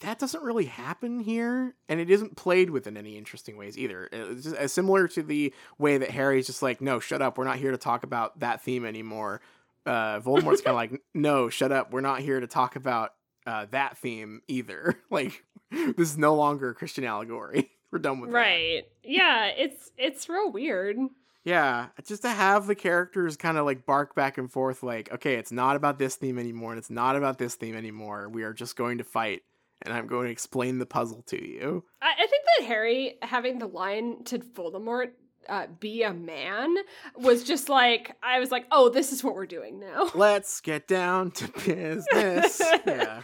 that 0.01 0.19
doesn't 0.19 0.43
really 0.43 0.65
happen 0.65 1.19
here, 1.19 1.73
and 1.89 1.99
it 1.99 2.09
isn't 2.09 2.35
played 2.35 2.69
with 2.69 2.85
in 2.85 2.97
any 2.97 3.17
interesting 3.17 3.57
ways 3.57 3.77
either. 3.77 4.07
It's 4.11 4.43
just, 4.43 4.75
similar 4.75 5.07
to 5.09 5.23
the 5.23 5.53
way 5.79 5.97
that 5.97 6.11
Harry's 6.11 6.45
just 6.45 6.61
like, 6.61 6.81
"No, 6.81 6.99
shut 6.99 7.21
up. 7.21 7.37
We're 7.37 7.45
not 7.45 7.57
here 7.57 7.71
to 7.71 7.77
talk 7.77 8.03
about 8.03 8.39
that 8.39 8.61
theme 8.61 8.85
anymore." 8.85 9.41
Uh, 9.85 10.19
Voldemort's 10.19 10.61
kind 10.61 10.67
of 10.67 10.75
like, 10.91 11.01
"No, 11.13 11.49
shut 11.49 11.71
up. 11.71 11.91
We're 11.91 12.01
not 12.01 12.19
here 12.19 12.39
to 12.39 12.47
talk 12.47 12.75
about 12.75 13.13
uh, 13.47 13.65
that 13.71 13.97
theme 13.97 14.41
either. 14.47 14.99
like, 15.09 15.43
this 15.71 16.11
is 16.11 16.17
no 16.17 16.35
longer 16.35 16.69
a 16.69 16.75
Christian 16.75 17.03
allegory. 17.03 17.71
We're 17.91 17.99
done 17.99 18.19
with 18.19 18.31
that." 18.31 18.37
Right. 18.37 18.83
Yeah, 19.03 19.47
it's 19.47 19.91
it's 19.97 20.29
real 20.29 20.51
weird. 20.51 20.97
Yeah, 21.43 21.87
just 22.03 22.23
to 22.23 22.29
have 22.29 22.67
the 22.67 22.75
characters 22.75 23.37
kind 23.37 23.57
of 23.57 23.65
like 23.65 23.85
bark 23.85 24.15
back 24.15 24.37
and 24.37 24.51
forth, 24.51 24.83
like, 24.83 25.13
okay, 25.13 25.35
it's 25.35 25.51
not 25.51 25.77
about 25.77 25.97
this 25.97 26.15
theme 26.17 26.37
anymore, 26.37 26.71
and 26.71 26.77
it's 26.77 26.89
not 26.89 27.15
about 27.15 27.37
this 27.37 27.55
theme 27.55 27.73
anymore. 27.73 28.27
We 28.27 28.43
are 28.43 28.51
just 28.51 28.75
going 28.75 28.97
to 28.97 29.05
fight, 29.05 29.43
and 29.81 29.93
I'm 29.93 30.07
going 30.07 30.25
to 30.25 30.31
explain 30.31 30.77
the 30.77 30.85
puzzle 30.85 31.23
to 31.27 31.41
you. 31.41 31.85
I, 32.01 32.11
I 32.11 32.27
think 32.27 32.43
that 32.59 32.65
Harry 32.65 33.15
having 33.21 33.59
the 33.59 33.67
line 33.67 34.25
to 34.25 34.39
Voldemort 34.39 35.11
uh, 35.47 35.67
be 35.79 36.03
a 36.03 36.13
man 36.13 36.75
was 37.15 37.43
just 37.43 37.69
like 37.69 38.15
I 38.21 38.39
was 38.39 38.51
like, 38.51 38.65
oh, 38.71 38.89
this 38.89 39.13
is 39.13 39.23
what 39.23 39.33
we're 39.33 39.45
doing 39.45 39.79
now. 39.79 40.11
Let's 40.15 40.59
get 40.61 40.87
down 40.87 41.31
to 41.31 41.47
business. 41.65 42.61
yeah. 42.85 43.21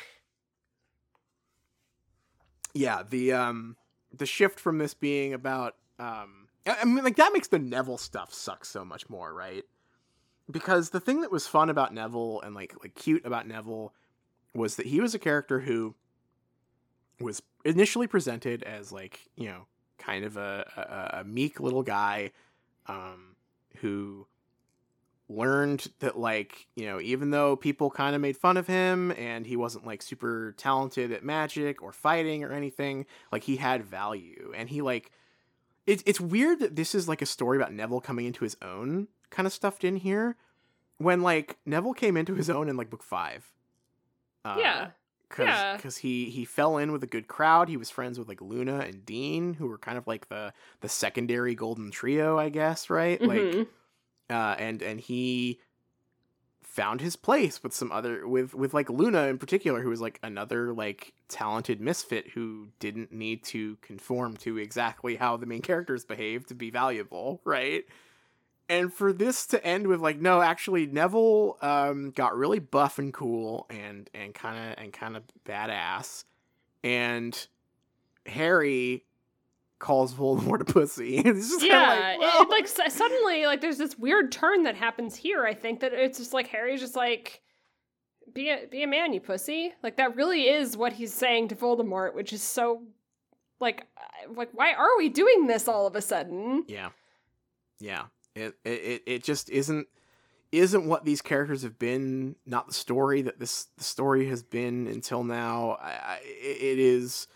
Yeah, 2.74 3.04
the 3.08 3.34
um 3.34 3.76
the 4.14 4.26
shift 4.26 4.60
from 4.60 4.78
this 4.78 4.94
being 4.94 5.34
about 5.34 5.76
um 6.00 6.48
I 6.66 6.86
mean, 6.86 7.04
like 7.04 7.18
that 7.18 7.34
makes 7.34 7.50
the 7.50 7.60
Neville 7.60 7.98
stuff 7.98 8.34
suck 8.34 8.64
so 8.64 8.86
much 8.86 9.10
more, 9.10 9.34
right? 9.34 9.66
Because 10.50 10.92
the 10.92 11.00
thing 11.00 11.22
that 11.22 11.32
was 11.32 11.46
fun 11.46 11.70
about 11.70 11.94
Neville 11.94 12.42
and 12.42 12.56
like 12.56 12.74
like 12.82 12.96
cute 12.96 13.26
about 13.26 13.48
Neville 13.48 13.94
was 14.54 14.76
that 14.78 14.86
he 14.86 15.02
was 15.02 15.14
a 15.14 15.20
character 15.20 15.60
who 15.60 15.96
was 17.20 17.42
initially 17.66 18.08
presented 18.08 18.64
as 18.64 18.92
like 18.92 19.20
you 19.36 19.48
know 19.48 19.66
kind 19.98 20.26
of 20.26 20.38
a, 20.38 21.12
a, 21.16 21.20
a 21.20 21.24
meek 21.24 21.60
little 21.60 21.84
guy 21.84 22.32
um, 22.88 23.36
who 23.78 24.28
learned 25.36 25.88
that 26.00 26.18
like 26.18 26.68
you 26.76 26.86
know 26.86 27.00
even 27.02 27.32
though 27.32 27.56
people 27.56 27.90
kind 27.90 28.16
of 28.16 28.22
made 28.22 28.38
fun 28.38 28.58
of 28.58 28.68
him 28.68 29.12
and 29.12 29.46
he 29.48 29.56
wasn't 29.56 29.86
like 29.86 30.02
super 30.02 30.54
talented 30.58 31.12
at 31.12 31.24
magic 31.24 31.82
or 31.82 31.92
fighting 31.92 32.44
or 32.44 32.52
anything 32.52 33.06
like 33.32 33.44
he 33.44 33.56
had 33.58 33.84
value 33.84 34.52
and 34.56 34.70
he 34.70 34.82
like 34.82 35.12
it's 35.86 36.04
it's 36.06 36.22
weird 36.22 36.60
that 36.60 36.76
this 36.76 36.94
is 36.96 37.08
like 37.08 37.22
a 37.22 37.26
story 37.26 37.58
about 37.58 37.74
Neville 37.74 38.02
coming 38.02 38.26
into 38.26 38.44
his 38.44 38.56
own 38.62 39.08
kind 39.30 39.46
of 39.48 39.54
stuffed 39.54 39.84
in 39.84 39.96
here 39.98 40.36
when 40.98 41.22
like 41.22 41.58
Neville 41.66 41.94
came 41.94 42.16
into 42.16 42.36
his 42.36 42.50
own 42.50 42.70
in 42.70 42.78
like 42.78 42.90
book 42.90 43.04
5 43.04 43.52
uh, 44.46 44.56
yeah. 44.60 44.88
cuz 45.30 45.46
Yeah. 45.46 45.78
cuz 45.78 45.98
he 45.98 46.30
he 46.30 46.46
fell 46.46 46.78
in 46.78 46.92
with 46.92 47.04
a 47.04 47.08
good 47.08 47.28
crowd 47.28 47.68
he 47.70 47.78
was 47.78 47.90
friends 47.90 48.20
with 48.20 48.28
like 48.28 48.42
Luna 48.42 48.80
and 48.80 49.06
Dean 49.06 49.56
who 49.56 49.68
were 49.68 49.78
kind 49.78 49.98
of 49.98 50.06
like 50.08 50.30
the 50.30 50.54
the 50.82 50.90
secondary 50.90 51.56
golden 51.56 51.92
trio 51.92 52.38
I 52.38 52.50
guess 52.50 52.90
right 52.90 53.22
like 53.22 53.40
Mhm. 53.42 53.68
Uh, 54.30 54.56
and 54.58 54.82
and 54.82 55.00
he 55.00 55.60
found 56.74 57.02
his 57.02 57.16
place 57.16 57.62
with 57.62 57.72
some 57.72 57.92
other 57.92 58.28
with 58.28 58.56
with 58.56 58.74
like 58.74 58.90
Luna 58.90 59.28
in 59.28 59.38
particular, 59.38 59.82
who 59.82 59.90
was 59.90 60.02
like 60.02 60.20
another 60.24 60.74
like 60.74 61.14
talented 61.28 61.80
misfit 61.80 62.32
who 62.32 62.68
didn't 62.80 63.12
need 63.12 63.44
to 63.44 63.76
conform 63.78 64.36
to 64.38 64.58
exactly 64.58 65.16
how 65.16 65.38
the 65.38 65.46
main 65.46 65.62
characters 65.62 66.04
behave 66.04 66.48
to 66.48 66.56
be 66.56 66.72
valuable, 66.72 67.42
right? 67.46 67.86
And 68.70 68.92
for 68.92 69.14
this 69.14 69.46
to 69.48 69.64
end 69.64 69.88
with 69.88 70.00
like, 70.00 70.20
no, 70.20 70.42
actually 70.42 70.88
Neville 70.88 71.58
um, 71.62 72.12
got 72.12 72.36
really 72.36 72.60
buff 72.60 72.98
and 72.98 73.14
cool 73.14 73.68
and 73.70 74.10
and 74.16 74.34
kind 74.34 74.72
of 74.72 74.84
and 74.84 74.92
kind 74.92 75.16
of 75.16 75.24
badass, 75.46 76.24
and 76.84 77.48
Harry 78.26 79.06
calls 79.84 80.14
Voldemort 80.14 80.62
a 80.62 80.66
pussy. 80.66 81.18
it's 81.26 81.50
just 81.50 81.64
yeah, 81.66 82.16
like, 82.18 82.18
it- 82.22 82.50
like 82.50 82.92
suddenly, 82.92 83.46
like 83.46 83.62
there's 83.62 83.78
this 83.78 83.98
weird 84.00 84.32
turn 84.32 84.64
that 84.64 84.76
happens 84.76 85.16
here. 85.16 85.46
I 85.46 85.54
think 85.54 85.82
that 85.82 85.94
it's 85.94 86.18
just 86.18 86.34
like 86.34 86.48
Harry's 86.48 86.80
just 86.80 86.96
like, 86.96 87.42
be 88.34 88.50
a 88.50 88.66
be 88.72 88.82
a 88.84 88.88
man, 88.88 89.14
you 89.14 89.20
pussy. 89.22 89.74
Like 89.84 89.98
that 89.98 90.16
really 90.16 90.48
is 90.48 90.76
what 90.76 90.94
he's 90.94 91.14
saying 91.14 91.50
to 91.50 91.56
Voldemort, 91.56 92.16
which 92.16 92.34
is 92.34 92.42
so, 92.42 92.84
like, 93.60 93.86
uh, 93.98 94.34
like 94.34 94.50
why 94.54 94.74
are 94.74 94.98
we 94.98 95.10
doing 95.10 95.46
this 95.48 95.68
all 95.68 95.86
of 95.86 95.96
a 95.96 96.02
sudden? 96.02 96.64
Yeah, 96.68 96.90
yeah. 97.80 98.06
It 98.36 98.56
it 98.64 98.70
it- 98.70 99.04
it 99.06 99.24
just 99.24 99.50
isn't 99.52 99.88
isn't 100.52 100.86
what 100.88 101.04
these 101.04 101.22
characters 101.22 101.64
have 101.64 101.78
been. 101.78 102.36
Not 102.46 102.68
the 102.68 102.74
story 102.74 103.22
that 103.24 103.40
this 103.40 103.68
the 103.78 103.84
story 103.84 104.28
has 104.30 104.42
been 104.44 104.88
until 104.88 105.24
now. 105.24 105.78
I, 105.82 105.92
I 105.92 106.20
it 106.24 106.80
is. 106.80 107.28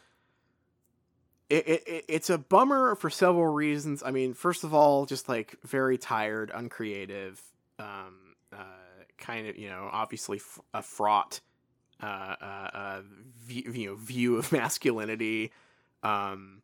It, 1.50 1.68
it, 1.68 1.84
it- 1.88 2.06
it's 2.08 2.30
a 2.30 2.38
bummer 2.38 2.96
for 2.96 3.10
several 3.10 3.48
reasons. 3.48 4.04
I 4.06 4.12
mean, 4.12 4.34
first 4.34 4.64
of 4.64 4.74
all, 4.74 5.06
just 5.06 5.30
like 5.30 5.56
very 5.64 5.98
tired, 5.98 6.52
uncreative, 6.54 7.42
um, 7.80 8.16
uh, 8.52 8.64
kind 9.18 9.48
of 9.48 9.58
you 9.58 9.70
know, 9.70 9.90
obviously 9.92 10.38
f- 10.38 10.60
a 10.74 10.82
fraught, 10.84 11.40
uh, 12.04 12.06
uh, 12.06 12.70
uh, 12.74 13.02
view, 13.40 13.72
you 13.74 13.88
know, 13.90 13.96
view 13.96 14.38
of 14.38 14.52
masculinity, 14.52 15.52
um, 16.04 16.62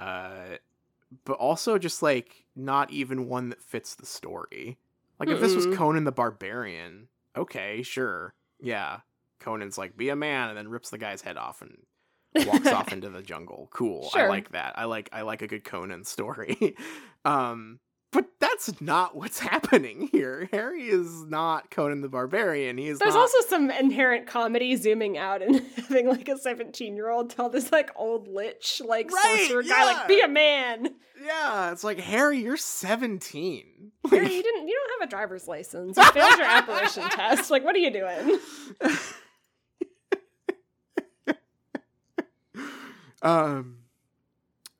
uh, 0.00 0.56
but 1.24 1.34
also 1.34 1.78
just 1.78 2.02
like 2.02 2.44
not 2.56 2.90
even 2.90 3.28
one 3.28 3.50
that 3.50 3.62
fits 3.62 3.94
the 3.94 4.06
story. 4.06 4.76
Like 5.20 5.28
if 5.30 5.40
this 5.40 5.54
was 5.54 5.66
Conan 5.76 6.04
the 6.04 6.12
Barbarian, 6.12 7.08
okay, 7.36 7.82
sure, 7.82 8.34
yeah. 8.60 9.00
Conan's 9.38 9.78
like 9.78 9.96
be 9.96 10.08
a 10.08 10.16
man 10.16 10.48
and 10.48 10.58
then 10.58 10.68
rips 10.68 10.90
the 10.90 10.98
guy's 10.98 11.22
head 11.22 11.36
off 11.36 11.62
and 11.62 11.78
walks 12.44 12.66
off 12.68 12.92
into 12.92 13.08
the 13.08 13.22
jungle. 13.22 13.68
Cool. 13.72 14.10
I 14.14 14.26
like 14.26 14.52
that. 14.52 14.78
I 14.78 14.84
like 14.84 15.08
I 15.12 15.22
like 15.22 15.42
a 15.42 15.46
good 15.46 15.64
Conan 15.64 16.04
story. 16.04 16.76
um 17.24 17.78
but 18.12 18.26
that's 18.40 18.80
not 18.80 19.14
what's 19.14 19.38
happening 19.52 20.08
here. 20.10 20.48
Harry 20.50 20.84
is 20.84 21.24
not 21.24 21.70
Conan 21.70 22.00
the 22.00 22.08
Barbarian. 22.08 22.78
He 22.78 22.88
is 22.88 22.98
There's 22.98 23.14
not 23.14 23.20
also 23.20 23.40
some 23.48 23.70
inherent 23.70 24.26
comedy 24.26 24.74
zooming 24.76 25.18
out 25.18 25.42
and 25.42 25.60
having 25.76 26.08
like 26.08 26.28
a 26.28 26.38
17 26.38 26.96
year 26.96 27.10
old 27.10 27.30
tell 27.30 27.50
this 27.50 27.70
like 27.70 27.90
old 27.96 28.28
lich 28.28 28.80
like 28.84 29.10
Right, 29.12 29.46
sorcerer 29.48 29.62
guy 29.62 29.84
like 29.84 30.08
be 30.08 30.20
a 30.20 30.28
man. 30.28 30.94
Yeah, 31.22 31.72
it's 31.72 31.82
like 31.84 31.98
Harry, 31.98 32.38
you're 32.38 32.56
17. 32.56 33.92
Harry, 34.10 34.34
you 34.34 34.42
didn't 34.42 34.68
you 34.68 34.80
don't 34.88 35.00
have 35.00 35.08
a 35.08 35.10
driver's 35.10 35.46
license. 35.48 35.96
You 35.96 36.04
failed 36.12 36.38
your 36.38 36.46
apparition 36.46 37.02
test. 37.10 37.50
Like 37.50 37.64
what 37.64 37.74
are 37.74 37.80
you 37.80 37.90
doing? 37.90 38.38
Um 43.22 43.78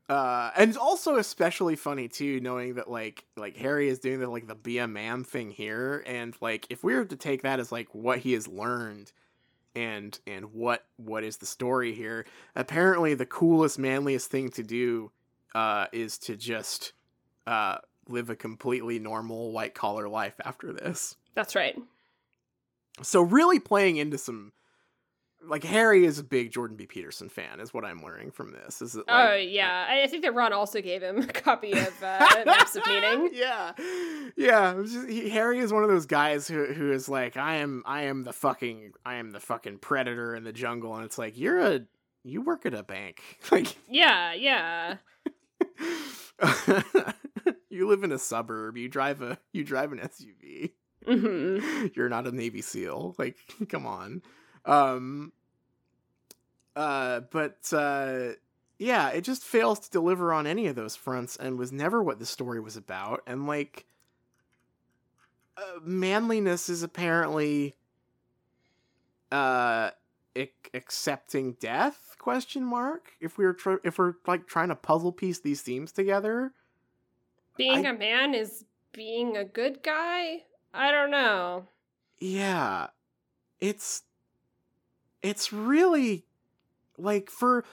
uh 0.09 0.51
and 0.57 0.69
it's 0.69 0.79
also 0.79 1.17
especially 1.17 1.75
funny 1.75 2.07
too 2.09 2.41
knowing 2.41 2.75
that 2.75 2.89
like 2.91 3.25
like 3.37 3.57
harry 3.57 3.89
is 3.89 3.99
doing 3.99 4.21
the 4.21 4.29
like 4.29 4.47
the 4.47 4.55
be 4.55 4.79
a 4.79 4.87
man 4.87 5.25
thing 5.25 5.51
here 5.51 6.05
and 6.07 6.37
like 6.41 6.67
if 6.71 6.85
we 6.85 6.95
were 6.95 7.05
to 7.05 7.17
take 7.17 7.43
that 7.43 7.59
as 7.59 7.73
like 7.73 7.89
what 7.93 8.19
he 8.21 8.33
has 8.33 8.47
learned 8.47 9.11
and 9.75 10.21
and 10.27 10.53
what 10.53 10.87
what 10.97 11.25
is 11.25 11.39
the 11.39 11.47
story 11.47 11.93
here 11.93 12.25
apparently 12.55 13.15
the 13.15 13.27
coolest 13.27 13.79
manliest 13.79 14.31
thing 14.31 14.49
to 14.49 14.63
do 14.63 15.11
uh 15.55 15.87
is 15.93 16.19
to 16.19 16.37
just 16.37 16.93
uh 17.47 17.79
live 18.09 18.31
a 18.31 18.37
completely 18.37 18.99
normal 19.01 19.51
white 19.51 19.75
collar 19.75 20.09
life 20.09 20.35
after 20.45 20.73
this 20.73 21.17
That's 21.35 21.57
right. 21.57 21.77
so 23.03 23.21
really 23.21 23.59
playing 23.59 23.97
into 23.97 24.19
some 24.19 24.53
like 25.49 25.65
Harry 25.65 26.05
is 26.05 26.19
a 26.19 26.25
big 26.25 26.51
Jordan 26.51 26.77
B. 26.77 26.87
Peterson 26.87 27.29
fan, 27.29 27.61
is 27.61 27.73
what 27.75 27.85
I'm 27.85 28.03
learning 28.03 28.31
from 28.33 28.53
this. 28.53 28.83
Is 28.83 28.97
it? 28.97 29.05
Oh 29.09 29.13
Like, 29.15 29.49
yeah, 29.51 29.87
I 29.89 30.03
I 30.03 30.07
think 30.07 30.23
that 30.23 30.35
Ron 30.35 30.53
also 30.53 30.81
gave 30.81 31.03
him 31.03 31.19
a 31.19 31.27
copy 31.27 31.73
of 31.73 32.03
uh, 32.03 32.43
Maps 32.47 32.77
of 32.77 32.87
Meaning. 32.87 33.31
yeah, 33.33 33.73
yeah. 34.37 34.75
just- 34.83 35.09
he- 35.09 35.29
Harry 35.31 35.59
is 35.59 35.73
one 35.73 35.83
of 35.83 35.89
those 35.89 36.07
guys 36.07 36.47
who 36.49 36.67
who 36.67 36.93
is 36.93 37.09
like, 37.09 37.37
I 37.37 37.57
am, 37.57 37.83
I 37.87 38.03
am 38.03 38.25
the 38.25 38.33
fucking, 38.33 38.93
I 39.05 39.15
am 39.17 39.31
the 39.31 39.41
fucking 39.41 39.79
predator 39.79 40.35
in 40.35 40.45
the 40.45 40.53
jungle, 40.53 40.95
and 40.97 41.05
it's 41.05 41.19
like 41.19 41.39
you're 41.39 41.59
a, 41.61 41.81
you 42.25 42.43
work 42.43 42.67
at 42.67 42.75
a 42.75 42.83
bank, 42.83 43.23
like 43.51 43.77
Yeah, 43.89 44.33
yeah. 44.35 44.97
you 47.71 47.89
live 47.89 48.05
in 48.05 48.13
a 48.13 48.19
suburb, 48.19 48.77
you 48.77 48.89
drive 48.89 49.23
a, 49.23 49.39
you 49.53 49.65
drive 49.65 49.93
an 49.93 49.99
SUV. 49.99 50.73
hmm 51.07 51.87
you're 51.95 52.09
not 52.09 52.27
a 52.27 52.33
navy 52.33 52.61
seal 52.61 53.15
like 53.17 53.37
come 53.69 53.87
on 53.87 54.21
um 54.65 55.33
uh 56.77 57.21
but 57.31 57.57
uh 57.73 58.29
yeah 58.79 59.09
it 59.09 59.23
just 59.23 59.43
fails 59.43 59.81
to 59.81 59.91
deliver 59.91 60.33
on 60.33 60.47
any 60.47 60.67
of 60.67 60.77
those 60.77 60.95
fronts 60.95 61.37
and 61.37 61.59
was 61.59 61.73
never 61.73 62.03
what 62.03 62.19
the 62.19 62.27
story 62.27 62.61
was 62.61 62.77
about 62.77 63.23
and 63.27 63.47
like 63.47 63.87
uh, 65.57 65.81
manliness 65.83 66.69
is 66.69 66.83
apparently 66.83 67.75
uh 69.33 69.91
ac- 70.37 70.53
accepting 70.75 71.55
death 71.55 72.15
question 72.19 72.63
mark 72.65 73.13
if 73.21 73.39
we 73.39 73.45
were 73.45 73.55
tr- 73.55 73.77
if 73.83 73.99
we're 73.99 74.15
like 74.27 74.47
trying 74.47 74.69
to 74.69 74.77
puzzle 74.77 75.13
piece 75.13 75.41
these 75.41 75.63
themes 75.63 75.93
together 75.93 76.53
Being 77.57 77.87
I- 77.87 77.91
a 77.91 77.95
man 77.99 78.35
is 78.35 78.65
being 78.93 79.37
a 79.37 79.45
good 79.45 79.83
guy. 79.83 80.43
I 80.75 80.91
don't 80.91 81.11
know. 81.11 81.69
yeah 82.19 82.89
it's 83.61 84.03
it's 85.23 85.53
really 85.53 86.26
like 86.99 87.31
for 87.31 87.65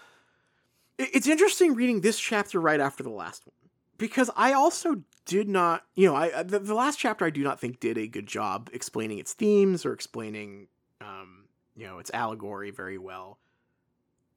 it's 0.97 1.27
interesting 1.27 1.73
reading 1.73 2.01
this 2.01 2.19
chapter 2.19 2.61
right 2.61 2.79
after 2.79 3.03
the 3.03 3.09
last 3.09 3.45
one. 3.45 3.69
Because 3.97 4.29
i 4.35 4.53
also 4.53 5.03
did 5.25 5.47
not 5.47 5.83
you 5.95 6.07
know 6.07 6.15
i 6.15 6.43
the, 6.43 6.59
the 6.59 6.73
last 6.73 6.99
chapter 6.99 7.25
i 7.25 7.29
do 7.29 7.43
not 7.43 7.59
think 7.59 7.79
did 7.79 7.97
a 7.97 8.07
good 8.07 8.27
job 8.27 8.69
explaining 8.73 9.19
its 9.19 9.33
themes 9.33 9.85
or 9.85 9.93
explaining 9.93 10.67
um 11.01 11.45
you 11.75 11.85
know 11.85 11.99
its 11.99 12.11
allegory 12.13 12.71
very 12.71 12.97
well. 12.97 13.39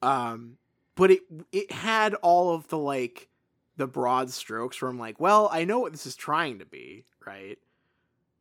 Um 0.03 0.59
but 0.97 1.11
it 1.13 1.21
it 1.53 1.71
had 1.71 2.15
all 2.15 2.55
of 2.55 2.69
the 2.69 2.79
like 2.79 3.29
the 3.77 3.87
broad 3.87 4.31
strokes 4.31 4.83
i'm 4.83 4.99
like 4.99 5.21
well 5.21 5.49
i 5.53 5.65
know 5.65 5.79
what 5.79 5.93
this 5.93 6.07
is 6.07 6.17
trying 6.17 6.59
to 6.59 6.65
be 6.65 7.05
right 7.25 7.59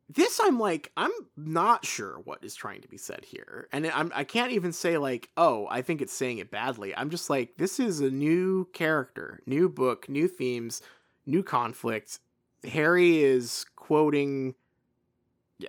this 0.08 0.40
i'm 0.42 0.58
like 0.58 0.92
i'm 0.96 1.10
not 1.36 1.84
sure 1.84 2.20
what 2.24 2.42
is 2.44 2.54
trying 2.54 2.80
to 2.80 2.88
be 2.88 2.96
said 2.96 3.24
here. 3.24 3.68
And 3.72 3.86
i'm 3.88 4.12
i 4.14 4.24
can't 4.24 4.52
even 4.52 4.72
say 4.72 4.98
like 4.98 5.30
oh 5.36 5.66
i 5.70 5.82
think 5.82 6.00
it's 6.00 6.12
saying 6.12 6.38
it 6.38 6.50
badly. 6.50 6.94
I'm 6.96 7.10
just 7.10 7.28
like 7.28 7.56
this 7.56 7.80
is 7.80 8.00
a 8.00 8.10
new 8.10 8.66
character 8.72 9.40
new 9.46 9.68
book 9.68 10.08
new 10.08 10.28
themes 10.28 10.82
new 11.26 11.42
conflict 11.42 12.20
harry 12.64 13.22
is 13.22 13.66
quoting 13.76 14.54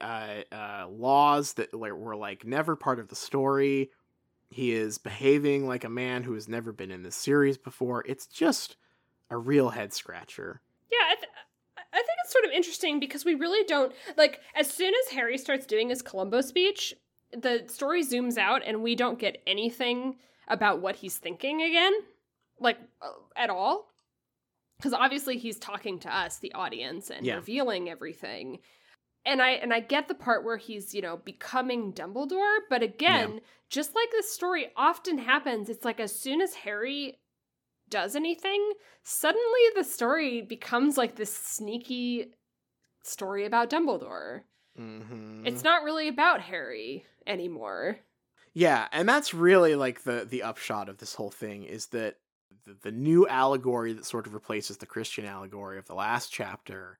uh, 0.01 0.41
uh 0.51 0.87
laws 0.89 1.53
that 1.53 1.73
were 1.73 2.15
like 2.15 2.45
never 2.45 2.75
part 2.75 2.99
of 2.99 3.07
the 3.07 3.15
story. 3.15 3.91
He 4.49 4.73
is 4.73 4.97
behaving 4.97 5.67
like 5.67 5.83
a 5.83 5.89
man 5.89 6.23
who 6.23 6.33
has 6.33 6.47
never 6.47 6.71
been 6.71 6.91
in 6.91 7.03
this 7.03 7.15
series 7.15 7.57
before. 7.57 8.03
It's 8.07 8.25
just 8.25 8.77
a 9.29 9.37
real 9.37 9.69
head 9.69 9.93
scratcher. 9.93 10.61
Yeah, 10.91 10.99
I, 11.11 11.15
th- 11.15 11.26
it's 12.27 12.33
sort 12.33 12.43
of 12.43 12.51
interesting 12.51 12.99
because 12.99 13.23
we 13.23 13.35
really 13.35 13.65
don't 13.67 13.93
like 14.17 14.41
as 14.53 14.69
soon 14.69 14.93
as 15.05 15.13
Harry 15.13 15.37
starts 15.37 15.65
doing 15.65 15.87
his 15.87 16.01
Columbo 16.01 16.41
speech, 16.41 16.93
the 17.31 17.63
story 17.67 18.03
zooms 18.03 18.37
out 18.37 18.61
and 18.65 18.83
we 18.83 18.95
don't 18.95 19.17
get 19.17 19.41
anything 19.47 20.17
about 20.49 20.81
what 20.81 20.97
he's 20.97 21.17
thinking 21.17 21.61
again, 21.61 21.93
like 22.59 22.77
uh, 23.01 23.07
at 23.37 23.49
all. 23.49 23.87
Because 24.77 24.93
obviously 24.93 25.37
he's 25.37 25.57
talking 25.57 25.99
to 25.99 26.13
us, 26.13 26.39
the 26.39 26.51
audience, 26.53 27.09
and 27.09 27.25
Yeah. 27.25 27.35
revealing 27.35 27.89
everything. 27.89 28.59
And 29.25 29.41
I 29.41 29.51
and 29.51 29.73
I 29.73 29.79
get 29.79 30.09
the 30.09 30.13
part 30.13 30.43
where 30.43 30.57
he's 30.57 30.93
you 30.93 31.01
know 31.01 31.15
becoming 31.15 31.93
Dumbledore, 31.93 32.57
but 32.69 32.83
again, 32.83 33.39
just 33.69 33.95
like 33.95 34.11
this 34.11 34.33
story 34.33 34.67
often 34.75 35.17
happens, 35.17 35.69
it's 35.69 35.85
like 35.85 36.01
as 36.01 36.13
soon 36.13 36.41
as 36.41 36.53
Harry 36.55 37.19
does 37.89 38.15
anything, 38.15 38.73
suddenly 39.03 39.61
the 39.75 39.83
story 39.83 40.41
becomes 40.41 40.97
like 40.97 41.15
this 41.15 41.33
sneaky 41.33 42.33
story 43.03 43.45
about 43.45 43.69
Dumbledore. 43.69 44.41
Mm-hmm. 44.79 45.47
It's 45.47 45.63
not 45.63 45.83
really 45.83 46.07
about 46.07 46.41
Harry 46.41 47.05
anymore. 47.25 47.97
Yeah, 48.53 48.87
and 48.91 49.07
that's 49.07 49.33
really 49.33 49.75
like 49.75 50.03
the 50.03 50.25
the 50.27 50.43
upshot 50.43 50.89
of 50.89 50.97
this 50.97 51.13
whole 51.15 51.31
thing 51.31 51.63
is 51.63 51.87
that 51.87 52.15
the, 52.65 52.75
the 52.81 52.91
new 52.91 53.27
allegory 53.27 53.93
that 53.93 54.05
sort 54.05 54.27
of 54.27 54.33
replaces 54.33 54.77
the 54.77 54.85
Christian 54.85 55.25
allegory 55.25 55.77
of 55.77 55.85
the 55.85 55.93
last 55.93 56.31
chapter 56.31 56.99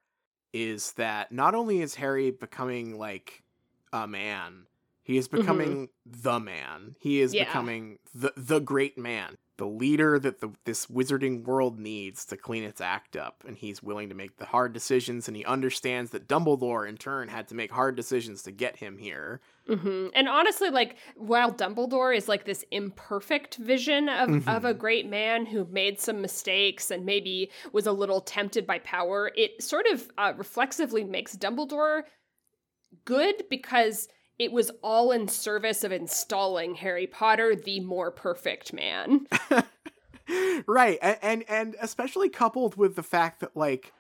is 0.53 0.93
that 0.93 1.31
not 1.31 1.55
only 1.55 1.81
is 1.81 1.95
Harry 1.95 2.31
becoming 2.31 2.97
like 2.97 3.43
a 3.91 4.07
man, 4.07 4.68
he 5.03 5.18
is 5.18 5.27
becoming 5.27 5.89
the 6.05 6.39
man. 6.39 6.95
He 6.99 7.22
is 7.22 7.34
Yeah. 7.34 7.45
becoming 7.45 7.99
the 8.14 8.34
the 8.38 8.59
great 8.59 8.97
man, 8.97 9.38
the 9.58 9.66
leader 9.66 10.20
that 10.20 10.40
the 10.40 10.52
this 10.66 10.86
wizarding 10.86 11.44
world 11.44 11.80
needs 11.80 12.26
to 12.26 12.38
clean 12.38 12.64
its 12.64 12.82
act 12.82 13.16
up, 13.16 13.44
and 13.48 13.58
he's 13.58 13.84
willing 13.84 14.10
to 14.10 14.16
make 14.16 14.38
the 14.38 14.46
hard 14.46 14.74
decisions 14.74 15.28
and 15.28 15.36
he 15.36 15.44
understands 15.46 16.12
that 16.12 16.28
Dumbledore 16.28 16.88
in 16.88 16.98
turn 16.98 17.28
had 17.28 17.48
to 17.50 17.56
make 17.56 17.72
hard 17.72 17.96
decisions 17.96 18.44
to 18.44 18.52
get 18.52 18.78
him 18.78 18.98
here. 18.98 19.42
hmm 19.68 20.08
And 20.14 20.28
honestly, 20.28 20.70
like 20.70 20.98
while 21.16 21.52
Dumbledore 21.52 22.16
is 22.16 22.28
like 22.28 22.46
this 22.46 22.64
imperfect 22.72 23.56
vision 23.56 24.10
of, 24.10 24.48
of 24.48 24.66
a 24.66 24.74
great 24.74 25.08
man 25.10 25.46
who 25.46 25.66
made 25.66 26.00
some 26.00 26.22
mistakes 26.22 26.92
and 26.92 27.06
maybe 27.06 27.52
was 27.74 27.88
a 27.88 27.92
little 27.92 28.22
tempted 28.22 28.66
by 28.66 28.80
power, 28.80 29.32
it 29.36 29.62
sort 29.62 29.86
of 29.88 30.10
uh, 30.18 30.34
reflexively 30.38 31.04
makes 31.04 31.36
Dumbledore 31.36 32.04
good 33.06 33.44
because 33.50 34.08
it 34.39 34.51
was 34.51 34.72
all 34.84 35.11
in 35.11 35.27
service 35.27 35.84
of 35.84 35.91
installing 35.91 36.76
Harry 36.76 37.07
Potter, 37.07 37.55
the 37.55 37.80
more 37.80 38.11
perfect 38.11 38.73
man. 38.73 39.27
right 40.68 40.99
and, 41.01 41.18
and 41.22 41.43
and 41.47 41.76
especially 41.80 42.30
coupled 42.30 42.76
with 42.76 42.95
the 42.95 43.03
fact 43.03 43.39
that 43.39 43.55
like 43.55 43.93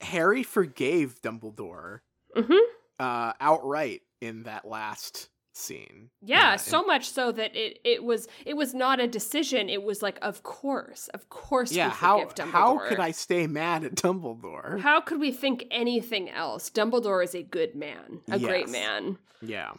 harry 0.00 0.42
forgave 0.42 1.20
dumbledore 1.22 2.00
hmm 2.34 2.54
uh 2.98 3.32
outright 3.40 4.02
in 4.20 4.42
that 4.42 4.66
last 4.66 5.28
scene 5.56 6.10
Yeah, 6.22 6.52
Uh, 6.52 6.56
so 6.58 6.82
much 6.84 7.08
so 7.10 7.32
that 7.32 7.56
it 7.56 7.78
it 7.84 8.04
was 8.04 8.28
it 8.44 8.56
was 8.56 8.74
not 8.74 9.00
a 9.00 9.06
decision. 9.08 9.68
It 9.68 9.82
was 9.82 10.02
like, 10.02 10.18
of 10.22 10.42
course, 10.42 11.08
of 11.14 11.28
course. 11.28 11.72
yeah 11.72 11.88
how 11.90 12.24
Dumbledore. 12.24 12.50
how 12.50 12.78
could 12.88 13.00
i 13.00 13.10
stay 13.10 13.46
mad 13.46 13.84
at 13.84 13.94
dumbledore 13.94 14.80
How 14.80 15.00
could 15.00 15.18
we 15.20 15.32
think 15.32 15.64
anything 15.70 16.28
else? 16.30 16.70
Dumbledore 16.70 17.24
is 17.24 17.34
a 17.34 17.42
good 17.42 17.74
man, 17.74 18.20
a 18.30 18.38
great 18.38 18.68
man. 18.68 19.18
yeah 19.40 19.72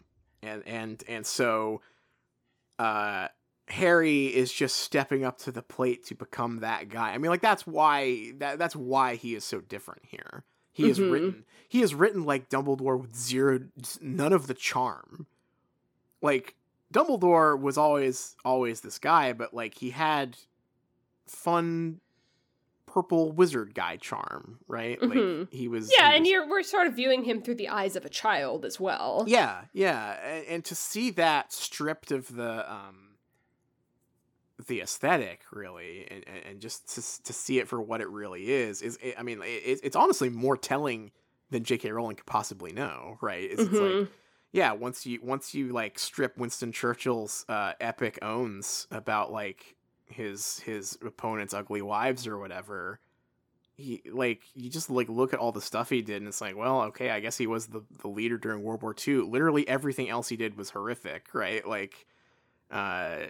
and 0.43 0.63
and 0.67 1.03
and 1.07 1.25
so 1.25 1.81
uh 2.79 3.27
harry 3.69 4.27
is 4.27 4.51
just 4.53 4.77
stepping 4.77 5.25
up 5.25 5.37
to 5.39 5.51
the 5.51 5.61
plate 5.61 6.05
to 6.05 6.15
become 6.15 6.57
that 6.59 6.87
guy 6.89 7.09
i 7.11 7.17
mean 7.17 7.29
like 7.31 7.41
that's 7.41 7.67
why 7.67 8.31
that 8.37 8.57
that's 8.59 8.75
why 8.75 9.15
he 9.15 9.35
is 9.35 9.43
so 9.43 9.59
different 9.59 10.03
here 10.05 10.43
he 10.71 10.89
is 10.89 10.99
Mhm. 10.99 11.11
written 11.11 11.45
he 11.67 11.81
is 11.81 11.93
written 11.93 12.23
like 12.23 12.49
dumbledore 12.49 12.99
with 13.01 13.15
zero 13.15 13.59
none 13.99 14.31
of 14.31 14.47
the 14.47 14.53
charm 14.53 15.27
like 16.22 16.56
dumbledore 16.94 17.60
was 17.60 17.77
always 17.77 18.35
always 18.45 18.81
this 18.81 18.98
guy 18.99 19.34
but 19.34 19.53
like 19.53 19.76
he 19.77 19.89
had 19.89 20.38
fun 21.26 21.99
purple 22.85 23.31
wizard 23.34 23.76
guy 23.76 23.98
charm 23.98 24.60
right 24.68 25.02
like 25.02 25.19
Mhm. 25.19 25.52
he 25.53 25.68
was 25.68 25.91
Yeah, 25.99 26.10
he 26.11 26.18
and 26.18 26.26
you're 26.27 26.48
we're 26.48 26.64
sort 26.64 26.88
of 26.88 26.94
viewing 26.95 27.23
him 27.26 27.41
through 27.41 27.56
the 27.56 27.68
eyes 27.69 27.95
of 27.95 28.06
a 28.06 28.10
child 28.10 28.64
as 28.65 28.80
well. 28.80 29.26
yeah, 29.27 29.65
yeah, 29.73 30.14
and, 30.26 30.45
and 30.48 30.65
to 30.65 30.73
see 30.76 31.11
that 31.11 31.52
stripped 31.52 32.11
of 32.11 32.34
the 32.34 32.72
um 32.72 33.03
the 34.68 34.81
aesthetic, 34.81 35.41
really, 35.52 36.07
and, 36.10 36.26
and- 36.49 36.60
just 36.60 36.88
to, 36.95 37.23
to 37.23 37.31
see 37.34 37.60
it 37.60 37.68
for 37.68 37.80
what 37.80 38.02
it 38.02 38.10
really 38.10 38.49
is, 38.52 38.81
is 38.81 38.98
I 39.18 39.22
mean, 39.22 39.39
it, 39.44 39.81
it's 39.84 39.95
honestly 39.95 40.30
more 40.30 40.57
telling 40.57 41.11
than 41.52 41.64
J.K. 41.64 41.91
Rowling 41.91 42.15
could 42.15 42.26
possibly 42.26 42.72
know, 42.72 43.18
right? 43.22 43.44
It's, 43.52 43.61
it's 43.61 43.72
like, 43.73 43.91
Mhm. 43.91 44.07
Yeah, 44.52 44.72
once 44.72 45.06
you 45.06 45.19
once 45.22 45.53
you 45.53 45.69
like 45.69 45.99
strip 45.99 46.38
Winston 46.38 46.72
Churchill's 46.72 47.45
uh, 47.49 47.74
epic 47.80 48.18
owns 48.22 48.88
about 48.91 49.32
like 49.32 49.76
his 50.06 50.60
his 50.60 50.98
opponent's 51.06 51.53
ugly 51.53 51.82
wives 51.82 52.26
or 52.26 52.38
whatever, 52.38 52.99
he 53.76 54.02
like 54.10 54.41
you 54.56 54.69
just 54.69 54.90
like 54.90 55.10
look 55.10 55.34
at 55.34 55.40
all 55.40 55.52
the 55.52 55.61
stuff 55.61 55.90
he 55.90 56.02
did 56.02 56.18
and 56.18 56.28
it's 56.28 56.41
like, 56.41 56.56
well, 56.56 56.84
okay, 56.84 57.10
I 57.10 57.19
guess 57.19 57.38
he 57.38 57.45
was 57.45 57.68
the 57.68 57.84
the 58.02 58.07
leader 58.07 58.38
during 58.38 58.64
World 58.64 58.82
War 58.82 58.95
II. 59.06 59.22
Literally 59.22 59.68
everything 59.68 60.10
else 60.10 60.30
he 60.30 60.38
did 60.38 60.57
was 60.57 60.69
horrific, 60.69 61.28
right? 61.34 61.68
Like, 61.68 62.06
uh. 62.72 63.28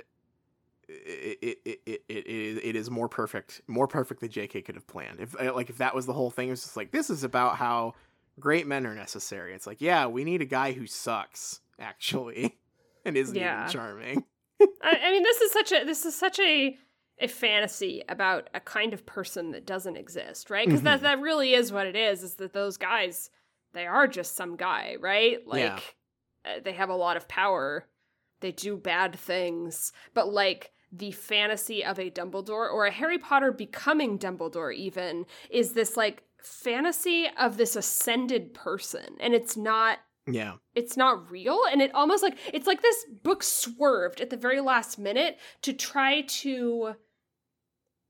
It 0.89 1.39
it, 1.41 1.57
it, 1.65 1.80
it, 1.85 2.03
it, 2.07 2.27
is, 2.27 2.60
it 2.64 2.76
is 2.77 2.89
more 2.89 3.10
perfect 3.10 3.61
more 3.68 3.89
perfect 3.89 4.22
than 4.22 4.30
JK 4.30 4.64
could 4.64 4.76
have 4.76 4.88
planned. 4.88 5.19
If 5.19 5.35
like 5.38 5.69
if 5.69 5.80
that 5.80 5.94
was 5.94 6.06
the 6.06 6.14
whole 6.14 6.30
thing, 6.30 6.48
it 6.48 6.52
was 6.52 6.61
just 6.61 6.77
like 6.77 6.91
this 6.91 7.10
is 7.10 7.26
about 7.26 7.57
how 7.57 7.95
great 8.39 8.68
men 8.68 8.85
are 8.85 8.95
necessary. 8.95 9.53
It's 9.53 9.68
like, 9.68 9.81
yeah, 9.81 10.07
we 10.07 10.23
need 10.23 10.41
a 10.41 10.45
guy 10.45 10.72
who 10.73 10.85
sucks, 10.88 11.61
actually, 11.80 12.57
and 13.05 13.18
isn't 13.18 13.35
Yeah. 13.35 13.61
even 13.64 13.72
charming. 13.72 14.23
I, 14.81 14.99
I 15.03 15.11
mean, 15.11 15.23
this 15.23 15.41
is 15.41 15.51
such 15.51 15.72
a 15.72 15.84
this 15.84 16.05
is 16.05 16.15
such 16.15 16.39
a 16.39 16.77
a 17.19 17.27
fantasy 17.27 18.03
about 18.09 18.47
a 18.53 18.59
kind 18.59 18.93
of 18.93 19.05
person 19.05 19.51
that 19.51 19.65
doesn't 19.65 19.97
exist, 19.97 20.49
right? 20.51 20.68
Because 20.68 20.84
that 20.84 20.99
Mhm. 20.99 21.03
that 21.03 21.19
really 21.19 21.53
is 21.53 21.72
what 21.72 21.88
it 21.88 21.95
is. 21.95 22.23
Is 22.23 22.35
that 22.35 22.53
those 22.53 22.77
guys 22.77 23.30
they 23.73 23.85
are 23.85 24.07
just 24.07 24.35
some 24.35 24.55
guy, 24.55 24.95
right? 24.99 25.45
Like 25.47 25.59
Yeah. 25.61 25.80
uh, 26.45 26.59
they 26.64 26.73
have 26.73 26.89
a 26.89 26.95
lot 26.95 27.18
of 27.18 27.27
power, 27.27 27.88
they 28.39 28.51
do 28.51 28.77
bad 28.77 29.15
things, 29.15 29.91
but 30.14 30.31
like 30.31 30.72
the 30.91 31.11
fantasy 31.11 31.84
of 31.84 31.99
a 31.99 32.09
Dumbledore 32.09 32.72
or 32.72 32.85
a 32.85 32.91
Harry 32.91 33.18
Potter 33.18 33.51
becoming 33.51 34.18
Dumbledore 34.18 34.73
even 34.73 35.26
is 35.49 35.73
this 35.73 35.97
like 35.97 36.23
fantasy 36.39 37.27
of 37.38 37.57
this 37.57 37.76
ascended 37.76 38.53
person, 38.53 39.15
and 39.19 39.34
it's 39.34 39.57
not 39.57 39.99
Yeah, 40.27 40.55
it's 40.76 40.97
not 40.97 41.31
real 41.31 41.61
and 41.72 41.81
it 41.81 41.93
almost 41.95 42.23
like 42.23 42.38
it's 42.53 42.68
like 42.68 42.81
this 42.81 43.05
book 43.23 43.43
swerved 43.43 44.22
at 44.22 44.30
the 44.30 44.38
very 44.38 44.61
last 44.61 44.99
minute 44.99 45.39
to 45.64 45.73
try 45.73 46.22
to 46.23 46.95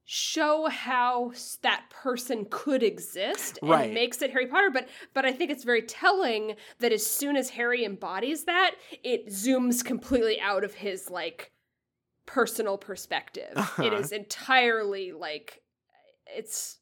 show 0.10 0.68
how 0.70 1.34
that 1.64 1.86
person 1.90 2.46
could 2.50 2.82
exist 2.82 3.60
and 3.68 3.70
Right. 3.70 3.94
makes 3.94 4.22
it 4.22 4.32
Harry 4.32 4.48
Potter 4.48 4.70
but 4.72 4.88
but 5.14 5.26
I 5.26 5.34
think 5.34 5.52
it's 5.52 5.66
very 5.66 5.82
telling 5.82 6.56
that 6.80 6.94
as 6.94 7.06
soon 7.06 7.36
as 7.36 7.50
Harry 7.50 7.84
embodies 7.84 8.46
that 8.46 8.76
it 9.04 9.28
zooms 9.28 9.84
completely 9.84 10.40
out 10.40 10.64
of 10.64 10.74
his 10.74 11.10
like 11.10 11.52
personal 12.26 12.78
perspective 12.78 13.52
it 13.54 13.58
Uh-huh. 13.58 14.00
is 14.00 14.12
entirely 14.14 15.12
like 15.12 15.62
it's 16.28 16.78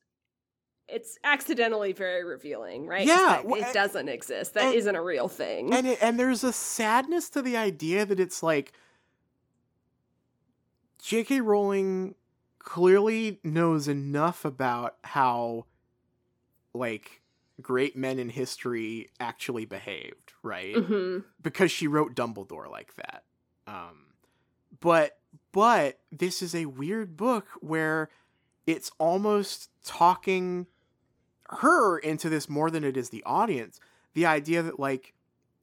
it's 0.87 1.17
accidentally 1.23 1.93
very 1.93 2.23
revealing, 2.23 2.85
right? 2.85 3.05
Yeah, 3.05 3.41
well, 3.43 3.61
it 3.61 3.73
doesn't 3.73 4.07
exist. 4.07 4.53
That 4.53 4.75
and- 4.75 4.85
not 4.85 4.95
a 4.95 5.01
real 5.01 5.27
thing. 5.27 5.73
and 5.73 5.87
it, 5.87 5.99
and 6.01 6.19
there's 6.19 6.43
a 6.43 6.53
sadness 6.53 7.29
to 7.31 7.41
the 7.41 7.57
idea 7.57 8.05
that 8.05 8.19
it's 8.19 8.43
like 8.43 8.73
J.K. 11.01 11.41
Rowling 11.41 12.15
clearly 12.59 13.39
knows 13.43 13.87
enough 13.87 14.43
about 14.45 14.95
how 15.03 15.65
like 16.73 17.21
great 17.61 17.95
men 17.95 18.19
in 18.19 18.29
history 18.29 19.09
actually 19.19 19.65
behaved, 19.65 20.33
right? 20.43 20.75
hmm 20.75 21.19
because 21.41 21.71
she 21.71 21.87
wrote 21.87 22.15
Dumbledore 22.15 22.69
like 22.69 22.93
that. 22.95 23.23
Um, 23.67 24.07
but 24.79 25.17
but 25.51 25.99
this 26.11 26.41
is 26.41 26.53
a 26.55 26.65
weird 26.65 27.15
book 27.17 27.47
where 27.61 28.09
it's 28.67 28.91
almost 28.97 29.69
talking 29.83 30.65
her 31.49 31.97
into 31.97 32.29
this 32.29 32.49
more 32.49 32.69
than 32.71 32.83
it 32.83 32.97
is 32.97 33.09
the 33.09 33.23
audience. 33.25 33.79
The 34.13 34.25
idea 34.25 34.61
that 34.61 34.79
like 34.79 35.13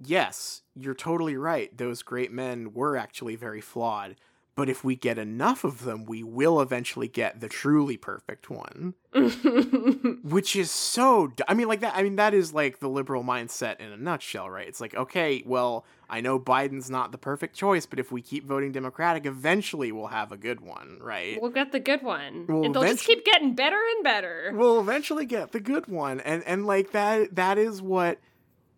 yes, 0.05 0.63
you're 0.75 0.95
totally 0.95 1.37
right. 1.37 1.77
Those 1.77 2.03
great 2.03 2.33
men 2.33 2.73
were 2.73 2.97
actually 2.97 3.37
very 3.37 3.61
flawed, 3.61 4.17
but 4.55 4.69
if 4.69 4.85
we 4.85 4.97
get 4.97 5.19
enough 5.19 5.65
of 5.65 5.85
them, 5.85 6.05
we 6.05 6.23
will 6.23 6.61
eventually 6.61 7.09
get 7.09 7.41
the 7.41 7.49
truly 7.49 7.97
perfect 7.97 8.51
one. 8.51 8.95
Which 10.23 10.57
is 10.57 10.71
so. 10.71 11.29
d- 11.29 11.45
I 11.49 11.55
mean, 11.55 11.69
like 11.69 11.81
that. 11.81 11.95
I 11.97 12.03
mean, 12.03 12.17
that 12.17 12.35
is 12.35 12.53
like 12.53 12.79
the 12.79 12.89
liberal 12.89 13.23
mindset 13.25 13.81
in 13.81 13.91
a 13.93 13.97
nutshell, 13.97 14.49
right? 14.51 14.67
It's 14.69 14.81
like, 14.81 14.95
okay, 14.95 15.43
well, 15.47 15.85
I 16.09 16.21
know 16.21 16.39
Biden's 16.39 16.91
not 16.91 17.13
the 17.13 17.19
perfect 17.19 17.55
choice, 17.57 17.87
but 17.87 17.99
if 17.99 18.13
we 18.13 18.21
keep 18.23 18.47
voting 18.47 18.73
Democratic, 18.73 19.27
eventually 19.27 19.93
we'll 19.93 20.09
have 20.09 20.33
a 20.33 20.37
good 20.37 20.61
one, 20.61 20.99
right? 21.01 21.41
we'll 21.41 21.51
get 21.51 21.73
the 21.73 21.81
good 21.81 22.03
one. 22.03 22.47
Well, 22.49 22.65
and 22.65 22.75
they'll 22.75 22.83
just 22.83 23.05
keep 23.05 23.25
getting 23.25 23.55
better 23.55 23.79
and 23.97 24.05
better. 24.05 24.53
we'll 24.55 24.81
eventually 24.81 25.27
get 25.27 25.53
the 25.53 25.61
good 25.61 25.87
one 25.87 26.21
and 26.21 26.43
and 26.45 26.67
like 26.67 26.93
that 26.93 27.35
that 27.35 27.59
is 27.59 27.81
what 27.81 28.19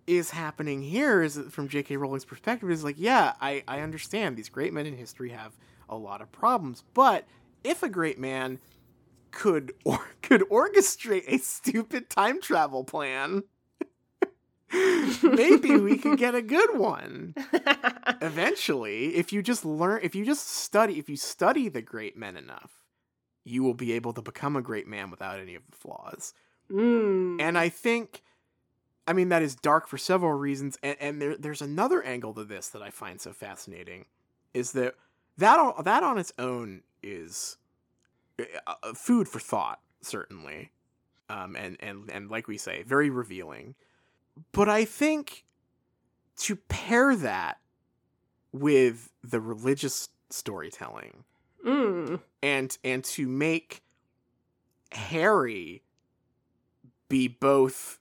is 0.07 0.31
happening 0.31 0.83
here 0.83 1.23
is 1.23 1.39
from 1.51 1.69
jk 1.69 1.99
rowling's 1.99 2.25
perspective 2.25 2.71
is 2.71 2.85
like 2.85 2.97
yeah 2.99 3.35
i 3.41 3.63
i 3.67 3.81
understand 3.81 4.37
these 4.37 4.49
great 4.49 4.73
men 4.73 4.87
in 4.87 4.97
history 4.97 5.31
have 5.31 5.57
a 5.89 5.97
lot 5.97 6.21
of 6.21 6.31
problems 6.33 6.85
but 6.95 7.27
if 7.63 7.83
a 7.83 7.89
great 7.89 8.19
man 8.19 8.59
could 9.31 9.73
or 9.85 10.01
could 10.23 10.43
orchestrate 10.43 11.25
a 11.27 11.39
stupid 11.39 12.09
time 12.11 12.41
travel 12.41 12.85
plan 12.85 13.43
maybe 15.23 15.77
we 15.77 15.97
could 15.97 16.19
get 16.19 16.35
a 16.35 16.43
good 16.43 16.77
one 16.77 17.35
eventually 18.21 19.15
if 19.15 19.33
you 19.33 19.43
just 19.43 19.65
learn 19.65 20.01
if 20.03 20.15
you 20.15 20.25
just 20.25 20.49
study 20.49 20.99
if 20.99 21.09
you 21.09 21.17
study 21.17 21.69
the 21.69 21.83
great 21.83 22.17
men 22.17 22.37
enough 22.37 22.83
you 23.45 23.63
will 23.63 23.75
be 23.75 23.93
able 23.93 24.13
to 24.13 24.23
become 24.23 24.57
a 24.57 24.63
great 24.63 24.87
man 24.87 25.11
without 25.11 25.39
any 25.39 25.55
of 25.55 25.63
the 25.71 25.77
flaws 25.77 26.35
mm. 26.71 27.41
and 27.41 27.57
i 27.57 27.69
think 27.69 28.23
i 29.07 29.13
mean 29.13 29.29
that 29.29 29.43
is 29.43 29.55
dark 29.55 29.87
for 29.87 29.99
several 29.99 30.33
reasons 30.33 30.79
and, 30.83 30.97
and 31.01 31.23
there, 31.23 31.37
there's 31.37 31.63
another 31.63 32.03
angle 32.03 32.33
to 32.35 32.45
this 32.45 32.69
that 32.69 32.83
i 32.83 32.91
find 32.91 33.21
so 33.21 33.33
fascinating 33.33 34.05
is 34.53 34.73
that 34.73 34.95
that 35.37 35.59
on, 35.59 35.85
that 35.85 36.03
on 36.03 36.19
its 36.19 36.33
own 36.39 36.83
is 37.03 37.57
uh, 38.39 38.45
uh, 38.67 38.93
food 38.95 39.29
for 39.29 39.41
thought 39.41 39.81
certainly 40.01 40.71
um, 41.31 41.57
and, 41.57 41.77
and 41.81 42.11
and 42.11 42.31
like 42.31 42.47
we 42.49 42.59
say 42.59 42.83
very 42.83 43.11
revealing 43.11 43.75
but 44.53 44.69
i 44.69 44.85
think 44.85 45.45
to 46.37 46.57
pair 46.57 47.15
that 47.17 47.59
with 48.53 49.11
the 49.23 49.41
religious 49.41 50.09
storytelling 50.31 51.25
Mm. 51.65 52.21
and 52.43 52.77
and 52.85 53.03
to 53.05 53.27
make 53.27 53.83
Harry 54.93 55.83
be 57.09 57.27
both 57.27 57.99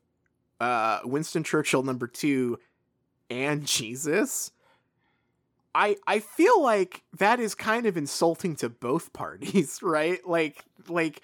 uh 0.64 1.00
Winston 1.04 1.44
Churchill 1.44 1.84
number 1.84 2.08
2 2.08 2.58
and 3.30 3.66
Jesus 3.66 4.52
I 5.76 5.98
I 6.06 6.20
feel 6.20 6.62
like 6.62 7.04
that 7.18 7.40
is 7.40 7.56
kind 7.56 7.86
of 7.86 7.98
insulting 7.98 8.56
to 8.58 8.70
both 8.70 9.14
parties, 9.14 9.80
right? 9.82 10.26
Like 10.28 10.64
like 10.88 11.22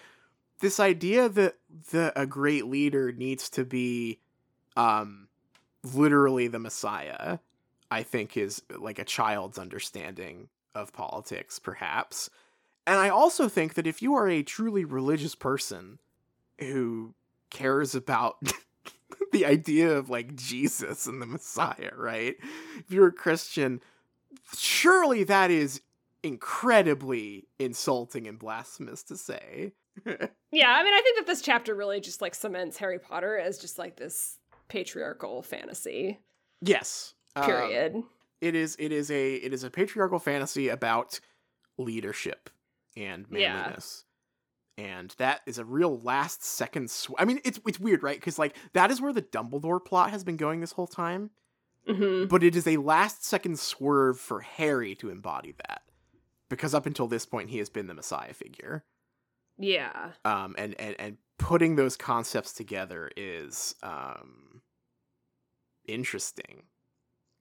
this 0.60 0.80
idea 0.80 1.30
that 1.30 1.56
the 1.92 2.12
a 2.20 2.26
great 2.26 2.66
leader 2.66 3.12
needs 3.12 3.50
to 3.52 3.66
be 3.66 4.20
um 4.76 5.28
literally 5.94 6.48
the 6.48 6.60
messiah 6.60 7.40
I 7.92 8.04
think 8.04 8.38
is 8.38 8.62
like 8.78 9.00
a 9.00 9.06
child's 9.06 9.58
understanding 9.58 10.50
of 10.76 10.94
politics, 10.94 11.58
perhaps. 11.58 12.30
And 12.86 12.98
I 12.98 13.10
also 13.10 13.48
think 13.48 13.76
that 13.76 13.88
if 13.88 14.02
you 14.02 14.14
are 14.16 14.28
a 14.28 14.44
truly 14.44 14.86
religious 14.86 15.36
person 15.36 16.00
who 16.60 17.14
cares 17.50 17.96
about 17.96 18.38
the 19.32 19.46
idea 19.46 19.92
of 19.92 20.10
like 20.10 20.36
Jesus 20.36 21.08
and 21.08 21.22
the 21.22 21.26
Messiah, 21.26 21.92
right? 21.96 22.36
If 22.78 22.92
you're 22.92 23.08
a 23.08 23.12
Christian, 23.12 23.82
surely 24.58 25.24
that 25.26 25.52
is 25.52 25.82
incredibly 26.24 27.48
insulting 27.58 28.28
and 28.28 28.38
blasphemous 28.40 29.04
to 29.04 29.18
say. 29.18 29.74
Yeah, 30.52 30.72
I 30.72 30.84
mean, 30.84 30.94
I 30.96 31.02
think 31.04 31.18
that 31.18 31.28
this 31.28 31.44
chapter 31.44 31.76
really 31.76 32.00
just 32.00 32.24
like 32.24 32.34
cements 32.34 32.78
Harry 32.78 32.98
Potter 32.98 33.38
as 33.38 33.60
just 33.60 33.78
like 33.78 33.98
this 33.98 34.40
patriarchal 34.68 35.44
fantasy. 35.44 36.20
yes. 36.62 37.14
um, 37.36 37.46
Period. 37.46 38.04
it 38.42 38.56
is 38.56 38.76
it 38.80 38.92
is 38.92 39.12
a 39.12 39.36
it 39.36 39.54
is 39.54 39.64
a 39.64 39.70
patriarchal 39.70 40.18
fantasy 40.18 40.70
about 40.70 41.20
leadership 41.78 42.50
and 42.98 43.30
manliness 43.30 44.06
and 44.80 45.14
that 45.18 45.42
is 45.46 45.58
a 45.58 45.66
real 45.66 46.00
last 46.00 46.44
second 46.44 46.90
sw- 46.90 47.12
i 47.18 47.26
mean 47.26 47.40
it's 47.44 47.60
it's 47.68 47.80
weird 47.80 48.02
right? 48.02 48.18
Because 48.20 48.40
like 48.40 48.56
that 48.74 48.90
is 48.92 49.02
where 49.02 49.14
the 49.14 49.22
dumbledore 49.22 49.84
plot 49.84 50.12
has 50.12 50.24
been 50.24 50.38
going 50.38 50.62
this 50.62 50.72
whole 50.74 50.88
time. 50.88 51.32
Hmm 51.86 52.26
but 52.26 52.44
it 52.44 52.56
is 52.56 52.66
a 52.68 52.78
last 52.78 53.26
second 53.26 53.60
swerve 53.60 54.20
for 54.20 54.42
harry 54.42 54.96
to 54.96 55.10
embody 55.10 55.54
that. 55.68 55.82
Because 56.50 56.74
up 56.74 56.86
until 56.86 57.08
this 57.08 57.26
point 57.26 57.50
he 57.50 57.58
has 57.60 57.70
been 57.70 57.88
the 57.88 57.94
messiah 57.94 58.34
figure. 58.34 58.84
Yeah. 59.58 60.12
um 60.24 60.56
and 60.58 60.80
and 60.80 60.96
and 61.00 61.18
putting 61.38 61.76
those 61.76 61.98
concepts 61.98 62.54
together 62.54 63.10
is 63.18 63.76
um 63.84 64.62
interesting. 65.88 66.64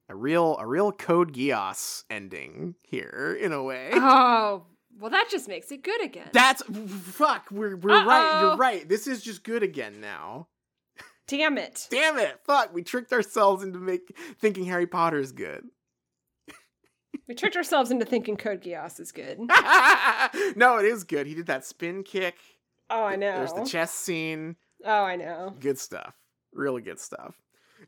A 0.09 0.17
real 0.17 0.57
a 0.59 0.67
real 0.67 0.91
code 0.91 1.33
geass 1.35 2.05
ending 2.09 2.75
here 2.83 3.37
in 3.39 3.53
a 3.53 3.63
way. 3.63 3.91
Oh, 3.93 4.65
well, 4.99 5.11
that 5.11 5.29
just 5.31 5.49
makes 5.49 5.71
it 5.73 5.83
good 5.83 6.03
again. 6.03 6.29
that's 6.33 6.63
fuck 6.63 7.49
we're 7.51 7.77
we're 7.77 8.05
right 8.05 8.21
Uh-oh. 8.41 8.41
you're 8.49 8.57
right 8.57 8.89
this 8.89 9.07
is 9.07 9.23
just 9.23 9.45
good 9.45 9.63
again 9.63 10.01
now 10.01 10.49
Damn 11.27 11.59
it. 11.59 11.87
damn 11.91 12.19
it 12.19 12.41
fuck 12.45 12.73
we 12.75 12.83
tricked 12.83 13.13
ourselves 13.13 13.63
into 13.63 13.79
make 13.79 14.17
thinking 14.41 14.65
harry 14.65 14.87
potter 14.87 15.19
is 15.19 15.33
good 15.33 15.65
We 17.27 17.35
tricked 17.35 17.57
ourselves 17.57 17.91
into 17.91 18.07
thinking 18.07 18.39
Code 18.39 18.63
Geass 18.63 18.99
is 19.01 19.13
good. 19.13 19.39
no 20.57 20.79
it 20.79 20.87
is 20.87 21.05
good 21.05 21.27
he 21.27 21.35
did 21.35 21.47
that 21.47 21.65
spin 21.67 22.03
kick 22.03 22.37
Oh, 22.91 23.05
I 23.05 23.17
know. 23.17 23.33
there's 23.37 23.53
the 23.53 23.65
chess 23.67 23.93
scene 23.93 24.57
oh, 24.85 24.91
I 25.05 25.17
know. 25.17 25.55
good 25.61 25.79
stuff 25.79 26.15
really 26.55 26.81
good 26.81 26.99
stuff 26.99 27.35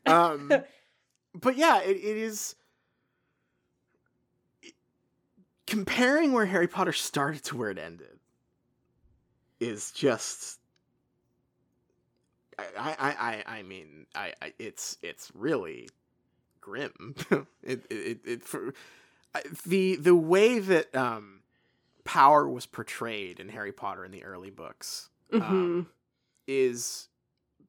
um 0.05 0.51
but 1.33 1.57
yeah 1.57 1.81
it, 1.81 1.97
it 1.97 2.17
is 2.17 2.55
comparing 5.71 6.33
where 6.33 6.45
harry 6.45 6.67
potter 6.67 6.91
started 6.93 7.43
to 7.43 7.55
where 7.57 7.69
it 7.69 7.77
ended 7.77 8.19
is 9.59 9.91
just 9.91 10.59
i 12.59 12.63
i 12.77 13.43
i, 13.47 13.59
I- 13.59 13.63
mean 13.63 14.05
I, 14.13 14.33
I 14.41 14.53
it's 14.59 14.97
it's 15.01 15.31
really 15.33 15.89
grim 16.59 17.15
it 17.63 17.85
it 17.89 18.19
it, 18.25 18.43
for 18.43 18.73
the 19.65 19.95
the 19.95 20.15
way 20.15 20.59
that 20.59 20.93
um 20.95 21.41
power 22.03 22.49
was 22.49 22.65
portrayed 22.65 23.39
in 23.39 23.49
harry 23.49 23.71
potter 23.71 24.03
in 24.03 24.11
the 24.11 24.23
early 24.23 24.49
books 24.49 25.09
hmm 25.31 25.41
um, 25.41 25.87
is 26.47 27.07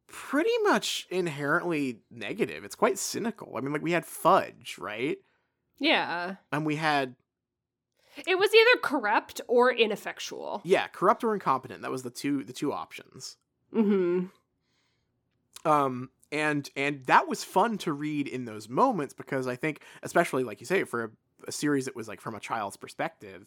pretty 0.08 0.50
much 0.64 1.06
inherently 1.10 2.00
negative. 2.10 2.64
It's 2.64 2.74
quite 2.74 2.98
cynical. 2.98 3.54
I 3.56 3.60
mean, 3.60 3.72
like 3.72 3.82
we 3.82 3.92
had 3.92 4.04
fudge, 4.04 4.76
right? 4.78 5.18
yeah. 5.78 6.36
And 6.52 6.66
we 6.66 6.76
had 6.76 7.16
It 8.26 8.38
was 8.38 8.54
either 8.54 8.80
corrupt 8.82 9.40
or 9.48 9.72
ineffectual. 9.72 10.60
yeah, 10.64 10.86
corrupt 10.88 11.24
or 11.24 11.34
incompetent. 11.34 11.82
That 11.82 11.90
was 11.90 12.02
the 12.02 12.10
two 12.10 12.44
the 12.44 12.52
two 12.52 12.72
options. 12.72 13.36
hmm 13.72 14.26
Um 15.64 16.10
and 16.30 16.68
and 16.76 17.04
that 17.06 17.28
was 17.28 17.44
fun 17.44 17.78
to 17.78 17.92
read 17.92 18.26
in 18.26 18.44
those 18.44 18.68
moments 18.68 19.14
because 19.14 19.46
I 19.46 19.56
think 19.56 19.82
especially 20.02 20.44
like 20.44 20.60
you 20.60 20.66
say 20.66 20.84
for 20.84 21.04
a, 21.04 21.10
a 21.48 21.52
series 21.52 21.84
that 21.84 21.96
was 21.96 22.08
like 22.08 22.20
from 22.20 22.34
a 22.34 22.40
child's 22.40 22.76
perspective, 22.76 23.46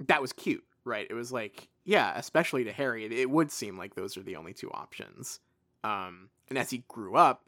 that 0.00 0.20
was 0.22 0.32
cute, 0.32 0.64
right? 0.84 1.06
It 1.08 1.14
was 1.14 1.32
like 1.32 1.68
yeah, 1.84 2.12
especially 2.16 2.64
to 2.64 2.72
Harry, 2.72 3.04
it, 3.04 3.12
it 3.12 3.30
would 3.30 3.50
seem 3.50 3.76
like 3.76 3.94
those 3.94 4.16
are 4.16 4.22
the 4.22 4.36
only 4.36 4.52
two 4.52 4.70
options. 4.70 5.40
Um 5.82 6.30
and 6.48 6.58
as 6.58 6.70
he 6.70 6.84
grew 6.88 7.16
up, 7.16 7.44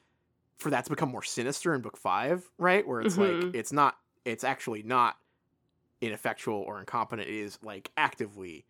for 0.58 0.70
that 0.70 0.84
to 0.84 0.90
become 0.90 1.10
more 1.10 1.22
sinister 1.24 1.74
in 1.74 1.80
book 1.80 1.96
5, 1.96 2.50
right? 2.58 2.86
Where 2.86 3.00
it's 3.00 3.18
like 3.18 3.36
Mhm. 3.36 3.54
it's 3.54 3.72
not 3.72 3.98
it's 4.24 4.44
actually 4.44 4.82
not 4.82 5.16
ineffectual 6.02 6.56
or 6.56 6.78
incompetent, 6.80 7.28
it 7.28 7.34
is 7.34 7.58
like 7.62 7.90
actively 7.96 8.64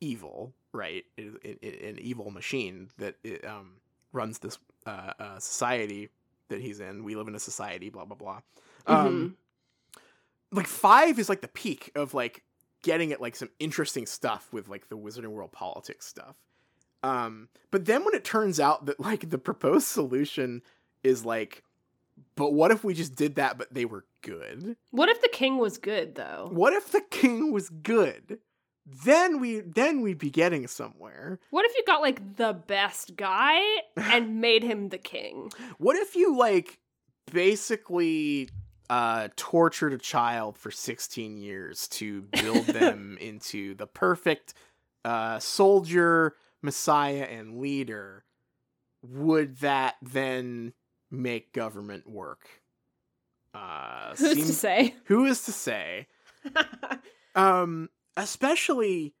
evil, 0.00 0.52
right? 0.72 1.04
It 1.16 1.32
it, 1.42 1.58
it- 1.62 1.82
an 1.82 1.98
evil 1.98 2.30
machine 2.30 2.90
that 2.98 3.16
it, 3.24 3.44
um 3.44 3.76
runs 4.12 4.38
this 4.38 4.58
uh, 4.86 5.12
uh, 5.18 5.38
society 5.40 6.08
that 6.48 6.60
he's 6.60 6.78
in. 6.78 7.02
We 7.02 7.16
live 7.16 7.26
in 7.26 7.34
a 7.34 7.40
society, 7.40 7.88
blah 7.90 8.04
blah 8.04 8.16
blah. 8.16 8.40
Um, 8.86 9.36
like 10.52 10.66
five 10.68 11.18
is 11.18 11.28
like 11.28 11.40
the 11.40 11.48
peak 11.48 11.90
of 11.96 12.14
like 12.14 12.42
getting 12.82 13.12
at 13.12 13.20
like 13.20 13.34
some 13.34 13.48
interesting 13.58 14.06
stuff 14.06 14.52
with 14.52 14.68
like 14.68 14.88
the 14.88 14.96
Wizarding 14.96 15.28
World 15.28 15.50
politics 15.52 16.06
stuff. 16.06 16.36
Um, 17.02 17.48
but 17.70 17.86
then 17.86 18.04
when 18.04 18.14
it 18.14 18.24
turns 18.24 18.60
out 18.60 18.86
that 18.86 19.00
like 19.00 19.30
the 19.30 19.38
proposed 19.38 19.86
solution 19.86 20.62
is 21.02 21.24
like, 21.24 21.64
but 22.36 22.52
what 22.52 22.70
if 22.70 22.84
we 22.84 22.94
just 22.94 23.14
did 23.14 23.34
that, 23.36 23.58
but 23.58 23.72
they 23.74 23.84
were 23.84 24.04
good? 24.24 24.76
What 24.90 25.08
if 25.08 25.20
the 25.20 25.28
king 25.28 25.58
was 25.58 25.78
good 25.78 26.16
though? 26.16 26.48
What 26.50 26.72
if 26.72 26.90
the 26.90 27.02
king 27.02 27.52
was 27.52 27.68
good? 27.68 28.38
Then 28.86 29.40
we 29.40 29.60
then 29.60 30.00
we'd 30.00 30.18
be 30.18 30.30
getting 30.30 30.66
somewhere. 30.66 31.38
What 31.50 31.64
if 31.64 31.76
you 31.76 31.84
got 31.86 32.00
like 32.00 32.36
the 32.36 32.52
best 32.52 33.16
guy 33.16 33.60
and 33.96 34.40
made 34.40 34.62
him 34.64 34.88
the 34.88 34.98
king? 34.98 35.52
What 35.78 35.96
if 35.96 36.16
you 36.16 36.36
like 36.36 36.78
basically 37.32 38.48
uh, 38.90 39.28
tortured 39.36 39.92
a 39.92 39.98
child 39.98 40.58
for 40.58 40.70
16 40.70 41.38
years 41.38 41.88
to 41.88 42.22
build 42.22 42.66
them 42.66 43.16
into 43.20 43.74
the 43.74 43.86
perfect 43.86 44.54
uh, 45.04 45.38
soldier, 45.38 46.34
messiah, 46.62 47.24
and 47.24 47.58
leader, 47.58 48.24
would 49.02 49.58
that 49.58 49.96
then 50.02 50.74
make 51.10 51.52
government 51.52 52.08
work? 52.08 52.62
Uh, 53.54 54.14
Who's 54.18 54.46
to 54.46 54.52
say? 54.52 54.94
Who 55.04 55.24
is 55.24 55.44
to 55.44 55.52
say? 55.52 56.08
um 57.34 57.88
especially 58.16 59.14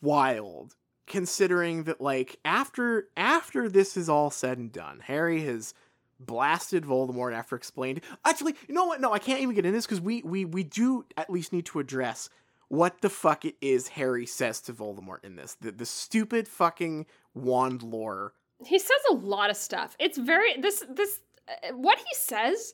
wild 0.00 0.74
considering 1.06 1.84
that 1.84 2.00
like 2.00 2.38
after 2.44 3.08
after 3.16 3.68
this 3.68 3.96
is 3.96 4.08
all 4.08 4.30
said 4.30 4.58
and 4.58 4.70
done 4.70 5.00
harry 5.00 5.42
has 5.42 5.74
blasted 6.20 6.84
voldemort 6.84 7.34
after 7.34 7.56
explained 7.56 8.00
actually 8.24 8.54
you 8.68 8.74
know 8.74 8.84
what 8.84 9.00
no 9.00 9.12
i 9.12 9.18
can't 9.18 9.40
even 9.40 9.56
get 9.56 9.66
in 9.66 9.72
this 9.72 9.84
because 9.84 10.00
we 10.00 10.22
we 10.22 10.44
we 10.44 10.62
do 10.62 11.04
at 11.16 11.28
least 11.28 11.52
need 11.52 11.66
to 11.66 11.80
address 11.80 12.30
what 12.68 13.00
the 13.00 13.10
fuck 13.10 13.44
it 13.44 13.56
is 13.60 13.88
harry 13.88 14.24
says 14.24 14.60
to 14.60 14.72
voldemort 14.72 15.24
in 15.24 15.34
this 15.34 15.56
the, 15.60 15.72
the 15.72 15.84
stupid 15.84 16.46
fucking 16.46 17.04
wand 17.34 17.82
lore 17.82 18.34
he 18.66 18.78
says 18.78 18.90
a 19.10 19.14
lot 19.14 19.50
of 19.50 19.56
stuff. 19.56 19.96
It's 19.98 20.18
very 20.18 20.56
this 20.60 20.84
this 20.88 21.20
uh, 21.48 21.74
what 21.74 21.98
he 21.98 22.14
says 22.14 22.72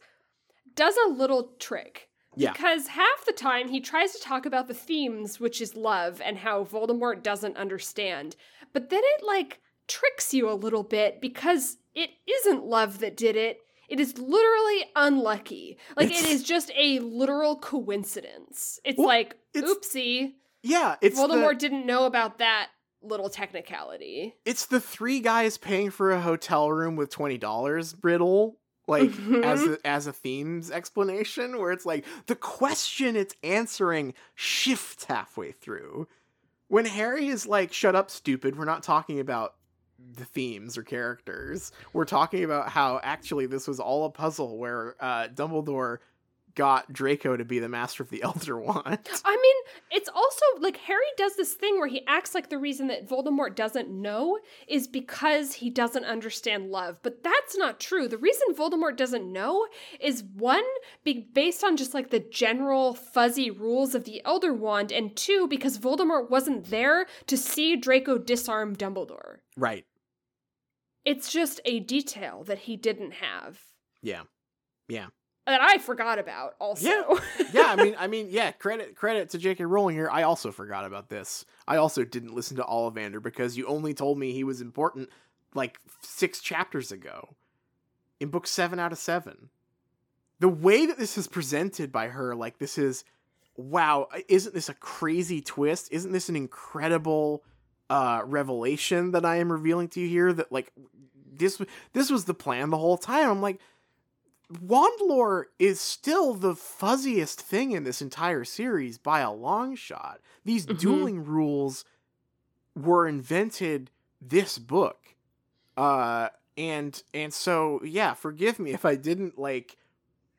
does 0.74 0.94
a 1.06 1.10
little 1.10 1.52
trick. 1.58 2.08
Yeah. 2.36 2.52
Because 2.52 2.88
half 2.88 3.24
the 3.26 3.32
time 3.32 3.68
he 3.68 3.80
tries 3.80 4.12
to 4.12 4.20
talk 4.20 4.46
about 4.46 4.68
the 4.68 4.74
themes, 4.74 5.40
which 5.40 5.60
is 5.60 5.74
love 5.74 6.20
and 6.24 6.38
how 6.38 6.64
Voldemort 6.64 7.22
doesn't 7.22 7.56
understand. 7.56 8.36
But 8.72 8.90
then 8.90 9.00
it 9.02 9.24
like 9.26 9.60
tricks 9.88 10.32
you 10.34 10.48
a 10.48 10.52
little 10.54 10.82
bit 10.84 11.20
because 11.20 11.78
it 11.94 12.10
isn't 12.30 12.64
love 12.64 13.00
that 13.00 13.16
did 13.16 13.34
it. 13.34 13.58
It 13.88 13.98
is 13.98 14.18
literally 14.18 14.84
unlucky. 14.94 15.78
Like 15.96 16.08
It's- 16.10 16.24
it 16.24 16.30
is 16.30 16.42
just 16.44 16.70
a 16.76 16.98
literal 17.00 17.56
coincidence. 17.56 18.78
It's 18.84 18.98
Well, 18.98 19.06
like 19.08 19.36
it's- 19.54 19.72
oopsie. 19.72 20.34
yeah 20.62 20.96
it's 21.00 21.18
Voldemort 21.18 21.54
the, 21.54 21.58
didn't 21.60 21.86
know 21.86 22.04
about 22.04 22.38
that 22.38 22.68
little 23.02 23.30
technicality. 23.30 24.34
it's 24.44 24.66
the 24.66 24.80
three 24.80 25.20
guys 25.20 25.56
paying 25.56 25.90
for 25.90 26.10
a 26.10 26.20
hotel 26.20 26.70
room 26.70 26.96
with 26.96 27.10
twenty 27.10 27.38
dollars 27.38 27.92
brittle 27.94 28.58
like 28.88 29.10
Mhm. 29.10 29.44
as 29.44 29.64
a, 29.64 29.86
as 29.86 30.06
a 30.06 30.12
themes 30.12 30.70
explanation 30.70 31.58
where 31.58 31.70
it's 31.70 31.86
like 31.86 32.04
the 32.26 32.34
question 32.34 33.14
it's 33.16 33.34
answering 33.44 34.14
shifts 34.34 35.04
halfway 35.04 35.52
through 35.52 36.08
when 36.68 36.86
harry 36.86 37.28
is 37.28 37.46
like 37.46 37.72
shut 37.72 37.94
up 37.94 38.10
stupid 38.10 38.56
we're 38.58 38.64
not 38.64 38.82
talking 38.82 39.20
about 39.20 39.54
the 40.16 40.24
themes 40.24 40.78
or 40.78 40.82
characters 40.82 41.70
we're 41.92 42.04
talking 42.04 42.44
about 42.44 42.68
how 42.70 43.00
actually 43.02 43.46
this 43.46 43.66
was 43.68 43.78
all 43.80 44.04
a 44.04 44.10
puzzle 44.10 44.56
where 44.58 44.94
uh 45.00 45.28
dumbledore 45.28 45.98
got 46.58 46.92
draco 46.92 47.36
to 47.36 47.44
be 47.44 47.60
the 47.60 47.68
master 47.68 48.02
of 48.02 48.10
the 48.10 48.20
elder 48.24 48.58
wand 48.58 48.98
I 49.24 49.36
mean, 49.36 49.56
it's 49.90 50.08
also 50.08 50.44
like 50.60 50.76
Harry 50.78 51.00
does 51.16 51.36
this 51.36 51.54
thing 51.54 51.78
where 51.78 51.86
he 51.86 52.06
acts 52.06 52.34
like 52.34 52.48
the 52.48 52.58
reason 52.58 52.88
that 52.88 53.08
Voldemort 53.08 53.54
doesn't 53.54 53.88
know 53.90 54.38
is 54.66 54.88
because 54.88 55.54
he 55.54 55.70
doesn't 55.70 56.04
understand 56.04 56.70
love. 56.70 56.98
But 57.02 57.22
that's 57.22 57.56
not 57.56 57.80
true. 57.80 58.08
The 58.08 58.18
reason 58.18 58.54
Voldemort 58.54 58.96
doesn't 58.96 59.30
know 59.30 59.66
is 60.00 60.24
one, 60.24 60.64
be 61.04 61.28
based 61.32 61.62
on 61.62 61.76
just 61.76 61.94
like 61.94 62.10
the 62.10 62.20
general 62.20 62.94
fuzzy 62.94 63.50
rules 63.50 63.94
of 63.94 64.04
the 64.04 64.22
Elder 64.24 64.54
Wand, 64.54 64.92
and 64.92 65.14
two, 65.16 65.46
because 65.48 65.78
Voldemort 65.78 66.30
wasn't 66.30 66.70
there 66.70 67.06
to 67.26 67.36
see 67.36 67.76
Draco 67.76 68.18
disarm 68.18 68.76
Dumbledore. 68.76 69.38
right 69.56 69.84
It's 71.04 71.30
just 71.32 71.60
a 71.64 71.80
detail 71.80 72.44
that 72.44 72.60
he 72.60 72.76
didn't 72.76 73.12
have. 73.12 73.60
Yeah. 74.02 74.22
Yeah 74.88 75.08
That 75.48 75.62
I 75.62 75.78
forgot 75.78 76.18
about 76.18 76.56
also. 76.58 76.86
Yeah. 76.86 77.20
yeah, 77.54 77.66
I 77.68 77.76
mean, 77.76 77.96
I 77.98 78.06
mean, 78.06 78.26
yeah. 78.28 78.50
Credit 78.50 78.94
credit 78.94 79.30
to 79.30 79.38
J.K. 79.38 79.64
Rowling 79.64 79.96
here. 79.96 80.10
I 80.12 80.24
also 80.24 80.52
forgot 80.52 80.84
about 80.84 81.08
this. 81.08 81.46
I 81.66 81.78
also 81.78 82.04
didn't 82.04 82.34
listen 82.34 82.58
to 82.58 82.64
Ollivander 82.64 83.22
because 83.22 83.56
you 83.56 83.66
only 83.66 83.94
told 83.94 84.18
me 84.18 84.32
he 84.32 84.44
was 84.44 84.60
important 84.60 85.08
like 85.54 85.78
six 86.02 86.40
chapters 86.40 86.92
ago, 86.92 87.30
in 88.20 88.28
book 88.28 88.46
seven 88.46 88.78
out 88.78 88.92
of 88.92 88.98
seven. 88.98 89.48
The 90.38 90.50
way 90.50 90.84
that 90.84 90.98
this 90.98 91.16
is 91.16 91.26
presented 91.26 91.90
by 91.90 92.08
her, 92.08 92.34
like 92.36 92.58
this 92.58 92.76
is, 92.76 93.04
wow, 93.56 94.08
isn't 94.28 94.54
this 94.54 94.68
a 94.68 94.74
crazy 94.74 95.40
twist? 95.40 95.88
Isn't 95.90 96.12
this 96.12 96.28
an 96.28 96.36
incredible 96.36 97.42
uh 97.88 98.20
revelation 98.26 99.12
that 99.12 99.24
I 99.24 99.36
am 99.36 99.50
revealing 99.50 99.88
to 99.88 100.00
you 100.00 100.08
here? 100.08 100.30
That 100.30 100.52
like 100.52 100.72
this 101.32 101.58
this 101.94 102.10
was 102.10 102.26
the 102.26 102.34
plan 102.34 102.68
the 102.68 102.76
whole 102.76 102.98
time. 102.98 103.30
I'm 103.30 103.40
like, 103.40 103.60
wand 104.60 104.98
lore 105.02 105.48
is 105.58 105.80
still 105.80 106.34
the 106.34 106.54
fuzziest 106.54 107.36
thing 107.40 107.72
in 107.72 107.84
this 107.84 108.00
entire 108.00 108.44
series 108.44 108.98
by 108.98 109.20
a 109.20 109.32
long 109.32 109.74
shot. 109.76 110.20
These 110.44 110.66
Mhm. 110.66 110.78
dueling 110.78 111.24
rules 111.24 111.84
were 112.74 113.06
invented 113.06 113.90
this 114.20 114.58
book. 114.58 115.14
Uh 115.76 116.28
and 116.56 117.02
and 117.14 117.32
so 117.32 117.80
yeah, 117.84 118.14
forgive 118.14 118.58
me 118.58 118.72
if 118.72 118.84
I 118.84 118.96
didn't 118.96 119.38
like 119.38 119.76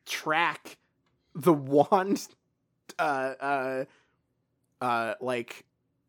track 0.06 0.78
the 1.36 1.54
wand 1.54 2.28
uh 3.00 3.34
uh 3.40 3.86
uh 4.82 5.14
like 5.22 5.66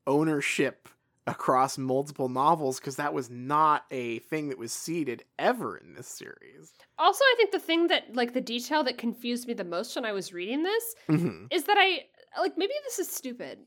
ownership 0.07 0.89
across 1.31 1.79
multiple 1.79 2.29
novels 2.29 2.79
because 2.81 2.97
that 2.97 3.15
was 3.15 3.31
not 3.31 3.85
a 3.91 4.19
thing 4.21 4.49
that 4.49 4.59
was 4.59 4.73
seeded 4.73 5.25
ever 5.39 5.77
in 5.77 5.95
this 5.95 6.09
series. 6.09 6.73
Also, 6.99 7.23
I 7.23 7.35
think 7.37 7.53
the 7.53 7.59
thing 7.59 7.87
that, 7.87 8.15
like, 8.15 8.33
the 8.33 8.41
detail 8.41 8.83
that 8.85 8.99
confused 8.99 9.47
me 9.49 9.55
the 9.55 9.65
most 9.65 9.95
when 9.97 10.05
I 10.05 10.13
was 10.13 10.33
reading 10.33 10.63
this 10.63 10.95
Mm-hmm. 11.09 11.47
is 11.51 11.65
that 11.65 11.77
I, 11.79 12.07
like, 12.39 12.57
maybe 12.57 12.75
this 12.85 12.99
is 12.99 13.11
stupid, 13.11 13.59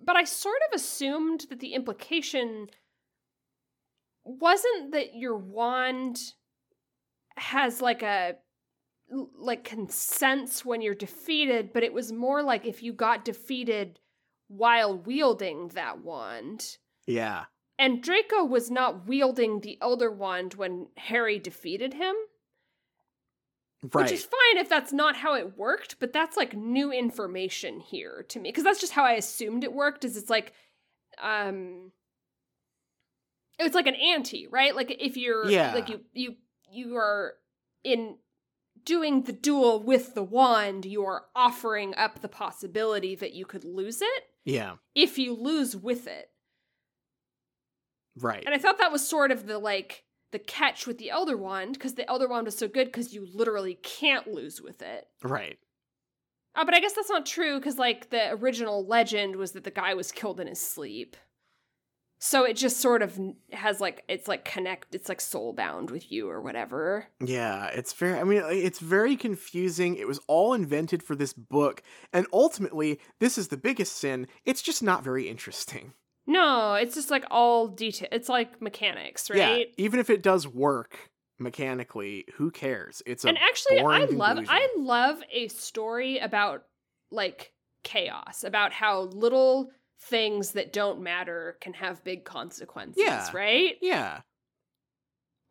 but 0.00 0.16
I 0.16 0.24
sort 0.24 0.60
of 0.68 0.74
assumed 0.74 1.46
that 1.50 1.60
the 1.60 1.74
implication 1.74 2.68
wasn't 4.24 4.92
that 4.92 5.14
your 5.14 5.36
wand 5.36 6.18
has, 7.36 7.80
like, 7.80 8.02
a, 8.02 8.36
like, 9.38 9.64
consents 9.64 10.64
when 10.64 10.82
you're 10.82 10.94
defeated, 10.94 11.72
but 11.72 11.82
it 11.82 11.92
was 11.92 12.12
more 12.12 12.42
like 12.42 12.66
if 12.66 12.82
you 12.82 12.92
got 12.92 13.24
defeated 13.24 13.98
while 14.48 14.98
wielding 14.98 15.68
that 15.68 16.02
wand. 16.02 16.76
Yeah. 17.06 17.44
And 17.78 18.02
Draco 18.02 18.44
was 18.44 18.70
not 18.70 19.06
wielding 19.06 19.60
the 19.60 19.78
Elder 19.80 20.10
Wand 20.10 20.54
when 20.54 20.88
Harry 20.96 21.38
defeated 21.38 21.94
him. 21.94 22.14
Right. 23.82 24.02
Which 24.02 24.12
is 24.12 24.24
fine 24.24 24.58
if 24.58 24.68
that's 24.68 24.92
not 24.92 25.16
how 25.16 25.34
it 25.34 25.56
worked, 25.56 25.98
but 25.98 26.12
that's 26.12 26.36
like 26.36 26.54
new 26.54 26.92
information 26.92 27.80
here 27.80 28.26
to 28.28 28.38
me 28.38 28.50
because 28.50 28.64
that's 28.64 28.80
just 28.80 28.92
how 28.92 29.04
I 29.04 29.12
assumed 29.12 29.64
it 29.64 29.72
worked. 29.72 30.04
Is 30.04 30.18
it's 30.18 30.28
like, 30.28 30.52
um, 31.22 31.92
it's 33.58 33.74
like 33.74 33.86
an 33.86 33.94
ante, 33.94 34.46
right? 34.50 34.76
Like 34.76 34.94
if 35.00 35.16
you're, 35.16 35.48
Yeah. 35.48 35.72
like 35.72 35.88
you 35.88 36.00
you 36.12 36.36
you 36.70 36.96
are 36.96 37.34
in 37.82 38.16
doing 38.84 39.22
the 39.22 39.32
duel 39.32 39.82
with 39.82 40.14
the 40.14 40.22
wand, 40.22 40.84
you 40.84 41.04
are 41.04 41.24
offering 41.34 41.94
up 41.94 42.20
the 42.20 42.28
possibility 42.28 43.14
that 43.14 43.32
you 43.32 43.46
could 43.46 43.64
lose 43.64 44.00
it 44.02 44.24
yeah. 44.44 44.76
if 44.94 45.18
you 45.18 45.34
lose 45.34 45.76
with 45.76 46.06
it. 46.06 46.30
Right. 48.16 48.42
And 48.44 48.54
I 48.54 48.58
thought 48.58 48.78
that 48.78 48.92
was 48.92 49.06
sort 49.06 49.30
of 49.30 49.46
the 49.46 49.58
like 49.58 50.04
the 50.32 50.38
catch 50.38 50.86
with 50.86 50.98
the 50.98 51.10
Elder 51.10 51.36
Wand 51.36 51.74
because 51.74 51.94
the 51.94 52.08
Elder 52.08 52.28
Wand 52.28 52.46
was 52.46 52.56
so 52.56 52.68
good 52.68 52.86
because 52.86 53.12
you 53.12 53.26
literally 53.32 53.74
can't 53.74 54.28
lose 54.28 54.60
with 54.60 54.82
it. 54.82 55.08
right. 55.22 55.58
Uh, 56.54 56.64
but 56.64 56.74
I 56.74 56.80
guess 56.80 56.94
that's 56.94 57.10
not 57.10 57.26
true 57.26 57.58
because 57.58 57.78
like 57.78 58.10
the 58.10 58.32
original 58.32 58.84
legend 58.84 59.36
was 59.36 59.52
that 59.52 59.64
the 59.64 59.70
guy 59.70 59.94
was 59.94 60.10
killed 60.10 60.40
in 60.40 60.48
his 60.48 60.60
sleep. 60.60 61.16
So 62.22 62.44
it 62.44 62.54
just 62.54 62.80
sort 62.80 63.00
of 63.00 63.18
has 63.52 63.80
like 63.80 64.04
it's 64.06 64.28
like 64.28 64.44
connect 64.44 64.94
it's 64.94 65.08
like 65.08 65.22
soul 65.22 65.54
bound 65.54 65.90
with 65.90 66.12
you 66.12 66.28
or 66.28 66.42
whatever. 66.42 67.06
Yeah, 67.24 67.68
it's 67.68 67.94
very 67.94 68.18
I 68.18 68.24
mean 68.24 68.42
it's 68.46 68.78
very 68.78 69.16
confusing. 69.16 69.96
It 69.96 70.06
was 70.06 70.20
all 70.26 70.52
invented 70.52 71.02
for 71.02 71.14
this 71.14 71.32
book 71.32 71.82
and 72.12 72.26
ultimately 72.32 73.00
this 73.20 73.38
is 73.38 73.48
the 73.48 73.56
biggest 73.56 73.96
sin. 73.96 74.26
It's 74.44 74.60
just 74.60 74.82
not 74.82 75.02
very 75.02 75.28
interesting. 75.28 75.94
No, 76.26 76.74
it's 76.74 76.94
just 76.94 77.10
like 77.10 77.24
all 77.30 77.68
detail. 77.68 78.08
It's 78.12 78.28
like 78.28 78.60
mechanics, 78.62 79.30
right? 79.30 79.38
Yeah, 79.68 79.84
even 79.84 79.98
if 80.00 80.10
it 80.10 80.22
does 80.22 80.46
work 80.46 81.10
mechanically, 81.38 82.26
who 82.34 82.50
cares? 82.50 83.02
It's 83.06 83.24
a 83.24 83.28
and 83.28 83.38
actually 83.38 83.80
i 83.80 84.04
love 84.04 84.36
conclusion. 84.36 84.46
i 84.50 84.68
love 84.78 85.22
a 85.32 85.48
story 85.48 86.18
about 86.18 86.64
like 87.10 87.52
chaos 87.82 88.44
about 88.44 88.72
how 88.72 89.02
little 89.04 89.70
things 90.02 90.52
that 90.52 90.72
don't 90.72 91.00
matter 91.00 91.56
can 91.62 91.72
have 91.72 92.04
big 92.04 92.24
consequences 92.24 93.02
Yeah. 93.04 93.28
right 93.34 93.76
Yeah. 93.80 94.20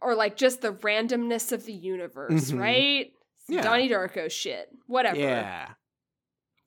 or 0.02 0.14
like 0.16 0.38
just 0.38 0.62
the 0.62 0.72
randomness 0.74 1.52
of 1.52 1.66
the 1.66 1.74
universe 1.74 2.52
Mhm. 2.52 2.60
right 2.60 3.12
Yeah. 3.48 3.64
donnie 3.64 3.90
darko 3.90 4.30
shit 4.32 4.70
whatever 4.86 5.18
Yeah. 5.20 5.74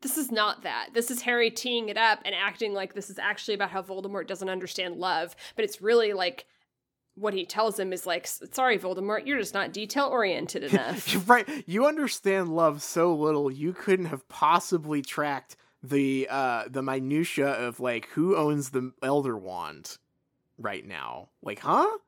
This 0.03 0.19
is 0.19 0.31
not 0.31 0.63
that 0.63 0.89
this 0.93 1.11
is 1.11 1.23
harry 1.23 1.51
teeing 1.51 1.89
it 1.89 1.97
up 1.97 2.21
and 2.25 2.35
acting 2.35 2.75
like 2.75 2.95
this 2.95 3.09
is 3.11 3.19
actually 3.19 3.55
about 3.55 3.71
how 3.71 3.83
voldemort 3.83 4.27
doesn't 4.27 4.49
understand 4.49 4.97
love 4.97 5.35
but 5.57 5.65
it's 5.65 5.81
really 5.81 6.13
like 6.13 6.47
what 7.15 7.35
he 7.35 7.45
tells 7.45 7.79
him 7.79 7.93
is 7.93 8.07
like, 8.07 8.27
"Sorry, 8.27 8.79
Voldemort, 8.79 9.27
you're 9.27 9.39
just 9.39 9.55
not 9.55 9.73
detail 9.73 10.07
oriented 10.07 10.65
enough." 10.73 11.29
right. 11.29 11.49
You 11.67 11.87
understand 11.87 12.55
love 12.55 12.83
so 12.83 13.15
little 13.15 13.51
you 13.51 13.73
couldn't 13.73 14.07
have 14.07 14.27
possibly 14.29 15.03
tracked 15.03 15.57
the 15.83 16.29
uh 16.31 16.65
the 16.69 16.83
minutia 16.83 17.49
of 17.49 17.81
like 17.81 18.07
who 18.11 18.37
owns 18.37 18.71
the 18.71 18.93
elder 19.03 19.37
wand 19.37 19.99
right 20.59 20.87
now. 20.87 21.29
Like, 21.43 21.61
huh? 21.61 21.99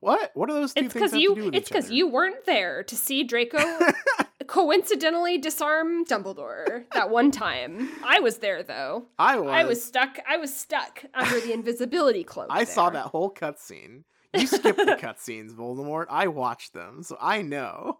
What? 0.00 0.32
What 0.34 0.50
are 0.50 0.54
those 0.54 0.74
two 0.74 0.86
it's 0.86 0.94
things 0.94 1.14
you 1.14 1.34
to 1.34 1.40
do 1.40 1.44
with 1.46 1.54
it's 1.54 1.68
because 1.68 1.90
you 1.90 2.08
weren't 2.08 2.44
there 2.44 2.82
to 2.84 2.96
see 2.96 3.22
Draco 3.22 3.58
coincidentally 4.46 5.38
disarm 5.38 6.04
Dumbledore 6.04 6.84
that 6.92 7.10
one 7.10 7.30
time. 7.30 7.88
I 8.04 8.20
was 8.20 8.38
there 8.38 8.62
though. 8.62 9.06
I 9.18 9.36
was. 9.38 9.50
I 9.50 9.64
was 9.64 9.84
stuck. 9.84 10.18
I 10.28 10.36
was 10.36 10.54
stuck 10.54 11.04
under 11.14 11.40
the 11.40 11.52
invisibility 11.52 12.24
cloak. 12.24 12.48
I 12.50 12.64
saw 12.64 12.90
that 12.90 13.06
whole 13.06 13.32
cutscene. 13.32 14.04
You 14.34 14.46
skipped 14.46 14.78
the 14.78 14.96
cutscenes, 15.00 15.52
Voldemort. 15.54 16.06
I 16.08 16.28
watched 16.28 16.72
them, 16.72 17.02
so 17.02 17.16
I 17.20 17.42
know. 17.42 17.98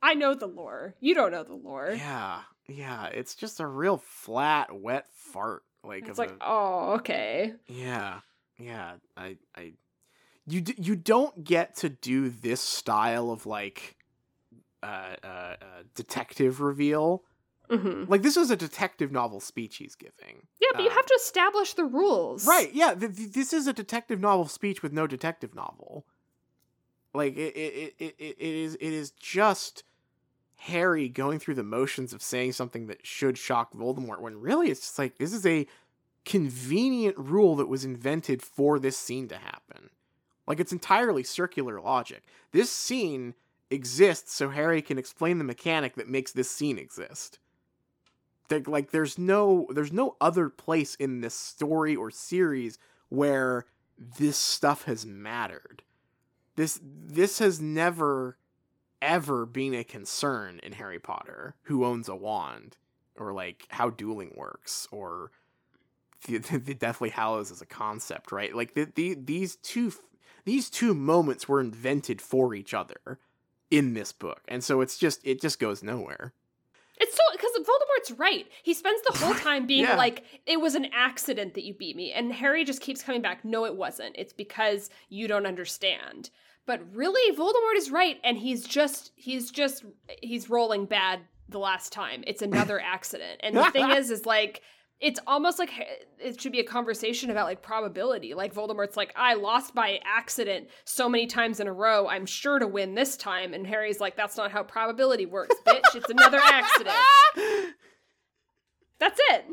I 0.00 0.14
know 0.14 0.34
the 0.34 0.46
lore. 0.48 0.94
You 1.00 1.14
don't 1.14 1.30
know 1.30 1.44
the 1.44 1.54
lore. 1.54 1.92
Yeah, 1.92 2.40
yeah. 2.68 3.06
It's 3.06 3.34
just 3.34 3.60
a 3.60 3.66
real 3.66 3.98
flat, 3.98 4.68
wet 4.74 5.06
fart. 5.14 5.62
Like 5.84 6.08
It's 6.08 6.18
like, 6.18 6.30
a- 6.30 6.36
oh, 6.40 6.92
okay. 6.94 7.52
Yeah, 7.68 8.20
yeah. 8.58 8.94
I, 9.16 9.36
I, 9.56 9.72
you, 10.46 10.60
d- 10.62 10.74
you 10.78 10.96
don't 10.96 11.44
get 11.44 11.76
to 11.76 11.88
do 11.88 12.30
this 12.30 12.60
style 12.60 13.30
of 13.30 13.46
like, 13.46 13.96
uh, 14.82 14.86
uh, 15.22 15.26
uh 15.26 15.56
detective 15.94 16.60
reveal. 16.60 17.22
hmm 17.70 18.04
Like 18.08 18.22
this 18.22 18.36
is 18.36 18.50
a 18.50 18.56
detective 18.56 19.12
novel 19.12 19.40
speech 19.40 19.76
he's 19.76 19.94
giving. 19.94 20.46
Yeah, 20.60 20.68
but 20.74 20.82
you 20.82 20.90
Um, 20.90 20.96
have 20.96 21.06
to 21.06 21.14
establish 21.14 21.74
the 21.74 21.84
rules. 21.84 22.46
Right? 22.46 22.72
Yeah. 22.72 22.94
Th- 22.94 23.14
th- 23.14 23.32
this 23.32 23.52
is 23.52 23.66
a 23.66 23.72
detective 23.72 24.20
novel 24.20 24.46
speech 24.48 24.82
with 24.82 24.92
no 24.92 25.06
detective 25.06 25.54
novel. 25.54 26.04
Like 27.14 27.36
it, 27.36 27.54
it, 27.56 27.94
it, 27.98 28.14
it, 28.18 28.36
it 28.38 28.38
is, 28.38 28.74
it 28.76 28.80
is 28.92 29.10
just 29.12 29.84
Harry 30.56 31.08
going 31.08 31.38
through 31.38 31.54
the 31.56 31.62
motions 31.62 32.12
of 32.12 32.22
saying 32.22 32.52
something 32.52 32.86
that 32.86 33.06
should 33.06 33.36
shock 33.36 33.72
Voldemort. 33.74 34.20
When 34.20 34.40
really, 34.40 34.70
it's 34.70 34.80
just 34.80 34.98
like 34.98 35.18
this 35.18 35.32
is 35.32 35.44
a 35.44 35.66
convenient 36.24 37.18
rule 37.18 37.56
that 37.56 37.68
was 37.68 37.84
invented 37.84 38.42
for 38.42 38.78
this 38.78 38.96
scene 38.96 39.28
to 39.28 39.36
happen. 39.36 39.90
Like 40.46 40.58
it's 40.60 40.72
entirely 40.72 41.22
circular 41.22 41.80
logic. 41.80 42.22
This 42.52 42.70
scene 42.70 43.34
exists 43.72 44.34
so 44.34 44.50
Harry 44.50 44.82
can 44.82 44.98
explain 44.98 45.38
the 45.38 45.44
mechanic 45.44 45.94
that 45.96 46.08
makes 46.08 46.32
this 46.32 46.50
scene 46.50 46.78
exist. 46.78 47.38
There- 48.48 48.60
like 48.60 48.90
there's 48.90 49.18
no 49.18 49.66
there's 49.70 49.92
no 49.92 50.16
other 50.20 50.48
place 50.48 50.94
in 50.96 51.20
this 51.20 51.34
story 51.34 51.96
or 51.96 52.10
series 52.10 52.78
where 53.08 53.66
this 53.98 54.36
stuff 54.36 54.84
has 54.84 55.06
mattered. 55.06 55.82
This 56.56 56.78
this 56.82 57.38
has 57.38 57.60
never 57.60 58.36
ever 59.00 59.46
been 59.46 59.74
a 59.74 59.84
concern 59.84 60.60
in 60.62 60.72
Harry 60.72 60.98
Potter 60.98 61.56
who 61.62 61.84
owns 61.84 62.08
a 62.08 62.14
wand 62.14 62.76
or 63.16 63.32
like 63.32 63.66
how 63.70 63.90
dueling 63.90 64.32
works 64.36 64.86
or 64.92 65.30
the, 66.26 66.38
the 66.38 66.74
Deathly 66.74 67.10
Hallows 67.10 67.50
as 67.50 67.60
a 67.60 67.66
concept, 67.66 68.30
right? 68.32 68.54
Like 68.54 68.74
the, 68.74 68.84
the 68.84 69.14
these 69.14 69.56
two 69.56 69.92
these 70.44 70.68
two 70.70 70.94
moments 70.94 71.48
were 71.48 71.60
invented 71.60 72.20
for 72.20 72.54
each 72.54 72.74
other 72.74 73.18
in 73.72 73.94
this 73.94 74.12
book. 74.12 74.42
And 74.46 74.62
so 74.62 74.80
it's 74.82 74.96
just 74.98 75.20
it 75.26 75.40
just 75.40 75.58
goes 75.58 75.82
nowhere. 75.82 76.32
It's 76.98 77.16
so 77.16 77.22
because 77.32 77.50
Voldemort's 77.58 78.18
right. 78.18 78.46
He 78.62 78.74
spends 78.74 79.02
the 79.02 79.18
whole 79.18 79.34
time 79.48 79.66
being 79.66 79.84
Yeah. 79.84 79.96
like, 79.96 80.22
"It 80.46 80.60
was 80.60 80.76
an 80.76 80.86
accident 80.94 81.54
that 81.54 81.64
you 81.64 81.74
beat 81.74 81.96
me," 81.96 82.12
and 82.12 82.32
Harry 82.32 82.64
just 82.64 82.80
keeps 82.80 83.02
coming 83.02 83.22
back. 83.22 83.44
No, 83.44 83.64
it 83.64 83.74
wasn't. 83.74 84.14
It's 84.16 84.32
because 84.32 84.90
you 85.08 85.26
don't 85.26 85.46
understand. 85.46 86.30
But 86.64 86.80
really, 86.94 87.34
Voldemort 87.36 87.76
is 87.76 87.90
right, 87.90 88.20
and 88.22 88.38
he's 88.38 88.64
just 88.64 89.10
he's 89.16 89.50
just 89.50 89.84
he's 90.20 90.48
rolling 90.48 90.84
bad 90.86 91.20
the 91.48 91.58
last 91.58 91.92
time. 91.92 92.22
It's 92.26 92.42
another 92.42 92.78
accident, 92.84 93.40
and 93.42 93.56
the 93.56 93.70
thing 93.70 93.90
is, 93.90 94.10
is 94.10 94.26
like. 94.26 94.62
It's 95.02 95.20
almost 95.26 95.58
like 95.58 95.70
it 96.18 96.40
should 96.40 96.52
be 96.52 96.60
a 96.60 96.64
conversation 96.64 97.30
about 97.30 97.46
like 97.46 97.60
probability. 97.60 98.34
Like 98.34 98.54
Voldemort's 98.54 98.96
like, 98.96 99.12
I 99.16 99.34
lost 99.34 99.74
by 99.74 100.00
accident 100.04 100.68
so 100.84 101.08
many 101.08 101.26
times 101.26 101.58
in 101.58 101.66
a 101.66 101.72
row. 101.72 102.06
I'm 102.06 102.24
sure 102.24 102.58
to 102.60 102.66
win 102.66 102.94
this 102.94 103.16
time. 103.16 103.52
And 103.52 103.66
Harry's 103.66 104.00
like, 104.00 104.16
that's 104.16 104.36
not 104.36 104.52
how 104.52 104.62
probability 104.62 105.26
works, 105.26 105.56
bitch. 105.66 105.82
It's 105.94 106.08
another 106.08 106.38
accident. 106.40 106.94
That's 109.00 109.20
it. 109.30 109.44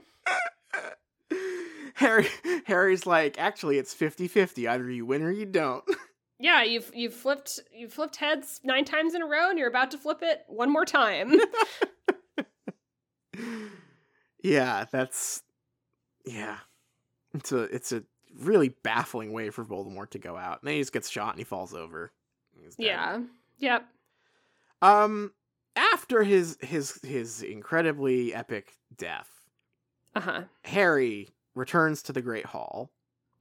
Harry 1.95 2.28
Harry's 2.66 3.08
like, 3.08 3.40
actually 3.40 3.80
it's 3.80 3.95
50-50. 3.95 4.69
Either 4.69 4.90
you 4.90 5.06
win 5.06 5.24
or 5.24 5.32
you 5.32 5.45
don't. 5.45 5.84
Yeah, 6.42 6.64
you've 6.64 6.90
you've 6.95 7.14
flipped 7.14 7.60
you 7.76 7.90
flipped 7.90 8.16
heads 8.16 8.61
nine 8.64 8.86
times 8.86 9.14
in 9.14 9.22
a 9.22 9.26
row, 9.26 9.50
and 9.50 9.60
you're 9.60 9.68
about 9.68 9.92
to 9.92 9.98
flip 9.98 10.19
it 10.22 10.45
one 10.48 10.72
more 10.72 10.86
time. 10.86 11.34
yeah, 14.42 14.85
that's 14.92 15.42
yeah. 16.26 16.58
It's 17.34 17.51
a 17.51 17.64
it's 17.64 17.92
a 17.92 18.03
really 18.40 18.69
baffling 18.84 19.32
way 19.32 19.50
for 19.50 19.66
Voldemort 19.66 20.11
to 20.11 20.19
go 20.19 20.38
out. 20.38 20.61
And 20.61 20.68
then 20.68 20.76
he 20.76 20.82
just 20.82 20.93
gets 20.93 21.09
shot 21.09 21.32
and 21.32 21.40
he 21.40 21.43
falls 21.43 21.74
over. 21.74 22.11
Yeah. 22.77 23.22
Yep. 23.59 23.85
Um 24.82 25.32
after 25.76 26.24
his 26.24 26.58
his 26.61 27.00
his 27.03 27.42
incredibly 27.42 28.34
epic 28.34 28.74
death, 28.98 29.30
Uh 30.16 30.19
huh. 30.22 30.42
Harry 30.66 31.30
returns 31.56 32.01
to 32.03 32.14
the 32.14 32.22
Great 32.22 32.45
Hall. 32.45 32.92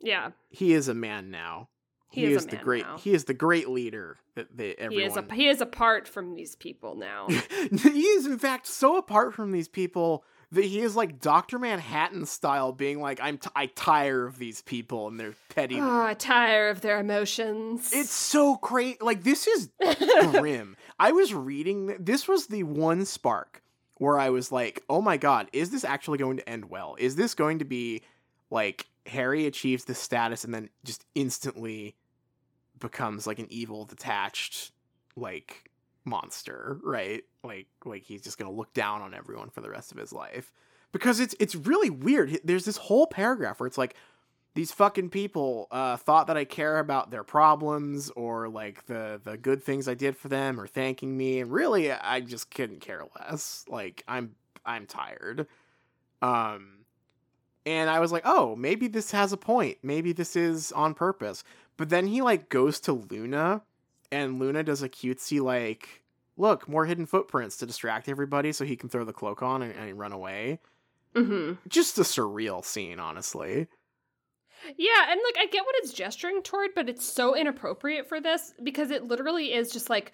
Yeah. 0.01 0.31
He 0.51 0.73
is 0.73 0.89
a 0.89 0.95
man 0.95 1.31
now. 1.31 1.69
He 2.11 2.25
is 2.25 2.45
a 2.45 2.49
the 2.49 2.57
great 2.57 2.85
now. 2.87 2.97
he 2.97 3.13
is 3.13 3.25
the 3.25 3.35
great 3.35 3.69
leader 3.69 4.17
that 4.35 4.57
they 4.57 4.69
He 4.69 5.03
is 5.03 5.17
everyone 5.17 5.31
a 5.31 5.35
he 5.35 5.49
is 5.49 5.61
apart 5.61 6.09
from 6.09 6.35
these 6.35 6.57
people 6.57 6.95
now. 6.95 7.27
he 7.29 8.03
is 8.03 8.27
in 8.27 8.39
fact 8.39 8.67
so 8.67 8.97
apart 8.97 9.35
from 9.35 9.53
these 9.53 9.69
people 9.69 10.25
that 10.53 10.65
he 10.65 10.81
is 10.81 10.97
like 10.97 11.21
Dr. 11.21 11.59
Manhattan 11.59 12.27
style 12.27 12.73
being 12.73 13.01
like 13.01 13.21
I'm 13.23 13.39
t- 13.39 13.51
I 13.55 13.67
tire 13.67 14.27
of 14.27 14.39
these 14.39 14.63
people 14.63 15.09
and 15.09 15.19
their 15.19 15.35
petty 15.51 15.79
oh, 15.81 16.03
I 16.03 16.15
tire 16.15 16.71
of 16.71 16.81
their 16.81 16.99
emotions. 17.01 17.91
It's 17.93 18.11
so 18.11 18.57
crazy. 18.57 18.99
Like 19.01 19.25
this 19.25 19.47
is 19.47 19.71
grim. 20.31 20.77
I 20.99 21.13
was 21.13 21.35
reading 21.35 21.89
th- 21.89 22.01
this 22.03 22.27
was 22.27 22.47
the 22.47 22.63
one 22.63 23.05
spark 23.05 23.63
where 23.99 24.19
I 24.19 24.31
was 24.31 24.51
like, 24.51 24.83
"Oh 24.89 25.03
my 25.03 25.17
god, 25.17 25.49
is 25.53 25.71
this 25.71 25.85
actually 25.85 26.19
going 26.19 26.39
to 26.39 26.49
end 26.49 26.71
well? 26.71 26.97
Is 26.99 27.17
this 27.17 27.35
going 27.35 27.59
to 27.59 27.65
be 27.65 28.03
like 28.51 28.87
Harry 29.07 29.47
achieves 29.47 29.85
this 29.85 29.99
status 29.99 30.45
and 30.45 30.55
then 30.55 30.71
just 30.85 31.05
instantly 31.15 31.97
becomes 32.79 33.27
like 33.27 33.39
an 33.39 33.49
evil 33.51 33.85
detached 33.85 34.71
like 35.17 35.71
monster, 36.09 36.79
right? 36.83 37.23
Like 37.45 37.67
like 37.85 38.03
he's 38.03 38.23
just 38.23 38.39
going 38.39 38.51
to 38.51 38.57
look 38.57 38.73
down 38.75 39.03
on 39.03 39.15
everyone 39.15 39.51
for 39.51 39.61
the 39.61 39.71
rest 39.71 39.93
of 39.93 39.99
his 39.99 40.13
life." 40.13 40.53
Because 40.93 41.21
it's 41.21 41.35
it's 41.39 41.55
really 41.55 41.91
weird. 41.91 42.41
There's 42.45 42.65
this 42.65 42.77
whole 42.77 43.07
paragraph 43.07 43.61
where 43.61 43.67
it's 43.67 43.79
like 43.79 43.95
these 44.55 44.73
fucking 44.73 45.11
people 45.11 45.69
uh, 45.71 45.97
thought 45.97 46.27
that 46.27 46.37
I 46.37 46.45
care 46.45 46.79
about 46.79 47.11
their 47.11 47.23
problems 47.23 48.11
or 48.11 48.49
like 48.49 48.87
the 48.87 49.21
the 49.23 49.37
good 49.37 49.63
things 49.63 49.87
I 49.87 49.95
did 49.95 50.17
for 50.17 50.29
them 50.29 50.61
or 50.61 50.67
thanking 50.67 51.17
me, 51.17 51.41
and 51.41 51.51
really 51.53 51.93
I 51.93 52.21
just 52.21 52.51
couldn't 52.51 52.81
care 52.81 53.05
less. 53.19 53.65
Like 53.69 54.03
I'm 54.09 54.35
I'm 54.65 54.87
tired. 54.87 55.47
Um, 56.23 56.79
and 57.65 57.91
I 57.91 58.01
was 58.01 58.13
like, 58.13 58.23
oh, 58.25 58.57
maybe 58.57 58.89
this 58.89 59.11
has 59.11 59.33
a 59.33 59.37
point. 59.37 59.79
Maybe 59.83 60.13
this 60.13 60.37
is 60.37 60.73
on 60.73 60.95
purpose. 60.95 61.45
But 61.77 61.91
then 61.91 62.07
he 62.07 62.23
like 62.23 62.49
goes 62.49 62.81
to 62.81 62.93
Luna, 62.93 63.63
and 64.11 64.39
Luna 64.39 64.63
does 64.63 64.83
a 64.83 64.89
cutesy 64.89 65.41
like, 65.41 66.03
look, 66.37 66.69
more 66.69 66.87
hidden 66.87 67.07
footprints 67.07 67.57
to 67.59 67.67
distract 67.67 68.09
everybody, 68.09 68.53
so 68.53 68.65
he 68.65 68.77
can 68.77 68.89
throw 68.89 69.05
the 69.05 69.13
cloak 69.13 69.43
on 69.43 69.63
and, 69.63 69.75
and 69.75 69.99
run 69.99 70.13
away. 70.13 70.61
hmm 71.15 71.55
Just 71.69 71.99
a 71.99 72.03
surreal 72.03 72.65
scene, 72.65 73.01
honestly. 73.01 73.69
Yeah, 74.77 75.11
and 75.11 75.21
like 75.25 75.37
I 75.39 75.47
get 75.47 75.65
what 75.65 75.77
it's 75.79 75.93
gesturing 75.93 76.43
toward, 76.43 76.71
but 76.75 76.89
it's 76.89 77.05
so 77.05 77.37
inappropriate 77.37 78.09
for 78.09 78.21
this 78.21 78.53
because 78.63 78.91
it 78.91 79.05
literally 79.05 79.53
is 79.53 79.71
just 79.71 79.89
like 79.89 80.13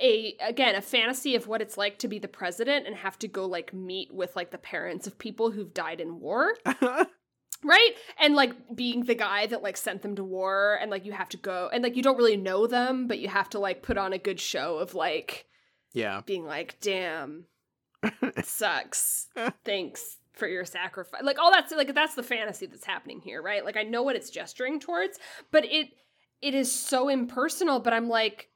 a 0.00 0.36
again 0.40 0.74
a 0.76 0.82
fantasy 0.82 1.34
of 1.34 1.46
what 1.48 1.62
it's 1.62 1.76
like 1.76 1.98
to 1.98 2.08
be 2.08 2.18
the 2.18 2.28
president 2.28 2.86
and 2.86 2.94
have 2.94 3.18
to 3.18 3.28
go 3.28 3.46
like 3.46 3.74
meet 3.74 4.12
with 4.14 4.36
like 4.36 4.50
the 4.50 4.58
parents 4.58 5.06
of 5.06 5.18
people 5.18 5.50
who've 5.50 5.74
died 5.74 6.00
in 6.00 6.20
war 6.20 6.54
right? 7.64 7.90
And 8.18 8.34
like 8.34 8.54
being 8.74 9.04
the 9.04 9.14
guy 9.14 9.46
that 9.46 9.62
like 9.62 9.76
sent 9.76 10.02
them 10.02 10.16
to 10.16 10.24
war 10.24 10.78
and 10.80 10.90
like 10.90 11.04
you 11.04 11.12
have 11.12 11.28
to 11.30 11.36
go 11.36 11.68
and 11.72 11.82
like 11.82 11.96
you 11.96 12.02
don't 12.02 12.16
really 12.16 12.36
know 12.36 12.66
them 12.66 13.06
but 13.06 13.18
you 13.18 13.28
have 13.28 13.48
to 13.50 13.58
like 13.58 13.82
put 13.82 13.98
on 13.98 14.12
a 14.12 14.18
good 14.18 14.40
show 14.40 14.78
of 14.78 14.94
like 14.94 15.46
yeah. 15.92 16.22
being 16.24 16.44
like 16.44 16.76
damn 16.80 17.46
it 18.02 18.44
sucks. 18.46 19.28
Thanks 19.64 20.18
for 20.32 20.48
your 20.48 20.64
sacrifice. 20.64 21.22
Like 21.22 21.38
all 21.38 21.50
that's 21.50 21.72
like 21.72 21.94
that's 21.94 22.14
the 22.14 22.22
fantasy 22.22 22.66
that's 22.66 22.86
happening 22.86 23.20
here 23.20 23.42
right? 23.42 23.64
Like 23.64 23.76
i 23.76 23.82
know 23.82 24.02
what 24.02 24.16
it's 24.16 24.30
gesturing 24.30 24.80
towards 24.80 25.18
but 25.50 25.64
it 25.64 25.88
it 26.40 26.54
is 26.54 26.72
so 26.72 27.08
impersonal 27.08 27.80
but 27.80 27.92
i'm 27.92 28.08
like 28.08 28.48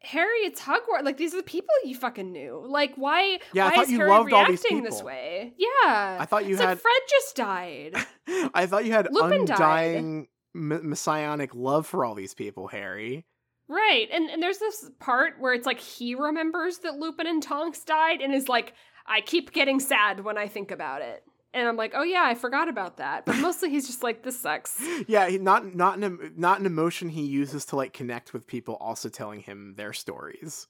harry 0.00 0.38
it's 0.38 0.60
hogwarts 0.60 1.02
like 1.02 1.16
these 1.16 1.34
are 1.34 1.38
the 1.38 1.42
people 1.42 1.68
you 1.84 1.94
fucking 1.94 2.30
knew 2.30 2.64
like 2.68 2.94
why 2.96 3.38
Yeah, 3.52 3.66
I 3.66 3.74
thought 3.74 3.84
is 3.84 3.90
you 3.90 3.98
harry 3.98 4.10
loved 4.10 4.32
all 4.32 4.46
these 4.46 4.60
reacting 4.62 4.84
this 4.84 4.96
people. 4.96 5.06
way 5.08 5.54
yeah 5.58 6.18
I 6.20 6.24
thought 6.24 6.44
you 6.46 6.52
it's 6.52 6.60
had 6.60 6.68
like 6.70 6.78
fred 6.78 7.02
just 7.10 7.36
died 7.36 7.94
I 8.54 8.66
thought 8.66 8.84
you 8.84 8.92
had 8.92 9.08
Lupin 9.10 9.40
undying 9.40 10.28
m- 10.54 10.88
messianic 10.88 11.54
love 11.54 11.86
for 11.86 12.04
all 12.04 12.14
these 12.14 12.34
people, 12.34 12.68
Harry. 12.68 13.24
Right. 13.68 14.08
And 14.12 14.28
and 14.30 14.42
there's 14.42 14.58
this 14.58 14.90
part 15.00 15.34
where 15.40 15.54
it's 15.54 15.66
like 15.66 15.80
he 15.80 16.14
remembers 16.14 16.78
that 16.78 16.98
Lupin 16.98 17.26
and 17.26 17.42
Tonks 17.42 17.84
died 17.84 18.20
and 18.20 18.34
is 18.34 18.48
like, 18.48 18.74
I 19.06 19.20
keep 19.22 19.52
getting 19.52 19.80
sad 19.80 20.24
when 20.24 20.36
I 20.38 20.46
think 20.48 20.70
about 20.70 21.00
it. 21.02 21.22
And 21.54 21.66
I'm 21.66 21.76
like, 21.76 21.92
oh 21.94 22.02
yeah, 22.02 22.22
I 22.24 22.34
forgot 22.34 22.68
about 22.68 22.98
that. 22.98 23.24
But 23.24 23.36
mostly 23.36 23.70
he's 23.70 23.86
just 23.86 24.02
like, 24.02 24.22
this 24.22 24.38
sucks. 24.38 24.80
Yeah, 25.08 25.28
not 25.40 25.74
not 25.74 25.98
an 25.98 26.34
not 26.36 26.60
an 26.60 26.66
emotion 26.66 27.08
he 27.08 27.22
uses 27.24 27.64
to 27.66 27.76
like 27.76 27.92
connect 27.92 28.32
with 28.32 28.46
people, 28.46 28.76
also 28.80 29.08
telling 29.08 29.40
him 29.40 29.74
their 29.76 29.92
stories. 29.92 30.66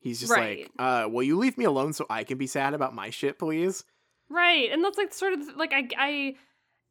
He's 0.00 0.20
just 0.20 0.32
Right. 0.32 0.60
like, 0.60 0.70
uh, 0.78 1.08
will 1.08 1.22
you 1.22 1.36
leave 1.36 1.58
me 1.58 1.64
alone 1.64 1.92
so 1.92 2.06
I 2.08 2.24
can 2.24 2.38
be 2.38 2.46
sad 2.46 2.74
about 2.74 2.94
my 2.94 3.10
shit, 3.10 3.38
please? 3.38 3.84
Right. 4.30 4.70
And 4.72 4.82
that's 4.84 4.98
like 4.98 5.12
sort 5.12 5.32
of 5.34 5.40
like 5.56 5.72
I 5.72 5.88
I 5.96 6.34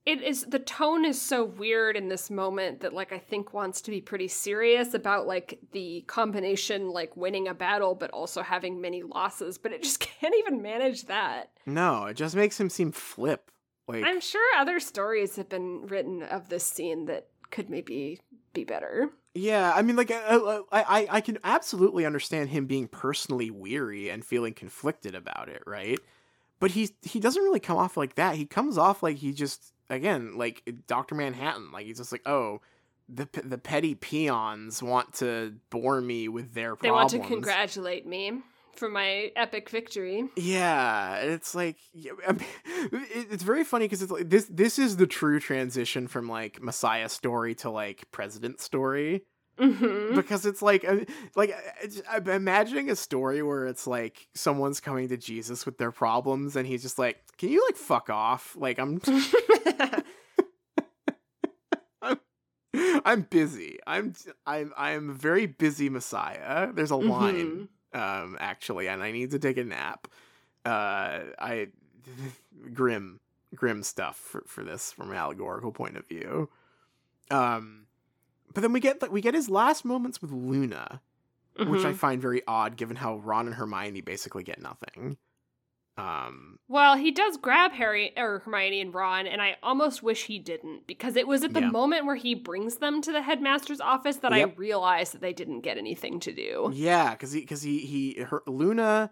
it 0.06 0.22
is 0.22 0.44
the 0.44 0.60
tone 0.60 1.04
is 1.04 1.20
so 1.20 1.44
weird 1.44 1.98
in 1.98 2.10
this 2.10 2.30
moment 2.30 2.82
that 2.82 2.94
like 2.94 3.12
I 3.12 3.18
think 3.18 3.54
wants 3.54 3.82
to 3.82 3.92
be 3.92 4.02
pretty 4.02 4.28
serious 4.28 4.94
about 4.94 5.26
like 5.26 5.60
the 5.72 6.04
combination 6.08 6.90
like 6.90 7.18
winning 7.18 7.48
a 7.48 7.56
battle 7.56 7.96
but 7.96 8.12
also 8.12 8.44
having 8.44 8.80
many 8.80 9.02
losses, 9.02 9.58
but 9.58 9.72
it 9.72 9.82
just 9.82 10.00
can't 10.20 10.36
even 10.40 10.62
manage 10.62 11.06
that. 11.06 11.50
No, 11.66 12.06
it 12.06 12.16
just 12.16 12.36
makes 12.36 12.60
him 12.60 12.70
seem 12.70 12.92
flip. 12.92 13.52
Like, 13.88 14.04
I'm 14.04 14.20
sure 14.20 14.58
other 14.58 14.80
stories 14.80 15.36
have 15.36 15.50
been 15.50 15.86
written 15.86 16.24
of 16.24 16.50
this 16.50 16.66
scene 16.66 17.06
that 17.06 17.28
could 17.52 17.70
maybe 17.70 18.20
be 18.54 18.64
better. 18.64 19.10
yeah, 19.36 19.72
I 19.76 19.84
mean, 19.84 19.96
like, 19.96 20.10
uh, 20.10 20.16
uh, 20.16 20.62
I, 20.72 20.82
I 20.84 21.08
I 21.18 21.22
can 21.22 21.38
absolutely 21.44 22.06
understand 22.06 22.50
him 22.50 22.66
being 22.66 22.88
personally 22.88 23.52
weary 23.52 24.10
and 24.10 24.26
feeling 24.26 24.54
conflicted 24.54 25.14
about 25.14 25.50
it, 25.50 25.62
right? 25.68 26.00
But 26.60 26.72
he 26.72 26.92
he 27.04 27.20
doesn't 27.20 27.44
really 27.44 27.60
come 27.60 27.78
off 27.78 27.98
like 27.98 28.16
that. 28.16 28.36
He 28.38 28.46
comes 28.46 28.78
off 28.78 29.04
like 29.04 29.18
he 29.18 29.34
just 29.34 29.75
again 29.90 30.38
like 30.38 30.64
Doctor 30.88 31.16
Manhattan. 31.16 31.72
Like 31.72 31.86
he's 31.86 31.98
just 31.98 32.12
like, 32.12 32.28
oh, 32.28 32.62
the 33.08 33.28
the 33.44 33.58
petty 33.58 33.96
peons 33.96 34.82
want 34.82 35.14
to 35.16 35.56
bore 35.70 36.02
me 36.02 36.28
with 36.28 36.54
their 36.54 36.76
They 36.82 36.90
problems. 36.90 37.14
want 37.14 37.24
to 37.24 37.30
congratulate 37.30 38.06
me 38.08 38.42
for 38.76 38.90
my 38.90 39.32
epic 39.36 39.70
victory. 39.70 40.28
Yeah, 40.36 41.18
it's 41.18 41.56
like 41.56 41.78
I 42.28 42.32
mean, 42.34 42.46
it's 42.92 43.44
very 43.44 43.64
funny 43.64 43.86
because 43.86 44.02
it's 44.02 44.12
like 44.12 44.30
this. 44.30 44.48
This 44.50 44.80
is 44.80 44.98
the 44.98 45.08
true 45.08 45.40
transition 45.40 46.08
from 46.08 46.28
like 46.28 46.62
Messiah 46.62 47.10
story 47.10 47.56
to 47.56 47.70
like 47.70 48.06
President 48.12 48.60
story 48.60 49.24
hmm 49.58 50.16
because 50.16 50.46
it's 50.46 50.62
like 50.62 50.84
uh, 50.84 50.98
like 51.36 51.52
uh, 51.52 51.84
it's- 51.84 52.02
I'm 52.10 52.28
imagining 52.28 52.90
a 52.90 52.96
story 52.96 53.42
where 53.42 53.66
it's 53.68 53.88
like 53.88 54.28
someone's 54.34 54.80
coming 54.80 55.08
to 55.10 55.18
Jesus 55.18 55.66
with 55.66 55.78
their 55.78 55.92
problems 55.92 56.56
and 56.56 56.68
he's 56.68 56.82
just 56.82 57.00
like, 57.00 57.18
"Can 57.38 57.50
you 57.50 57.66
like 57.68 57.78
fuck 57.78 58.10
off? 58.10 58.56
Like 58.58 58.80
I'm 58.80 59.00
I'm 63.06 63.22
busy. 63.22 63.80
I'm 63.88 64.14
I'm 64.46 64.74
I'm 64.78 65.10
a 65.12 65.14
very 65.14 65.46
busy 65.46 65.90
Messiah. 65.90 66.72
There's 66.74 66.92
a 66.92 66.96
line 66.98 67.70
um 67.94 68.36
actually 68.42 68.90
and 68.90 69.02
i 69.02 69.10
need 69.14 69.32
to 69.32 69.40
take 69.40 69.56
a 69.56 69.64
nap 69.64 70.10
uh 70.66 71.20
i 71.40 71.68
grim 72.74 73.22
grim 73.56 73.82
stuff 73.84 74.18
for, 74.18 74.44
for 74.48 74.66
this 74.66 74.92
from 74.92 75.12
an 75.12 75.16
allegorical 75.16 75.72
point 75.72 75.96
of 75.96 76.06
view 76.06 76.50
um 77.32 77.86
but 78.56 78.62
then 78.62 78.74
we 78.74 78.80
get 78.80 79.12
we 79.12 79.22
get 79.22 79.36
his 79.36 79.50
last 79.50 79.86
moments 79.86 80.20
with 80.22 80.32
luna 80.32 81.02
which 81.58 81.86
i 81.86 81.92
Mhm. 81.92 81.96
find 81.96 82.22
very 82.22 82.42
odd 82.48 82.76
given 82.78 82.96
how 82.98 83.18
ron 83.18 83.46
and 83.46 83.56
hermione 83.56 84.02
basically 84.02 84.44
get 84.44 84.60
nothing 84.62 85.18
um 85.98 86.60
Well, 86.68 86.98
he 86.98 87.10
does 87.12 87.38
grab 87.38 87.72
Harry 87.72 88.12
or 88.18 88.40
Hermione 88.40 88.82
and 88.82 88.94
Ron, 88.94 89.28
and 89.28 89.42
I 89.42 89.56
almost 89.64 90.04
wish 90.04 90.26
he 90.26 90.40
didn't 90.40 90.88
because 90.88 91.16
it 91.16 91.26
was 91.26 91.46
at 91.46 91.54
the 91.54 91.62
Yeah. 91.62 91.70
moment 91.72 92.06
where 92.06 92.18
he 92.18 92.36
brings 92.36 92.78
them 92.78 93.02
to 93.04 93.14
the 93.14 93.22
headmaster's 93.22 93.80
office 93.80 94.18
that 94.18 94.34
Yep. 94.36 94.50
I 94.50 94.54
realized 94.60 95.14
that 95.14 95.22
they 95.22 95.32
didn't 95.32 95.62
get 95.62 95.78
anything 95.78 96.20
to 96.22 96.34
do. 96.34 96.70
yeah 96.74 97.12
because 97.12 97.32
he 97.32 97.40
because 97.42 97.62
he 97.62 97.80
he 97.80 98.22
her, 98.24 98.44
luna 98.46 99.12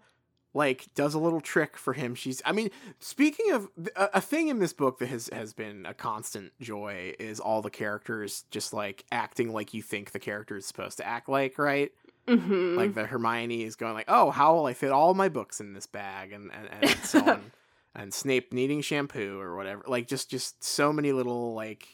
like 0.54 0.86
does 0.94 1.12
a 1.14 1.18
little 1.18 1.40
trick 1.40 1.76
for 1.76 1.92
him. 1.92 2.14
She's 2.14 2.40
i 2.44 2.52
mean 2.52 2.70
speaking 2.98 3.52
of 3.52 3.68
a, 3.96 4.10
a 4.14 4.20
thing 4.20 4.48
in 4.48 4.58
this 4.58 4.72
book 4.72 4.98
that 5.00 5.08
has 5.08 5.28
has 5.32 5.52
been 5.52 5.84
a 5.86 5.94
constant 5.94 6.52
joy 6.60 7.14
is 7.18 7.40
all 7.40 7.60
the 7.60 7.70
characters 7.70 8.44
just 8.50 8.72
like 8.72 9.04
acting 9.12 9.52
like 9.52 9.74
you 9.74 9.82
think 9.82 10.12
the 10.12 10.18
character 10.18 10.56
is 10.56 10.66
supposed 10.66 10.96
to 10.98 11.06
act 11.06 11.28
like 11.28 11.58
right? 11.58 11.92
Mm-hmm. 12.26 12.76
like 12.78 12.94
the 12.94 13.04
hermione 13.04 13.64
is 13.64 13.76
going 13.76 13.92
like 13.92 14.06
oh 14.08 14.30
how 14.30 14.54
will 14.54 14.64
i 14.64 14.72
fit 14.72 14.90
all 14.90 15.12
my 15.12 15.28
books 15.28 15.60
in 15.60 15.74
this 15.74 15.86
bag? 15.86 16.32
And 16.32 16.50
and, 16.52 16.68
and 16.82 16.90
so 17.04 17.20
on 17.26 17.50
and 17.94 18.12
snape 18.12 18.52
needing 18.52 18.80
shampoo 18.80 19.38
or 19.38 19.56
whatever. 19.56 19.82
Like 19.86 20.08
just 20.08 20.30
just 20.30 20.62
so 20.62 20.92
many 20.92 21.12
little 21.12 21.54
like 21.54 21.86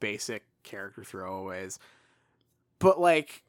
basic 0.00 0.44
character 0.62 1.02
throwaways. 1.02 1.78
But 2.78 3.00
like 3.00 3.42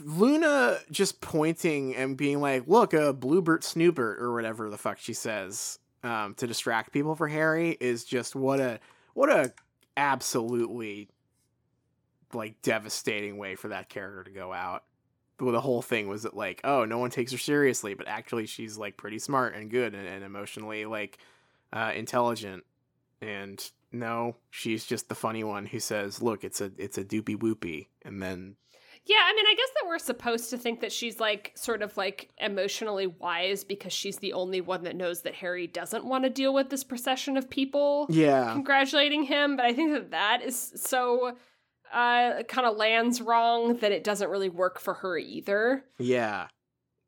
Luna 0.00 0.78
just 0.90 1.20
pointing 1.20 1.94
and 1.96 2.16
being 2.16 2.40
like, 2.40 2.66
"Look, 2.66 2.94
a 2.94 3.12
bluebird 3.12 3.62
snoobert 3.62 4.20
or 4.20 4.32
whatever 4.32 4.70
the 4.70 4.78
fuck 4.78 4.98
she 4.98 5.12
says 5.12 5.78
um, 6.02 6.34
to 6.34 6.46
distract 6.46 6.92
people 6.92 7.14
for 7.14 7.28
Harry 7.28 7.76
is 7.80 8.04
just 8.04 8.36
what 8.36 8.60
a 8.60 8.80
what 9.14 9.30
a 9.30 9.52
absolutely 9.96 11.08
like 12.32 12.60
devastating 12.62 13.36
way 13.38 13.56
for 13.56 13.68
that 13.68 13.88
character 13.88 14.24
to 14.24 14.30
go 14.30 14.52
out. 14.52 14.84
The 15.40 15.60
whole 15.60 15.82
thing 15.82 16.08
was 16.08 16.24
that 16.24 16.36
like, 16.36 16.60
oh, 16.64 16.84
no 16.84 16.98
one 16.98 17.10
takes 17.10 17.30
her 17.30 17.38
seriously, 17.38 17.94
but 17.94 18.08
actually 18.08 18.46
she's 18.46 18.76
like 18.76 18.96
pretty 18.96 19.20
smart 19.20 19.54
and 19.54 19.70
good 19.70 19.94
and, 19.94 20.06
and 20.06 20.24
emotionally 20.24 20.84
like 20.84 21.18
uh, 21.72 21.92
intelligent. 21.94 22.64
And 23.20 23.64
no, 23.92 24.36
she's 24.50 24.84
just 24.84 25.08
the 25.08 25.14
funny 25.14 25.44
one 25.44 25.66
who 25.66 25.80
says, 25.80 26.22
"Look, 26.22 26.44
it's 26.44 26.60
a 26.60 26.70
it's 26.76 26.98
a 26.98 27.04
doopy 27.04 27.36
whoopy," 27.36 27.86
and 28.04 28.22
then 28.22 28.56
Yeah, 29.08 29.22
I 29.24 29.32
mean, 29.34 29.46
I 29.46 29.54
guess 29.54 29.68
that 29.80 29.88
we're 29.88 29.98
supposed 29.98 30.50
to 30.50 30.58
think 30.58 30.80
that 30.80 30.92
she's 30.92 31.18
like 31.18 31.52
sort 31.54 31.80
of 31.82 31.96
like 31.96 32.28
emotionally 32.38 33.06
wise 33.06 33.64
because 33.64 33.92
she's 33.92 34.18
the 34.18 34.34
only 34.34 34.60
one 34.60 34.82
that 34.84 34.96
knows 34.96 35.22
that 35.22 35.34
Harry 35.36 35.66
doesn't 35.66 36.04
want 36.04 36.24
to 36.24 36.30
deal 36.30 36.52
with 36.52 36.68
this 36.68 36.84
procession 36.84 37.36
of 37.38 37.48
people 37.48 38.06
yeah, 38.10 38.52
congratulating 38.52 39.22
him. 39.22 39.56
But 39.56 39.64
I 39.64 39.72
think 39.72 39.92
that 39.92 40.10
that 40.10 40.42
is 40.42 40.72
so 40.76 41.36
uh 41.92 42.42
kind 42.48 42.66
of 42.66 42.76
lands 42.76 43.22
wrong 43.22 43.78
that 43.78 43.92
it 43.92 44.04
doesn't 44.04 44.28
really 44.28 44.50
work 44.50 44.78
for 44.78 44.92
her 44.94 45.16
either. 45.16 45.84
Yeah, 45.98 46.48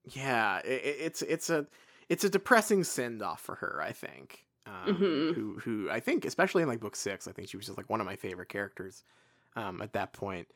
yeah. 0.05 0.61
i 0.65 0.67
i- 0.67 0.70
it's 0.70 1.20
it's 1.23 1.51
a 1.51 1.67
it's 2.09 2.25
a 2.25 2.31
depressing 2.31 2.83
send 2.83 3.23
off 3.23 3.41
for 3.43 3.57
her. 3.57 3.81
I 3.83 3.93
think. 3.93 4.47
Um, 4.67 4.95
Mhm. 4.97 5.35
Who 5.35 5.59
who 5.62 5.91
I 5.91 6.01
think, 6.01 6.25
especially 6.25 6.62
in 6.62 6.69
like 6.69 6.81
book 6.81 6.97
six, 6.97 7.29
I 7.29 7.33
think 7.33 7.49
she 7.51 7.59
was 7.59 7.67
just 7.67 7.77
like 7.77 7.91
one 7.91 8.01
of 8.01 8.07
my 8.07 8.17
favorite 8.17 8.49
characters. 8.49 9.05
Um, 9.57 9.83
at 9.83 9.93
that 9.95 10.12
point. 10.15 10.49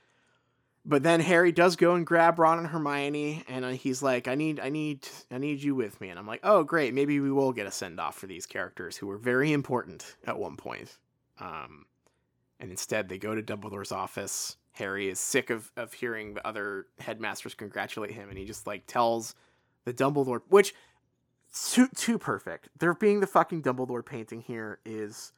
But 0.87 1.03
then 1.03 1.21
Harry 1.21 1.51
does 1.51 1.77
go 1.77 1.95
and 1.95 2.07
grab 2.07 2.39
Ron 2.39 2.59
and 2.59 2.67
Hermione, 2.67 3.45
and 3.49 3.65
uh, 3.65 3.71
he's 3.71 4.03
like, 4.03 4.29
"I 4.29 4.35
need, 4.35 4.61
I 4.61 4.69
need, 4.69 5.09
I 5.31 5.39
need 5.39 5.63
you 5.63 5.75
with 5.75 5.99
me." 6.01 6.11
And 6.11 6.19
I'm 6.19 6.27
like, 6.27 6.41
"Oh, 6.43 6.63
great! 6.63 6.93
Maybe 6.93 7.21
we 7.21 7.33
will 7.33 7.53
get 7.53 7.67
a 7.67 7.71
send 7.71 7.99
off 7.99 8.17
for 8.17 8.27
these 8.27 8.45
characters 8.45 8.97
who 8.97 9.07
were 9.07 9.17
very 9.17 9.53
important 9.53 10.17
at 10.27 10.39
one 10.39 10.57
point." 10.57 10.99
Um, 11.41 11.87
and 12.61 12.71
instead, 12.71 13.09
they 13.09 13.19
go 13.19 13.35
to 13.35 13.43
Dumbledore's 13.43 13.93
office. 13.93 14.57
Harry 14.73 15.09
is 15.09 15.19
sick 15.19 15.49
of 15.49 15.73
of 15.77 15.95
hearing 15.95 16.35
the 16.35 16.47
other 16.47 16.87
headmasters 16.99 17.55
congratulate 17.55 18.11
him, 18.11 18.29
and 18.29 18.37
he 18.37 18.45
just 18.45 18.67
like 18.67 18.87
tells 18.87 19.35
the 19.87 19.95
Dumbledore, 19.95 20.43
which 20.49 20.75
too 21.55 21.89
too 21.97 22.19
perfect. 22.19 22.69
There 22.79 22.93
being 22.93 23.21
the 23.21 23.27
fucking 23.27 23.63
Dumbledore 23.63 24.05
painting 24.05 24.43
here 24.43 24.81
is 24.85 25.33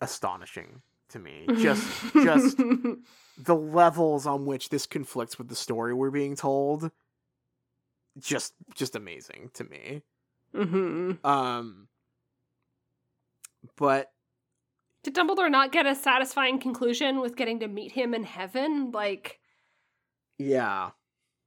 astonishing 0.00 0.80
to 1.12 1.18
me. 1.18 1.46
Just 1.56 1.86
just 2.14 2.56
the 3.38 3.54
levels 3.54 4.26
on 4.26 4.44
which 4.44 4.68
this 4.68 4.86
conflicts 4.86 5.38
with 5.38 5.48
the 5.48 5.56
story 5.56 5.94
we're 5.94 6.10
being 6.10 6.36
told 6.36 6.90
just 8.18 8.54
just 8.74 8.94
amazing 8.94 9.50
to 9.54 9.64
me 9.64 10.02
hmm 10.54 11.12
um 11.24 11.88
but 13.76 14.10
Did 15.02 15.14
Dumbledore 15.14 15.50
not 15.50 15.72
get 15.72 15.86
a 15.86 15.94
satisfying 15.94 16.58
conclusion 16.58 17.20
with 17.20 17.36
getting 17.36 17.60
to 17.60 17.68
meet 17.68 17.92
him 17.92 18.12
in 18.12 18.24
heaven? 18.24 18.90
Like, 18.92 19.40
yeah 20.38 20.90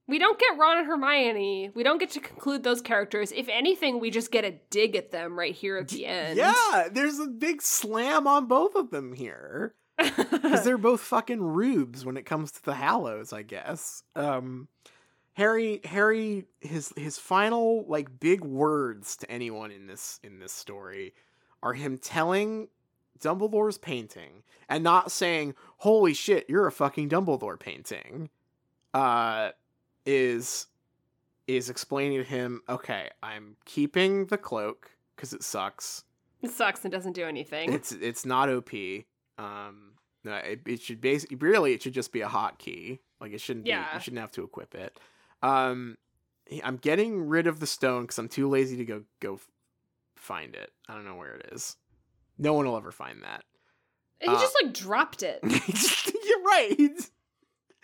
we 0.08 0.20
don't 0.20 0.38
get 0.40 0.58
Ron 0.58 0.78
and 0.80 0.88
Hermione. 0.88 1.72
We 1.74 1.84
don't 1.84 1.98
get 1.98 2.12
to 2.12 2.20
conclude 2.20 2.64
those 2.64 2.82
characters. 2.82 3.32
If 3.32 3.50
anything, 3.50 4.00
we 4.00 4.12
just 4.12 4.32
get 4.32 4.46
a 4.46 4.60
dig 4.70 4.96
at 4.96 5.12
them 5.12 5.38
right 5.38 5.54
here 5.54 5.78
at 5.78 5.88
the 5.88 6.06
end. 6.06 6.38
yeah 6.38 6.88
there's 6.92 7.20
a 7.20 7.28
big 7.28 7.62
slam 7.62 8.28
on 8.28 8.46
both 8.48 8.76
of 8.76 8.92
them 8.92 9.14
here 9.14 9.74
because 9.98 10.64
they're 10.64 10.78
both 10.78 11.02
fucking 11.02 11.42
rubes 11.42 12.06
when 12.06 12.18
it 12.18 12.26
comes 12.26 12.52
to 12.52 12.64
the 12.66 12.74
hallows 12.74 13.32
i 13.32 13.42
guess 13.42 14.04
um 14.18 14.68
harry 15.36 15.80
harry 15.86 16.44
his 16.60 16.92
his 16.98 17.18
final 17.18 17.86
like 17.88 18.20
big 18.20 18.44
words 18.44 19.16
to 19.16 19.32
anyone 19.32 19.72
in 19.72 19.88
this 19.88 20.20
in 20.22 20.40
this 20.40 20.52
story 20.52 21.14
are 21.64 21.74
him 21.74 21.98
telling 21.98 22.68
dumbledore's 23.22 23.78
painting 23.78 24.44
and 24.68 24.84
not 24.84 25.14
saying 25.14 25.56
holy 25.78 26.14
shit 26.14 26.46
you're 26.50 26.68
a 26.68 26.72
fucking 26.74 27.08
dumbledore 27.08 27.58
painting 27.58 28.30
uh 28.94 29.52
is 30.06 30.68
is 31.48 31.70
explaining 31.70 32.18
to 32.18 32.24
him 32.24 32.62
okay 32.70 33.10
i'm 33.24 33.56
keeping 33.66 34.26
the 34.28 34.38
cloak 34.38 34.92
because 35.16 35.32
it 35.34 35.44
sucks 35.44 36.04
it 36.42 36.52
sucks 36.52 36.84
and 36.84 36.92
doesn't 36.92 37.14
do 37.14 37.26
anything. 37.26 37.74
it's 37.74 37.92
it's 37.92 38.26
not 38.26 38.50
op 38.50 38.70
um 39.38 39.94
No, 40.24 40.36
it, 40.36 40.62
it 40.66 40.82
should 40.82 41.02
basically 41.02 41.38
really 41.38 41.74
it 41.74 41.82
should 41.84 41.94
just 41.94 42.12
be 42.12 42.22
a 42.22 42.28
hotkey. 42.28 43.00
Like 43.22 43.32
it 43.34 43.40
shouldn't 43.42 43.66
be. 43.66 43.70
Yeah. 43.70 43.94
You 43.94 44.00
shouldn't 44.00 44.20
have 44.22 44.32
to 44.34 44.44
equip 44.44 44.76
it. 44.76 45.00
Um, 45.42 45.98
I'm 46.64 46.78
getting 46.78 47.28
rid 47.28 47.48
of 47.48 47.60
the 47.60 47.68
stone 47.68 48.02
because 48.04 48.18
I'm 48.20 48.28
too 48.28 48.48
lazy 48.50 48.76
to 48.78 48.86
go 48.86 49.04
go 49.22 49.40
find 50.18 50.56
it. 50.56 50.72
I 50.90 50.94
don't 50.96 51.06
know 51.06 51.16
where 51.16 51.36
it 51.36 51.50
is. 51.54 51.78
No 52.38 52.54
one 52.54 52.66
will 52.68 52.78
ever 52.78 52.92
find 52.92 53.24
that. 53.24 53.44
He 54.20 54.28
Uh, 54.28 54.40
just 54.40 54.56
like 54.62 54.74
dropped 54.74 55.24
it. 55.24 55.40
You're 55.44 56.44
right. 56.44 56.80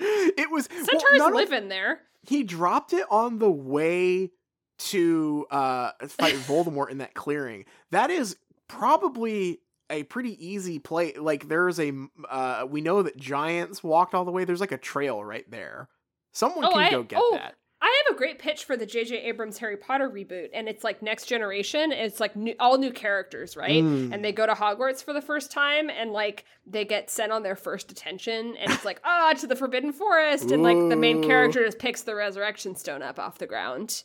It 0.03 0.50
was 0.51 0.67
well, 0.69 0.85
Centaurs 0.85 1.22
only- 1.22 1.43
live 1.43 1.53
in 1.53 1.69
there. 1.69 2.01
He 2.27 2.43
dropped 2.43 2.93
it 2.93 3.06
on 3.09 3.40
the 3.40 3.50
way 3.51 4.32
to 4.80 5.45
uh 5.51 5.91
fight 6.08 6.33
Voldemort 6.48 6.90
in 6.90 7.00
that 7.00 7.14
clearing. 7.14 7.66
That 7.91 8.09
is 8.09 8.35
probably 8.67 9.59
a 9.90 10.03
pretty 10.03 10.43
easy 10.45 10.80
play. 10.80 11.14
Like 11.14 11.48
there's 11.48 11.80
a 11.80 11.91
uh 12.30 12.66
we 12.69 12.82
know 12.82 13.03
that 13.03 13.17
giants 13.17 13.83
walked 13.83 14.14
all 14.16 14.25
the 14.25 14.32
way. 14.32 14.45
There's 14.45 14.61
like 14.61 14.72
a 14.72 14.77
trail 14.77 15.24
right 15.24 15.50
there. 15.51 15.90
Someone 16.33 16.66
Oh, 16.66 16.69
can 16.72 16.80
I- 16.80 16.90
go 16.91 17.03
get 17.03 17.19
oh, 17.22 17.32
that. 17.33 17.56
I 17.81 18.03
have 18.05 18.15
a 18.15 18.17
great 18.17 18.37
pitch 18.37 18.65
for 18.65 18.77
the 18.77 18.85
J.J. 18.85 19.21
Abrams 19.23 19.57
Harry 19.57 19.75
Potter 19.75 20.07
reboot, 20.07 20.49
and 20.53 20.69
it's 20.69 20.83
like 20.83 21.01
next 21.01 21.25
generation. 21.25 21.91
It's 21.91 22.19
like 22.19 22.35
new, 22.35 22.53
all 22.59 22.77
new 22.77 22.91
characters, 22.91 23.57
right? 23.57 23.83
Mm. 23.83 24.13
And 24.13 24.23
they 24.23 24.31
go 24.31 24.45
to 24.45 24.53
Hogwarts 24.53 25.03
for 25.03 25.13
the 25.13 25.21
first 25.21 25.51
time, 25.51 25.89
and 25.89 26.11
like 26.11 26.45
they 26.67 26.85
get 26.85 27.09
sent 27.09 27.31
on 27.31 27.41
their 27.41 27.55
first 27.55 27.87
detention, 27.87 28.55
and 28.57 28.71
it's 28.71 28.85
like 28.85 29.01
ah 29.05 29.33
to 29.39 29.47
the 29.47 29.55
Forbidden 29.55 29.93
Forest, 29.93 30.51
and 30.51 30.61
like 30.61 30.77
the 30.77 30.95
main 30.95 31.23
character 31.23 31.65
just 31.65 31.79
picks 31.79 32.03
the 32.03 32.13
Resurrection 32.13 32.75
Stone 32.75 33.01
up 33.01 33.17
off 33.17 33.39
the 33.39 33.47
ground. 33.47 34.03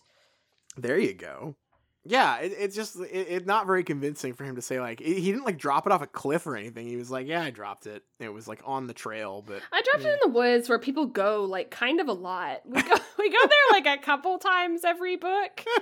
There 0.77 0.99
you 0.99 1.15
go. 1.15 1.57
Yeah, 2.09 2.39
it, 2.39 2.53
it's 2.59 2.77
just 2.77 2.97
it, 3.01 3.27
it 3.29 3.47
not 3.47 3.67
very 3.67 3.83
convincing 3.85 4.33
for 4.35 4.45
him 4.45 4.57
to 4.57 4.63
say 4.63 4.81
like 4.81 5.01
he 5.01 5.21
didn't 5.33 5.45
like 5.45 5.59
drop 5.59 5.87
it 5.87 5.93
off 5.93 6.03
a 6.03 6.07
cliff 6.07 6.47
or 6.47 6.57
anything. 6.57 6.87
He 6.87 6.97
was 6.97 7.11
like, 7.11 7.27
"Yeah, 7.27 7.43
I 7.43 7.51
dropped 7.51 7.87
it." 7.87 8.03
It 8.21 8.29
was 8.33 8.47
like 8.47 8.61
on 8.65 8.87
the 8.87 8.95
trail, 8.95 9.43
but 9.47 9.61
I 9.73 9.83
dropped 9.83 10.05
Yeah. 10.05 10.11
it 10.11 10.13
in 10.15 10.19
the 10.33 10.39
woods 10.39 10.69
where 10.69 10.79
people 10.79 11.07
go 11.07 11.45
like 11.45 11.71
kind 11.71 12.01
of 12.01 12.09
a 12.09 12.13
lot. 12.13 12.63
We 12.65 12.81
go 12.83 12.95
we 13.19 13.31
go 13.31 13.39
there 13.43 13.81
like 13.81 13.87
a 13.87 14.01
couple 14.03 14.39
times 14.39 14.85
every 14.85 15.17
book. 15.17 15.65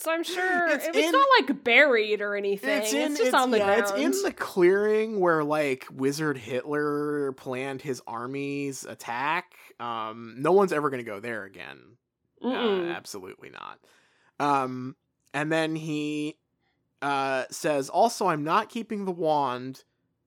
So 0.00 0.12
I'm 0.12 0.22
sure 0.22 0.68
It's 0.68 0.86
it's, 0.86 0.96
in- 0.96 1.10
not 1.10 1.26
like 1.40 1.64
buried 1.64 2.20
or 2.20 2.36
anything. 2.36 2.82
It's, 2.84 2.92
just 3.18 3.34
on 3.34 3.50
the 3.50 3.58
yeah, 3.58 3.80
ground. 3.80 4.00
It's 4.00 4.18
in 4.18 4.22
the 4.22 4.32
clearing 4.32 5.18
where 5.18 5.42
like 5.42 5.86
Wizard 5.90 6.36
Hitler 6.38 7.32
planned 7.32 7.82
his 7.82 8.00
army's 8.06 8.84
attack. 8.84 9.54
Um, 9.80 10.36
no 10.38 10.52
one's 10.52 10.72
ever 10.72 10.88
gonna 10.90 11.02
go 11.02 11.18
there 11.18 11.42
again. 11.42 11.80
Uh, 12.40 12.48
absolutely 12.94 13.50
not. 13.50 13.80
Um, 14.40 14.96
and 15.34 15.50
then 15.52 15.76
he 15.76 16.36
uh 17.02 17.44
says, 17.50 17.88
"Also, 17.88 18.26
I'm 18.26 18.44
not 18.44 18.68
keeping 18.68 19.04
the 19.04 19.12
wand 19.12 19.84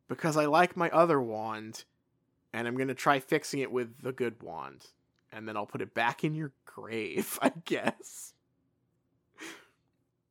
because 0.08 0.38
I 0.38 0.46
like 0.46 0.78
my 0.78 0.90
other 0.90 1.22
wand, 1.22 1.86
and 2.54 2.68
I'm 2.68 2.78
gonna 2.78 2.94
try 2.94 3.20
fixing 3.20 3.60
it 3.60 3.72
with 3.72 4.02
the 4.02 4.12
good 4.12 4.42
wand, 4.42 4.88
and 5.32 5.48
then 5.48 5.58
I'll 5.58 5.66
put 5.66 5.82
it 5.82 5.94
back 5.94 6.24
in 6.24 6.36
your 6.36 6.52
grave, 6.66 7.38
I 7.42 7.52
guess." 7.66 8.34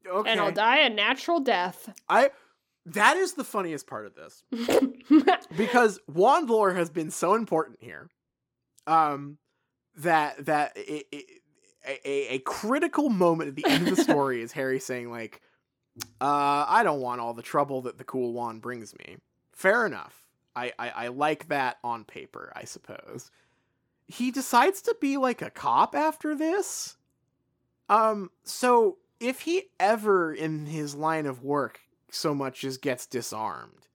Okay. 0.07 0.31
and 0.31 0.41
I'll 0.41 0.51
die 0.53 0.79
a 0.79 0.89
natural 0.89 1.41
death. 1.41 1.93
I 2.09 2.31
that 2.87 3.17
is 3.17 3.35
the 3.35 3.45
funniest 3.45 3.87
part 3.87 4.07
of 4.07 4.15
this 4.15 4.43
because 5.57 6.01
wand 6.09 6.49
lore 6.49 6.73
has 6.73 6.89
been 6.89 7.11
so 7.11 7.35
important 7.35 7.79
here 7.83 8.09
um 8.87 9.37
that 9.97 10.47
that 10.47 10.73
it, 10.77 11.07
it, 11.13 11.40
a, 11.87 12.35
a 12.35 12.39
critical 12.41 13.09
moment 13.09 13.49
at 13.49 13.57
the 13.57 13.67
end 13.67 13.89
of 13.89 13.97
the 13.97 14.03
story 14.03 14.43
is 14.43 14.53
harry 14.53 14.81
saying 14.81 15.11
like 15.11 15.41
uh 16.21 16.65
i 16.69 16.83
don't 16.85 17.01
want 17.01 17.21
all 17.21 17.35
the 17.35 17.43
trouble 17.43 17.83
that 17.83 17.99
the 17.99 18.05
cool 18.05 18.33
wand 18.33 18.61
brings 18.63 18.95
me 18.99 19.17
fair 19.53 19.87
enough 19.87 20.27
i 20.55 20.73
i, 20.79 20.89
I 20.91 21.09
like 21.09 21.49
that 21.49 21.79
on 21.83 22.05
paper 22.05 22.53
i 22.55 22.65
suppose 22.65 23.31
he 24.07 24.31
decides 24.31 24.83
to 24.83 24.97
be 25.01 25.17
like 25.17 25.43
a 25.43 25.51
cop 25.51 25.95
after 25.95 26.35
this 26.35 26.97
um 27.89 28.31
so 28.45 28.99
if 29.21 29.41
he 29.43 29.65
ever 29.79 30.33
in 30.33 30.67
his 30.67 30.95
line 30.95 31.27
of 31.27 31.45
work 31.45 31.81
so 32.11 32.35
much 32.35 32.65
as 32.65 32.77
gets 32.79 33.07
disarmed 33.07 33.87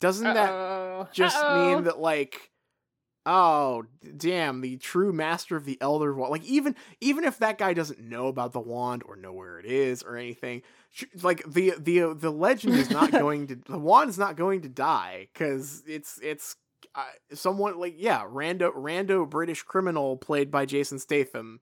doesn't 0.00 0.24
that 0.34 0.50
Uh-oh. 0.50 1.08
just 1.12 1.36
Uh-oh. 1.36 1.74
mean 1.74 1.84
that 1.84 1.98
like 1.98 2.50
oh 3.26 3.84
damn 4.16 4.60
the 4.60 4.76
true 4.76 5.12
master 5.12 5.56
of 5.56 5.64
the 5.64 5.78
elder 5.80 6.14
wand 6.14 6.30
like 6.30 6.44
even 6.44 6.74
even 7.00 7.24
if 7.24 7.38
that 7.38 7.56
guy 7.56 7.72
doesn't 7.72 8.00
know 8.00 8.26
about 8.26 8.52
the 8.52 8.60
wand 8.60 9.02
or 9.06 9.16
know 9.16 9.32
where 9.32 9.58
it 9.58 9.64
is 9.64 10.02
or 10.02 10.16
anything 10.16 10.62
like 11.22 11.42
the 11.46 11.72
the 11.78 12.14
the 12.14 12.30
legend 12.30 12.74
is 12.74 12.90
not 12.90 13.10
going 13.10 13.46
to 13.46 13.56
the 13.56 13.78
wand 13.78 14.10
is 14.10 14.18
not 14.18 14.36
going 14.36 14.60
to 14.60 14.68
die 14.68 15.28
because 15.32 15.82
it's 15.86 16.18
it's 16.22 16.56
uh, 16.94 17.04
someone 17.32 17.78
like 17.78 17.94
yeah 17.96 18.24
rando 18.24 18.72
rando 18.74 19.28
british 19.28 19.62
criminal 19.62 20.16
played 20.16 20.50
by 20.50 20.66
jason 20.66 20.98
statham 20.98 21.60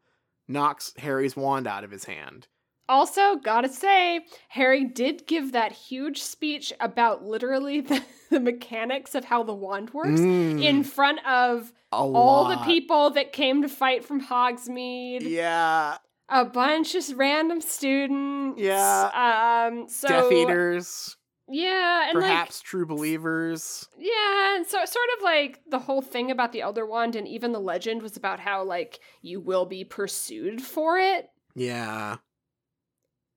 knocks 0.49 0.93
harry's 0.99 1.37
wand 1.37 1.67
out 1.67 1.85
of 1.85 1.93
his 1.93 2.05
hand 2.05 2.49
Also, 2.93 3.37
gotta 3.37 3.71
say, 3.71 4.21
Harry 4.49 4.85
did 4.85 5.27
give 5.27 5.53
that 5.53 5.73
huge 5.73 6.21
speech 6.23 6.75
about 6.79 7.25
literally 7.25 7.81
the, 7.91 8.03
the 8.31 8.39
mechanics 8.39 9.15
of 9.15 9.25
how 9.25 9.43
the 9.43 9.55
wand 9.55 9.91
works 9.95 10.21
Mm, 10.21 10.63
in 10.63 10.85
front 10.85 11.19
of 11.27 11.73
a 11.91 11.97
all 11.97 12.49
the 12.49 12.59
people 12.59 13.09
that 13.11 13.33
came 13.33 13.63
to 13.63 13.69
fight 13.69 14.05
from 14.05 14.21
Hogsmeade, 14.21 15.23
yeah 15.23 15.97
a 16.29 16.45
bunch 16.45 16.95
of 16.95 17.19
random 17.19 17.61
students. 17.61 18.61
Yeah. 18.61 19.69
Um. 19.71 19.89
So 19.89 20.09
death 20.09 20.33
eaters 20.33 21.17
Yeah, 21.49 22.09
and 22.09 22.13
perhaps 22.15 22.61
true 22.61 22.87
believers 22.87 23.89
yeah, 23.99 24.57
and 24.57 24.67
so 24.67 24.79
sort 24.85 25.09
of 25.17 25.23
like 25.23 25.61
the 25.69 25.79
whole 25.79 26.03
thing 26.03 26.31
about 26.31 26.53
the 26.53 26.61
Elder 26.61 26.87
Wand 26.87 27.17
and 27.17 27.27
even 27.27 27.53
the 27.53 27.61
legend 27.61 28.03
was 28.03 28.17
about 28.17 28.41
how 28.41 28.65
like 28.65 29.01
you 29.23 29.41
will 29.41 29.65
be 29.67 29.83
pursued 29.85 30.61
for 30.61 30.99
it. 30.99 31.31
Yeah. 31.55 32.17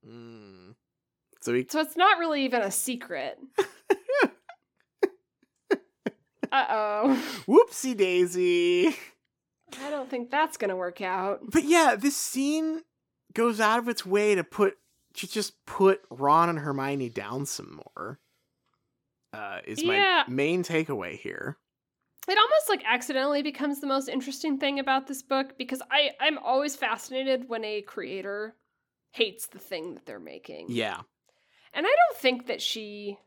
Mm. 0.08 0.76
So 1.42 1.54
he 1.54 1.66
So 1.70 1.80
it's 1.80 1.98
not 1.98 2.20
really 2.20 2.44
even 2.46 2.62
a 2.62 2.72
secret. 2.72 3.38
uh 6.52 6.66
oh. 6.70 7.44
whoopsie 7.48 7.98
daisy. 7.98 8.96
I 9.84 9.90
don't 9.90 10.10
think 10.10 10.32
that's 10.32 10.58
gonna 10.58 10.76
work 10.76 11.02
out. 11.02 11.40
But 11.52 11.64
yeah, 11.66 11.96
this 11.96 12.16
scene 12.16 12.82
goes 13.34 13.60
out 13.60 13.80
of 13.80 13.90
its 13.90 14.06
way 14.06 14.36
to 14.36 14.44
put 14.44 14.76
to 15.16 15.28
just 15.28 15.54
put 15.66 16.02
Ron 16.10 16.50
and 16.50 16.60
Hermione 16.60 17.10
down 17.10 17.46
some 17.46 17.82
more. 17.98 18.20
Uh, 19.34 19.60
is 19.66 19.84
Yeah. 19.84 20.24
my 20.28 20.34
main 20.34 20.64
takeaway 20.64 21.18
here. 21.20 21.58
It 22.28 22.38
almost 22.38 22.70
like 22.70 22.84
accidentally 22.86 23.42
becomes 23.44 23.82
the 23.82 23.88
most 23.88 24.08
interesting 24.08 24.58
thing 24.58 24.80
about 24.80 25.08
this 25.08 25.22
book 25.22 25.58
because 25.58 25.82
I 25.92 26.12
I'm 26.20 26.38
always 26.38 26.76
fascinated 26.76 27.48
when 27.50 27.64
a 27.64 27.82
creator 27.82 28.56
hates 29.16 29.48
the 29.48 29.60
thing 29.60 29.94
that 29.94 30.06
they're 30.06 30.20
making. 30.20 30.66
Yeah. 30.70 31.00
And 31.74 31.86
I 31.86 31.90
don't 31.90 32.18
think 32.20 32.48
that 32.48 32.62
she 32.62 33.18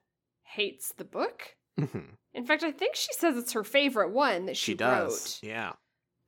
hates 0.43 0.93
the 0.93 1.05
book. 1.05 1.57
Mhm. 1.79 2.17
In 2.35 2.45
fact, 2.45 2.63
I 2.63 2.73
think 2.73 2.95
she 2.95 3.13
says 3.15 3.37
it's 3.37 3.53
her 3.53 3.65
favorite 3.65 4.11
one 4.13 4.47
that 4.47 4.57
she, 4.57 4.73
She 4.73 4.77
does. 4.77 5.39
wrote. 5.43 5.49
Yeah. 5.49 5.73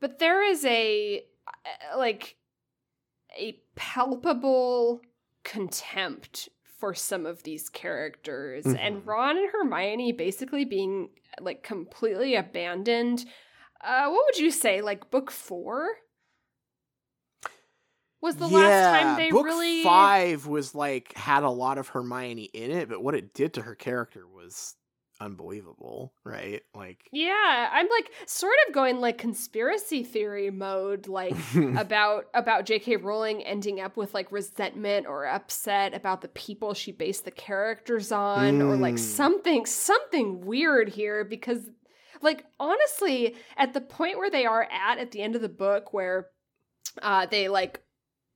But 0.00 0.18
there 0.18 0.42
is 0.42 0.64
a 0.64 1.24
uh, 1.46 1.98
like 1.98 2.36
a 3.38 3.60
palpable 3.76 5.00
contempt 5.44 6.48
for 6.78 6.94
some 6.94 7.26
of 7.26 7.42
these 7.42 7.68
characters 7.68 8.64
and 8.64 9.02
Mhm. 9.02 9.06
Ron 9.06 9.36
and 9.36 9.50
Hermione 9.50 10.12
basically 10.12 10.64
being 10.64 11.10
like 11.40 11.62
completely 11.62 12.34
abandoned. 12.34 13.26
Uh 13.82 14.08
what 14.08 14.24
would 14.26 14.38
you 14.38 14.50
say 14.50 14.80
like 14.80 15.10
book 15.10 15.30
4? 15.30 15.88
Was 18.22 18.36
the 18.36 18.46
last 18.46 18.84
time 18.90 19.16
they 19.16 19.30
book 19.30 19.44
really 19.46 19.82
five 19.82 20.46
was 20.46 20.74
like 20.74 21.12
had 21.14 21.42
a 21.42 21.50
lot 21.50 21.78
of 21.78 21.88
Hermione 21.88 22.44
in 22.52 22.70
it, 22.70 22.88
but 22.88 23.02
what 23.02 23.14
it 23.14 23.32
did 23.34 23.54
to 23.54 23.62
her 23.62 23.74
character 23.74 24.26
was 24.26 24.76
unbelievable, 25.20 26.12
right? 26.24 26.62
Like 26.74 27.08
Yeah, 27.12 27.68
I'm 27.72 27.88
like 27.88 28.10
sort 28.26 28.54
of 28.68 28.74
going 28.74 29.00
like 29.00 29.18
conspiracy 29.18 30.02
theory 30.02 30.50
mode 30.50 31.08
like 31.08 31.34
about 31.76 32.26
about 32.34 32.66
J.K. 32.66 32.96
Rowling 32.96 33.42
ending 33.42 33.80
up 33.80 33.96
with 33.96 34.12
like 34.14 34.30
resentment 34.32 35.06
or 35.06 35.26
upset 35.26 35.94
about 35.94 36.20
the 36.20 36.28
people 36.28 36.74
she 36.74 36.92
based 36.92 37.24
the 37.24 37.30
characters 37.30 38.12
on, 38.12 38.60
or 38.60 38.76
like 38.76 38.96
Mm. 38.96 38.98
something 38.98 39.66
something 39.66 40.40
weird 40.44 40.88
here 40.90 41.24
because, 41.24 41.70
like 42.22 42.44
honestly, 42.58 43.34
at 43.56 43.72
the 43.72 43.80
point 43.80 44.18
where 44.18 44.30
they 44.30 44.46
are 44.46 44.66
at 44.70 44.98
at 44.98 45.10
the 45.10 45.22
end 45.22 45.36
of 45.36 45.42
the 45.42 45.48
book, 45.48 45.92
where 45.92 46.28
uh, 47.02 47.26
they 47.26 47.48
like 47.48 47.82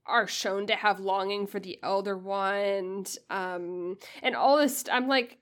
are 0.07 0.27
shown 0.27 0.67
to 0.67 0.75
have 0.75 1.01
longing 1.01 1.47
for 1.47 1.61
the 1.61 1.79
Elder 1.83 2.17
Wand, 2.17 3.17
um, 3.31 3.99
and 4.23 4.35
all 4.35 4.59
this, 4.59 4.85
I'm 4.91 5.09
like. 5.09 5.39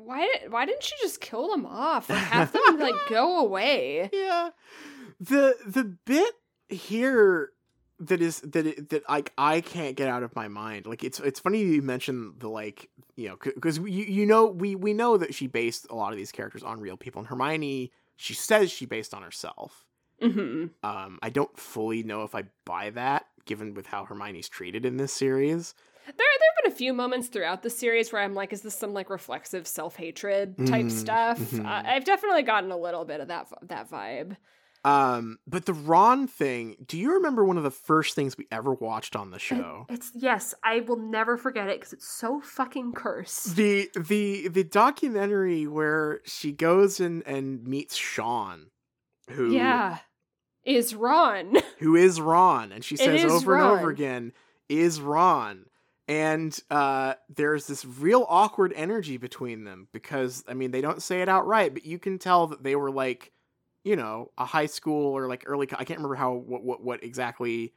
Why, 0.00 0.28
why 0.48 0.64
didn't 0.64 0.88
you 0.88 0.96
just 1.02 1.20
kill 1.20 1.48
them 1.50 1.66
off 1.66 2.08
or 2.08 2.14
have 2.14 2.52
them 2.52 2.78
like 2.78 2.94
go 3.08 3.40
away? 3.40 4.08
yeah 4.12 4.50
the 5.18 5.56
the 5.66 5.84
bit 6.04 6.34
here 6.68 7.50
that 7.98 8.20
is 8.20 8.40
that 8.42 8.64
it, 8.64 8.90
that 8.90 9.08
like 9.08 9.32
I 9.36 9.60
can't 9.60 9.96
get 9.96 10.08
out 10.08 10.22
of 10.22 10.36
my 10.36 10.46
mind 10.46 10.86
like 10.86 11.02
it's 11.02 11.18
it's 11.18 11.40
funny 11.40 11.62
you 11.62 11.82
mentioned 11.82 12.34
the 12.38 12.48
like 12.48 12.88
you 13.18 13.28
know, 13.28 13.36
because 13.42 13.78
you 13.78 14.04
you 14.04 14.26
know 14.26 14.46
we 14.46 14.76
we 14.76 14.94
know 14.94 15.16
that 15.16 15.34
she 15.34 15.48
based 15.48 15.88
a 15.90 15.94
lot 15.96 16.12
of 16.12 16.18
these 16.18 16.30
characters 16.30 16.62
on 16.62 16.80
real 16.80 16.96
people, 16.96 17.18
and 17.18 17.28
Hermione 17.28 17.90
she 18.14 18.32
says 18.32 18.70
she 18.70 18.86
based 18.86 19.12
on 19.12 19.22
herself. 19.22 19.84
Hmm 20.20 20.70
Um, 20.82 21.18
I 21.22 21.30
don't 21.30 21.56
fully 21.58 22.02
know 22.02 22.22
if 22.22 22.34
I 22.34 22.44
buy 22.64 22.90
that, 22.90 23.26
given 23.46 23.74
with 23.74 23.86
how 23.86 24.04
Hermione's 24.04 24.48
treated 24.48 24.84
in 24.86 24.96
this 24.96 25.12
series. 25.12 25.74
There, 26.06 26.14
there 26.16 26.26
have 26.56 26.64
been 26.64 26.72
a 26.72 26.74
few 26.74 26.94
moments 26.94 27.28
throughout 27.28 27.62
the 27.62 27.70
series 27.70 28.12
where 28.12 28.22
I'm 28.22 28.34
like, 28.34 28.52
is 28.52 28.62
this 28.62 28.74
some 28.74 28.94
like 28.94 29.10
reflexive 29.10 29.66
self 29.66 29.96
hatred 29.96 30.64
type 30.64 30.90
Mhm, 30.90 30.90
stuff? 30.90 31.38
mhm. 31.38 31.60
Uh, 31.60 31.82
I've 31.84 32.04
definitely 32.04 32.42
gotten 32.42 32.70
a 32.72 32.76
little 32.78 33.04
bit 33.04 33.20
of 33.20 33.28
that 33.28 33.48
that 33.62 33.90
vibe. 33.90 34.36
Um, 34.84 35.38
but 35.46 35.66
the 35.66 35.72
Ron 35.74 36.26
thing, 36.28 36.76
do 36.86 36.98
you 36.98 37.14
remember 37.14 37.44
one 37.44 37.56
of 37.58 37.64
the 37.64 37.70
first 37.70 38.14
things 38.14 38.36
we 38.36 38.46
ever 38.50 38.72
watched 38.72 39.16
on 39.16 39.30
the 39.30 39.38
show? 39.38 39.88
It's 39.88 40.12
yes, 40.14 40.54
I 40.62 40.80
will 40.80 40.96
never 40.96 41.36
forget 41.36 41.68
it 41.68 41.78
because 41.80 41.92
it's 41.92 42.08
so 42.08 42.40
fucking 42.40 42.92
cursed. 42.94 43.56
the 43.56 43.90
the 43.96 44.48
the 44.48 44.64
documentary 44.64 45.66
where 45.66 46.20
she 46.24 46.52
goes 46.52 47.00
and 47.00 47.22
and 47.26 47.64
meets 47.64 47.96
Sean, 47.96 48.70
who 49.30 49.82
Yeah, 49.84 50.00
is 50.68 50.94
Ron. 50.94 51.56
who 51.78 51.96
is 51.96 52.20
Ron, 52.20 52.72
and 52.72 52.84
she 52.84 52.96
says 52.96 53.24
over 53.24 53.56
and 53.56 53.64
over 53.64 53.90
again, 53.90 54.32
"Is 54.68 55.00
Ron." 55.00 55.64
And 56.06 56.58
uh, 56.70 57.14
there's 57.28 57.66
this 57.66 57.84
real 57.84 58.24
awkward 58.28 58.72
energy 58.74 59.18
between 59.18 59.64
them 59.64 59.88
because 59.92 60.44
I 60.46 60.54
mean 60.54 60.70
they 60.70 60.80
don't 60.80 61.02
say 61.02 61.22
it 61.22 61.28
outright, 61.28 61.74
but 61.74 61.84
you 61.84 61.98
can 61.98 62.18
tell 62.18 62.46
that 62.48 62.62
they 62.62 62.76
were 62.76 62.90
like, 62.90 63.32
you 63.84 63.96
know, 63.96 64.30
a 64.38 64.44
high 64.44 64.66
school 64.66 65.16
or 65.16 65.26
like 65.26 65.44
early. 65.46 65.66
I 65.72 65.84
can't 65.84 65.98
remember 65.98 66.14
how 66.14 66.32
what 66.32 66.62
what, 66.62 66.82
what 66.82 67.02
exactly 67.02 67.72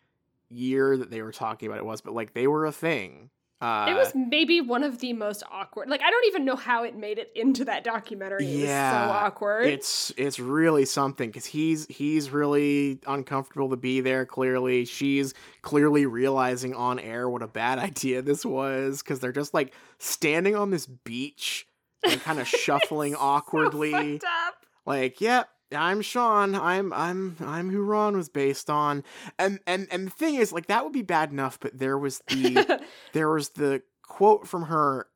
year 0.49 0.97
that 0.97 1.09
they 1.09 1.21
were 1.21 1.31
talking 1.31 1.67
about 1.67 1.79
it 1.79 1.85
was, 1.85 2.01
but 2.01 2.13
like 2.13 2.33
they 2.33 2.47
were 2.47 2.65
a 2.65 2.71
thing. 2.71 3.29
Uh, 3.61 3.85
it 3.90 3.93
was 3.93 4.11
maybe 4.15 4.59
one 4.59 4.83
of 4.83 4.99
the 4.99 5.14
most 5.14 5.43
awkward. 5.51 5.88
Like 5.88 6.01
I 6.01 6.09
don't 6.09 6.25
even 6.27 6.45
know 6.45 6.56
how 6.56 6.83
it 6.83 6.95
made 6.95 7.19
it 7.19 7.31
into 7.35 7.64
that 7.65 7.83
documentary. 7.83 8.43
It 8.45 8.67
Yeah, 8.67 9.06
was 9.06 9.11
so 9.11 9.25
awkward. 9.25 9.65
it's 9.67 10.11
it's 10.17 10.40
really 10.40 10.85
something 10.85 11.30
because 11.30 11.45
he's 11.45 11.85
he's 11.88 12.31
really 12.31 12.99
uncomfortable 13.06 13.69
to 13.69 13.77
be 13.77 14.01
there 14.01 14.25
clearly 14.25 14.85
she's 14.85 15.33
clearly 15.61 16.06
realizing 16.07 16.73
on 16.73 16.98
air 16.99 17.30
what 17.30 17.43
a 17.43 17.48
bad 17.48 17.77
idea 17.90 18.22
this 18.23 18.43
was 18.43 19.03
because 19.03 19.19
they're 19.19 19.31
just 19.31 19.53
like 19.53 19.73
standing 19.99 20.56
on 20.56 20.72
this 20.72 20.88
beach 20.88 21.67
and 22.03 22.19
kind 22.22 22.40
of 22.40 22.48
shuffling 22.48 23.14
So 23.14 23.19
awkwardly 23.19 24.15
up. 24.15 24.56
like 24.88 25.22
yep 25.22 25.49
i'm 25.75 26.01
sean. 26.01 26.56
I'm 26.56 26.91
i'm 26.93 27.38
i'm 27.41 27.69
who 27.69 27.82
ron 27.82 28.16
was 28.16 28.30
based 28.30 28.69
on. 28.69 29.03
And 29.38 29.59
and 29.66 29.88
and 29.91 30.08
the 30.08 30.11
thing 30.11 30.35
is 30.35 30.51
like 30.51 30.67
that 30.67 30.83
would 30.83 30.93
be 30.93 31.01
bad 31.01 31.32
enough 31.32 31.59
but 31.59 31.77
there 31.77 31.98
was 31.98 32.19
the 32.27 32.82
there 33.14 33.30
was 33.30 33.50
the 33.50 33.82
quote 34.03 34.48
from 34.48 34.64
her 34.64 35.08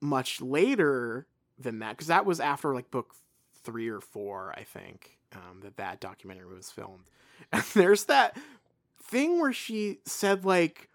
much 0.00 0.40
later 0.40 1.26
than 1.58 1.78
that 1.80 1.90
because 1.92 2.08
that 2.08 2.26
was 2.26 2.38
after 2.38 2.74
like 2.74 2.90
book 2.90 3.14
three 3.64 3.88
or 3.88 4.00
four 4.00 4.54
i 4.56 4.62
think 4.62 5.16
um, 5.36 5.60
that 5.62 5.76
that 5.76 6.00
documentary 6.00 6.54
was 6.54 6.70
filmed. 6.70 7.04
And 7.52 7.62
there's 7.74 8.04
that 8.04 8.36
thing 9.02 9.40
where 9.40 9.52
she 9.52 9.98
said 10.04 10.44
like 10.44 10.88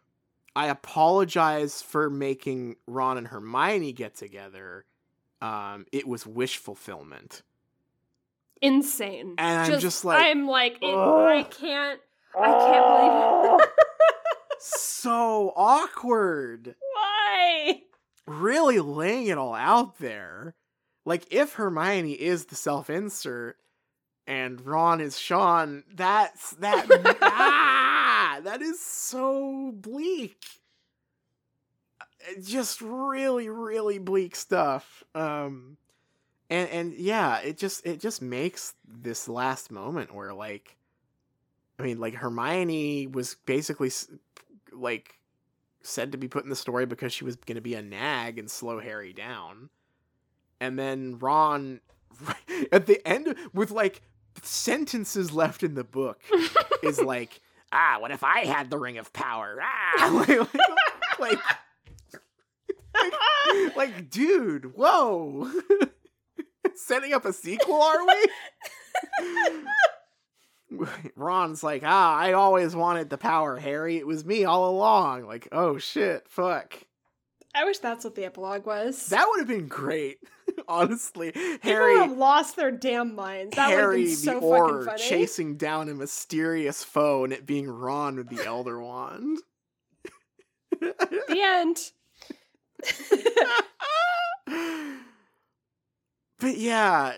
i 0.55 0.67
apologize 0.67 1.81
for 1.81 2.09
making 2.09 2.75
ron 2.87 3.17
and 3.17 3.27
hermione 3.27 3.93
get 3.93 4.15
together. 4.15 4.85
Um, 5.41 5.85
it 5.91 6.07
was 6.07 6.25
wish 6.25 6.57
fulfillment 6.57 7.41
Insane. 8.61 9.35
And 9.37 9.73
I'm 9.73 9.79
just 9.79 10.05
like, 10.05 10.23
I'm 10.23 10.47
like, 10.47 10.77
it. 10.81 10.95
I 10.95 11.43
can't, 11.43 11.99
I 12.39 12.51
can't 12.51 13.49
believe 13.49 13.61
it. 13.61 13.69
so 14.59 15.51
awkward 15.55 16.75
Why? 16.93 17.81
really 18.27 18.79
laying 18.79 19.27
it 19.27 19.37
all 19.37 19.55
out 19.55 19.97
there. 19.97 20.55
Like 21.05 21.25
if 21.31 21.53
Hermione 21.53 22.13
is 22.13 22.45
the 22.45 22.55
self-insert 22.55 23.57
and 24.27 24.63
Ron 24.65 25.01
is 25.01 25.17
Sean, 25.17 25.83
that's 25.93 26.51
that 26.57 26.85
ah, 27.21 28.39
that 28.43 28.61
is 28.61 28.79
so 28.79 29.71
bleak. 29.73 30.37
Uh, 31.99 32.39
Just 32.43 32.81
really 32.81 33.49
really 33.49 33.97
bleak 33.97 34.35
stuff. 34.35 35.03
Um 35.15 35.77
and 36.51 36.69
and 36.69 36.93
yeah, 36.93 37.39
it 37.39 37.57
just 37.57 37.85
it 37.87 37.99
just 37.99 38.21
makes 38.21 38.75
this 38.85 39.27
last 39.27 39.71
moment 39.71 40.13
where 40.13 40.33
like 40.33 40.77
I 41.79 41.83
mean 41.83 41.99
like 41.99 42.13
Hermione 42.13 43.07
was 43.07 43.37
basically 43.45 43.89
like 44.73 45.17
said 45.81 46.11
to 46.11 46.17
be 46.17 46.27
put 46.27 46.43
in 46.43 46.49
the 46.49 46.55
story 46.55 46.85
because 46.85 47.13
she 47.13 47.23
was 47.23 47.37
going 47.37 47.55
to 47.55 47.61
be 47.61 47.73
a 47.73 47.81
nag 47.81 48.37
and 48.37 48.51
slow 48.51 48.79
Harry 48.79 49.13
down. 49.13 49.69
And 50.59 50.77
then 50.77 51.17
Ron, 51.19 51.79
at 52.71 52.85
the 52.85 53.05
end, 53.07 53.33
with 53.53 53.71
like 53.71 54.01
sentences 54.43 55.31
left 55.31 55.63
in 55.63 55.73
the 55.73 55.85
book, 55.85 56.21
is 56.83 57.01
like, 57.01 57.41
ah, 57.71 57.97
what 57.99 58.11
if 58.11 58.23
I 58.23 58.45
had 58.45 58.69
the 58.69 58.77
Ring 58.77 58.97
of 58.97 59.11
Power? 59.13 59.57
Ah, 59.61 60.25
like, 60.27 60.53
like, 61.19 61.39
like, 62.93 63.75
like, 63.75 64.09
dude, 64.09 64.75
whoa. 64.75 65.49
Setting 66.75 67.13
up 67.13 67.25
a 67.25 67.33
sequel, 67.33 67.81
are 67.81 68.05
we? 68.05 68.29
Ron's 71.15 71.63
like, 71.63 71.83
ah, 71.85 72.15
I 72.17 72.33
always 72.33 72.75
wanted 72.75 73.09
the 73.09 73.17
power, 73.17 73.57
Harry. 73.57 73.97
It 73.97 74.07
was 74.07 74.23
me 74.25 74.45
all 74.45 74.69
along. 74.69 75.25
Like, 75.25 75.47
oh 75.51 75.77
shit, 75.77 76.27
fuck. 76.29 76.77
I 77.53 77.65
wish 77.65 77.79
that's 77.79 78.05
what 78.05 78.15
the 78.15 78.23
epilogue 78.23 78.65
was. 78.65 79.07
That 79.07 79.27
would 79.29 79.39
have 79.39 79.47
been 79.47 79.67
great, 79.67 80.19
honestly. 80.69 81.33
People 81.33 81.57
Harry, 81.61 81.97
have 81.97 82.17
lost 82.17 82.55
their 82.55 82.71
damn 82.71 83.13
minds. 83.13 83.57
That 83.57 83.67
would 83.67 83.71
have 83.73 83.79
Harry, 83.81 84.03
been 84.05 84.15
so 84.15 84.39
the 84.39 84.45
Orr, 84.45 84.85
funny. 84.85 85.03
chasing 85.03 85.57
down 85.57 85.89
a 85.89 85.93
mysterious 85.93 86.83
foe, 86.83 87.25
and 87.25 87.33
it 87.33 87.45
being 87.45 87.67
Ron 87.67 88.15
with 88.15 88.29
the 88.29 88.45
Elder 88.45 88.79
Wand. 88.79 89.39
The 90.79 90.93
end. 91.29 91.91
But 96.41 96.57
yeah, 96.57 97.13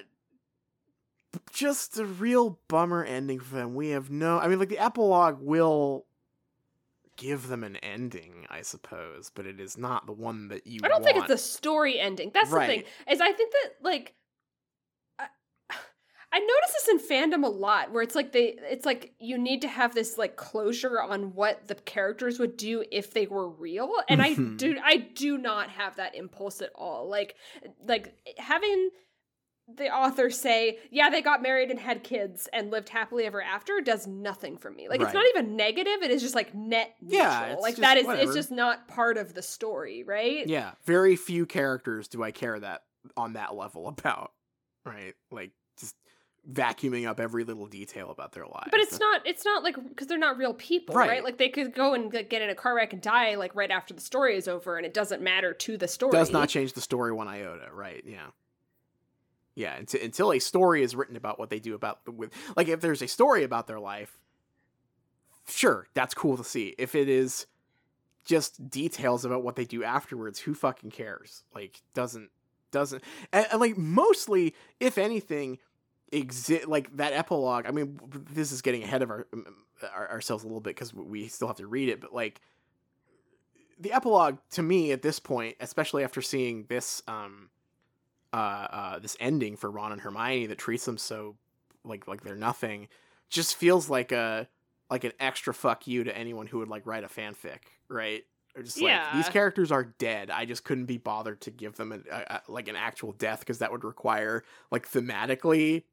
just 1.51 1.97
a 1.97 2.05
real 2.05 2.59
bummer 2.67 3.03
ending 3.03 3.39
for 3.39 3.55
them. 3.55 3.73
We 3.73 3.89
have 3.89 4.11
no. 4.11 4.37
I 4.39 4.47
mean, 4.47 4.59
like 4.59 4.69
the 4.69 4.77
epilogue 4.77 5.39
will 5.41 6.05
give 7.15 7.47
them 7.47 7.63
an 7.63 7.77
ending, 7.77 8.45
I 8.49 8.61
suppose, 8.61 9.31
but 9.33 9.45
it 9.45 9.59
is 9.59 9.77
not 9.77 10.05
the 10.05 10.11
one 10.13 10.49
that 10.49 10.67
you. 10.67 10.81
I 10.83 10.87
don't 10.89 11.03
think 11.03 11.15
it's 11.15 11.21
want. 11.21 11.29
the 11.29 11.37
story 11.37 11.99
ending. 11.99 12.31
That's 12.33 12.51
the 12.51 12.59
thing. 12.67 12.83
Is 13.09 13.21
I 13.21 13.31
think 13.31 13.51
that 13.51 13.69
like 13.81 14.13
I, 15.17 15.25
I 16.33 16.39
notice 16.39 16.73
this 16.85 16.87
in 16.89 16.99
fandom 17.31 17.43
a 17.45 17.49
lot 17.49 17.91
where 17.91 18.03
it's 18.03 18.15
like 18.15 18.31
they 18.31 18.55
it's 18.69 18.85
like 18.85 19.13
you 19.19 19.37
need 19.37 19.61
to 19.61 19.67
have 19.67 19.95
this 19.95 20.17
like 20.17 20.35
closure 20.35 21.01
on 21.01 21.33
what 21.33 21.67
the 21.67 21.75
characters 21.75 22.39
would 22.39 22.57
do 22.57 22.83
if 22.91 23.13
they 23.13 23.27
were 23.27 23.49
real. 23.49 23.91
And 24.09 24.21
I 24.21 24.35
Mhm. 24.35 24.57
do 24.57 24.77
I 24.83 24.97
do 24.97 25.37
not 25.37 25.69
have 25.69 25.95
that 25.95 26.15
impulse 26.15 26.61
at 26.61 26.71
all. 26.75 27.07
Like 27.09 27.35
like 27.87 28.13
having 28.37 28.89
the 29.67 29.89
authors 29.89 30.37
say, 30.37 30.79
yeah, 30.91 31.09
they 31.09 31.21
got 31.21 31.41
married 31.41 31.71
and 31.71 31.79
had 31.79 32.03
kids 32.03 32.49
and 32.51 32.69
lived 32.69 32.89
happily 32.89 33.25
ever 33.25 33.41
after 33.41 33.79
does 33.81 34.05
nothing 34.07 34.57
for 34.57 34.69
me. 34.69 34.89
Like 34.89 35.01
it's 35.01 35.13
not 35.13 35.25
even 35.29 35.55
negative, 35.55 36.01
it 36.01 36.11
is 36.11 36.21
just 36.21 36.35
like 36.35 36.53
net 36.53 36.95
neutral. 37.01 37.21
Yeah, 37.21 37.55
like 37.59 37.77
that 37.77 37.97
is 37.97 38.05
whatever. 38.05 38.23
it's 38.23 38.35
just 38.35 38.51
not 38.51 38.87
part 38.87 39.17
of 39.17 39.33
the 39.33 39.41
story, 39.41 40.03
right? 40.03 40.45
Yeah, 40.47 40.71
very 40.85 41.15
few 41.15 41.45
characters 41.45 42.07
do 42.07 42.23
I 42.23 42.31
care 42.31 42.59
that 42.59 42.83
on 43.15 43.33
that 43.33 43.55
level 43.55 43.87
about. 43.99 44.31
Right, 44.85 45.13
like 45.31 45.51
just 45.79 45.95
vacuuming 46.51 47.07
up 47.07 47.21
every 47.21 47.45
little 47.45 47.67
detail 47.67 48.11
about 48.11 48.33
their 48.33 48.45
lives. 48.45 48.67
But 48.69 48.81
it's 48.81 48.99
not 48.99 49.25
it's 49.25 49.45
not 49.45 49.63
like 49.63 49.75
because 49.87 50.07
they're 50.07 50.17
not 50.17 50.37
real 50.37 50.53
people, 50.53 50.93
right. 50.93 51.07
Right. 51.07 51.23
Like 51.23 51.37
they 51.37 51.47
could 51.47 51.73
go 51.73 51.93
and 51.93 52.13
like, 52.13 52.29
get 52.29 52.41
in 52.41 52.49
a 52.49 52.55
car 52.55 52.75
wreck 52.75 52.91
and 52.91 53.01
die 53.01 53.35
like 53.35 53.55
right 53.55 53.71
after 53.71 53.93
the 53.93 54.01
story 54.01 54.35
is 54.35 54.49
over, 54.49 54.75
and 54.75 54.85
it 54.85 54.93
doesn't 54.93 55.21
matter 55.21 55.53
to 55.53 55.77
the 55.77 55.87
story. 55.87 56.11
does 56.11 56.33
not 56.33 56.49
change 56.49 56.73
the 56.73 56.81
story 56.81 57.13
one 57.13 57.29
iota. 57.29 57.69
Right? 57.73 58.03
Yeah. 58.05 58.27
Yeah, 59.55 59.75
until, 59.75 60.01
until 60.01 60.33
a 60.33 60.39
story 60.39 60.83
is 60.83 60.95
written 60.95 61.15
about 61.15 61.37
what 61.37 61.49
they 61.49 61.59
do 61.59 61.75
about 61.75 62.05
the 62.05 62.11
with 62.11 62.31
like 62.55 62.67
if 62.67 62.81
there's 62.81 63.01
a 63.01 63.07
story 63.07 63.43
about 63.43 63.67
their 63.67 63.79
life, 63.79 64.17
sure, 65.47 65.87
that's 65.93 66.13
cool 66.13 66.37
to 66.37 66.43
see. 66.43 66.75
If 66.77 66.95
it 66.95 67.07
is 67.07 67.45
just 68.25 68.69
details 68.69 69.25
about 69.25 69.43
what 69.43 69.55
they 69.55 69.65
do 69.65 69.83
afterwards, 69.83 70.39
who 70.39 70.53
fucking 70.53 70.91
cares? 70.91 71.43
Like 71.53 71.81
doesn't 71.93 72.29
doesn't 72.71 73.03
and, 73.31 73.45
and 73.51 73.59
like 73.59 73.77
mostly, 73.77 74.55
if 74.79 74.97
anything, 74.97 75.59
exist 76.11 76.67
like 76.67 76.95
that 76.97 77.13
epilogue. 77.13 77.65
I 77.67 77.71
mean, 77.71 77.99
this 78.31 78.51
is 78.51 78.61
getting 78.61 78.83
ahead 78.83 79.01
of 79.01 79.09
our, 79.09 79.27
our 79.93 80.11
ourselves 80.11 80.43
a 80.43 80.47
little 80.47 80.61
bit 80.61 80.75
because 80.75 80.93
we 80.93 81.27
still 81.27 81.47
have 81.47 81.57
to 81.57 81.67
read 81.67 81.89
it, 81.89 82.01
but 82.01 82.13
like 82.13 82.41
the 83.79 83.91
epilogue 83.91 84.37
to 84.51 84.63
me 84.63 84.91
at 84.91 85.01
this 85.01 85.19
point, 85.19 85.57
especially 85.59 86.03
after 86.03 86.21
seeing 86.21 86.65
this 86.69 87.03
um 87.07 87.49
uh, 88.33 88.67
uh 88.69 88.99
this 88.99 89.15
ending 89.19 89.55
for 89.55 89.71
Ron 89.71 89.91
and 89.91 90.01
Hermione 90.01 90.47
that 90.47 90.57
treats 90.57 90.85
them 90.85 90.97
so 90.97 91.35
like 91.85 92.07
like 92.07 92.23
they're 92.23 92.35
nothing, 92.35 92.87
just 93.29 93.55
feels 93.55 93.89
like 93.89 94.11
a 94.11 94.47
like 94.89 95.03
an 95.03 95.13
extra 95.19 95.53
fuck 95.53 95.87
you 95.87 96.03
to 96.03 96.17
anyone 96.17 96.47
who 96.47 96.59
would 96.59 96.69
like 96.69 96.85
write 96.85 97.03
a 97.03 97.07
fanfic, 97.07 97.59
right? 97.87 98.23
Just 98.61 98.81
like 98.81 99.13
these 99.13 99.29
characters 99.29 99.71
are 99.71 99.83
dead. 99.83 100.29
I 100.29 100.45
just 100.45 100.63
couldn't 100.63 100.85
be 100.85 100.97
bothered 100.97 101.41
to 101.41 101.51
give 101.51 101.75
them 101.75 101.91
an, 101.91 102.03
a, 102.11 102.15
a, 102.15 102.41
like 102.47 102.67
an 102.67 102.75
actual 102.75 103.11
death 103.11 103.39
because 103.39 103.59
that 103.59 103.71
would 103.71 103.83
require 103.83 104.43
like 104.69 104.87
thematically 104.87 105.83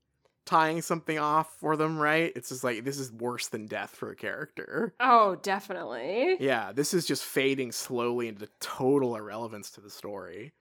tying 0.44 0.83
something 0.83 1.19
off 1.19 1.55
for 1.59 1.77
them, 1.77 1.99
right? 1.99 2.33
It's 2.36 2.51
just 2.51 2.62
like 2.62 2.85
this 2.85 2.99
is 2.99 3.12
worse 3.12 3.49
than 3.49 3.67
death 3.67 3.91
for 3.91 4.10
a 4.10 4.17
character. 4.17 4.94
Oh, 5.01 5.36
definitely. 5.36 6.36
Yeah, 6.39 6.73
this 6.73 6.93
is 6.93 7.07
just 7.07 7.25
fading 7.25 7.73
slowly 7.73 8.28
into 8.28 8.47
total 8.60 9.17
irrelevance 9.17 9.70
to 9.73 9.81
the 9.81 9.91
story. 9.91 10.52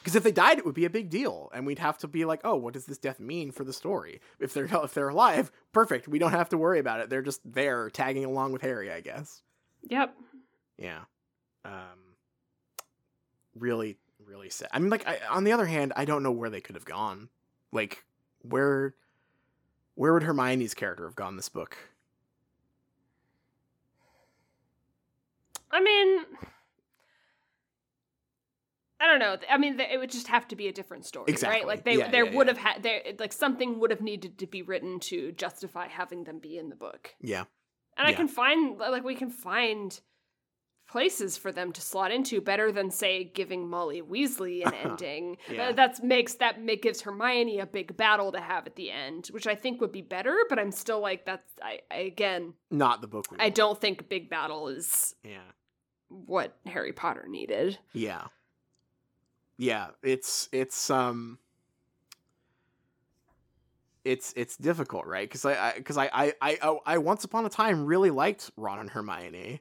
Because 0.00 0.16
if 0.16 0.22
they 0.22 0.32
died, 0.32 0.58
it 0.58 0.64
would 0.64 0.74
be 0.74 0.86
a 0.86 0.90
big 0.90 1.10
deal, 1.10 1.50
and 1.54 1.66
we'd 1.66 1.78
have 1.78 1.98
to 1.98 2.08
be 2.08 2.24
like, 2.24 2.40
"Oh, 2.42 2.56
what 2.56 2.74
does 2.74 2.86
this 2.86 2.98
death 2.98 3.20
mean 3.20 3.52
for 3.52 3.64
the 3.64 3.72
story?" 3.72 4.20
If 4.38 4.54
they're 4.54 4.68
if 4.72 4.94
they're 4.94 5.10
alive, 5.10 5.52
perfect. 5.72 6.08
We 6.08 6.18
don't 6.18 6.32
have 6.32 6.48
to 6.50 6.58
worry 6.58 6.78
about 6.78 7.00
it. 7.00 7.10
They're 7.10 7.22
just 7.22 7.40
there, 7.44 7.90
tagging 7.90 8.24
along 8.24 8.52
with 8.52 8.62
Harry, 8.62 8.90
I 8.90 9.00
guess. 9.00 9.42
Yep. 9.88 10.14
Yeah. 10.78 11.00
Um. 11.64 12.16
Really, 13.58 13.98
really 14.24 14.48
sad. 14.48 14.68
I 14.72 14.78
mean, 14.78 14.90
like, 14.90 15.06
I, 15.06 15.18
on 15.28 15.44
the 15.44 15.52
other 15.52 15.66
hand, 15.66 15.92
I 15.96 16.04
don't 16.04 16.22
know 16.22 16.30
where 16.30 16.50
they 16.50 16.60
could 16.60 16.76
have 16.76 16.84
gone. 16.84 17.28
Like, 17.72 18.04
where, 18.42 18.94
where 19.96 20.14
would 20.14 20.22
Hermione's 20.22 20.72
character 20.72 21.04
have 21.04 21.16
gone 21.16 21.36
this 21.36 21.48
book? 21.48 21.76
I 25.70 25.82
mean, 25.82 26.24
I 29.00 29.06
don't 29.06 29.18
know. 29.18 29.36
I 29.48 29.56
mean, 29.56 29.80
it 29.80 29.98
would 29.98 30.10
just 30.10 30.28
have 30.28 30.46
to 30.48 30.56
be 30.56 30.68
a 30.68 30.72
different 30.72 31.06
story, 31.06 31.26
Exactly. 31.28 31.60
right? 31.60 31.66
Like 31.66 31.84
they, 31.84 31.96
Yeah, 31.98 32.10
there 32.10 32.26
yeah, 32.26 32.36
would 32.36 32.46
yeah. 32.48 32.52
have 32.52 32.62
had, 32.62 32.82
there, 32.82 33.00
like 33.18 33.32
something 33.32 33.78
would 33.80 33.90
have 33.90 34.02
needed 34.02 34.38
to 34.38 34.46
be 34.46 34.62
written 34.62 35.00
to 35.00 35.32
justify 35.32 35.88
having 35.88 36.24
them 36.24 36.38
be 36.38 36.58
in 36.58 36.68
the 36.68 36.76
book. 36.76 37.14
Yeah. 37.20 37.44
And 37.96 38.06
I 38.06 38.12
can 38.12 38.28
find, 38.28 38.78
like, 38.78 39.04
we 39.04 39.14
can 39.14 39.30
find 39.30 39.98
places 40.88 41.36
for 41.36 41.52
them 41.52 41.72
to 41.72 41.80
slot 41.80 42.10
into 42.10 42.40
better 42.40 42.72
than 42.72 42.90
say 42.90 43.24
giving 43.24 43.68
Molly 43.68 44.02
Weasley 44.02 44.62
an 44.62 44.68
uh-huh. 44.68 44.88
ending. 44.90 45.36
Yeah. 45.50 45.72
That's 45.72 46.02
makes 46.02 46.34
that 46.34 46.60
ma- 46.64 46.74
gives 46.80 47.02
Hermione 47.02 47.60
a 47.60 47.66
big 47.66 47.96
battle 47.96 48.32
to 48.32 48.40
have 48.40 48.66
at 48.66 48.74
the 48.76 48.90
end, 48.90 49.28
which 49.28 49.46
I 49.46 49.54
think 49.54 49.80
would 49.80 49.92
be 49.92 50.02
better. 50.02 50.36
But 50.48 50.58
I'm 50.58 50.72
still 50.72 51.00
like 51.00 51.24
that's 51.24 51.48
I, 51.62 51.80
I 51.90 51.96
again 51.98 52.54
Not 52.72 53.02
the 53.02 53.06
book. 53.06 53.26
We 53.30 53.38
I 53.38 53.50
don't 53.50 53.80
think 53.80 54.08
big 54.08 54.28
battle 54.28 54.66
is 54.68 55.14
Yeah. 55.22 55.38
what 56.08 56.56
Harry 56.66 56.92
Potter 56.92 57.26
needed. 57.28 57.78
Yeah. 57.92 58.24
Yeah, 59.60 59.88
it's 60.02 60.48
it's 60.52 60.88
um 60.88 61.38
it's 64.04 64.32
it's 64.36 64.56
difficult, 64.56 65.04
right? 65.06 65.28
Because 65.28 65.44
I 65.44 65.74
because 65.76 65.98
I, 65.98 66.06
I 66.06 66.32
I 66.40 66.58
I 66.62 66.78
I 66.86 66.98
once 66.98 67.24
upon 67.24 67.44
a 67.44 67.50
time 67.50 67.84
really 67.84 68.10
liked 68.10 68.50
Ron 68.56 68.78
and 68.78 68.90
Hermione, 68.90 69.60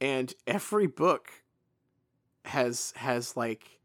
and 0.00 0.34
every 0.46 0.86
book 0.86 1.30
has 2.44 2.92
has 2.96 3.36
like 3.36 3.80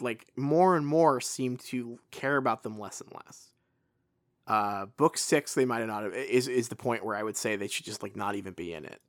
like 0.00 0.26
more 0.36 0.76
and 0.76 0.86
more 0.86 1.20
seem 1.20 1.56
to 1.56 1.98
care 2.10 2.36
about 2.36 2.62
them 2.62 2.78
less 2.78 3.00
and 3.00 3.12
less. 3.12 3.52
Uh, 4.46 4.86
book 4.98 5.16
six, 5.16 5.54
they 5.54 5.64
might 5.64 5.78
have 5.78 5.88
not 5.88 6.04
have, 6.04 6.14
is 6.14 6.48
is 6.48 6.68
the 6.68 6.76
point 6.76 7.04
where 7.04 7.16
I 7.16 7.22
would 7.22 7.36
say 7.36 7.56
they 7.56 7.68
should 7.68 7.86
just 7.86 8.02
like 8.02 8.16
not 8.16 8.34
even 8.34 8.52
be 8.52 8.74
in 8.74 8.84
it. 8.84 9.00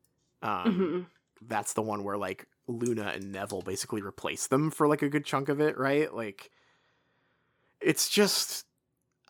Um, 0.41 0.71
Mhm. 0.71 1.05
that's 1.41 1.73
the 1.73 1.81
one 1.81 2.03
where 2.03 2.17
like 2.17 2.47
Luna 2.67 3.11
and 3.15 3.31
Neville 3.31 3.61
basically 3.61 4.01
replace 4.01 4.47
them 4.47 4.71
for 4.71 4.87
like 4.87 5.01
a 5.01 5.09
good 5.09 5.25
chunk 5.25 5.49
of 5.49 5.59
it, 5.61 5.77
right? 5.77 6.13
Like 6.13 6.49
it's 7.81 8.09
just 8.09 8.65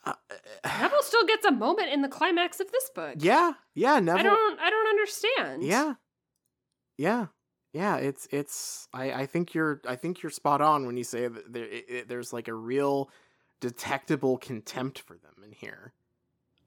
uh, 0.05 0.13
Neville 0.65 1.01
still 1.03 1.25
gets 1.25 1.45
a 1.45 1.51
moment 1.51 1.89
in 1.91 2.01
the 2.01 2.07
climax 2.07 2.59
of 2.59 2.71
this 2.71 2.89
book. 2.93 3.15
yeah, 3.19 3.53
yeah, 3.73 3.99
Neville. 3.99 4.19
I 4.19 4.23
don't 4.23 4.59
I 4.59 4.69
don't 4.69 4.87
understand. 4.87 5.63
Yeah, 5.63 5.93
yeah, 6.97 7.27
yeah. 7.73 7.97
It's 7.97 8.27
it's. 8.31 8.87
I 8.93 9.11
I 9.11 9.25
think 9.25 9.53
you're 9.53 9.81
I 9.87 9.95
think 9.95 10.21
you're 10.23 10.29
spot 10.29 10.61
on 10.61 10.85
when 10.85 10.95
you 10.97 11.03
say 11.03 11.27
that 11.27 11.51
there 11.51 11.65
it, 11.65 11.85
it- 11.89 12.07
there's 12.07 12.31
like 12.31 12.47
a 12.47 12.53
real 12.53 13.09
detectable 13.59 14.37
contempt 14.37 14.99
for 14.99 15.13
them 15.17 15.33
in 15.43 15.51
here, 15.51 15.93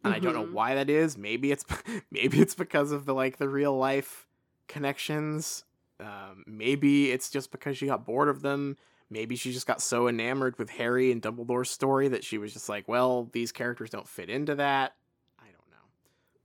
and 0.04 0.12
I 0.12 0.18
don't 0.18 0.34
know 0.34 0.44
Mhm. 0.46 0.52
why 0.52 0.74
that 0.74 0.90
is. 0.90 1.16
Maybe 1.16 1.52
it's 1.52 1.64
maybe 2.10 2.40
it's 2.40 2.54
because 2.54 2.92
of 2.92 3.04
the 3.06 3.14
like 3.14 3.38
the 3.38 3.48
real 3.48 3.76
life 3.76 4.26
connections. 4.66 5.64
Um, 6.00 6.44
maybe 6.46 7.10
it's 7.10 7.30
just 7.30 7.50
because 7.50 7.76
she 7.76 7.86
got 7.86 8.04
bored 8.04 8.28
of 8.28 8.42
them. 8.42 8.76
Maybe 9.10 9.36
she 9.36 9.52
just 9.52 9.66
got 9.66 9.80
so 9.80 10.06
enamored 10.06 10.58
with 10.58 10.70
Harry 10.70 11.10
and 11.10 11.20
Dumbledore's 11.22 11.70
story 11.70 12.08
that 12.08 12.24
she 12.24 12.36
was 12.38 12.52
just 12.52 12.68
like, 12.68 12.86
well, 12.88 13.28
these 13.32 13.52
characters 13.52 13.90
don't 13.90 14.06
fit 14.06 14.28
into 14.30 14.54
that. 14.56 14.94
I 15.40 15.44
don't 15.46 15.70
know. 15.70 15.86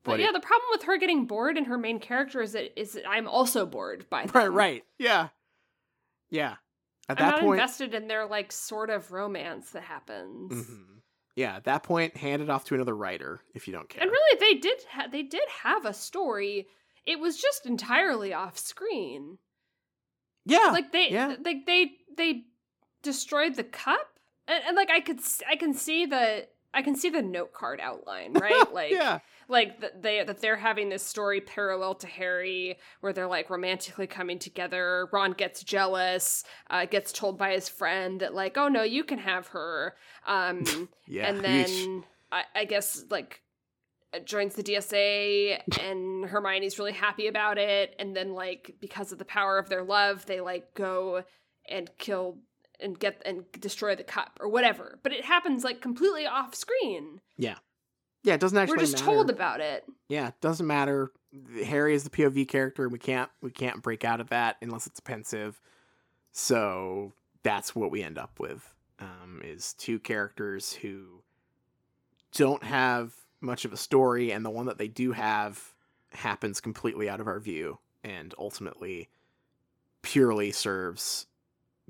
But, 0.03 0.19
it- 0.19 0.23
yeah, 0.23 0.31
the 0.31 0.39
problem 0.39 0.67
with 0.71 0.83
her 0.83 0.97
getting 0.97 1.25
bored 1.25 1.57
and 1.57 1.67
her 1.67 1.77
main 1.77 1.99
character 1.99 2.41
is 2.41 2.53
that 2.53 2.79
is 2.79 2.93
that 2.93 3.07
I'm 3.07 3.27
also 3.27 3.65
bored 3.65 4.09
by 4.09 4.25
them. 4.27 4.31
Right, 4.33 4.47
right. 4.51 4.83
Yeah. 4.97 5.27
Yeah. 6.29 6.55
At 7.09 7.19
I'm 7.21 7.27
that 7.31 7.39
point, 7.41 7.59
invested 7.59 7.93
in 7.93 8.07
their 8.07 8.25
like 8.25 8.51
sort 8.51 8.89
of 8.89 9.11
romance 9.11 9.71
that 9.71 9.83
happens. 9.83 10.53
Mhm. 10.53 10.85
yeah, 11.35 11.57
at 11.57 11.65
that 11.65 11.83
point, 11.83 12.15
hand 12.15 12.41
it 12.41 12.49
off 12.49 12.63
to 12.65 12.75
another 12.75 12.95
writer 12.95 13.41
if 13.53 13.67
you 13.67 13.73
don't 13.73 13.89
care. 13.89 14.01
And 14.01 14.09
really, 14.09 14.39
they 14.39 14.57
did 14.59 14.79
ha- 14.89 15.07
they 15.11 15.23
did 15.23 15.43
have 15.63 15.83
a 15.85 15.93
story. 15.93 16.67
It 17.05 17.19
was 17.19 17.37
just 17.37 17.65
entirely 17.65 18.33
off 18.33 18.57
screen. 18.57 19.37
yeah, 20.45 20.69
Like 20.71 20.91
they 20.91 21.09
yeah. 21.09 21.35
like 21.43 21.65
they 21.65 21.93
they 22.15 22.43
destroyed 23.01 23.55
the 23.55 23.63
cup, 23.63 24.19
and, 24.47 24.63
and 24.67 24.75
like 24.75 24.89
I 24.89 25.01
could 25.01 25.19
I 25.49 25.55
can 25.55 25.73
see 25.73 26.05
the 26.05 26.47
I 26.73 26.81
can 26.81 26.95
see 26.95 27.09
the 27.09 27.21
note 27.21 27.53
card 27.53 27.79
outline, 27.81 28.33
right? 28.33 28.63
Like 28.73 28.91
yeah, 28.91 29.19
like 29.47 29.81
that 29.81 30.01
they 30.01 30.23
that 30.23 30.41
they're 30.41 30.55
having 30.55 30.89
this 30.89 31.03
story 31.03 31.41
parallel 31.41 31.93
to 31.95 32.07
Harry, 32.07 32.77
where 33.01 33.13
they're 33.13 33.27
like 33.27 33.49
romantically 33.51 34.07
coming 34.07 34.39
together. 34.39 35.07
Ron 35.11 35.33
gets 35.33 35.63
jealous, 35.63 36.43
uh, 36.71 36.85
gets 36.85 37.11
told 37.11 37.37
by 37.37 37.51
his 37.51 37.69
friend 37.69 38.21
that 38.21 38.33
like, 38.33 38.57
oh 38.57 38.67
no, 38.69 38.81
you 38.81 39.03
can 39.03 39.19
have 39.19 39.47
her. 39.47 39.93
Um, 40.25 40.89
yeah. 41.07 41.29
and 41.29 41.43
then 41.43 42.03
I, 42.31 42.43
I 42.55 42.65
guess 42.65 43.05
like 43.11 43.42
joins 44.25 44.55
the 44.55 44.63
DSA, 44.63 45.61
and 45.81 46.25
Hermione's 46.25 46.79
really 46.79 46.93
happy 46.93 47.27
about 47.27 47.57
it. 47.57 47.95
And 47.99 48.15
then 48.15 48.33
like 48.33 48.75
because 48.79 49.11
of 49.11 49.19
the 49.19 49.25
power 49.25 49.57
of 49.57 49.69
their 49.69 49.83
love, 49.83 50.25
they 50.25 50.41
like 50.41 50.73
go 50.73 51.23
and 51.69 51.89
kill 51.97 52.37
and 52.79 52.99
get 52.99 53.21
and 53.25 53.45
destroy 53.59 53.95
the 53.95 54.03
cup 54.03 54.37
or 54.39 54.47
whatever. 54.47 54.99
But 55.03 55.13
it 55.13 55.25
happens 55.25 55.63
like 55.63 55.81
completely 55.81 56.25
off 56.25 56.55
screen. 56.55 57.21
yeah, 57.37 57.55
yeah 58.23 58.35
it 58.35 58.39
doesn't 58.39 58.57
actually. 58.57 58.77
We're 58.77 58.81
just 58.81 58.93
matter. 58.93 59.05
told 59.05 59.29
about 59.29 59.61
it. 59.61 59.85
Yeah, 60.09 60.29
it 60.29 60.41
doesn't 60.41 60.67
matter. 60.67 61.11
Harry 61.65 61.95
is 61.95 62.03
the 62.03 62.09
POV 62.09 62.47
character, 62.47 62.83
and 62.83 62.91
we 62.91 62.99
can't 62.99 63.29
we 63.41 63.51
can't 63.51 63.81
break 63.81 64.05
out 64.05 64.21
of 64.21 64.29
that 64.29 64.57
unless 64.61 64.87
it's 64.87 64.99
Pensieve. 64.99 65.59
So 66.31 67.13
that's 67.43 67.75
what 67.75 67.91
we 67.91 68.03
end 68.03 68.17
up 68.17 68.39
with. 68.39 68.73
Um, 68.99 69.41
is 69.43 69.73
two 69.73 69.99
characters 69.99 70.73
who 70.73 71.23
don't 72.31 72.63
have 72.63 73.13
much 73.43 73.65
of 73.65 73.73
a 73.73 73.77
story, 73.77 74.31
and 74.31 74.43
the 74.45 74.49
one 74.49 74.65
that 74.67 74.77
they 74.77 74.87
do 74.87 75.11
have 75.11 75.73
happens 76.11 76.59
completely 76.61 77.09
out 77.09 77.19
of 77.19 77.27
our 77.27 77.39
view, 77.39 77.79
and 78.03 78.33
ultimately 78.37 79.09
purely 80.01 80.51
serves 80.51 81.27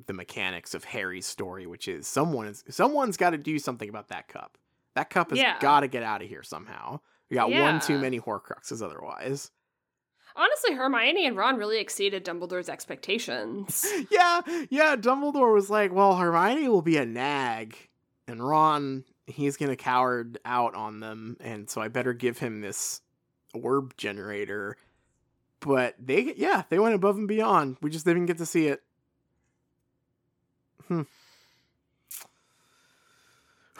the 0.05 0.13
mechanics 0.13 0.73
of 0.73 0.83
Harry's 0.85 1.25
story, 1.25 1.65
which 1.67 1.87
is 1.87 2.07
someone 2.07 2.47
is 2.47 2.63
someone's 2.69 3.17
got 3.17 3.31
to 3.31 3.37
do 3.37 3.59
something 3.59 3.89
about 3.89 4.07
that 4.09 4.27
cup. 4.27 4.57
That 4.95 5.09
cup 5.09 5.29
has 5.31 5.39
Yeah. 5.39 5.59
got 5.59 5.81
to 5.81 5.87
get 5.87 6.03
out 6.03 6.21
of 6.21 6.27
here 6.29 6.43
somehow. 6.43 6.99
We 7.29 7.35
got 7.35 7.51
one 7.51 7.79
too 7.79 7.97
many 7.99 8.19
Horcruxes 8.19 8.83
otherwise. 8.83 9.51
Honestly, 10.35 10.73
Hermione 10.73 11.25
and 11.27 11.37
Ron 11.37 11.57
really 11.57 11.79
exceeded 11.79 12.25
Dumbledore's 12.25 12.69
expectations. 12.69 13.85
yeah, 14.11 14.41
yeah. 14.69 14.95
Dumbledore 14.95 15.53
was 15.53 15.69
like, 15.69 15.91
"Well, 15.91 16.15
Hermione 16.17 16.67
will 16.69 16.81
be 16.81 16.97
a 16.97 17.05
nag, 17.05 17.77
and 18.27 18.43
Ron, 18.47 19.03
he's 19.27 19.57
gonna 19.57 19.75
coward 19.75 20.39
out 20.45 20.75
on 20.75 20.99
them, 20.99 21.37
and 21.39 21.69
so 21.69 21.81
I 21.81 21.87
better 21.87 22.13
give 22.13 22.39
him 22.39 22.61
this 22.61 23.01
orb 23.53 23.95
generator." 23.97 24.77
But 25.59 25.95
they, 25.97 26.33
yeah, 26.35 26.63
they 26.69 26.77
went 26.77 26.95
above 26.95 27.15
and 27.17 27.27
beyond. 27.27 27.77
We 27.81 27.89
just 27.89 28.05
didn't 28.05 28.25
get 28.25 28.37
to 28.39 28.45
see 28.45 28.67
it. 28.67 28.83
Hmm. 30.87 31.03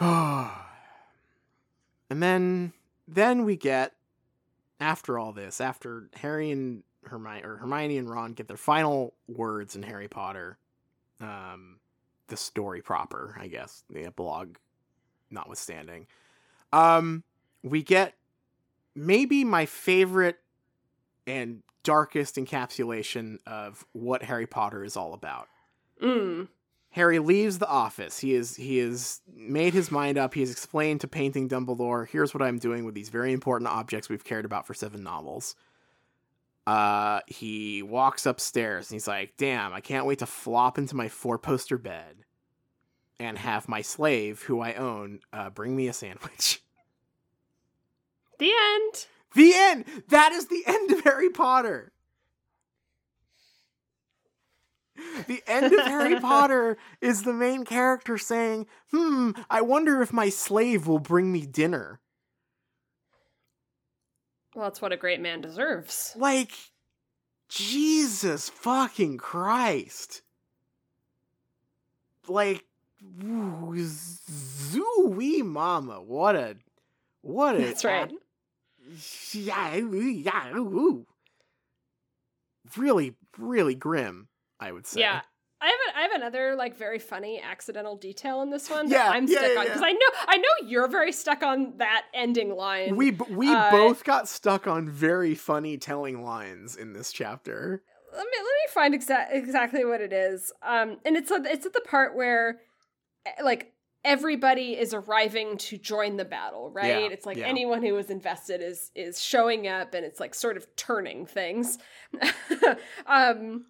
and 2.10 2.22
then, 2.22 2.72
then 3.06 3.44
we 3.44 3.56
get 3.56 3.92
after 4.80 5.18
all 5.18 5.32
this, 5.32 5.60
after 5.60 6.08
Harry 6.14 6.50
and 6.50 6.82
Hermione 7.04 7.44
or 7.44 7.56
Hermione 7.58 7.98
and 7.98 8.08
Ron 8.08 8.32
get 8.32 8.48
their 8.48 8.56
final 8.56 9.14
words 9.28 9.76
in 9.76 9.82
Harry 9.82 10.08
Potter, 10.08 10.58
um, 11.20 11.78
the 12.28 12.36
story 12.36 12.80
proper, 12.80 13.36
I 13.38 13.48
guess, 13.48 13.84
the 13.90 14.06
epilogue 14.06 14.56
notwithstanding, 15.34 16.06
um, 16.72 17.24
we 17.62 17.82
get 17.82 18.14
maybe 18.94 19.44
my 19.44 19.66
favorite 19.66 20.38
and 21.26 21.62
darkest 21.82 22.36
encapsulation 22.36 23.38
of 23.46 23.84
what 23.92 24.22
Harry 24.22 24.46
Potter 24.46 24.84
is 24.84 24.96
all 24.96 25.12
about. 25.14 25.48
Mm. 26.02 26.48
Harry 26.90 27.18
leaves 27.18 27.58
the 27.58 27.66
office. 27.66 28.18
He 28.20 28.34
is 28.34 28.56
he 28.56 28.78
has 28.78 29.20
made 29.34 29.74
his 29.74 29.90
mind 29.90 30.16
up. 30.16 30.32
He 30.34 30.40
has 30.40 30.50
explained 30.50 31.00
to 31.02 31.08
painting 31.08 31.48
Dumbledore, 31.48 32.08
here's 32.08 32.32
what 32.32 32.42
I'm 32.42 32.58
doing 32.58 32.84
with 32.84 32.94
these 32.94 33.08
very 33.08 33.32
important 33.32 33.68
objects 33.68 34.08
we've 34.08 34.24
cared 34.24 34.44
about 34.44 34.66
for 34.66 34.74
seven 34.74 35.02
novels. 35.02 35.56
uh, 36.66 37.20
he 37.26 37.82
walks 37.82 38.26
upstairs 38.26 38.90
and 38.90 38.94
he's 38.94 39.08
like, 39.08 39.36
"Damn, 39.36 39.72
I 39.74 39.80
can't 39.80 40.06
wait 40.06 40.20
to 40.20 40.26
flop 40.26 40.78
into 40.78 40.96
my 40.96 41.08
four-poster 41.08 41.76
bed 41.78 42.23
and 43.18 43.38
have 43.38 43.68
my 43.68 43.82
slave, 43.82 44.42
who 44.42 44.60
I 44.60 44.74
own, 44.74 45.20
uh, 45.32 45.50
bring 45.50 45.74
me 45.76 45.88
a 45.88 45.92
sandwich." 45.92 46.60
The 48.36 48.50
end. 48.50 49.06
The 49.36 49.52
end. 49.54 49.84
That 50.08 50.32
is 50.32 50.48
the 50.48 50.64
end 50.66 50.90
of 50.90 51.02
Harry 51.02 51.30
Potter. 51.30 51.92
The 55.26 55.42
end 55.46 55.72
of 55.72 55.86
Harry 55.86 56.18
Potter 56.20 56.76
is 57.00 57.22
the 57.22 57.32
main 57.32 57.64
character 57.64 58.18
saying, 58.18 58.66
"Hmm, 58.90 59.30
I 59.50 59.60
wonder 59.60 60.02
if 60.02 60.12
my 60.12 60.28
slave 60.28 60.86
will 60.86 60.98
bring 60.98 61.32
me 61.32 61.46
dinner." 61.46 62.00
Well, 64.54 64.64
that's 64.64 64.80
what 64.80 64.92
a 64.92 64.96
great 64.96 65.20
man 65.20 65.40
deserves. 65.40 66.12
Like, 66.14 66.52
Jesus 67.48 68.48
fucking 68.48 69.18
Christ. 69.18 70.22
Like, 72.28 72.64
zooey 73.76 75.42
mama. 75.44 76.00
What 76.02 76.36
a, 76.36 76.56
what 77.22 77.56
a. 77.56 77.60
That's 77.60 77.84
right. 77.84 78.10
Yeah, 79.32 79.76
yeah, 79.76 80.56
ooh. 80.56 81.06
Really, 82.76 83.14
really 83.38 83.74
grim, 83.74 84.28
I 84.60 84.72
would 84.72 84.86
say. 84.86 85.00
Yeah. 85.00 85.20
I 85.60 85.66
have, 85.66 85.74
a, 85.74 85.98
I 85.98 86.02
have 86.02 86.12
another 86.12 86.56
like 86.56 86.76
very 86.76 86.98
funny 86.98 87.40
accidental 87.40 87.96
detail 87.96 88.42
in 88.42 88.50
this 88.50 88.68
one 88.68 88.86
that 88.90 88.98
Yeah, 88.98 89.10
I'm 89.10 89.26
yeah, 89.26 89.38
stuck 89.38 89.50
yeah, 89.50 89.58
on 89.60 89.64
because. 89.64 89.82
I 89.82 89.92
know 89.92 90.08
I 90.28 90.36
know 90.36 90.68
you're 90.68 90.88
very 90.88 91.10
stuck 91.12 91.42
on 91.42 91.78
that 91.78 92.04
ending 92.12 92.54
line. 92.54 92.96
We 92.96 93.12
b- 93.12 93.24
we 93.30 93.48
Uh, 93.48 93.70
both 93.70 94.04
got 94.04 94.28
stuck 94.28 94.66
on 94.66 94.90
very 94.90 95.34
funny 95.34 95.78
telling 95.78 96.22
lines 96.22 96.76
in 96.76 96.92
this 96.92 97.12
chapter. 97.12 97.82
let 98.12 98.26
me 98.26 98.36
let 98.36 98.44
me 98.44 98.72
find 98.74 98.94
exa- 98.94 99.32
exactly 99.32 99.86
what 99.86 100.02
it 100.02 100.12
is. 100.12 100.52
Um, 100.62 100.98
and 101.06 101.16
it's 101.16 101.30
at, 101.30 101.46
it's 101.46 101.64
at 101.64 101.72
the 101.72 101.80
part 101.80 102.14
where, 102.14 102.60
like, 103.42 103.74
everybody 104.04 104.76
is 104.78 104.92
arriving 104.92 105.56
to 105.56 105.78
join 105.78 106.16
the 106.16 106.24
battle, 106.24 106.70
right? 106.70 107.02
Yeah, 107.02 107.08
it's 107.08 107.26
like 107.26 107.38
yeah. 107.38 107.46
anyone 107.46 107.82
who 107.82 107.96
is 107.96 108.10
invested 108.10 108.60
is 108.60 108.90
is 108.94 109.20
showing 109.20 109.66
up, 109.66 109.94
and 109.94 110.04
it's 110.04 110.20
like 110.20 110.34
sort 110.34 110.56
of 110.56 110.66
turning 110.76 111.26
things. 111.26 111.78
um, 113.06 113.64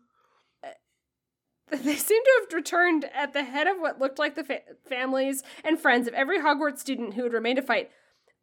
eh, 0.65 0.73
they 1.71 1.97
seem 1.97 2.23
to 2.23 2.41
have 2.41 2.53
returned 2.53 3.07
at 3.15 3.33
the 3.33 3.45
head 3.45 3.67
of 3.67 3.79
what 3.79 4.01
looked 4.01 4.19
like 4.19 4.35
the 4.35 4.45
fa- 4.45 4.63
families 4.89 5.43
and 5.63 5.79
friends 5.79 6.09
of 6.09 6.15
every 6.15 6.41
Hogwarts 6.41 6.79
student 6.79 7.15
who 7.15 7.23
had 7.23 7.33
remained 7.33 7.57
to 7.57 7.63
fight. 7.63 7.91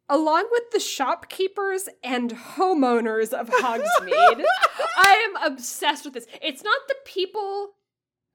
Along 0.08 0.46
with 0.50 0.64
the 0.72 0.80
shopkeepers 0.80 1.88
and 2.02 2.32
homeowners 2.32 3.32
of 3.32 3.48
Hogsmeade, 3.48 4.44
I 4.98 5.30
am 5.30 5.52
obsessed 5.52 6.04
with 6.04 6.14
this. 6.14 6.26
It's 6.42 6.62
not 6.62 6.80
the 6.88 6.96
people 7.06 7.70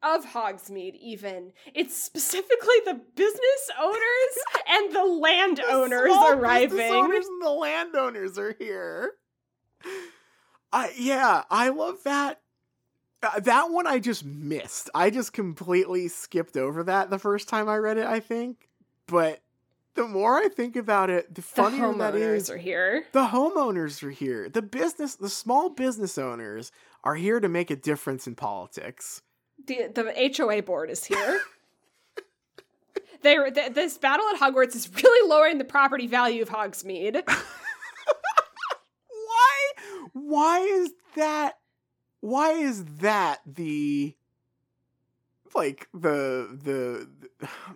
of 0.04 0.26
Hogsmeade, 0.26 0.96
even. 1.02 1.52
It's 1.74 2.02
specifically 2.02 2.76
the 2.86 3.02
business 3.16 3.72
owners 3.82 4.38
and 4.70 4.94
the 4.96 5.04
landowners 5.06 6.12
small 6.12 6.32
arriving. 6.34 6.70
business 6.70 6.92
owners 6.92 7.26
and 7.28 7.42
the 7.42 7.50
landowners 7.52 8.38
are 8.38 8.56
here. 8.60 9.12
I 10.72 10.92
yeah, 10.98 11.44
I 11.50 11.70
love 11.70 11.98
that. 12.04 12.42
Uh, 13.24 13.40
that 13.40 13.72
one 13.72 13.88
I 13.88 14.00
just 14.00 14.24
missed. 14.26 14.90
I 14.94 15.10
just 15.10 15.34
completely 15.34 16.08
skipped 16.08 16.56
over 16.58 16.84
that 16.84 17.10
the 17.10 17.18
first 17.20 17.50
time 17.50 17.68
I 17.68 17.78
read 17.78 17.98
it. 17.98 18.06
I 18.06 18.20
think, 18.20 18.68
but 19.08 19.42
the 19.96 20.08
more 20.08 20.38
I 20.38 20.50
think 20.50 20.76
about 20.76 21.10
it, 21.10 21.30
the 21.30 21.36
The 21.36 21.42
funnier 21.42 21.92
that 21.94 22.14
homeowners 22.14 22.36
is. 22.36 22.50
are 22.52 22.58
here. 22.58 23.06
The 23.14 23.26
homeowners 23.28 24.04
are 24.04 24.12
here. 24.12 24.50
The 24.50 24.62
business, 24.62 25.16
the 25.16 25.30
small 25.30 25.70
business 25.72 26.18
owners 26.20 26.72
are 27.04 27.16
here 27.16 27.40
to 27.40 27.50
make 27.50 27.72
a 27.72 27.76
difference 27.76 28.28
in 28.28 28.36
politics. 28.36 29.24
The 29.68 29.92
the 29.94 30.34
HOA 30.36 30.64
board 30.64 30.90
is 30.90 31.06
here. 31.06 31.42
they 33.22 33.36
th- 33.52 33.74
this 33.74 33.98
battle 33.98 34.26
at 34.34 34.40
Hogwarts 34.40 34.76
is 34.76 34.90
really 35.04 35.30
lowering 35.30 35.58
the 35.58 35.66
property 35.66 36.08
value 36.08 36.42
of 36.42 36.50
Hogsmeade. 36.50 37.22
why 39.08 39.72
why 40.14 40.60
is 40.60 40.92
that 41.16 41.58
why 42.22 42.52
is 42.52 42.84
that 43.02 43.42
the 43.46 44.16
like 45.54 45.88
the 45.94 46.58
the 46.64 47.08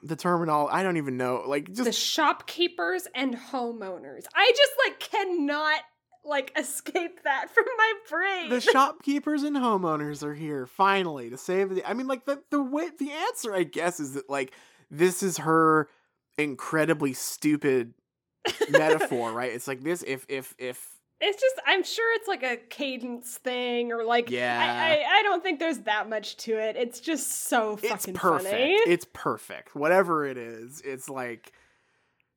the 0.04 0.16
terminal 0.16 0.68
i 0.72 0.84
don't 0.84 0.98
even 0.98 1.18
know 1.18 1.44
like 1.46 1.72
just 1.72 1.86
the 1.86 1.92
shopkeepers 1.92 3.08
and 3.16 3.36
homeowners. 3.36 4.26
I 4.36 4.52
just 4.56 4.72
like 4.86 5.00
cannot 5.00 5.82
like 6.24 6.52
escape 6.58 7.24
that 7.24 7.50
from 7.54 7.66
my 7.78 7.94
brain. 8.10 8.50
the 8.50 8.62
shopkeepers 8.62 9.44
and 9.44 9.56
homeowners 9.56 10.24
are 10.24 10.34
here 10.36 10.66
finally 10.68 11.30
to 11.30 11.38
save 11.38 11.70
the 11.74 11.84
i 11.90 11.94
mean 11.94 12.08
like 12.08 12.26
the 12.26 12.42
the 12.52 12.62
way 12.62 12.90
the 13.00 13.12
answer 13.12 13.54
i 13.54 13.64
guess 13.64 14.00
is 14.00 14.14
that 14.14 14.30
like 14.30 14.54
this 14.90 15.24
is 15.24 15.38
her 15.40 15.90
incredibly 16.38 17.14
stupid 17.14 17.94
metaphor 18.70 19.32
right 19.32 19.52
it's 19.54 19.68
like 19.68 19.82
this 19.84 20.04
if 20.08 20.26
if 20.30 20.54
if 20.58 20.90
It's 21.20 21.40
just 21.40 21.56
I'm 21.68 21.84
sure 21.84 22.16
it's 22.16 22.28
like 22.28 22.42
a 22.44 22.58
cadence 22.58 23.38
thing 23.38 23.92
or 23.92 24.04
like 24.04 24.32
Yeah. 24.32 24.58
I, 24.60 24.96
I, 25.04 25.20
I 25.20 25.24
don't 25.24 25.44
think 25.44 25.60
there's 25.60 25.80
that 25.80 26.10
much 26.10 26.36
to 26.38 26.54
it. 26.58 26.76
It's 26.76 27.00
just 27.00 27.46
so 27.48 27.76
fucking 27.78 27.92
it's 27.96 28.20
perfect. 28.20 28.50
funny. 28.50 28.74
It's 28.88 29.06
perfect. 29.14 29.76
Whatever 29.76 30.26
it 30.26 30.38
is, 30.40 30.82
it's 30.84 31.08
like 31.10 31.52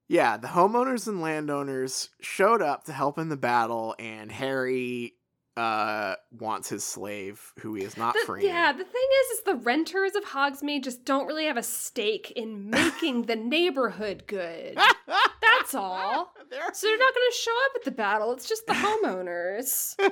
yeah, 0.08 0.36
the 0.36 0.49
homeowners 0.49 1.07
and 1.08 1.20
landowners 1.20 2.10
showed 2.20 2.62
up 2.62 2.84
to 2.84 2.92
help 2.92 3.18
in 3.18 3.28
the 3.28 3.36
battle 3.36 3.94
and 3.99 4.31
Harry 4.33 5.15
uh 5.57 6.16
wants 6.36 6.68
his 6.68 6.83
slave 6.83 7.52
who 7.60 7.74
he 7.74 7.84
is 7.84 7.97
not 7.97 8.12
The- 8.15 8.20
freeing. 8.26 8.49
yeah, 8.49 8.73
the 8.73 8.83
thing 8.83 9.08
is, 9.23 9.39
is 9.39 9.44
the 9.44 9.55
renters 9.55 10.16
of 10.16 10.24
Hogsmeade 10.24 10.83
just 10.83 11.05
don't 11.05 11.28
really 11.28 11.44
have 11.47 11.57
a 11.57 11.62
stake 11.62 12.33
in 12.34 12.70
making 12.70 13.23
the 13.26 13.36
neighborhood 13.36 14.24
good. 14.26 14.76
That's 15.07 15.74
all. 15.76 16.34
They're- 16.50 16.70
So 16.73 16.89
they're 16.89 16.99
not 16.99 17.15
going 17.15 17.31
to 17.31 17.36
show 17.36 17.52
up 17.66 17.73
at 17.76 17.84
the 17.84 17.92
battle. 17.92 18.33
It's 18.33 18.49
just 18.49 18.66
the 18.66 18.73
homeowners. 18.73 19.94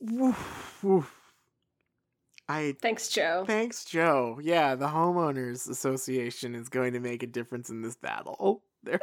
Woof, 0.00 0.78
woof. 0.82 1.23
I 2.48 2.76
Thanks, 2.82 3.08
Joe. 3.08 3.44
thanks, 3.46 3.84
Joe. 3.84 4.38
Yeah, 4.42 4.74
the 4.74 4.88
homeowners 4.88 5.68
association 5.68 6.54
is 6.54 6.68
going 6.68 6.92
to 6.92 7.00
make 7.00 7.22
a 7.22 7.26
difference 7.26 7.70
in 7.70 7.80
this 7.82 7.96
battle. 7.96 8.62
They're 8.82 9.00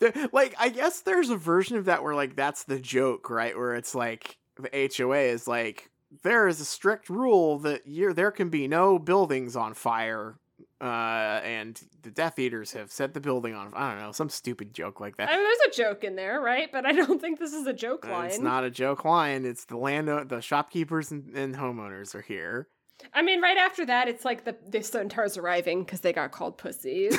There- 0.00 0.12
like 0.32 0.54
I 0.58 0.70
guess 0.70 1.00
there's 1.02 1.30
a 1.30 1.36
version 1.36 1.76
of 1.76 1.84
that 1.84 2.02
where 2.02 2.14
like 2.14 2.34
that's 2.34 2.64
the 2.64 2.80
joke, 2.80 3.30
right? 3.30 3.56
Where 3.56 3.74
it's 3.74 3.94
like 3.94 4.38
the 4.56 4.90
HOA 4.96 5.18
is 5.18 5.46
like 5.46 5.90
there 6.24 6.48
is 6.48 6.60
a 6.60 6.64
strict 6.64 7.08
rule 7.08 7.58
that 7.60 7.86
you 7.86 8.12
there 8.12 8.32
can 8.32 8.48
be 8.48 8.66
no 8.66 8.98
buildings 8.98 9.54
on 9.54 9.74
fire, 9.74 10.39
uh, 10.80 11.40
and 11.44 11.80
the 12.02 12.10
Death 12.10 12.38
Eaters 12.38 12.72
have 12.72 12.90
set 12.90 13.12
the 13.12 13.20
building 13.20 13.54
on. 13.54 13.72
I 13.74 13.92
don't 13.92 14.00
know 14.00 14.12
some 14.12 14.30
stupid 14.30 14.72
joke 14.72 15.00
like 15.00 15.16
that. 15.18 15.28
I 15.28 15.36
mean, 15.36 15.44
there's 15.44 15.74
a 15.74 15.76
joke 15.76 16.04
in 16.04 16.16
there, 16.16 16.40
right? 16.40 16.70
But 16.72 16.86
I 16.86 16.92
don't 16.92 17.20
think 17.20 17.38
this 17.38 17.52
is 17.52 17.66
a 17.66 17.72
joke 17.72 18.06
line. 18.06 18.26
It's 18.26 18.38
not 18.38 18.64
a 18.64 18.70
joke 18.70 19.04
line. 19.04 19.44
It's 19.44 19.66
the 19.66 19.76
land, 19.76 20.08
the 20.08 20.40
shopkeepers 20.40 21.10
and, 21.10 21.36
and 21.36 21.54
homeowners 21.54 22.14
are 22.14 22.22
here. 22.22 22.68
I 23.14 23.22
mean, 23.22 23.40
right 23.40 23.56
after 23.56 23.86
that, 23.86 24.08
it's 24.08 24.24
like 24.24 24.44
the 24.44 24.56
the 24.68 24.82
centaurs 24.82 25.36
arriving 25.36 25.84
because 25.84 26.00
they 26.00 26.12
got 26.12 26.32
called 26.32 26.58
pussies. 26.58 27.18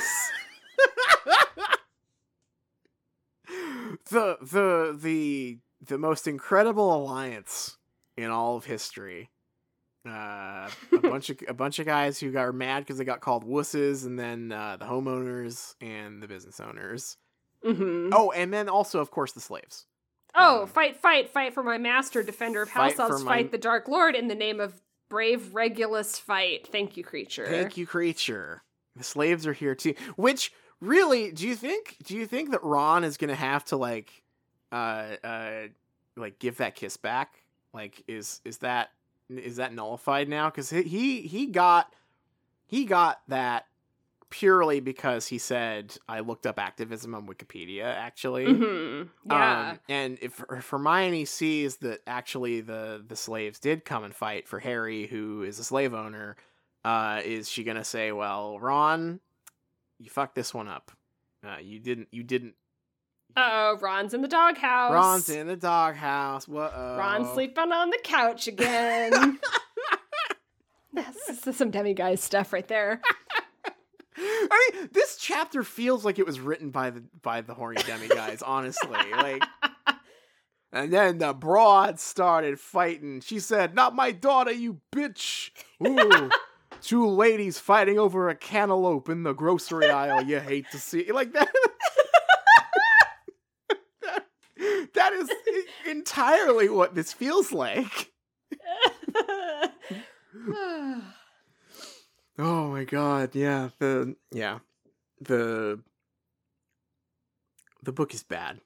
the 4.10 4.38
the 4.40 4.98
the 5.00 5.58
the 5.84 5.98
most 5.98 6.28
incredible 6.28 6.94
alliance 6.94 7.78
in 8.16 8.30
all 8.30 8.56
of 8.56 8.64
history. 8.66 9.30
Uh, 10.06 10.68
a 10.92 10.98
bunch 11.00 11.30
of 11.30 11.38
a 11.48 11.54
bunch 11.54 11.78
of 11.78 11.86
guys 11.86 12.18
who 12.18 12.32
got 12.32 12.52
mad 12.54 12.80
because 12.80 12.98
they 12.98 13.04
got 13.04 13.20
called 13.20 13.44
wusses, 13.46 14.04
and 14.04 14.18
then 14.18 14.50
uh, 14.50 14.76
the 14.76 14.84
homeowners 14.84 15.74
and 15.80 16.20
the 16.22 16.26
business 16.26 16.58
owners. 16.58 17.16
hmm 17.64 18.10
Oh, 18.12 18.32
and 18.32 18.52
then 18.52 18.68
also, 18.68 18.98
of 19.00 19.10
course, 19.12 19.30
the 19.32 19.40
slaves. 19.40 19.86
Oh, 20.34 20.62
Um, 20.62 20.66
fight, 20.66 20.96
fight, 20.96 21.28
fight 21.28 21.54
for 21.54 21.62
my 21.62 21.78
master, 21.78 22.22
defender 22.22 22.62
of 22.62 22.70
house 22.70 22.94
Fight 22.94 23.00
elves, 23.00 23.18
for 23.20 23.24
my- 23.24 23.32
fight 23.36 23.52
the 23.52 23.58
Dark 23.58 23.86
Lord 23.86 24.16
in 24.16 24.26
the 24.28 24.34
name 24.34 24.58
of 24.60 24.80
brave 25.08 25.54
Regulus 25.54 26.18
fight. 26.18 26.66
Thank 26.66 26.96
you, 26.96 27.04
Kreacher. 27.04 27.46
Thank 27.46 27.76
you, 27.76 27.86
Kreacher. 27.86 28.60
The 28.96 29.04
slaves 29.04 29.46
are 29.46 29.52
here 29.52 29.74
too. 29.76 29.94
Which 30.16 30.52
really, 30.80 31.30
do 31.30 31.46
you 31.46 31.54
think? 31.54 31.96
Do 32.02 32.16
you 32.16 32.26
think 32.26 32.50
that 32.50 32.64
Ron 32.64 33.04
is 33.04 33.16
gonna 33.18 33.34
have 33.36 33.64
to 33.66 33.76
like, 33.76 34.22
uh, 34.72 35.16
uh, 35.22 35.60
like 36.16 36.38
give 36.40 36.56
that 36.56 36.74
kiss 36.74 36.96
back? 36.96 37.44
Like, 37.72 38.02
is 38.08 38.40
is 38.44 38.58
that 38.58 38.90
is 39.38 39.56
that 39.56 39.72
nullified 39.74 40.28
now? 40.28 40.50
Because 40.50 40.70
he 40.70 41.22
he 41.22 41.46
got 41.46 41.92
he 42.66 42.84
got 42.84 43.20
that 43.28 43.66
purely 44.30 44.80
because 44.80 45.26
he 45.26 45.36
said 45.38 45.96
I 46.08 46.20
looked 46.20 46.46
up 46.46 46.58
activism 46.58 47.14
on 47.14 47.26
Wikipedia. 47.26 47.84
Actually, 47.84 48.54
hmm 48.54 49.02
Yeah. 49.30 49.70
um, 49.72 49.78
and 49.88 50.18
if, 50.22 50.42
if 50.50 50.68
Hermione 50.70 51.24
sees 51.26 51.76
that 51.78 52.00
actually 52.06 52.60
the 52.62 53.04
the 53.06 53.16
slaves 53.16 53.58
did 53.58 53.84
come 53.84 54.04
and 54.04 54.14
fight 54.14 54.48
for 54.48 54.58
Harry, 54.60 55.06
who 55.06 55.42
is 55.42 55.58
a 55.58 55.64
slave 55.64 55.92
owner, 55.92 56.36
uh, 56.84 57.20
is 57.24 57.50
she 57.50 57.62
gonna 57.62 57.84
say, 57.84 58.10
"Well, 58.12 58.58
Ron, 58.58 59.20
you 59.98 60.08
fucked 60.10 60.34
this 60.34 60.54
one 60.54 60.68
up. 60.68 60.92
Uh, 61.46 61.58
you 61.60 61.78
didn't. 61.78 62.08
You 62.10 62.22
didn't. 62.22 62.54
Oh, 63.36 63.78
Ron's 63.80 64.14
in 64.14 64.22
the 64.22 64.28
doghouse. 64.28 64.92
Ron's 64.92 65.28
in 65.28 65.46
the 65.46 65.56
doghouse. 65.56 66.46
What? 66.48 66.72
Ron's 66.74 67.30
sleeping 67.30 67.72
on 67.72 67.90
the 67.90 67.98
couch 68.02 68.46
again. 68.46 69.38
That's, 70.92 71.56
some 71.56 71.70
demi 71.70 71.94
guy 71.94 72.16
stuff 72.16 72.52
right 72.52 72.68
there. 72.68 73.00
I 74.16 74.70
mean, 74.74 74.90
this 74.92 75.16
chapter 75.16 75.62
feels 75.62 76.04
like 76.04 76.18
it 76.18 76.26
was 76.26 76.38
written 76.38 76.70
by 76.70 76.90
the 76.90 77.02
by 77.22 77.40
the 77.40 77.54
horny 77.54 77.82
demi 77.82 78.08
guys. 78.08 78.42
honestly, 78.42 78.98
like. 79.12 79.42
And 80.74 80.90
then 80.90 81.18
the 81.18 81.34
broad 81.34 82.00
started 82.00 82.58
fighting. 82.58 83.20
She 83.20 83.40
said, 83.40 83.74
"Not 83.74 83.94
my 83.94 84.10
daughter, 84.10 84.52
you 84.52 84.80
bitch!" 84.90 85.50
Ooh, 85.86 86.30
two 86.80 87.06
ladies 87.06 87.58
fighting 87.58 87.98
over 87.98 88.30
a 88.30 88.34
cantaloupe 88.34 89.10
in 89.10 89.22
the 89.22 89.34
grocery 89.34 89.90
aisle. 89.90 90.22
You 90.22 90.40
hate 90.40 90.64
to 90.70 90.78
see 90.78 91.12
like 91.12 91.34
that. 91.34 91.52
that, 94.94 95.12
is 95.12 95.30
entirely 95.88 96.68
what 96.68 96.94
this 96.94 97.12
feels 97.12 97.52
like. 97.52 98.12
oh 102.38 102.68
my 102.68 102.84
god, 102.84 103.34
yeah, 103.34 103.70
the 103.78 104.14
yeah. 104.30 104.60
The 105.20 105.80
the 107.82 107.92
book 107.92 108.14
is 108.14 108.22
bad. 108.22 108.60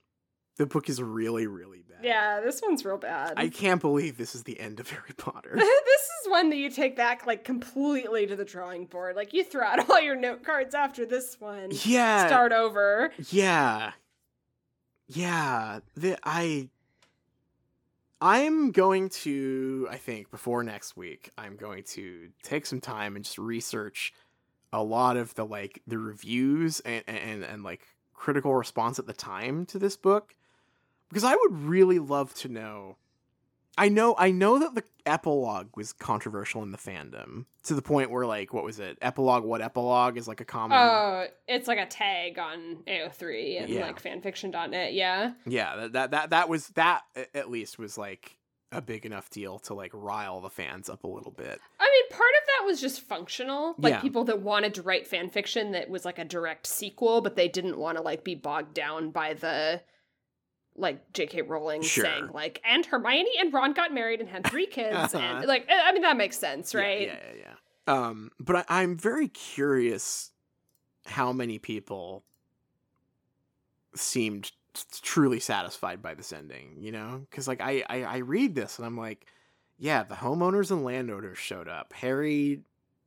The 0.56 0.66
book 0.66 0.88
is 0.88 1.02
really, 1.02 1.46
really 1.46 1.82
bad. 1.86 1.98
Yeah, 2.02 2.40
this 2.40 2.62
one's 2.62 2.84
real 2.84 2.96
bad. 2.96 3.34
I 3.36 3.48
can't 3.48 3.80
believe 3.80 4.16
this 4.16 4.34
is 4.34 4.44
the 4.44 4.58
end 4.58 4.80
of 4.80 4.88
Harry 4.90 5.12
Potter. 5.16 5.52
this 5.54 6.02
is 6.02 6.30
one 6.30 6.48
that 6.48 6.56
you 6.56 6.70
take 6.70 6.96
back 6.96 7.26
like 7.26 7.44
completely 7.44 8.26
to 8.26 8.36
the 8.36 8.44
drawing 8.44 8.86
board. 8.86 9.16
Like 9.16 9.34
you 9.34 9.44
throw 9.44 9.66
out 9.66 9.90
all 9.90 10.00
your 10.00 10.16
note 10.16 10.42
cards 10.44 10.74
after 10.74 11.04
this 11.04 11.36
one. 11.40 11.72
Yeah. 11.84 12.26
Start 12.26 12.52
over. 12.52 13.12
Yeah. 13.30 13.92
Yeah. 15.08 15.80
The 15.96 16.18
I 16.24 16.68
I'm 18.20 18.72
going 18.72 19.08
to 19.10 19.88
I 19.90 19.96
think 19.96 20.30
before 20.30 20.62
next 20.62 20.96
week, 20.96 21.30
I'm 21.36 21.56
going 21.56 21.84
to 21.88 22.30
take 22.42 22.66
some 22.66 22.80
time 22.80 23.16
and 23.16 23.24
just 23.24 23.38
research 23.38 24.12
a 24.72 24.82
lot 24.82 25.16
of 25.16 25.34
the 25.34 25.44
like 25.44 25.82
the 25.86 25.98
reviews 25.98 26.80
and 26.80 27.04
and, 27.06 27.44
and 27.44 27.62
like 27.62 27.86
critical 28.14 28.54
response 28.54 28.98
at 28.98 29.06
the 29.06 29.12
time 29.12 29.66
to 29.66 29.78
this 29.78 29.96
book 29.96 30.34
because 31.08 31.24
I 31.24 31.36
would 31.36 31.62
really 31.62 31.98
love 31.98 32.34
to 32.36 32.48
know. 32.48 32.96
I 33.78 33.88
know 33.88 34.14
I 34.18 34.30
know 34.30 34.58
that 34.58 34.74
the 34.74 34.84
epilogue 35.04 35.68
was 35.76 35.92
controversial 35.92 36.62
in 36.62 36.72
the 36.72 36.78
fandom 36.78 37.44
to 37.64 37.74
the 37.74 37.82
point 37.82 38.10
where 38.10 38.26
like 38.26 38.52
what 38.52 38.64
was 38.64 38.78
it? 38.80 38.98
Epilogue 39.02 39.44
what 39.44 39.60
epilogue 39.60 40.16
is 40.16 40.26
like 40.26 40.40
a 40.40 40.44
common 40.44 40.76
Oh, 40.80 41.26
it's 41.46 41.68
like 41.68 41.78
a 41.78 41.86
tag 41.86 42.38
on 42.38 42.78
AO3 42.86 43.60
and 43.62 43.68
Yeah. 43.70 43.86
like 43.86 44.02
fanfiction.net. 44.02 44.94
Yeah. 44.94 45.32
Yeah, 45.46 45.76
that, 45.76 45.92
that 45.92 46.10
that 46.12 46.30
that 46.30 46.48
was 46.48 46.68
that 46.70 47.02
at 47.34 47.50
least 47.50 47.78
was 47.78 47.96
like 47.98 48.36
a 48.72 48.82
big 48.82 49.06
enough 49.06 49.30
deal 49.30 49.60
to 49.60 49.74
like 49.74 49.92
rile 49.94 50.40
the 50.40 50.50
fans 50.50 50.90
up 50.90 51.04
a 51.04 51.06
little 51.06 51.30
bit. 51.30 51.60
I 51.78 51.84
mean, 51.84 52.08
part 52.18 52.32
of 52.42 52.46
that 52.46 52.66
was 52.66 52.80
just 52.80 53.00
functional. 53.00 53.74
Like 53.78 53.92
Yeah. 53.94 54.00
people 54.00 54.24
that 54.24 54.40
wanted 54.42 54.74
to 54.74 54.82
write 54.82 55.06
fan 55.06 55.30
fiction 55.30 55.70
that 55.72 55.88
was 55.88 56.04
like 56.04 56.18
a 56.18 56.24
direct 56.24 56.66
sequel, 56.66 57.20
but 57.20 57.36
they 57.36 57.46
didn't 57.48 57.78
want 57.78 57.96
to 57.96 58.02
like 58.02 58.24
be 58.24 58.34
bogged 58.34 58.74
down 58.74 59.10
by 59.10 59.34
the 59.34 59.82
like 60.76 61.12
J.K. 61.12 61.42
Rowling 61.42 61.82
Sure. 61.82 62.04
saying 62.04 62.28
like, 62.32 62.60
and 62.64 62.84
Hermione 62.84 63.30
and 63.40 63.52
Ron 63.52 63.72
got 63.72 63.92
married 63.94 64.20
and 64.20 64.28
had 64.28 64.46
three 64.46 64.66
kids, 64.66 65.14
Uh-huh. 65.14 65.18
and 65.18 65.46
like, 65.46 65.66
I 65.70 65.88
I 65.88 65.92
mean 65.92 66.02
that 66.02 66.16
makes 66.16 66.38
sense, 66.38 66.74
right? 66.74 67.08
Yeah, 67.08 67.18
yeah, 67.34 67.40
yeah. 67.40 67.54
Um, 67.88 68.30
but 68.40 68.56
I, 68.56 68.82
I'm 68.82 68.96
very 68.96 69.28
curious 69.28 70.32
how 71.06 71.32
many 71.32 71.58
people 71.58 72.24
seemed 73.94 74.50
truly 75.02 75.40
satisfied 75.40 76.02
by 76.02 76.14
this 76.14 76.32
ending. 76.32 76.76
You 76.80 76.92
know, 76.92 77.26
because 77.30 77.48
like 77.48 77.60
I, 77.60 77.84
I 77.88 78.02
I 78.04 78.16
read 78.18 78.54
this 78.54 78.78
and 78.78 78.86
I'm 78.86 78.96
like, 78.96 79.26
yeah, 79.78 80.02
the 80.02 80.14
homeowners 80.16 80.70
and 80.70 80.84
landowners 80.84 81.38
showed 81.38 81.68
up. 81.68 81.92
Harry 81.94 82.60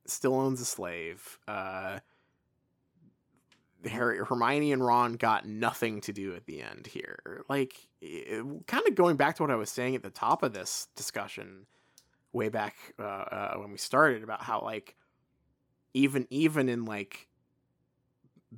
still 0.06 0.36
owns 0.36 0.62
a 0.62 0.66
slave. 0.66 1.38
Uh. 1.48 2.00
Harry, 3.86 4.20
Hermione 4.26 4.74
and 4.74 4.86
Ron 4.86 5.14
got 5.14 5.48
nothing 5.48 6.02
to 6.02 6.14
do 6.14 6.36
at 6.36 6.46
the 6.46 6.62
end 6.62 6.88
here. 6.88 7.44
Like, 7.48 7.88
kind 8.68 8.88
of 8.88 8.96
going 8.96 9.16
back 9.16 9.38
to 9.38 9.44
what 9.44 9.52
I 9.52 9.56
was 9.56 9.70
saying 9.70 9.96
at 9.96 10.04
the 10.04 10.10
top 10.10 10.44
of 10.44 10.54
this 10.54 10.88
discussion, 10.96 11.66
way 12.34 12.50
back 12.50 12.76
uh, 13.00 13.04
uh, 13.04 13.54
when 13.56 13.72
we 13.72 13.78
started 13.78 14.24
about 14.24 14.44
how 14.44 14.62
like 14.62 14.96
even 15.94 16.28
even 16.30 16.70
in 16.70 16.86
like 16.86 17.28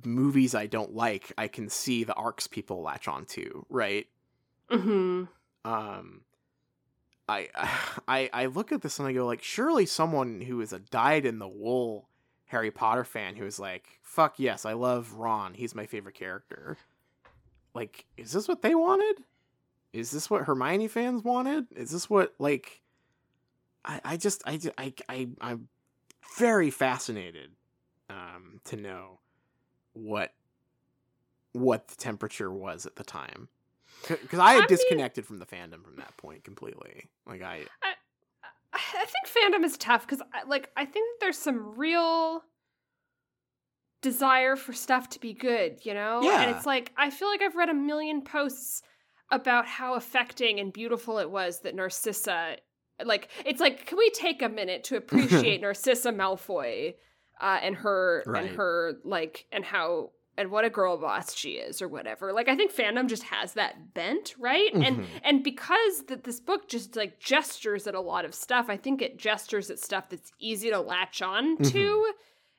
movies 0.04 0.54
I 0.54 0.66
don't 0.66 0.94
like, 0.94 1.32
I 1.38 1.48
can 1.48 1.68
see 1.68 2.04
the 2.04 2.14
arcs 2.14 2.46
people 2.46 2.82
latch 2.82 3.08
onto, 3.08 3.64
right? 3.68 4.06
Mm-hmm. 4.70 5.24
Um, 5.64 6.22
I 7.28 7.48
I 8.08 8.30
I 8.32 8.46
look 8.46 8.72
at 8.72 8.82
this 8.82 8.98
and 8.98 9.08
I 9.08 9.12
go 9.12 9.26
like, 9.26 9.42
surely 9.42 9.86
someone 9.86 10.40
who 10.40 10.60
is 10.60 10.72
a 10.72 10.78
dyed 10.78 11.24
in 11.24 11.38
the 11.38 11.48
wool 11.48 12.08
Harry 12.52 12.70
Potter 12.70 13.02
fan 13.02 13.34
who 13.34 13.44
is 13.44 13.58
like, 13.58 13.98
fuck 14.02 14.38
yes, 14.38 14.64
I 14.64 14.74
love 14.74 15.14
Ron, 15.14 15.54
he's 15.54 15.74
my 15.74 15.86
favorite 15.86 16.14
character. 16.14 16.76
Like, 17.74 18.04
is 18.16 18.30
this 18.32 18.46
what 18.46 18.60
they 18.62 18.74
wanted? 18.74 19.24
Is 19.94 20.10
this 20.10 20.28
what 20.30 20.44
Hermione 20.44 20.88
fans 20.88 21.24
wanted? 21.24 21.66
Is 21.74 21.90
this 21.90 22.08
what 22.08 22.34
like? 22.38 22.82
I 23.84 24.00
I 24.04 24.16
just 24.16 24.42
I 24.46 24.60
I 24.78 24.92
I 25.08 25.28
I'm 25.40 25.68
very 26.38 26.70
fascinated 26.70 27.50
um 28.10 28.60
to 28.64 28.76
know 28.76 29.18
what 29.94 30.32
what 31.52 31.88
the 31.88 31.96
temperature 31.96 32.50
was 32.50 32.86
at 32.86 32.96
the 32.96 33.04
time 33.04 33.48
because 34.06 34.38
I 34.38 34.44
I 34.44 34.52
had 34.52 34.60
mean- 34.60 34.68
disconnected 34.68 35.26
from 35.26 35.38
the 35.38 35.46
fandom 35.46 35.82
from 35.84 35.96
that 35.96 36.16
point 36.16 36.44
completely. 36.44 37.06
Like 37.26 37.42
I, 37.42 37.62
I 37.82 37.91
think 38.78 39.54
fandom 39.54 39.64
is 39.64 39.76
tough 39.76 40.06
because, 40.06 40.22
like, 40.46 40.70
I 40.76 40.84
think 40.84 40.94
that 40.94 41.24
there's 41.24 41.38
some 41.38 41.76
real 41.78 42.42
desire 44.00 44.56
for 44.56 44.72
stuff 44.72 45.08
to 45.10 45.20
be 45.20 45.32
good, 45.32 45.84
you 45.84 45.94
know? 45.94 46.20
Yeah. 46.22 46.42
And 46.42 46.56
it's 46.56 46.66
like, 46.66 46.92
I 46.96 47.10
feel 47.10 47.28
like 47.28 47.42
I've 47.42 47.54
read 47.54 47.68
a 47.68 47.74
million 47.74 48.22
posts 48.22 48.82
about 49.30 49.66
how 49.66 49.94
affecting 49.94 50.58
and 50.60 50.72
beautiful 50.72 51.18
it 51.18 51.30
was 51.30 51.60
that 51.60 51.74
Narcissa, 51.74 52.56
like, 53.04 53.28
it's 53.46 53.60
like, 53.60 53.86
can 53.86 53.96
we 53.98 54.10
take 54.10 54.42
a 54.42 54.48
minute 54.48 54.84
to 54.84 54.96
appreciate 54.96 55.60
Narcissa 55.60 56.10
Malfoy 56.12 56.94
uh, 57.40 57.58
and 57.62 57.76
her, 57.76 58.22
Right. 58.26 58.44
and 58.46 58.56
her, 58.56 58.94
like, 59.04 59.46
and 59.52 59.64
how. 59.64 60.10
And 60.38 60.50
what 60.50 60.64
a 60.64 60.70
girl 60.70 60.96
boss 60.96 61.34
she 61.34 61.52
is, 61.52 61.82
or 61.82 61.88
whatever. 61.88 62.32
Like 62.32 62.48
I 62.48 62.56
think 62.56 62.72
fandom 62.74 63.06
just 63.06 63.24
has 63.24 63.52
that 63.52 63.92
bent, 63.92 64.34
right? 64.38 64.72
And 64.72 64.84
Mhm. 65.00 65.06
and 65.22 65.44
because 65.44 66.04
that 66.06 66.24
this 66.24 66.40
book 66.40 66.68
just 66.68 66.96
like 66.96 67.20
gestures 67.20 67.86
at 67.86 67.94
a 67.94 68.00
lot 68.00 68.24
of 68.24 68.34
stuff 68.34 68.66
i 68.70 68.76
think 68.76 69.02
it 69.02 69.18
gestures 69.18 69.70
at 69.70 69.78
stuff 69.78 70.08
that's 70.08 70.32
easy 70.38 70.70
to 70.70 70.80
latch 70.80 71.20
on 71.20 71.56
Mm-hmm. 71.58 71.70
to 71.70 72.12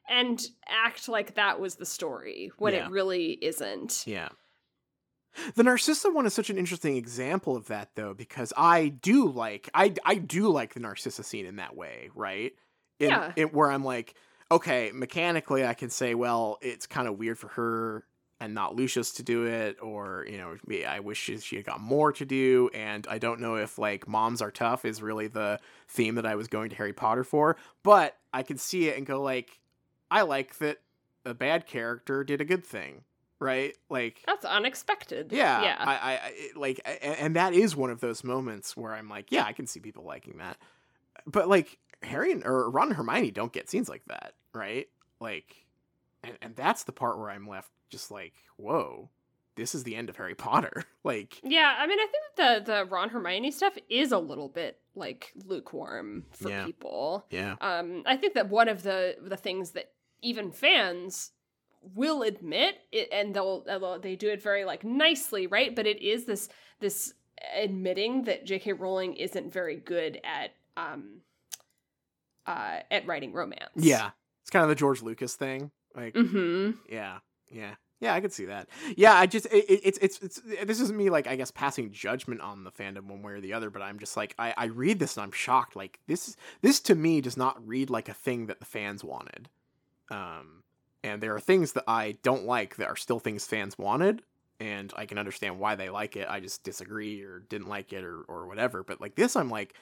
and 0.08 0.46
act 0.68 1.08
like 1.10 1.34
that 1.36 1.60
was 1.60 1.76
the 1.76 1.86
story 1.86 2.52
when 2.60 2.74
Yeah. 2.74 2.86
it 2.86 2.92
really 2.92 3.32
isn't 3.42 4.04
yeah. 4.06 4.30
The 5.56 5.64
Narcissa 5.64 6.12
one 6.12 6.28
is 6.28 6.34
such 6.36 6.52
an 6.52 6.60
interesting 6.60 6.96
example 6.96 7.56
of 7.56 7.66
that, 7.68 7.96
though, 7.96 8.14
because 8.14 8.54
I 8.56 8.90
do 8.90 9.28
like 9.30 9.68
I 9.74 9.94
I 10.06 10.16
do 10.16 10.48
like 10.50 10.76
the 10.76 10.80
Narcissa 10.80 11.24
scene 11.24 11.48
in 11.48 11.56
that 11.56 11.76
way, 11.76 12.12
right? 12.14 12.54
In, 13.00 13.10
Yeah. 13.10 13.34
in- 13.36 13.48
where 13.50 13.72
I'm 13.72 13.84
like, 13.84 14.14
okay, 14.56 14.92
mechanically, 14.94 15.66
I 15.66 15.74
can 15.74 15.90
say, 15.90 16.16
well, 16.16 16.58
it's 16.62 16.88
kind 16.88 17.08
of 17.08 17.18
weird 17.18 17.38
for 17.38 17.50
her 17.50 18.06
and 18.40 18.54
not 18.54 18.76
Lucius 18.76 19.14
to 19.14 19.24
do 19.24 19.46
it, 19.46 19.78
or 19.82 20.26
you 20.30 20.38
know, 20.38 20.58
me- 20.68 20.84
I 20.86 21.00
wish 21.00 21.18
she 21.18 21.38
she 21.38 21.56
had 21.56 21.66
got 21.66 21.80
more 21.80 22.12
to 22.14 22.26
do, 22.26 22.70
and 22.74 23.08
I 23.10 23.18
don't 23.18 23.40
know 23.40 23.56
if 23.56 23.78
like 23.78 24.08
moms 24.08 24.42
are 24.42 24.52
tough 24.52 24.86
is 24.86 25.02
really 25.02 25.28
the 25.28 25.60
theme 25.88 26.16
that 26.16 26.26
I 26.26 26.36
was 26.36 26.48
going 26.48 26.70
to 26.72 26.76
Harry 26.76 26.94
Potter 26.94 27.24
for, 27.24 27.56
but 27.84 28.18
I 28.34 28.44
can 28.44 28.58
see 28.58 28.88
it 28.90 28.98
and 28.98 29.06
go 29.06 29.22
like, 29.22 29.60
I 30.12 30.24
like 30.24 30.58
that 30.58 30.80
a 31.26 31.34
bad 31.34 31.66
character 31.66 32.24
did 32.26 32.42
a 32.42 32.46
good 32.46 32.66
thing, 32.66 33.04
right? 33.40 33.76
Like, 33.90 34.22
that's 34.26 34.44
unexpected. 34.46 35.32
Yeah, 35.32 35.62
yeah. 35.62 35.78
I, 35.80 35.94
I, 35.94 36.14
I 36.14 36.32
like, 36.58 36.82
and 37.02 37.36
that 37.38 37.54
is 37.54 37.76
one 37.78 37.92
of 37.92 38.02
those 38.02 38.24
moments 38.26 38.76
where 38.76 38.94
I'm 38.94 39.08
like, 39.08 39.32
yeah, 39.32 39.46
I 39.46 39.54
can 39.54 39.68
see 39.68 39.80
people 39.80 40.04
liking 40.04 40.40
that, 40.40 40.58
but 41.26 41.48
like 41.48 41.78
Harry 42.04 42.32
and, 42.32 42.44
or 42.46 42.70
Ron 42.70 42.88
and 42.88 42.96
Hermione 42.96 43.32
don't 43.32 43.54
get 43.54 43.70
scenes 43.70 43.90
like 43.90 44.04
that, 44.08 44.34
right? 44.54 44.88
Like, 45.20 45.56
and 46.24 46.38
and 46.42 46.56
that's 46.56 46.84
the 46.84 46.92
part 46.92 47.18
where 47.18 47.30
I'm 47.30 47.48
left 47.48 47.72
just 47.90 48.12
like, 48.12 48.34
whoa, 48.58 49.10
this 49.56 49.76
is 49.76 49.84
the 49.84 49.96
end 49.96 50.10
of 50.10 50.18
Harry 50.18 50.36
Potter, 50.36 50.84
like, 51.04 51.40
yeah 51.44 51.76
i 51.78 51.86
mean 51.86 52.00
i 52.00 52.08
think 52.12 52.24
the 52.66 52.72
the 52.72 52.86
ron 52.86 53.10
hermione 53.10 53.52
stuff 53.52 53.78
is 53.90 54.12
a 54.12 54.18
little 54.18 54.48
bit 54.50 54.80
like 54.96 55.32
lukewarm 55.46 56.26
for 56.32 56.50
Yeah. 56.50 56.66
people. 56.66 57.26
Yeah, 57.30 57.56
um 57.62 58.04
i 58.06 58.18
think 58.18 58.34
that 58.34 58.50
one 58.50 58.68
of 58.68 58.82
the 58.84 59.16
the 59.22 59.38
things 59.38 59.72
that 59.72 59.92
even 60.24 60.52
fans 60.52 61.32
will 61.94 62.24
admit 62.24 62.76
it, 62.94 63.10
and 63.12 63.36
they'll, 63.36 63.62
they'll 63.66 64.00
they 64.00 64.16
do 64.16 64.30
it 64.30 64.42
very 64.42 64.64
like 64.66 64.84
nicely 64.84 65.46
right? 65.48 65.76
But 65.76 65.86
it 65.86 66.02
is 66.02 66.26
this 66.26 66.50
this 66.80 67.14
admitting 67.56 68.24
that 68.24 68.46
jk 68.48 68.80
rowling 68.80 69.16
isn't 69.16 69.52
very 69.52 69.76
good 69.76 70.20
at 70.24 70.52
um 70.78 71.20
uh 72.46 72.80
at 72.92 73.06
writing 73.08 73.34
romance 73.34 73.72
yeah. 73.76 74.12
It's 74.42 74.50
kind 74.50 74.64
of 74.64 74.70
the 74.70 74.76
George 74.76 75.02
Lucas 75.02 75.36
thing, 75.36 75.72
like, 75.96 76.14
mm-hmm 76.14 76.72
yeah, 76.90 77.20
yeah, 77.50 77.76
Yeah, 78.04 78.14
I 78.14 78.20
could 78.20 78.34
see 78.34 78.48
that. 78.48 78.68
Yeah, 78.98 79.14
I 79.14 79.28
just 79.28 79.46
it, 79.46 79.64
it, 79.70 79.80
it's 79.86 79.98
it's 80.00 80.20
it's 80.20 80.42
this 80.66 80.82
isn't 80.82 80.98
me 80.98 81.10
like 81.10 81.26
I 81.26 81.38
guess 81.38 81.52
passing 81.52 81.90
judgment 81.94 82.42
on 82.42 82.66
the 82.66 82.72
fandom 82.72 83.04
one 83.06 83.22
way 83.22 83.32
or 83.32 83.40
the 83.40 83.54
other, 83.54 83.70
but 83.70 83.82
I'm 83.82 83.98
just 83.98 84.18
like 84.18 84.36
I 84.38 84.54
I 84.58 84.66
read 84.66 85.00
this 85.00 85.16
and 85.16 85.24
I'm 85.24 85.32
shocked. 85.32 85.78
Like 85.78 86.00
this 86.08 86.36
this 86.62 86.82
to 86.82 86.96
me 86.96 87.22
does 87.22 87.38
not 87.38 87.66
read 87.66 87.90
like 87.90 88.10
a 88.10 88.14
thing 88.14 88.48
that 88.48 88.60
the 88.60 88.66
fans 88.66 89.06
wanted. 89.06 89.48
Um, 90.12 90.64
and 91.02 91.24
there 91.24 91.34
are 91.34 91.40
things 91.40 91.72
that 91.74 91.86
I 91.88 92.18
don't 92.24 92.44
like 92.44 92.76
that 92.76 92.88
are 92.88 92.98
still 92.98 93.20
things 93.20 93.46
fans 93.46 93.78
wanted, 93.78 94.22
and 94.60 94.92
I 94.98 95.06
can 95.06 95.18
understand 95.18 95.58
why 95.58 95.76
they 95.76 95.90
like 95.90 96.18
it. 96.18 96.28
I 96.30 96.42
just 96.42 96.64
disagree 96.66 97.22
or 97.24 97.40
didn't 97.48 97.70
like 97.70 97.94
it 97.94 98.04
or 98.04 98.24
or 98.28 98.48
whatever. 98.48 98.84
But 98.84 99.00
like 99.00 99.16
this, 99.16 99.38
I'm 99.38 99.50
like, 99.50 99.76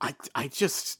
I 0.00 0.16
I 0.34 0.48
just 0.48 0.98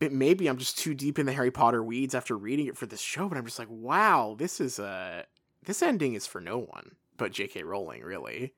it, 0.00 0.12
maybe 0.12 0.48
I'm 0.48 0.58
just 0.58 0.78
too 0.78 0.94
deep 0.94 1.18
in 1.18 1.26
the 1.26 1.32
Harry 1.32 1.50
Potter 1.50 1.82
weeds 1.82 2.14
after 2.14 2.36
reading 2.36 2.66
it 2.66 2.76
for 2.76 2.86
this 2.86 3.00
show, 3.00 3.28
but 3.28 3.38
I'm 3.38 3.44
just 3.44 3.58
like, 3.58 3.68
wow, 3.70 4.34
this 4.38 4.60
is 4.60 4.78
a 4.78 5.26
this 5.64 5.82
ending 5.82 6.14
is 6.14 6.26
for 6.26 6.40
no 6.40 6.58
one 6.58 6.96
but 7.20 7.32
J.K. 7.32 7.64
Rowling, 7.64 8.02
really. 8.02 8.54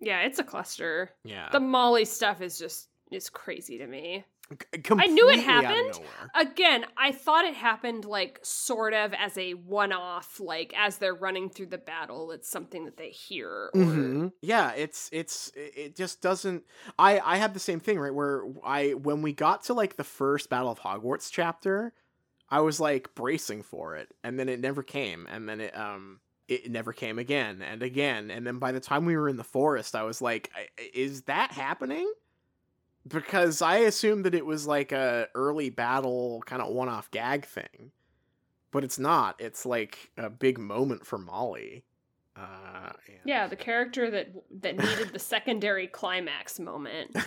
Yeah, 0.00 0.22
it's 0.22 0.40
a 0.40 0.44
cluster. 0.44 1.10
Yeah, 1.24 1.48
The 1.52 1.60
Molly 1.60 2.04
stuff 2.04 2.42
is 2.42 2.58
just 2.58 2.88
is 3.12 3.30
crazy 3.30 3.78
to 3.78 3.86
me. 3.86 4.24
I 4.48 5.06
knew 5.06 5.28
it 5.28 5.44
completely 5.44 5.44
out 5.44 5.64
of 5.64 5.70
happened. 5.70 6.00
Again, 6.34 6.86
I 6.96 7.10
thought 7.10 7.44
it 7.44 7.54
happened 7.54 8.04
like 8.04 8.38
sort 8.42 8.94
of 8.94 9.12
as 9.14 9.36
a 9.36 9.54
one-off, 9.54 10.38
like 10.38 10.72
as 10.76 10.98
they're 10.98 11.14
running 11.14 11.50
through 11.50 11.66
the 11.66 11.78
battle, 11.78 12.30
it's 12.30 12.48
something 12.48 12.84
that 12.84 12.96
they 12.96 13.10
hear. 13.10 13.48
Or... 13.48 13.70
Mhm. 13.74 14.32
Yeah, 14.42 14.72
it's 14.72 15.08
it's 15.12 15.50
it 15.56 15.96
just 15.96 16.22
doesn't. 16.22 16.64
I 16.98 17.18
I 17.18 17.36
had 17.38 17.54
the 17.54 17.60
same 17.60 17.80
thing 17.80 17.98
right 17.98 18.14
where 18.14 18.44
I 18.64 18.90
when 18.94 19.20
we 19.22 19.32
got 19.32 19.64
to 19.64 19.74
like 19.74 19.96
the 19.96 20.04
first 20.04 20.48
Battle 20.48 20.70
of 20.70 20.78
Hogwarts 20.78 21.28
chapter, 21.30 21.92
I 22.48 22.60
was 22.60 22.78
like 22.78 23.14
bracing 23.16 23.62
for 23.64 23.96
it, 23.96 24.14
and 24.22 24.38
then 24.38 24.48
it 24.48 24.60
never 24.60 24.84
came, 24.84 25.26
and 25.28 25.48
then 25.48 25.60
it 25.60 25.76
um 25.76 26.20
it 26.46 26.70
never 26.70 26.92
came 26.92 27.18
again 27.18 27.62
and 27.62 27.82
again, 27.82 28.30
and 28.30 28.46
then 28.46 28.60
by 28.60 28.70
the 28.70 28.78
time 28.78 29.04
we 29.04 29.16
were 29.16 29.28
in 29.28 29.36
the 29.36 29.42
forest, 29.44 29.96
I 29.96 30.04
was 30.04 30.22
like, 30.22 30.50
is 30.94 31.22
that 31.22 31.50
happening? 31.50 32.08
Because 33.06 33.62
I 33.62 33.78
assumed 33.78 34.24
that 34.24 34.34
it 34.34 34.44
was 34.46 34.66
like 34.66 34.92
a 34.92 35.28
early 35.34 35.70
battle 35.70 36.42
kind 36.46 36.60
of 36.60 36.72
one 36.72 36.88
off 36.88 37.10
gag 37.10 37.44
thing, 37.44 37.92
but 38.72 38.82
it's 38.84 38.98
not. 38.98 39.36
It's 39.40 39.64
like 39.64 40.10
a 40.16 40.28
big 40.28 40.58
moment 40.58 41.06
for 41.06 41.18
Molly. 41.18 41.84
Uh, 42.36 42.92
and- 43.06 43.18
Yeah, 43.24 43.46
the 43.46 43.56
character 43.56 44.10
that 44.10 44.32
that 44.60 44.76
needed 44.76 45.12
the 45.12 45.18
secondary 45.18 45.86
climax 45.86 46.58
moment. 46.58 47.14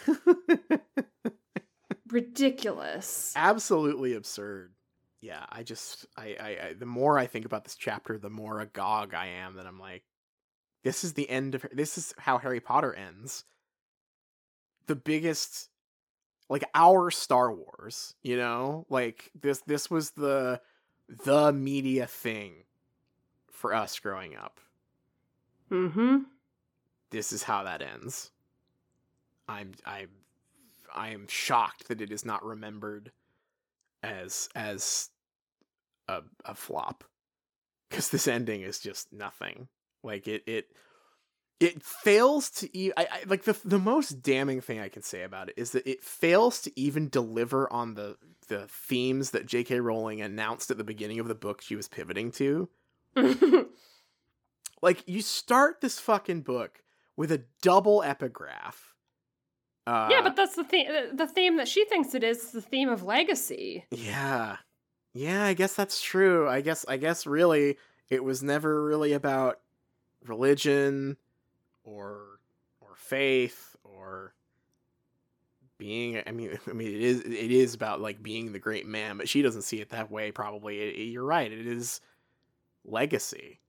Ridiculous. 2.10 3.34
absolutely 3.36 4.16
absurd. 4.16 4.74
Yeah, 5.22 5.46
I 5.50 5.64
just 5.64 6.06
I, 6.18 6.36
I 6.40 6.48
I 6.70 6.74
the 6.78 6.86
more 6.88 7.20
I 7.20 7.28
think 7.28 7.46
about 7.46 7.64
this 7.66 7.76
chapter, 7.76 8.18
the 8.18 8.30
more 8.30 8.62
agog 8.62 9.14
I 9.14 9.28
am 9.28 9.56
that 9.58 9.68
I'm 9.68 9.80
like, 9.80 10.04
this 10.84 11.04
is 11.04 11.14
the 11.14 11.30
end 11.30 11.56
of 11.56 11.66
this 11.72 11.98
is 11.98 12.14
how 12.18 12.38
Harry 12.40 12.60
Potter 12.62 12.94
ends. 12.94 13.44
The 14.90 14.96
biggest 14.96 15.70
like 16.50 16.64
our 16.74 17.12
Star 17.12 17.54
Wars, 17.54 18.16
you 18.24 18.36
know? 18.36 18.88
Like 18.90 19.32
this 19.40 19.62
this 19.68 19.90
was 19.90 20.12
the 20.12 20.60
the 21.08 21.54
media 21.54 22.08
thing 22.08 22.64
for 23.52 23.74
us 23.74 24.00
growing 24.00 24.36
up. 24.36 24.60
Mm-hmm. 25.72 26.18
This 27.12 27.32
is 27.32 27.44
how 27.44 27.64
that 27.64 27.84
ends. 27.84 28.32
I'm 29.48 29.74
I'm 29.86 30.10
I 30.94 31.10
am 31.10 31.28
shocked 31.28 31.88
that 31.88 32.02
it 32.02 32.12
is 32.12 32.26
not 32.26 32.44
remembered 32.44 33.12
as 34.02 34.50
as 34.56 35.12
a 36.08 36.24
a 36.46 36.56
flop 36.56 37.04
because 37.90 38.10
this 38.10 38.28
ending 38.28 38.62
is 38.62 38.80
just 38.80 39.14
nothing. 39.14 39.68
Like 40.02 40.28
it 40.28 40.44
it 40.48 40.72
it 41.60 41.84
fails 41.84 42.50
to 42.52 42.78
e- 42.78 42.92
I, 42.96 43.08
I 43.12 43.24
like 43.28 43.44
the 43.44 43.58
the 43.66 43.80
most 43.80 44.22
damning 44.22 44.62
thing 44.62 44.80
I 44.80 44.90
can 44.90 45.04
say 45.04 45.24
about 45.24 45.50
it 45.50 45.56
is 45.58 45.72
that 45.72 45.88
it 45.88 46.04
fails 46.04 46.62
to 46.62 46.80
even 46.80 47.10
deliver 47.10 47.72
on 47.72 47.96
the 47.96 48.18
the 48.48 48.68
themes 48.68 49.32
that 49.32 49.46
J.K. 49.46 49.80
Rowling 49.80 50.22
announced 50.22 50.72
at 50.72 50.78
the 50.78 50.84
beginning 50.84 51.20
of 51.20 51.28
the 51.28 51.36
book 51.36 51.62
she 51.62 51.76
was 51.76 51.88
pivoting 51.88 52.32
to. 52.34 52.68
Like 54.82 55.04
you 55.08 55.22
start 55.22 55.82
this 55.82 56.00
fucking 56.00 56.42
book 56.42 56.82
with 57.16 57.32
a 57.32 57.44
double 57.62 58.02
epigraph. 58.04 58.96
Uh, 59.86 60.08
yeah, 60.12 60.22
but 60.22 60.36
that's 60.36 60.56
the 60.56 60.64
theme. 60.64 60.88
The 61.14 61.28
theme 61.28 61.58
that 61.58 61.68
she 61.68 61.86
thinks 61.86 62.14
it 62.14 62.24
is 62.24 62.52
the 62.52 62.62
theme 62.62 62.90
of 62.90 63.04
legacy. 63.04 63.86
Yeah. 63.92 64.58
Yeah, 65.14 65.44
I 65.44 65.54
guess 65.54 65.74
that's 65.74 66.02
true. 66.02 66.48
I 66.48 66.62
guess 66.62 66.86
I 66.88 66.98
guess 66.98 67.26
really 67.26 67.78
it 68.10 68.24
was 68.24 68.44
never 68.44 68.84
really 68.84 69.14
about 69.14 69.60
religion 70.26 71.18
or 71.90 72.40
or 72.82 72.96
faith 72.96 73.76
or 73.84 74.34
being 75.78 76.22
I 76.26 76.32
mean 76.32 76.58
I 76.68 76.74
mean 76.74 76.94
it 76.94 77.02
is 77.02 77.22
it 77.22 77.52
is 77.52 77.74
about 77.74 78.02
like 78.02 78.22
being 78.22 78.52
the 78.52 78.60
great 78.60 78.86
man, 78.86 79.18
but 79.18 79.30
she 79.30 79.42
doesn't 79.42 79.64
see 79.64 79.82
it 79.82 79.90
that 79.90 80.12
way 80.12 80.32
probably. 80.32 80.80
It- 80.80 80.96
it- 80.96 81.04
you're 81.12 81.24
right. 81.26 81.52
It 81.52 81.66
is 81.68 82.02
legacy. 82.86 83.60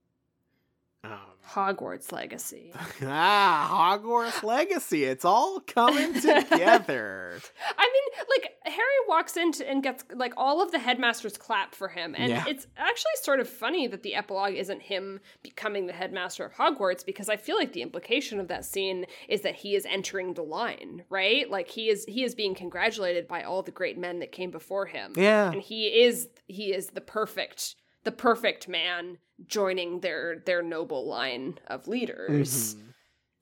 Um 1.04 1.10
Hogwarts 1.52 2.12
legacy. 2.12 2.72
ah, 3.02 3.98
Hogwarts 3.98 4.44
legacy. 4.44 5.02
It's 5.04 5.24
all 5.24 5.58
coming 5.58 6.14
together. 6.20 7.40
I 7.76 7.90
mean, 7.92 8.26
like 8.28 8.52
Harry 8.66 8.86
walks 9.08 9.36
into 9.36 9.68
and 9.68 9.82
gets 9.82 10.04
like 10.14 10.32
all 10.36 10.62
of 10.62 10.70
the 10.70 10.78
headmasters 10.78 11.36
clap 11.36 11.74
for 11.74 11.88
him, 11.88 12.14
and 12.16 12.30
Yeah. 12.30 12.44
it's 12.46 12.68
actually 12.76 13.10
sort 13.22 13.40
of 13.40 13.48
funny 13.48 13.88
that 13.88 14.04
the 14.04 14.14
epilogue 14.14 14.54
isn't 14.54 14.82
him 14.82 15.18
becoming 15.42 15.86
the 15.86 15.92
headmaster 15.92 16.44
of 16.44 16.52
Hogwarts 16.54 17.04
because 17.04 17.28
I 17.28 17.36
feel 17.36 17.56
like 17.56 17.72
the 17.72 17.82
implication 17.82 18.38
of 18.38 18.46
that 18.48 18.64
scene 18.64 19.06
is 19.28 19.40
that 19.40 19.56
he 19.56 19.74
is 19.74 19.84
entering 19.86 20.34
the 20.34 20.42
line, 20.42 21.02
right? 21.10 21.50
Like 21.50 21.68
he 21.68 21.88
is 21.88 22.04
he 22.06 22.22
is 22.22 22.34
being 22.36 22.54
congratulated 22.54 23.26
by 23.26 23.42
all 23.42 23.62
the 23.64 23.72
great 23.72 23.98
men 23.98 24.20
that 24.20 24.30
came 24.30 24.52
before 24.52 24.86
him, 24.86 25.14
yeah. 25.16 25.50
and 25.50 25.60
he 25.62 25.86
is 26.04 26.28
he 26.46 26.72
is 26.72 26.88
the 26.90 27.00
perfect 27.00 27.74
the 28.04 28.12
perfect 28.12 28.68
man 28.68 29.18
joining 29.46 30.00
their 30.00 30.38
their 30.44 30.62
noble 30.62 31.06
line 31.06 31.58
of 31.66 31.88
leaders. 31.88 32.74
Mhm. 32.74 32.82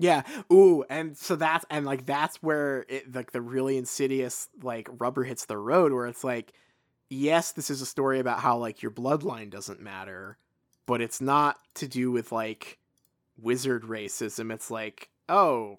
Yeah. 0.00 0.22
Ooh, 0.52 0.84
and 0.88 1.16
so 1.16 1.34
that's 1.36 1.64
and 1.70 1.84
like 1.84 2.06
that's 2.06 2.36
where 2.42 2.84
it 2.88 3.14
like 3.14 3.32
the 3.32 3.42
really 3.42 3.76
insidious 3.76 4.48
like 4.62 4.88
rubber 4.98 5.24
hits 5.24 5.44
the 5.46 5.58
road 5.58 5.92
where 5.92 6.06
it's 6.06 6.24
like 6.24 6.52
yes, 7.10 7.52
this 7.52 7.70
is 7.70 7.80
a 7.80 7.86
story 7.86 8.20
about 8.20 8.40
how 8.40 8.58
like 8.58 8.82
your 8.82 8.90
bloodline 8.90 9.50
doesn't 9.50 9.80
matter, 9.80 10.38
but 10.86 11.00
it's 11.00 11.20
not 11.20 11.58
to 11.74 11.88
do 11.88 12.10
with 12.10 12.32
like 12.32 12.78
wizard 13.40 13.84
racism. 13.84 14.52
It's 14.52 14.70
like, 14.70 15.08
oh, 15.28 15.78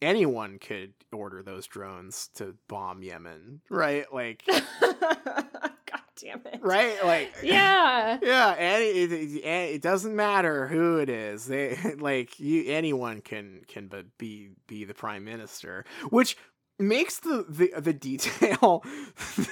anyone 0.00 0.58
could 0.58 0.92
order 1.12 1.42
those 1.42 1.66
drones 1.66 2.28
to 2.34 2.54
bomb 2.68 3.02
Yemen, 3.02 3.60
right? 3.68 4.06
Like 4.12 4.44
damn 6.20 6.40
it! 6.46 6.60
right? 6.62 7.04
Like 7.04 7.34
Yeah. 7.42 8.18
yeah, 8.22 8.50
and 8.50 8.82
it, 8.82 9.12
it, 9.12 9.44
it 9.44 9.82
doesn't 9.82 10.14
matter 10.14 10.66
who 10.66 10.98
it 10.98 11.08
is. 11.08 11.46
They 11.46 11.76
like 11.98 12.38
you. 12.40 12.64
Anyone 12.72 13.20
can 13.20 13.62
can 13.68 13.88
but 13.88 14.06
be 14.18 14.50
be 14.66 14.84
the 14.84 14.94
prime 14.94 15.24
minister, 15.24 15.84
which 16.10 16.36
makes 16.78 17.18
the 17.20 17.44
the 17.48 17.72
the 17.78 17.92
detail 17.92 18.82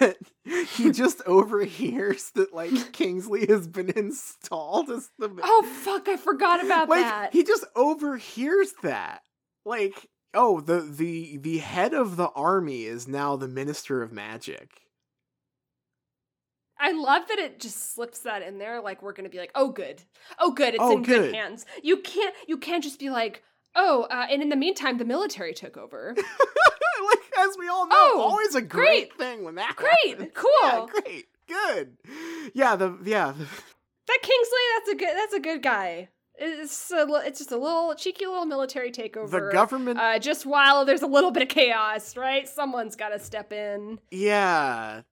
that 0.00 0.16
he 0.68 0.90
just 0.92 1.20
overhears 1.26 2.30
that 2.34 2.54
like 2.54 2.92
Kingsley 2.92 3.46
has 3.46 3.68
been 3.68 3.90
installed 3.90 4.90
as 4.90 5.10
the 5.18 5.30
Oh 5.42 5.62
fuck! 5.82 6.08
I 6.08 6.16
forgot 6.16 6.64
about 6.64 6.88
like 6.88 7.02
that. 7.02 7.32
he 7.32 7.44
just 7.44 7.64
overhears 7.76 8.72
that 8.82 9.20
like 9.66 10.06
oh 10.34 10.60
the 10.60 10.80
the 10.80 11.36
the 11.38 11.58
head 11.58 11.92
of 11.94 12.16
the 12.16 12.28
army 12.30 12.84
is 12.84 13.06
now 13.08 13.36
the 13.36 13.48
minister 13.48 14.02
of 14.02 14.12
magic. 14.12 14.70
I 16.80 16.92
love 16.92 17.26
that 17.28 17.38
it 17.38 17.60
just 17.60 17.94
slips 17.94 18.20
that 18.20 18.42
in 18.42 18.58
there. 18.58 18.80
Like 18.80 19.02
we're 19.02 19.12
gonna 19.12 19.28
be 19.28 19.38
like, 19.38 19.50
oh 19.54 19.70
good, 19.70 20.02
oh 20.38 20.52
good, 20.52 20.74
it's 20.74 20.82
Oh, 20.82 20.96
in 20.98 21.02
good. 21.02 21.22
good. 21.22 21.34
hands. 21.34 21.66
You 21.82 21.98
can't, 21.98 22.34
you 22.46 22.56
can't 22.58 22.82
just 22.84 22.98
be 22.98 23.10
like, 23.10 23.42
oh, 23.74 24.02
uh, 24.10 24.26
and 24.30 24.42
in 24.42 24.48
the 24.48 24.56
meantime, 24.56 24.98
the 24.98 25.04
military 25.04 25.54
took 25.54 25.76
over. 25.76 26.14
like 26.16 27.18
as 27.38 27.56
we 27.58 27.68
all 27.68 27.86
know, 27.86 27.94
Oh, 27.96 28.20
always 28.20 28.54
a 28.54 28.62
great, 28.62 29.10
great. 29.10 29.18
thing 29.18 29.44
when 29.44 29.56
that 29.56 29.76
Great, 29.76 29.90
happens. 30.18 30.30
cool. 30.34 30.50
Yeah, 30.62 30.86
great, 31.02 31.26
good. 31.48 31.96
Yeah, 32.54 32.76
the 32.76 32.96
yeah, 33.04 33.32
that 33.32 34.18
Kingsley, 34.22 34.58
that's 34.76 34.88
a 34.90 34.94
good, 34.96 35.16
that's 35.16 35.34
a 35.34 35.40
good 35.40 35.62
guy. 35.62 36.08
It's 36.40 36.92
a, 36.92 37.04
it's 37.26 37.40
just 37.40 37.50
a 37.50 37.56
little 37.56 37.94
cheeky 37.96 38.24
little 38.26 38.44
military 38.46 38.92
takeover. 38.92 39.28
the 39.30 39.50
government. 39.52 39.98
Uh, 39.98 40.20
just 40.20 40.46
while 40.46 40.84
there's 40.84 41.02
a 41.02 41.06
little 41.08 41.32
bit 41.32 41.42
of 41.42 41.48
chaos, 41.48 42.16
right? 42.16 42.48
Someone's 42.48 42.94
got 42.94 43.08
to 43.08 43.18
step 43.18 43.52
in. 43.52 43.98
yeah, 44.12 45.02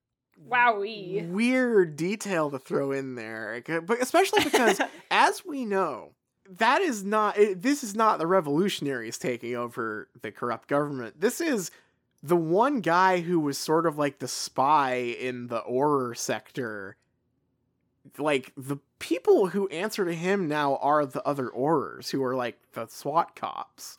Wowee. 0.49 1.29
weird 1.29 1.95
detail 1.95 2.49
to 2.51 2.59
throw 2.59 2.91
in 2.91 3.15
there, 3.15 3.61
but 3.65 4.01
especially 4.01 4.43
because, 4.43 4.79
as 5.11 5.45
we 5.45 5.65
know, 5.65 6.11
that 6.57 6.81
is 6.81 7.03
not. 7.03 7.37
It, 7.37 7.61
this 7.61 7.83
is 7.83 7.95
not 7.95 8.19
the 8.19 8.27
revolutionaries 8.27 9.17
taking 9.17 9.55
over 9.55 10.07
the 10.21 10.31
corrupt 10.31 10.67
government. 10.67 11.19
This 11.19 11.41
is 11.41 11.71
the 12.23 12.37
one 12.37 12.81
guy 12.81 13.21
who 13.21 13.39
was 13.39 13.57
sort 13.57 13.85
of 13.85 13.97
like 13.97 14.19
the 14.19 14.27
spy 14.27 14.95
in 14.95 15.47
the 15.47 15.61
Auror 15.61 16.15
sector 16.17 16.97
like 18.17 18.53
the 18.55 18.77
people 18.99 19.47
who 19.47 19.67
answer 19.69 20.05
to 20.05 20.13
him 20.13 20.47
now 20.47 20.77
are 20.77 21.05
the 21.05 21.25
other 21.27 21.49
Aurors 21.49 22.11
who 22.11 22.23
are 22.23 22.35
like 22.35 22.57
the 22.73 22.87
SWAT 22.87 23.35
cops. 23.35 23.97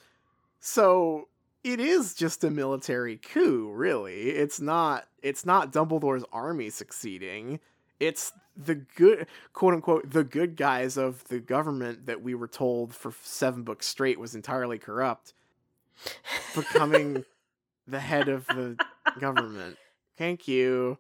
So 0.61 1.29
it 1.65 1.81
is 1.81 2.15
just 2.15 2.45
a 2.45 2.51
military 2.51 3.17
coup, 3.17 3.71
really. 3.73 4.31
It's 4.31 4.61
not 4.61 5.09
it's 5.23 5.45
not 5.45 5.73
Dumbledore's 5.73 6.25
army 6.33 6.71
succeeding. 6.71 7.61
It's 8.01 8.33
the 8.57 8.75
good 8.75 9.27
quote 9.53 9.75
unquote 9.75 10.11
the 10.11 10.25
good 10.25 10.57
guys 10.57 10.97
of 10.97 11.25
the 11.25 11.41
government 11.41 12.07
that 12.07 12.23
we 12.23 12.35
were 12.35 12.49
told 12.49 12.95
for 12.95 13.13
seven 13.23 13.63
books 13.63 13.87
straight 13.87 14.19
was 14.19 14.35
entirely 14.35 14.79
corrupt 14.79 15.35
becoming 16.55 17.25
the 17.87 18.01
head 18.01 18.29
of 18.29 18.47
the 18.47 18.77
government. 19.21 19.77
Thank 20.17 20.49
you. 20.49 20.99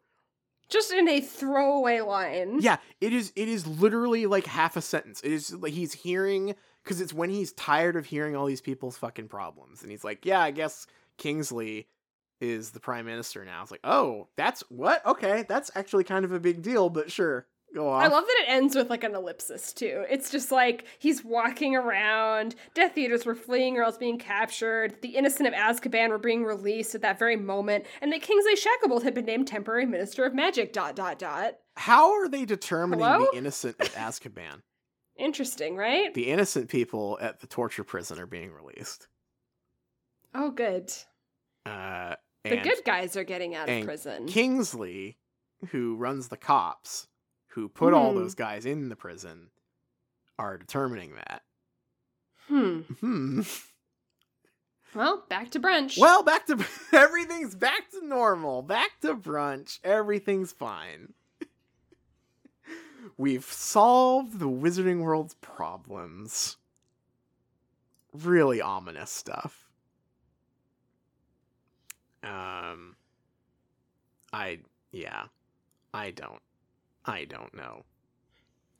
Just 0.68 0.92
in 0.92 1.08
a 1.08 1.20
throwaway 1.20 2.00
line. 2.00 2.58
Yeah, 2.60 2.76
it 3.00 3.12
is. 3.12 3.32
It 3.34 3.48
is 3.48 3.66
literally 3.66 4.26
like 4.26 4.46
half 4.46 4.76
a 4.76 4.82
sentence. 4.82 5.20
It 5.22 5.32
is 5.32 5.54
like 5.54 5.72
he's 5.72 5.94
hearing 5.94 6.54
because 6.82 7.00
it's 7.00 7.12
when 7.12 7.30
he's 7.30 7.52
tired 7.52 7.96
of 7.96 8.06
hearing 8.06 8.36
all 8.36 8.46
these 8.46 8.60
people's 8.60 8.96
fucking 8.96 9.28
problems, 9.28 9.82
and 9.82 9.90
he's 9.90 10.04
like, 10.04 10.24
"Yeah, 10.24 10.40
I 10.40 10.50
guess 10.50 10.86
Kingsley 11.16 11.88
is 12.40 12.70
the 12.70 12.80
prime 12.80 13.06
minister 13.06 13.44
now." 13.44 13.62
It's 13.62 13.70
like, 13.70 13.80
"Oh, 13.84 14.28
that's 14.36 14.62
what? 14.68 15.04
Okay, 15.06 15.44
that's 15.48 15.70
actually 15.74 16.04
kind 16.04 16.24
of 16.24 16.32
a 16.32 16.40
big 16.40 16.62
deal, 16.62 16.90
but 16.90 17.10
sure." 17.10 17.46
Go 17.74 17.88
on 17.90 18.02
I 18.02 18.06
love 18.06 18.24
that 18.24 18.44
it 18.44 18.50
ends 18.50 18.74
with 18.74 18.88
like 18.88 19.04
an 19.04 19.14
ellipsis 19.14 19.74
too. 19.74 20.04
It's 20.08 20.30
just 20.30 20.50
like 20.50 20.86
he's 20.98 21.22
walking 21.22 21.76
around. 21.76 22.54
Death 22.72 22.96
Eaters 22.96 23.26
were 23.26 23.34
fleeing 23.34 23.76
or 23.76 23.82
else 23.82 23.98
being 23.98 24.18
captured. 24.18 24.96
The 25.02 25.10
innocent 25.10 25.46
of 25.46 25.52
Azkaban 25.52 26.08
were 26.08 26.18
being 26.18 26.44
released 26.44 26.94
at 26.94 27.02
that 27.02 27.18
very 27.18 27.36
moment, 27.36 27.84
and 28.00 28.10
that 28.10 28.22
Kingsley 28.22 28.54
Shacklebolt 28.54 29.02
had 29.02 29.12
been 29.12 29.26
named 29.26 29.48
temporary 29.48 29.84
minister 29.84 30.24
of 30.24 30.34
magic. 30.34 30.72
Dot 30.72 30.96
dot 30.96 31.18
dot. 31.18 31.58
How 31.76 32.12
are 32.12 32.28
they 32.28 32.46
determining 32.46 33.04
Hello? 33.04 33.28
the 33.30 33.36
innocent 33.36 33.76
at 33.80 33.92
Azkaban? 33.92 34.62
Interesting, 35.18 35.76
right? 35.76 36.14
the 36.14 36.28
innocent 36.28 36.68
people 36.68 37.18
at 37.20 37.40
the 37.40 37.46
torture 37.46 37.84
prison 37.84 38.18
are 38.20 38.26
being 38.26 38.52
released. 38.52 39.08
Oh, 40.34 40.50
good. 40.50 40.92
Uh, 41.66 42.14
The 42.44 42.58
good 42.58 42.82
guys 42.84 43.16
are 43.16 43.24
getting 43.24 43.54
out 43.54 43.68
of 43.68 43.84
prison. 43.84 44.26
Kingsley, 44.26 45.18
who 45.70 45.96
runs 45.96 46.28
the 46.28 46.36
cops, 46.36 47.08
who 47.48 47.68
put 47.68 47.92
all 47.94 48.12
Hmm. 48.12 48.18
those 48.18 48.34
guys 48.34 48.64
in 48.64 48.88
the 48.88 48.96
prison, 48.96 49.50
are 50.38 50.56
determining 50.56 51.14
that. 51.16 51.42
hmm. 52.46 52.80
Hmm. 53.00 53.42
Well, 54.94 55.24
back 55.28 55.50
to 55.50 55.60
brunch. 55.60 55.98
Well, 55.98 56.22
back 56.22 56.46
to 56.46 56.64
everything's 56.92 57.54
back 57.54 57.90
to 57.90 58.06
normal. 58.06 58.62
Back 58.62 59.00
to 59.02 59.14
brunch. 59.14 59.80
Everything's 59.84 60.52
fine. 60.52 61.12
We've 63.18 63.44
solved 63.44 64.38
the 64.38 64.48
Wizarding 64.48 65.00
World's 65.00 65.34
problems. 65.34 66.56
Really 68.12 68.60
ominous 68.60 69.10
stuff. 69.10 69.68
Um 72.22 72.94
I 74.32 74.60
yeah. 74.92 75.24
I 75.92 76.12
don't 76.12 76.40
I 77.04 77.24
don't 77.24 77.52
know. 77.54 77.84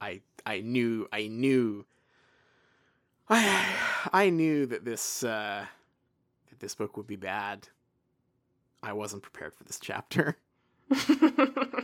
I 0.00 0.20
I 0.46 0.60
knew 0.60 1.08
I 1.12 1.26
knew 1.26 1.84
I 3.28 3.74
I 4.12 4.30
knew 4.30 4.66
that 4.66 4.84
this 4.84 5.24
uh 5.24 5.66
that 6.48 6.60
this 6.60 6.76
book 6.76 6.96
would 6.96 7.08
be 7.08 7.16
bad. 7.16 7.68
I 8.84 8.92
wasn't 8.92 9.24
prepared 9.24 9.54
for 9.56 9.64
this 9.64 9.80
chapter. 9.80 10.36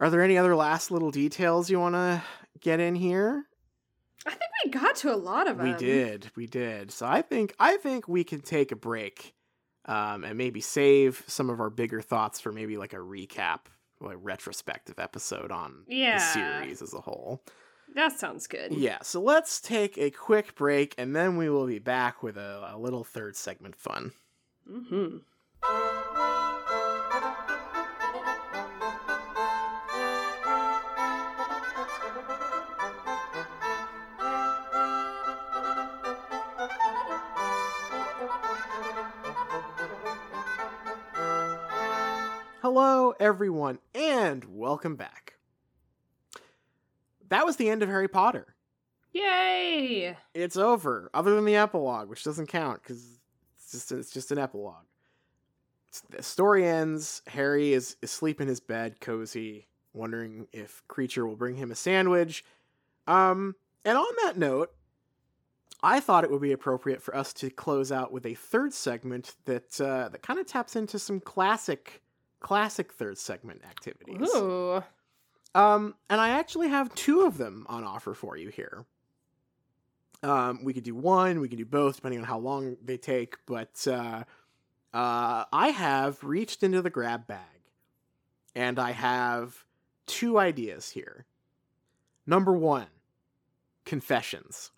Are 0.00 0.10
there 0.10 0.22
any 0.22 0.36
other 0.36 0.54
last 0.54 0.90
little 0.90 1.10
details 1.10 1.70
you 1.70 1.80
want 1.80 1.94
to 1.94 2.22
get 2.60 2.80
in 2.80 2.94
here? 2.94 3.44
I 4.26 4.30
think 4.30 4.40
we 4.64 4.70
got 4.70 4.96
to 4.96 5.14
a 5.14 5.16
lot 5.16 5.48
of 5.48 5.56
them. 5.58 5.66
We 5.72 5.74
did, 5.78 6.30
we 6.36 6.46
did. 6.46 6.90
So 6.90 7.06
I 7.06 7.22
think 7.22 7.54
I 7.58 7.76
think 7.76 8.08
we 8.08 8.24
can 8.24 8.40
take 8.40 8.72
a 8.72 8.76
break, 8.76 9.34
um, 9.86 10.24
and 10.24 10.36
maybe 10.36 10.60
save 10.60 11.22
some 11.26 11.48
of 11.48 11.60
our 11.60 11.70
bigger 11.70 12.00
thoughts 12.02 12.40
for 12.40 12.50
maybe 12.52 12.76
like 12.76 12.92
a 12.92 12.96
recap, 12.98 13.60
like 14.00 14.16
retrospective 14.20 14.98
episode 14.98 15.50
on 15.52 15.84
Yeah. 15.86 16.18
the 16.18 16.24
series 16.24 16.82
as 16.82 16.92
a 16.92 17.00
whole. 17.00 17.42
That 17.94 18.18
sounds 18.18 18.46
good. 18.46 18.72
Yeah. 18.74 18.98
So 19.02 19.20
let's 19.22 19.60
take 19.60 19.96
a 19.96 20.10
quick 20.10 20.54
break, 20.56 20.94
and 20.98 21.14
then 21.16 21.36
we 21.36 21.48
will 21.48 21.66
be 21.66 21.78
back 21.78 22.22
with 22.22 22.36
a, 22.36 22.72
a 22.74 22.78
little 22.78 23.04
third 23.04 23.36
segment 23.36 23.76
fun. 23.76 24.12
Mm-hmm. 24.68 25.18
Everyone, 43.18 43.78
and 43.94 44.44
welcome 44.44 44.96
back. 44.96 45.38
That 47.28 47.46
was 47.46 47.56
the 47.56 47.70
end 47.70 47.82
of 47.82 47.88
Harry 47.88 48.08
Potter. 48.08 48.54
Yay! 49.12 50.16
It's 50.34 50.56
over, 50.56 51.10
other 51.14 51.34
than 51.34 51.46
the 51.46 51.56
epilogue, 51.56 52.08
which 52.10 52.22
doesn't 52.24 52.48
count 52.48 52.82
because 52.82 53.18
it's 53.56 53.72
just 53.72 53.92
it's 53.92 54.10
just 54.10 54.32
an 54.32 54.38
epilogue. 54.38 54.84
It's- 55.88 56.02
the 56.10 56.22
story 56.22 56.66
ends. 56.68 57.22
Harry 57.28 57.72
is 57.72 57.96
asleep 58.02 58.40
in 58.40 58.48
his 58.48 58.60
bed, 58.60 59.00
cozy, 59.00 59.66
wondering 59.94 60.46
if 60.52 60.82
Kreacher 60.88 61.26
will 61.26 61.36
bring 61.36 61.56
him 61.56 61.70
a 61.70 61.74
sandwich. 61.74 62.44
Um, 63.06 63.56
and 63.84 63.96
on 63.96 64.06
that 64.24 64.36
note, 64.36 64.72
I 65.82 66.00
thought 66.00 66.24
it 66.24 66.30
would 66.30 66.42
be 66.42 66.52
appropriate 66.52 67.00
for 67.00 67.16
us 67.16 67.32
to 67.34 67.48
close 67.48 67.90
out 67.90 68.12
with 68.12 68.26
a 68.26 68.34
third 68.34 68.74
segment 68.74 69.36
that 69.46 69.80
uh, 69.80 70.10
that 70.10 70.22
kind 70.22 70.38
of 70.38 70.46
taps 70.46 70.76
into 70.76 70.98
some 70.98 71.20
classic 71.20 72.02
classic 72.40 72.92
third 72.92 73.18
segment 73.18 73.62
activities. 73.64 74.28
Ooh. 74.34 74.82
Um, 75.54 75.94
and 76.10 76.20
I 76.20 76.30
actually 76.30 76.68
have 76.68 76.94
two 76.94 77.22
of 77.22 77.38
them 77.38 77.66
on 77.68 77.82
offer 77.82 78.12
for 78.12 78.36
you 78.36 78.50
here. 78.50 78.84
Um, 80.22 80.64
we 80.64 80.74
could 80.74 80.84
do 80.84 80.94
one, 80.94 81.40
we 81.40 81.48
could 81.48 81.58
do 81.58 81.64
both, 81.64 81.96
depending 81.96 82.20
on 82.20 82.26
how 82.26 82.38
long 82.38 82.76
they 82.84 82.96
take. 82.96 83.36
But 83.46 83.86
uh, 83.86 84.24
uh, 84.92 85.44
I 85.52 85.68
have 85.68 86.22
reached 86.22 86.62
into 86.62 86.82
the 86.82 86.90
grab 86.90 87.26
bag, 87.26 87.40
and 88.54 88.78
I 88.78 88.92
have 88.92 89.64
two 90.06 90.38
ideas 90.38 90.90
here. 90.90 91.26
Number 92.26 92.52
one, 92.52 92.88
confessions. 93.84 94.72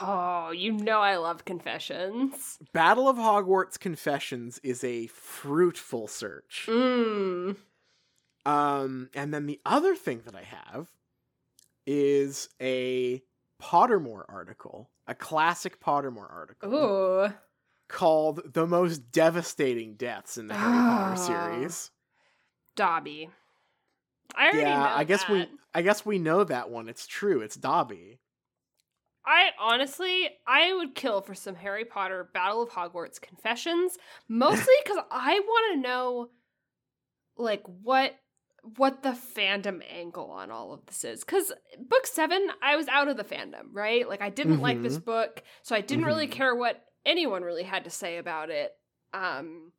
Oh, 0.00 0.50
you 0.50 0.72
know 0.72 1.00
I 1.00 1.16
love 1.16 1.44
confessions. 1.44 2.58
Battle 2.72 3.08
of 3.08 3.16
Hogwarts 3.16 3.78
Confessions 3.78 4.58
is 4.62 4.84
a 4.84 5.06
fruitful 5.08 6.06
search. 6.08 6.66
Mmm. 6.68 7.56
Um, 8.46 9.10
and 9.14 9.34
then 9.34 9.46
the 9.46 9.60
other 9.66 9.94
thing 9.94 10.22
that 10.24 10.34
I 10.34 10.42
have 10.44 10.88
is 11.86 12.48
a 12.60 13.22
Pottermore 13.60 14.24
article, 14.28 14.90
a 15.06 15.14
classic 15.14 15.80
Pottermore 15.80 16.30
article 16.32 16.74
Ooh. 16.74 17.32
called 17.88 18.40
"The 18.54 18.66
Most 18.66 19.12
Devastating 19.12 19.94
Deaths 19.94 20.38
in 20.38 20.46
the 20.46 20.54
Harry 20.54 20.72
Potter 20.72 21.12
Ah. 21.12 21.14
Series." 21.14 21.90
Dobby. 22.76 23.28
I 24.34 24.44
already 24.44 24.60
Yeah, 24.60 24.78
know 24.78 24.84
I 24.94 25.04
guess 25.04 25.28
we. 25.28 25.46
I 25.74 25.82
guess 25.82 26.06
we 26.06 26.18
know 26.18 26.44
that 26.44 26.70
one. 26.70 26.88
It's 26.88 27.06
true. 27.06 27.40
It's 27.40 27.56
Dobby. 27.56 28.20
I 29.30 29.50
honestly, 29.60 30.28
I 30.44 30.74
would 30.74 30.96
kill 30.96 31.20
for 31.20 31.34
some 31.34 31.54
Harry 31.54 31.84
Potter 31.84 32.28
Battle 32.34 32.62
of 32.62 32.70
Hogwarts 32.70 33.20
confessions, 33.20 33.96
mostly 34.28 34.74
because 34.84 34.98
I 35.10 35.38
want 35.38 35.74
to 35.76 35.80
know, 35.88 36.30
like, 37.36 37.62
what 37.82 38.16
what 38.76 39.02
the 39.02 39.16
fandom 39.36 39.80
angle 39.90 40.30
on 40.30 40.50
all 40.50 40.74
of 40.74 40.84
this 40.84 41.02
is. 41.04 41.24
Because 41.24 41.50
book 41.78 42.06
seven, 42.06 42.48
I 42.62 42.76
was 42.76 42.88
out 42.88 43.08
of 43.08 43.16
the 43.16 43.24
fandom, 43.24 43.68
right? 43.72 44.06
Like, 44.06 44.20
I 44.20 44.28
didn't 44.28 44.60
like 44.60 44.82
this 44.82 44.98
book, 44.98 45.42
so 45.62 45.74
I 45.74 45.80
didn't 45.80 46.04
really 46.04 46.26
Mhm. 46.26 46.32
care 46.32 46.54
what 46.54 46.84
anyone 47.06 47.42
really 47.42 47.62
had 47.62 47.84
to 47.84 47.90
say 47.90 48.18
about 48.18 48.50
it. 48.50 48.72
Um, 49.14 49.72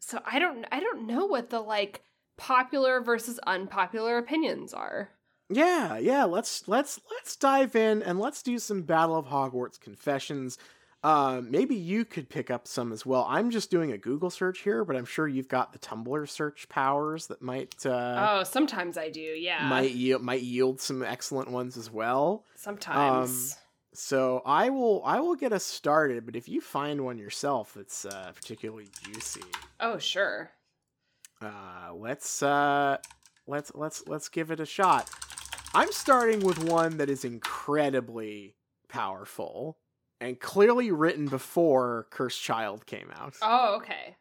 so 0.00 0.20
I 0.26 0.38
don't, 0.38 0.66
I 0.70 0.80
don't 0.80 1.06
know 1.06 1.24
what 1.24 1.48
the 1.48 1.60
like 1.60 2.02
popular 2.36 3.00
versus 3.00 3.38
unpopular 3.46 4.18
opinions 4.18 4.74
are. 4.74 5.15
Yeah, 5.48 5.98
yeah. 5.98 6.24
Let's 6.24 6.66
let's 6.66 7.00
let's 7.10 7.36
dive 7.36 7.76
in 7.76 8.02
and 8.02 8.18
let's 8.18 8.42
do 8.42 8.58
some 8.58 8.82
Battle 8.82 9.16
of 9.16 9.26
Hogwarts 9.26 9.78
confessions. 9.80 10.58
Um, 11.04 11.52
maybe 11.52 11.76
you 11.76 12.04
could 12.04 12.28
pick 12.28 12.50
up 12.50 12.66
some 12.66 12.90
as 12.90 13.06
well. 13.06 13.24
I'm 13.28 13.50
just 13.50 13.70
doing 13.70 13.92
a 13.92 13.98
Google 13.98 14.28
search 14.30 14.60
here, 14.60 14.84
but 14.84 14.96
I'm 14.96 15.04
sure 15.04 15.28
you've 15.28 15.46
got 15.46 15.72
the 15.72 15.78
Tumblr 15.78 16.28
search 16.28 16.68
powers 16.68 17.28
that 17.28 17.40
might 17.40 17.86
uh, 17.86 18.28
oh, 18.40 18.42
sometimes 18.44 18.98
I 18.98 19.10
do, 19.10 19.20
yeah. 19.20 19.68
might 19.68 19.92
yield 19.92 20.22
might 20.22 20.42
yield 20.42 20.80
some 20.80 21.04
excellent 21.04 21.50
ones 21.52 21.76
as 21.76 21.90
well. 21.92 22.44
sometimes. 22.56 23.56
So 23.94 24.42
I 24.44 24.70
will 24.70 25.00
I 25.04 25.20
will 25.20 25.36
get 25.36 25.52
us 25.52 25.62
started, 25.64 26.26
but 26.26 26.34
if 26.34 26.48
you 26.48 26.60
find 26.60 27.02
one 27.04 27.18
yourself 27.18 27.72
that's 27.74 28.04
uh, 28.04 28.32
particularly 28.34 28.88
juicy, 29.04 29.42
Oh, 29.78 29.98
sure. 29.98 30.50
uh, 31.40 31.92
let's 31.94 32.42
uh, 32.42 32.96
let's 33.46 33.70
let's 33.76 34.06
let's 34.08 34.28
give 34.28 34.50
it 34.50 34.58
a 34.58 34.66
shot. 34.66 35.08
I'm 35.76 35.92
starting 35.92 36.40
with 36.40 36.64
one 36.64 36.96
that 36.96 37.10
is 37.10 37.22
incredibly 37.22 38.54
powerful 38.88 39.76
and 40.22 40.40
clearly 40.40 40.90
written 40.90 41.28
before 41.28 42.06
Cursed 42.08 42.40
Child 42.40 42.86
came 42.86 43.10
out. 43.14 43.34
Oh, 43.42 43.76
okay. 43.76 44.16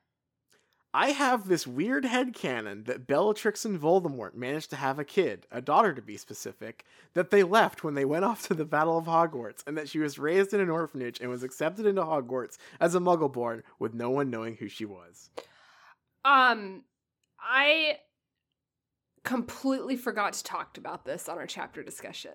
I 0.93 1.11
have 1.11 1.47
this 1.47 1.65
weird 1.65 2.03
headcanon 2.03 2.87
that 2.87 3.07
Bellatrix 3.07 3.63
and 3.63 3.79
Voldemort 3.79 4.35
managed 4.35 4.69
to 4.71 4.75
have 4.75 4.99
a 4.99 5.05
kid, 5.05 5.47
a 5.49 5.61
daughter 5.61 5.93
to 5.93 6.01
be 6.01 6.17
specific, 6.17 6.83
that 7.13 7.31
they 7.31 7.43
left 7.43 7.85
when 7.85 7.93
they 7.93 8.03
went 8.03 8.25
off 8.25 8.45
to 8.49 8.53
the 8.53 8.65
Battle 8.65 8.97
of 8.97 9.05
Hogwarts, 9.05 9.65
and 9.65 9.77
that 9.77 9.87
she 9.87 9.99
was 9.99 10.19
raised 10.19 10.53
in 10.53 10.59
an 10.59 10.69
orphanage 10.69 11.21
and 11.21 11.29
was 11.29 11.41
accepted 11.41 11.85
into 11.85 12.01
Hogwarts 12.03 12.57
as 12.81 12.95
a 12.95 12.99
Muggleborn 12.99 13.61
with 13.79 13.93
no 13.93 14.09
one 14.09 14.29
knowing 14.29 14.57
who 14.57 14.67
she 14.67 14.83
was. 14.83 15.29
Um, 16.25 16.83
I 17.39 17.99
completely 19.25 19.97
forgot 19.97 20.31
to 20.33 20.43
talk 20.43 20.77
about 20.77 21.03
this 21.03 21.27
on 21.27 21.37
our 21.37 21.47
chapter 21.47 21.83
discussion 21.83 22.31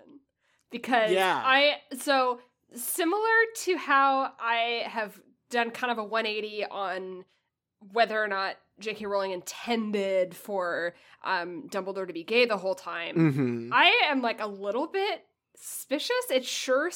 because 0.69 1.11
Yeah. 1.11 1.41
I 1.43 1.77
so 1.97 2.39
similar 2.75 3.21
to 3.63 3.77
how 3.77 4.33
I 4.39 4.83
have 4.85 5.19
done 5.49 5.71
kind 5.71 5.91
of 5.91 5.97
a 5.97 6.03
180 6.03 6.65
on 6.65 7.25
whether 7.91 8.21
or 8.21 8.27
not 8.27 8.57
J.K. 8.79 9.05
Rowling 9.05 9.31
intended 9.31 10.35
for 10.35 10.93
um, 11.23 11.67
Dumbledore 11.69 12.07
to 12.07 12.13
be 12.13 12.23
gay 12.23 12.45
the 12.45 12.57
whole 12.57 12.75
time. 12.75 13.15
Mm-hmm. 13.15 13.73
I 13.73 13.91
am 14.05 14.21
like 14.21 14.41
a 14.41 14.47
little 14.47 14.87
bit 14.87 15.25
suspicious. 15.55 16.29
It 16.29 16.45
sure 16.45 16.89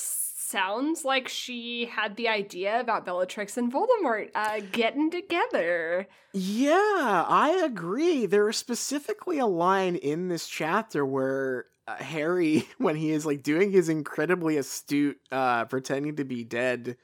sounds 0.46 1.04
like 1.04 1.28
she 1.28 1.86
had 1.86 2.16
the 2.16 2.28
idea 2.28 2.80
about 2.80 3.06
Bellatrix 3.06 3.58
and 3.58 3.72
Voldemort 3.74 4.30
uh, 4.36 4.62
getting 4.72 5.10
together. 5.10 6.08
Yeah, 6.34 7.26
I 7.28 7.62
agree. 7.66 8.26
There 8.26 8.48
is 8.50 8.58
specifically 8.58 9.40
a 9.40 9.46
line 9.46 9.96
in 9.96 10.28
this 10.28 10.48
chapter 10.48 11.06
where 11.06 11.66
uh, 11.88 11.96
Harry, 11.96 12.68
when 12.78 12.96
he 12.96 13.12
is 13.12 13.26
like 13.26 13.44
doing 13.44 13.72
his 13.72 13.90
incredibly 13.90 14.58
astute, 14.58 15.18
uh, 15.32 15.66
pretending 15.66 16.16
to 16.18 16.26
be 16.26 16.44
dead 16.44 16.98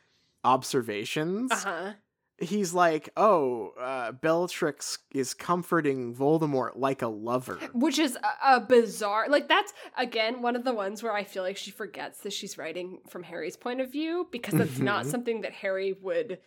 observations, 0.43 1.51
Uh 1.51 1.55
huh. 1.55 1.93
He's 2.41 2.73
like, 2.73 3.09
"Oh, 3.15 3.69
uh, 3.79 4.11
Bellatrix 4.11 4.97
is 5.13 5.33
comforting 5.33 6.13
Voldemort 6.15 6.71
like 6.75 7.01
a 7.01 7.07
lover." 7.07 7.59
Which 7.73 7.99
is 7.99 8.17
a, 8.17 8.55
a 8.55 8.59
bizarre, 8.59 9.27
like 9.29 9.47
that's 9.47 9.73
again 9.97 10.41
one 10.41 10.55
of 10.55 10.63
the 10.63 10.73
ones 10.73 11.01
where 11.03 11.13
I 11.13 11.23
feel 11.23 11.43
like 11.43 11.57
she 11.57 11.71
forgets 11.71 12.21
that 12.21 12.33
she's 12.33 12.57
writing 12.57 12.99
from 13.09 13.23
Harry's 13.23 13.57
point 13.57 13.81
of 13.81 13.91
view 13.91 14.27
because 14.31 14.55
that's 14.55 14.79
not 14.79 15.05
Mhm. 15.05 15.11
something 15.11 15.41
that 15.41 15.53
Harry 15.53 15.93
would 15.93 16.39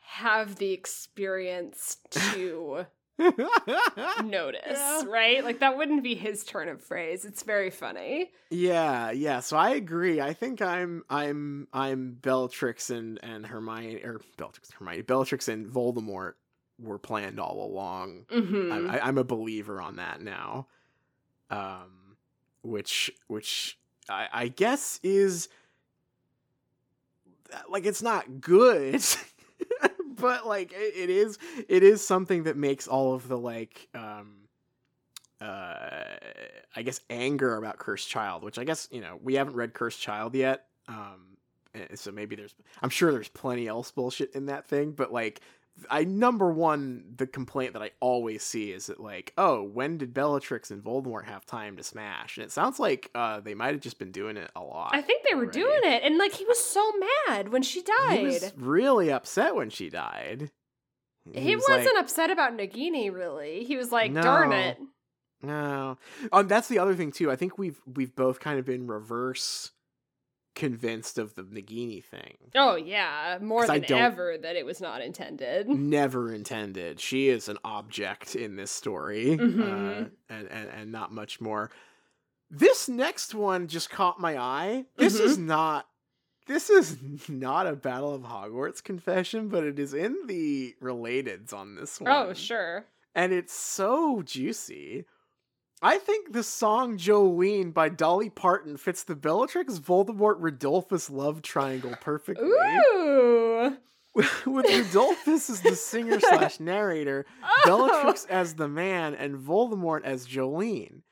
have 0.00 0.56
the 0.56 0.72
experience 0.72 1.98
to 2.10 2.86
notice, 4.24 4.60
Yeah. 4.66 5.02
right? 5.08 5.44
Like 5.44 5.60
that 5.60 5.76
wouldn't 5.76 6.02
be 6.02 6.14
his 6.14 6.44
turn 6.44 6.68
of 6.68 6.80
phrase. 6.80 7.24
It's 7.24 7.42
very 7.42 7.70
funny. 7.70 8.30
Yeah, 8.50 9.10
yeah. 9.10 9.40
So 9.40 9.56
I 9.56 9.70
agree. 9.70 10.20
I 10.20 10.32
think 10.32 10.62
I'm 10.62 11.04
I'm 11.10 11.68
I'm 11.72 12.12
Bellatrix 12.20 12.90
and 12.90 13.18
and 13.22 13.46
Hermione 13.46 14.02
or 14.04 14.20
Bellatrix 14.36 14.68
and 14.70 14.78
Hermione 14.78 15.02
Bellatrix 15.02 15.48
and 15.48 15.66
Voldemort 15.66 16.34
were 16.80 16.98
planned 16.98 17.40
all 17.40 17.64
along. 17.64 18.26
hmm 18.30 18.70
I'm, 18.72 18.90
I, 18.90 19.00
I'm 19.06 19.18
a 19.18 19.24
believer 19.24 19.80
on 19.82 19.96
that 19.96 20.20
now. 20.20 20.68
Um, 21.50 22.16
which 22.62 23.10
which 23.26 23.78
I, 24.08 24.28
I 24.32 24.48
guess 24.48 25.00
is 25.02 25.48
like 27.68 27.86
it's 27.86 28.02
not 28.02 28.40
good, 28.40 28.94
but 30.20 30.46
like 30.46 30.72
it, 30.72 30.94
it 30.96 31.10
is 31.10 31.38
it 31.68 31.82
is 31.82 32.06
something 32.06 32.44
that 32.44 32.56
makes 32.56 32.86
all 32.86 33.14
of 33.14 33.28
the 33.28 33.38
like 33.38 33.88
um 33.94 34.34
uh 35.40 36.14
I 36.76 36.82
guess 36.82 37.00
anger 37.10 37.56
about 37.56 37.78
Cursed 37.78 38.08
Child, 38.08 38.42
which 38.44 38.58
I 38.58 38.64
guess 38.64 38.88
you 38.90 39.00
know 39.00 39.18
we 39.22 39.34
haven't 39.34 39.54
read 39.54 39.74
Cursed 39.74 40.00
Child 40.00 40.34
yet. 40.34 40.66
Um, 40.86 41.36
so 41.94 42.10
maybe 42.12 42.36
there's 42.36 42.54
I'm 42.82 42.90
sure 42.90 43.12
there's 43.12 43.28
plenty 43.28 43.66
else 43.66 43.90
bullshit 43.90 44.34
in 44.34 44.46
that 44.46 44.66
thing, 44.66 44.92
but 44.92 45.12
like 45.12 45.40
I 45.90 46.04
number 46.04 46.50
one 46.50 47.04
the 47.16 47.26
complaint 47.26 47.72
that 47.74 47.82
I 47.82 47.90
always 48.00 48.42
see 48.42 48.72
is 48.72 48.86
that 48.86 49.00
like 49.00 49.32
oh 49.38 49.62
when 49.62 49.98
did 49.98 50.14
Bellatrix 50.14 50.70
and 50.70 50.82
Voldemort 50.82 51.24
have 51.24 51.46
time 51.46 51.76
to 51.76 51.82
smash? 51.82 52.36
And 52.36 52.44
it 52.44 52.52
sounds 52.52 52.78
like 52.78 53.10
uh 53.14 53.40
they 53.40 53.54
might 53.54 53.72
have 53.72 53.80
just 53.80 53.98
been 53.98 54.12
doing 54.12 54.36
it 54.36 54.50
a 54.54 54.60
lot. 54.60 54.90
I 54.92 55.02
think 55.02 55.24
they 55.28 55.34
were 55.34 55.42
already. 55.42 55.60
doing 55.60 55.80
it, 55.84 56.02
and 56.04 56.18
like 56.18 56.32
he 56.32 56.44
was 56.44 56.62
so 56.64 56.92
mad 57.28 57.50
when 57.50 57.62
she 57.62 57.82
died. 57.82 58.18
He 58.18 58.24
was 58.26 58.52
really 58.56 59.10
upset 59.10 59.54
when 59.54 59.70
she 59.70 59.88
died. 59.88 60.50
He, 61.34 61.54
was 61.54 61.64
wasn't 61.68 61.94
like, 61.94 62.04
upset 62.04 62.30
about 62.30 62.56
Nagini, 62.56 63.12
really. 63.12 63.64
He 63.64 63.76
was 63.76 63.92
like, 63.92 64.14
"Darn 64.14 64.52
it!" 64.52 64.78
No. 65.42 65.98
Um, 66.32 66.48
that's 66.48 66.68
the 66.68 66.78
other 66.78 66.94
thing 66.94 67.12
too. 67.12 67.30
I 67.30 67.36
think 67.36 67.58
we've 67.58 67.78
we've 67.86 68.14
both 68.14 68.40
kind 68.40 68.58
of 68.58 68.64
been 68.64 68.86
reverse 68.86 69.70
convinced 70.58 71.16
of 71.16 71.34
the 71.34 71.42
Nagini 71.42 72.04
thing. 72.04 72.36
Oh 72.54 72.76
yeah, 72.76 73.38
more 73.40 73.66
than 73.66 73.90
ever 73.90 74.36
that 74.36 74.56
it 74.56 74.66
was 74.66 74.80
not 74.82 75.00
intended. 75.00 75.68
Never 75.70 76.32
intended. 76.34 77.00
She 77.00 77.28
is 77.28 77.48
an 77.48 77.56
object 77.64 78.36
in 78.36 78.56
this 78.56 78.70
story, 78.70 79.32
uh, 79.32 79.36
Mhm. 79.38 80.10
and, 80.28 80.48
and 80.48 80.68
and 80.68 80.92
not 80.92 81.10
much 81.12 81.40
more. 81.40 81.70
This 82.50 82.88
next 82.88 83.34
one 83.34 83.68
just 83.68 83.88
caught 83.88 84.20
my 84.20 84.36
eye. 84.38 84.84
This 84.96 85.18
is 85.18 85.38
not. 85.38 85.86
This 86.46 86.68
is 86.70 86.96
not 87.28 87.66
a 87.66 87.74
Battle 87.76 88.14
of 88.14 88.22
Hogwarts 88.22 88.82
confession, 88.82 89.48
but 89.48 89.64
it 89.64 89.78
is 89.78 89.94
in 89.94 90.16
the 90.26 90.74
relateds 90.82 91.52
on 91.54 91.74
this 91.76 92.00
one. 92.00 92.10
Oh 92.12 92.32
sure. 92.34 92.84
and 93.14 93.32
it's 93.32 93.52
so 93.54 94.22
juicy. 94.22 95.04
I 95.80 95.98
think 95.98 96.32
the 96.32 96.42
song 96.42 96.98
Jolene 96.98 97.72
by 97.72 97.88
Dolly 97.88 98.30
Parton 98.30 98.76
fits 98.76 99.04
the 99.04 99.14
Bellatrix 99.14 99.78
Voldemort 99.78 100.40
Rodolphus 100.40 101.08
love 101.10 101.40
triangle 101.42 101.94
perfectly. 102.00 102.48
Ooh. 102.48 103.76
With 104.14 104.26
Rodolphus 104.44 105.48
as 105.48 105.60
the 105.60 105.76
singer 105.76 106.18
slash 106.20 106.58
narrator, 106.58 107.26
Bellatrix 107.64 108.26
oh. 108.28 108.34
as 108.34 108.54
the 108.54 108.66
man, 108.66 109.14
and 109.14 109.36
Voldemort 109.38 110.02
as 110.02 110.26
Jolene. 110.26 111.02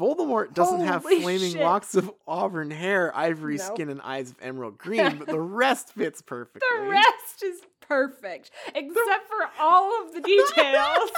Voldemort 0.00 0.52
doesn't 0.52 0.80
have 0.80 1.02
flaming 1.02 1.52
shit. 1.52 1.62
locks 1.62 1.94
of 1.94 2.10
auburn 2.26 2.70
hair, 2.70 3.16
ivory 3.16 3.56
Nope. 3.56 3.66
skin, 3.74 3.88
and 3.88 4.00
eyes 4.02 4.30
of 4.30 4.36
emerald 4.42 4.76
green, 4.78 5.18
but 5.18 5.28
the 5.28 5.40
rest 5.40 5.92
fits 5.94 6.20
perfectly. 6.20 6.66
The 6.76 6.88
rest 6.88 7.42
is 7.44 7.60
perfect, 7.80 8.50
except 8.74 9.28
for 9.28 9.48
all 9.60 10.02
of 10.02 10.12
the 10.12 10.20
details. 10.20 11.10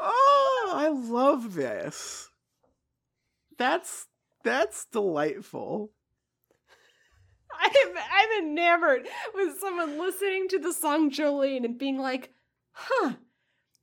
Oh, 0.00 0.70
I 0.74 0.88
love 0.88 1.54
this. 1.54 2.28
That's 3.58 4.06
that's 4.42 4.86
delightful. 4.86 5.90
I'm 7.58 7.96
I'm 7.96 8.44
enamored 8.44 9.06
with 9.34 9.58
someone 9.58 9.98
listening 9.98 10.48
to 10.48 10.58
the 10.58 10.72
song 10.72 11.10
Jolene 11.10 11.64
and 11.64 11.78
being 11.78 11.98
like, 11.98 12.32
"Huh, 12.72 13.14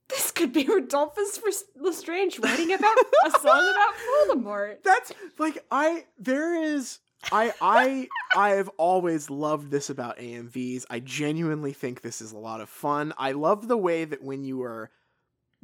this 0.10 0.32
could 0.32 0.54
be 0.54 0.64
Rodolphus 0.64 1.40
Lestrange 1.76 2.40
writing 2.40 2.74
about 2.74 2.98
a 3.26 3.32
song 3.32 3.42
about 3.44 3.94
Voldemort." 4.30 4.84
That's 4.84 5.14
like 5.38 5.64
I 5.70 6.06
there 6.18 6.56
is 6.56 7.00
I 7.32 7.54
I 7.62 8.08
I 8.36 8.50
have 8.52 8.70
always 8.78 9.30
loved 9.30 9.70
this 9.70 9.90
about 9.90 10.18
AMVs. 10.18 10.86
I 10.90 11.00
genuinely 11.00 11.74
think 11.74 12.02
this 12.02 12.22
is 12.22 12.32
a 12.32 12.38
lot 12.38 12.62
of 12.62 12.70
fun. 12.70 13.14
I 13.18 13.34
love 13.34 13.68
the 13.68 13.78
way 13.78 14.06
that 14.06 14.24
when 14.24 14.44
you 14.44 14.58
were 14.58 14.92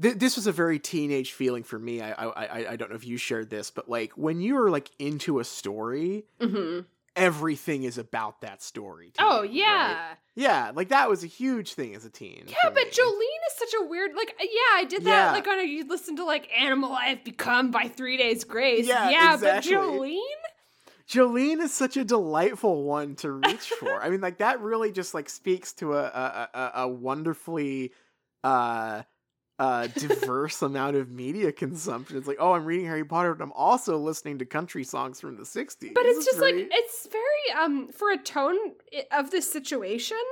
th- 0.02 0.16
this 0.18 0.36
was 0.36 0.48
a 0.48 0.52
very 0.52 0.80
teenage 0.80 1.32
feeling 1.34 1.64
for 1.64 1.78
me. 1.80 2.02
I, 2.02 2.12
I 2.12 2.26
I 2.46 2.72
I 2.72 2.76
don't 2.76 2.90
know 2.90 2.96
if 2.96 3.06
you 3.06 3.18
shared 3.18 3.50
this, 3.50 3.72
but 3.72 3.90
like 3.90 4.14
when 4.18 4.42
you're 4.42 4.70
like 4.70 4.90
into 5.00 5.40
a 5.40 5.44
story, 5.44 6.26
hmm 6.42 6.80
everything 7.16 7.84
is 7.84 8.00
about 8.00 8.42
that 8.42 8.60
story. 8.64 9.12
to 9.12 9.22
Oh 9.24 9.42
you, 9.44 9.50
right? 9.50 9.54
yeah, 9.54 10.14
yeah. 10.34 10.72
Like 10.74 10.90
that 10.90 11.08
was 11.10 11.24
a 11.24 11.28
huge 11.28 11.76
thing 11.76 11.94
as 11.94 12.06
a 12.06 12.10
teen. 12.10 12.46
yeah. 12.48 12.56
But 12.64 12.74
me. 12.86 12.90
Jolene 12.90 13.44
is 13.52 13.56
such 13.56 13.74
a 13.80 13.86
weird. 13.86 14.16
Like, 14.16 14.34
yeah, 14.40 14.48
I 14.74 14.86
did 14.90 15.04
that. 15.04 15.26
Yeah. 15.28 15.32
Like 15.32 15.46
when 15.46 15.68
you 15.68 15.88
listen 15.88 16.16
to 16.16 16.26
like 16.26 16.50
"Animal 16.60 16.92
I 16.92 17.06
Have 17.10 17.24
Become" 17.24 17.70
by 17.70 17.88
Three 17.88 18.18
Days 18.18 18.44
Grace. 18.44 18.88
Yeah, 18.88 19.10
yeah 19.12 19.34
exactly. 19.36 19.76
but 19.76 19.82
Jolene. 19.84 20.20
Jolene 21.08 21.62
is 21.62 21.74
such 21.74 21.98
a 21.98 22.04
delightful 22.04 22.84
one 22.84 23.16
to 23.18 23.32
reach 23.32 23.70
for. 23.80 24.02
I 24.02 24.10
mean, 24.10 24.22
like 24.22 24.38
that 24.40 24.62
really 24.62 24.92
just 24.92 25.14
like 25.14 25.30
speaks 25.30 25.74
to 25.74 25.94
a 25.94 26.04
a, 26.06 26.50
a, 26.54 26.72
a 26.84 26.88
wonderfully 26.88 27.92
uh 28.44 29.04
uh 29.64 29.88
diverse 29.88 30.62
amount 30.62 30.96
of 30.98 31.10
media 31.10 31.52
consumption. 31.52 32.18
It's 32.18 32.28
like, 32.28 32.38
oh, 32.40 32.54
I'm 32.54 32.66
reading 32.66 32.86
Harry 32.86 33.06
Potter, 33.06 33.34
but 33.34 33.44
I'm 33.44 33.54
also 33.54 33.98
listening 33.98 34.40
to 34.40 34.46
country 34.46 34.84
songs 34.84 35.22
from 35.22 35.38
the 35.38 35.44
'60s. 35.44 35.94
But 35.94 36.06
it's 36.06 36.26
just 36.26 36.40
very- 36.40 36.64
like 36.64 36.72
it's 36.72 37.08
very 37.08 37.64
um 37.64 37.88
for 37.90 38.12
a 38.12 38.18
tone 38.18 38.58
of 39.12 39.32
this 39.32 39.50
situation, 39.52 40.24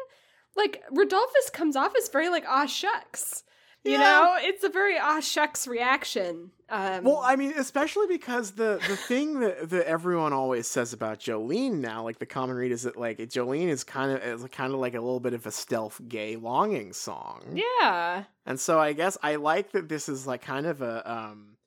like 0.56 0.84
Rodolphus 0.92 1.48
comes 1.54 1.76
off 1.76 1.94
as 1.98 2.10
very 2.10 2.30
like 2.30 2.46
ah 2.48 2.66
shucks. 2.66 3.44
You 3.84 3.94
Yeah. 3.94 3.98
know, 4.00 4.36
it's 4.40 4.64
a 4.64 4.70
very 4.70 4.98
ah 5.00 5.20
shucks 5.20 5.68
reaction. 5.68 6.52
Um 6.70 7.04
Well, 7.04 7.22
I 7.24 7.36
mean, 7.36 7.54
especially 7.58 8.08
because 8.08 8.52
the 8.52 8.80
the 8.88 8.96
thing 8.96 9.40
that, 9.40 9.70
that 9.72 9.88
everyone 9.88 10.34
always 10.34 10.68
says 10.68 10.94
about 10.94 11.20
Jolene 11.20 11.80
now, 11.80 12.04
like 12.04 12.20
the 12.20 12.26
common 12.28 12.56
read, 12.56 12.72
is 12.72 12.84
that 12.84 12.96
like 12.98 13.18
Jolene 13.18 13.70
is 13.70 13.84
kind 13.84 14.12
of 14.12 14.24
is 14.24 14.48
kind 14.52 14.74
of 14.74 14.80
like 14.80 14.94
a 14.94 15.00
little 15.02 15.20
bit 15.20 15.34
of 15.34 15.46
a 15.48 15.52
stealth 15.52 16.00
gay 16.08 16.36
longing 16.36 16.94
song. 16.94 17.60
yeah. 17.82 18.26
And 18.46 18.60
so 18.60 18.80
I 18.80 18.94
guess 18.94 19.18
I 19.24 19.36
like 19.36 19.72
that 19.72 19.90
this 19.90 20.08
is 20.10 20.28
like 20.28 20.42
kind 20.44 20.66
of 20.68 20.82
a 20.82 21.12
um 21.12 21.58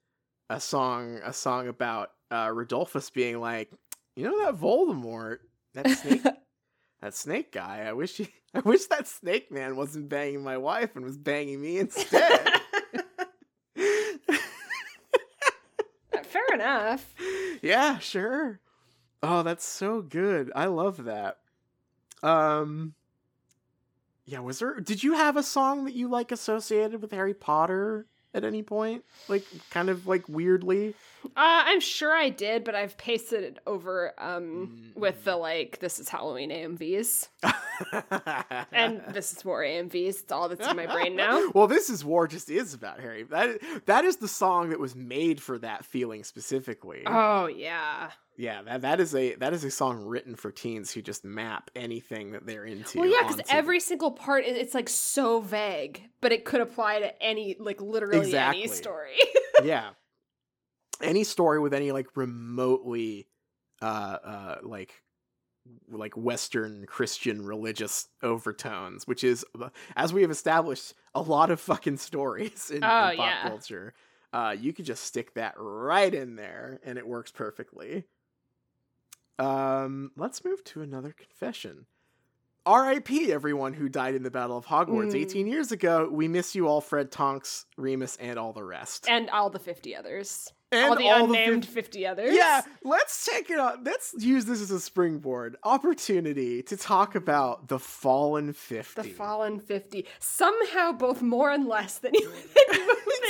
a 0.50 0.60
song 0.60 1.20
a 1.24 1.32
song 1.32 1.68
about 1.68 2.10
uh, 2.30 2.48
Rodolphus 2.48 3.12
being 3.12 3.40
like, 3.40 3.70
you 4.16 4.24
know 4.24 4.44
that 4.44 4.60
Voldemort, 4.60 5.38
that 5.74 5.88
snake, 5.90 6.22
that 7.00 7.14
snake 7.14 7.52
guy. 7.52 7.84
I 7.86 7.92
wish 7.92 8.16
he, 8.16 8.28
I 8.54 8.60
wish 8.60 8.86
that 8.86 9.08
snake 9.08 9.50
man 9.50 9.76
wasn't 9.76 10.08
banging 10.08 10.42
my 10.44 10.56
wife 10.56 10.94
and 10.96 11.04
was 11.04 11.16
banging 11.18 11.60
me 11.60 11.78
instead. 11.78 12.50
Fair 16.24 16.42
enough. 16.54 17.14
yeah, 17.62 17.98
sure. 17.98 18.60
Oh, 19.22 19.42
that's 19.42 19.64
so 19.64 20.02
good. 20.02 20.52
I 20.54 20.66
love 20.66 21.04
that. 21.04 21.38
Um 22.22 22.94
Yeah, 24.24 24.40
was 24.40 24.58
there 24.60 24.80
did 24.80 25.02
you 25.02 25.14
have 25.14 25.36
a 25.36 25.42
song 25.42 25.84
that 25.84 25.94
you 25.94 26.08
like 26.08 26.32
associated 26.32 27.02
with 27.02 27.12
Harry 27.12 27.34
Potter 27.34 28.06
at 28.34 28.44
any 28.44 28.62
point? 28.62 29.04
Like 29.28 29.44
kind 29.70 29.88
of 29.88 30.06
like 30.06 30.28
weirdly? 30.28 30.94
Uh, 31.24 31.30
I'm 31.36 31.80
sure 31.80 32.12
I 32.12 32.28
did, 32.28 32.64
but 32.64 32.74
I've 32.74 32.98
pasted 32.98 33.44
it 33.44 33.58
over 33.66 34.12
um, 34.18 34.92
with 34.94 35.24
the 35.24 35.36
like, 35.36 35.78
this 35.78 35.98
is 35.98 36.08
Halloween 36.08 36.50
AMVs. 36.50 37.28
and 38.72 39.02
this 39.08 39.32
is 39.32 39.44
War 39.44 39.62
AMVs. 39.62 40.08
It's 40.08 40.32
all 40.32 40.48
that's 40.48 40.66
in 40.68 40.76
my 40.76 40.86
brain 40.86 41.16
now. 41.16 41.50
well, 41.54 41.66
this 41.66 41.88
is 41.88 42.04
war 42.04 42.28
just 42.28 42.50
is 42.50 42.74
about 42.74 43.00
Harry. 43.00 43.22
That 43.22 43.58
that 43.86 44.04
is 44.04 44.16
the 44.16 44.28
song 44.28 44.70
that 44.70 44.80
was 44.80 44.94
made 44.94 45.40
for 45.40 45.58
that 45.58 45.84
feeling 45.84 46.24
specifically. 46.24 47.04
Oh, 47.06 47.46
yeah. 47.46 48.10
Yeah, 48.36 48.62
that 48.62 48.82
that 48.82 49.00
is 49.00 49.14
a 49.14 49.34
that 49.36 49.52
is 49.52 49.64
a 49.64 49.70
song 49.70 50.04
written 50.04 50.34
for 50.34 50.50
teens 50.50 50.92
who 50.92 51.02
just 51.02 51.24
map 51.24 51.70
anything 51.76 52.32
that 52.32 52.46
they're 52.46 52.64
into. 52.64 52.98
Well, 52.98 53.08
yeah, 53.08 53.26
because 53.26 53.42
every 53.50 53.80
single 53.80 54.10
part 54.10 54.44
is 54.44 54.56
it's 54.56 54.74
like 54.74 54.88
so 54.88 55.40
vague, 55.40 56.02
but 56.20 56.32
it 56.32 56.44
could 56.44 56.60
apply 56.60 57.00
to 57.00 57.22
any 57.22 57.56
like 57.58 57.80
literally 57.80 58.18
Exactly. 58.18 58.62
any 58.62 58.68
story. 58.68 59.16
yeah 59.64 59.90
any 61.00 61.24
story 61.24 61.60
with 61.60 61.74
any 61.74 61.92
like 61.92 62.08
remotely 62.16 63.28
uh 63.82 64.18
uh 64.24 64.58
like 64.62 65.02
like 65.90 66.16
western 66.16 66.84
christian 66.86 67.44
religious 67.44 68.08
overtones 68.22 69.06
which 69.06 69.24
is 69.24 69.44
uh, 69.60 69.70
as 69.96 70.12
we 70.12 70.22
have 70.22 70.30
established 70.30 70.94
a 71.14 71.22
lot 71.22 71.50
of 71.50 71.60
fucking 71.60 71.96
stories 71.96 72.70
in, 72.70 72.78
in 72.78 72.82
Oh, 72.82 73.12
pop 73.16 73.16
yeah. 73.16 73.48
culture 73.48 73.94
uh 74.32 74.54
you 74.58 74.72
could 74.72 74.84
just 74.84 75.04
stick 75.04 75.34
that 75.34 75.54
right 75.56 76.14
in 76.14 76.36
there 76.36 76.80
and 76.84 76.98
it 76.98 77.06
works 77.06 77.32
perfectly 77.32 78.04
um 79.38 80.10
let's 80.16 80.44
move 80.44 80.62
to 80.64 80.80
another 80.82 81.12
confession 81.12 81.86
RIP 82.66 83.10
everyone 83.28 83.74
who 83.74 83.90
died 83.90 84.14
in 84.14 84.22
the 84.22 84.30
Battle 84.30 84.56
of 84.56 84.64
Hogwarts 84.64 85.12
Mm. 85.12 85.20
18 85.20 85.46
years 85.46 85.70
ago. 85.70 86.08
We 86.10 86.28
miss 86.28 86.54
you 86.54 86.66
all, 86.66 86.80
Fred 86.80 87.10
Tonks, 87.12 87.66
Remus, 87.76 88.16
and 88.16 88.38
all 88.38 88.54
the 88.54 88.64
rest. 88.64 89.06
and 89.06 89.28
all 89.28 89.50
the 89.50 89.58
50 89.58 89.94
others. 89.94 90.50
And 90.72 90.90
all 90.90 90.96
the 90.96 91.08
all 91.10 91.26
unnamed 91.26 91.66
fif- 91.66 91.74
50 91.84 92.06
others. 92.06 92.34
Yeah, 92.34 92.62
let's 92.82 93.26
take 93.26 93.50
it 93.50 93.58
on. 93.58 93.84
Let's 93.84 94.14
use 94.18 94.46
this 94.46 94.62
as 94.62 94.70
a 94.70 94.80
springboard 94.80 95.56
opportunity 95.62 96.62
to 96.62 96.76
talk 96.78 97.14
about 97.14 97.68
the 97.68 97.78
Fallen 97.78 98.54
50. 98.54 99.02
The 99.02 99.08
Fallen 99.10 99.60
50. 99.60 100.06
Somehow 100.18 100.92
both 100.92 101.20
more 101.20 101.50
and 101.50 101.68
less 101.68 101.98
than 101.98 102.14
you, 102.14 102.28
than 102.30 102.78
you, 102.80 102.83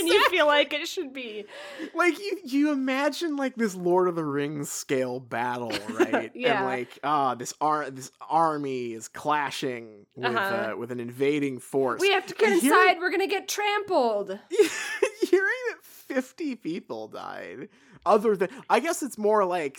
than 0.04 0.12
you 0.12 0.28
feel 0.30 0.46
like 0.46 0.72
it 0.72 0.86
should 0.88 1.12
be. 1.12 1.44
like 1.94 2.18
you 2.18 2.38
you 2.44 2.72
imagine 2.72 3.36
like 3.36 3.54
this 3.56 3.74
Lord 3.74 4.08
of 4.08 4.14
the 4.14 4.24
Rings 4.24 4.70
scale 4.70 5.20
battle, 5.20 5.72
right? 5.98 6.30
Yeah. 6.34 6.58
And 6.58 6.66
like 6.66 6.98
ah 7.04 7.34
this 7.34 7.54
ar- 7.60 7.90
this 7.90 8.10
army 8.28 8.92
is 8.92 9.08
clashing 9.08 10.06
with 10.16 10.34
Uh-huh. 10.36 10.72
uh, 10.72 10.76
with 10.76 10.90
an 10.92 11.00
invading 11.00 11.58
force. 11.58 12.00
We 12.00 12.10
have 12.12 12.26
to 12.26 12.34
get 12.34 12.52
And 12.52 12.60
hearing- 12.62 12.78
inside. 12.80 12.98
We're 13.00 13.10
going 13.10 13.20
to 13.20 13.26
get 13.26 13.48
trampled. 13.48 14.38
hearing 15.30 15.50
that 15.70 15.82
50 15.82 16.56
people 16.56 17.08
died 17.08 17.68
other 18.06 18.36
than 18.36 18.50
i 18.68 18.78
guess 18.78 19.02
it's 19.02 19.16
more 19.16 19.44
like 19.46 19.78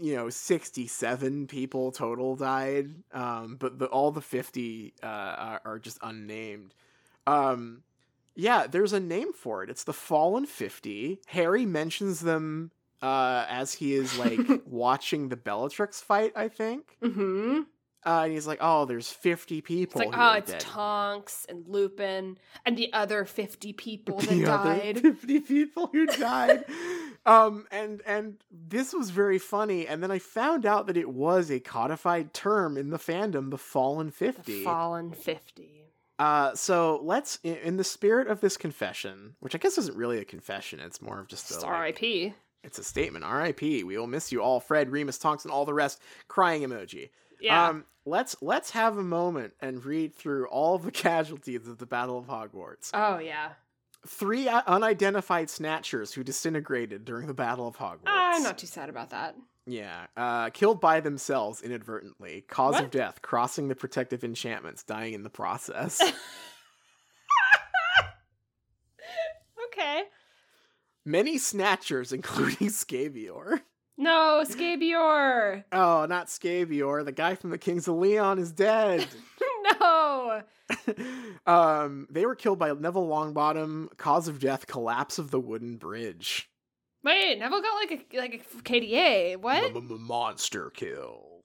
you 0.00 0.16
know 0.16 0.30
67 0.30 1.46
people 1.46 1.92
total 1.92 2.34
died 2.34 2.90
um 3.12 3.56
but 3.58 3.78
the, 3.78 3.84
all 3.86 4.10
the 4.10 4.22
50 4.22 4.94
uh 5.02 5.06
are, 5.06 5.60
are 5.64 5.78
just 5.78 5.98
unnamed 6.02 6.72
um 7.26 7.82
yeah 8.36 8.66
there's 8.66 8.92
a 8.92 9.00
name 9.00 9.32
for 9.32 9.62
it 9.62 9.70
it's 9.70 9.84
the 9.84 9.92
fallen 9.92 10.46
50 10.46 11.20
harry 11.26 11.66
mentions 11.66 12.20
them 12.20 12.70
uh 13.02 13.44
as 13.48 13.74
he 13.74 13.94
is 13.94 14.18
like 14.18 14.38
watching 14.66 15.28
the 15.28 15.36
bellatrix 15.36 16.00
fight 16.00 16.32
i 16.36 16.48
think 16.48 16.96
Mm-hmm. 17.02 17.60
uh, 18.06 18.22
and 18.24 18.32
he's 18.32 18.46
like 18.46 18.58
oh 18.60 18.84
there's 18.84 19.10
50 19.10 19.58
It's 19.58 19.66
people 19.66 20.00
like, 20.00 20.10
oh, 20.14 20.32
it's 20.38 20.52
dead." 20.52 20.60
Tonks 20.60 21.44
and 21.48 21.66
Lupin 21.66 22.38
and 22.64 22.76
the 22.76 22.92
other 22.92 23.24
50 23.24 23.72
people 23.72 24.18
that 24.20 24.28
the 24.30 24.46
other 24.46 24.76
died. 24.78 25.00
50 25.02 25.40
people 25.40 25.88
who 25.92 26.06
died 26.06 26.64
um 27.26 27.66
and 27.70 28.02
and 28.06 28.36
this 28.50 28.92
was 28.94 29.10
very 29.10 29.38
funny 29.38 29.86
and 29.86 30.02
then 30.02 30.10
i 30.12 30.18
found 30.20 30.64
out 30.64 30.86
that 30.86 30.96
it 30.96 31.10
was 31.10 31.50
a 31.50 31.58
codified 31.60 32.32
term 32.32 32.76
in 32.76 32.90
the 32.90 32.98
fandom 32.98 33.50
the 33.50 33.58
fallen 33.58 34.10
50 34.10 34.42
The 34.60 34.64
Fallen 34.64 35.10
50. 35.12 35.85
Uh 36.18 36.54
so 36.54 37.00
let's 37.02 37.38
in, 37.42 37.56
in 37.56 37.76
the 37.76 37.84
spirit 37.84 38.28
of 38.28 38.40
this 38.40 38.56
confession 38.56 39.34
which 39.40 39.54
i 39.54 39.58
guess 39.58 39.76
isn't 39.78 39.96
really 39.96 40.18
a 40.18 40.24
confession 40.24 40.80
it's 40.80 41.02
more 41.02 41.20
of 41.20 41.28
just 41.28 41.50
a 41.50 41.60
like, 41.60 42.00
RIP. 42.00 42.32
it's 42.64 42.78
a 42.78 42.84
statement 42.84 43.24
rip 43.30 43.60
we 43.60 43.84
will 43.84 44.06
miss 44.06 44.32
you 44.32 44.42
all 44.42 44.60
fred 44.60 44.90
remus 44.90 45.18
tonks 45.18 45.44
and 45.44 45.52
all 45.52 45.64
the 45.64 45.74
rest 45.74 46.00
crying 46.28 46.62
emoji 46.62 47.10
Yeah. 47.40 47.68
um 47.68 47.84
let's 48.04 48.36
let's 48.40 48.70
have 48.70 48.96
a 48.96 49.02
moment 49.02 49.52
and 49.60 49.84
read 49.84 50.14
through 50.14 50.46
all 50.48 50.78
the 50.78 50.90
casualties 51.06 51.66
of 51.68 51.78
the 51.78 51.86
battle 51.86 52.18
of 52.18 52.26
hogwarts 52.26 52.90
oh, 52.94 53.18
yeah. 53.18 53.50
three 54.06 54.48
uh, 54.48 54.62
unidentified 54.66 55.50
snatchers 55.50 56.12
who 56.14 56.22
disintegrated 56.24 57.04
during 57.04 57.26
the 57.26 57.34
Battle 57.34 57.66
of 57.66 57.76
Hogwarts. 57.76 58.06
I'm 58.06 58.42
not 58.44 58.56
too 58.58 58.66
sad 58.68 58.88
about 58.88 59.10
that. 59.10 59.34
Yeah, 59.66 60.06
uh, 60.16 60.50
killed 60.50 60.80
by 60.80 61.00
themselves 61.00 61.60
inadvertently. 61.60 62.44
Cause 62.48 62.78
of 62.78 62.90
death: 62.90 63.20
crossing 63.22 63.68
the 63.68 63.74
protective 63.74 64.22
enchantments, 64.22 64.84
dying 64.84 65.14
in 65.14 65.22
the 65.22 65.30
process. 65.30 66.00
Okay. 69.76 70.02
Many 71.04 71.38
snatchers, 71.38 72.12
including 72.12 72.68
Scabior. 72.68 73.60
No, 73.98 74.44
Scabior. 74.46 75.64
Oh, 75.72 76.06
not 76.06 76.26
Scabior. 76.26 77.04
The 77.04 77.12
guy 77.12 77.34
from 77.34 77.50
the 77.50 77.58
Kings 77.58 77.88
of 77.88 77.96
Leon 77.96 78.38
is 78.38 78.52
dead. 78.52 79.06
no. 79.80 80.42
um, 81.46 82.06
they 82.10 82.26
were 82.26 82.34
killed 82.34 82.58
by 82.58 82.72
Neville 82.72 83.08
Longbottom. 83.08 83.96
Cause 83.96 84.28
of 84.28 84.38
death: 84.38 84.66
collapse 84.66 85.18
of 85.18 85.30
the 85.30 85.40
wooden 85.40 85.76
bridge. 85.76 86.50
Wait, 87.06 87.38
Neville 87.38 87.62
got 87.62 87.74
like 87.76 88.06
a 88.12 88.18
like 88.18 88.34
a 88.34 88.62
KDA. 88.62 89.36
What? 89.36 89.80
monster 90.00 90.70
kill. 90.70 91.44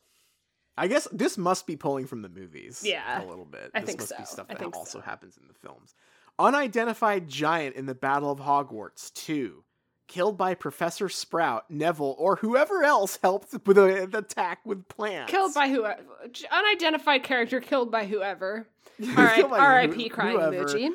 I 0.76 0.88
guess 0.88 1.08
this 1.12 1.38
must 1.38 1.68
be 1.68 1.76
pulling 1.76 2.08
from 2.08 2.24
the 2.24 2.30
movies. 2.30 2.82
Yeah, 2.84 3.24
a 3.24 3.28
little 3.28 3.46
bit. 3.46 3.70
I 3.76 3.82
this 3.82 3.88
think 3.88 4.00
must 4.00 4.18
be 4.18 4.26
so. 4.26 4.34
stuff 4.34 4.48
I 4.50 4.56
that 4.56 4.74
also 4.74 4.98
so. 4.98 5.02
happens 5.02 5.38
in 5.38 5.48
the 5.48 5.54
films. 5.54 5.94
Unidentified 6.40 7.28
giant 7.28 7.76
in 7.76 7.86
the 7.86 7.94
Battle 7.94 8.32
of 8.32 8.40
Hogwarts 8.40 9.14
2. 9.14 9.64
Killed 10.08 10.36
by 10.36 10.56
Professor 10.56 11.08
Sprout, 11.08 11.70
Neville, 11.70 12.16
or 12.18 12.38
whoever 12.38 12.84
else 12.84 13.20
helped 13.22 13.54
with 13.54 13.76
the 13.76 14.08
the 14.10 14.18
attack 14.18 14.60
with 14.66 14.88
plants. 14.88 15.32
Killed 15.32 15.54
by 15.54 15.70
whoever. 15.70 16.02
Unidentified 16.52 17.22
character 17.22 17.62
killed 17.62 17.92
by 17.92 18.06
whoever. 18.06 18.68
All 19.04 19.14
right. 19.14 19.46
R.I.P. 19.46 20.10
Crying 20.10 20.38
emoji. 20.38 20.90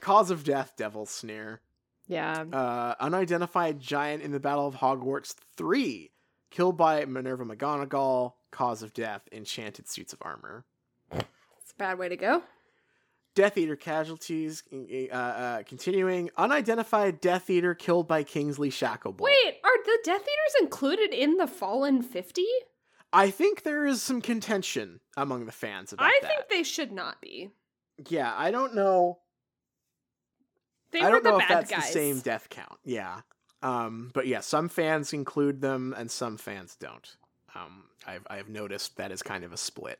Cause 0.00 0.30
of 0.30 0.42
death, 0.42 0.72
Devil's 0.76 1.10
Snare. 1.10 1.60
Yeah. 2.06 2.44
Uh, 2.52 2.94
unidentified 3.00 3.80
giant 3.80 4.22
in 4.22 4.30
the 4.32 4.40
Battle 4.40 4.66
of 4.66 4.76
Hogwarts 4.76 5.34
3. 5.56 6.10
Killed 6.50 6.76
by 6.76 7.04
Minerva 7.04 7.44
McGonagall. 7.44 8.34
Cause 8.52 8.82
of 8.82 8.94
death, 8.94 9.22
enchanted 9.32 9.88
suits 9.88 10.12
of 10.12 10.18
armor. 10.22 10.64
It's 11.12 11.72
a 11.72 11.76
bad 11.78 11.98
way 11.98 12.08
to 12.08 12.16
go. 12.16 12.42
Death 13.34 13.58
Eater 13.58 13.76
casualties 13.76 14.62
uh, 14.72 15.14
uh, 15.14 15.62
continuing. 15.64 16.30
Unidentified 16.38 17.20
Death 17.20 17.50
Eater 17.50 17.74
killed 17.74 18.08
by 18.08 18.22
Kingsley 18.22 18.70
Shacklebolt. 18.70 19.20
Wait, 19.20 19.54
are 19.62 19.84
the 19.84 19.98
Death 20.04 20.22
Eaters 20.22 20.62
included 20.62 21.12
in 21.12 21.36
the 21.36 21.46
Fallen 21.46 22.00
50? 22.00 22.46
I 23.12 23.30
think 23.30 23.62
there 23.62 23.84
is 23.84 24.00
some 24.00 24.22
contention 24.22 25.00
among 25.18 25.44
the 25.44 25.52
fans 25.52 25.92
about 25.92 26.06
I 26.06 26.18
that. 26.22 26.26
I 26.26 26.34
think 26.34 26.48
they 26.48 26.62
should 26.62 26.92
not 26.92 27.20
be. 27.20 27.50
yeah, 28.08 28.32
I 28.34 28.50
don't 28.50 28.74
know. 28.74 29.18
They 30.92 31.00
I 31.00 31.06
were 31.06 31.10
don't 31.20 31.24
the 31.24 31.30
know 31.30 31.38
if 31.40 31.48
that's 31.48 31.70
guys. 31.70 31.86
the 31.86 31.92
same 31.92 32.20
death 32.20 32.48
count. 32.48 32.78
Yeah. 32.84 33.20
Um, 33.62 34.10
but 34.14 34.26
yeah, 34.26 34.40
some 34.40 34.68
fans 34.68 35.12
include 35.12 35.60
them 35.60 35.94
and 35.96 36.10
some 36.10 36.36
fans 36.36 36.76
don't. 36.76 37.16
Um, 37.54 37.84
I've 38.06 38.26
I've 38.28 38.48
noticed 38.48 38.96
that 38.98 39.10
is 39.10 39.22
kind 39.22 39.44
of 39.44 39.52
a 39.52 39.56
split. 39.56 39.98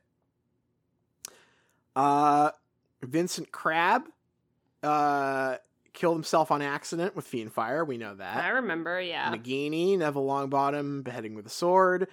Uh, 1.94 2.50
Vincent 3.02 3.50
Crabbe, 3.52 4.04
uh, 4.82 5.56
killed 5.94 6.16
himself 6.16 6.50
on 6.50 6.60
accident 6.60 7.16
with 7.16 7.26
fiend 7.26 7.52
fire. 7.52 7.84
We 7.84 7.96
know 7.96 8.14
that. 8.14 8.36
I 8.44 8.48
remember, 8.50 9.00
yeah. 9.00 9.34
Nagini, 9.34 9.96
Neville 9.98 10.26
Longbottom, 10.26 11.02
beheading 11.04 11.34
with 11.34 11.46
a 11.46 11.50
sword. 11.50 12.08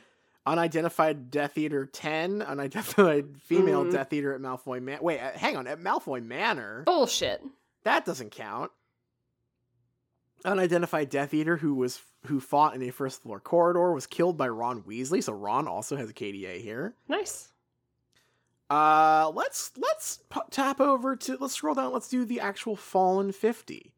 Unidentified 0.46 1.32
Death 1.32 1.58
Eater 1.58 1.86
10, 1.86 2.42
unidentified 2.42 3.38
female 3.44 3.86
Mhm. 3.86 3.92
Death 3.92 4.12
Eater 4.14 4.34
at 4.34 4.42
Malfoy 4.42 4.82
Manor. 4.82 5.02
Wait, 5.02 5.20
uh, 5.20 5.32
hang 5.38 5.56
on, 5.58 5.68
at 5.68 5.80
Malfoy 5.80 6.24
Manor? 6.24 6.84
Bullshit. 6.86 7.42
That 7.84 8.06
doesn't 8.06 8.32
count. 8.32 8.72
Unidentified 10.46 11.10
Death 11.10 11.34
Eater 11.34 11.58
who 11.58 11.74
was 11.76 12.02
who 12.28 12.40
fought 12.40 12.76
in 12.76 12.82
a 12.82 12.90
first 12.90 13.22
floor 13.22 13.40
corridor 13.40 13.94
was 13.94 14.08
killed 14.08 14.38
by 14.38 14.48
Ron 14.50 14.84
Weasley. 14.84 15.24
So 15.24 15.34
Ron 15.34 15.68
also 15.68 15.96
has 15.96 16.10
a 16.10 16.14
KDA 16.14 16.62
here. 16.62 16.96
Nice. 17.08 17.54
Uh, 18.70 19.32
let's 19.36 19.72
let's 19.78 20.20
p- 20.30 20.40
tap 20.50 20.82
over 20.82 21.16
to 21.16 21.38
let's 21.40 21.54
scroll 21.54 21.76
down. 21.76 21.94
Let's 21.94 22.10
do 22.10 22.26
the 22.26 22.40
actual 22.40 22.76
Fallen 22.76 23.32
Fifty 23.32 23.94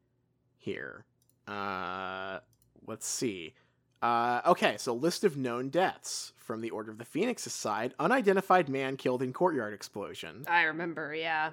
here. 0.57 1.05
Uh, 1.47 2.39
let's 2.85 3.07
see. 3.07 3.53
Uh, 4.01 4.41
okay, 4.45 4.75
so 4.77 4.93
list 4.93 5.23
of 5.23 5.37
known 5.37 5.69
deaths 5.69 6.33
from 6.37 6.61
the 6.61 6.69
Order 6.71 6.91
of 6.91 6.97
the 6.97 7.05
Phoenix's 7.05 7.53
side: 7.53 7.93
unidentified 7.99 8.67
man 8.67 8.97
killed 8.97 9.21
in 9.23 9.33
courtyard 9.33 9.73
explosion. 9.73 10.43
I 10.47 10.63
remember, 10.63 11.15
yeah. 11.15 11.51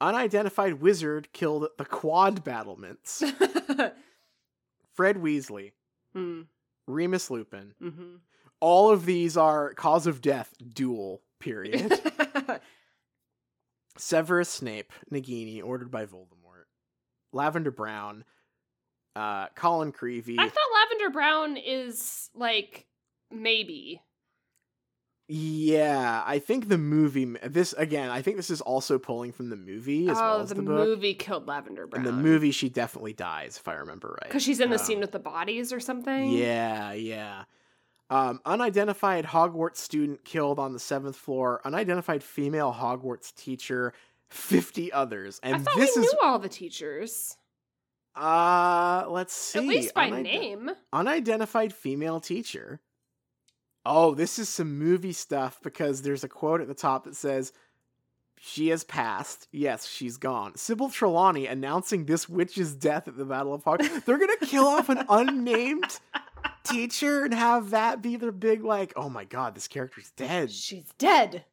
Unidentified 0.00 0.74
wizard 0.80 1.32
killed 1.32 1.68
the 1.78 1.84
quad 1.84 2.42
battlements. 2.44 3.22
Fred 4.94 5.16
Weasley, 5.16 5.72
mm, 6.16 6.46
Remus 6.86 7.30
Lupin. 7.30 7.74
hmm 7.80 8.16
All 8.60 8.90
of 8.90 9.04
these 9.06 9.36
are 9.36 9.74
cause 9.74 10.06
of 10.06 10.20
death 10.20 10.54
duel. 10.74 11.22
Period. 11.38 11.92
Severus 13.96 14.48
Snape, 14.48 14.92
Nagini, 15.10 15.62
ordered 15.64 15.90
by 15.90 16.04
Voldemort. 16.06 16.64
Lavender 17.32 17.70
Brown, 17.70 18.24
uh, 19.16 19.46
Colin 19.54 19.92
Creevey. 19.92 20.36
I 20.38 20.48
thought 20.48 20.58
Lavender 20.90 21.10
Brown 21.12 21.56
is 21.56 22.28
like 22.34 22.86
maybe. 23.30 24.00
Yeah, 25.32 26.24
I 26.26 26.40
think 26.40 26.68
the 26.68 26.76
movie. 26.76 27.24
This 27.44 27.72
again, 27.74 28.10
I 28.10 28.20
think 28.20 28.36
this 28.36 28.50
is 28.50 28.60
also 28.60 28.98
pulling 28.98 29.30
from 29.30 29.48
the 29.48 29.54
movie 29.54 30.08
as 30.08 30.18
oh, 30.18 30.20
well 30.20 30.40
as 30.40 30.48
the, 30.48 30.56
the, 30.56 30.62
movie 30.62 31.14
killed 31.14 31.46
Lavender 31.46 31.86
Brown. 31.86 32.04
In 32.04 32.10
the 32.16 32.20
movie, 32.20 32.50
she 32.50 32.68
definitely 32.68 33.12
dies, 33.12 33.56
if 33.56 33.68
I 33.68 33.74
remember 33.74 34.18
right. 34.20 34.28
because 34.28 34.42
she's 34.42 34.58
in 34.58 34.70
the 34.70 34.78
Um, 34.78 34.84
scene 34.84 34.98
with 34.98 35.12
the 35.12 35.20
bodies 35.20 35.72
or 35.72 35.78
something. 35.78 36.30
Yeah, 36.30 36.92
yeah. 36.94 37.44
Um, 38.10 38.40
unidentified 38.44 39.24
Hogwarts 39.26 39.76
student 39.76 40.24
killed 40.24 40.58
on 40.58 40.72
the 40.72 40.80
seventh 40.80 41.14
floor. 41.14 41.60
Unidentified 41.64 42.24
female 42.24 42.74
Hogwarts 42.76 43.32
teacher. 43.32 43.92
Fifty 44.30 44.92
others, 44.92 45.38
and 45.44 45.54
I 45.54 45.58
thought 45.58 45.76
this 45.76 45.96
we 45.96 46.02
is 46.02 46.12
knew 46.12 46.18
all 46.22 46.40
the 46.40 46.48
teachers, 46.48 47.36
uh, 48.16 49.04
let's 49.08 49.32
see. 49.32 49.58
at 49.60 49.64
least 49.64 49.94
by 49.94 50.10
Unide- 50.10 50.22
name. 50.22 50.70
Unidentified 50.92 51.72
female 51.72 52.20
teacher. 52.20 52.80
Oh, 53.84 54.14
this 54.14 54.38
is 54.38 54.48
some 54.48 54.78
movie 54.78 55.12
stuff 55.12 55.58
because 55.62 56.02
there's 56.02 56.24
a 56.24 56.28
quote 56.28 56.60
at 56.60 56.68
the 56.68 56.74
top 56.74 57.04
that 57.04 57.16
says, 57.16 57.52
"She 58.38 58.68
has 58.68 58.84
passed. 58.84 59.48
Yes, 59.52 59.86
she's 59.86 60.16
gone." 60.18 60.56
Sybil 60.56 60.90
Trelawney 60.90 61.46
announcing 61.46 62.04
this 62.04 62.28
witch's 62.28 62.74
death 62.74 63.08
at 63.08 63.16
the 63.16 63.24
Battle 63.24 63.54
of 63.54 63.64
Hogwarts. 63.64 64.04
They're 64.04 64.18
gonna 64.18 64.36
kill 64.38 64.66
off 64.66 64.88
an 64.90 65.04
unnamed 65.08 65.98
teacher 66.64 67.24
and 67.24 67.32
have 67.32 67.70
that 67.70 68.02
be 68.02 68.16
their 68.16 68.32
big 68.32 68.62
like, 68.64 68.92
"Oh 68.96 69.08
my 69.08 69.24
god, 69.24 69.54
this 69.54 69.68
character's 69.68 70.10
dead." 70.10 70.50
She's 70.52 70.92
dead. 70.98 71.44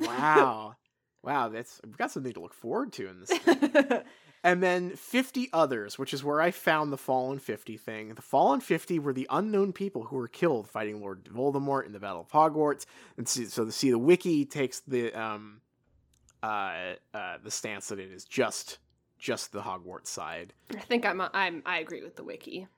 Wow, 0.00 0.76
wow, 1.22 1.48
that's 1.48 1.80
we've 1.84 1.96
got 1.96 2.10
something 2.10 2.32
to 2.34 2.40
look 2.40 2.54
forward 2.54 2.92
to 2.94 3.08
in 3.08 3.20
this. 3.20 3.30
And 4.44 4.62
then 4.62 4.90
50 4.90 5.48
others, 5.54 5.98
which 5.98 6.12
is 6.12 6.22
where 6.22 6.38
I 6.38 6.50
found 6.50 6.92
the 6.92 6.98
Fallen 6.98 7.38
50 7.38 7.78
thing. 7.78 8.14
The 8.14 8.22
Fallen 8.22 8.60
50 8.60 8.98
were 8.98 9.14
the 9.14 9.26
unknown 9.30 9.72
people 9.72 10.04
who 10.04 10.16
were 10.16 10.28
killed 10.28 10.68
fighting 10.68 11.00
Lord 11.00 11.24
Voldemort 11.24 11.86
in 11.86 11.92
the 11.92 11.98
Battle 11.98 12.20
of 12.20 12.30
Hogwarts. 12.30 12.84
And 13.16 13.26
so 13.26 13.64
the 13.64 13.72
see 13.72 13.90
the 13.90 13.98
wiki 13.98 14.44
takes 14.44 14.80
the 14.80 15.12
um 15.18 15.62
uh 16.42 16.94
uh 17.14 17.38
the 17.42 17.50
stance 17.50 17.88
that 17.88 17.98
it 17.98 18.12
is 18.12 18.24
just 18.26 18.78
just 19.18 19.50
the 19.50 19.62
Hogwarts 19.62 20.08
side. 20.08 20.52
I 20.76 20.80
think 20.80 21.06
I'm 21.06 21.22
I'm 21.32 21.62
I 21.64 21.78
agree 21.78 22.02
with 22.02 22.16
the 22.16 22.24
wiki. 22.24 22.68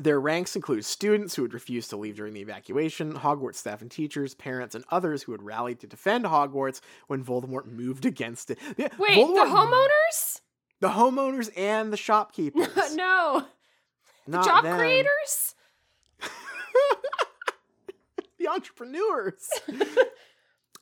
Their 0.00 0.20
ranks 0.20 0.54
include 0.54 0.84
students 0.84 1.34
who 1.34 1.42
had 1.42 1.52
refused 1.52 1.90
to 1.90 1.96
leave 1.96 2.16
during 2.16 2.32
the 2.32 2.40
evacuation, 2.40 3.12
Hogwarts 3.12 3.56
staff 3.56 3.82
and 3.82 3.90
teachers, 3.90 4.34
parents, 4.34 4.76
and 4.76 4.84
others 4.90 5.24
who 5.24 5.32
had 5.32 5.42
rallied 5.42 5.80
to 5.80 5.86
defend 5.88 6.24
Hogwarts 6.24 6.80
when 7.08 7.24
Voldemort 7.24 7.66
moved 7.66 8.06
against 8.06 8.52
it. 8.52 8.58
Wait, 8.78 8.90
Voldemort- 8.90 9.34
the 9.34 9.50
homeowners? 9.50 10.40
The 10.82 10.88
homeowners, 10.88 11.48
and 11.56 11.90
the 11.90 11.96
shopkeepers. 11.96 12.68
no, 12.94 13.46
the 14.26 14.32
Not 14.32 14.44
job 14.44 14.64
them. 14.64 14.76
creators. 14.76 15.54
the 18.38 18.48
entrepreneurs. 18.48 19.48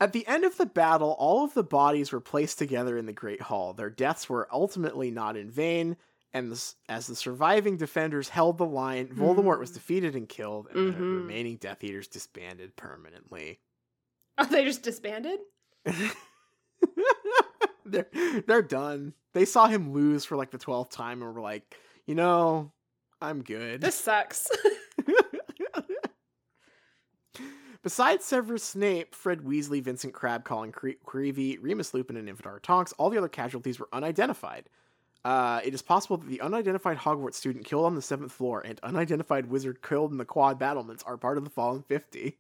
At 0.01 0.15
the 0.15 0.27
end 0.27 0.45
of 0.45 0.57
the 0.57 0.65
battle, 0.67 1.15
all 1.19 1.45
of 1.45 1.53
the 1.53 1.63
bodies 1.63 2.11
were 2.11 2.21
placed 2.21 2.59
together 2.59 2.97
in 2.97 3.05
the 3.05 3.13
Great 3.13 3.43
Hall. 3.43 3.75
Their 3.75 3.91
deaths 3.91 4.31
were 4.31 4.49
ultimately 4.51 5.11
not 5.11 5.37
in 5.37 5.51
vain, 5.51 5.99
and 6.33 6.51
the, 6.51 6.73
as 6.89 7.07
the 7.07 7.15
surviving 7.15 7.77
defenders 7.77 8.31
held 8.31 8.57
the 8.57 8.65
line, 8.65 9.09
Voldemort 9.09 9.59
was 9.59 9.73
Mm. 9.73 9.75
defeated 9.75 10.17
and 10.17 10.27
killed, 10.27 10.69
and 10.73 10.89
the 10.89 10.93
Mhm. 10.99 11.17
remaining 11.19 11.57
Death 11.59 11.85
Eaters 11.85 12.09
disbanded 12.09 12.77
permanently. 12.77 13.61
Oh, 14.39 14.47
they 14.47 14.65
just 14.65 14.83
disbanded. 14.83 15.41
They're 17.93 18.43
they're 18.47 18.63
done. 18.63 19.15
They 19.33 19.45
saw 19.45 19.67
him 19.67 19.93
lose 19.93 20.25
for 20.25 20.37
like 20.37 20.51
the 20.51 20.59
twelfth 20.59 20.91
time, 20.91 21.23
and 21.23 21.35
were 21.35 21.41
like, 21.41 21.77
you 22.07 22.15
know, 22.15 22.73
I'm 23.21 23.43
good. 23.43 23.81
This 23.81 23.95
sucks. 23.95 24.49
Besides 27.83 28.25
Severus 28.27 28.63
Snape, 28.63 29.15
Fred 29.15 29.41
Weasley, 29.41 29.83
Vincent 29.83 30.13
Crabbe, 30.13 30.45
Colin 30.45 30.71
Cre- 30.71 30.91
Creevey, 31.07 31.57
Remus 31.63 31.95
Lupin, 31.95 32.17
and 32.19 32.29
Infinite 32.29 32.63
Tonks, 32.63 32.93
all 32.99 33.09
the 33.09 33.17
other 33.17 33.29
casualties 33.29 33.79
were 33.79 33.89
unidentified. 33.93 34.69
Uh, 35.25 35.61
it 35.65 35.73
is 35.73 35.81
possible 35.81 36.19
that 36.19 36.29
the 36.29 36.41
unidentified 36.43 36.99
Hogwarts 36.99 37.35
student 37.35 37.65
killed 37.65 37.87
on 37.87 37.95
the 37.95 38.03
seventh 38.03 38.33
floor 38.33 38.61
and 38.67 38.79
unidentified 38.83 39.47
wizard 39.47 39.81
killed 39.83 40.13
in 40.13 40.19
the 40.19 40.25
quad 40.27 40.59
battlements 40.59 41.03
are 41.05 41.17
part 41.17 41.39
of 41.39 41.45
the 41.45 41.51
Fallen 41.51 41.83
Fifty. 41.83 42.39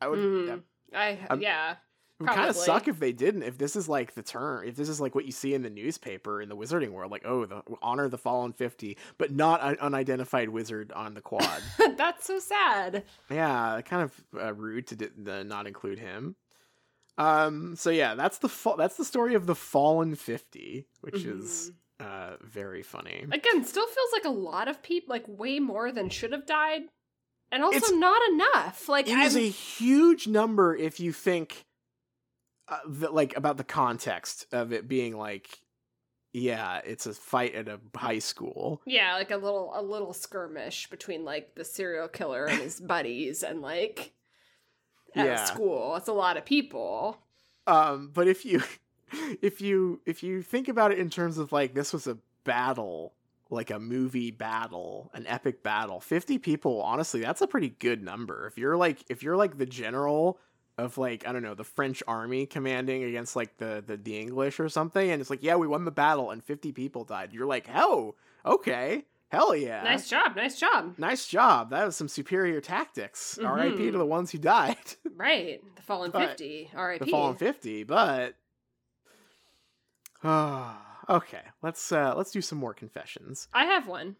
I 0.00 0.08
would, 0.08 0.18
Mhm. 0.18 0.46
that 0.46 0.60
I 0.98 1.18
I'm- 1.30 1.40
yeah. 1.40 1.76
It 2.20 2.22
would 2.22 2.30
kind 2.30 2.48
of 2.48 2.56
suck 2.56 2.86
if 2.88 2.98
they 3.00 3.12
didn't. 3.12 3.42
If 3.42 3.58
this 3.58 3.74
is 3.76 3.88
like 3.88 4.14
the 4.14 4.22
term, 4.22 4.66
if 4.66 4.76
this 4.76 4.88
is 4.88 5.00
like 5.00 5.14
what 5.14 5.24
you 5.26 5.32
see 5.32 5.52
in 5.54 5.62
the 5.62 5.70
newspaper 5.70 6.40
in 6.40 6.48
the 6.48 6.56
wizarding 6.56 6.90
world, 6.90 7.10
like 7.10 7.24
oh, 7.26 7.44
the 7.44 7.62
honor 7.82 8.04
of 8.04 8.10
the 8.12 8.18
Fallen 8.18 8.52
Fifty, 8.52 8.96
but 9.18 9.32
not 9.32 9.62
an 9.62 9.76
unidentified 9.80 10.48
wizard 10.48 10.92
on 10.92 11.14
the 11.14 11.20
quad. 11.20 11.60
That's 11.96 12.24
so 12.26 12.38
sad. 12.38 13.04
Yeah, 13.30 13.80
kind 13.84 14.02
of 14.02 14.24
uh, 14.40 14.54
rude 14.54 14.86
to 14.88 14.96
d- 14.96 15.08
the 15.16 15.42
not 15.44 15.66
include 15.66 15.98
him. 15.98 16.36
Um. 17.16 17.76
So 17.76 17.90
yeah, 17.90 18.14
that's 18.16 18.38
the 18.38 18.48
fa- 18.48 18.74
that's 18.76 18.96
the 18.96 19.04
story 19.04 19.34
of 19.34 19.46
the 19.46 19.54
fallen 19.54 20.14
fifty, 20.16 20.86
which 21.00 21.24
is 21.24 21.70
Mhm. 22.00 22.04
uh 22.06 22.36
very 22.42 22.82
funny. 22.82 23.24
again 23.30 23.64
still 23.64 23.86
feels 23.86 24.10
like 24.12 24.24
a 24.24 24.30
lot 24.30 24.66
of 24.66 24.82
people, 24.82 25.12
like 25.12 25.24
way 25.28 25.60
more 25.60 25.92
than 25.92 26.08
should 26.10 26.32
have 26.32 26.44
died, 26.44 26.82
and 27.52 27.62
also 27.62 27.76
It's- 27.76 27.92
not 27.92 28.20
enough. 28.32 28.88
Like 28.88 29.06
It 29.08 29.16
is 29.18 29.36
I'm- 29.36 29.44
a 29.44 29.48
huge 29.48 30.26
number 30.26 30.74
if 30.74 30.98
you 30.98 31.12
think, 31.12 31.64
uh, 32.68 32.78
that, 32.88 33.14
like 33.14 33.36
about 33.36 33.56
the 33.56 33.64
context 33.64 34.46
of 34.52 34.72
it 34.72 34.88
being 34.88 35.16
like, 35.16 35.60
yeah, 36.32 36.80
it's 36.84 37.06
a 37.06 37.14
fight 37.14 37.54
at 37.54 37.68
a 37.68 37.80
high 37.94 38.18
school. 38.18 38.80
yeah, 38.86 39.14
like 39.14 39.30
a 39.30 39.36
little 39.36 39.72
a 39.74 39.82
little 39.82 40.12
skirmish 40.12 40.88
between 40.90 41.24
like 41.24 41.54
the 41.54 41.64
serial 41.64 42.08
killer 42.08 42.46
and 42.46 42.60
his 42.60 42.80
buddies, 42.86 43.42
and 43.42 43.60
like 43.62 44.12
at 45.16 45.24
Yeah. 45.24 45.44
school. 45.46 45.96
It's 45.96 46.08
a 46.08 46.12
lot 46.12 46.36
of 46.36 46.44
people. 46.44 47.18
Um, 47.66 48.10
but 48.12 48.28
if 48.28 48.44
you 48.44 48.62
if 49.42 49.60
you 49.60 50.00
if 50.06 50.22
you 50.22 50.42
think 50.42 50.68
about 50.68 50.92
it 50.92 50.98
in 50.98 51.10
terms 51.10 51.38
of 51.38 51.52
like 51.52 51.74
this 51.74 51.92
was 51.92 52.06
a 52.06 52.18
battle, 52.44 53.14
like 53.50 53.70
a 53.70 53.78
movie 53.78 54.30
battle, 54.30 55.10
an 55.14 55.26
epic 55.26 55.62
battle, 55.62 56.00
50 56.00 56.38
people, 56.38 56.82
honestly, 56.82 57.20
that's 57.20 57.40
a 57.42 57.46
pretty 57.46 57.70
good 57.70 58.02
number. 58.02 58.46
If 58.46 58.58
you're 58.58 58.76
like 58.76 59.04
if 59.08 59.22
you're 59.22 59.36
like 59.36 59.58
the 59.58 59.66
general 59.66 60.38
of 60.78 60.98
like, 60.98 61.26
I 61.26 61.32
don't 61.32 61.42
know, 61.42 61.54
the 61.54 61.64
French 61.64 62.02
army 62.08 62.46
commanding 62.46 63.04
against 63.04 63.36
like 63.36 63.56
the 63.58 63.82
the, 63.86 63.96
the 63.96 64.18
English 64.18 64.58
or 64.60 64.68
something, 64.68 65.10
and 65.10 65.20
it's 65.20 65.30
like, 65.30 65.42
yeah, 65.42 65.56
we 65.56 65.66
won 65.66 65.84
the 65.84 65.90
battle 65.90 66.30
and 66.30 66.42
50 66.42 66.72
people 66.72 67.04
died. 67.04 67.32
You're 67.32 67.46
like, 67.46 67.66
hell, 67.66 68.16
okay. 68.44 69.04
Hell 69.28 69.56
yeah. 69.56 69.82
Nice 69.82 70.08
job, 70.08 70.36
nice 70.36 70.60
job. 70.60 70.94
Nice 70.96 71.26
job. 71.26 71.70
That 71.70 71.86
was 71.86 71.96
some 71.96 72.06
superior 72.08 72.60
tactics. 72.60 73.36
R.I.P. 73.38 73.76
Mhm. 73.76 73.92
to 73.92 73.98
the 73.98 74.06
ones 74.06 74.30
who 74.30 74.38
died. 74.38 74.76
Right, 75.16 75.60
the 75.76 75.82
fallen 75.82 76.10
But 76.12 76.28
fifty. 76.28 76.70
R.I.P. 76.74 77.04
the 77.04 77.10
fallen 77.10 77.36
50 77.36 77.84
but 77.84 78.34
okay 81.08 81.42
let's 81.62 81.92
uh 81.92 82.14
let's 82.16 82.30
do 82.30 82.40
some 82.40 82.58
more 82.58 82.74
confessions 82.74 83.48
I 83.52 83.64
have 83.66 83.86
one. 83.86 84.16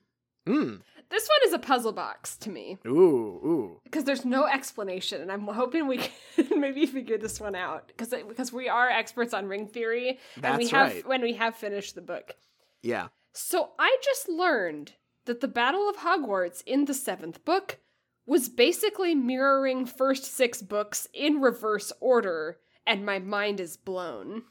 mm. 0.46 0.80
This 1.10 1.28
one 1.28 1.48
is 1.48 1.52
a 1.52 1.58
puzzle 1.58 1.92
box 1.92 2.36
to 2.38 2.50
me. 2.50 2.78
Ooh 2.86 2.90
ooh. 2.90 3.80
Because 3.84 4.04
there's 4.04 4.24
no 4.24 4.46
explanation, 4.46 5.20
and 5.20 5.30
I'm 5.30 5.46
hoping 5.46 5.86
we 5.86 5.98
can 6.36 6.60
maybe 6.60 6.86
figure 6.86 7.18
this 7.18 7.40
one 7.40 7.54
out. 7.54 7.88
Because 7.88 8.10
because 8.10 8.52
we 8.52 8.68
are 8.68 8.88
experts 8.88 9.34
on 9.34 9.46
ring 9.46 9.66
theory, 9.66 10.18
and 10.42 10.58
we 10.58 10.68
have 10.68 10.92
right. 10.92 11.08
when 11.08 11.22
we 11.22 11.34
have 11.34 11.56
finished 11.56 11.94
the 11.94 12.02
book. 12.02 12.34
yeah. 12.82 13.08
So 13.32 13.70
I 13.80 13.96
just 14.02 14.28
learned 14.28 14.92
that 15.24 15.40
the 15.40 15.48
Battle 15.48 15.88
of 15.88 15.96
Hogwarts 15.96 16.62
in 16.64 16.84
the 16.84 16.94
seventh 16.94 17.44
book 17.44 17.78
was 18.26 18.48
basically 18.48 19.14
mirroring 19.14 19.86
first 19.86 20.24
six 20.24 20.62
books 20.62 21.08
in 21.12 21.40
reverse 21.40 21.92
order, 22.00 22.58
and 22.86 23.04
my 23.04 23.18
mind 23.18 23.60
is 23.60 23.76
blown. 23.76 24.42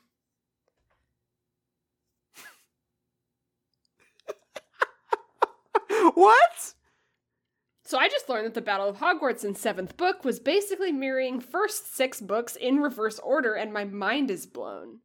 What? 6.14 6.74
So 7.86 7.98
I 7.98 8.08
just 8.08 8.30
learned 8.30 8.46
that 8.46 8.54
the 8.54 8.62
Battle 8.62 8.88
of 8.88 8.98
Hogwarts 8.98 9.44
in 9.44 9.56
seventh 9.56 9.98
book 9.98 10.24
was 10.24 10.40
basically 10.40 10.92
mirroring 10.92 11.42
first 11.42 11.94
six 11.96 12.22
books 12.22 12.56
in 12.56 12.80
reverse 12.80 13.20
order, 13.20 13.56
and 13.56 13.74
my 13.74 13.84
mind 13.84 14.32
is 14.32 14.46
blown. 14.46 15.00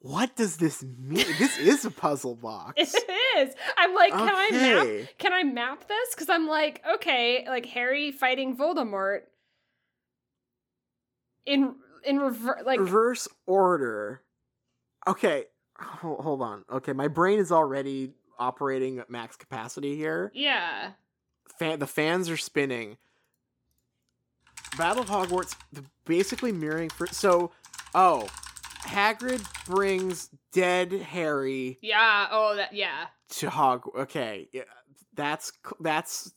What 0.00 0.36
does 0.36 0.56
this 0.56 0.82
mean? 0.82 1.26
this 1.38 1.58
is 1.58 1.84
a 1.84 1.90
puzzle 1.90 2.36
box. 2.36 2.94
It 3.38 3.48
is. 3.50 3.54
I'm 3.76 3.94
like, 3.94 4.12
can 4.12 4.34
I 4.34 4.48
map? 4.50 5.08
Can 5.18 5.32
I 5.34 5.42
map 5.42 5.86
this? 5.88 6.14
Because 6.14 6.30
I'm 6.30 6.46
like, 6.46 6.82
okay, 6.94 7.44
like 7.46 7.66
Harry 7.66 8.10
fighting 8.10 8.56
Voldemort 8.56 9.20
in 11.44 11.74
in 12.04 12.18
reverse, 12.18 12.62
like 12.64 12.80
Reverse 12.80 13.28
order. 13.46 14.22
Okay, 15.06 15.44
hold, 15.78 16.20
hold 16.20 16.42
on. 16.42 16.64
Okay, 16.70 16.92
my 16.92 17.08
brain 17.08 17.38
is 17.38 17.52
already 17.52 18.12
operating 18.38 18.98
at 18.98 19.08
max 19.10 19.36
capacity 19.36 19.96
here. 19.96 20.30
yeah. 20.34 20.92
Fan, 21.58 21.78
the 21.78 21.86
fans 21.86 22.28
are 22.28 22.36
spinning. 22.36 22.98
Battle 24.76 25.02
of 25.04 25.08
Hogwarts, 25.08 25.56
basically 26.04 26.52
mirroring 26.52 26.90
for 26.90 27.06
so. 27.06 27.50
Oh, 27.94 28.28
Hagrid 28.82 29.42
brings 29.64 30.28
dead 30.52 30.92
Harry 30.92 31.78
Yeah. 31.80 32.28
Oh, 32.30 32.56
that. 32.56 32.74
Yeah. 32.74 33.06
to 33.30 33.48
Hog. 33.48 33.88
Okay, 33.96 34.48
yeah, 34.52 34.64
that's 35.14 35.50
that's 35.80 36.32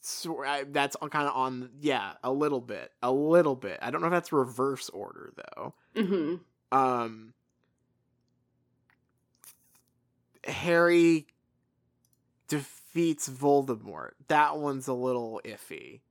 that's 0.69 0.95
kind 1.11 1.27
of 1.27 1.35
on. 1.35 1.69
Yeah, 1.81 2.13
a 2.23 2.31
little 2.31 2.61
bit, 2.61 2.91
a 3.01 3.11
little 3.11 3.55
bit. 3.55 3.77
I 3.81 3.91
don't 3.91 3.99
know 3.99 4.07
if 4.07 4.13
that's 4.13 4.31
reverse 4.31 4.87
order 4.89 5.33
though. 5.35 5.73
hmm 5.95 6.35
Um, 6.71 7.33
Harry 10.49 11.27
defeats 12.47 13.29
Voldemort. 13.29 14.11
That 14.27 14.57
one's 14.57 14.87
a 14.87 14.93
little 14.93 15.41
iffy. 15.45 16.01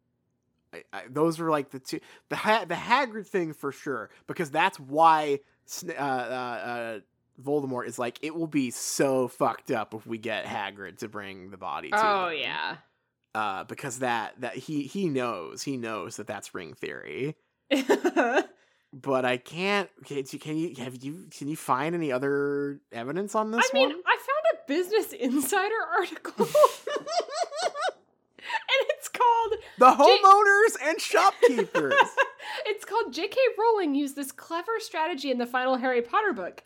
I, 0.73 0.83
I, 0.92 1.02
those 1.08 1.39
were 1.39 1.50
like 1.50 1.70
the 1.70 1.78
two. 1.78 2.00
The 2.28 2.36
ha- 2.36 2.65
the 2.67 2.75
Hagrid 2.75 3.26
thing 3.26 3.52
for 3.55 3.73
sure 3.73 4.10
because 4.26 4.50
that's 4.50 4.78
why 4.78 5.41
uh, 5.89 5.92
uh, 5.92 5.94
uh, 5.94 6.99
Voldemort 7.42 7.86
is 7.86 7.99
like 7.99 8.18
it 8.23 8.34
will 8.34 8.47
be 8.47 8.70
so 8.70 9.28
fucked 9.28 9.70
up 9.70 9.94
if 9.94 10.07
we 10.07 10.18
get 10.18 10.44
Hagrid 10.44 10.99
to 10.99 11.08
bring 11.08 11.50
the 11.50 11.57
body. 11.57 11.91
to 11.91 11.97
Oh 11.97 12.28
them. 12.28 12.39
yeah. 12.39 12.76
uh, 13.34 13.65
because 13.65 14.00
that 14.00 14.41
that 14.41 14.57
he 14.57 14.83
he 14.83 15.08
knows 15.08 15.62
he 15.62 15.76
knows 15.78 16.17
that 16.17 16.26
that's 16.26 16.55
ring 16.55 16.75
theory. 16.75 17.36
But 18.92 19.25
I 19.25 19.36
can't. 19.36 19.89
Can 20.07 20.17
you, 20.17 20.39
can 20.39 20.57
you 20.57 20.75
have 20.78 21.02
you 21.02 21.26
can 21.36 21.49
you 21.49 21.57
find 21.57 21.94
any 21.94 22.10
other 22.10 22.81
evidence 22.91 23.34
on 23.34 23.50
this 23.50 23.68
I 23.73 23.76
mean, 23.76 23.89
one? 23.89 23.99
I 24.07 24.17
found 24.17 24.44
a 24.55 24.57
Business 24.67 25.12
Insider 25.12 25.75
article. 25.99 26.47
and 26.47 26.57
it's 28.91 29.08
called 29.08 29.55
The 29.78 29.92
homeowners 29.92 30.89
and 30.89 31.00
shopkeepers. 31.00 31.92
it's 32.67 32.84
called 32.86 33.12
J.K. 33.12 33.36
Rowling 33.58 33.94
used 33.94 34.17
this 34.17 34.33
clever 34.33 34.78
strategy 34.78 35.31
in 35.31 35.36
the 35.39 35.47
final 35.47 35.76
Harry 35.76 36.00
Potter 36.00 36.33
book. 36.33 36.62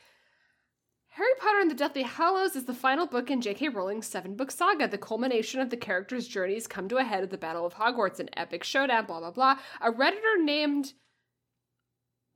Harry 1.16 1.28
Potter 1.38 1.60
and 1.60 1.70
the 1.70 1.74
Deathly 1.74 2.04
Hallows 2.04 2.56
is 2.56 2.64
the 2.64 2.72
final 2.72 3.06
book 3.06 3.30
in 3.30 3.42
J.K. 3.42 3.68
Rowling's 3.68 4.06
seven 4.06 4.34
book 4.34 4.50
saga. 4.50 4.88
The 4.88 4.96
culmination 4.96 5.60
of 5.60 5.68
the 5.70 5.76
characters' 5.76 6.26
journeys 6.26 6.66
come 6.66 6.88
to 6.88 6.96
a 6.96 7.04
head 7.04 7.22
at 7.22 7.30
the 7.30 7.36
Battle 7.36 7.66
of 7.66 7.74
Hogwarts, 7.74 8.18
an 8.20 8.30
epic 8.36 8.64
showdown, 8.64 9.04
blah, 9.06 9.20
blah, 9.20 9.30
blah. 9.32 9.56
A 9.80 9.90
Redditor 9.90 10.42
named. 10.42 10.94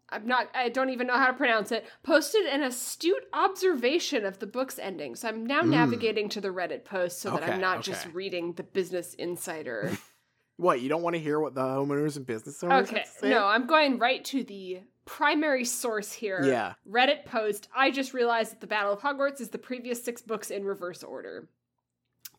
I'm 0.09 0.27
not, 0.27 0.49
I 0.55 0.69
don't 0.69 0.91
even 0.91 1.07
know 1.09 1.17
how 1.17 1.27
to 1.27 1.33
pronounce 1.33 1.73
it, 1.73 1.85
posted 2.03 2.47
an 2.47 2.63
astute 2.63 3.25
observation 3.33 4.25
of 4.25 4.39
the 4.39 4.47
book's 4.47 4.79
ending. 4.79 5.17
So 5.17 5.29
I'm 5.29 5.45
now 5.45 5.63
Mm. 5.63 5.71
navigating 5.71 6.29
to 6.31 6.41
the 6.41 6.49
Reddit 6.49 6.85
post 6.85 7.21
so 7.21 7.31
that 7.31 7.43
I'm 7.43 7.61
not 7.61 7.83
just 7.83 8.07
reading 8.13 8.53
the 8.53 8.63
Business 8.63 9.15
Insider. 9.15 9.91
what 10.57 10.81
you 10.81 10.89
don't 10.89 11.03
want 11.03 11.15
to 11.17 11.21
hear 11.21 11.41
what 11.41 11.55
the 11.55 11.63
homeowners 11.63 12.17
and 12.17 12.25
business 12.27 12.63
owners 12.63 12.89
Okay, 12.89 12.99
have 13.01 13.13
to 13.13 13.19
say? 13.19 13.31
no, 13.31 13.47
I'm 13.47 13.67
going 13.67 13.99
right 13.99 14.25
to 14.27 14.45
the 14.45 14.81
primary 15.07 15.65
source 15.65 16.13
here. 16.13 16.43
Yeah. 16.45 16.75
Reddit 16.89 17.25
post. 17.27 17.69
I 17.75 17.91
just 17.91 18.15
realized 18.15 18.53
that 18.53 18.61
the 18.61 18.67
Battle 18.67 18.93
of 18.93 19.01
Hogwarts 19.01 19.41
is 19.41 19.49
the 19.51 19.59
previous 19.59 20.03
six 20.05 20.23
books 20.23 20.51
in 20.51 20.65
reverse 20.65 21.03
order. 21.03 21.49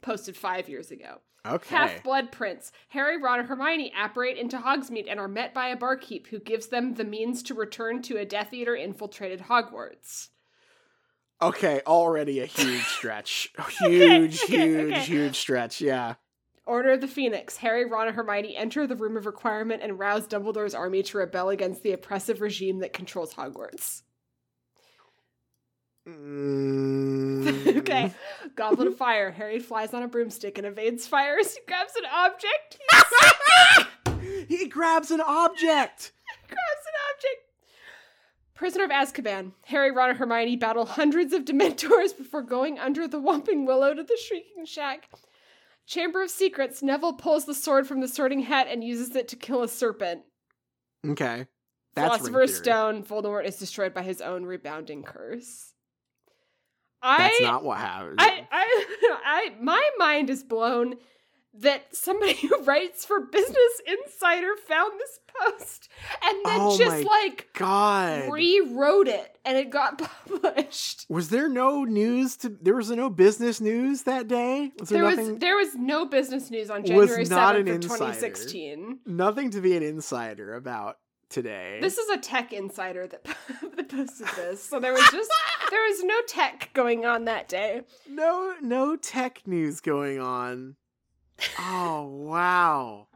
Posted 0.02 0.38
five 0.38 0.70
years 0.70 0.92
ago. 0.92 1.22
Okay. 1.46 1.76
Half 1.76 2.04
Blood 2.04 2.32
Prince. 2.32 2.72
Harry, 2.90 3.22
Ron, 3.22 3.40
and 3.40 3.48
Hermione 3.48 3.94
apparate 3.98 4.38
into 4.38 4.58
Hogsmeade 4.58 5.10
and 5.10 5.20
are 5.20 5.28
met 5.28 5.54
by 5.54 5.70
a 5.70 5.78
barkeep 5.78 6.28
who 6.28 6.40
gives 6.40 6.68
them 6.68 6.96
the 6.96 7.06
means 7.06 7.42
to 7.44 7.54
return 7.54 8.02
to 8.04 8.18
a 8.18 8.26
Death 8.26 8.54
Eater 8.54 8.76
infiltrated 8.76 9.44
Hogwarts. 9.44 10.30
Okay. 11.42 11.82
Already 11.86 12.40
a 12.42 12.46
huge 12.46 12.84
stretch. 12.86 13.50
Huge, 13.80 14.44
okay, 14.44 14.58
huge, 14.58 14.92
okay. 14.92 15.02
huge 15.02 15.38
stretch. 15.38 15.82
Yeah. 15.82 16.16
Order 16.66 16.92
of 16.92 17.02
the 17.02 17.08
Phoenix. 17.08 17.58
Harry, 17.58 17.86
Ron, 17.86 18.08
and 18.08 18.16
Hermione 18.16 18.58
enter 18.58 18.86
the 18.86 18.96
Room 18.96 19.16
of 19.16 19.26
Requirement 19.26 19.82
and 19.82 19.98
rouse 19.98 20.28
Dumbledore's 20.28 20.76
army 20.76 21.02
to 21.04 21.18
rebel 21.18 21.50
against 21.50 21.82
the 21.82 21.94
oppressive 21.94 22.42
regime 22.42 22.80
that 22.80 22.92
controls 22.92 23.36
Hogwarts. 23.36 24.02
Mm. 26.08 27.78
okay. 27.78 28.14
Goblet 28.56 28.88
of 28.88 28.98
Fire. 28.98 29.32
Harry 29.32 29.60
flies 29.60 29.94
on 29.94 30.04
a 30.04 30.08
broomstick 30.08 30.58
and 30.58 30.66
evades 30.66 31.06
fires. 31.06 31.54
He 31.54 31.62
grabs 31.68 31.96
an 31.96 32.06
object. 32.14 32.80
He 34.48 34.68
grabs 34.70 35.12
an 35.12 35.22
object. 35.22 36.14
He 36.42 36.48
grabs 36.48 36.86
an 36.86 36.94
object. 37.12 37.44
Prisoner 38.56 38.86
of 38.86 38.92
Azkaban. 38.92 39.52
Harry, 39.66 39.92
Ron, 39.92 40.10
and 40.10 40.18
Hermione 40.18 40.56
battle 40.56 40.86
hundreds 40.86 41.34
of 41.34 41.46
Dementors 41.46 42.18
before 42.18 42.42
going 42.42 42.80
under 42.80 43.08
the 43.08 43.22
Whomping 43.22 43.68
Willow 43.68 43.94
to 43.94 44.04
the 44.04 44.18
Shrieking 44.18 44.66
Shack. 44.66 45.10
Chamber 45.86 46.24
of 46.24 46.30
Secrets. 46.30 46.82
Neville 46.82 47.14
pulls 47.14 47.46
the 47.46 47.54
sword 47.54 47.86
from 47.88 48.02
the 48.02 48.08
sorting 48.08 48.42
hat 48.42 48.68
and 48.70 48.84
uses 48.84 49.16
it 49.16 49.28
to 49.28 49.36
kill 49.36 49.62
a 49.62 49.68
serpent. 49.68 50.22
Okay. 51.08 51.46
That's 51.94 52.18
Philosopher's. 52.18 52.58
Stone. 52.58 53.04
Voldemort 53.04 53.46
is 53.46 53.58
destroyed 53.58 53.94
by 53.94 54.04
his 54.04 54.22
own 54.22 54.46
rebounding 54.46 55.04
curse. 55.04 55.74
I 57.02 57.18
That's 57.18 57.42
not 57.42 57.64
what 57.64 57.78
happened. 57.78 58.16
I, 58.20 58.48
I, 58.52 58.86
I, 59.26 59.56
my 59.62 59.90
mind 59.98 60.30
is 60.30 60.44
blown 60.44 60.96
that 61.60 61.96
somebody 61.96 62.34
who 62.48 62.62
writes 62.64 63.04
for 63.06 63.20
Business 63.22 63.82
Insider 63.88 64.56
found 64.68 64.92
this 65.00 65.20
post 65.40 65.90
and 66.24 66.38
then 66.46 66.60
Oh 66.62 66.78
just 66.78 67.04
like 67.06 67.48
God. 67.54 68.32
rewrote 68.32 69.08
it 69.08 69.38
and 69.46 69.58
it 69.58 69.70
got 69.72 69.98
published. 70.28 71.06
was 71.10 71.30
there 71.30 71.48
no 71.50 71.84
news 71.84 72.38
to? 72.38 72.50
There 72.62 72.76
was 72.76 72.90
no 72.92 73.10
business 73.10 73.60
news 73.62 74.04
that 74.04 74.28
day. 74.28 74.72
Was 74.80 74.90
there, 74.90 75.02
There 75.04 75.10
nothing? 75.12 75.32
was 75.34 75.40
there 75.40 75.56
was 75.56 75.76
no 75.76 76.06
business 76.06 76.50
news 76.52 76.70
on 76.70 76.84
January 76.86 77.26
seventh 77.26 77.68
an 77.70 77.76
of 77.76 77.82
2016. 77.82 79.00
nothing 79.06 79.52
to 79.52 79.62
be 79.62 79.76
an 79.78 79.84
insider 79.84 80.54
about 80.56 80.98
today. 81.30 81.80
This 81.82 81.98
is 81.98 82.10
a 82.10 82.18
tech 82.18 82.54
insider 82.54 83.08
that, 83.08 83.24
that 83.76 83.90
posted 83.90 84.28
this, 84.36 84.64
so 84.64 84.80
there 84.80 84.94
was 84.94 85.08
just 85.12 85.32
there 85.70 85.84
was 85.84 86.04
no 86.04 86.22
tech 86.28 86.70
going 86.74 87.06
on 87.06 87.26
that 87.26 87.48
day. 87.48 87.82
no 88.10 88.56
no 88.62 88.96
tech 88.96 89.42
news 89.46 89.80
going 89.80 90.20
on. 90.20 90.76
Oh 91.60 92.06
wow. 92.06 93.08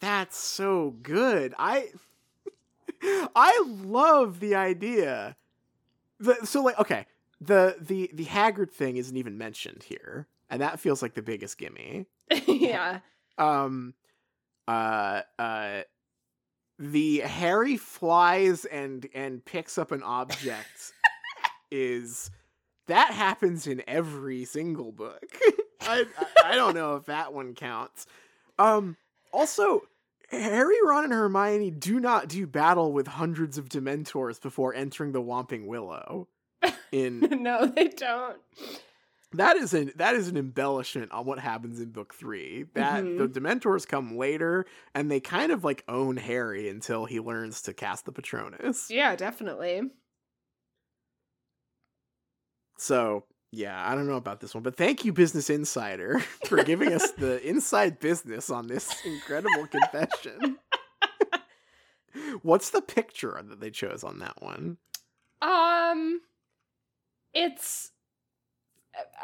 That's 0.00 0.36
so 0.36 0.94
good. 1.02 1.54
I 1.58 1.88
I 3.02 3.64
love 3.66 4.40
the 4.40 4.54
idea. 4.54 5.36
The, 6.20 6.36
so 6.44 6.62
like 6.62 6.78
okay, 6.78 7.06
the 7.40 7.76
the 7.80 8.10
the 8.12 8.24
Hagrid 8.26 8.70
thing 8.70 8.96
isn't 8.96 9.16
even 9.16 9.38
mentioned 9.38 9.84
here, 9.84 10.26
and 10.50 10.60
that 10.60 10.80
feels 10.80 11.02
like 11.02 11.14
the 11.14 11.22
biggest 11.22 11.58
gimme. 11.58 12.06
yeah. 12.46 13.00
um 13.38 13.94
uh 14.66 15.22
uh 15.38 15.82
the 16.78 17.18
harry 17.20 17.76
flies 17.76 18.64
and 18.64 19.08
and 19.14 19.44
picks 19.44 19.78
up 19.78 19.92
an 19.92 20.02
object 20.02 20.92
is 21.70 22.30
that 22.86 23.12
happens 23.12 23.66
in 23.66 23.82
every 23.86 24.44
single 24.44 24.92
book 24.92 25.38
I, 25.82 26.04
I 26.18 26.52
i 26.52 26.54
don't 26.54 26.74
know 26.74 26.96
if 26.96 27.06
that 27.06 27.32
one 27.32 27.54
counts 27.54 28.06
um 28.58 28.96
also 29.32 29.82
harry 30.30 30.76
ron 30.84 31.04
and 31.04 31.12
hermione 31.12 31.70
do 31.70 31.98
not 32.00 32.28
do 32.28 32.46
battle 32.46 32.92
with 32.92 33.06
hundreds 33.06 33.58
of 33.58 33.68
dementors 33.68 34.40
before 34.40 34.74
entering 34.74 35.12
the 35.12 35.22
whomping 35.22 35.66
willow 35.66 36.28
in 36.92 37.20
no, 37.20 37.66
they 37.66 37.88
don't. 37.88 38.36
That 39.32 39.56
is 39.56 39.74
an 39.74 39.92
that 39.96 40.14
is 40.14 40.28
an 40.28 40.36
embellishment 40.36 41.12
on 41.12 41.26
what 41.26 41.38
happens 41.38 41.80
in 41.80 41.90
book 41.90 42.14
three. 42.14 42.64
That 42.74 43.04
Mhm. 43.04 43.18
the 43.18 43.28
Dementors 43.40 43.86
come 43.86 44.16
later, 44.16 44.64
and 44.94 45.10
they 45.10 45.20
kind 45.20 45.52
of 45.52 45.64
like 45.64 45.84
own 45.88 46.16
Harry 46.16 46.68
until 46.68 47.04
he 47.04 47.20
learns 47.20 47.62
to 47.62 47.74
cast 47.74 48.04
the 48.06 48.12
Patronus. 48.12 48.90
Yeah, 48.90 49.16
definitely. 49.16 49.90
So 52.78 53.24
yeah, 53.50 53.86
I 53.90 53.94
don't 53.94 54.06
know 54.06 54.16
about 54.16 54.40
this 54.40 54.54
one, 54.54 54.62
but 54.62 54.76
thank 54.76 55.04
you, 55.04 55.12
Business 55.12 55.48
Insider, 55.50 56.20
for 56.44 56.62
giving 56.64 56.92
us 56.92 57.10
the 57.12 57.40
inside 57.48 57.98
business 57.98 58.50
on 58.50 58.66
this 58.66 59.04
incredible 59.04 59.66
confession. 59.66 60.58
What's 62.42 62.70
the 62.70 62.82
picture 62.82 63.40
that 63.42 63.60
they 63.60 63.70
chose 63.70 64.02
on 64.04 64.18
that 64.20 64.40
one? 64.42 64.78
Um, 65.40 66.20
it's 67.32 67.92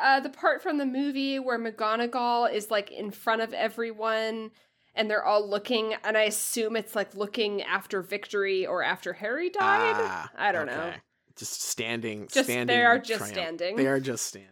uh, 0.00 0.20
the 0.20 0.30
part 0.30 0.62
from 0.62 0.78
the 0.78 0.86
movie 0.86 1.38
where 1.38 1.58
McGonagall 1.58 2.52
is 2.52 2.70
like 2.70 2.90
in 2.90 3.10
front 3.10 3.42
of 3.42 3.52
everyone 3.52 4.50
and 4.94 5.10
they're 5.10 5.24
all 5.24 5.48
looking, 5.48 5.94
and 6.04 6.16
I 6.16 6.22
assume 6.22 6.76
it's 6.76 6.94
like 6.94 7.14
looking 7.16 7.62
after 7.62 8.00
Victory 8.00 8.64
or 8.64 8.82
after 8.82 9.12
Harry 9.14 9.50
died. 9.50 9.96
Ah, 9.98 10.30
I 10.36 10.52
don't 10.52 10.66
know. 10.66 10.92
Just 11.36 11.62
standing. 11.62 12.28
Just 12.30 12.48
standing 12.48 12.68
they 12.68 12.84
are 12.84 12.98
just 12.98 13.18
triumph. 13.18 13.34
standing. 13.34 13.76
They 13.76 13.88
are 13.88 13.98
just 13.98 14.24
standing. 14.26 14.50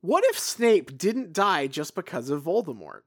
What 0.00 0.24
if 0.28 0.38
Snape 0.38 0.96
didn't 0.96 1.32
die 1.32 1.66
just 1.66 1.94
because 1.94 2.30
of 2.30 2.42
Voldemort? 2.42 3.02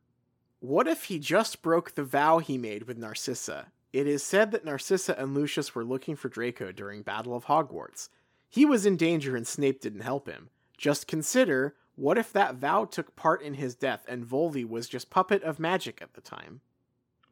What 0.59 0.87
if 0.87 1.05
he 1.05 1.19
just 1.19 1.61
broke 1.61 1.95
the 1.95 2.03
vow 2.03 2.39
he 2.39 2.57
made 2.57 2.83
with 2.83 2.97
Narcissa? 2.97 3.67
It 3.91 4.07
is 4.07 4.23
said 4.23 4.51
that 4.51 4.63
Narcissa 4.63 5.15
and 5.19 5.33
Lucius 5.33 5.73
were 5.73 5.83
looking 5.83 6.15
for 6.15 6.29
Draco 6.29 6.71
during 6.71 7.01
Battle 7.01 7.35
of 7.35 7.45
Hogwarts. 7.45 8.09
He 8.55 8.65
was 8.65 8.85
in 8.85 8.95
danger 8.95 9.35
and 9.35 9.45
Snape 9.45 9.81
didn't 9.81 9.99
help 9.99 10.29
him. 10.29 10.47
Just 10.77 11.07
consider, 11.07 11.75
what 11.97 12.17
if 12.17 12.31
that 12.31 12.55
vow 12.55 12.85
took 12.85 13.13
part 13.17 13.41
in 13.41 13.55
his 13.55 13.75
death 13.75 14.05
and 14.07 14.25
Voldy 14.25 14.65
was 14.65 14.87
just 14.87 15.09
puppet 15.09 15.43
of 15.43 15.59
magic 15.59 16.01
at 16.01 16.13
the 16.13 16.21
time? 16.21 16.61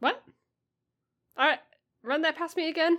What? 0.01 0.21
All 1.37 1.47
right, 1.47 1.59
run 2.03 2.23
that 2.23 2.35
past 2.35 2.57
me 2.57 2.67
again. 2.67 2.97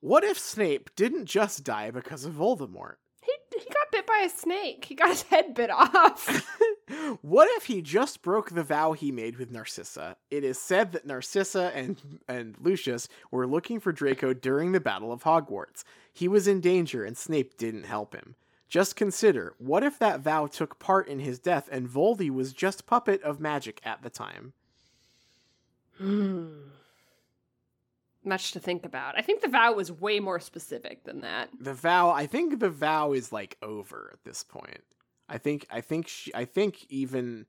What 0.00 0.22
if 0.22 0.38
Snape 0.38 0.94
didn't 0.96 1.24
just 1.24 1.64
die 1.64 1.90
because 1.90 2.26
of 2.26 2.34
Voldemort? 2.34 2.96
He 3.26 3.58
he 3.58 3.64
got 3.64 3.90
bit 3.90 4.06
by 4.06 4.22
a 4.24 4.28
snake. 4.30 4.84
He 4.84 4.94
got 4.94 5.10
his 5.10 5.22
head 5.22 5.54
bit 5.54 5.70
off. 5.70 6.46
what 7.22 7.48
if 7.56 7.64
he 7.64 7.82
just 7.82 8.22
broke 8.22 8.50
the 8.50 8.62
vow 8.62 8.92
he 8.92 9.10
made 9.10 9.36
with 9.36 9.50
Narcissa? 9.50 10.16
It 10.30 10.44
is 10.44 10.58
said 10.58 10.92
that 10.92 11.06
Narcissa 11.06 11.72
and 11.74 12.20
and 12.28 12.56
Lucius 12.60 13.08
were 13.30 13.46
looking 13.46 13.80
for 13.80 13.92
Draco 13.92 14.32
during 14.32 14.72
the 14.72 14.80
Battle 14.80 15.12
of 15.12 15.24
Hogwarts. 15.24 15.82
He 16.12 16.28
was 16.28 16.46
in 16.46 16.60
danger 16.60 17.04
and 17.04 17.16
Snape 17.16 17.58
didn't 17.58 17.84
help 17.84 18.14
him. 18.14 18.36
Just 18.68 18.96
consider, 18.96 19.54
what 19.58 19.84
if 19.84 19.98
that 19.98 20.20
vow 20.20 20.46
took 20.46 20.78
part 20.78 21.06
in 21.06 21.20
his 21.20 21.38
death 21.38 21.68
and 21.70 21.88
Voldy 21.88 22.30
was 22.30 22.52
just 22.52 22.86
puppet 22.86 23.22
of 23.22 23.40
magic 23.40 23.80
at 23.84 24.02
the 24.02 24.10
time? 24.10 24.52
Hmm. 25.98 26.48
Much 28.26 28.52
to 28.52 28.60
think 28.60 28.84
about. 28.84 29.16
I 29.16 29.22
think 29.22 29.40
the 29.40 29.48
vow 29.48 29.72
was 29.72 29.92
way 29.92 30.18
more 30.18 30.40
specific 30.40 31.04
than 31.04 31.20
that. 31.20 31.48
The 31.60 31.74
vow, 31.74 32.10
I 32.10 32.26
think 32.26 32.58
the 32.58 32.68
vow 32.68 33.12
is 33.12 33.32
like 33.32 33.56
over 33.62 34.10
at 34.12 34.24
this 34.24 34.42
point. 34.42 34.82
I 35.28 35.38
think 35.38 35.66
I 35.70 35.80
think 35.80 36.08
she, 36.08 36.34
I 36.34 36.44
think 36.44 36.86
even 36.88 37.46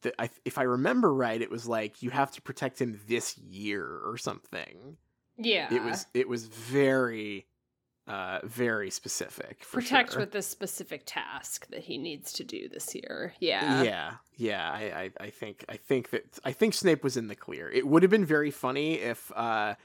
the, 0.00 0.12
I, 0.20 0.30
if 0.44 0.58
I 0.58 0.62
remember 0.62 1.12
right, 1.12 1.40
it 1.40 1.50
was 1.50 1.66
like 1.66 2.02
you 2.02 2.10
have 2.10 2.32
to 2.32 2.42
protect 2.42 2.80
him 2.80 3.00
this 3.06 3.36
year 3.38 4.00
or 4.04 4.16
something. 4.16 4.96
Yeah. 5.36 5.72
It 5.72 5.82
was 5.82 6.06
it 6.14 6.28
was 6.28 6.46
very 6.46 7.46
uh 8.12 8.40
very 8.44 8.90
specific. 8.90 9.60
Protect 9.72 10.12
sure. 10.12 10.20
with 10.20 10.32
this 10.32 10.46
specific 10.46 11.02
task 11.06 11.66
that 11.70 11.80
he 11.80 11.96
needs 11.96 12.32
to 12.34 12.44
do 12.44 12.68
this 12.68 12.94
year. 12.94 13.32
Yeah. 13.40 13.82
yeah, 13.82 14.12
yeah. 14.36 14.70
I, 14.70 14.82
I, 14.82 15.10
I 15.26 15.30
think 15.30 15.64
I 15.68 15.76
think 15.78 16.10
that 16.10 16.38
I 16.44 16.52
think 16.52 16.74
Snape 16.74 17.02
was 17.02 17.16
in 17.16 17.28
the 17.28 17.34
clear. 17.34 17.70
It 17.70 17.86
would 17.86 18.02
have 18.02 18.10
been 18.10 18.26
very 18.26 18.50
funny 18.50 18.94
if 18.94 19.32
uh, 19.34 19.76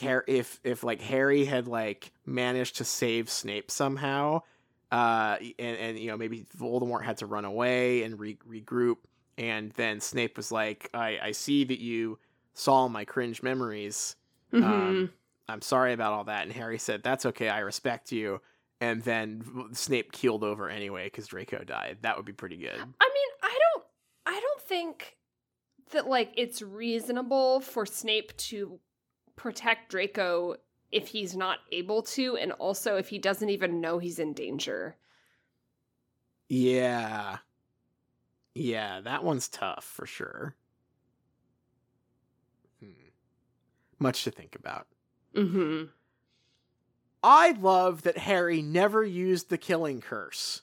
Har- 0.00 0.24
if 0.26 0.60
if 0.64 0.82
like 0.82 1.02
Harry 1.02 1.44
had 1.44 1.68
like 1.68 2.10
managed 2.24 2.76
to 2.76 2.84
save 2.84 3.28
Snape 3.28 3.70
somehow, 3.70 4.42
uh, 4.90 5.36
and 5.58 5.76
and 5.76 5.98
you 5.98 6.08
know 6.08 6.16
maybe 6.16 6.46
Voldemort 6.58 7.02
had 7.04 7.18
to 7.18 7.26
run 7.26 7.44
away 7.44 8.02
and 8.02 8.18
re- 8.18 8.38
regroup, 8.48 8.96
and 9.36 9.72
then 9.72 10.00
Snape 10.00 10.36
was 10.38 10.50
like, 10.50 10.88
I 10.94 11.18
I 11.22 11.32
see 11.32 11.64
that 11.64 11.80
you 11.80 12.18
saw 12.54 12.88
my 12.88 13.04
cringe 13.04 13.42
memories. 13.42 14.16
Mhm. 14.52 14.64
Um, 14.64 15.10
I'm 15.48 15.62
sorry 15.62 15.92
about 15.92 16.12
all 16.12 16.24
that. 16.24 16.44
And 16.44 16.52
Harry 16.52 16.78
said, 16.78 17.02
That's 17.02 17.26
okay. 17.26 17.48
I 17.48 17.60
respect 17.60 18.12
you. 18.12 18.40
And 18.80 19.02
then 19.02 19.68
Snape 19.72 20.12
keeled 20.12 20.42
over 20.44 20.68
anyway 20.68 21.04
because 21.04 21.28
Draco 21.28 21.64
died. 21.64 21.98
That 22.02 22.16
would 22.16 22.26
be 22.26 22.32
pretty 22.32 22.56
good. 22.56 22.74
I 22.74 22.84
mean, 22.84 23.28
I 23.42 23.58
don't 23.72 23.84
I 24.26 24.40
don't 24.40 24.60
think 24.62 25.16
that 25.92 26.08
like 26.08 26.32
it's 26.36 26.60
reasonable 26.60 27.60
for 27.60 27.86
Snape 27.86 28.36
to 28.36 28.78
protect 29.36 29.90
Draco 29.90 30.56
if 30.90 31.08
he's 31.08 31.36
not 31.36 31.58
able 31.72 32.02
to 32.02 32.36
and 32.36 32.52
also 32.52 32.96
if 32.96 33.08
he 33.08 33.18
doesn't 33.18 33.48
even 33.48 33.80
know 33.80 33.98
he's 33.98 34.18
in 34.18 34.32
danger. 34.32 34.96
Yeah. 36.48 37.38
Yeah, 38.54 39.00
that 39.00 39.24
one's 39.24 39.48
tough 39.48 39.84
for 39.84 40.06
sure. 40.06 40.54
Hmm. 42.80 43.08
Much 43.98 44.24
to 44.24 44.30
think 44.30 44.54
about. 44.54 44.86
Mhm. 45.34 45.90
I 47.22 47.52
love 47.52 48.02
that 48.02 48.18
Harry 48.18 48.60
never 48.62 49.02
used 49.02 49.48
the 49.48 49.58
killing 49.58 50.00
curse 50.00 50.62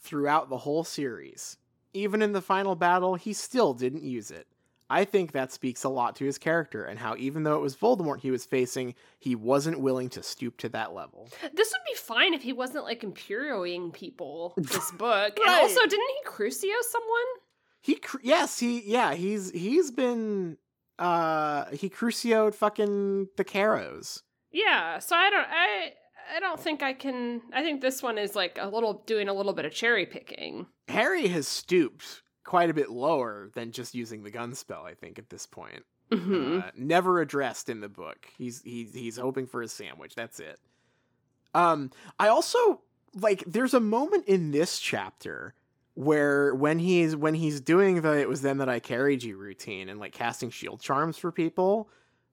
throughout 0.00 0.48
the 0.48 0.58
whole 0.58 0.82
series. 0.84 1.56
Even 1.92 2.20
in 2.22 2.32
the 2.32 2.40
final 2.42 2.74
battle, 2.74 3.14
he 3.14 3.32
still 3.32 3.74
didn't 3.74 4.02
use 4.02 4.30
it. 4.30 4.46
I 4.92 5.04
think 5.04 5.30
that 5.32 5.52
speaks 5.52 5.84
a 5.84 5.88
lot 5.88 6.16
to 6.16 6.24
his 6.24 6.36
character 6.36 6.82
and 6.84 6.98
how, 6.98 7.14
even 7.16 7.44
though 7.44 7.54
it 7.54 7.60
was 7.60 7.76
Voldemort 7.76 8.20
he 8.20 8.32
was 8.32 8.44
facing, 8.44 8.96
he 9.20 9.36
wasn't 9.36 9.78
willing 9.80 10.08
to 10.10 10.22
stoop 10.22 10.56
to 10.58 10.68
that 10.70 10.92
level. 10.92 11.28
This 11.52 11.70
would 11.70 11.84
be 11.88 11.94
fine 11.96 12.34
if 12.34 12.42
he 12.42 12.52
wasn't 12.52 12.84
like 12.84 13.02
imperioing 13.02 13.92
people 13.92 14.52
this 14.56 14.90
book. 14.98 15.38
And 15.38 15.48
also 15.48 15.80
didn't 15.82 16.08
he 16.24 16.28
crucio 16.28 16.74
someone? 16.90 17.24
He, 17.82 17.94
cr- 17.94 18.18
yes, 18.24 18.58
he, 18.58 18.80
yeah, 18.80 19.14
he's 19.14 19.52
he's 19.52 19.92
been, 19.92 20.58
uh, 21.00 21.64
he 21.72 21.88
crucioed 21.90 22.54
fucking 22.54 23.28
the 23.36 23.44
Caros. 23.44 24.22
Yeah, 24.52 24.98
so 25.00 25.16
I 25.16 25.30
don't 25.30 25.46
I 25.48 25.92
I 26.36 26.40
don't 26.40 26.60
think 26.60 26.82
I 26.82 26.92
can 26.92 27.40
I 27.52 27.62
think 27.62 27.80
this 27.80 28.02
one 28.02 28.18
is 28.18 28.36
like 28.36 28.58
a 28.60 28.68
little 28.68 29.02
doing 29.06 29.28
a 29.28 29.32
little 29.34 29.52
bit 29.52 29.64
of 29.64 29.72
cherry 29.72 30.06
picking. 30.06 30.66
Harry 30.88 31.26
has 31.28 31.48
stooped 31.48 32.22
quite 32.44 32.70
a 32.70 32.74
bit 32.74 32.90
lower 32.90 33.50
than 33.54 33.72
just 33.72 33.94
using 33.94 34.22
the 34.22 34.30
gun 34.30 34.54
spell. 34.54 34.84
I 34.84 34.94
think 34.94 35.18
at 35.18 35.30
this 35.30 35.46
point. 35.46 35.84
Mhm. 36.10 36.64
Uh, 36.66 36.70
never 36.76 37.20
addressed 37.20 37.68
in 37.68 37.80
the 37.80 37.88
book. 37.88 38.26
He's 38.36 38.60
he's 38.62 38.92
he's 38.92 39.16
hoping 39.16 39.46
for 39.46 39.62
his 39.62 39.72
sandwich. 39.72 40.14
That's 40.14 40.40
it. 40.40 40.58
Um, 41.54 41.90
I 42.18 42.28
also 42.28 42.82
like. 43.14 43.44
There's 43.46 43.74
a 43.74 43.80
moment 43.80 44.26
in 44.26 44.50
this 44.50 44.78
chapter 44.80 45.54
where 46.00 46.54
when 46.54 46.78
he's 46.78 47.14
when 47.14 47.34
he's 47.34 47.60
doing 47.60 48.00
the 48.00 48.18
"it 48.18 48.28
was 48.28 48.42
then 48.42 48.58
that 48.58 48.68
I 48.68 48.80
carried 48.80 49.22
you" 49.22 49.36
routine 49.36 49.88
and 49.88 50.00
like 50.00 50.12
casting 50.12 50.50
shield 50.50 50.80
charms 50.80 51.16
for 51.18 51.30
people. 51.30 51.88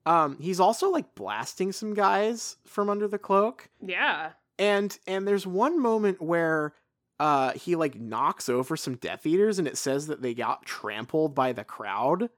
Um, 0.05 0.37
he's 0.39 0.59
also 0.59 0.89
like 0.89 1.15
blasting 1.15 1.71
some 1.73 1.93
guys 1.93 2.55
from 2.65 2.89
under 2.89 3.07
the 3.07 3.17
cloak, 3.17 3.69
yeah. 3.81 4.31
and 4.57 4.97
and 5.05 5.27
there's 5.27 5.45
one 5.45 5.81
moment 5.81 6.21
where 6.21 6.73
uh 7.19 7.51
he 7.53 7.75
like 7.75 7.99
knocks 7.99 8.47
over 8.47 8.77
some 8.77 8.95
Death 8.95 9.25
Eaters, 9.25 9.59
and 9.59 9.67
it 9.67 9.77
says 9.77 10.07
that 10.07 10.21
they 10.21 10.33
got 10.33 10.65
trampled 10.65 11.35
by 11.35 11.51
the 11.51 11.63
crowd 11.65 12.29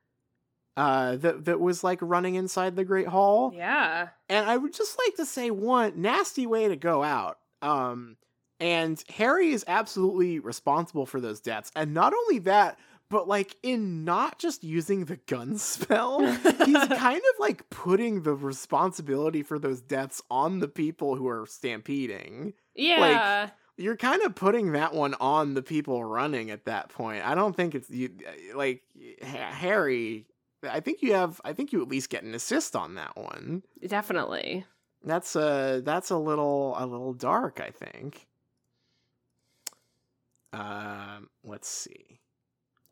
uh 0.77 1.15
that 1.17 1.45
that 1.45 1.59
was 1.59 1.83
like 1.83 1.99
running 2.01 2.35
inside 2.35 2.75
the 2.75 2.85
great 2.85 3.07
hall 3.07 3.51
Yeah. 3.55 4.09
and 4.29 4.47
i 4.49 4.55
would 4.55 4.71
just 4.73 4.97
like 5.03 5.15
to 5.15 5.25
say 5.25 5.49
one 5.49 5.93
nasty 5.99 6.45
way 6.45 6.67
to 6.67 6.75
go 6.75 7.01
out 7.03 7.39
um 7.63 8.17
and 8.59 9.03
harry 9.09 9.49
is 9.49 9.63
absolutely 9.67 10.39
responsible 10.39 11.05
for 11.05 11.19
those 11.19 11.39
deaths 11.39 11.71
and 11.75 11.93
not 11.93 12.13
only 12.13 12.39
that 12.39 12.77
but 13.09 13.27
like 13.27 13.55
in 13.63 14.05
not 14.05 14.37
just 14.37 14.63
using 14.63 15.05
the 15.05 15.17
gun 15.27 15.57
spell 15.57 16.25
he's 16.25 16.43
kind 16.87 17.17
of 17.17 17.39
like 17.39 17.69
putting 17.69 18.23
the 18.23 18.33
responsibility 18.33 19.41
for 19.43 19.57
those 19.59 19.81
deaths 19.81 20.21
on 20.29 20.59
the 20.59 20.67
people 20.67 21.15
who 21.15 21.27
are 21.27 21.45
stampeding 21.47 22.53
Yeah. 22.75 23.41
Like, 23.43 23.51
you're 23.77 23.95
kind 23.95 24.21
of 24.23 24.35
putting 24.35 24.73
that 24.73 24.93
one 24.93 25.15
on 25.21 25.53
the 25.53 25.61
people 25.61 26.03
running 26.03 26.51
at 26.51 26.65
that 26.65 26.89
point. 26.89 27.25
I 27.25 27.33
don't 27.33 27.55
think 27.55 27.75
it's 27.75 27.89
you 27.89 28.09
uh, 28.27 28.57
like 28.57 28.81
Harry. 29.21 30.25
I 30.69 30.81
think 30.81 31.01
you 31.01 31.13
have. 31.13 31.39
I 31.45 31.53
think 31.53 31.71
you 31.71 31.81
at 31.81 31.87
least 31.87 32.09
get 32.09 32.23
an 32.23 32.35
assist 32.35 32.75
on 32.75 32.95
that 32.95 33.15
one. 33.15 33.63
Definitely. 33.87 34.65
That's 35.05 35.33
a 35.37 35.81
that's 35.83 36.09
a 36.09 36.17
little 36.17 36.75
a 36.77 36.85
little 36.85 37.13
dark. 37.13 37.61
I 37.61 37.69
think. 37.69 38.27
Um. 40.53 41.29
Let's 41.43 41.67
see. 41.67 42.19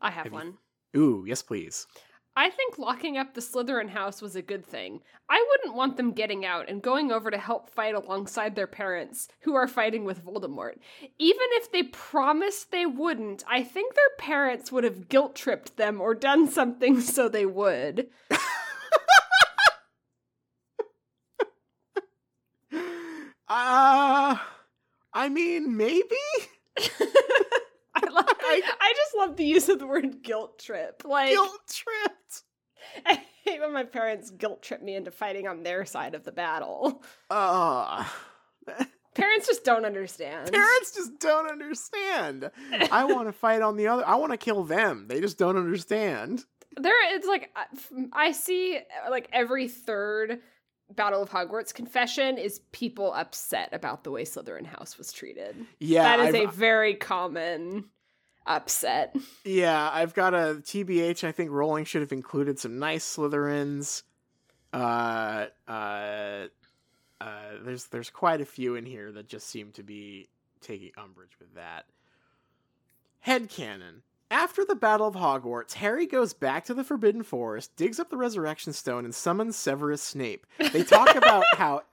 I 0.02 0.11
have, 0.11 0.26
Have 0.26 0.34
you- 0.34 0.38
one. 0.38 0.58
Ooh, 0.95 1.26
yes, 1.27 1.42
please. 1.42 1.88
I 2.36 2.52
think 2.52 2.77
locking 2.77 3.18
up 3.18 3.34
the 3.34 3.42
Slytherin 3.42 3.90
house 3.90 4.22
was 4.22 4.36
a 4.36 4.44
good 4.44 4.64
thing. 4.64 5.02
I 5.27 5.44
wouldn't 5.50 5.76
want 5.76 5.98
them 5.98 6.11
getting 6.11 6.45
out 6.45 6.69
and 6.69 6.84
going 6.84 7.11
over 7.11 7.32
to 7.32 7.38
help 7.40 7.72
fight 7.72 7.95
alongside 7.95 8.56
their 8.56 8.68
parents, 8.68 9.27
who 9.42 9.56
are 9.56 9.68
fighting 9.68 10.06
with 10.06 10.24
Voldemort. 10.24 10.76
Even 11.18 11.48
if 11.53 11.72
they 11.72 11.82
promised 11.82 12.69
they 12.72 12.86
wouldn't, 12.86 13.44
I 13.50 13.64
think 13.64 13.95
their 13.95 14.16
parents 14.19 14.72
would 14.72 14.84
have 14.84 15.10
guilt 15.10 15.36
tripped 15.36 15.77
them 15.77 16.00
or 16.00 16.14
done 16.14 16.48
something 16.52 17.02
so 17.02 17.27
they 17.27 17.48
would. 17.48 18.08
Uh 23.50 24.38
I 25.14 25.30
mean, 25.30 25.76
maybe. 25.77 26.03
I, 27.96 28.10
love, 28.10 28.26
I 28.40 28.94
just 28.96 29.16
love 29.18 29.36
the 29.38 29.46
use 29.46 29.70
of 29.70 29.80
the 29.80 29.88
word 29.88 30.22
guilt 30.24 30.60
trip. 30.60 31.04
Like, 31.06 31.30
Guilt 31.32 31.60
tripped. 31.70 32.44
I 33.06 33.22
hate 33.44 33.60
when 33.60 33.74
my 33.74 33.84
parents 33.84 34.30
guilt 34.30 34.62
trip 34.62 34.82
me 34.82 34.96
into 34.96 35.12
fighting 35.12 35.48
on 35.48 35.64
their 35.64 35.86
side 35.86 36.16
of 36.16 36.24
the 36.24 36.32
battle. 36.32 37.04
Uh 37.30 38.06
Parents 39.16 39.48
just 39.48 39.64
don't 39.64 39.84
understand. 39.86 40.52
Parents 40.52 40.94
just 40.94 41.20
don't 41.20 41.50
understand. 41.50 42.52
I 42.92 43.06
want 43.06 43.28
to 43.28 43.32
fight 43.32 43.62
on 43.64 43.76
the 43.76 43.88
other. 43.88 44.08
I 44.08 44.16
want 44.16 44.32
to 44.32 44.38
kill 44.38 44.64
them. 44.64 45.08
They 45.08 45.22
just 45.22 45.40
don't 45.40 45.58
understand. 45.58 46.46
there 46.76 47.16
it's 47.16 47.26
like 47.28 47.50
I- 47.56 47.66
I 48.14 48.32
see 48.32 48.80
like 49.10 49.28
every 49.34 49.68
third 49.70 50.40
Battle 50.95 51.22
of 51.22 51.30
Hogwarts 51.30 51.74
confession 51.74 52.38
is 52.38 52.59
people 52.72 53.14
upset 53.14 53.69
about 53.74 54.03
the 54.03 54.11
way 54.11 54.24
Slytherin 54.24 54.66
House 54.66 54.98
was 54.98 55.11
treated. 55.11 55.56
Yeah, 55.80 56.17
that 56.17 56.30
is 56.30 56.35
I've- 56.35 56.45
a 56.45 56.48
very 56.51 56.95
common 56.95 57.85
upset. 58.45 59.16
Yeah, 59.43 59.90
I've 59.91 60.14
got 60.14 60.33
a 60.33 60.61
TBH. 60.64 61.24
I 61.25 61.32
think 61.32 61.51
Rowling 61.51 61.85
should 61.85 62.01
have 62.01 62.14
included 62.14 62.57
some 62.59 62.80
nice 62.80 63.06
Slytherins. 63.17 64.03
Uh, 64.74 65.48
uh, 65.67 66.48
uh, 67.19 67.41
there's 67.64 67.85
there's 67.88 68.09
quite 68.09 68.41
a 68.41 68.45
few 68.45 68.75
in 68.75 68.85
here 68.85 69.11
that 69.11 69.27
just 69.27 69.48
seem 69.49 69.72
to 69.74 69.83
be 69.83 70.30
taking 70.61 70.91
umbrage 70.98 71.38
with 71.40 71.53
that. 71.56 71.85
Head 73.19 73.49
Headcanon. 73.49 74.01
After 74.30 74.66
the 74.66 74.76
Battle 74.76 75.08
of 75.08 75.16
Hogwarts, 75.16 75.74
Harry 75.76 76.06
goes 76.06 76.34
back 76.34 76.66
to 76.66 76.74
the 76.74 76.84
Forbidden 76.84 77.24
Forest, 77.24 77.76
digs 77.78 78.00
up 78.00 78.10
the 78.10 78.18
Resurrection 78.18 78.74
Stone, 78.74 79.06
and 79.06 79.16
summons 79.16 79.56
Severus 79.56 80.02
Snape. 80.02 80.46
They 80.74 80.84
talk 80.84 81.16
about 81.16 81.46
how. 81.54 81.84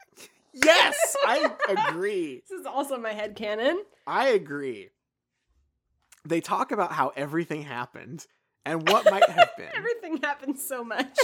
Yes, 0.52 1.16
I 1.24 1.50
agree. 1.68 2.42
This 2.48 2.60
is 2.60 2.66
also 2.66 2.98
my 2.98 3.12
head 3.12 3.36
canon. 3.36 3.82
I 4.06 4.28
agree. 4.28 4.90
They 6.24 6.40
talk 6.40 6.72
about 6.72 6.92
how 6.92 7.12
everything 7.16 7.62
happened 7.62 8.26
and 8.64 8.88
what 8.88 9.10
might 9.10 9.28
have 9.28 9.50
been. 9.56 9.68
Everything 9.74 10.18
happens 10.18 10.66
so 10.66 10.82
much. 10.82 11.16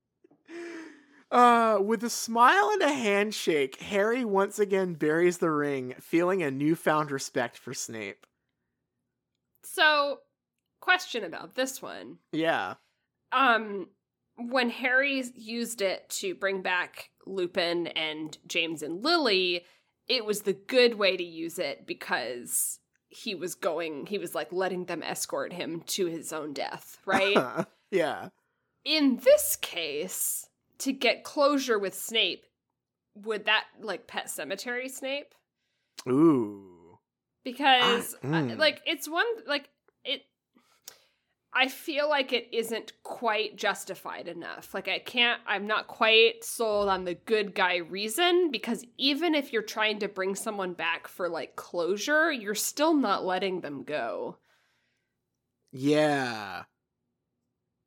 uh, 1.30 1.78
with 1.80 2.02
a 2.04 2.10
smile 2.10 2.70
and 2.72 2.82
a 2.82 2.92
handshake, 2.92 3.80
Harry 3.80 4.24
once 4.24 4.58
again 4.58 4.94
buries 4.94 5.38
the 5.38 5.50
ring, 5.50 5.94
feeling 6.00 6.42
a 6.42 6.50
newfound 6.50 7.10
respect 7.10 7.56
for 7.56 7.72
Snape. 7.72 8.26
So, 9.74 10.18
question 10.80 11.24
about 11.24 11.54
this 11.54 11.80
one. 11.80 12.18
Yeah. 12.32 12.74
Um 13.32 13.88
when 14.36 14.70
Harry 14.70 15.22
used 15.34 15.82
it 15.82 16.08
to 16.08 16.34
bring 16.34 16.62
back 16.62 17.10
Lupin 17.26 17.88
and 17.88 18.38
James 18.46 18.82
and 18.82 19.02
Lily, 19.04 19.66
it 20.08 20.24
was 20.24 20.42
the 20.42 20.54
good 20.54 20.94
way 20.94 21.16
to 21.16 21.22
use 21.22 21.58
it 21.58 21.86
because 21.86 22.78
he 23.08 23.34
was 23.34 23.54
going 23.54 24.06
he 24.06 24.18
was 24.18 24.34
like 24.34 24.52
letting 24.52 24.86
them 24.86 25.02
escort 25.02 25.52
him 25.52 25.82
to 25.88 26.06
his 26.06 26.32
own 26.32 26.52
death, 26.52 26.98
right? 27.04 27.66
yeah. 27.90 28.28
In 28.84 29.18
this 29.18 29.56
case, 29.56 30.48
to 30.78 30.92
get 30.92 31.22
closure 31.22 31.78
with 31.78 31.94
Snape, 31.94 32.46
would 33.14 33.44
that 33.44 33.66
like 33.80 34.06
pet 34.06 34.30
cemetery 34.30 34.88
Snape? 34.88 35.34
Ooh. 36.08 36.79
Because 37.44 38.14
uh, 38.22 38.26
mm. 38.26 38.58
like 38.58 38.80
it's 38.86 39.08
one 39.08 39.26
like 39.46 39.68
it 40.04 40.22
i 41.54 41.68
feel 41.68 42.08
like 42.08 42.32
it 42.32 42.48
isn't 42.52 42.92
quite 43.02 43.56
justified 43.56 44.28
enough 44.28 44.72
like 44.74 44.88
i 44.88 44.98
can't 44.98 45.40
i'm 45.46 45.66
not 45.66 45.86
quite 45.86 46.44
sold 46.44 46.88
on 46.88 47.04
the 47.04 47.14
good 47.14 47.54
guy 47.54 47.76
reason 47.76 48.50
because 48.50 48.84
even 48.98 49.34
if 49.34 49.52
you're 49.52 49.62
trying 49.62 49.98
to 49.98 50.08
bring 50.08 50.34
someone 50.34 50.72
back 50.74 51.08
for 51.08 51.28
like 51.28 51.56
closure 51.56 52.30
you're 52.30 52.54
still 52.54 52.94
not 52.94 53.24
letting 53.24 53.60
them 53.60 53.82
go 53.82 54.36
Yeah. 55.72 56.64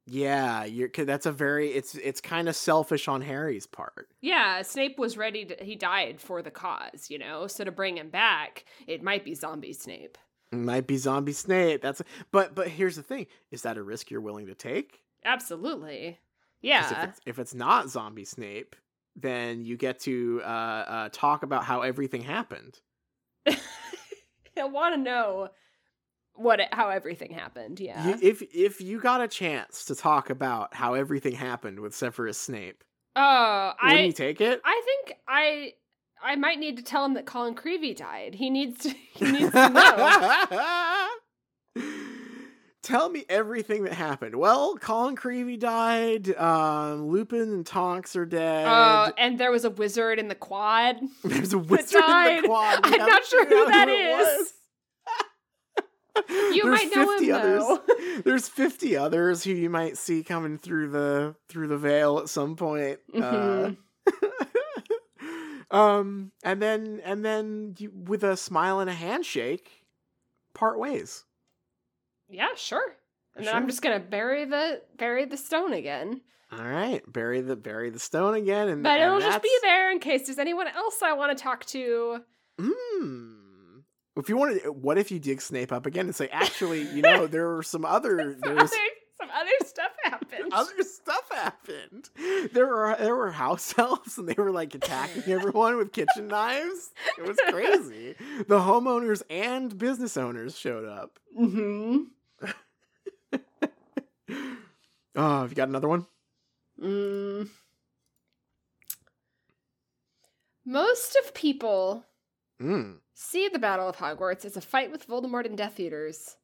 Yeah, 0.06 0.66
you're 0.66 0.90
that's 0.90 1.26
a 1.26 1.32
very 1.32 1.70
it's 1.72 1.96
it's 1.96 2.20
kind 2.20 2.50
of 2.50 2.56
selfish 2.56 3.08
on 3.08 3.22
Harry's 3.22 3.66
part. 3.66 4.10
yeah 4.22 4.62
snape 4.62 5.00
was 5.00 5.18
ready 5.18 5.46
to 5.46 5.56
he 5.64 5.76
died 5.76 6.20
for 6.20 6.42
the 6.42 6.52
cause 6.52 7.10
you 7.10 7.18
know 7.18 7.48
so 7.48 7.64
to 7.64 7.72
bring 7.72 7.98
him 7.98 8.10
back 8.10 8.66
it 8.86 9.02
might 9.02 9.24
be 9.24 9.34
zombie 9.34 9.72
snape 9.74 10.18
It 10.52 10.58
might 10.58 10.88
be 10.88 10.98
zombie 10.98 11.32
Snape. 11.34 11.82
That's 11.82 12.02
but 12.32 12.54
but 12.54 12.68
here's 12.68 12.96
the 12.98 13.02
thing: 13.04 13.26
is 13.50 13.62
that 13.64 13.78
a 13.78 13.82
risk 13.84 14.12
you're 14.12 14.22
willing 14.22 14.48
to 14.48 14.56
take? 14.56 15.02
Absolutely. 15.26 16.20
yeah 16.62 16.92
If 17.04 17.10
it's, 17.10 17.20
if 17.26 17.40
it's 17.40 17.56
not 17.56 17.90
zombie 17.90 18.26
Snape, 18.26 18.76
then 19.16 19.64
you 19.66 19.78
get 19.78 20.00
to 20.02 20.42
uh, 20.44 20.84
uh, 20.96 21.10
talk 21.14 21.44
about 21.44 21.64
how 21.64 21.82
everything 21.82 22.22
happened. 22.22 22.80
i 23.48 24.64
want 24.66 24.94
to 24.96 25.02
know 25.02 25.50
what 26.36 26.60
it, 26.60 26.68
how 26.74 26.90
everything 26.90 27.32
happened 27.32 27.80
yeah 27.80 28.18
if 28.22 28.42
if 28.54 28.82
you 28.82 29.00
got 29.00 29.22
a 29.22 29.28
chance 29.28 29.86
to 29.86 29.96
talk 29.96 30.30
about 30.30 30.74
how 30.74 30.94
everything 30.94 31.34
happened 31.34 31.80
with 31.80 31.94
Severus 31.94 32.38
Snape, 32.38 32.84
Oh, 33.16 33.74
I 33.80 34.00
you 34.06 34.12
take 34.12 34.42
it? 34.42 34.60
I 34.66 34.82
think 34.86 35.18
I 35.28 35.74
I 36.24 36.36
might 36.36 36.58
need 36.58 36.78
to 36.78 36.84
tell 36.84 37.06
him 37.06 37.14
that 37.14 37.26
Colin 37.26 37.54
Creevey 37.54 37.96
died. 37.96 38.34
He 38.36 38.50
needs 38.50 38.80
to 38.84 38.90
he 39.14 39.32
needs 39.32 39.52
to 39.52 39.70
know. 39.70 41.10
Tell 42.82 43.10
me 43.10 43.24
everything 43.30 43.84
that 43.86 43.94
happened. 43.94 44.36
Well, 44.36 44.76
Colin 44.76 45.16
Creevey 45.16 45.58
died. 45.58 46.36
Um, 46.36 47.08
Lupin 47.08 47.40
and 47.42 47.66
Tonks 47.66 48.14
are 48.18 48.26
dead. 48.26 48.68
Uh, 48.68 49.14
and 49.18 49.40
there 49.40 49.52
was 49.52 49.64
a 49.64 49.70
wizard 49.70 50.20
in 50.20 50.28
the 50.28 50.36
quad. 50.36 50.98
There's 51.24 51.54
a 51.54 51.58
wizard 51.58 52.04
in 52.04 52.42
the 52.42 52.48
quad. 52.48 52.86
We 52.86 52.94
I'm 53.00 53.08
not 53.08 53.24
sure 53.26 53.46
who 53.46 53.66
that 53.72 53.88
is. 53.88 53.96
that 53.96 54.36
it 54.38 54.42
is. 54.42 54.54
You 56.30 56.64
There's 56.64 56.84
might 56.84 56.96
know 56.96 57.02
him, 57.04 57.20
50 57.20 57.32
others. 57.32 57.64
though. 57.64 57.82
There's 58.26 58.48
50 58.48 58.96
others 58.98 59.44
who 59.44 59.52
you 59.52 59.70
might 59.70 59.98
see 59.98 60.24
coming 60.24 60.58
through 60.60 60.90
the 60.90 61.36
through 61.50 61.68
the 61.68 61.78
veil 61.78 62.20
at 62.20 62.30
some 62.30 62.56
point. 62.56 63.00
Mhm. 63.14 63.78
Uh, 65.72 65.76
um, 65.76 66.32
and 66.44 66.62
then 66.62 67.02
and 67.04 67.26
then 67.26 67.76
you, 67.80 67.92
with 67.92 68.24
a 68.24 68.38
smile 68.38 68.80
and 68.80 68.90
a 68.90 68.94
handshake, 68.94 69.86
part 70.54 70.78
ways. 70.80 71.26
Yeah, 72.30 72.50
sure. 72.56 72.96
And 73.36 73.46
then 73.46 73.52
Sure. 73.54 73.60
I'm 73.60 73.68
just 73.68 73.82
gonna 73.82 74.00
bury 74.00 74.46
the 74.46 74.82
bury 74.98 75.26
the 75.26 75.38
stone 75.38 75.74
again. 75.74 76.22
All 76.52 76.64
right, 76.68 77.02
bury 77.12 77.42
the 77.42 77.56
bury 77.56 77.90
the 77.90 77.98
stone 78.00 78.36
again, 78.36 78.70
and 78.70 78.84
But 78.84 79.00
and 79.00 79.04
it'll 79.04 79.20
just 79.20 79.42
be 79.42 79.58
there 79.64 79.92
in 79.92 79.98
case 80.00 80.28
there's 80.28 80.38
anyone 80.38 80.68
else 80.68 81.02
I 81.02 81.14
want 81.14 81.36
to 81.36 81.44
talk 81.44 81.66
to. 81.68 82.20
Hmm. 82.62 83.34
If 84.16 84.30
you 84.30 84.38
wanted, 84.38 84.62
what 84.68 84.98
if 84.98 85.12
you 85.12 85.20
dig 85.20 85.42
Snape 85.42 85.72
up 85.72 85.86
again 85.86 86.06
and 86.06 86.16
say, 86.16 86.28
actually, 86.32 86.84
you 86.94 87.02
know, 87.02 87.26
there 87.28 87.48
were 87.50 87.64
some 87.64 87.84
other 87.86 88.34
Some 88.34 88.40
there 88.42 88.60
other, 88.60 88.68
some 89.20 89.30
other 89.34 89.50
stuff 89.66 89.92
happened. 90.04 90.50
other 90.54 90.84
stuff 90.84 91.30
happened. 91.32 92.10
There 92.52 92.68
were 92.68 92.96
there 93.00 93.16
were 93.16 93.32
house 93.32 93.74
elves 93.78 94.18
and 94.18 94.28
they 94.30 94.36
were 94.38 94.52
like 94.52 94.76
attacking 94.76 95.32
everyone 95.34 95.78
with 95.78 95.92
kitchen 95.94 96.28
knives. 96.28 96.92
It 97.18 97.26
was 97.28 97.38
crazy. 97.50 98.16
The 98.48 98.60
homeowners 98.60 99.24
and 99.30 99.76
business 99.78 100.16
owners 100.18 100.58
showed 100.58 100.86
up. 100.88 101.18
hmm 101.36 102.04
Oh, 105.16 105.42
have 105.42 105.52
you 105.52 105.56
got 105.56 105.68
another 105.70 105.88
one? 105.88 106.08
Mm. 106.82 107.48
Most 110.66 111.16
of 111.24 111.34
people 111.34 112.06
Mm. 112.62 112.98
See 113.14 113.48
the 113.48 113.60
Battle 113.60 113.88
of 113.88 113.98
Hogwarts 113.98 114.46
as 114.46 114.58
a 114.58 114.62
fight 114.62 114.92
with 114.92 115.08
Voldemort 115.08 115.46
and 115.46 115.58
Death 115.58 115.80
Eaters. 115.80 116.38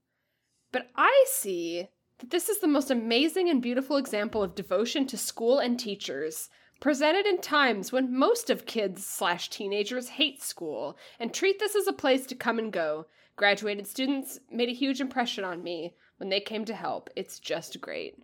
But 0.71 0.87
I 0.95 1.25
see 1.27 1.89
that 2.19 2.29
this 2.29 2.49
is 2.49 2.59
the 2.59 2.67
most 2.67 2.91
amazing 2.91 3.49
and 3.49 3.61
beautiful 3.61 3.97
example 3.97 4.43
of 4.43 4.55
devotion 4.55 5.07
to 5.07 5.17
school 5.17 5.59
and 5.59 5.79
teachers, 5.79 6.49
presented 6.79 7.25
in 7.25 7.41
times 7.41 7.91
when 7.91 8.17
most 8.17 8.49
of 8.49 8.65
kids 8.65 9.05
slash 9.05 9.49
teenagers 9.49 10.09
hate 10.09 10.41
school 10.41 10.97
and 11.19 11.33
treat 11.33 11.59
this 11.59 11.75
as 11.75 11.87
a 11.87 11.93
place 11.93 12.25
to 12.27 12.35
come 12.35 12.59
and 12.59 12.71
go. 12.71 13.05
Graduated 13.35 13.87
students 13.87 14.39
made 14.51 14.69
a 14.69 14.73
huge 14.73 15.01
impression 15.01 15.43
on 15.43 15.63
me 15.63 15.95
when 16.17 16.29
they 16.29 16.39
came 16.39 16.65
to 16.65 16.73
help. 16.73 17.09
It's 17.15 17.39
just 17.39 17.79
great. 17.81 18.15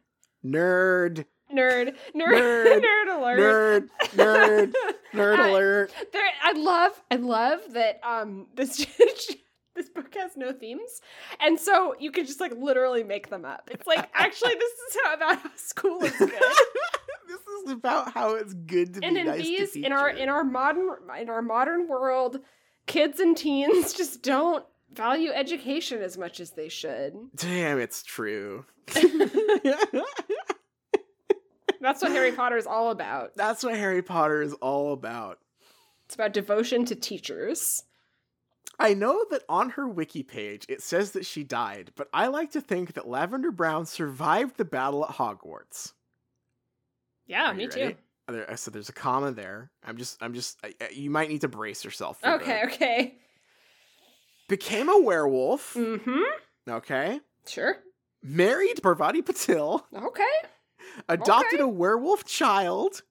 Nerd, 0.46 1.26
Nerd, 1.54 1.96
nerd, 2.16 2.34
Nerd, 2.34 2.82
nerd 2.84 3.18
alert. 3.18 3.90
nerd, 4.14 4.14
nerd, 4.16 4.74
nerd 5.14 5.40
I- 5.40 5.50
alert. 5.50 5.92
There, 6.12 6.24
I 6.44 6.52
love, 6.54 6.92
I 7.12 7.16
love 7.18 7.60
that 7.74 8.00
um 8.04 8.48
this 8.56 8.78
this 9.76 9.90
book 9.90 10.14
has 10.16 10.36
no 10.38 10.52
themes, 10.54 11.02
and 11.40 11.60
so 11.60 11.96
you 12.00 12.12
can 12.12 12.26
just 12.26 12.40
like 12.40 12.54
literally 12.58 13.04
make 13.04 13.30
them 13.30 13.46
up. 13.46 13.70
It's 13.72 13.86
like 13.86 14.10
actually 14.16 14.56
this 14.56 14.72
is 14.72 14.98
how 15.04 15.14
about 15.14 15.40
how 15.40 15.50
school 15.56 16.02
is 16.04 16.12
good. 16.18 16.30
this 16.30 17.40
is 17.66 17.72
about 17.72 18.12
how 18.14 18.36
it's 18.36 18.54
good 18.54 18.94
to 18.96 19.02
and 19.04 19.14
be 19.16 19.20
in 19.22 19.26
nice 19.28 19.44
these, 19.44 19.76
in 19.76 19.92
our 19.92 20.10
in 20.10 20.30
our 20.30 20.44
modern 20.44 20.90
in 21.20 21.30
our 21.30 21.42
modern 21.44 21.88
world, 21.88 22.40
kids 22.88 23.20
and 23.20 23.38
teens 23.38 23.94
just 23.94 24.24
don't 24.24 24.66
value 24.94 25.32
education 25.32 26.02
as 26.02 26.18
much 26.18 26.40
as 26.40 26.52
they 26.52 26.70
should. 26.70 27.14
Damn, 27.36 27.80
it's 27.80 28.02
true. 28.02 28.66
That's 31.86 32.02
what 32.02 32.12
Harry 32.12 32.32
Potter 32.32 32.58
is 32.58 32.66
all 32.66 32.90
about. 32.90 33.36
That's 33.36 33.64
what 33.64 33.76
Harry 33.76 34.02
Potter 34.02 34.42
is 34.42 34.54
all 34.56 34.92
about. 34.92 35.38
It's 36.06 36.16
about 36.16 36.34
devotion 36.34 36.84
to 36.86 36.96
teachers. 36.96 37.84
I 38.80 38.96
know 38.96 39.24
that 39.30 39.44
on 39.48 39.70
her 39.72 39.88
wiki 39.88 40.24
page 40.24 40.66
it 40.68 40.82
says 40.82 41.12
that 41.12 41.26
she 41.28 41.44
died, 41.44 41.92
but 41.96 42.10
I 42.12 42.28
like 42.28 42.52
to 42.54 42.62
think 42.62 42.94
that 42.96 43.08
Lavender 43.08 43.52
Brown 43.52 43.86
survived 43.86 44.58
the 44.58 44.66
battle 44.66 45.06
at 45.06 45.12
Hogwarts. 45.12 45.94
Yeah, 47.28 47.54
me 47.54 47.64
you 47.64 47.70
too. 47.70 47.80
ready? 47.80 47.96
There, 48.28 48.58
so 48.58 48.72
there's 48.72 48.90
a 48.90 48.94
comma 48.94 49.32
there. 49.32 49.70
I'm 49.86 49.98
just, 49.98 50.18
I'm 50.24 50.34
just. 50.34 50.58
I, 50.64 50.74
you 50.92 51.12
might 51.12 51.30
need 51.30 51.42
to 51.42 51.48
brace 51.48 51.86
yourself. 51.86 52.20
For 52.20 52.34
Okay, 52.34 52.62
the- 52.66 52.74
okay. 52.74 53.16
Became 54.48 54.90
a 54.90 55.00
werewolf. 55.00 55.76
Mm-hmm. 55.76 56.22
Okay. 56.72 57.20
Sure. 57.48 57.78
Married 58.24 58.82
Parvati 58.82 59.22
Patil. 59.22 59.84
Okay. 59.96 60.24
Adopted 61.10 61.60
Okay. 61.60 61.64
a 61.64 61.68
werewolf 61.68 62.26
child 62.26 63.04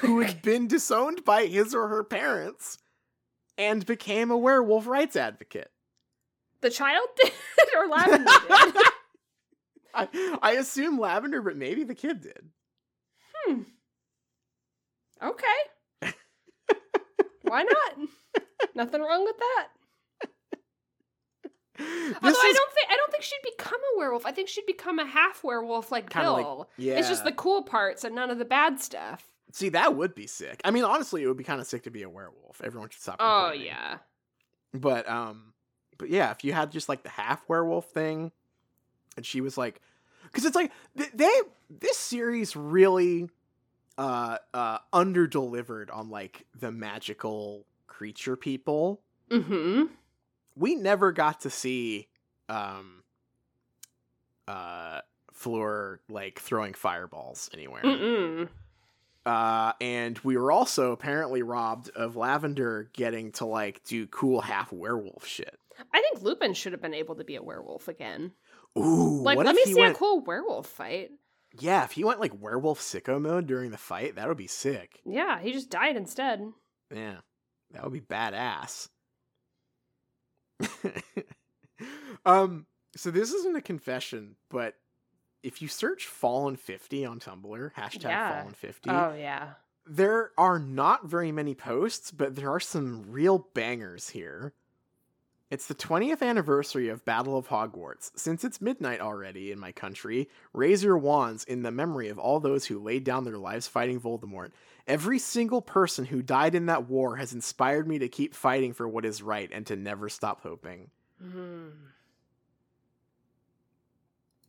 who 0.00 0.20
had 0.20 0.42
been 0.42 0.66
disowned 0.68 1.24
by 1.24 1.46
his 1.46 1.74
or 1.74 1.88
her 1.88 2.04
parents, 2.04 2.78
and 3.56 3.84
became 3.86 4.30
a 4.30 4.36
werewolf 4.38 4.86
rights 4.86 5.16
advocate. 5.16 5.70
The 6.60 6.70
child 6.70 7.06
did 7.16 7.32
or 7.78 7.88
Lavender 7.88 8.24
did? 8.48 8.76
I, 9.94 10.38
I 10.42 10.52
assume 10.52 10.98
Lavender, 11.00 11.42
but 11.42 11.56
maybe 11.56 11.82
the 11.84 11.94
kid 11.94 12.20
did. 12.20 12.50
Hmm. 13.34 13.62
Okay. 15.22 16.12
Why 17.42 17.62
not? 17.64 18.08
Nothing 18.74 19.00
wrong 19.00 19.24
with 19.24 19.36
that. 19.38 19.68
Although 21.80 22.38
I 22.38 22.52
don't 22.54 22.72
think 22.72 22.88
I 22.90 22.96
don't 22.96 23.10
think 23.10 23.22
she'd 23.24 23.42
become 23.56 23.80
a 23.94 23.98
werewolf. 23.98 24.26
I 24.26 24.32
think 24.32 24.48
she'd 24.48 24.66
become 24.66 24.98
a 24.98 25.06
half 25.06 25.42
werewolf 25.44 25.90
like 25.92 26.10
Kinda 26.10 26.32
like- 26.32 26.44
Bill. 26.44 26.68
yeah. 26.76 26.94
It's 26.98 27.08
just 27.08 27.24
the 27.24 27.32
cool 27.32 27.62
parts 27.62 28.04
and 28.04 28.14
none 28.14 28.30
of 28.30 28.38
the 28.38 28.44
bad 28.44 28.80
stuff. 28.80 29.30
See, 29.52 29.68
that 29.70 29.96
would 29.96 30.14
be 30.14 30.26
sick. 30.28 30.60
I 30.64 30.70
mean, 30.70 30.84
honestly, 30.84 31.22
it 31.22 31.26
would 31.26 31.36
be 31.36 31.42
kind 31.44 31.60
of 31.60 31.66
sick 31.66 31.82
to 31.84 31.90
be 31.90 32.02
a 32.02 32.08
werewolf. 32.08 32.60
Everyone 32.62 32.88
should 32.90 33.02
stop. 33.02 33.16
Oh 33.20 33.52
yeah. 33.52 33.98
But 34.72 35.08
um, 35.08 35.52
but 35.98 36.08
yeah, 36.10 36.30
if 36.30 36.44
you 36.44 36.52
had 36.52 36.70
just 36.70 36.88
like 36.88 37.02
the 37.02 37.08
half 37.08 37.48
werewolf 37.48 37.90
thing, 37.90 38.30
and 39.16 39.26
she 39.26 39.40
was 39.40 39.58
like, 39.58 39.80
because 40.24 40.44
it's 40.44 40.54
like 40.56 40.70
th- 40.96 41.10
they 41.14 41.30
this 41.68 41.96
series 41.96 42.54
really 42.56 43.28
uh 43.98 44.38
uh 44.54 44.78
under 44.92 45.26
delivered 45.26 45.90
on 45.90 46.08
like 46.10 46.46
the 46.58 46.70
magical 46.70 47.66
creature 47.88 48.36
people. 48.36 49.00
Mm-hmm. 49.30 49.84
We 50.56 50.74
never 50.74 51.12
got 51.12 51.40
to 51.42 51.50
see 51.50 52.08
um 52.48 53.02
uh 54.48 55.00
Fleur 55.32 56.00
like 56.08 56.38
throwing 56.40 56.74
fireballs 56.74 57.48
anywhere. 57.54 57.82
Mm-mm. 57.82 58.48
Uh, 59.24 59.72
and 59.80 60.18
we 60.20 60.36
were 60.36 60.50
also 60.50 60.92
apparently 60.92 61.42
robbed 61.42 61.90
of 61.90 62.16
Lavender 62.16 62.90
getting 62.92 63.32
to 63.32 63.44
like 63.46 63.82
do 63.84 64.06
cool 64.06 64.40
half 64.40 64.72
werewolf 64.72 65.26
shit. 65.26 65.58
I 65.94 66.00
think 66.02 66.22
Lupin 66.22 66.52
should 66.54 66.72
have 66.72 66.82
been 66.82 66.94
able 66.94 67.14
to 67.16 67.24
be 67.24 67.36
a 67.36 67.42
werewolf 67.42 67.88
again. 67.88 68.32
Ooh, 68.78 69.22
Like, 69.22 69.38
let 69.38 69.54
me 69.54 69.64
see 69.64 69.74
went? 69.74 69.94
a 69.94 69.98
cool 69.98 70.20
werewolf 70.20 70.66
fight. 70.66 71.10
Yeah, 71.58 71.84
if 71.84 71.92
he 71.92 72.04
went 72.04 72.20
like 72.20 72.32
werewolf 72.40 72.80
sicko 72.80 73.20
mode 73.20 73.46
during 73.46 73.70
the 73.70 73.78
fight, 73.78 74.16
that 74.16 74.28
would 74.28 74.36
be 74.36 74.46
sick. 74.46 75.00
Yeah, 75.04 75.38
he 75.40 75.52
just 75.52 75.70
died 75.70 75.96
instead. 75.96 76.52
Yeah, 76.94 77.16
that 77.72 77.82
would 77.84 77.92
be 77.92 78.00
badass. 78.00 78.88
um, 82.24 82.66
so 82.96 83.10
this 83.10 83.32
isn't 83.32 83.56
a 83.56 83.62
confession, 83.62 84.36
but 84.48 84.74
if 85.42 85.62
you 85.62 85.68
search 85.68 86.06
"Fallen 86.06 86.56
50 86.56 87.04
on 87.04 87.20
Tumblr, 87.20 87.72
hashtag 87.74 88.02
Yeah. 88.04 88.40
Fallen 88.40 88.54
50 88.54 88.90
Oh 88.90 89.14
yeah. 89.18 89.50
there 89.86 90.32
are 90.36 90.58
not 90.58 91.06
very 91.06 91.32
many 91.32 91.54
posts, 91.54 92.10
but 92.10 92.36
there 92.36 92.50
are 92.50 92.60
some 92.60 93.04
real 93.10 93.48
bangers 93.54 94.10
here. 94.10 94.52
It's 95.50 95.66
the 95.66 95.74
20th 95.74 96.22
anniversary 96.22 96.88
of 96.88 97.04
Battle 97.04 97.36
of 97.36 97.48
Hogwarts. 97.48 98.12
Since 98.14 98.44
it's 98.44 98.60
midnight 98.60 99.00
already 99.00 99.50
in 99.50 99.58
my 99.58 99.72
country, 99.72 100.28
raise 100.52 100.84
your 100.84 100.96
wands 100.96 101.42
in 101.42 101.62
the 101.62 101.72
memory 101.72 102.08
of 102.08 102.20
all 102.20 102.38
those 102.38 102.66
who 102.66 102.78
laid 102.78 103.02
down 103.02 103.24
their 103.24 103.36
lives 103.38 103.66
fighting 103.66 104.00
Voldemort. 104.00 104.52
Every 104.86 105.18
single 105.18 105.62
person 105.62 106.04
who 106.04 106.22
died 106.22 106.54
in 106.54 106.66
that 106.66 106.88
war 106.88 107.16
has 107.16 107.32
inspired 107.32 107.86
me 107.86 107.98
to 107.98 108.08
keep 108.08 108.34
fighting 108.34 108.72
for 108.72 108.88
what 108.88 109.04
is 109.04 109.22
right 109.22 109.48
and 109.52 109.66
to 109.66 109.76
never 109.76 110.08
stop 110.08 110.42
hoping. 110.42 110.90
Mm. 111.22 111.70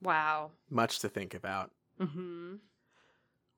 Wow. 0.02 0.52
Much 0.70 1.00
to 1.00 1.10
think 1.10 1.34
about. 1.34 1.72
Mm-hmm. 2.00 2.56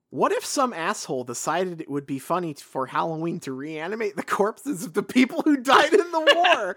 What 0.09 0.31
if 0.31 0.45
some 0.45 0.73
asshole 0.73 1.23
decided 1.23 1.81
it 1.81 1.89
would 1.89 2.05
be 2.05 2.19
funny 2.19 2.53
for 2.53 2.85
Halloween 2.85 3.39
to 3.41 3.51
reanimate 3.51 4.15
the 4.15 4.23
corpses 4.23 4.83
of 4.83 4.93
the 4.93 5.01
people 5.01 5.41
who 5.41 5.57
died 5.57 5.93
in 5.93 6.11
the 6.11 6.33
war? 6.35 6.75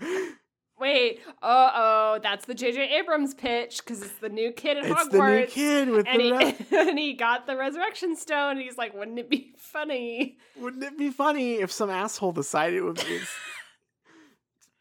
Wait. 0.78 1.20
Uh 1.42 1.70
oh. 1.74 2.20
That's 2.22 2.44
the 2.44 2.54
J.J. 2.54 2.98
Abrams 2.98 3.34
pitch 3.34 3.78
because 3.78 4.02
it's 4.02 4.18
the 4.20 4.28
new 4.28 4.52
kid 4.52 4.76
at 4.78 4.84
it's 4.84 4.92
Hogwarts. 4.94 5.10
the 5.10 5.38
new 5.40 5.46
kid 5.46 5.88
with 5.88 6.06
and 6.06 6.20
the. 6.20 6.50
he, 6.50 6.76
and 6.90 6.98
he 6.98 7.12
got 7.14 7.46
the 7.46 7.56
resurrection 7.56 8.14
stone. 8.16 8.52
And 8.52 8.60
he's 8.60 8.76
like, 8.78 8.94
"Wouldn't 8.94 9.18
it 9.18 9.30
be 9.30 9.54
funny?" 9.56 10.38
Wouldn't 10.58 10.82
it 10.84 10.98
be 10.98 11.10
funny 11.10 11.54
if 11.54 11.72
some 11.72 11.90
asshole 11.90 12.32
decided 12.32 12.78
it 12.78 12.82
would 12.82 12.96
be? 12.96 13.20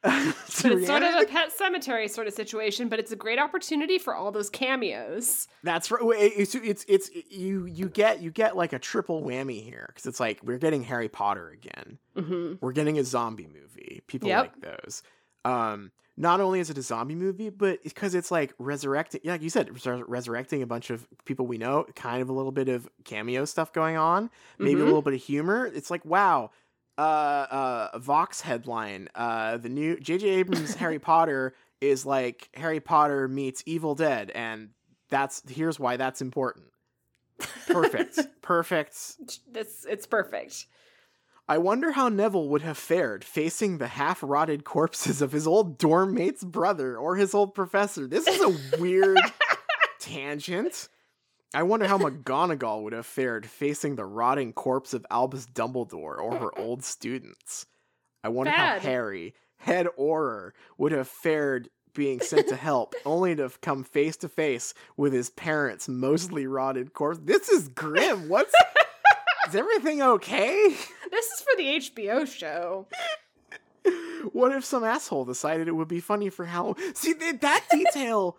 It's 0.47 0.87
sort 0.87 1.03
of 1.03 1.15
a 1.21 1.25
pet 1.25 1.51
cemetery 1.51 2.07
sort 2.07 2.27
of 2.27 2.33
situation. 2.33 2.89
But 2.89 2.99
it's 2.99 3.11
a 3.11 3.15
great 3.15 3.39
opportunity 3.39 3.97
for 3.97 4.13
all 4.13 4.31
those 4.31 4.49
cameos. 4.51 5.47
That's 5.63 5.89
right. 5.89 6.01
It's, 6.15 6.53
it's 6.53 6.85
it's 6.87 7.09
you 7.31 7.65
you 7.65 7.89
get 7.89 8.21
you 8.21 8.29
get 8.31 8.55
like 8.55 8.71
a 8.73 8.79
triple 8.79 9.23
whammy 9.23 9.63
here 9.63 9.85
because 9.87 10.05
it's 10.05 10.19
like 10.19 10.39
we're 10.43 10.59
getting 10.59 10.83
Harry 10.83 11.09
Potter 11.09 11.49
again. 11.49 11.97
Mm-hmm. 12.15 12.53
We're 12.61 12.71
getting 12.73 12.99
a 12.99 13.03
zombie 13.03 13.47
movie. 13.47 14.01
People 14.07 14.29
Yep. 14.29 14.41
like 14.61 14.61
those. 14.61 15.01
Um, 15.45 15.91
not 16.17 16.39
only 16.41 16.59
is 16.59 16.69
it 16.69 16.77
a 16.77 16.81
zombie 16.81 17.13
movie, 17.15 17.49
but 17.49 17.83
because 17.83 18.15
it's 18.15 18.31
like 18.31 18.53
resurrecting, 18.57 19.21
yeah, 19.23 19.33
like 19.33 19.41
you 19.41 19.49
said, 19.49 19.69
res- 19.73 20.03
resurrecting 20.07 20.61
a 20.61 20.65
bunch 20.67 20.89
of 20.89 21.07
people 21.25 21.45
we 21.45 21.57
know, 21.57 21.85
kind 21.95 22.21
of 22.21 22.29
a 22.29 22.33
little 22.33 22.51
bit 22.53 22.69
of 22.69 22.87
cameo 23.03 23.45
stuff 23.45 23.71
going 23.73 23.97
on, 23.97 24.29
maybe 24.57 24.79
a 24.79 24.83
Mhm. 24.83 24.87
little 24.87 25.01
bit 25.01 25.13
of 25.13 25.21
humor. 25.21 25.65
It's 25.67 25.91
like, 25.91 26.03
wow, 26.05 26.51
uh, 26.97 27.01
uh, 27.91 27.99
Vox 27.99 28.39
headline, 28.41 29.09
uh, 29.15 29.57
the 29.57 29.67
new 29.69 29.99
J.J. 29.99 30.27
Abrams 30.29 30.75
Harry 30.81 30.99
Potter 30.99 31.53
is 31.81 32.05
like 32.05 32.47
Harry 32.55 32.79
Potter 32.79 33.27
meets 33.27 33.61
Evil 33.65 33.93
Dead, 33.95 34.31
and 34.33 34.69
that's 35.09 35.43
here's 35.49 35.77
why 35.79 35.97
that's 35.97 36.21
important. 36.21 36.67
Perfect, 37.67 38.19
perfect. 38.41 38.95
It's 39.53 39.85
it's 39.85 40.07
perfect. 40.07 40.67
I 41.47 41.59
wonder 41.59 41.91
how 41.91 42.09
Neville 42.09 42.49
would 42.49 42.63
have 42.63 42.77
fared 42.77 43.23
facing 43.23 43.77
the 43.77 43.87
half 43.87 44.23
rotted 44.23 44.63
corpses 44.63 45.21
of 45.21 45.31
his 45.31 45.45
old 45.45 45.77
dorm 45.77 46.15
mate's 46.15 46.43
brother 46.43 46.97
or 46.97 47.15
his 47.15 47.35
old 47.35 47.53
professor. 47.53 48.07
This 48.07 48.27
is 48.27 48.41
a 48.41 48.79
weird 48.79 49.19
tangent. 49.99 50.89
I 51.53 51.61
wonder 51.63 51.87
how 51.87 51.99
McGonagall 51.99 52.81
would 52.83 52.93
have 52.93 53.05
fared 53.05 53.45
facing 53.45 53.95
the 53.95 54.05
rotting 54.05 54.53
corpse 54.53 54.93
of 54.93 55.05
Albus 55.11 55.45
Dumbledore 55.45 56.17
or 56.19 56.35
her 56.37 56.59
old 56.59 56.83
students. 56.83 57.67
I 58.23 58.29
wonder 58.29 58.51
Bad. 58.51 58.81
how 58.81 58.89
Harry, 58.89 59.35
head 59.57 59.87
Auror, 59.99 60.51
would 60.79 60.91
have 60.91 61.07
fared 61.07 61.69
being 61.93 62.19
sent 62.19 62.47
to 62.47 62.55
help, 62.55 62.95
only 63.05 63.35
to 63.35 63.51
come 63.61 63.83
face 63.83 64.17
to 64.17 64.27
face 64.27 64.73
with 64.97 65.13
his 65.13 65.29
parents' 65.29 65.87
mostly 65.87 66.47
rotted 66.47 66.93
corpse. 66.93 67.19
This 67.23 67.49
is 67.49 67.69
grim. 67.69 68.29
What's 68.29 68.53
is 69.47 69.55
everything 69.55 70.01
okay? 70.01 70.75
This 71.11 71.25
is 71.27 71.41
for 71.41 71.55
the 71.55 71.63
HBO 71.63 72.27
show. 72.27 72.87
what 74.33 74.51
if 74.51 74.65
some 74.65 74.83
asshole 74.83 75.23
decided 75.23 75.67
it 75.67 75.71
would 75.73 75.87
be 75.87 75.99
funny 76.01 76.29
for 76.29 76.45
Halloween? 76.45 76.93
See 76.95 77.13
th- 77.13 77.39
that 77.41 77.63
detail. 77.71 78.37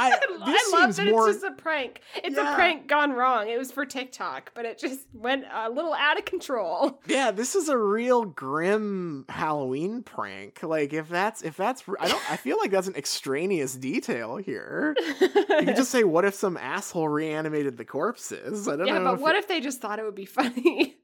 I, 0.00 0.10
I, 0.42 0.70
love 0.72 0.96
that 0.96 1.06
more. 1.06 1.28
it's 1.28 1.40
just 1.40 1.52
a 1.52 1.54
prank. 1.60 2.00
It's 2.16 2.36
Yeah. 2.36 2.52
a 2.52 2.54
prank 2.54 2.86
gone 2.86 3.12
wrong. 3.12 3.48
It 3.48 3.58
was 3.58 3.70
for 3.72 3.84
TikTok, 3.84 4.52
but 4.54 4.64
it 4.64 4.78
just 4.78 5.06
went 5.12 5.44
a 5.52 5.68
little 5.70 5.92
out 5.92 6.18
of 6.18 6.24
control. 6.24 7.00
yeah, 7.06 7.30
this 7.30 7.54
is 7.54 7.68
a 7.68 7.76
real 7.76 8.24
grim 8.24 9.24
Halloween 9.28 10.02
prank. 10.02 10.62
Like 10.62 10.92
if 10.92 11.08
that's 11.08 11.42
if 11.42 11.56
that's 11.56 11.84
I 12.00 12.08
don't 12.08 12.30
I 12.32 12.36
feel 12.36 12.56
like 12.58 12.70
that's 12.70 12.88
an 12.88 12.96
extraneous 12.96 13.74
detail 13.74 14.36
here. 14.36 14.94
You 15.20 15.28
could 15.28 15.76
just 15.76 15.90
say, 15.92 16.04
"What 16.04 16.24
if 16.24 16.34
some 16.34 16.56
asshole 16.56 17.08
reanimated 17.08 17.76
the 17.76 17.84
corpses?" 17.84 18.66
I 18.68 18.76
don't 18.76 18.86
yeah, 18.86 18.98
know. 18.98 19.04
but 19.04 19.14
if 19.14 19.20
what 19.20 19.34
if 19.36 19.48
they 19.48 19.60
just 19.60 19.80
thought 19.80 19.98
it 19.98 20.04
would 20.04 20.14
be 20.14 20.24
funny? 20.26 20.96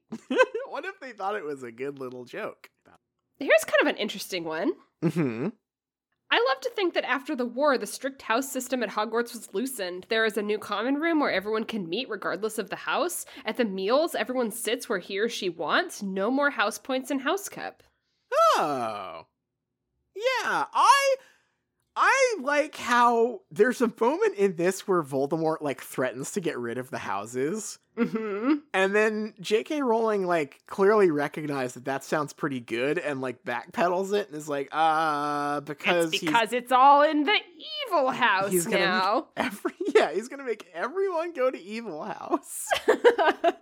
what 0.69 0.85
if 0.85 0.99
they 0.99 1.11
thought 1.11 1.35
it 1.35 1.43
was 1.43 1.63
a 1.63 1.71
good 1.71 1.99
little 1.99 2.25
joke? 2.25 2.69
Here's 3.39 3.63
kind 3.65 3.81
of 3.81 3.87
an 3.87 3.97
interesting 3.97 4.43
one. 4.45 4.71
hmm 5.03 5.49
I 6.29 6.43
love 6.49 6.59
to 6.61 6.69
think 6.71 6.93
that 6.93 7.09
after 7.09 7.35
the 7.35 7.45
war, 7.45 7.77
the 7.77 7.87
strict 7.87 8.21
house 8.23 8.51
system 8.51 8.83
at 8.83 8.89
Hogwarts 8.89 9.33
was 9.33 9.53
loosened. 9.53 10.05
There 10.09 10.25
is 10.25 10.37
a 10.37 10.41
new 10.41 10.57
common 10.57 10.95
room 10.95 11.19
where 11.19 11.31
everyone 11.31 11.63
can 11.63 11.87
meet 11.87 12.09
regardless 12.09 12.57
of 12.57 12.69
the 12.69 12.75
house. 12.75 13.25
At 13.45 13.57
the 13.57 13.65
meals, 13.65 14.13
everyone 14.13 14.51
sits 14.51 14.89
where 14.89 14.99
he 14.99 15.19
or 15.19 15.29
she 15.29 15.47
wants. 15.47 16.03
No 16.03 16.29
more 16.29 16.49
house 16.49 16.77
points 16.77 17.11
and 17.11 17.21
house 17.21 17.47
cup. 17.47 17.81
Oh. 18.57 19.27
Yeah, 20.15 20.65
I 20.73 21.15
I 21.95 22.35
like 22.41 22.75
how 22.75 23.41
there's 23.49 23.81
a 23.81 23.93
moment 23.99 24.35
in 24.35 24.55
this 24.55 24.87
where 24.87 25.01
Voldemort 25.01 25.61
like 25.61 25.81
threatens 25.81 26.31
to 26.31 26.41
get 26.41 26.57
rid 26.57 26.77
of 26.77 26.89
the 26.89 26.99
houses. 26.99 27.79
Mm-hmm. 27.97 28.53
And 28.73 28.95
then 28.95 29.33
J.K. 29.39 29.81
Rowling 29.81 30.27
like 30.27 30.61
clearly 30.67 31.09
recognized 31.09 31.75
that 31.75 31.85
that 31.85 32.03
sounds 32.03 32.31
pretty 32.31 32.59
good 32.59 32.99
and 32.99 33.21
like 33.21 33.43
backpedals 33.43 34.13
it 34.13 34.27
and 34.27 34.37
is 34.37 34.47
like, 34.47 34.69
uh, 34.71 35.61
because 35.61 36.13
It's 36.13 36.23
because 36.23 36.53
it's 36.53 36.71
all 36.71 37.01
in 37.01 37.23
the 37.23 37.37
evil 37.87 38.11
house 38.11 38.51
he's 38.51 38.65
gonna 38.65 38.79
now. 38.79 39.27
every 39.37 39.73
yeah 39.95 40.11
he's 40.11 40.27
gonna 40.27 40.43
make 40.43 40.69
everyone 40.73 41.33
go 41.33 41.49
to 41.49 41.59
Evil 41.59 42.03
House. 42.03 42.67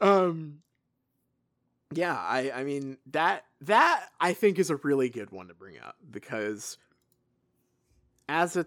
um 0.00 0.58
yeah, 1.94 2.14
I 2.14 2.52
I 2.54 2.64
mean 2.64 2.98
that 3.12 3.44
that 3.62 4.06
I 4.20 4.34
think 4.34 4.58
is 4.58 4.70
a 4.70 4.76
really 4.76 5.08
good 5.08 5.30
one 5.30 5.48
to 5.48 5.54
bring 5.54 5.78
up 5.78 5.96
because 6.10 6.76
as 8.28 8.56
a 8.56 8.66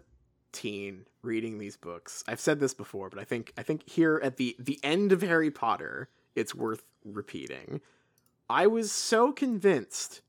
teen 0.51 1.05
reading 1.21 1.57
these 1.57 1.77
books, 1.77 2.23
I've 2.27 2.39
said 2.39 2.59
this 2.59 2.73
before, 2.73 3.09
but 3.09 3.19
I 3.19 3.23
think 3.23 3.53
I 3.57 3.63
think 3.63 3.87
here 3.87 4.19
at 4.23 4.37
the 4.37 4.55
the 4.59 4.79
end 4.83 5.11
of 5.11 5.21
Harry 5.21 5.51
Potter, 5.51 6.09
it's 6.35 6.55
worth 6.55 6.83
repeating. 7.03 7.81
I 8.49 8.67
was 8.67 8.91
so 8.91 9.31
convinced 9.31 10.21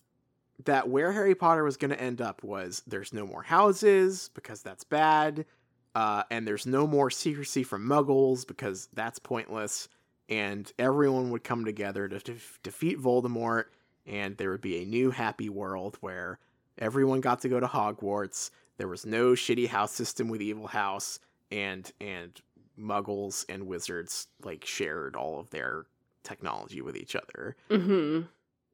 that 0.65 0.89
where 0.89 1.13
Harry 1.13 1.35
Potter 1.35 1.65
was 1.65 1.77
going 1.77 1.91
to 1.91 2.01
end 2.01 2.21
up 2.21 2.43
was 2.43 2.83
there's 2.87 3.13
no 3.13 3.27
more 3.27 3.43
houses 3.43 4.31
because 4.35 4.63
that's 4.63 4.85
bad, 4.85 5.47
uh, 5.95 6.25
and 6.31 6.47
there's 6.47 6.67
no 6.67 6.87
more 6.87 7.11
secrecy 7.11 7.63
from 7.63 7.89
Muggles 7.89 8.47
because 8.47 8.89
that's 8.93 9.19
pointless, 9.19 9.89
and 10.29 10.71
everyone 10.79 11.31
would 11.31 11.45
come 11.45 11.65
together 11.65 12.09
to 12.09 12.19
def- 12.19 12.59
defeat 12.63 12.99
Voldemort, 12.99 13.65
and 14.07 14.37
there 14.37 14.51
would 14.51 14.61
be 14.61 14.83
a 14.83 14.87
new 14.87 15.11
happy 15.11 15.49
world 15.49 15.97
where 16.01 16.39
everyone 16.79 17.21
got 17.21 17.41
to 17.41 17.49
go 17.49 17.61
to 17.61 17.67
Hogwarts. 17.67 18.51
There 18.81 18.89
was 18.89 19.05
no 19.05 19.33
shitty 19.33 19.69
house 19.69 19.93
system 19.93 20.29
with 20.29 20.41
Evil 20.41 20.67
House, 20.67 21.21
and 21.53 21.91
and 22.01 22.33
Muggles 22.79 23.45
and 23.49 23.67
wizards 23.67 24.27
like 24.43 24.65
shared 24.65 25.15
all 25.15 25.39
of 25.39 25.51
their 25.51 25.85
technology 26.25 26.81
with 26.81 26.97
each 26.97 27.15
other 27.15 27.57
Mm-hmm. 27.71 28.23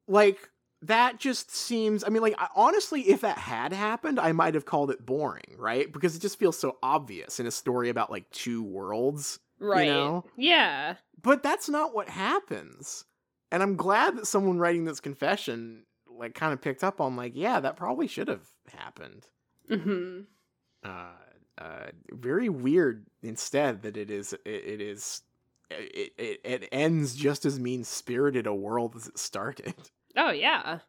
like 0.07 0.49
that 0.83 1.17
just 1.19 1.49
seems 1.53 2.03
i 2.05 2.09
mean 2.09 2.21
like 2.21 2.35
I, 2.37 2.47
honestly 2.55 3.01
if 3.09 3.21
that 3.21 3.37
had 3.37 3.73
happened 3.73 4.19
i 4.19 4.31
might 4.31 4.53
have 4.53 4.65
called 4.65 4.91
it 4.91 5.05
boring 5.05 5.55
right 5.57 5.91
because 5.91 6.15
it 6.15 6.21
just 6.21 6.37
feels 6.39 6.57
so 6.57 6.77
obvious 6.83 7.39
in 7.39 7.47
a 7.47 7.51
story 7.51 7.89
about 7.89 8.11
like 8.11 8.29
two 8.31 8.61
worlds 8.63 9.39
Right. 9.59 9.87
know? 9.87 10.23
Yeah. 10.37 10.95
but 11.21 11.41
that's 11.41 11.67
not 11.67 11.95
what 11.95 12.09
happens 12.09 13.05
and 13.51 13.63
i'm 13.63 13.75
glad 13.75 14.17
that 14.17 14.27
someone 14.27 14.59
writing 14.59 14.85
this 14.85 14.99
confession 14.99 15.83
like 16.09 16.33
kind 16.35 16.53
of 16.53 16.61
picked 16.61 16.83
up 16.83 17.01
on 17.01 17.15
like 17.15 17.31
yeah 17.35 17.59
that 17.59 17.75
probably 17.75 18.07
should 18.07 18.27
have 18.27 18.45
happened 18.77 19.25
Mm-hmm. 19.69 20.21
uh 20.83 21.11
uh 21.57 21.85
very 22.11 22.49
weird 22.49 23.05
instead 23.23 23.81
that 23.81 23.97
it 23.97 24.09
is 24.11 24.33
it, 24.33 24.41
it 24.45 24.81
is 24.81 25.21
it, 25.69 26.13
it 26.17 26.39
it 26.43 26.69
ends 26.71 27.15
just 27.15 27.45
as 27.45 27.59
mean 27.59 27.83
spirited 27.83 28.47
a 28.47 28.53
world 28.55 28.95
as 28.95 29.07
it 29.07 29.17
started 29.19 29.73
Oh 30.15 30.31
yeah. 30.31 30.79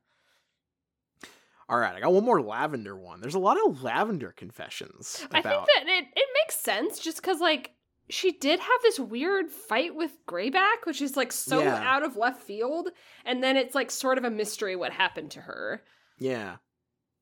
All 1.70 1.78
right, 1.78 1.94
I 1.94 2.00
got 2.00 2.12
one 2.14 2.24
more 2.24 2.40
lavender 2.40 2.96
one. 2.96 3.20
There's 3.20 3.34
a 3.34 3.38
lot 3.38 3.58
of 3.66 3.82
lavender 3.82 4.32
confessions 4.34 5.22
I 5.30 5.42
think 5.42 5.66
that 5.66 5.84
it, 5.86 6.04
it 6.16 6.28
makes 6.42 6.58
sense 6.58 6.98
just 6.98 7.18
because 7.18 7.40
like 7.40 7.72
she 8.08 8.32
did 8.32 8.58
have 8.58 8.80
this 8.82 8.98
weird 8.98 9.50
fight 9.50 9.94
with 9.94 10.12
Greyback, 10.26 10.84
which 10.86 11.02
is 11.02 11.14
like 11.14 11.30
so 11.30 11.60
Yeah. 11.62 11.74
out 11.86 12.02
of 12.02 12.16
left 12.16 12.42
field, 12.42 12.88
and 13.26 13.42
then 13.42 13.58
it's 13.58 13.74
like 13.74 13.90
sort 13.90 14.16
of 14.16 14.24
a 14.24 14.30
mystery 14.30 14.76
what 14.76 14.92
happened 14.92 15.30
to 15.32 15.42
her. 15.42 15.82
Yeah, 16.18 16.56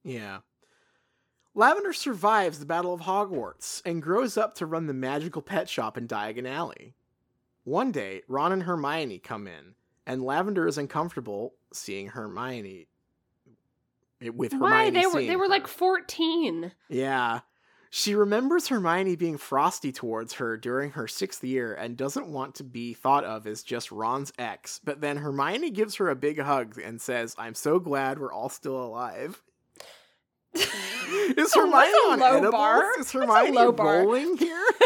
yeah. 0.05 0.39
Lavender 1.57 1.95
survives 1.95 2.59
the 2.59 2.67
Battle 2.67 2.93
of 2.93 3.01
Hogwarts 3.01 3.81
and 3.87 4.03
grows 4.03 4.37
up 4.37 4.55
to 4.57 4.67
run 4.67 4.87
the 4.87 4.93
magical 4.93 5.41
pet 5.41 5.71
shop 5.71 5.97
in 5.97 6.07
Diagon 6.07 6.47
Alley. 6.47 6.93
One 7.65 7.93
day, 7.93 8.21
Ron 8.29 8.53
and 8.53 8.63
Hermione 8.65 9.19
come 9.19 9.47
in, 9.47 9.75
and 10.07 10.23
Lavender 10.23 10.69
is 10.69 10.77
uncomfortable 10.77 11.55
seeing 11.73 12.09
Hermione. 12.09 12.89
With 14.35 14.53
Hermione, 14.53 14.71
Why 14.71 14.91
they 14.91 15.07
were 15.07 15.23
they 15.23 15.37
were 15.37 15.45
her. 15.45 15.51
like 15.51 15.67
fourteen. 15.67 16.73
Yeah. 16.91 17.41
She 17.89 18.15
remembers 18.15 18.69
Hermione 18.69 19.17
being 19.17 19.39
frosty 19.39 19.93
towards 19.93 20.35
her 20.35 20.59
during 20.59 20.91
her 20.91 21.09
sixth 21.09 21.43
year 21.43 21.73
and 21.73 21.97
doesn't 21.97 22.27
want 22.27 22.57
to 22.57 22.65
be 22.65 22.93
thought 22.93 23.25
of 23.25 23.47
as 23.47 23.63
just 23.63 23.91
Ron's 23.91 24.33
ex, 24.39 24.79
but 24.85 25.01
then 25.01 25.17
Hermione 25.17 25.71
gives 25.71 25.95
her 25.95 26.11
a 26.11 26.17
big 26.17 26.39
hug 26.39 26.79
and 26.79 27.01
says, 27.01 27.35
I'm 27.39 27.55
so 27.55 27.79
glad 27.79 28.19
we're 28.19 28.33
all 28.33 28.51
still 28.51 28.77
alive. 28.77 29.43
Is 31.37 31.55
Hermione 31.55 31.89
on 31.89 32.19
low 32.21 32.27
edibles? 32.27 32.53
bar. 32.53 33.01
Is 33.01 33.13
Hermione 33.13 33.53
low 33.53 33.73
bar. 33.73 33.99
rolling 34.01 34.37
here? 34.37 34.65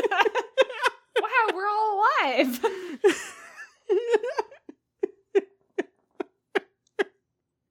wow, 1.20 1.46
we're 1.54 1.68
all 1.68 2.04
alive. 2.22 2.64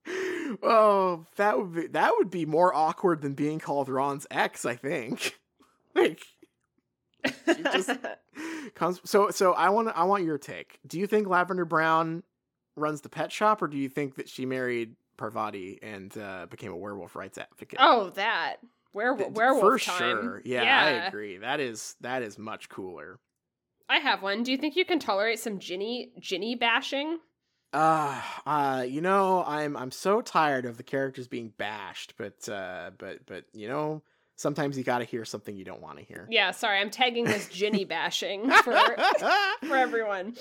oh, 0.64 1.26
that 1.36 1.58
would 1.58 1.74
be 1.74 1.88
that 1.88 2.14
would 2.18 2.30
be 2.30 2.46
more 2.46 2.74
awkward 2.74 3.22
than 3.22 3.34
being 3.34 3.60
called 3.60 3.90
Ron's 3.90 4.28
ex, 4.32 4.66
I 4.66 4.76
think. 4.76 5.40
like 5.96 6.24
just 7.74 7.92
comes 8.76 9.02
so 9.04 9.30
so 9.30 9.54
I 9.54 9.70
want 9.70 9.90
I 9.96 10.04
want 10.04 10.24
your 10.24 10.38
take. 10.38 10.80
Do 10.88 11.00
you 11.00 11.08
think 11.08 11.28
Lavender 11.28 11.66
Brown 11.66 12.24
runs 12.76 13.02
the 13.02 13.10
pet 13.10 13.32
shop 13.32 13.62
or 13.62 13.68
do 13.68 13.78
you 13.78 13.90
think 13.90 14.16
that 14.16 14.30
she 14.30 14.46
married 14.46 14.96
Parvati 15.20 15.78
and 15.84 16.18
uh, 16.18 16.48
became 16.50 16.72
a 16.72 16.78
werewolf 16.78 17.16
rights 17.16 17.38
advocate? 17.38 17.78
oh, 17.82 18.10
that 18.12 18.58
werewolf 18.94 19.34
werewolf 19.34 19.62
For 19.62 19.78
time. 19.78 19.98
sure. 20.22 20.42
Yeah, 20.44 20.64
I 20.64 21.08
agree. 21.08 21.38
That 21.38 21.60
is 21.60 21.96
that 22.02 22.24
is 22.24 22.40
much 22.40 22.70
cooler. 22.70 23.20
I 23.88 23.98
have 23.98 24.22
one. 24.24 24.44
Do 24.44 24.52
you 24.52 24.58
think 24.58 24.76
you 24.76 24.86
can 24.86 25.00
tolerate 25.00 25.40
some 25.40 25.60
Ginny 25.60 26.12
Ginny 26.20 26.56
bashing? 26.56 27.20
Uh, 27.72 28.20
uh, 28.48 28.84
you 28.88 29.02
know, 29.02 29.44
I'm 29.46 29.78
I'm 29.78 29.92
so 29.92 30.22
tired 30.22 30.66
of 30.66 30.78
the 30.78 30.84
characters 30.84 31.28
being 31.28 31.54
bashed, 31.58 32.16
but 32.18 32.50
uh 32.50 32.92
but 32.98 33.26
but 33.28 33.46
you 33.54 33.68
know, 33.68 34.02
sometimes 34.36 34.78
you 34.78 34.84
got 34.84 35.00
to 35.00 35.06
hear 35.06 35.26
something 35.26 35.56
you 35.56 35.66
don't 35.66 35.82
want 35.82 36.00
to 36.00 36.04
hear. 36.04 36.28
Yeah, 36.32 36.52
sorry, 36.52 36.80
I'm 36.80 36.90
tagging 36.90 37.26
this 37.26 37.48
Ginny 37.50 37.86
bashing 37.96 38.50
for 38.64 38.76
for 39.68 39.76
everyone. 39.76 40.36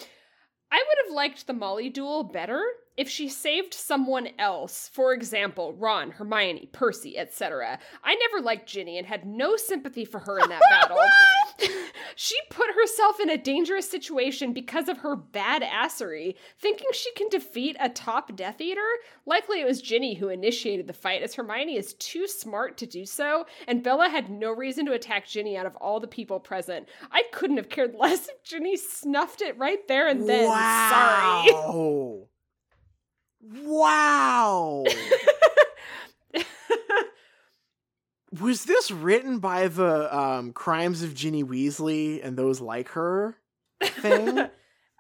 I 0.71 0.77
would 0.87 1.07
have 1.07 1.15
liked 1.15 1.47
the 1.47 1.53
Molly 1.53 1.89
duel 1.89 2.25
better 2.25 2.63
if 2.97 3.09
she 3.09 3.29
saved 3.29 3.73
someone 3.73 4.29
else. 4.39 4.91
For 4.93 5.13
example, 5.13 5.73
Ron, 5.75 6.11
Hermione, 6.11 6.69
Percy, 6.73 7.17
etc. 7.17 7.79
I 8.05 8.15
never 8.17 8.45
liked 8.45 8.69
Ginny 8.69 8.99
and 8.99 9.07
had 9.07 9.25
no 9.25 9.57
sympathy 9.57 10.05
for 10.05 10.19
her 10.21 10.39
in 10.39 10.49
that 10.49 10.63
battle. 10.71 10.99
she 12.17 12.37
put 12.51 12.69
herself 12.75 13.21
in 13.21 13.31
a 13.31 13.39
dangerous 13.39 13.91
situation 13.91 14.53
because 14.53 14.89
of 14.89 14.99
her 14.99 15.17
badassery, 15.17 16.35
thinking 16.59 16.87
she 16.93 17.13
can 17.13 17.29
defeat 17.29 17.77
a 17.81 17.89
top 17.89 18.35
Death 18.37 18.61
Eater. 18.61 18.81
Likely 19.27 19.61
it 19.61 19.67
was 19.67 19.83
Ginny 19.83 20.15
who 20.15 20.29
initiated 20.29 20.87
the 20.87 20.93
fight, 20.93 21.23
as 21.23 21.35
Hermione 21.35 21.77
is 21.77 21.95
too 21.95 22.27
smart 22.27 22.77
to 22.79 22.87
do 22.87 23.05
so, 23.05 23.47
and 23.67 23.83
Bella 23.83 24.09
had 24.09 24.31
no 24.31 24.51
reason 24.53 24.87
to 24.87 24.93
attack 24.93 25.27
Ginny 25.27 25.57
out 25.57 25.67
of 25.67 25.77
all 25.77 26.01
the 26.01 26.07
people 26.07 26.41
present. 26.41 26.89
I 27.11 27.25
couldn't 27.33 27.57
have 27.57 27.69
cared 27.69 27.95
less 27.99 28.29
if 28.29 28.43
Ginny 28.45 28.77
snuffed 28.77 29.43
it 29.43 29.59
right 29.59 29.87
there 29.89 30.09
and 30.09 30.29
then. 30.29 30.49
Wow. 30.59 31.45
Sorry. 31.45 32.25
Wow. 33.65 34.85
Was 38.41 38.65
this 38.65 38.91
written 38.91 39.39
by 39.39 39.69
the 39.69 40.15
um, 40.17 40.53
Crimes 40.53 41.03
of 41.03 41.15
Ginny 41.15 41.43
Weasley 41.43 42.21
and 42.25 42.37
those 42.37 42.61
like 42.61 42.91
her 42.91 43.37
thing? 43.83 44.39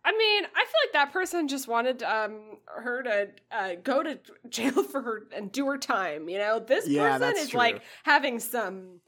I 0.04 0.12
mean, 0.16 0.44
I 0.44 0.64
feel 0.64 0.80
like 0.86 0.92
that 0.94 1.12
person 1.12 1.48
just 1.48 1.68
wanted 1.68 2.02
um 2.02 2.58
her 2.66 3.02
to 3.02 3.28
uh, 3.50 3.74
go 3.82 4.02
to 4.02 4.18
jail 4.48 4.82
for 4.90 5.02
her 5.02 5.22
and 5.34 5.52
do 5.52 5.66
her 5.66 5.76
time. 5.78 6.28
You 6.28 6.38
know, 6.38 6.58
this 6.58 6.88
Yeah, 6.88 7.18
person 7.18 7.36
is 7.42 7.48
true. 7.50 7.58
like 7.58 7.82
having 8.04 8.38
some 8.40 9.00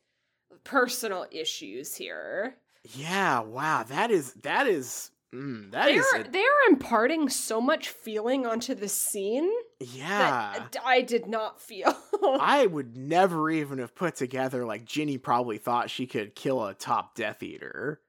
personal 0.65 1.27
issues 1.31 1.95
here. 1.95 2.57
yeah, 2.95 3.41
wow. 3.41 3.85
That 3.85 4.11
is 4.11 4.35
that 4.43 4.67
is 4.67 5.11
mm, 5.35 5.71
that 5.73 5.87
They 5.87 5.95
is 5.95 6.07
are 6.15 6.21
a- 6.21 6.31
they 6.31 6.43
are 6.43 6.71
imparting 6.71 7.29
so 7.29 7.61
much 7.61 7.89
feeling 7.89 8.47
onto 8.47 8.75
the 8.75 8.89
scene 8.89 9.51
yeah. 9.81 10.67
I 10.85 11.01
did 11.01 11.27
not 11.27 11.61
feel. 11.61 11.97
I 12.23 12.67
would 12.67 12.97
never 12.99 13.51
even 13.51 13.79
have 13.79 13.95
put 13.95 14.15
together 14.15 14.67
like 14.67 14.85
Ginny 14.85 15.17
probably 15.17 15.57
thought 15.57 15.89
she 15.89 16.07
could 16.07 16.35
kill 16.35 16.65
a 16.65 16.75
top 16.75 17.15
Death 17.15 17.43
Eater. 17.43 18.01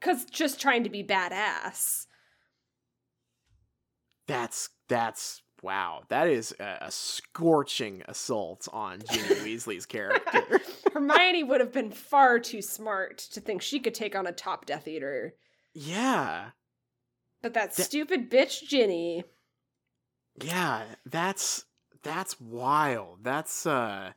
Cause 0.00 0.24
just 0.24 0.60
trying 0.60 0.84
to 0.84 0.90
be 0.90 1.02
badass. 1.02 2.06
That's 4.28 4.68
that's 4.88 5.42
wow. 5.60 6.02
That 6.08 6.28
is 6.28 6.54
a, 6.60 6.78
a 6.82 6.90
scorching 6.92 8.02
assault 8.06 8.68
on 8.72 9.00
Ginny 9.10 9.34
Weasley's 9.56 9.86
character. 9.86 10.60
Hermione 10.92 11.42
would 11.42 11.60
have 11.60 11.72
been 11.72 11.90
far 11.90 12.38
too 12.38 12.62
smart 12.62 13.18
to 13.32 13.40
think 13.40 13.62
she 13.62 13.80
could 13.80 13.94
take 13.94 14.14
on 14.14 14.26
a 14.28 14.32
top 14.32 14.66
Death 14.66 14.86
Eater. 14.86 15.34
Yeah. 15.74 16.50
But 17.42 17.54
that 17.54 17.74
That- 17.74 17.82
stupid 17.82 18.30
bitch 18.30 18.62
Ginny. 18.68 19.24
Yeah, 20.42 20.84
that's 21.04 21.64
that's 22.02 22.40
wild. 22.40 23.18
That's 23.22 23.66
uh 23.66 24.12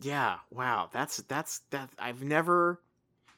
yeah, 0.00 0.38
wow. 0.50 0.88
That's 0.92 1.18
that's 1.18 1.60
that 1.70 1.90
I've 1.98 2.22
never 2.22 2.80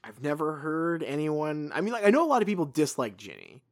I've 0.02 0.22
never 0.22 0.56
heard 0.56 1.02
anyone 1.02 1.72
I 1.74 1.80
mean 1.80 1.92
like 1.92 2.04
I 2.04 2.10
know 2.10 2.24
a 2.24 2.28
lot 2.28 2.42
of 2.42 2.48
people 2.48 2.64
dislike 2.66 3.16
Ginny. 3.16 3.62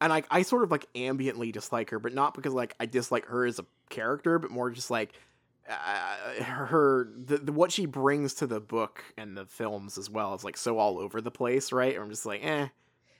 And 0.00 0.10
like 0.10 0.26
I 0.30 0.42
sort 0.42 0.62
of 0.62 0.70
like 0.70 0.86
ambiently 0.94 1.52
dislike 1.52 1.90
her, 1.90 1.98
but 1.98 2.12
not 2.12 2.34
because 2.34 2.52
like 2.52 2.74
I 2.78 2.86
dislike 2.86 3.26
her 3.26 3.46
as 3.46 3.58
a 3.58 3.64
character, 3.88 4.38
but 4.38 4.50
more 4.50 4.70
just 4.70 4.90
like 4.90 5.12
uh, 5.68 6.44
her 6.44 7.08
the, 7.16 7.38
the 7.38 7.52
what 7.52 7.72
she 7.72 7.86
brings 7.86 8.34
to 8.34 8.46
the 8.46 8.60
book 8.60 9.02
and 9.16 9.36
the 9.36 9.46
films 9.46 9.96
as 9.96 10.10
well 10.10 10.34
is 10.34 10.44
like 10.44 10.56
so 10.56 10.78
all 10.78 10.98
over 10.98 11.20
the 11.20 11.30
place, 11.30 11.72
right? 11.72 11.96
I'm 11.98 12.10
just 12.10 12.26
like, 12.26 12.44
eh, 12.44 12.68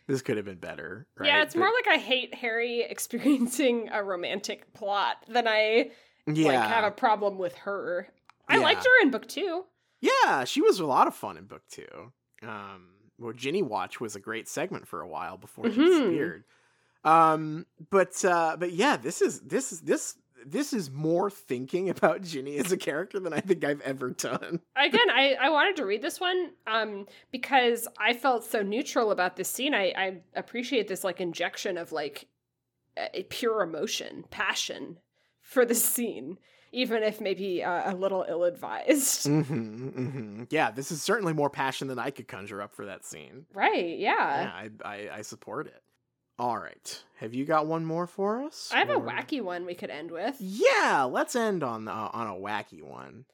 this 0.06 0.22
could 0.22 0.36
have 0.36 0.46
been 0.46 0.58
better. 0.58 1.06
Right? 1.16 1.26
Yeah, 1.28 1.42
it's 1.42 1.54
But- 1.54 1.60
more 1.60 1.70
like 1.72 1.88
I 1.88 1.98
hate 2.00 2.34
Harry 2.34 2.80
experiencing 2.88 3.88
a 3.92 4.02
romantic 4.02 4.72
plot 4.72 5.16
than 5.28 5.46
I 5.48 5.90
yeah, 6.26 6.48
like 6.60 6.68
have 6.70 6.84
a 6.84 6.90
problem 6.90 7.38
with 7.38 7.54
her. 7.58 8.08
I 8.48 8.58
liked 8.58 8.84
her 8.84 9.02
in 9.02 9.10
book 9.10 9.26
two. 9.28 9.64
yeah. 10.00 10.44
She 10.44 10.60
was 10.60 10.78
a 10.78 10.86
lot 10.86 11.06
of 11.08 11.14
fun 11.14 11.36
in 11.36 11.44
book 11.46 11.62
two. 11.70 12.12
Um, 12.42 12.90
well, 13.18 13.32
Ginny 13.32 13.62
Watch 13.62 14.00
was 14.00 14.14
a 14.14 14.20
great 14.20 14.48
segment 14.48 14.86
for 14.86 15.00
a 15.00 15.08
while 15.08 15.36
before 15.36 15.70
she 15.70 15.78
Mhm. 15.80 15.86
disappeared. 15.88 16.44
Um, 17.04 17.66
but 17.90 18.24
uh, 18.24 18.56
but 18.58 18.72
yeah, 18.72 18.96
this 18.96 19.22
is 19.22 19.40
this 19.40 19.72
is 19.72 19.80
this 19.82 20.16
this 20.44 20.72
is 20.72 20.90
more 20.90 21.30
thinking 21.30 21.88
about 21.96 22.22
Ginny 22.22 22.58
as 22.58 22.72
a 22.72 22.76
character 22.76 23.18
than 23.20 23.32
I 23.32 23.40
think 23.40 23.64
I've 23.64 23.80
ever 23.82 24.10
done. 24.10 24.60
Again, 24.76 25.10
I, 25.10 25.36
I 25.40 25.50
wanted 25.50 25.76
to 25.76 25.86
read 25.86 26.02
this 26.02 26.20
one 26.20 26.50
um, 26.66 27.06
because 27.30 27.88
I 27.98 28.12
felt 28.12 28.44
so 28.44 28.62
neutral 28.62 29.10
about 29.10 29.36
this 29.36 29.48
scene. 29.48 29.74
I, 29.74 29.92
I 29.96 30.20
appreciate 30.34 30.88
this 30.88 31.04
like 31.04 31.20
injection 31.20 31.78
of 31.78 31.92
like 31.92 32.26
a, 32.96 33.24
pure 33.24 33.62
emotion, 33.62 34.24
passion 34.30 34.98
for 35.40 35.64
this 35.64 35.84
scene, 35.84 36.38
even 36.72 37.02
if 37.02 37.20
maybe 37.20 37.62
uh, 37.62 37.92
a 37.92 37.94
little 37.94 38.24
ill 38.28 38.44
advised. 38.44 39.26
hmm 39.26 39.42
hmm 39.42 40.42
Yeah, 40.50 40.70
this 40.70 40.90
is 40.90 41.02
certainly 41.02 41.32
more 41.32 41.50
passion 41.50 41.88
than 41.88 41.98
I 41.98 42.10
could 42.10 42.28
conjure 42.28 42.62
up 42.62 42.74
for 42.74 42.86
that 42.86 43.04
scene. 43.04 43.46
Right? 43.54 43.98
Yeah, 43.98 44.16
I, 44.16 44.70
I 44.84 45.08
I 45.16 45.22
support 45.22 45.66
it. 45.66 45.82
All 46.38 46.58
right, 46.58 47.02
have 47.16 47.32
you 47.32 47.46
got 47.46 47.66
one 47.66 47.86
more 47.86 48.06
for 48.06 48.42
us? 48.42 48.70
I 48.74 48.78
have 48.80 48.90
a 48.90 49.00
wacky 49.00 49.40
one 49.40 49.64
we 49.64 49.74
could 49.74 49.88
end 49.88 50.10
with. 50.10 50.36
Yeah, 50.38 51.08
let's 51.10 51.34
end 51.34 51.62
on 51.62 51.88
uh, 51.88 52.10
on 52.12 52.26
a 52.26 52.34
wacky 52.34 52.82
one. 52.82 53.24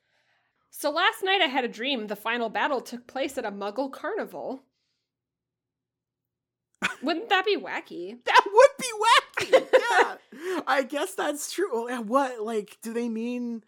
So 0.71 0.91
last 0.91 1.23
night 1.25 1.41
I 1.43 1.47
had 1.47 1.65
a 1.65 1.69
dream 1.69 2.07
the 2.07 2.17
final 2.17 2.49
battle 2.49 2.81
took 2.81 3.09
place 3.09 3.37
at 3.37 3.45
a 3.45 3.51
muggle 3.51 3.91
carnival. 3.91 4.63
Wouldn't 7.03 7.29
that 7.29 7.45
be 7.45 7.57
wacky? 7.57 8.19
That 8.25 8.45
would 8.47 8.71
be 8.79 9.51
wacky. 9.53 9.67
yeah, 9.73 10.61
I 10.67 10.85
guess 10.85 11.15
that's 11.15 11.53
true. 11.53 11.89
What 12.03 12.41
like 12.41 12.79
do 12.83 12.93
they 12.93 13.09
mean? 13.09 13.65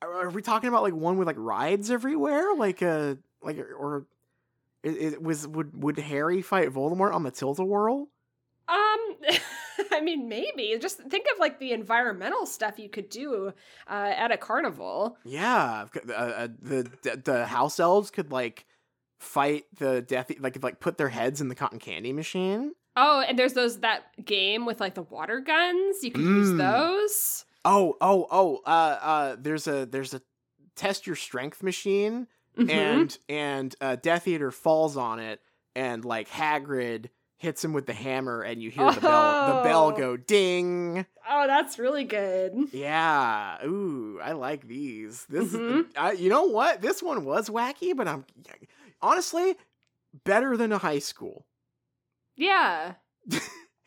Are, 0.00 0.26
are 0.26 0.30
we 0.30 0.42
talking 0.42 0.68
about 0.68 0.82
like 0.82 0.94
one 0.94 1.18
with 1.18 1.26
like 1.26 1.36
rides 1.38 1.90
everywhere, 1.90 2.54
like 2.56 2.82
a 2.82 3.18
like 3.42 3.58
or 3.58 4.06
it, 4.84 4.96
it 4.96 5.22
was 5.22 5.46
would 5.46 5.82
would 5.82 5.98
Harry 5.98 6.40
fight 6.40 6.70
Voldemort 6.70 7.12
on 7.12 7.24
the 7.24 7.30
Tilt-A-Whirl? 7.32 8.08
Um, 8.68 9.16
I 9.92 10.00
mean, 10.02 10.28
maybe. 10.28 10.76
Just 10.80 10.98
think 10.98 11.26
of 11.32 11.38
like 11.38 11.58
the 11.58 11.72
environmental 11.72 12.46
stuff 12.46 12.78
you 12.78 12.88
could 12.88 13.08
do 13.08 13.52
uh, 13.88 14.12
at 14.16 14.30
a 14.32 14.36
carnival. 14.36 15.16
Yeah, 15.24 15.86
uh, 16.08 16.12
uh, 16.12 16.48
the 16.60 17.20
the 17.24 17.46
house 17.46 17.78
elves 17.80 18.10
could 18.10 18.32
like 18.32 18.64
fight 19.20 19.64
the 19.78 20.02
death 20.02 20.30
like 20.40 20.62
like 20.62 20.80
put 20.80 20.98
their 20.98 21.08
heads 21.08 21.40
in 21.40 21.48
the 21.48 21.54
cotton 21.54 21.78
candy 21.78 22.12
machine. 22.12 22.72
Oh, 22.96 23.24
and 23.26 23.38
there's 23.38 23.54
those 23.54 23.80
that 23.80 24.02
game 24.24 24.66
with 24.66 24.80
like 24.80 24.94
the 24.94 25.02
water 25.02 25.40
guns. 25.40 26.02
You 26.02 26.10
could 26.12 26.24
use 26.24 26.50
Mm. 26.52 26.58
those. 26.58 27.44
Oh, 27.64 27.96
oh, 28.00 28.26
oh, 28.30 28.60
uh 28.66 28.98
uh 29.02 29.36
there's 29.38 29.66
a 29.66 29.86
there's 29.86 30.14
a 30.14 30.22
test 30.76 31.06
your 31.06 31.16
strength 31.16 31.62
machine 31.62 32.26
Mhm. 32.58 32.70
and 32.70 33.18
and 33.28 33.74
uh 33.80 33.96
Death 33.96 34.28
Eater 34.28 34.50
falls 34.52 34.96
on 34.96 35.18
it 35.18 35.40
and 35.74 36.04
like 36.04 36.28
Hagrid 36.28 37.06
hits 37.36 37.64
him 37.64 37.72
with 37.72 37.86
the 37.86 37.92
hammer 37.92 38.42
and 38.42 38.62
you 38.62 38.70
hear 38.70 38.90
the 38.92 39.00
bell 39.00 39.56
the 39.58 39.62
bell 39.68 39.84
Oh. 39.86 39.92
go 39.92 40.16
ding. 40.16 41.04
oh, 41.28 41.46
that's 41.46 41.78
really 41.78 42.04
good. 42.04 42.54
Yeah. 42.72 43.64
Ooh, 43.64 44.18
I 44.22 44.32
like 44.32 44.66
these. 44.66 45.26
This 45.26 45.52
Mhm. 45.52 45.86
I, 45.96 46.12
you 46.12 46.30
know 46.30 46.44
what? 46.44 46.80
This 46.80 47.02
one 47.02 47.24
was 47.24 47.48
wacky, 47.50 47.94
but 47.96 48.08
I'm 48.08 48.24
honestly 49.02 49.56
better 50.24 50.56
than 50.56 50.72
a 50.72 50.78
high 50.78 51.00
school. 51.00 51.46
Yeah. 52.36 52.94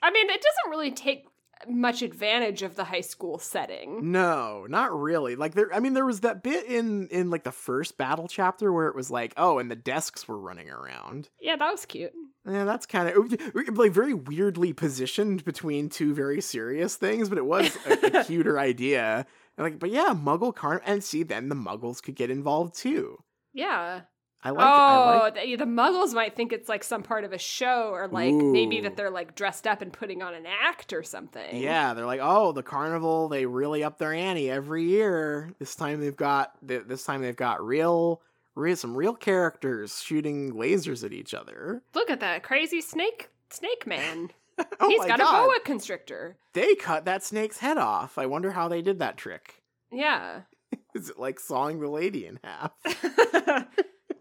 I 0.01 0.11
mean, 0.11 0.29
it 0.29 0.41
doesn't 0.41 0.69
really 0.69 0.91
take 0.91 1.25
much 1.67 2.01
advantage 2.01 2.61
of 2.61 2.75
the 2.75 2.83
high 2.83 3.01
school 3.01 3.39
setting. 3.39 4.11
No, 4.11 4.65
not 4.67 4.97
really. 4.97 5.35
Like 5.35 5.53
there 5.55 5.73
I 5.73 5.79
mean 5.79 5.93
there 5.93 6.05
was 6.05 6.21
that 6.21 6.43
bit 6.43 6.65
in 6.65 7.07
in 7.07 7.29
like 7.29 7.43
the 7.43 7.51
first 7.51 7.97
battle 7.97 8.27
chapter 8.27 8.71
where 8.71 8.87
it 8.87 8.95
was 8.95 9.09
like, 9.09 9.33
"Oh, 9.37 9.59
and 9.59 9.69
the 9.71 9.75
desks 9.75 10.27
were 10.27 10.39
running 10.39 10.69
around." 10.69 11.29
Yeah, 11.39 11.55
that 11.55 11.71
was 11.71 11.85
cute. 11.85 12.13
Yeah, 12.45 12.63
that's 12.63 12.85
kind 12.85 13.09
of 13.09 13.77
like 13.77 13.91
very 13.91 14.13
weirdly 14.13 14.73
positioned 14.73 15.43
between 15.43 15.89
two 15.89 16.13
very 16.13 16.41
serious 16.41 16.95
things, 16.95 17.29
but 17.29 17.37
it 17.37 17.45
was 17.45 17.77
a, 17.85 18.19
a 18.19 18.23
cuter 18.25 18.57
idea. 18.59 19.25
And 19.57 19.65
like, 19.65 19.79
but 19.79 19.89
yeah, 19.89 20.13
Muggle 20.13 20.55
carn 20.55 20.81
and 20.85 21.03
see 21.03 21.23
then 21.23 21.49
the 21.49 21.55
Muggles 21.55 22.01
could 22.01 22.15
get 22.15 22.29
involved 22.29 22.75
too. 22.75 23.17
Yeah. 23.53 24.01
I 24.43 24.51
like. 24.51 24.65
I 24.65 24.95
oh, 24.95 25.19
like. 25.23 25.33
the, 25.35 25.55
the 25.55 25.65
Muggles 25.65 26.13
might 26.13 26.35
think 26.35 26.53
it's 26.53 26.69
like 26.69 26.83
some 26.83 27.03
part 27.03 27.23
of 27.23 27.33
a 27.33 27.37
show, 27.37 27.89
or 27.91 28.07
like 28.07 28.33
maybe 28.33 28.81
that 28.81 28.95
they're 28.95 29.09
like 29.09 29.35
dressed 29.35 29.65
up 29.65 29.81
and 29.81 29.91
putting 29.91 30.21
on 30.21 30.33
an 30.33 30.45
act 30.45 30.93
or 30.93 31.03
something. 31.03 31.57
Yeah, 31.57 31.93
they're 31.93 32.05
like, 32.05 32.19
oh, 32.21 32.51
the 32.51 32.63
carnival. 32.63 33.29
They 33.29 33.45
really 33.45 33.83
up 33.83 33.97
their 33.97 34.13
ante 34.13 34.49
every 34.49 34.83
year. 34.83 35.51
This 35.59 35.75
time 35.75 35.99
they've 35.99 36.15
got 36.15 36.53
this 36.61 37.03
time 37.03 37.21
they've 37.21 37.35
got 37.35 37.65
real, 37.65 38.21
real 38.55 38.75
some 38.75 38.95
real 38.95 39.15
characters 39.15 40.01
shooting 40.01 40.53
lasers 40.53 41.03
at 41.03 41.13
each 41.13 41.33
other. 41.33 41.81
Look 41.95 42.09
at 42.09 42.19
that 42.19 42.43
crazy 42.43 42.81
snake, 42.81 43.29
snake 43.49 43.87
man. 43.87 44.29
oh 44.79 44.89
He's 44.89 45.05
got 45.05 45.19
God. 45.19 45.43
a 45.43 45.45
boa 45.45 45.59
constrictor. 45.65 46.37
They 46.53 46.75
cut 46.75 47.05
that 47.05 47.23
snake's 47.23 47.59
head 47.59 47.77
off. 47.77 48.17
I 48.17 48.25
wonder 48.25 48.51
how 48.51 48.67
they 48.67 48.81
did 48.81 48.99
that 48.99 49.17
trick. 49.17 49.63
Yeah. 49.91 50.41
Is 50.95 51.09
it 51.09 51.19
like 51.19 51.39
sawing 51.39 51.79
the 51.79 51.89
lady 51.89 52.25
in 52.25 52.39
half? 52.43 52.71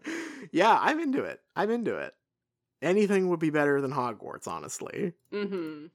yeah, 0.51 0.77
I'm 0.79 0.99
into 0.99 1.23
it. 1.23 1.41
I'm 1.55 1.69
into 1.69 1.97
it. 1.97 2.13
Anything 2.81 3.29
would 3.29 3.39
be 3.39 3.49
better 3.49 3.81
than 3.81 3.91
Hogwarts, 3.91 4.47
honestly. 4.47 5.13
mm-hmm. 5.33 5.85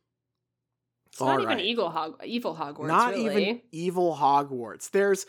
It's 1.06 1.20
All 1.20 1.28
not 1.28 1.42
even 1.42 1.60
evil, 1.60 1.90
Hog- 1.90 2.22
evil 2.24 2.56
Hogwarts. 2.56 2.86
Not 2.86 3.12
really. 3.12 3.48
even 3.48 3.60
evil 3.70 4.16
Hogwarts. 4.16 4.90
There's 4.90 5.26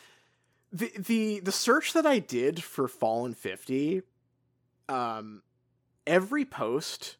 the 0.71 0.91
the 0.97 1.39
the 1.41 1.51
search 1.51 1.91
that 1.93 2.05
I 2.05 2.19
did 2.19 2.63
for 2.63 2.87
Fallen 2.87 3.33
50 3.33 4.01
um 4.89 5.43
every 6.07 6.45
post 6.45 7.17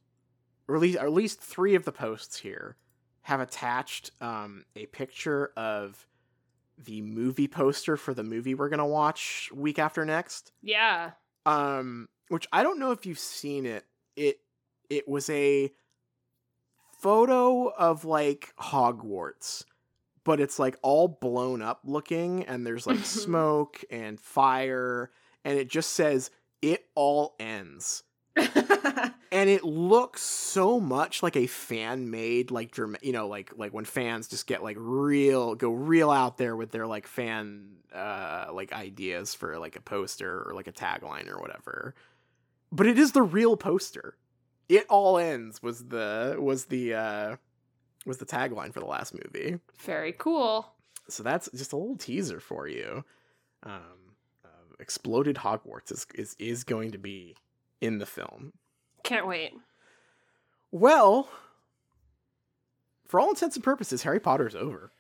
or 0.68 0.76
at 0.76 0.82
least, 0.82 0.98
or 0.98 1.06
at 1.06 1.12
least 1.14 1.42
3 1.42 1.76
of 1.76 1.86
the 1.86 1.92
posts 1.92 2.38
here 2.38 2.78
have 3.24 3.42
attached 3.42 4.12
um 4.22 4.64
a 4.76 4.86
picture 4.88 5.52
of 5.58 6.08
the 6.78 7.02
movie 7.02 7.48
poster 7.48 7.96
for 7.98 8.14
the 8.14 8.24
movie 8.24 8.56
we're 8.56 8.70
going 8.70 8.80
to 8.80 8.86
watch 8.86 9.52
week 9.54 9.78
after 9.78 10.06
next. 10.06 10.52
Yeah. 10.62 11.12
Um 11.46 12.08
which 12.30 12.48
i 12.52 12.64
don't 12.64 12.80
know 12.80 12.92
if 12.92 13.06
you've 13.06 13.20
seen 13.20 13.66
it. 13.66 13.86
It 14.16 14.40
it 14.90 15.08
was 15.08 15.30
a 15.30 15.72
photo 17.02 17.68
of 17.68 18.06
like 18.06 18.54
hogwarts 18.60 19.64
but 20.24 20.40
it's 20.40 20.58
like 20.58 20.78
all 20.82 21.08
blown 21.08 21.62
up 21.62 21.82
looking 21.84 22.46
and 22.46 22.66
there's 22.66 22.88
like 22.88 23.00
smoke 23.06 23.84
and 23.90 24.20
fire 24.20 25.12
and 25.44 25.58
it 25.58 25.70
just 25.70 25.92
says 25.92 26.32
it 26.62 26.86
all 26.96 27.36
ends 27.40 28.04
and 29.34 29.50
it 29.50 29.64
looks 29.64 30.22
so 30.22 30.80
much 30.80 31.24
like 31.24 31.36
a 31.36 31.48
fan 31.48 32.12
made 32.12 32.52
like 32.52 32.78
you 33.02 33.12
know 33.12 33.28
like 33.28 33.52
like 33.58 33.74
when 33.74 33.84
fans 33.84 34.28
just 34.28 34.46
get 34.46 34.64
like 34.64 34.78
real 34.80 35.56
go 35.56 35.72
real 35.72 36.12
out 36.12 36.38
there 36.38 36.56
with 36.56 36.70
their 36.72 36.86
like 36.86 37.08
fan 37.08 37.66
uh 37.94 38.46
like 38.54 38.72
ideas 38.72 39.34
for 39.34 39.58
like 39.58 39.76
a 39.76 39.82
poster 39.82 40.44
or 40.48 40.54
like 40.54 40.68
a 40.68 40.72
tagline 40.72 41.28
or 41.28 41.40
whatever. 41.40 41.96
But 42.72 42.88
it 42.88 42.98
is 42.98 43.12
the 43.12 43.22
real 43.24 43.58
poster. 43.58 44.16
It 44.70 44.86
all 44.88 45.18
ends 45.18 45.62
was 45.62 45.86
the 45.86 46.38
was 46.40 46.66
the 46.66 46.94
uh 46.94 47.36
was 48.06 48.20
the 48.20 48.26
tagline 48.26 48.72
for 48.72 48.82
the 48.82 48.86
last 48.86 49.14
movie. 49.14 49.60
Very 49.80 50.14
cool. 50.14 50.74
so 51.10 51.24
that's 51.24 51.50
just 51.56 51.74
a 51.74 51.78
little 51.78 51.98
teaser 51.98 52.40
for 52.40 52.68
you. 52.68 53.04
Um 53.64 54.14
uh, 54.46 54.76
exploded 54.80 55.38
hogwarts 55.38 55.92
is, 55.92 56.06
is 56.14 56.36
is 56.38 56.64
going 56.64 56.92
to 56.92 57.00
be 57.00 57.36
in 57.82 57.98
the 57.98 58.06
film 58.06 58.54
Can't 59.04 59.28
wait. 59.28 59.52
well, 60.72 61.30
for 63.08 63.20
all 63.20 63.30
intents 63.30 63.56
and 63.56 63.64
purposes, 63.64 64.04
Harry 64.04 64.20
Potter's 64.20 64.56
over. 64.56 64.92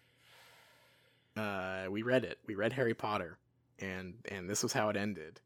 Uh, 1.35 1.85
we 1.89 2.03
read 2.03 2.23
it. 2.23 2.37
We 2.45 2.55
read 2.55 2.73
Harry 2.73 2.93
Potter, 2.93 3.37
and 3.79 4.13
and 4.29 4.47
this 4.49 4.61
was 4.61 4.71
how 4.73 4.89
it 4.89 4.95
ended, 4.97 5.39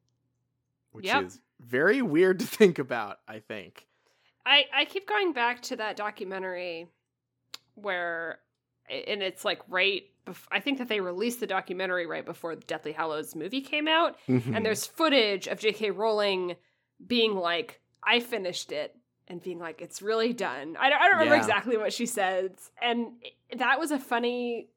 which 0.91 1.05
Yep. 1.05 1.23
is 1.25 1.39
very 1.61 2.01
weird 2.01 2.39
to 2.39 2.45
think 2.47 2.77
about. 2.79 3.19
I 3.27 3.39
think. 3.39 3.85
I 4.45 4.65
I 4.73 4.85
keep 4.85 5.07
going 5.07 5.31
back 5.33 5.61
to 5.63 5.77
that 5.77 5.95
documentary 5.95 6.87
where 7.75 8.39
and 8.89 9.21
it's 9.21 9.45
like 9.45 9.61
right 9.69 10.03
bef- 10.25 10.47
I 10.51 10.59
think 10.59 10.77
that 10.79 10.87
they 10.89 10.99
released 10.99 11.39
the 11.39 11.47
documentary 11.47 12.05
right 12.05 12.25
before 12.25 12.55
the 12.55 12.61
Deathly 12.65 12.91
Hallows 12.93 13.35
movie 13.35 13.61
came 13.61 13.87
out 13.87 14.17
Mm-hmm. 14.27 14.55
and 14.55 14.65
there's 14.65 14.85
footage 14.85 15.47
of 15.47 15.59
J.K. 15.59 15.91
Rowling 15.91 16.55
being 17.05 17.35
like 17.35 17.79
I 18.03 18.19
finished 18.19 18.71
it 18.71 18.95
and 19.27 19.41
being 19.41 19.59
like 19.59 19.81
it's 19.81 20.01
really 20.01 20.33
done. 20.33 20.75
I 20.79 20.89
don't, 20.89 21.01
I 21.01 21.07
don't 21.07 21.13
remember 21.17 21.35
Yeah. 21.35 21.41
exactly 21.41 21.77
what 21.77 21.93
she 21.93 22.05
says 22.05 22.51
and 22.81 23.07
that 23.57 23.79
was 23.79 23.91
a 23.91 23.99
funny 23.99 24.69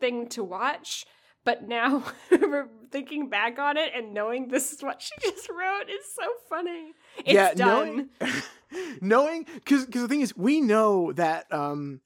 thing 0.00 0.28
to 0.30 0.44
watch 0.44 1.04
But 1.44 1.68
now, 1.68 2.02
thinking 2.90 3.28
back 3.28 3.58
on 3.60 3.76
it 3.76 3.92
and 3.94 4.12
knowing 4.12 4.48
this 4.48 4.72
is 4.72 4.82
what 4.82 5.00
she 5.00 5.14
just 5.22 5.48
wrote 5.48 5.88
is 5.88 6.04
so 6.12 6.24
funny. 6.48 6.92
It's 7.18 7.32
yeah, 7.32 7.54
done. 7.54 8.10
knowing, 9.00 9.46
because 9.54 9.86
the 9.86 10.08
thing 10.08 10.22
is, 10.22 10.36
we 10.36 10.60
know 10.60 11.12
that 11.12 11.46
um, 11.52 12.00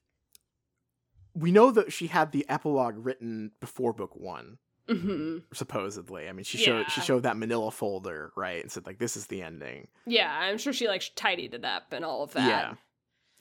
we 1.34 1.52
know 1.52 1.70
that 1.70 1.90
she 1.92 2.08
had 2.08 2.32
the 2.32 2.44
epilogue 2.50 2.97
written 2.99 3.52
before 3.60 3.92
book 3.94 4.15
one, 4.15 4.58
hmm 4.91 5.39
supposedly. 5.52 6.28
I 6.28 6.33
mean, 6.33 6.44
she 6.44 6.59
showed 6.59 6.91
she 6.91 7.01
showed 7.01 7.23
that 7.23 7.36
Manila 7.36 7.70
folder, 7.70 8.33
right, 8.36 8.62
and 8.62 8.70
said 8.70 8.86
like, 8.86 8.99
"This 8.99 9.17
is 9.17 9.27
the 9.27 9.43
ending." 9.43 9.89
Yeah, 10.07 10.33
I'm 10.33 10.59
sure 10.59 10.73
she 10.73 10.89
like 10.89 11.02
tidied 11.15 11.55
it 11.55 11.65
up 11.65 11.93
and 11.93 12.05
all 12.05 12.23
of 12.25 12.33
that. 12.33 12.77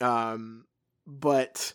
Yeah. 0.02 0.32
Um, 0.32 0.66
but 1.08 1.74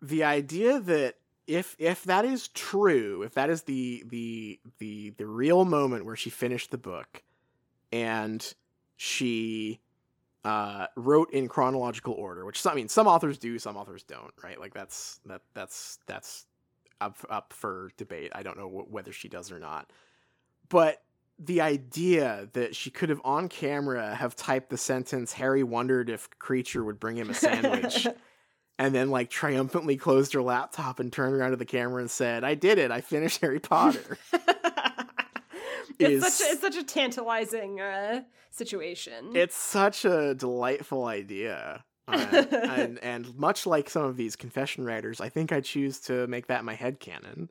the 0.00 0.24
idea 0.24 0.80
that 0.80 1.16
if 1.46 1.74
if 1.78 2.04
that 2.04 2.24
is 2.24 2.48
true, 2.48 3.22
if 3.22 3.34
that 3.34 3.50
is 3.50 3.62
the 3.62 4.04
the 4.06 4.60
the 4.78 5.10
the 5.10 5.26
real 5.26 5.64
moment 5.64 6.04
where 6.04 6.16
she 6.16 6.30
finished 6.30 6.70
the 6.70 6.78
book, 6.78 7.22
and 7.90 8.54
she 8.96 9.80
uh 10.44 10.86
wrote 10.96 11.32
in 11.32 11.48
chronological 11.48 12.14
order, 12.14 12.44
which 12.44 12.64
I 12.66 12.74
mean 12.74 12.88
some 12.88 13.06
authors 13.06 13.38
do, 13.38 13.58
some 13.58 13.76
authors 13.76 14.04
don't, 14.04 14.32
right? 14.42 14.60
Like 14.60 14.74
that's 14.74 15.20
that 15.26 15.42
that's 15.54 15.98
that's 16.06 16.46
up 17.00 17.16
up 17.30 17.52
for 17.52 17.90
debate. 17.96 18.32
I 18.34 18.42
don't 18.42 18.58
know 18.58 18.68
wh- 18.68 18.92
whether 18.92 19.12
she 19.12 19.28
does 19.28 19.50
or 19.52 19.58
not, 19.58 19.90
but 20.68 21.02
the 21.38 21.60
idea 21.60 22.48
that 22.54 22.74
she 22.74 22.90
could 22.90 23.08
have 23.10 23.20
on 23.24 23.48
camera 23.48 24.14
have 24.14 24.34
typed 24.34 24.70
the 24.70 24.76
sentence 24.76 25.32
harry 25.32 25.62
wondered 25.62 26.10
if 26.10 26.28
Kreacher 26.40 26.84
would 26.84 26.98
bring 26.98 27.16
him 27.16 27.30
a 27.30 27.34
sandwich 27.34 28.08
and 28.78 28.92
then 28.94 29.10
like 29.10 29.30
triumphantly 29.30 29.96
closed 29.96 30.32
her 30.32 30.42
laptop 30.42 30.98
and 30.98 31.12
turned 31.12 31.34
around 31.36 31.50
to 31.52 31.56
the 31.56 31.64
camera 31.64 32.00
and 32.00 32.10
said 32.10 32.42
i 32.42 32.54
did 32.54 32.78
it 32.78 32.90
i 32.90 33.00
finished 33.00 33.40
harry 33.40 33.60
potter 33.60 34.18
it's 35.98 36.26
Is- 36.26 36.34
such 36.36 36.48
a, 36.48 36.52
it's 36.52 36.60
such 36.60 36.76
a 36.76 36.82
tantalizing 36.84 37.80
uh, 37.80 38.22
situation. 38.50 39.36
it's 39.36 39.56
such 39.56 40.04
a 40.04 40.34
delightful 40.34 41.04
idea 41.04 41.84
Uh, 42.08 42.44
and 42.52 42.98
and 43.00 43.36
much 43.36 43.66
like 43.66 43.90
some 43.90 44.02
of 44.04 44.16
these 44.16 44.34
confession 44.34 44.84
writers 44.84 45.20
i 45.20 45.28
think 45.28 45.52
i 45.52 45.60
choose 45.60 46.00
to 46.00 46.26
make 46.26 46.46
that 46.46 46.64
my 46.64 46.74
head 46.74 46.98
canon 47.00 47.50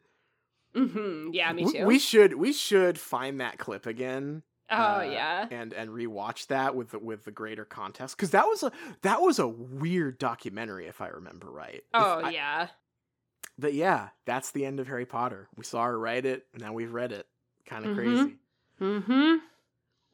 hmm 0.76 1.30
Yeah, 1.32 1.54
me 1.54 1.72
too. 1.72 1.86
we 1.86 2.00
should 2.00 2.34
we 2.34 2.52
should 2.54 3.00
find 3.00 3.40
that 3.40 3.58
clip 3.60 3.86
again 3.86 4.44
oh 4.70 4.76
uh, 4.76 5.02
yeah. 5.10 5.48
and 5.52 5.74
and 5.74 5.90
rewatch 5.92 6.48
that 6.48 6.76
with 6.76 6.92
the, 6.92 7.00
with 7.00 7.24
the 7.24 7.32
greater 7.32 7.66
context 7.66 8.18
because 8.18 8.32
that 8.32 8.46
was 8.46 8.64
a 8.64 8.72
that 9.04 9.22
was 9.22 9.40
a 9.40 9.48
weird 9.48 10.18
documentary 10.20 10.88
if 10.88 11.00
I 11.02 11.08
remember 11.08 11.50
right. 11.50 11.84
Oh 11.94 12.22
I- 12.24 12.32
yeah. 12.32 12.68
but 13.58 13.74
yeah, 13.74 14.10
that's 14.26 14.52
the 14.52 14.66
end 14.66 14.80
of 14.80 14.88
Harry 14.88 15.06
Potter. 15.06 15.48
We 15.56 15.64
saw 15.64 15.86
her 15.86 15.98
write 15.98 16.26
it, 16.26 16.46
now 16.54 16.74
we've 16.74 16.94
read 16.94 17.12
it. 17.12 17.28
Kind 17.66 17.86
of 17.86 17.92
Mhm. 17.92 17.96
crazy. 17.96 18.36
Mm-hmm. 18.82 19.36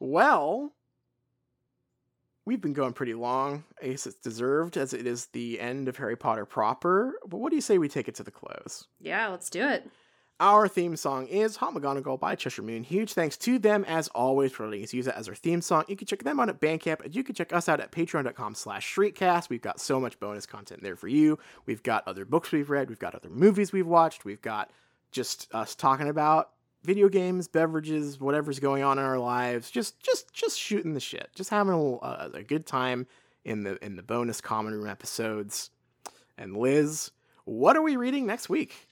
Well, 0.00 0.72
we've 2.46 2.60
been 2.60 2.72
going 2.72 2.92
pretty 2.92 3.14
long. 3.14 3.64
I 3.82 3.88
guess 3.88 4.06
it's 4.06 4.16
deserved 4.16 4.76
as 4.76 4.92
it 4.92 5.06
is 5.06 5.26
the 5.26 5.60
end 5.60 5.88
of 5.88 5.96
Harry 5.96 6.16
Potter 6.16 6.44
proper. 6.44 7.14
But 7.26 7.38
what 7.38 7.50
do 7.50 7.56
you 7.56 7.62
say 7.62 7.78
we 7.78 7.88
take 7.88 8.08
it 8.08 8.14
to 8.16 8.22
the 8.22 8.30
close? 8.30 8.86
Yeah, 9.00 9.28
let's 9.28 9.50
do 9.50 9.66
it. 9.66 9.90
Our 10.40 10.66
theme 10.66 10.96
song 10.96 11.28
is 11.28 11.56
Hot 11.56 11.72
McGonagall 11.74 12.18
by 12.18 12.34
Cheshire 12.34 12.62
Moon. 12.62 12.82
Huge 12.82 13.12
thanks 13.12 13.36
to 13.38 13.56
them 13.56 13.84
as 13.84 14.08
always 14.08 14.50
for 14.50 14.66
letting 14.66 14.82
us 14.82 14.92
use 14.92 15.06
it 15.06 15.14
as 15.16 15.28
our 15.28 15.34
theme 15.34 15.62
song. 15.62 15.84
You 15.86 15.94
can 15.94 16.08
check 16.08 16.24
them 16.24 16.40
out 16.40 16.48
at 16.48 16.60
Bandcamp, 16.60 17.04
and 17.04 17.14
you 17.14 17.22
can 17.22 17.36
check 17.36 17.52
us 17.52 17.68
out 17.68 17.80
at 17.80 17.92
patreon.com 17.92 18.56
slash 18.56 18.94
shriekcast. 18.94 19.48
We've 19.48 19.62
got 19.62 19.80
so 19.80 20.00
much 20.00 20.18
bonus 20.18 20.44
content 20.44 20.82
there 20.82 20.96
for 20.96 21.06
you. 21.06 21.38
We've 21.66 21.84
got 21.84 22.06
other 22.08 22.24
books 22.24 22.50
we've 22.50 22.68
read, 22.68 22.88
we've 22.88 22.98
got 22.98 23.14
other 23.14 23.30
movies 23.30 23.72
we've 23.72 23.86
watched, 23.86 24.24
we've 24.24 24.42
got 24.42 24.72
just 25.12 25.46
us 25.54 25.76
talking 25.76 26.08
about 26.08 26.50
video 26.84 27.08
games, 27.08 27.48
beverages, 27.48 28.20
whatever's 28.20 28.60
going 28.60 28.82
on 28.82 28.98
in 28.98 29.04
our 29.04 29.18
lives. 29.18 29.70
Just 29.70 29.98
just 30.00 30.32
just 30.32 30.58
shooting 30.58 30.94
the 30.94 31.00
shit. 31.00 31.30
Just 31.34 31.50
having 31.50 31.72
a, 31.72 31.94
uh, 31.96 32.30
a 32.34 32.42
good 32.42 32.66
time 32.66 33.06
in 33.44 33.64
the 33.64 33.82
in 33.84 33.96
the 33.96 34.02
bonus 34.02 34.40
common 34.40 34.74
room 34.74 34.88
episodes. 34.88 35.70
And 36.38 36.56
Liz, 36.56 37.10
what 37.44 37.76
are 37.76 37.82
we 37.82 37.96
reading 37.96 38.26
next 38.26 38.48
week? 38.48 38.88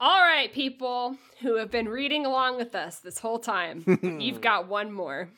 All 0.00 0.20
right, 0.20 0.52
people 0.52 1.16
who 1.40 1.56
have 1.56 1.70
been 1.70 1.88
reading 1.88 2.26
along 2.26 2.56
with 2.56 2.74
us 2.74 2.98
this 2.98 3.18
whole 3.18 3.38
time, 3.38 3.84
you've 4.20 4.40
got 4.40 4.68
one 4.68 4.92
more. 4.92 5.30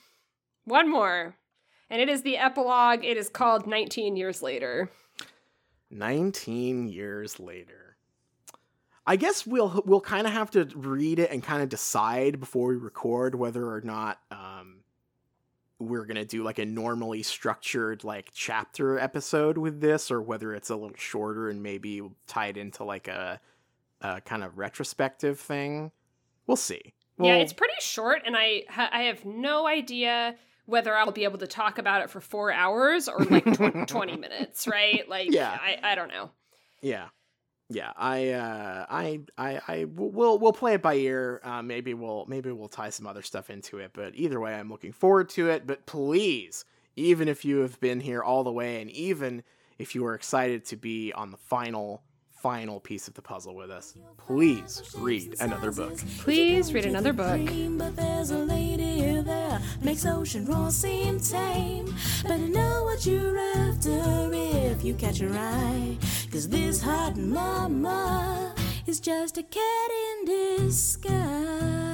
One 0.65 0.91
more. 0.91 1.37
And 1.89 2.01
it 2.01 2.09
is 2.09 2.23
the 2.23 2.39
epilogue. 2.39 3.05
It 3.05 3.17
is 3.17 3.29
called 3.29 3.67
19 3.67 4.17
Years 4.17 4.43
Later. 4.43 4.91
19 5.91 6.89
years 6.89 7.39
later. 7.39 7.86
I 9.07 9.17
guess 9.17 9.47
we'll 9.47 9.83
we'll 9.87 10.01
kind 10.01 10.27
of 10.27 10.33
have 10.33 10.51
to 10.53 10.65
read 10.75 11.19
it 11.19 11.31
and 11.31 11.43
kind 11.43 11.63
of 11.63 11.69
decide 11.69 12.41
before 12.41 12.69
we 12.69 12.77
record 12.77 13.35
whether 13.35 13.65
or 13.71 13.81
not 13.81 14.19
um 14.31 14.79
we're 15.79 16.07
going 16.07 16.17
to 16.17 16.25
do 16.25 16.43
like 16.43 16.59
a 16.59 16.65
normally 16.65 17.23
structured 17.23 18.03
like 18.03 18.31
chapter 18.33 18.99
episode 18.99 19.59
with 19.59 19.81
this 19.81 20.11
or 20.11 20.23
whether 20.23 20.55
it's 20.55 20.71
a 20.71 20.75
little 20.77 20.97
shorter 20.97 21.51
and 21.51 21.63
maybe 21.63 22.01
tied 22.27 22.57
into 22.57 22.83
like 22.83 23.09
a 23.09 23.39
a 24.01 24.21
kind 24.23 24.43
of 24.43 24.57
retrospective 24.59 25.39
thing. 25.39 25.91
We'll 26.47 26.57
see. 26.57 26.95
yeah, 27.19 27.35
it's 27.37 27.53
pretty 27.53 27.75
short, 27.81 28.23
and 28.25 28.37
I 28.37 28.65
ha- 28.69 28.91
I 28.93 29.03
have 29.05 29.25
no 29.25 29.67
idea 29.67 30.37
whether 30.67 30.95
I'll 30.97 31.13
be 31.13 31.25
able 31.25 31.39
to 31.39 31.47
talk 31.47 31.79
about 31.79 32.03
it 32.03 32.11
for 32.11 32.21
four 32.21 32.53
hours 32.53 33.09
or 33.09 33.25
like 33.25 33.45
tw- 33.45 33.87
20 33.89 34.17
minutes, 34.17 34.67
right? 34.67 35.09
Like, 35.09 35.31
Yeah. 35.31 35.51
I, 35.51 35.79
I 35.83 35.95
don't 35.95 36.09
know. 36.09 36.31
Yeah. 36.83 37.07
Yeah, 37.69 37.93
I, 37.97 38.31
uh, 38.31 38.87
I, 38.89 39.21
I, 39.37 39.61
I, 39.67 39.85
we'll, 39.87 40.39
we'll 40.39 40.53
play 40.53 40.75
it 40.75 40.83
by 40.83 40.95
ear. 40.95 41.41
Uh, 41.43 41.63
maybe 41.63 41.95
we'll, 41.95 42.25
maybe 42.29 42.53
we'll 42.53 42.69
tie 42.69 42.91
some 42.91 43.09
other 43.09 43.23
stuff 43.23 43.51
into 43.51 43.79
it. 43.79 43.91
But 43.93 44.13
either 44.15 44.39
way, 44.39 44.55
I'm 44.55 44.71
looking 44.71 44.93
forward 44.93 45.29
to 45.31 45.51
it. 45.51 45.67
But 45.67 45.85
please, 45.85 46.65
even 46.95 47.27
if 47.27 47.45
you 47.45 47.59
have 47.59 47.81
been 47.81 48.01
here 48.01 48.23
all 48.23 48.45
the 48.45 48.53
way, 48.53 48.81
and 48.81 48.91
even 48.93 49.43
if 49.79 49.97
you 49.97 50.07
are 50.07 50.15
excited 50.15 50.65
to 50.67 50.77
be 50.77 51.13
on 51.13 51.33
the 51.33 51.37
final, 51.37 52.03
final 52.37 52.81
piece 52.81 53.09
of 53.09 53.15
the 53.15 53.23
puzzle 53.23 53.55
with 53.55 53.71
us, 53.71 53.95
please 54.17 54.83
read 54.99 55.35
another 55.41 55.73
book. 55.73 55.97
Please 56.19 56.73
read 56.73 56.87
another 56.87 57.13
book. 57.13 57.41
But 57.79 57.97
there's 57.97 58.31
a 58.31 58.39
lady 58.39 59.21
there 59.23 59.61
makes 59.83 60.07
ocean 60.07 60.45
roar 60.47 60.71
seem 60.71 61.21
tame. 61.21 61.95
Better 62.23 62.49
know 62.49 62.85
what 62.85 63.07
you're 63.07 63.39
after 63.39 64.31
if 64.33 64.85
you 64.85 64.95
catch 64.95 65.19
her 65.19 65.33
eye. 65.33 65.97
Cause 66.31 66.49
this 66.49 66.83
hot 66.83 67.17
mama 67.17 68.55
is 68.87 69.01
just 69.01 69.39
a 69.39 69.43
cat 69.43 69.91
in 69.91 70.25
disguise. 70.67 71.86